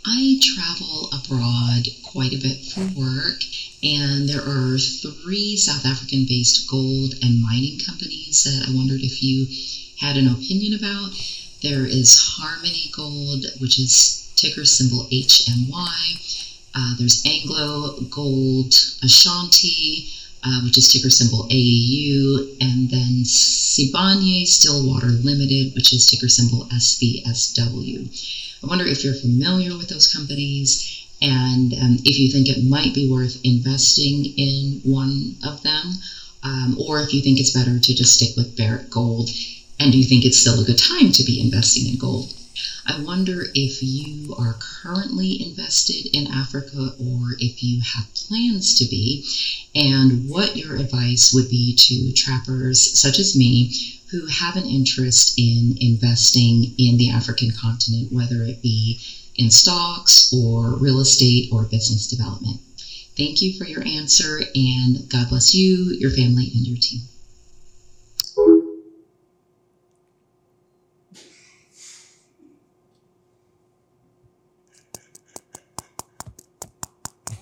I 0.04 0.38
travel 0.42 1.08
abroad 1.10 1.88
quite 2.02 2.34
a 2.34 2.36
bit 2.36 2.66
for 2.66 2.82
work, 2.94 3.40
and 3.82 4.28
there 4.28 4.42
are 4.42 4.76
three 4.76 5.56
South 5.56 5.86
African 5.86 6.26
based 6.28 6.68
gold 6.68 7.14
and 7.22 7.40
mining 7.40 7.78
companies 7.78 8.44
that 8.44 8.68
I 8.68 8.76
wondered 8.76 9.00
if 9.00 9.22
you 9.22 9.46
had 10.00 10.18
an 10.18 10.28
opinion 10.28 10.74
about. 10.74 11.12
There 11.62 11.86
is 11.86 12.14
Harmony 12.36 12.90
Gold, 12.92 13.46
which 13.58 13.78
is 13.78 14.30
ticker 14.36 14.66
symbol 14.66 15.08
HMY. 15.10 16.60
Uh, 16.74 16.94
there's 16.98 17.24
Anglo 17.24 18.02
Gold 18.10 18.74
Ashanti, 19.02 20.12
uh, 20.44 20.60
which 20.62 20.78
is 20.78 20.88
ticker 20.88 21.10
symbol 21.10 21.46
AEU, 21.48 22.56
and 22.60 22.90
then 22.90 23.24
Sibanye 23.24 24.46
Stillwater 24.46 25.08
Limited, 25.08 25.74
which 25.74 25.92
is 25.92 26.06
ticker 26.06 26.28
symbol 26.28 26.64
SBSW. 26.66 28.08
I 28.62 28.66
wonder 28.66 28.86
if 28.86 29.04
you're 29.04 29.14
familiar 29.14 29.76
with 29.76 29.88
those 29.88 30.12
companies 30.12 31.06
and 31.22 31.74
um, 31.74 31.96
if 32.04 32.18
you 32.18 32.30
think 32.30 32.48
it 32.48 32.64
might 32.68 32.94
be 32.94 33.10
worth 33.10 33.40
investing 33.44 34.24
in 34.24 34.80
one 34.84 35.36
of 35.44 35.62
them, 35.62 35.92
um, 36.42 36.76
or 36.80 37.00
if 37.00 37.12
you 37.12 37.20
think 37.20 37.38
it's 37.38 37.52
better 37.52 37.78
to 37.78 37.94
just 37.94 38.14
stick 38.14 38.36
with 38.36 38.56
Barrick 38.56 38.90
Gold, 38.90 39.28
and 39.78 39.92
do 39.92 39.98
you 39.98 40.04
think 40.04 40.24
it's 40.24 40.38
still 40.38 40.60
a 40.60 40.64
good 40.64 40.78
time 40.78 41.12
to 41.12 41.22
be 41.24 41.40
investing 41.40 41.92
in 41.92 41.98
gold? 41.98 42.32
I 42.86 42.98
wonder 43.00 43.47
if 43.55 43.82
you 43.82 44.34
are 44.36 44.56
currently 44.58 45.40
invested 45.42 46.06
in 46.16 46.26
Africa 46.26 46.94
or 46.98 47.36
if 47.39 47.62
you 47.62 47.80
have 47.80 48.14
plans 48.14 48.74
to 48.74 48.84
be, 48.84 49.24
and 49.74 50.28
what 50.28 50.56
your 50.56 50.76
advice 50.76 51.32
would 51.32 51.48
be 51.48 51.74
to 51.76 52.12
trappers 52.12 52.98
such 52.98 53.18
as 53.18 53.36
me 53.36 53.72
who 54.10 54.26
have 54.26 54.56
an 54.56 54.66
interest 54.66 55.34
in 55.36 55.76
investing 55.80 56.74
in 56.78 56.97
the 56.97 57.10
African 57.10 57.52
continent, 57.52 58.12
whether 58.12 58.42
it 58.42 58.60
be 58.62 58.98
in 59.36 59.50
stocks 59.50 60.32
or 60.32 60.76
real 60.76 61.00
estate 61.00 61.48
or 61.52 61.64
business 61.64 62.08
development. 62.08 62.60
Thank 63.16 63.42
you 63.42 63.56
for 63.56 63.64
your 63.64 63.86
answer, 63.86 64.40
and 64.55 65.08
God 65.08 65.28
bless 65.28 65.55
you, 65.55 65.94
your 65.98 66.10
family, 66.10 66.50
and 66.55 66.66
your 66.66 66.78
team. 66.78 67.02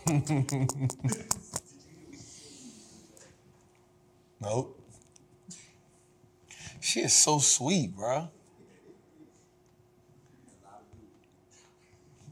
nope. 4.41 4.75
She 6.81 7.01
is 7.01 7.13
so 7.13 7.39
sweet, 7.39 7.95
bro. 7.95 8.31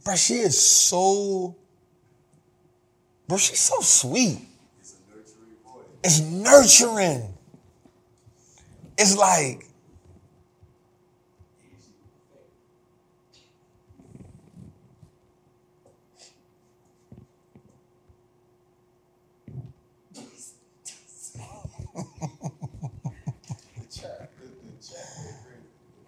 Bro, 0.04 0.16
she 0.16 0.34
is 0.36 0.58
so. 0.58 1.56
Bro, 3.28 3.38
she's 3.38 3.60
so 3.60 3.80
sweet. 3.80 4.38
It's 6.02 6.20
nurturing. 6.20 7.34
It's 8.98 9.16
like. 9.16 9.66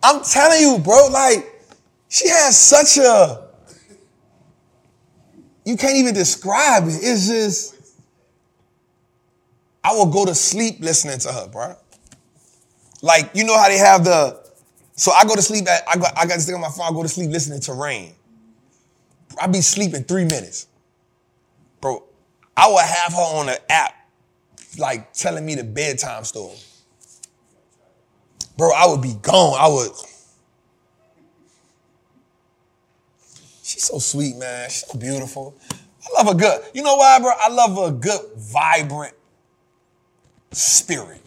I'm 0.02 0.17
telling 0.30 0.60
you, 0.60 0.78
bro, 0.78 1.08
like, 1.10 1.64
she 2.08 2.28
has 2.28 2.58
such 2.58 2.98
a 2.98 3.48
you 5.68 5.76
can't 5.76 5.96
even 5.96 6.14
describe 6.14 6.84
it. 6.84 6.98
It's 7.02 7.28
just, 7.28 7.74
I 9.84 9.92
will 9.92 10.06
go 10.06 10.24
to 10.24 10.34
sleep 10.34 10.76
listening 10.80 11.18
to 11.18 11.28
her, 11.30 11.46
bro. 11.46 11.76
Like, 13.02 13.32
you 13.34 13.44
know 13.44 13.54
how 13.54 13.68
they 13.68 13.76
have 13.76 14.02
the, 14.02 14.40
so 14.96 15.12
I 15.12 15.24
go 15.24 15.34
to 15.34 15.42
sleep 15.42 15.68
at, 15.68 15.82
I 15.86 15.98
got, 15.98 16.16
I 16.16 16.24
got 16.24 16.36
this 16.36 16.46
thing 16.46 16.54
on 16.54 16.62
my 16.62 16.70
phone, 16.70 16.86
I 16.86 16.90
go 16.90 17.02
to 17.02 17.08
sleep 17.08 17.30
listening 17.30 17.60
to 17.60 17.74
rain. 17.74 18.14
I 19.38 19.46
be 19.46 19.60
sleeping 19.60 20.04
three 20.04 20.24
minutes. 20.24 20.68
Bro, 21.82 22.02
I 22.56 22.72
would 22.72 22.80
have 22.80 23.12
her 23.12 23.38
on 23.38 23.46
the 23.46 23.70
app, 23.70 23.92
like 24.78 25.12
telling 25.12 25.44
me 25.44 25.54
the 25.54 25.64
bedtime 25.64 26.24
story. 26.24 26.56
Bro, 28.56 28.72
I 28.72 28.86
would 28.86 29.02
be 29.02 29.16
gone. 29.20 29.58
I 29.60 29.68
would, 29.68 29.90
She's 33.68 33.84
so 33.84 33.98
sweet, 33.98 34.36
man. 34.36 34.70
She's 34.70 34.90
beautiful. 34.94 35.54
I 35.70 36.22
love 36.22 36.34
a 36.34 36.38
good, 36.38 36.62
you 36.72 36.82
know 36.82 36.96
why, 36.96 37.18
bro? 37.20 37.32
I 37.38 37.50
love 37.50 37.76
a 37.76 37.92
good, 37.92 38.22
vibrant 38.34 39.12
spirit. 40.52 41.20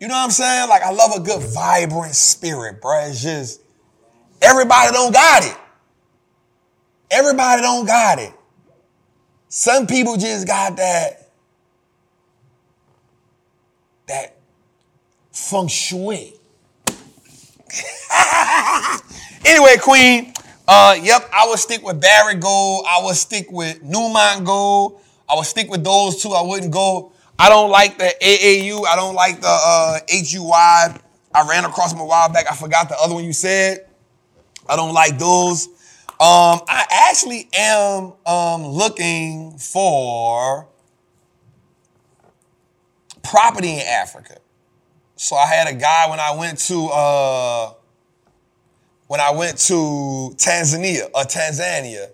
You 0.00 0.08
know 0.08 0.14
what 0.14 0.24
I'm 0.24 0.32
saying? 0.32 0.68
Like, 0.68 0.82
I 0.82 0.90
love 0.90 1.12
a 1.14 1.20
good, 1.20 1.40
vibrant 1.54 2.16
spirit, 2.16 2.82
bro. 2.82 3.06
It's 3.06 3.22
just, 3.22 3.60
everybody 4.42 4.90
don't 4.90 5.12
got 5.12 5.44
it. 5.44 5.56
Everybody 7.08 7.62
don't 7.62 7.86
got 7.86 8.18
it. 8.18 8.32
Some 9.48 9.86
people 9.86 10.16
just 10.16 10.44
got 10.44 10.76
that, 10.78 11.30
that 14.08 14.34
feng 15.30 15.68
shui. 15.68 16.34
anyway, 19.44 19.76
Queen, 19.80 20.34
uh, 20.68 20.96
yep, 21.02 21.28
I 21.32 21.46
would 21.48 21.58
stick 21.58 21.82
with 21.82 22.00
Barrick 22.00 22.40
Gold. 22.40 22.84
I 22.88 23.02
would 23.02 23.16
stick 23.16 23.46
with 23.50 23.82
Newmont 23.82 24.44
Gold. 24.44 25.00
I 25.28 25.34
would 25.34 25.46
stick 25.46 25.70
with 25.70 25.82
those 25.82 26.22
two. 26.22 26.32
I 26.32 26.42
wouldn't 26.42 26.72
go. 26.72 27.12
I 27.38 27.48
don't 27.48 27.70
like 27.70 27.96
the 27.96 28.12
AAU. 28.20 28.86
I 28.86 28.94
don't 28.94 29.14
like 29.14 29.40
the 29.40 29.48
uh, 29.48 29.98
HUY. 30.10 31.00
I 31.34 31.48
ran 31.48 31.64
across 31.64 31.92
them 31.92 32.00
a 32.00 32.04
while 32.04 32.30
back. 32.30 32.50
I 32.50 32.54
forgot 32.54 32.88
the 32.88 32.98
other 33.00 33.14
one 33.14 33.24
you 33.24 33.32
said. 33.32 33.86
I 34.68 34.76
don't 34.76 34.92
like 34.92 35.18
those. 35.18 35.68
Um, 36.20 36.60
I 36.68 36.84
actually 37.08 37.48
am 37.56 38.12
um, 38.26 38.66
looking 38.66 39.56
for 39.56 40.68
property 43.22 43.74
in 43.74 43.80
Africa. 43.80 44.38
So 45.16 45.36
I 45.36 45.46
had 45.46 45.68
a 45.68 45.74
guy 45.74 46.10
when 46.10 46.20
I 46.20 46.34
went 46.36 46.58
to 46.60 46.88
uh, 46.88 47.72
when 49.08 49.20
I 49.20 49.30
went 49.32 49.58
to 49.58 50.34
Tanzania 50.36 51.06
or 51.14 51.22
uh, 51.22 51.24
Tanzania, 51.24 52.08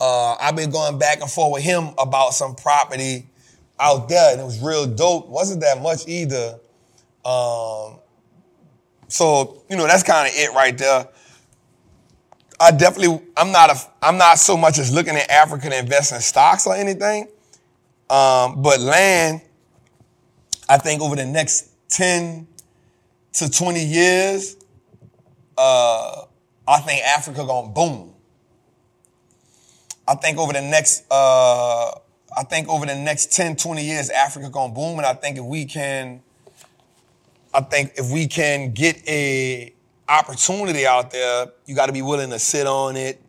uh, 0.00 0.34
I've 0.34 0.54
been 0.54 0.70
going 0.70 0.98
back 0.98 1.20
and 1.20 1.30
forth 1.30 1.54
with 1.54 1.62
him 1.62 1.88
about 1.98 2.34
some 2.34 2.54
property 2.54 3.26
out 3.80 4.08
there, 4.08 4.32
and 4.32 4.40
it 4.40 4.44
was 4.44 4.62
real 4.62 4.86
dope. 4.86 5.28
wasn't 5.28 5.62
that 5.62 5.80
much 5.82 6.06
either. 6.06 6.58
Um, 7.24 7.98
so 9.08 9.62
you 9.68 9.76
know 9.76 9.86
that's 9.86 10.02
kind 10.02 10.28
of 10.28 10.34
it 10.36 10.52
right 10.54 10.76
there. 10.76 11.08
I 12.58 12.70
definitely, 12.70 13.22
I'm 13.36 13.52
not 13.52 13.70
a, 13.70 13.76
I'm 14.00 14.16
not 14.16 14.38
so 14.38 14.56
much 14.56 14.78
as 14.78 14.92
looking 14.92 15.16
at 15.16 15.30
Africa 15.30 15.68
to 15.68 15.78
invest 15.78 16.12
in 16.12 16.20
stocks 16.20 16.66
or 16.66 16.74
anything, 16.74 17.28
um, 18.08 18.62
but 18.62 18.78
land. 18.80 19.42
I 20.68 20.78
think 20.78 21.00
over 21.00 21.14
the 21.14 21.24
next 21.24 21.70
ten 21.88 22.46
to 23.34 23.48
twenty 23.50 23.84
years, 23.84 24.56
uh, 25.56 26.25
I 26.68 26.80
think 26.80 27.02
Africa 27.04 27.44
gonna 27.46 27.68
boom. 27.68 28.12
I 30.08 30.14
think 30.14 30.38
over 30.38 30.52
the 30.52 30.62
next, 30.62 31.04
uh, 31.10 31.90
I 32.36 32.44
think 32.48 32.68
over 32.68 32.86
the 32.86 32.94
next 32.94 33.32
10, 33.32 33.56
20 33.56 33.84
years, 33.84 34.10
Africa 34.10 34.50
gonna 34.50 34.72
boom. 34.72 34.98
And 34.98 35.06
I 35.06 35.14
think 35.14 35.38
if 35.38 35.44
we 35.44 35.64
can, 35.64 36.22
I 37.54 37.60
think 37.60 37.92
if 37.96 38.10
we 38.10 38.26
can 38.26 38.72
get 38.72 38.96
a 39.08 39.72
opportunity 40.08 40.86
out 40.86 41.10
there, 41.10 41.46
you 41.66 41.74
gotta 41.74 41.92
be 41.92 42.02
willing 42.02 42.30
to 42.30 42.38
sit 42.38 42.66
on 42.66 42.96
it, 42.96 43.20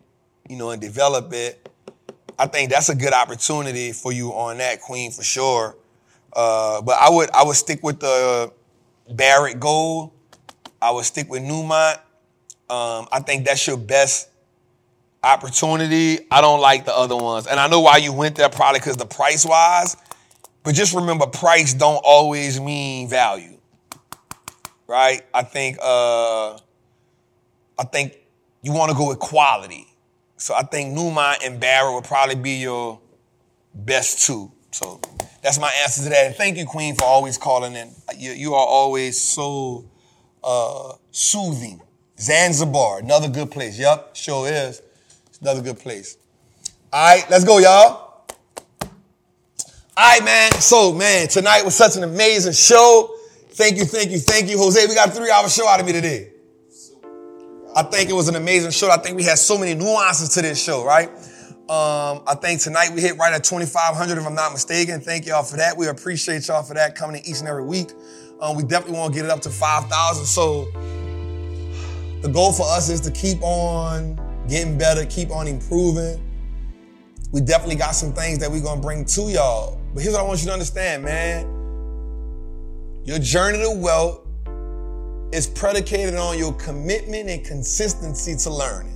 you 0.48 0.56
know, 0.56 0.70
and 0.70 0.80
develop 0.80 1.32
it. 1.32 1.68
I 2.38 2.46
think 2.46 2.70
that's 2.70 2.88
a 2.88 2.94
good 2.94 3.12
opportunity 3.12 3.92
for 3.92 4.12
you 4.12 4.30
on 4.30 4.58
that, 4.58 4.80
Queen, 4.80 5.10
for 5.10 5.24
sure. 5.24 5.76
Uh, 6.32 6.80
but 6.82 6.96
I 7.00 7.10
would 7.10 7.30
I 7.30 7.42
would 7.44 7.56
stick 7.56 7.82
with 7.82 8.00
the 8.00 8.52
Barrick 9.10 9.58
Gold. 9.58 10.12
I 10.80 10.90
would 10.92 11.04
stick 11.04 11.28
with 11.28 11.42
Newmont. 11.42 11.98
Um, 12.70 13.08
I 13.10 13.20
think 13.20 13.46
that's 13.46 13.66
your 13.66 13.78
best 13.78 14.28
opportunity. 15.22 16.26
I 16.30 16.40
don't 16.40 16.60
like 16.60 16.84
the 16.84 16.94
other 16.96 17.16
ones, 17.16 17.46
and 17.46 17.58
I 17.58 17.66
know 17.68 17.80
why 17.80 17.96
you 17.96 18.12
went 18.12 18.36
there, 18.36 18.48
probably 18.48 18.80
because 18.80 18.96
the 18.96 19.06
price 19.06 19.44
wise. 19.44 19.96
But 20.62 20.74
just 20.74 20.94
remember, 20.94 21.26
price 21.26 21.72
don't 21.72 22.02
always 22.04 22.60
mean 22.60 23.08
value, 23.08 23.58
right? 24.86 25.22
I 25.32 25.42
think 25.42 25.78
uh, 25.80 26.54
I 27.78 27.84
think 27.90 28.16
you 28.62 28.72
want 28.72 28.90
to 28.90 28.96
go 28.96 29.08
with 29.08 29.18
quality. 29.18 29.86
So 30.36 30.54
I 30.54 30.62
think 30.62 30.96
Newmont 30.96 31.44
and 31.44 31.58
Barrick 31.58 31.94
would 31.94 32.04
probably 32.04 32.36
be 32.36 32.58
your 32.58 33.00
best 33.74 34.26
two. 34.26 34.52
So 34.70 35.00
that's 35.42 35.58
my 35.58 35.72
answer 35.82 36.04
to 36.04 36.08
that. 36.10 36.26
And 36.26 36.34
thank 36.34 36.56
you, 36.56 36.66
Queen, 36.66 36.94
for 36.94 37.04
always 37.04 37.38
calling 37.38 37.74
in. 37.74 37.90
You, 38.16 38.32
you 38.32 38.54
are 38.54 38.66
always 38.66 39.20
so 39.20 39.84
uh, 40.44 40.92
soothing. 41.10 41.80
Zanzibar, 42.20 43.00
another 43.00 43.28
good 43.28 43.50
place. 43.50 43.78
Yep, 43.78 44.16
sure 44.16 44.48
is. 44.48 44.82
It's 45.26 45.38
another 45.40 45.62
good 45.62 45.78
place. 45.78 46.16
All 46.92 47.14
right, 47.14 47.24
let's 47.30 47.44
go, 47.44 47.58
y'all. 47.58 48.26
All 48.80 48.88
right, 49.96 50.24
man. 50.24 50.52
So, 50.52 50.92
man, 50.92 51.28
tonight 51.28 51.64
was 51.64 51.74
such 51.74 51.96
an 51.96 52.04
amazing 52.04 52.52
show. 52.52 53.14
Thank 53.50 53.76
you, 53.76 53.84
thank 53.84 54.10
you, 54.10 54.18
thank 54.18 54.48
you. 54.48 54.56
Jose, 54.58 54.86
we 54.86 54.94
got 54.94 55.08
a 55.08 55.10
three 55.10 55.30
hour 55.30 55.48
show 55.48 55.66
out 55.68 55.80
of 55.80 55.86
me 55.86 55.92
today. 55.92 56.30
I 57.74 57.82
think 57.82 58.10
it 58.10 58.12
was 58.12 58.28
an 58.28 58.36
amazing 58.36 58.70
show. 58.70 58.90
I 58.90 58.96
think 58.96 59.16
we 59.16 59.24
had 59.24 59.38
so 59.38 59.58
many 59.58 59.74
nuances 59.74 60.30
to 60.30 60.42
this 60.42 60.62
show, 60.62 60.84
right? 60.84 61.08
Um, 61.68 62.22
I 62.26 62.34
think 62.40 62.60
tonight 62.60 62.90
we 62.94 63.00
hit 63.00 63.18
right 63.18 63.32
at 63.32 63.44
2,500, 63.44 64.18
if 64.18 64.26
I'm 64.26 64.34
not 64.34 64.52
mistaken. 64.52 65.00
Thank 65.00 65.26
y'all 65.26 65.42
for 65.42 65.58
that. 65.58 65.76
We 65.76 65.86
appreciate 65.88 66.48
y'all 66.48 66.62
for 66.62 66.74
that 66.74 66.94
coming 66.94 67.16
in 67.16 67.26
each 67.28 67.40
and 67.40 67.48
every 67.48 67.64
week. 67.64 67.90
Um, 68.40 68.56
we 68.56 68.62
definitely 68.62 68.98
want 68.98 69.12
to 69.12 69.18
get 69.18 69.26
it 69.26 69.30
up 69.30 69.40
to 69.42 69.50
5,000. 69.50 70.24
So 70.24 70.66
the 72.22 72.28
goal 72.28 72.52
for 72.52 72.66
us 72.66 72.88
is 72.88 73.00
to 73.02 73.10
keep 73.10 73.40
on 73.42 74.18
getting 74.48 74.76
better, 74.76 75.04
keep 75.06 75.30
on 75.30 75.46
improving. 75.46 76.20
We 77.30 77.40
definitely 77.40 77.76
got 77.76 77.92
some 77.92 78.12
things 78.12 78.38
that 78.38 78.50
we're 78.50 78.62
to 78.62 78.80
bring 78.80 79.04
to 79.04 79.22
y'all. 79.30 79.80
But 79.94 80.02
here's 80.02 80.14
what 80.14 80.24
I 80.24 80.26
want 80.26 80.40
you 80.40 80.46
to 80.46 80.52
understand, 80.52 81.04
man. 81.04 81.44
Your 83.04 83.18
journey 83.18 83.58
to 83.58 83.70
wealth 83.70 84.26
is 85.32 85.46
predicated 85.46 86.14
on 86.14 86.38
your 86.38 86.54
commitment 86.54 87.28
and 87.28 87.44
consistency 87.44 88.34
to 88.36 88.50
learning. 88.50 88.94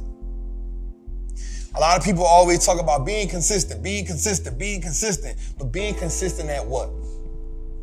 A 1.75 1.81
lot 1.81 1.99
of 1.99 2.05
people 2.05 2.25
always 2.25 2.65
talk 2.65 2.81
about 2.81 3.07
being 3.07 3.29
consistent, 3.29 3.83
being 3.83 4.05
consistent, 4.05 4.59
being 4.59 4.81
consistent, 4.81 5.39
but 5.59 5.67
being 5.67 5.95
consistent 5.95 6.51
at 6.51 6.67
what? 6.67 6.91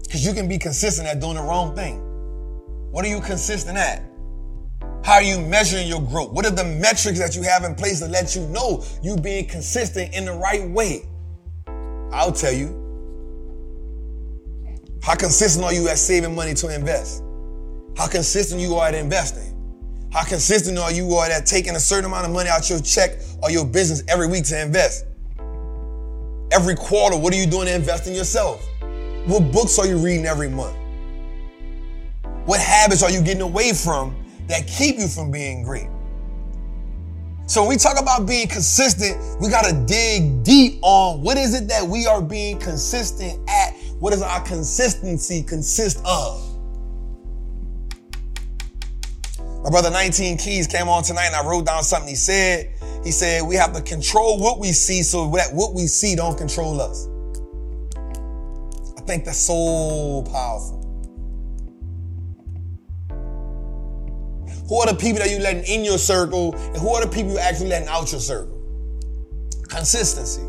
Because 0.04 0.26
you 0.26 0.34
can 0.34 0.48
be 0.48 0.58
consistent 0.58 1.08
at 1.08 1.20
doing 1.20 1.36
the 1.36 1.42
wrong 1.42 1.76
thing. 1.76 2.00
What 2.92 3.06
are 3.06 3.08
you 3.08 3.22
consistent 3.22 3.78
at? 3.78 4.09
How 5.04 5.16
are 5.16 5.24
you 5.24 5.40
measuring 5.40 5.88
your 5.88 6.02
growth? 6.02 6.32
What 6.32 6.46
are 6.46 6.52
the 6.52 6.64
metrics 6.64 7.20
that 7.20 7.36
you 7.36 7.42
have 7.44 7.64
in 7.64 7.74
place 7.74 8.00
to 8.00 8.08
let 8.08 8.36
you 8.36 8.46
know 8.48 8.84
you 9.02 9.16
being 9.16 9.48
consistent 9.48 10.14
in 10.14 10.26
the 10.26 10.34
right 10.34 10.70
way? 10.70 11.04
I'll 12.12 12.32
tell 12.32 12.54
you. 12.54 12.76
How 15.02 15.16
consistent 15.16 15.64
are 15.66 15.74
you 15.74 15.88
at 15.88 15.98
saving 15.98 16.36
money 16.36 16.54
to 16.56 16.74
invest? 16.74 17.24
How 17.98 18.08
consistent 18.08 18.62
you 18.62 18.76
are 18.76 18.88
at 18.88 18.96
investing? 18.96 19.56
How 20.12 20.24
consistent 20.24 20.78
are 20.78 20.92
you 20.92 21.14
are 21.16 21.30
at 21.30 21.46
taking 21.46 21.76
a 21.76 21.80
certain 21.80 22.06
amount 22.06 22.26
of 22.26 22.32
money 22.32 22.50
out 22.50 22.70
your 22.70 22.80
check 22.80 23.12
or 23.42 23.50
your 23.50 23.66
business 23.66 24.04
every 24.08 24.28
week 24.28 24.44
to 24.46 24.62
invest? 24.62 25.06
Every 26.52 26.76
quarter, 26.76 27.16
what 27.16 27.34
are 27.34 27.38
you 27.38 27.46
doing 27.46 27.68
to 27.68 27.76
invest 27.76 28.08
in 28.08 28.16
yourself? 28.16 28.68
What 29.26 29.52
books 29.52 29.80
are 29.80 29.86
you 29.86 29.98
reading 29.98 30.26
every 30.26 30.50
month? 30.50 30.76
What 32.46 32.60
habits 32.60 33.04
are 33.04 33.12
you 33.12 33.22
getting 33.22 33.42
away 33.42 33.74
from 33.74 34.16
that 34.50 34.68
keep 34.68 34.98
you 34.98 35.08
from 35.08 35.32
being 35.32 35.64
great? 35.64 35.88
So 37.50 37.62
when 37.62 37.70
we 37.70 37.78
talk 37.78 38.00
about 38.00 38.28
being 38.28 38.48
consistent, 38.48 39.18
we 39.42 39.50
got 39.50 39.66
to 39.66 39.74
dig 39.88 40.44
deep 40.44 40.78
on 40.84 41.22
what 41.24 41.36
is 41.36 41.60
it 41.60 41.68
that 41.70 41.84
we 41.84 42.06
are 42.06 42.22
being 42.22 42.60
consistent 42.60 43.40
at? 43.50 43.74
What 44.00 44.12
does 44.12 44.22
our 44.22 44.42
consistency 44.42 45.42
consist 45.42 46.00
of? 46.06 46.46
My 49.64 49.72
brother 49.72 49.90
19 49.90 50.38
Keys 50.38 50.68
came 50.68 50.88
on 50.88 51.04
tonight 51.04 51.26
and 51.26 51.36
I 51.36 51.44
wrote 51.44 51.66
down 51.66 51.84
something 51.84 52.08
he 52.08 52.16
said. 52.16 52.72
He 53.04 53.12
said, 53.12 53.44
we 53.44 53.56
have 53.56 53.74
to 53.74 53.82
control 53.82 54.40
what 54.40 54.60
we 54.60 54.72
see 54.72 55.02
so 55.02 55.30
that 55.32 55.50
what 55.52 55.74
we 55.74 55.88
see 55.88 56.16
don't 56.16 56.38
control 56.38 56.80
us. 56.80 57.08
I 58.98 59.02
think 59.02 59.26
that's 59.26 59.40
so 59.40 60.24
powerful. 60.32 60.79
Who 64.70 64.80
are 64.80 64.86
the 64.86 64.94
people 64.94 65.20
that 65.20 65.32
you 65.32 65.40
letting 65.40 65.64
in 65.64 65.84
your 65.84 65.98
circle 65.98 66.56
and 66.56 66.78
who 66.78 66.94
are 66.94 67.04
the 67.04 67.12
people 67.12 67.32
you 67.32 67.40
actually 67.40 67.70
letting 67.70 67.88
out 67.88 68.12
your 68.12 68.22
circle? 68.22 68.56
Consistency. 69.68 70.44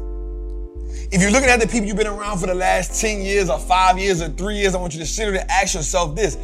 If 1.10 1.22
you're 1.22 1.30
looking 1.30 1.48
at 1.48 1.58
the 1.58 1.66
people 1.66 1.88
you've 1.88 1.96
been 1.96 2.06
around 2.06 2.38
for 2.38 2.46
the 2.46 2.54
last 2.54 3.00
10 3.00 3.22
years 3.22 3.48
or 3.48 3.58
five 3.58 3.98
years 3.98 4.20
or 4.20 4.28
three 4.28 4.58
years, 4.58 4.74
I 4.74 4.78
want 4.78 4.92
you 4.92 5.00
to 5.00 5.06
sit 5.06 5.26
and 5.26 5.36
ask 5.50 5.74
yourself 5.74 6.14
this 6.14 6.36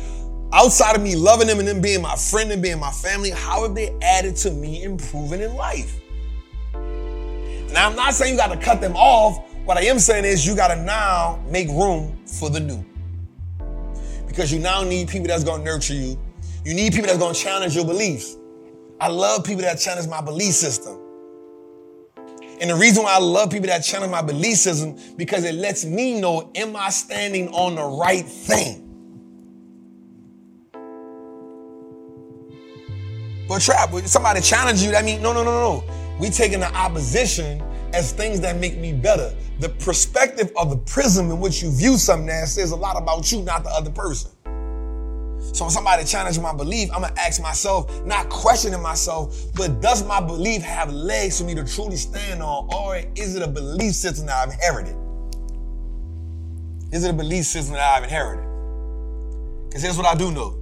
outside 0.53 0.97
of 0.97 1.03
me 1.03 1.17
loving 1.17 1.47
them 1.47 1.59
and 1.59 1.69
them 1.69 1.83
being 1.83 2.01
my 2.01 2.17
friend 2.17 2.51
and 2.51 2.63
being 2.63 2.81
my 2.81 2.91
family, 2.91 3.31
how 3.31 3.63
have 3.63 3.75
they 3.75 3.95
added 4.01 4.37
to 4.37 4.51
me 4.51 4.83
improving 4.83 5.43
in 5.43 5.55
life? 5.55 6.01
Now, 7.73 7.91
I'm 7.91 7.97
not 7.97 8.15
saying 8.15 8.33
you 8.33 8.39
got 8.39 8.53
to 8.53 8.59
cut 8.59 8.81
them 8.81 8.97
off. 8.97 9.53
What 9.67 9.77
I 9.77 9.83
am 9.83 9.99
saying 9.99 10.25
is 10.25 10.47
you 10.47 10.57
got 10.57 10.69
to 10.69 10.83
now 10.83 11.43
make 11.51 11.69
room 11.69 12.17
for 12.25 12.49
the 12.49 12.61
new. 12.61 12.85
Because 14.27 14.51
you 14.51 14.61
now 14.61 14.83
need 14.83 15.09
people 15.09 15.29
that's 15.29 15.45
going 15.45 15.59
to 15.59 15.65
nurture 15.65 15.95
you. 15.95 16.19
You 16.67 16.75
need 16.75 16.95
people 16.95 17.07
that's 17.07 17.39
to 17.39 17.45
challenge 17.45 17.77
your 17.77 17.85
beliefs. 17.85 18.37
I 18.99 19.07
love 19.07 19.45
people 19.45 19.63
that 19.63 19.79
challenge 19.79 20.09
my 20.09 20.21
belief 20.21 20.53
system. 20.53 20.99
And 22.61 22.71
the 22.71 22.75
reason 22.75 23.05
why 23.05 23.15
I 23.15 23.21
love 23.21 23.51
people 23.51 23.69
that 23.69 23.85
challenge 23.85 24.11
my 24.11 24.21
belief 24.21 24.57
system 24.57 24.99
because 25.17 25.45
it 25.45 25.55
lets 25.55 25.85
me 25.85 26.21
know, 26.21 26.51
am 26.57 26.75
I 26.75 26.89
standing 26.89 27.51
on 27.51 27.77
the 27.77 27.85
right 27.85 28.27
thing? 28.27 28.83
But 33.49 33.63
trap, 33.63 33.91
somebody 34.07 34.41
challenge 34.41 34.83
you, 34.83 34.91
that 34.91 35.05
means 35.05 35.23
no, 35.23 35.33
no, 35.33 35.45
no, 35.45 35.53
no. 35.53 35.85
We 36.19 36.31
taking 36.31 36.59
the 36.59 36.75
opposition 36.75 37.63
as 37.93 38.11
things 38.11 38.41
that 38.41 38.57
make 38.57 38.77
me 38.77 38.93
better. 38.93 39.33
The 39.61 39.69
perspective 39.69 40.51
of 40.57 40.71
the 40.71 40.79
prism 40.79 41.31
in 41.31 41.39
which 41.39 41.63
you 41.63 41.71
view 41.71 41.97
something 41.97 42.27
that 42.27 42.49
says 42.49 42.73
a 42.73 42.77
lot 42.77 43.01
about 43.01 43.31
you, 43.31 43.43
not 43.43 43.63
the 43.63 43.71
other 43.71 43.93
person. 43.93 44.33
So 45.57 45.65
when 45.65 45.73
somebody 45.73 46.05
challenges 46.05 46.39
my 46.39 46.53
belief, 46.53 46.91
I'm 46.93 47.01
gonna 47.01 47.15
ask 47.17 47.41
myself, 47.41 48.05
not 48.05 48.29
questioning 48.29 48.83
myself, 48.83 49.35
but 49.55 49.81
does 49.81 50.07
my 50.07 50.21
belief 50.21 50.61
have 50.61 50.93
legs 50.93 51.39
for 51.41 51.47
me 51.47 51.55
to 51.55 51.65
truly 51.65 51.97
stand 51.97 52.43
on, 52.43 52.69
or 52.75 53.01
is 53.15 53.37
it 53.37 53.41
a 53.41 53.49
belief 53.49 53.95
system 53.95 54.27
that 54.27 54.37
I've 54.37 54.53
inherited? 54.53 54.95
Is 56.93 57.05
it 57.05 57.09
a 57.09 57.15
belief 57.15 57.47
system 57.47 57.75
that 57.75 57.83
I've 57.83 58.05
inherited? 58.05 58.45
Because 59.65 59.83
here's 59.83 59.97
what 59.97 60.05
I 60.05 60.15
do 60.15 60.31
know. 60.31 60.59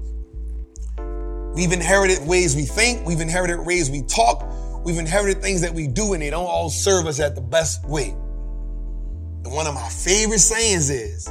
We've 1.57 1.73
inherited 1.73 2.25
ways 2.25 2.55
we 2.55 2.63
think, 2.63 3.05
we've 3.05 3.21
inherited 3.21 3.59
ways 3.67 3.91
we 3.91 4.03
talk, 4.03 4.47
we've 4.85 4.99
inherited 4.99 5.43
things 5.43 5.61
that 5.63 5.75
we 5.75 5.89
do, 5.89 6.13
and 6.13 6.23
they 6.23 6.31
don't 6.31 6.47
all 6.47 6.71
serve 6.71 7.07
us 7.07 7.19
at 7.19 7.35
the 7.35 7.41
best 7.41 7.85
way. 7.85 8.11
And 8.11 9.53
one 9.53 9.67
of 9.67 9.75
my 9.75 9.89
favorite 9.89 10.39
sayings 10.39 10.89
is 10.89 11.27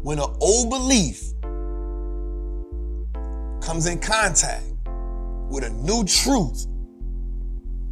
when 0.00 0.18
an 0.18 0.34
old 0.40 0.70
belief 0.70 1.34
comes 3.68 3.84
in 3.84 3.98
contact 3.98 4.64
with 5.50 5.62
a 5.62 5.68
new 5.68 6.02
truth, 6.02 6.66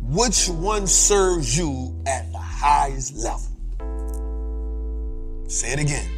which 0.01 0.49
one 0.49 0.87
serves 0.87 1.55
you 1.55 1.95
at 2.07 2.33
the 2.33 2.39
highest 2.39 3.15
level? 3.15 3.47
Say 5.49 5.75
it 5.75 5.79
again. 5.79 6.09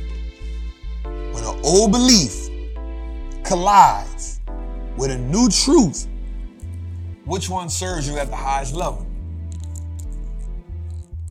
When 1.03 1.43
an 1.43 1.61
old 1.65 1.91
belief 1.91 2.49
collides 3.43 4.39
with 4.97 5.11
a 5.11 5.19
new 5.19 5.49
truth, 5.49 6.07
which 7.25 7.51
one 7.51 7.69
serves 7.69 8.09
you 8.09 8.17
at 8.17 8.31
the 8.31 8.37
highest 8.37 8.77
level? 8.77 9.05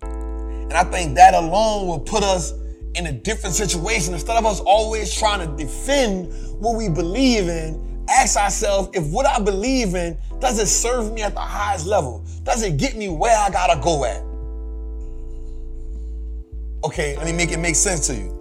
And 0.02 0.74
I 0.74 0.84
think 0.84 1.16
that 1.16 1.34
alone 1.34 1.88
will 1.88 2.02
put 2.02 2.24
us 2.24 2.52
in 2.96 3.06
a 3.06 3.14
different 3.14 3.56
situation. 3.56 4.14
Instead 4.14 4.36
of 4.36 4.46
us 4.46 4.60
always 4.60 5.16
trying 5.16 5.48
to 5.48 5.64
defend 5.64 6.28
what 6.60 6.76
we 6.76 6.90
believe 6.90 7.48
in, 7.48 7.87
ask 8.10 8.38
ourselves 8.38 8.90
if 8.94 9.06
what 9.12 9.26
I 9.26 9.40
believe 9.40 9.96
in, 9.96 10.18
does 10.40 10.60
it 10.60 10.68
serve 10.68 11.14
me 11.14 11.24
at 11.24 11.34
the 11.34 11.40
highest 11.40 11.86
level? 11.86 12.24
Does 12.44 12.64
it 12.64 12.78
get 12.78 12.96
me 12.96 13.10
where 13.10 13.38
I 13.38 13.50
gotta 13.50 13.82
go 13.82 14.06
at? 14.06 14.24
Okay, 16.84 17.18
let 17.18 17.26
me 17.26 17.34
make 17.34 17.52
it 17.52 17.58
make 17.58 17.76
sense 17.76 18.08
to 18.08 18.16
you. 18.16 18.34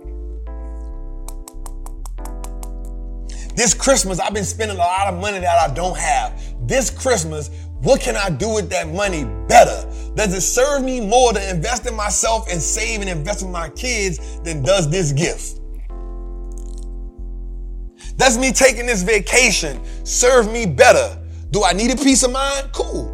This 3.57 3.73
Christmas, 3.73 4.21
I've 4.21 4.35
been 4.35 4.45
spending 4.45 4.77
a 4.77 4.81
lot 4.81 5.07
of 5.07 5.19
money 5.19 5.39
that 5.39 5.71
I 5.71 5.73
don't 5.73 5.97
have. 5.97 6.39
This 6.69 6.91
Christmas, 6.91 7.49
what 7.83 8.01
can 8.01 8.15
I 8.15 8.29
do 8.29 8.53
with 8.53 8.69
that 8.71 8.89
money 8.89 9.25
better 9.49 9.87
Does 10.15 10.33
it 10.35 10.41
serve 10.41 10.83
me 10.83 11.01
more 11.01 11.33
to 11.35 11.51
invest 11.51 11.87
in 11.87 11.95
myself 11.95 12.51
and 12.51 12.61
save 12.61 13.01
and 13.01 13.11
invest 13.11 13.43
in 13.43 13.53
my 13.53 13.69
kids 13.71 14.41
than 14.41 14.63
does 14.63 14.91
this 14.91 15.13
gift? 15.13 15.61
Does 18.17 18.39
me 18.39 18.53
taking 18.53 18.87
this 18.87 19.03
vacation 19.03 19.81
serve 20.05 20.51
me 20.51 20.67
better? 20.67 21.23
Do 21.51 21.65
I 21.65 21.73
need 21.73 21.91
a 21.93 21.97
peace 21.97 22.23
of 22.23 22.33
mind? 22.33 22.71
Cool. 22.73 23.13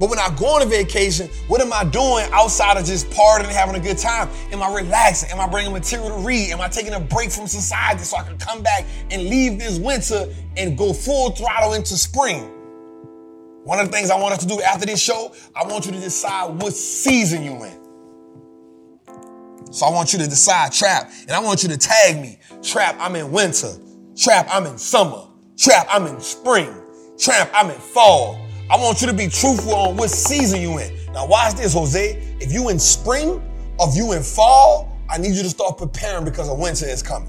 But 0.00 0.10
when 0.10 0.18
I 0.18 0.34
go 0.36 0.56
on 0.56 0.62
a 0.62 0.66
vacation, 0.66 1.28
what 1.46 1.60
am 1.60 1.72
I 1.72 1.84
doing 1.84 2.26
outside 2.32 2.76
of 2.76 2.84
just 2.84 3.08
partying 3.10 3.44
and 3.44 3.52
having 3.52 3.76
a 3.76 3.80
good 3.80 3.98
time? 3.98 4.28
Am 4.50 4.62
I 4.62 4.74
relaxing? 4.74 5.30
Am 5.30 5.38
I 5.38 5.46
bringing 5.46 5.72
material 5.72 6.08
to 6.08 6.26
read? 6.26 6.50
Am 6.50 6.60
I 6.60 6.68
taking 6.68 6.94
a 6.94 7.00
break 7.00 7.30
from 7.30 7.46
society 7.46 8.02
so 8.02 8.16
I 8.16 8.24
can 8.24 8.36
come 8.38 8.62
back 8.62 8.84
and 9.10 9.22
leave 9.22 9.60
this 9.60 9.78
winter 9.78 10.26
and 10.56 10.76
go 10.76 10.92
full 10.92 11.30
throttle 11.30 11.74
into 11.74 11.96
spring? 11.96 12.50
One 13.64 13.78
of 13.78 13.86
the 13.86 13.92
things 13.92 14.10
I 14.10 14.18
want 14.18 14.34
us 14.34 14.40
to 14.40 14.46
do 14.48 14.60
after 14.62 14.86
this 14.86 15.00
show, 15.00 15.32
I 15.54 15.64
want 15.64 15.86
you 15.86 15.92
to 15.92 16.00
decide 16.00 16.60
what 16.60 16.72
season 16.72 17.44
you 17.44 17.62
in. 17.62 17.78
So 19.72 19.86
I 19.86 19.90
want 19.90 20.12
you 20.12 20.18
to 20.18 20.26
decide 20.26 20.72
trap, 20.72 21.12
and 21.22 21.30
I 21.30 21.38
want 21.38 21.62
you 21.62 21.68
to 21.68 21.78
tag 21.78 22.20
me. 22.20 22.38
Trap, 22.62 22.96
I'm 23.00 23.16
in 23.16 23.32
winter. 23.32 23.72
Trap, 24.16 24.48
I'm 24.50 24.66
in 24.66 24.78
summer. 24.78 25.26
Trap, 25.58 25.86
I'm 25.90 26.06
in 26.06 26.20
spring. 26.20 26.72
Trap, 27.18 27.50
I'm 27.54 27.70
in 27.70 27.78
fall. 27.78 28.38
I 28.70 28.76
want 28.76 29.00
you 29.00 29.08
to 29.08 29.12
be 29.12 29.26
truthful 29.26 29.74
on 29.74 29.96
what 29.96 30.10
season 30.10 30.60
you 30.60 30.78
in. 30.78 30.96
Now 31.12 31.26
watch 31.26 31.54
this, 31.54 31.74
Jose. 31.74 32.36
If 32.40 32.52
you 32.52 32.68
in 32.68 32.78
spring 32.78 33.42
or 33.78 33.88
if 33.88 33.96
you 33.96 34.12
in 34.12 34.22
fall, 34.22 34.96
I 35.10 35.18
need 35.18 35.34
you 35.34 35.42
to 35.42 35.50
start 35.50 35.76
preparing 35.76 36.24
because 36.24 36.48
a 36.48 36.54
winter 36.54 36.86
is 36.86 37.02
coming. 37.02 37.28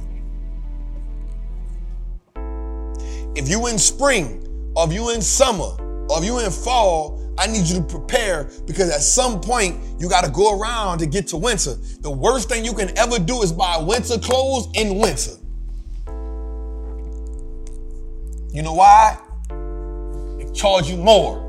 If 3.35 3.49
you 3.49 3.67
in 3.67 3.79
spring 3.79 4.71
or 4.75 4.85
if 4.85 4.93
you 4.93 5.09
in 5.09 5.21
summer 5.21 5.75
or 6.09 6.19
if 6.19 6.23
you 6.23 6.39
in 6.39 6.51
fall, 6.51 7.19
I 7.37 7.47
need 7.47 7.65
you 7.65 7.77
to 7.77 7.83
prepare 7.83 8.49
because 8.65 8.89
at 8.91 9.01
some 9.01 9.41
point 9.41 9.79
you 9.99 10.07
got 10.07 10.23
to 10.23 10.31
go 10.31 10.59
around 10.59 10.99
to 10.99 11.05
get 11.05 11.27
to 11.27 11.37
winter. 11.37 11.75
The 12.01 12.11
worst 12.11 12.49
thing 12.49 12.63
you 12.63 12.73
can 12.73 12.95
ever 12.97 13.17
do 13.17 13.41
is 13.41 13.51
buy 13.51 13.77
winter 13.77 14.19
clothes 14.19 14.67
in 14.75 14.99
winter. 14.99 15.31
You 18.51 18.61
know 18.61 18.73
why? 18.73 19.17
It 20.39 20.53
charge 20.53 20.87
you 20.87 20.97
more. 20.97 21.41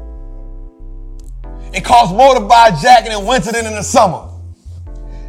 It 1.74 1.84
costs 1.84 2.14
more 2.14 2.34
to 2.34 2.40
buy 2.40 2.68
a 2.68 2.80
jacket 2.80 3.12
in 3.12 3.26
winter 3.26 3.52
than 3.52 3.66
in 3.66 3.74
the 3.74 3.82
summer. 3.82 4.30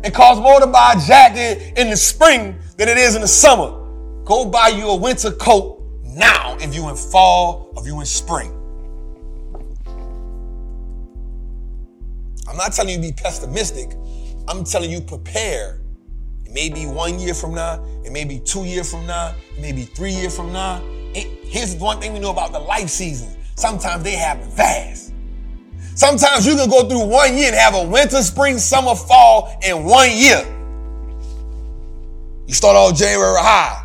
It 0.05 0.13
costs 0.13 0.41
more 0.41 0.59
to 0.61 0.67
buy 0.67 0.93
a 0.95 0.99
jacket 1.05 1.77
in 1.77 1.89
the 1.89 1.97
spring 1.97 2.55
than 2.77 2.87
it 2.87 2.97
is 2.97 3.15
in 3.15 3.21
the 3.21 3.27
summer. 3.27 3.71
Go 4.23 4.45
buy 4.45 4.69
you 4.69 4.87
a 4.87 4.95
winter 4.95 5.31
coat 5.31 5.83
now 6.03 6.55
if 6.61 6.73
you 6.73 6.87
in 6.89 6.95
fall 6.95 7.73
or 7.75 7.81
if 7.81 7.87
you 7.87 7.99
in 7.99 8.05
spring. 8.05 8.54
I'm 12.47 12.57
not 12.57 12.73
telling 12.73 12.91
you 12.91 12.95
to 12.97 13.01
be 13.01 13.11
pessimistic. 13.11 13.97
I'm 14.47 14.63
telling 14.63 14.91
you 14.91 15.01
prepare. 15.01 15.81
It 16.45 16.53
may 16.53 16.69
be 16.69 16.85
one 16.85 17.19
year 17.19 17.33
from 17.33 17.55
now. 17.55 17.83
It 18.05 18.11
may 18.11 18.23
be 18.23 18.39
two 18.39 18.65
years 18.65 18.89
from 18.91 19.07
now. 19.07 19.33
It 19.55 19.61
may 19.61 19.71
be 19.71 19.83
three 19.83 20.11
years 20.11 20.35
from 20.35 20.53
now. 20.53 20.81
It, 21.13 21.27
here's 21.43 21.75
one 21.75 21.99
thing 21.99 22.13
we 22.13 22.19
know 22.19 22.31
about 22.31 22.51
the 22.51 22.59
life 22.59 22.89
seasons. 22.89 23.35
Sometimes 23.55 24.03
they 24.03 24.11
happen 24.11 24.49
fast. 24.51 25.13
Sometimes 25.95 26.45
you 26.45 26.55
can 26.55 26.69
go 26.69 26.87
through 26.87 27.05
one 27.07 27.35
year 27.37 27.47
and 27.47 27.55
have 27.55 27.73
a 27.73 27.83
winter, 27.83 28.21
spring, 28.21 28.57
summer, 28.57 28.95
fall 28.95 29.57
in 29.65 29.85
one 29.85 30.09
year. 30.11 30.45
You 32.47 32.53
start 32.53 32.75
off 32.75 32.97
January 32.97 33.37
high. 33.39 33.81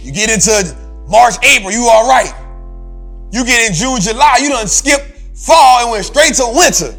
You 0.00 0.12
get 0.12 0.30
into 0.30 0.76
March, 1.08 1.34
April, 1.44 1.70
you 1.70 1.84
all 1.84 2.08
right. 2.08 2.34
You 3.32 3.44
get 3.44 3.68
in 3.68 3.74
June, 3.74 4.00
July, 4.00 4.38
you 4.40 4.48
done 4.48 4.66
skip 4.66 5.00
fall 5.34 5.82
and 5.82 5.90
went 5.90 6.04
straight 6.04 6.34
to 6.34 6.52
winter. 6.54 6.96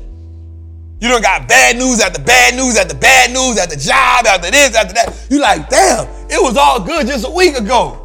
You 1.06 1.12
don't 1.12 1.22
got 1.22 1.48
bad 1.48 1.78
news 1.78 2.02
after 2.02 2.20
bad 2.20 2.56
news 2.56 2.80
after 2.80 2.96
bad 2.96 3.32
news 3.32 3.60
after 3.60 3.76
job 3.76 4.26
after 4.26 4.50
this 4.50 4.76
after 4.76 4.96
that. 4.96 5.28
You 5.30 5.40
like, 5.40 5.70
damn, 5.70 6.08
it 6.32 6.42
was 6.42 6.58
all 6.58 6.80
good 6.80 7.06
just 7.06 7.28
a 7.28 7.30
week 7.30 7.56
ago. 7.56 8.02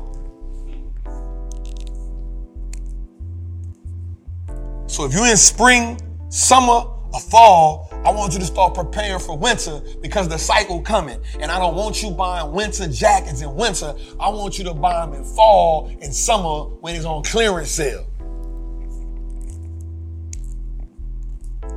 So 4.87 5.07
if 5.07 5.15
you're 5.15 5.27
in 5.29 5.39
spring, 5.39 5.99
summer, 6.29 6.85
or 7.15 7.21
fall, 7.31 7.89
I 8.05 8.11
want 8.11 8.35
you 8.35 8.39
to 8.39 8.45
start 8.45 8.75
preparing 8.75 9.19
for 9.19 9.35
winter 9.35 9.81
because 10.03 10.29
the 10.29 10.37
cycle 10.37 10.83
coming. 10.83 11.23
And 11.41 11.51
I 11.51 11.59
don't 11.59 11.77
want 11.77 12.03
you 12.03 12.11
buying 12.11 12.53
winter 12.53 12.87
jackets 12.87 13.41
in 13.41 13.55
winter. 13.55 13.95
I 14.21 14.29
want 14.29 14.59
you 14.59 14.65
to 14.65 14.75
buy 14.75 15.07
them 15.07 15.15
in 15.15 15.25
fall 15.25 15.91
and 16.03 16.15
summer 16.15 16.65
when 16.83 16.95
it's 16.95 17.07
on 17.07 17.23
clearance 17.23 17.71
sale. 17.71 18.07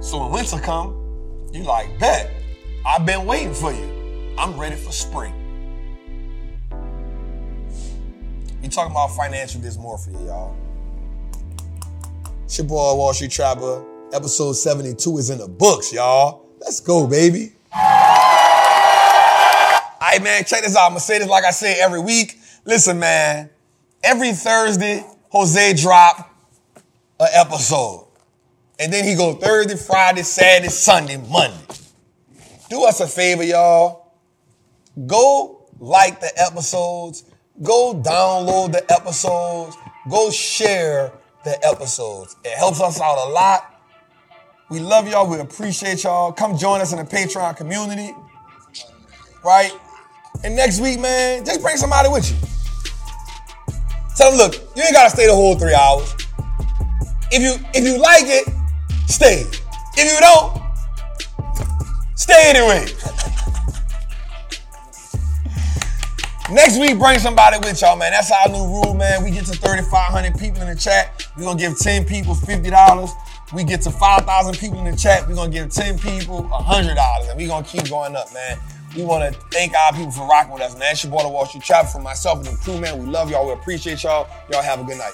So 0.02 0.20
when 0.20 0.32
winter 0.34 0.60
come, 0.60 1.03
you 1.54 1.64
like, 1.64 2.00
bet, 2.00 2.32
I've 2.86 3.06
been 3.06 3.26
waiting 3.26 3.54
for 3.54 3.72
you. 3.72 4.36
I'm 4.38 4.60
ready 4.60 4.76
for 4.76 4.92
spring. 4.92 5.34
You 8.62 8.70
talking 8.70 8.92
about 8.92 9.16
financial 9.16 9.62
dysmorphia, 9.62 10.26
y'all. 10.26 10.56
It's 12.46 12.58
your 12.58 12.66
boy 12.68 12.96
Wall 12.96 13.14
Street 13.14 13.32
Trapper. 13.32 13.86
Episode 14.14 14.54
72 14.54 15.18
is 15.18 15.30
in 15.30 15.38
the 15.38 15.48
books, 15.48 15.94
y'all. 15.94 16.46
Let's 16.60 16.80
go, 16.80 17.06
baby. 17.06 17.54
All 17.74 17.80
right, 20.02 20.24
man, 20.24 20.44
check 20.46 20.64
this 20.64 20.76
out. 20.76 20.86
I'm 20.86 20.92
gonna 20.92 21.02
say 21.02 21.20
this 21.20 21.28
like 21.28 21.44
I 21.46 21.52
say 21.52 21.80
every 21.80 22.00
week. 22.00 22.40
Listen, 22.66 23.00
man, 23.00 23.50
every 24.04 24.32
Thursday, 24.32 25.06
Jose 25.30 25.74
drop 25.74 26.34
an 27.20 27.28
episode. 27.34 28.08
And 28.84 28.92
then 28.92 29.06
he 29.06 29.16
go 29.16 29.36
Thursday, 29.36 29.78
Friday, 29.78 30.24
Saturday, 30.24 30.68
Sunday, 30.68 31.16
Monday. 31.16 31.58
Do 32.70 32.84
us 32.84 33.00
a 33.00 33.08
favor, 33.08 33.42
y'all. 33.42 34.12
Go 35.08 35.70
like 35.80 36.20
the 36.20 36.30
episodes. 36.36 37.24
Go 37.62 37.94
download 37.96 38.74
the 38.74 38.84
episodes. 38.92 39.78
Go 40.10 40.30
share 40.32 41.14
the 41.46 41.66
episodes. 41.66 42.36
It 42.44 42.58
helps 42.58 42.82
us 42.82 43.00
out 43.00 43.26
a 43.26 43.32
lot. 43.32 43.74
We 44.70 44.82
love 44.82 45.08
y'all. 45.08 45.30
We 45.30 45.40
appreciate 45.40 46.04
y'all. 46.04 46.34
Come 46.34 46.58
join 46.58 46.82
us 46.82 46.92
in 46.92 46.98
the 46.98 47.06
Patreon 47.06 47.56
community. 47.56 48.14
Right? 49.46 49.72
And 50.44 50.58
next 50.58 50.82
week, 50.82 51.00
man, 51.00 51.46
just 51.46 51.62
bring 51.62 51.78
somebody 51.78 52.10
with 52.10 52.30
you. 52.30 52.36
Tell 54.18 54.32
them, 54.32 54.40
look, 54.40 54.56
you 54.76 54.84
ain't 54.84 54.92
gotta 54.92 55.10
stay 55.10 55.26
the 55.26 55.34
whole 55.34 55.58
three 55.58 55.74
hours. 55.74 56.14
If 57.32 57.42
you 57.42 57.66
if 57.74 57.86
you 57.86 57.98
like 57.98 58.26
it, 58.26 58.54
stay. 59.08 59.46
If 59.96 60.12
you 60.12 60.20
don't, 60.20 60.62
stay 62.16 62.52
anyway. 62.56 62.86
Next 66.52 66.78
week, 66.78 67.00
bring 67.00 67.20
somebody 67.20 67.58
with 67.58 67.82
y'all, 67.82 67.96
man. 67.96 68.12
That's 68.12 68.32
our 68.32 68.50
new 68.50 68.66
rule, 68.66 68.94
man. 68.94 69.24
We 69.24 69.32
get 69.32 69.46
to 69.46 69.54
3,500 69.54 70.38
people 70.38 70.62
in 70.62 70.68
the 70.68 70.76
chat. 70.76 71.28
We're 71.38 71.46
gonna 71.46 71.60
give 71.60 71.80
10 71.80 72.06
people 72.06 72.36
$50. 72.36 73.10
We 73.54 73.64
get 73.64 73.82
to 73.84 73.92
5,000 73.92 74.58
people 74.58 74.80
in 74.86 74.92
the 74.92 74.98
chat. 74.98 75.28
We're 75.28 75.36
gonna 75.36 75.52
give 75.52 75.72
10 75.72 75.98
people 76.00 76.44
$100. 76.44 77.30
And 77.30 77.38
we're 77.38 77.48
gonna 77.48 77.66
keep 77.66 77.90
going 77.90 78.16
up, 78.16 78.32
man. 78.34 78.58
We 78.96 79.04
wanna 79.04 79.32
thank 79.52 79.74
our 79.74 79.94
people 79.94 80.12
for 80.12 80.28
rocking 80.28 80.54
with 80.54 80.62
us, 80.62 80.78
man. 80.78 80.92
It's 80.92 81.04
your 81.04 81.12
boy, 81.12 81.24
the 81.24 81.30
Wall 81.30 81.46
Street 81.46 81.64
Trapper, 81.64 81.88
for 81.88 82.02
myself 82.02 82.46
and 82.46 82.48
the 82.48 82.62
crew, 82.62 82.80
man. 82.80 83.00
We 83.00 83.06
love 83.06 83.32
y'all. 83.32 83.48
We 83.48 83.54
appreciate 83.54 84.04
y'all. 84.04 84.28
Y'all 84.52 84.62
have 84.62 84.82
a 84.82 84.84
good 84.84 84.98
night. 84.98 85.14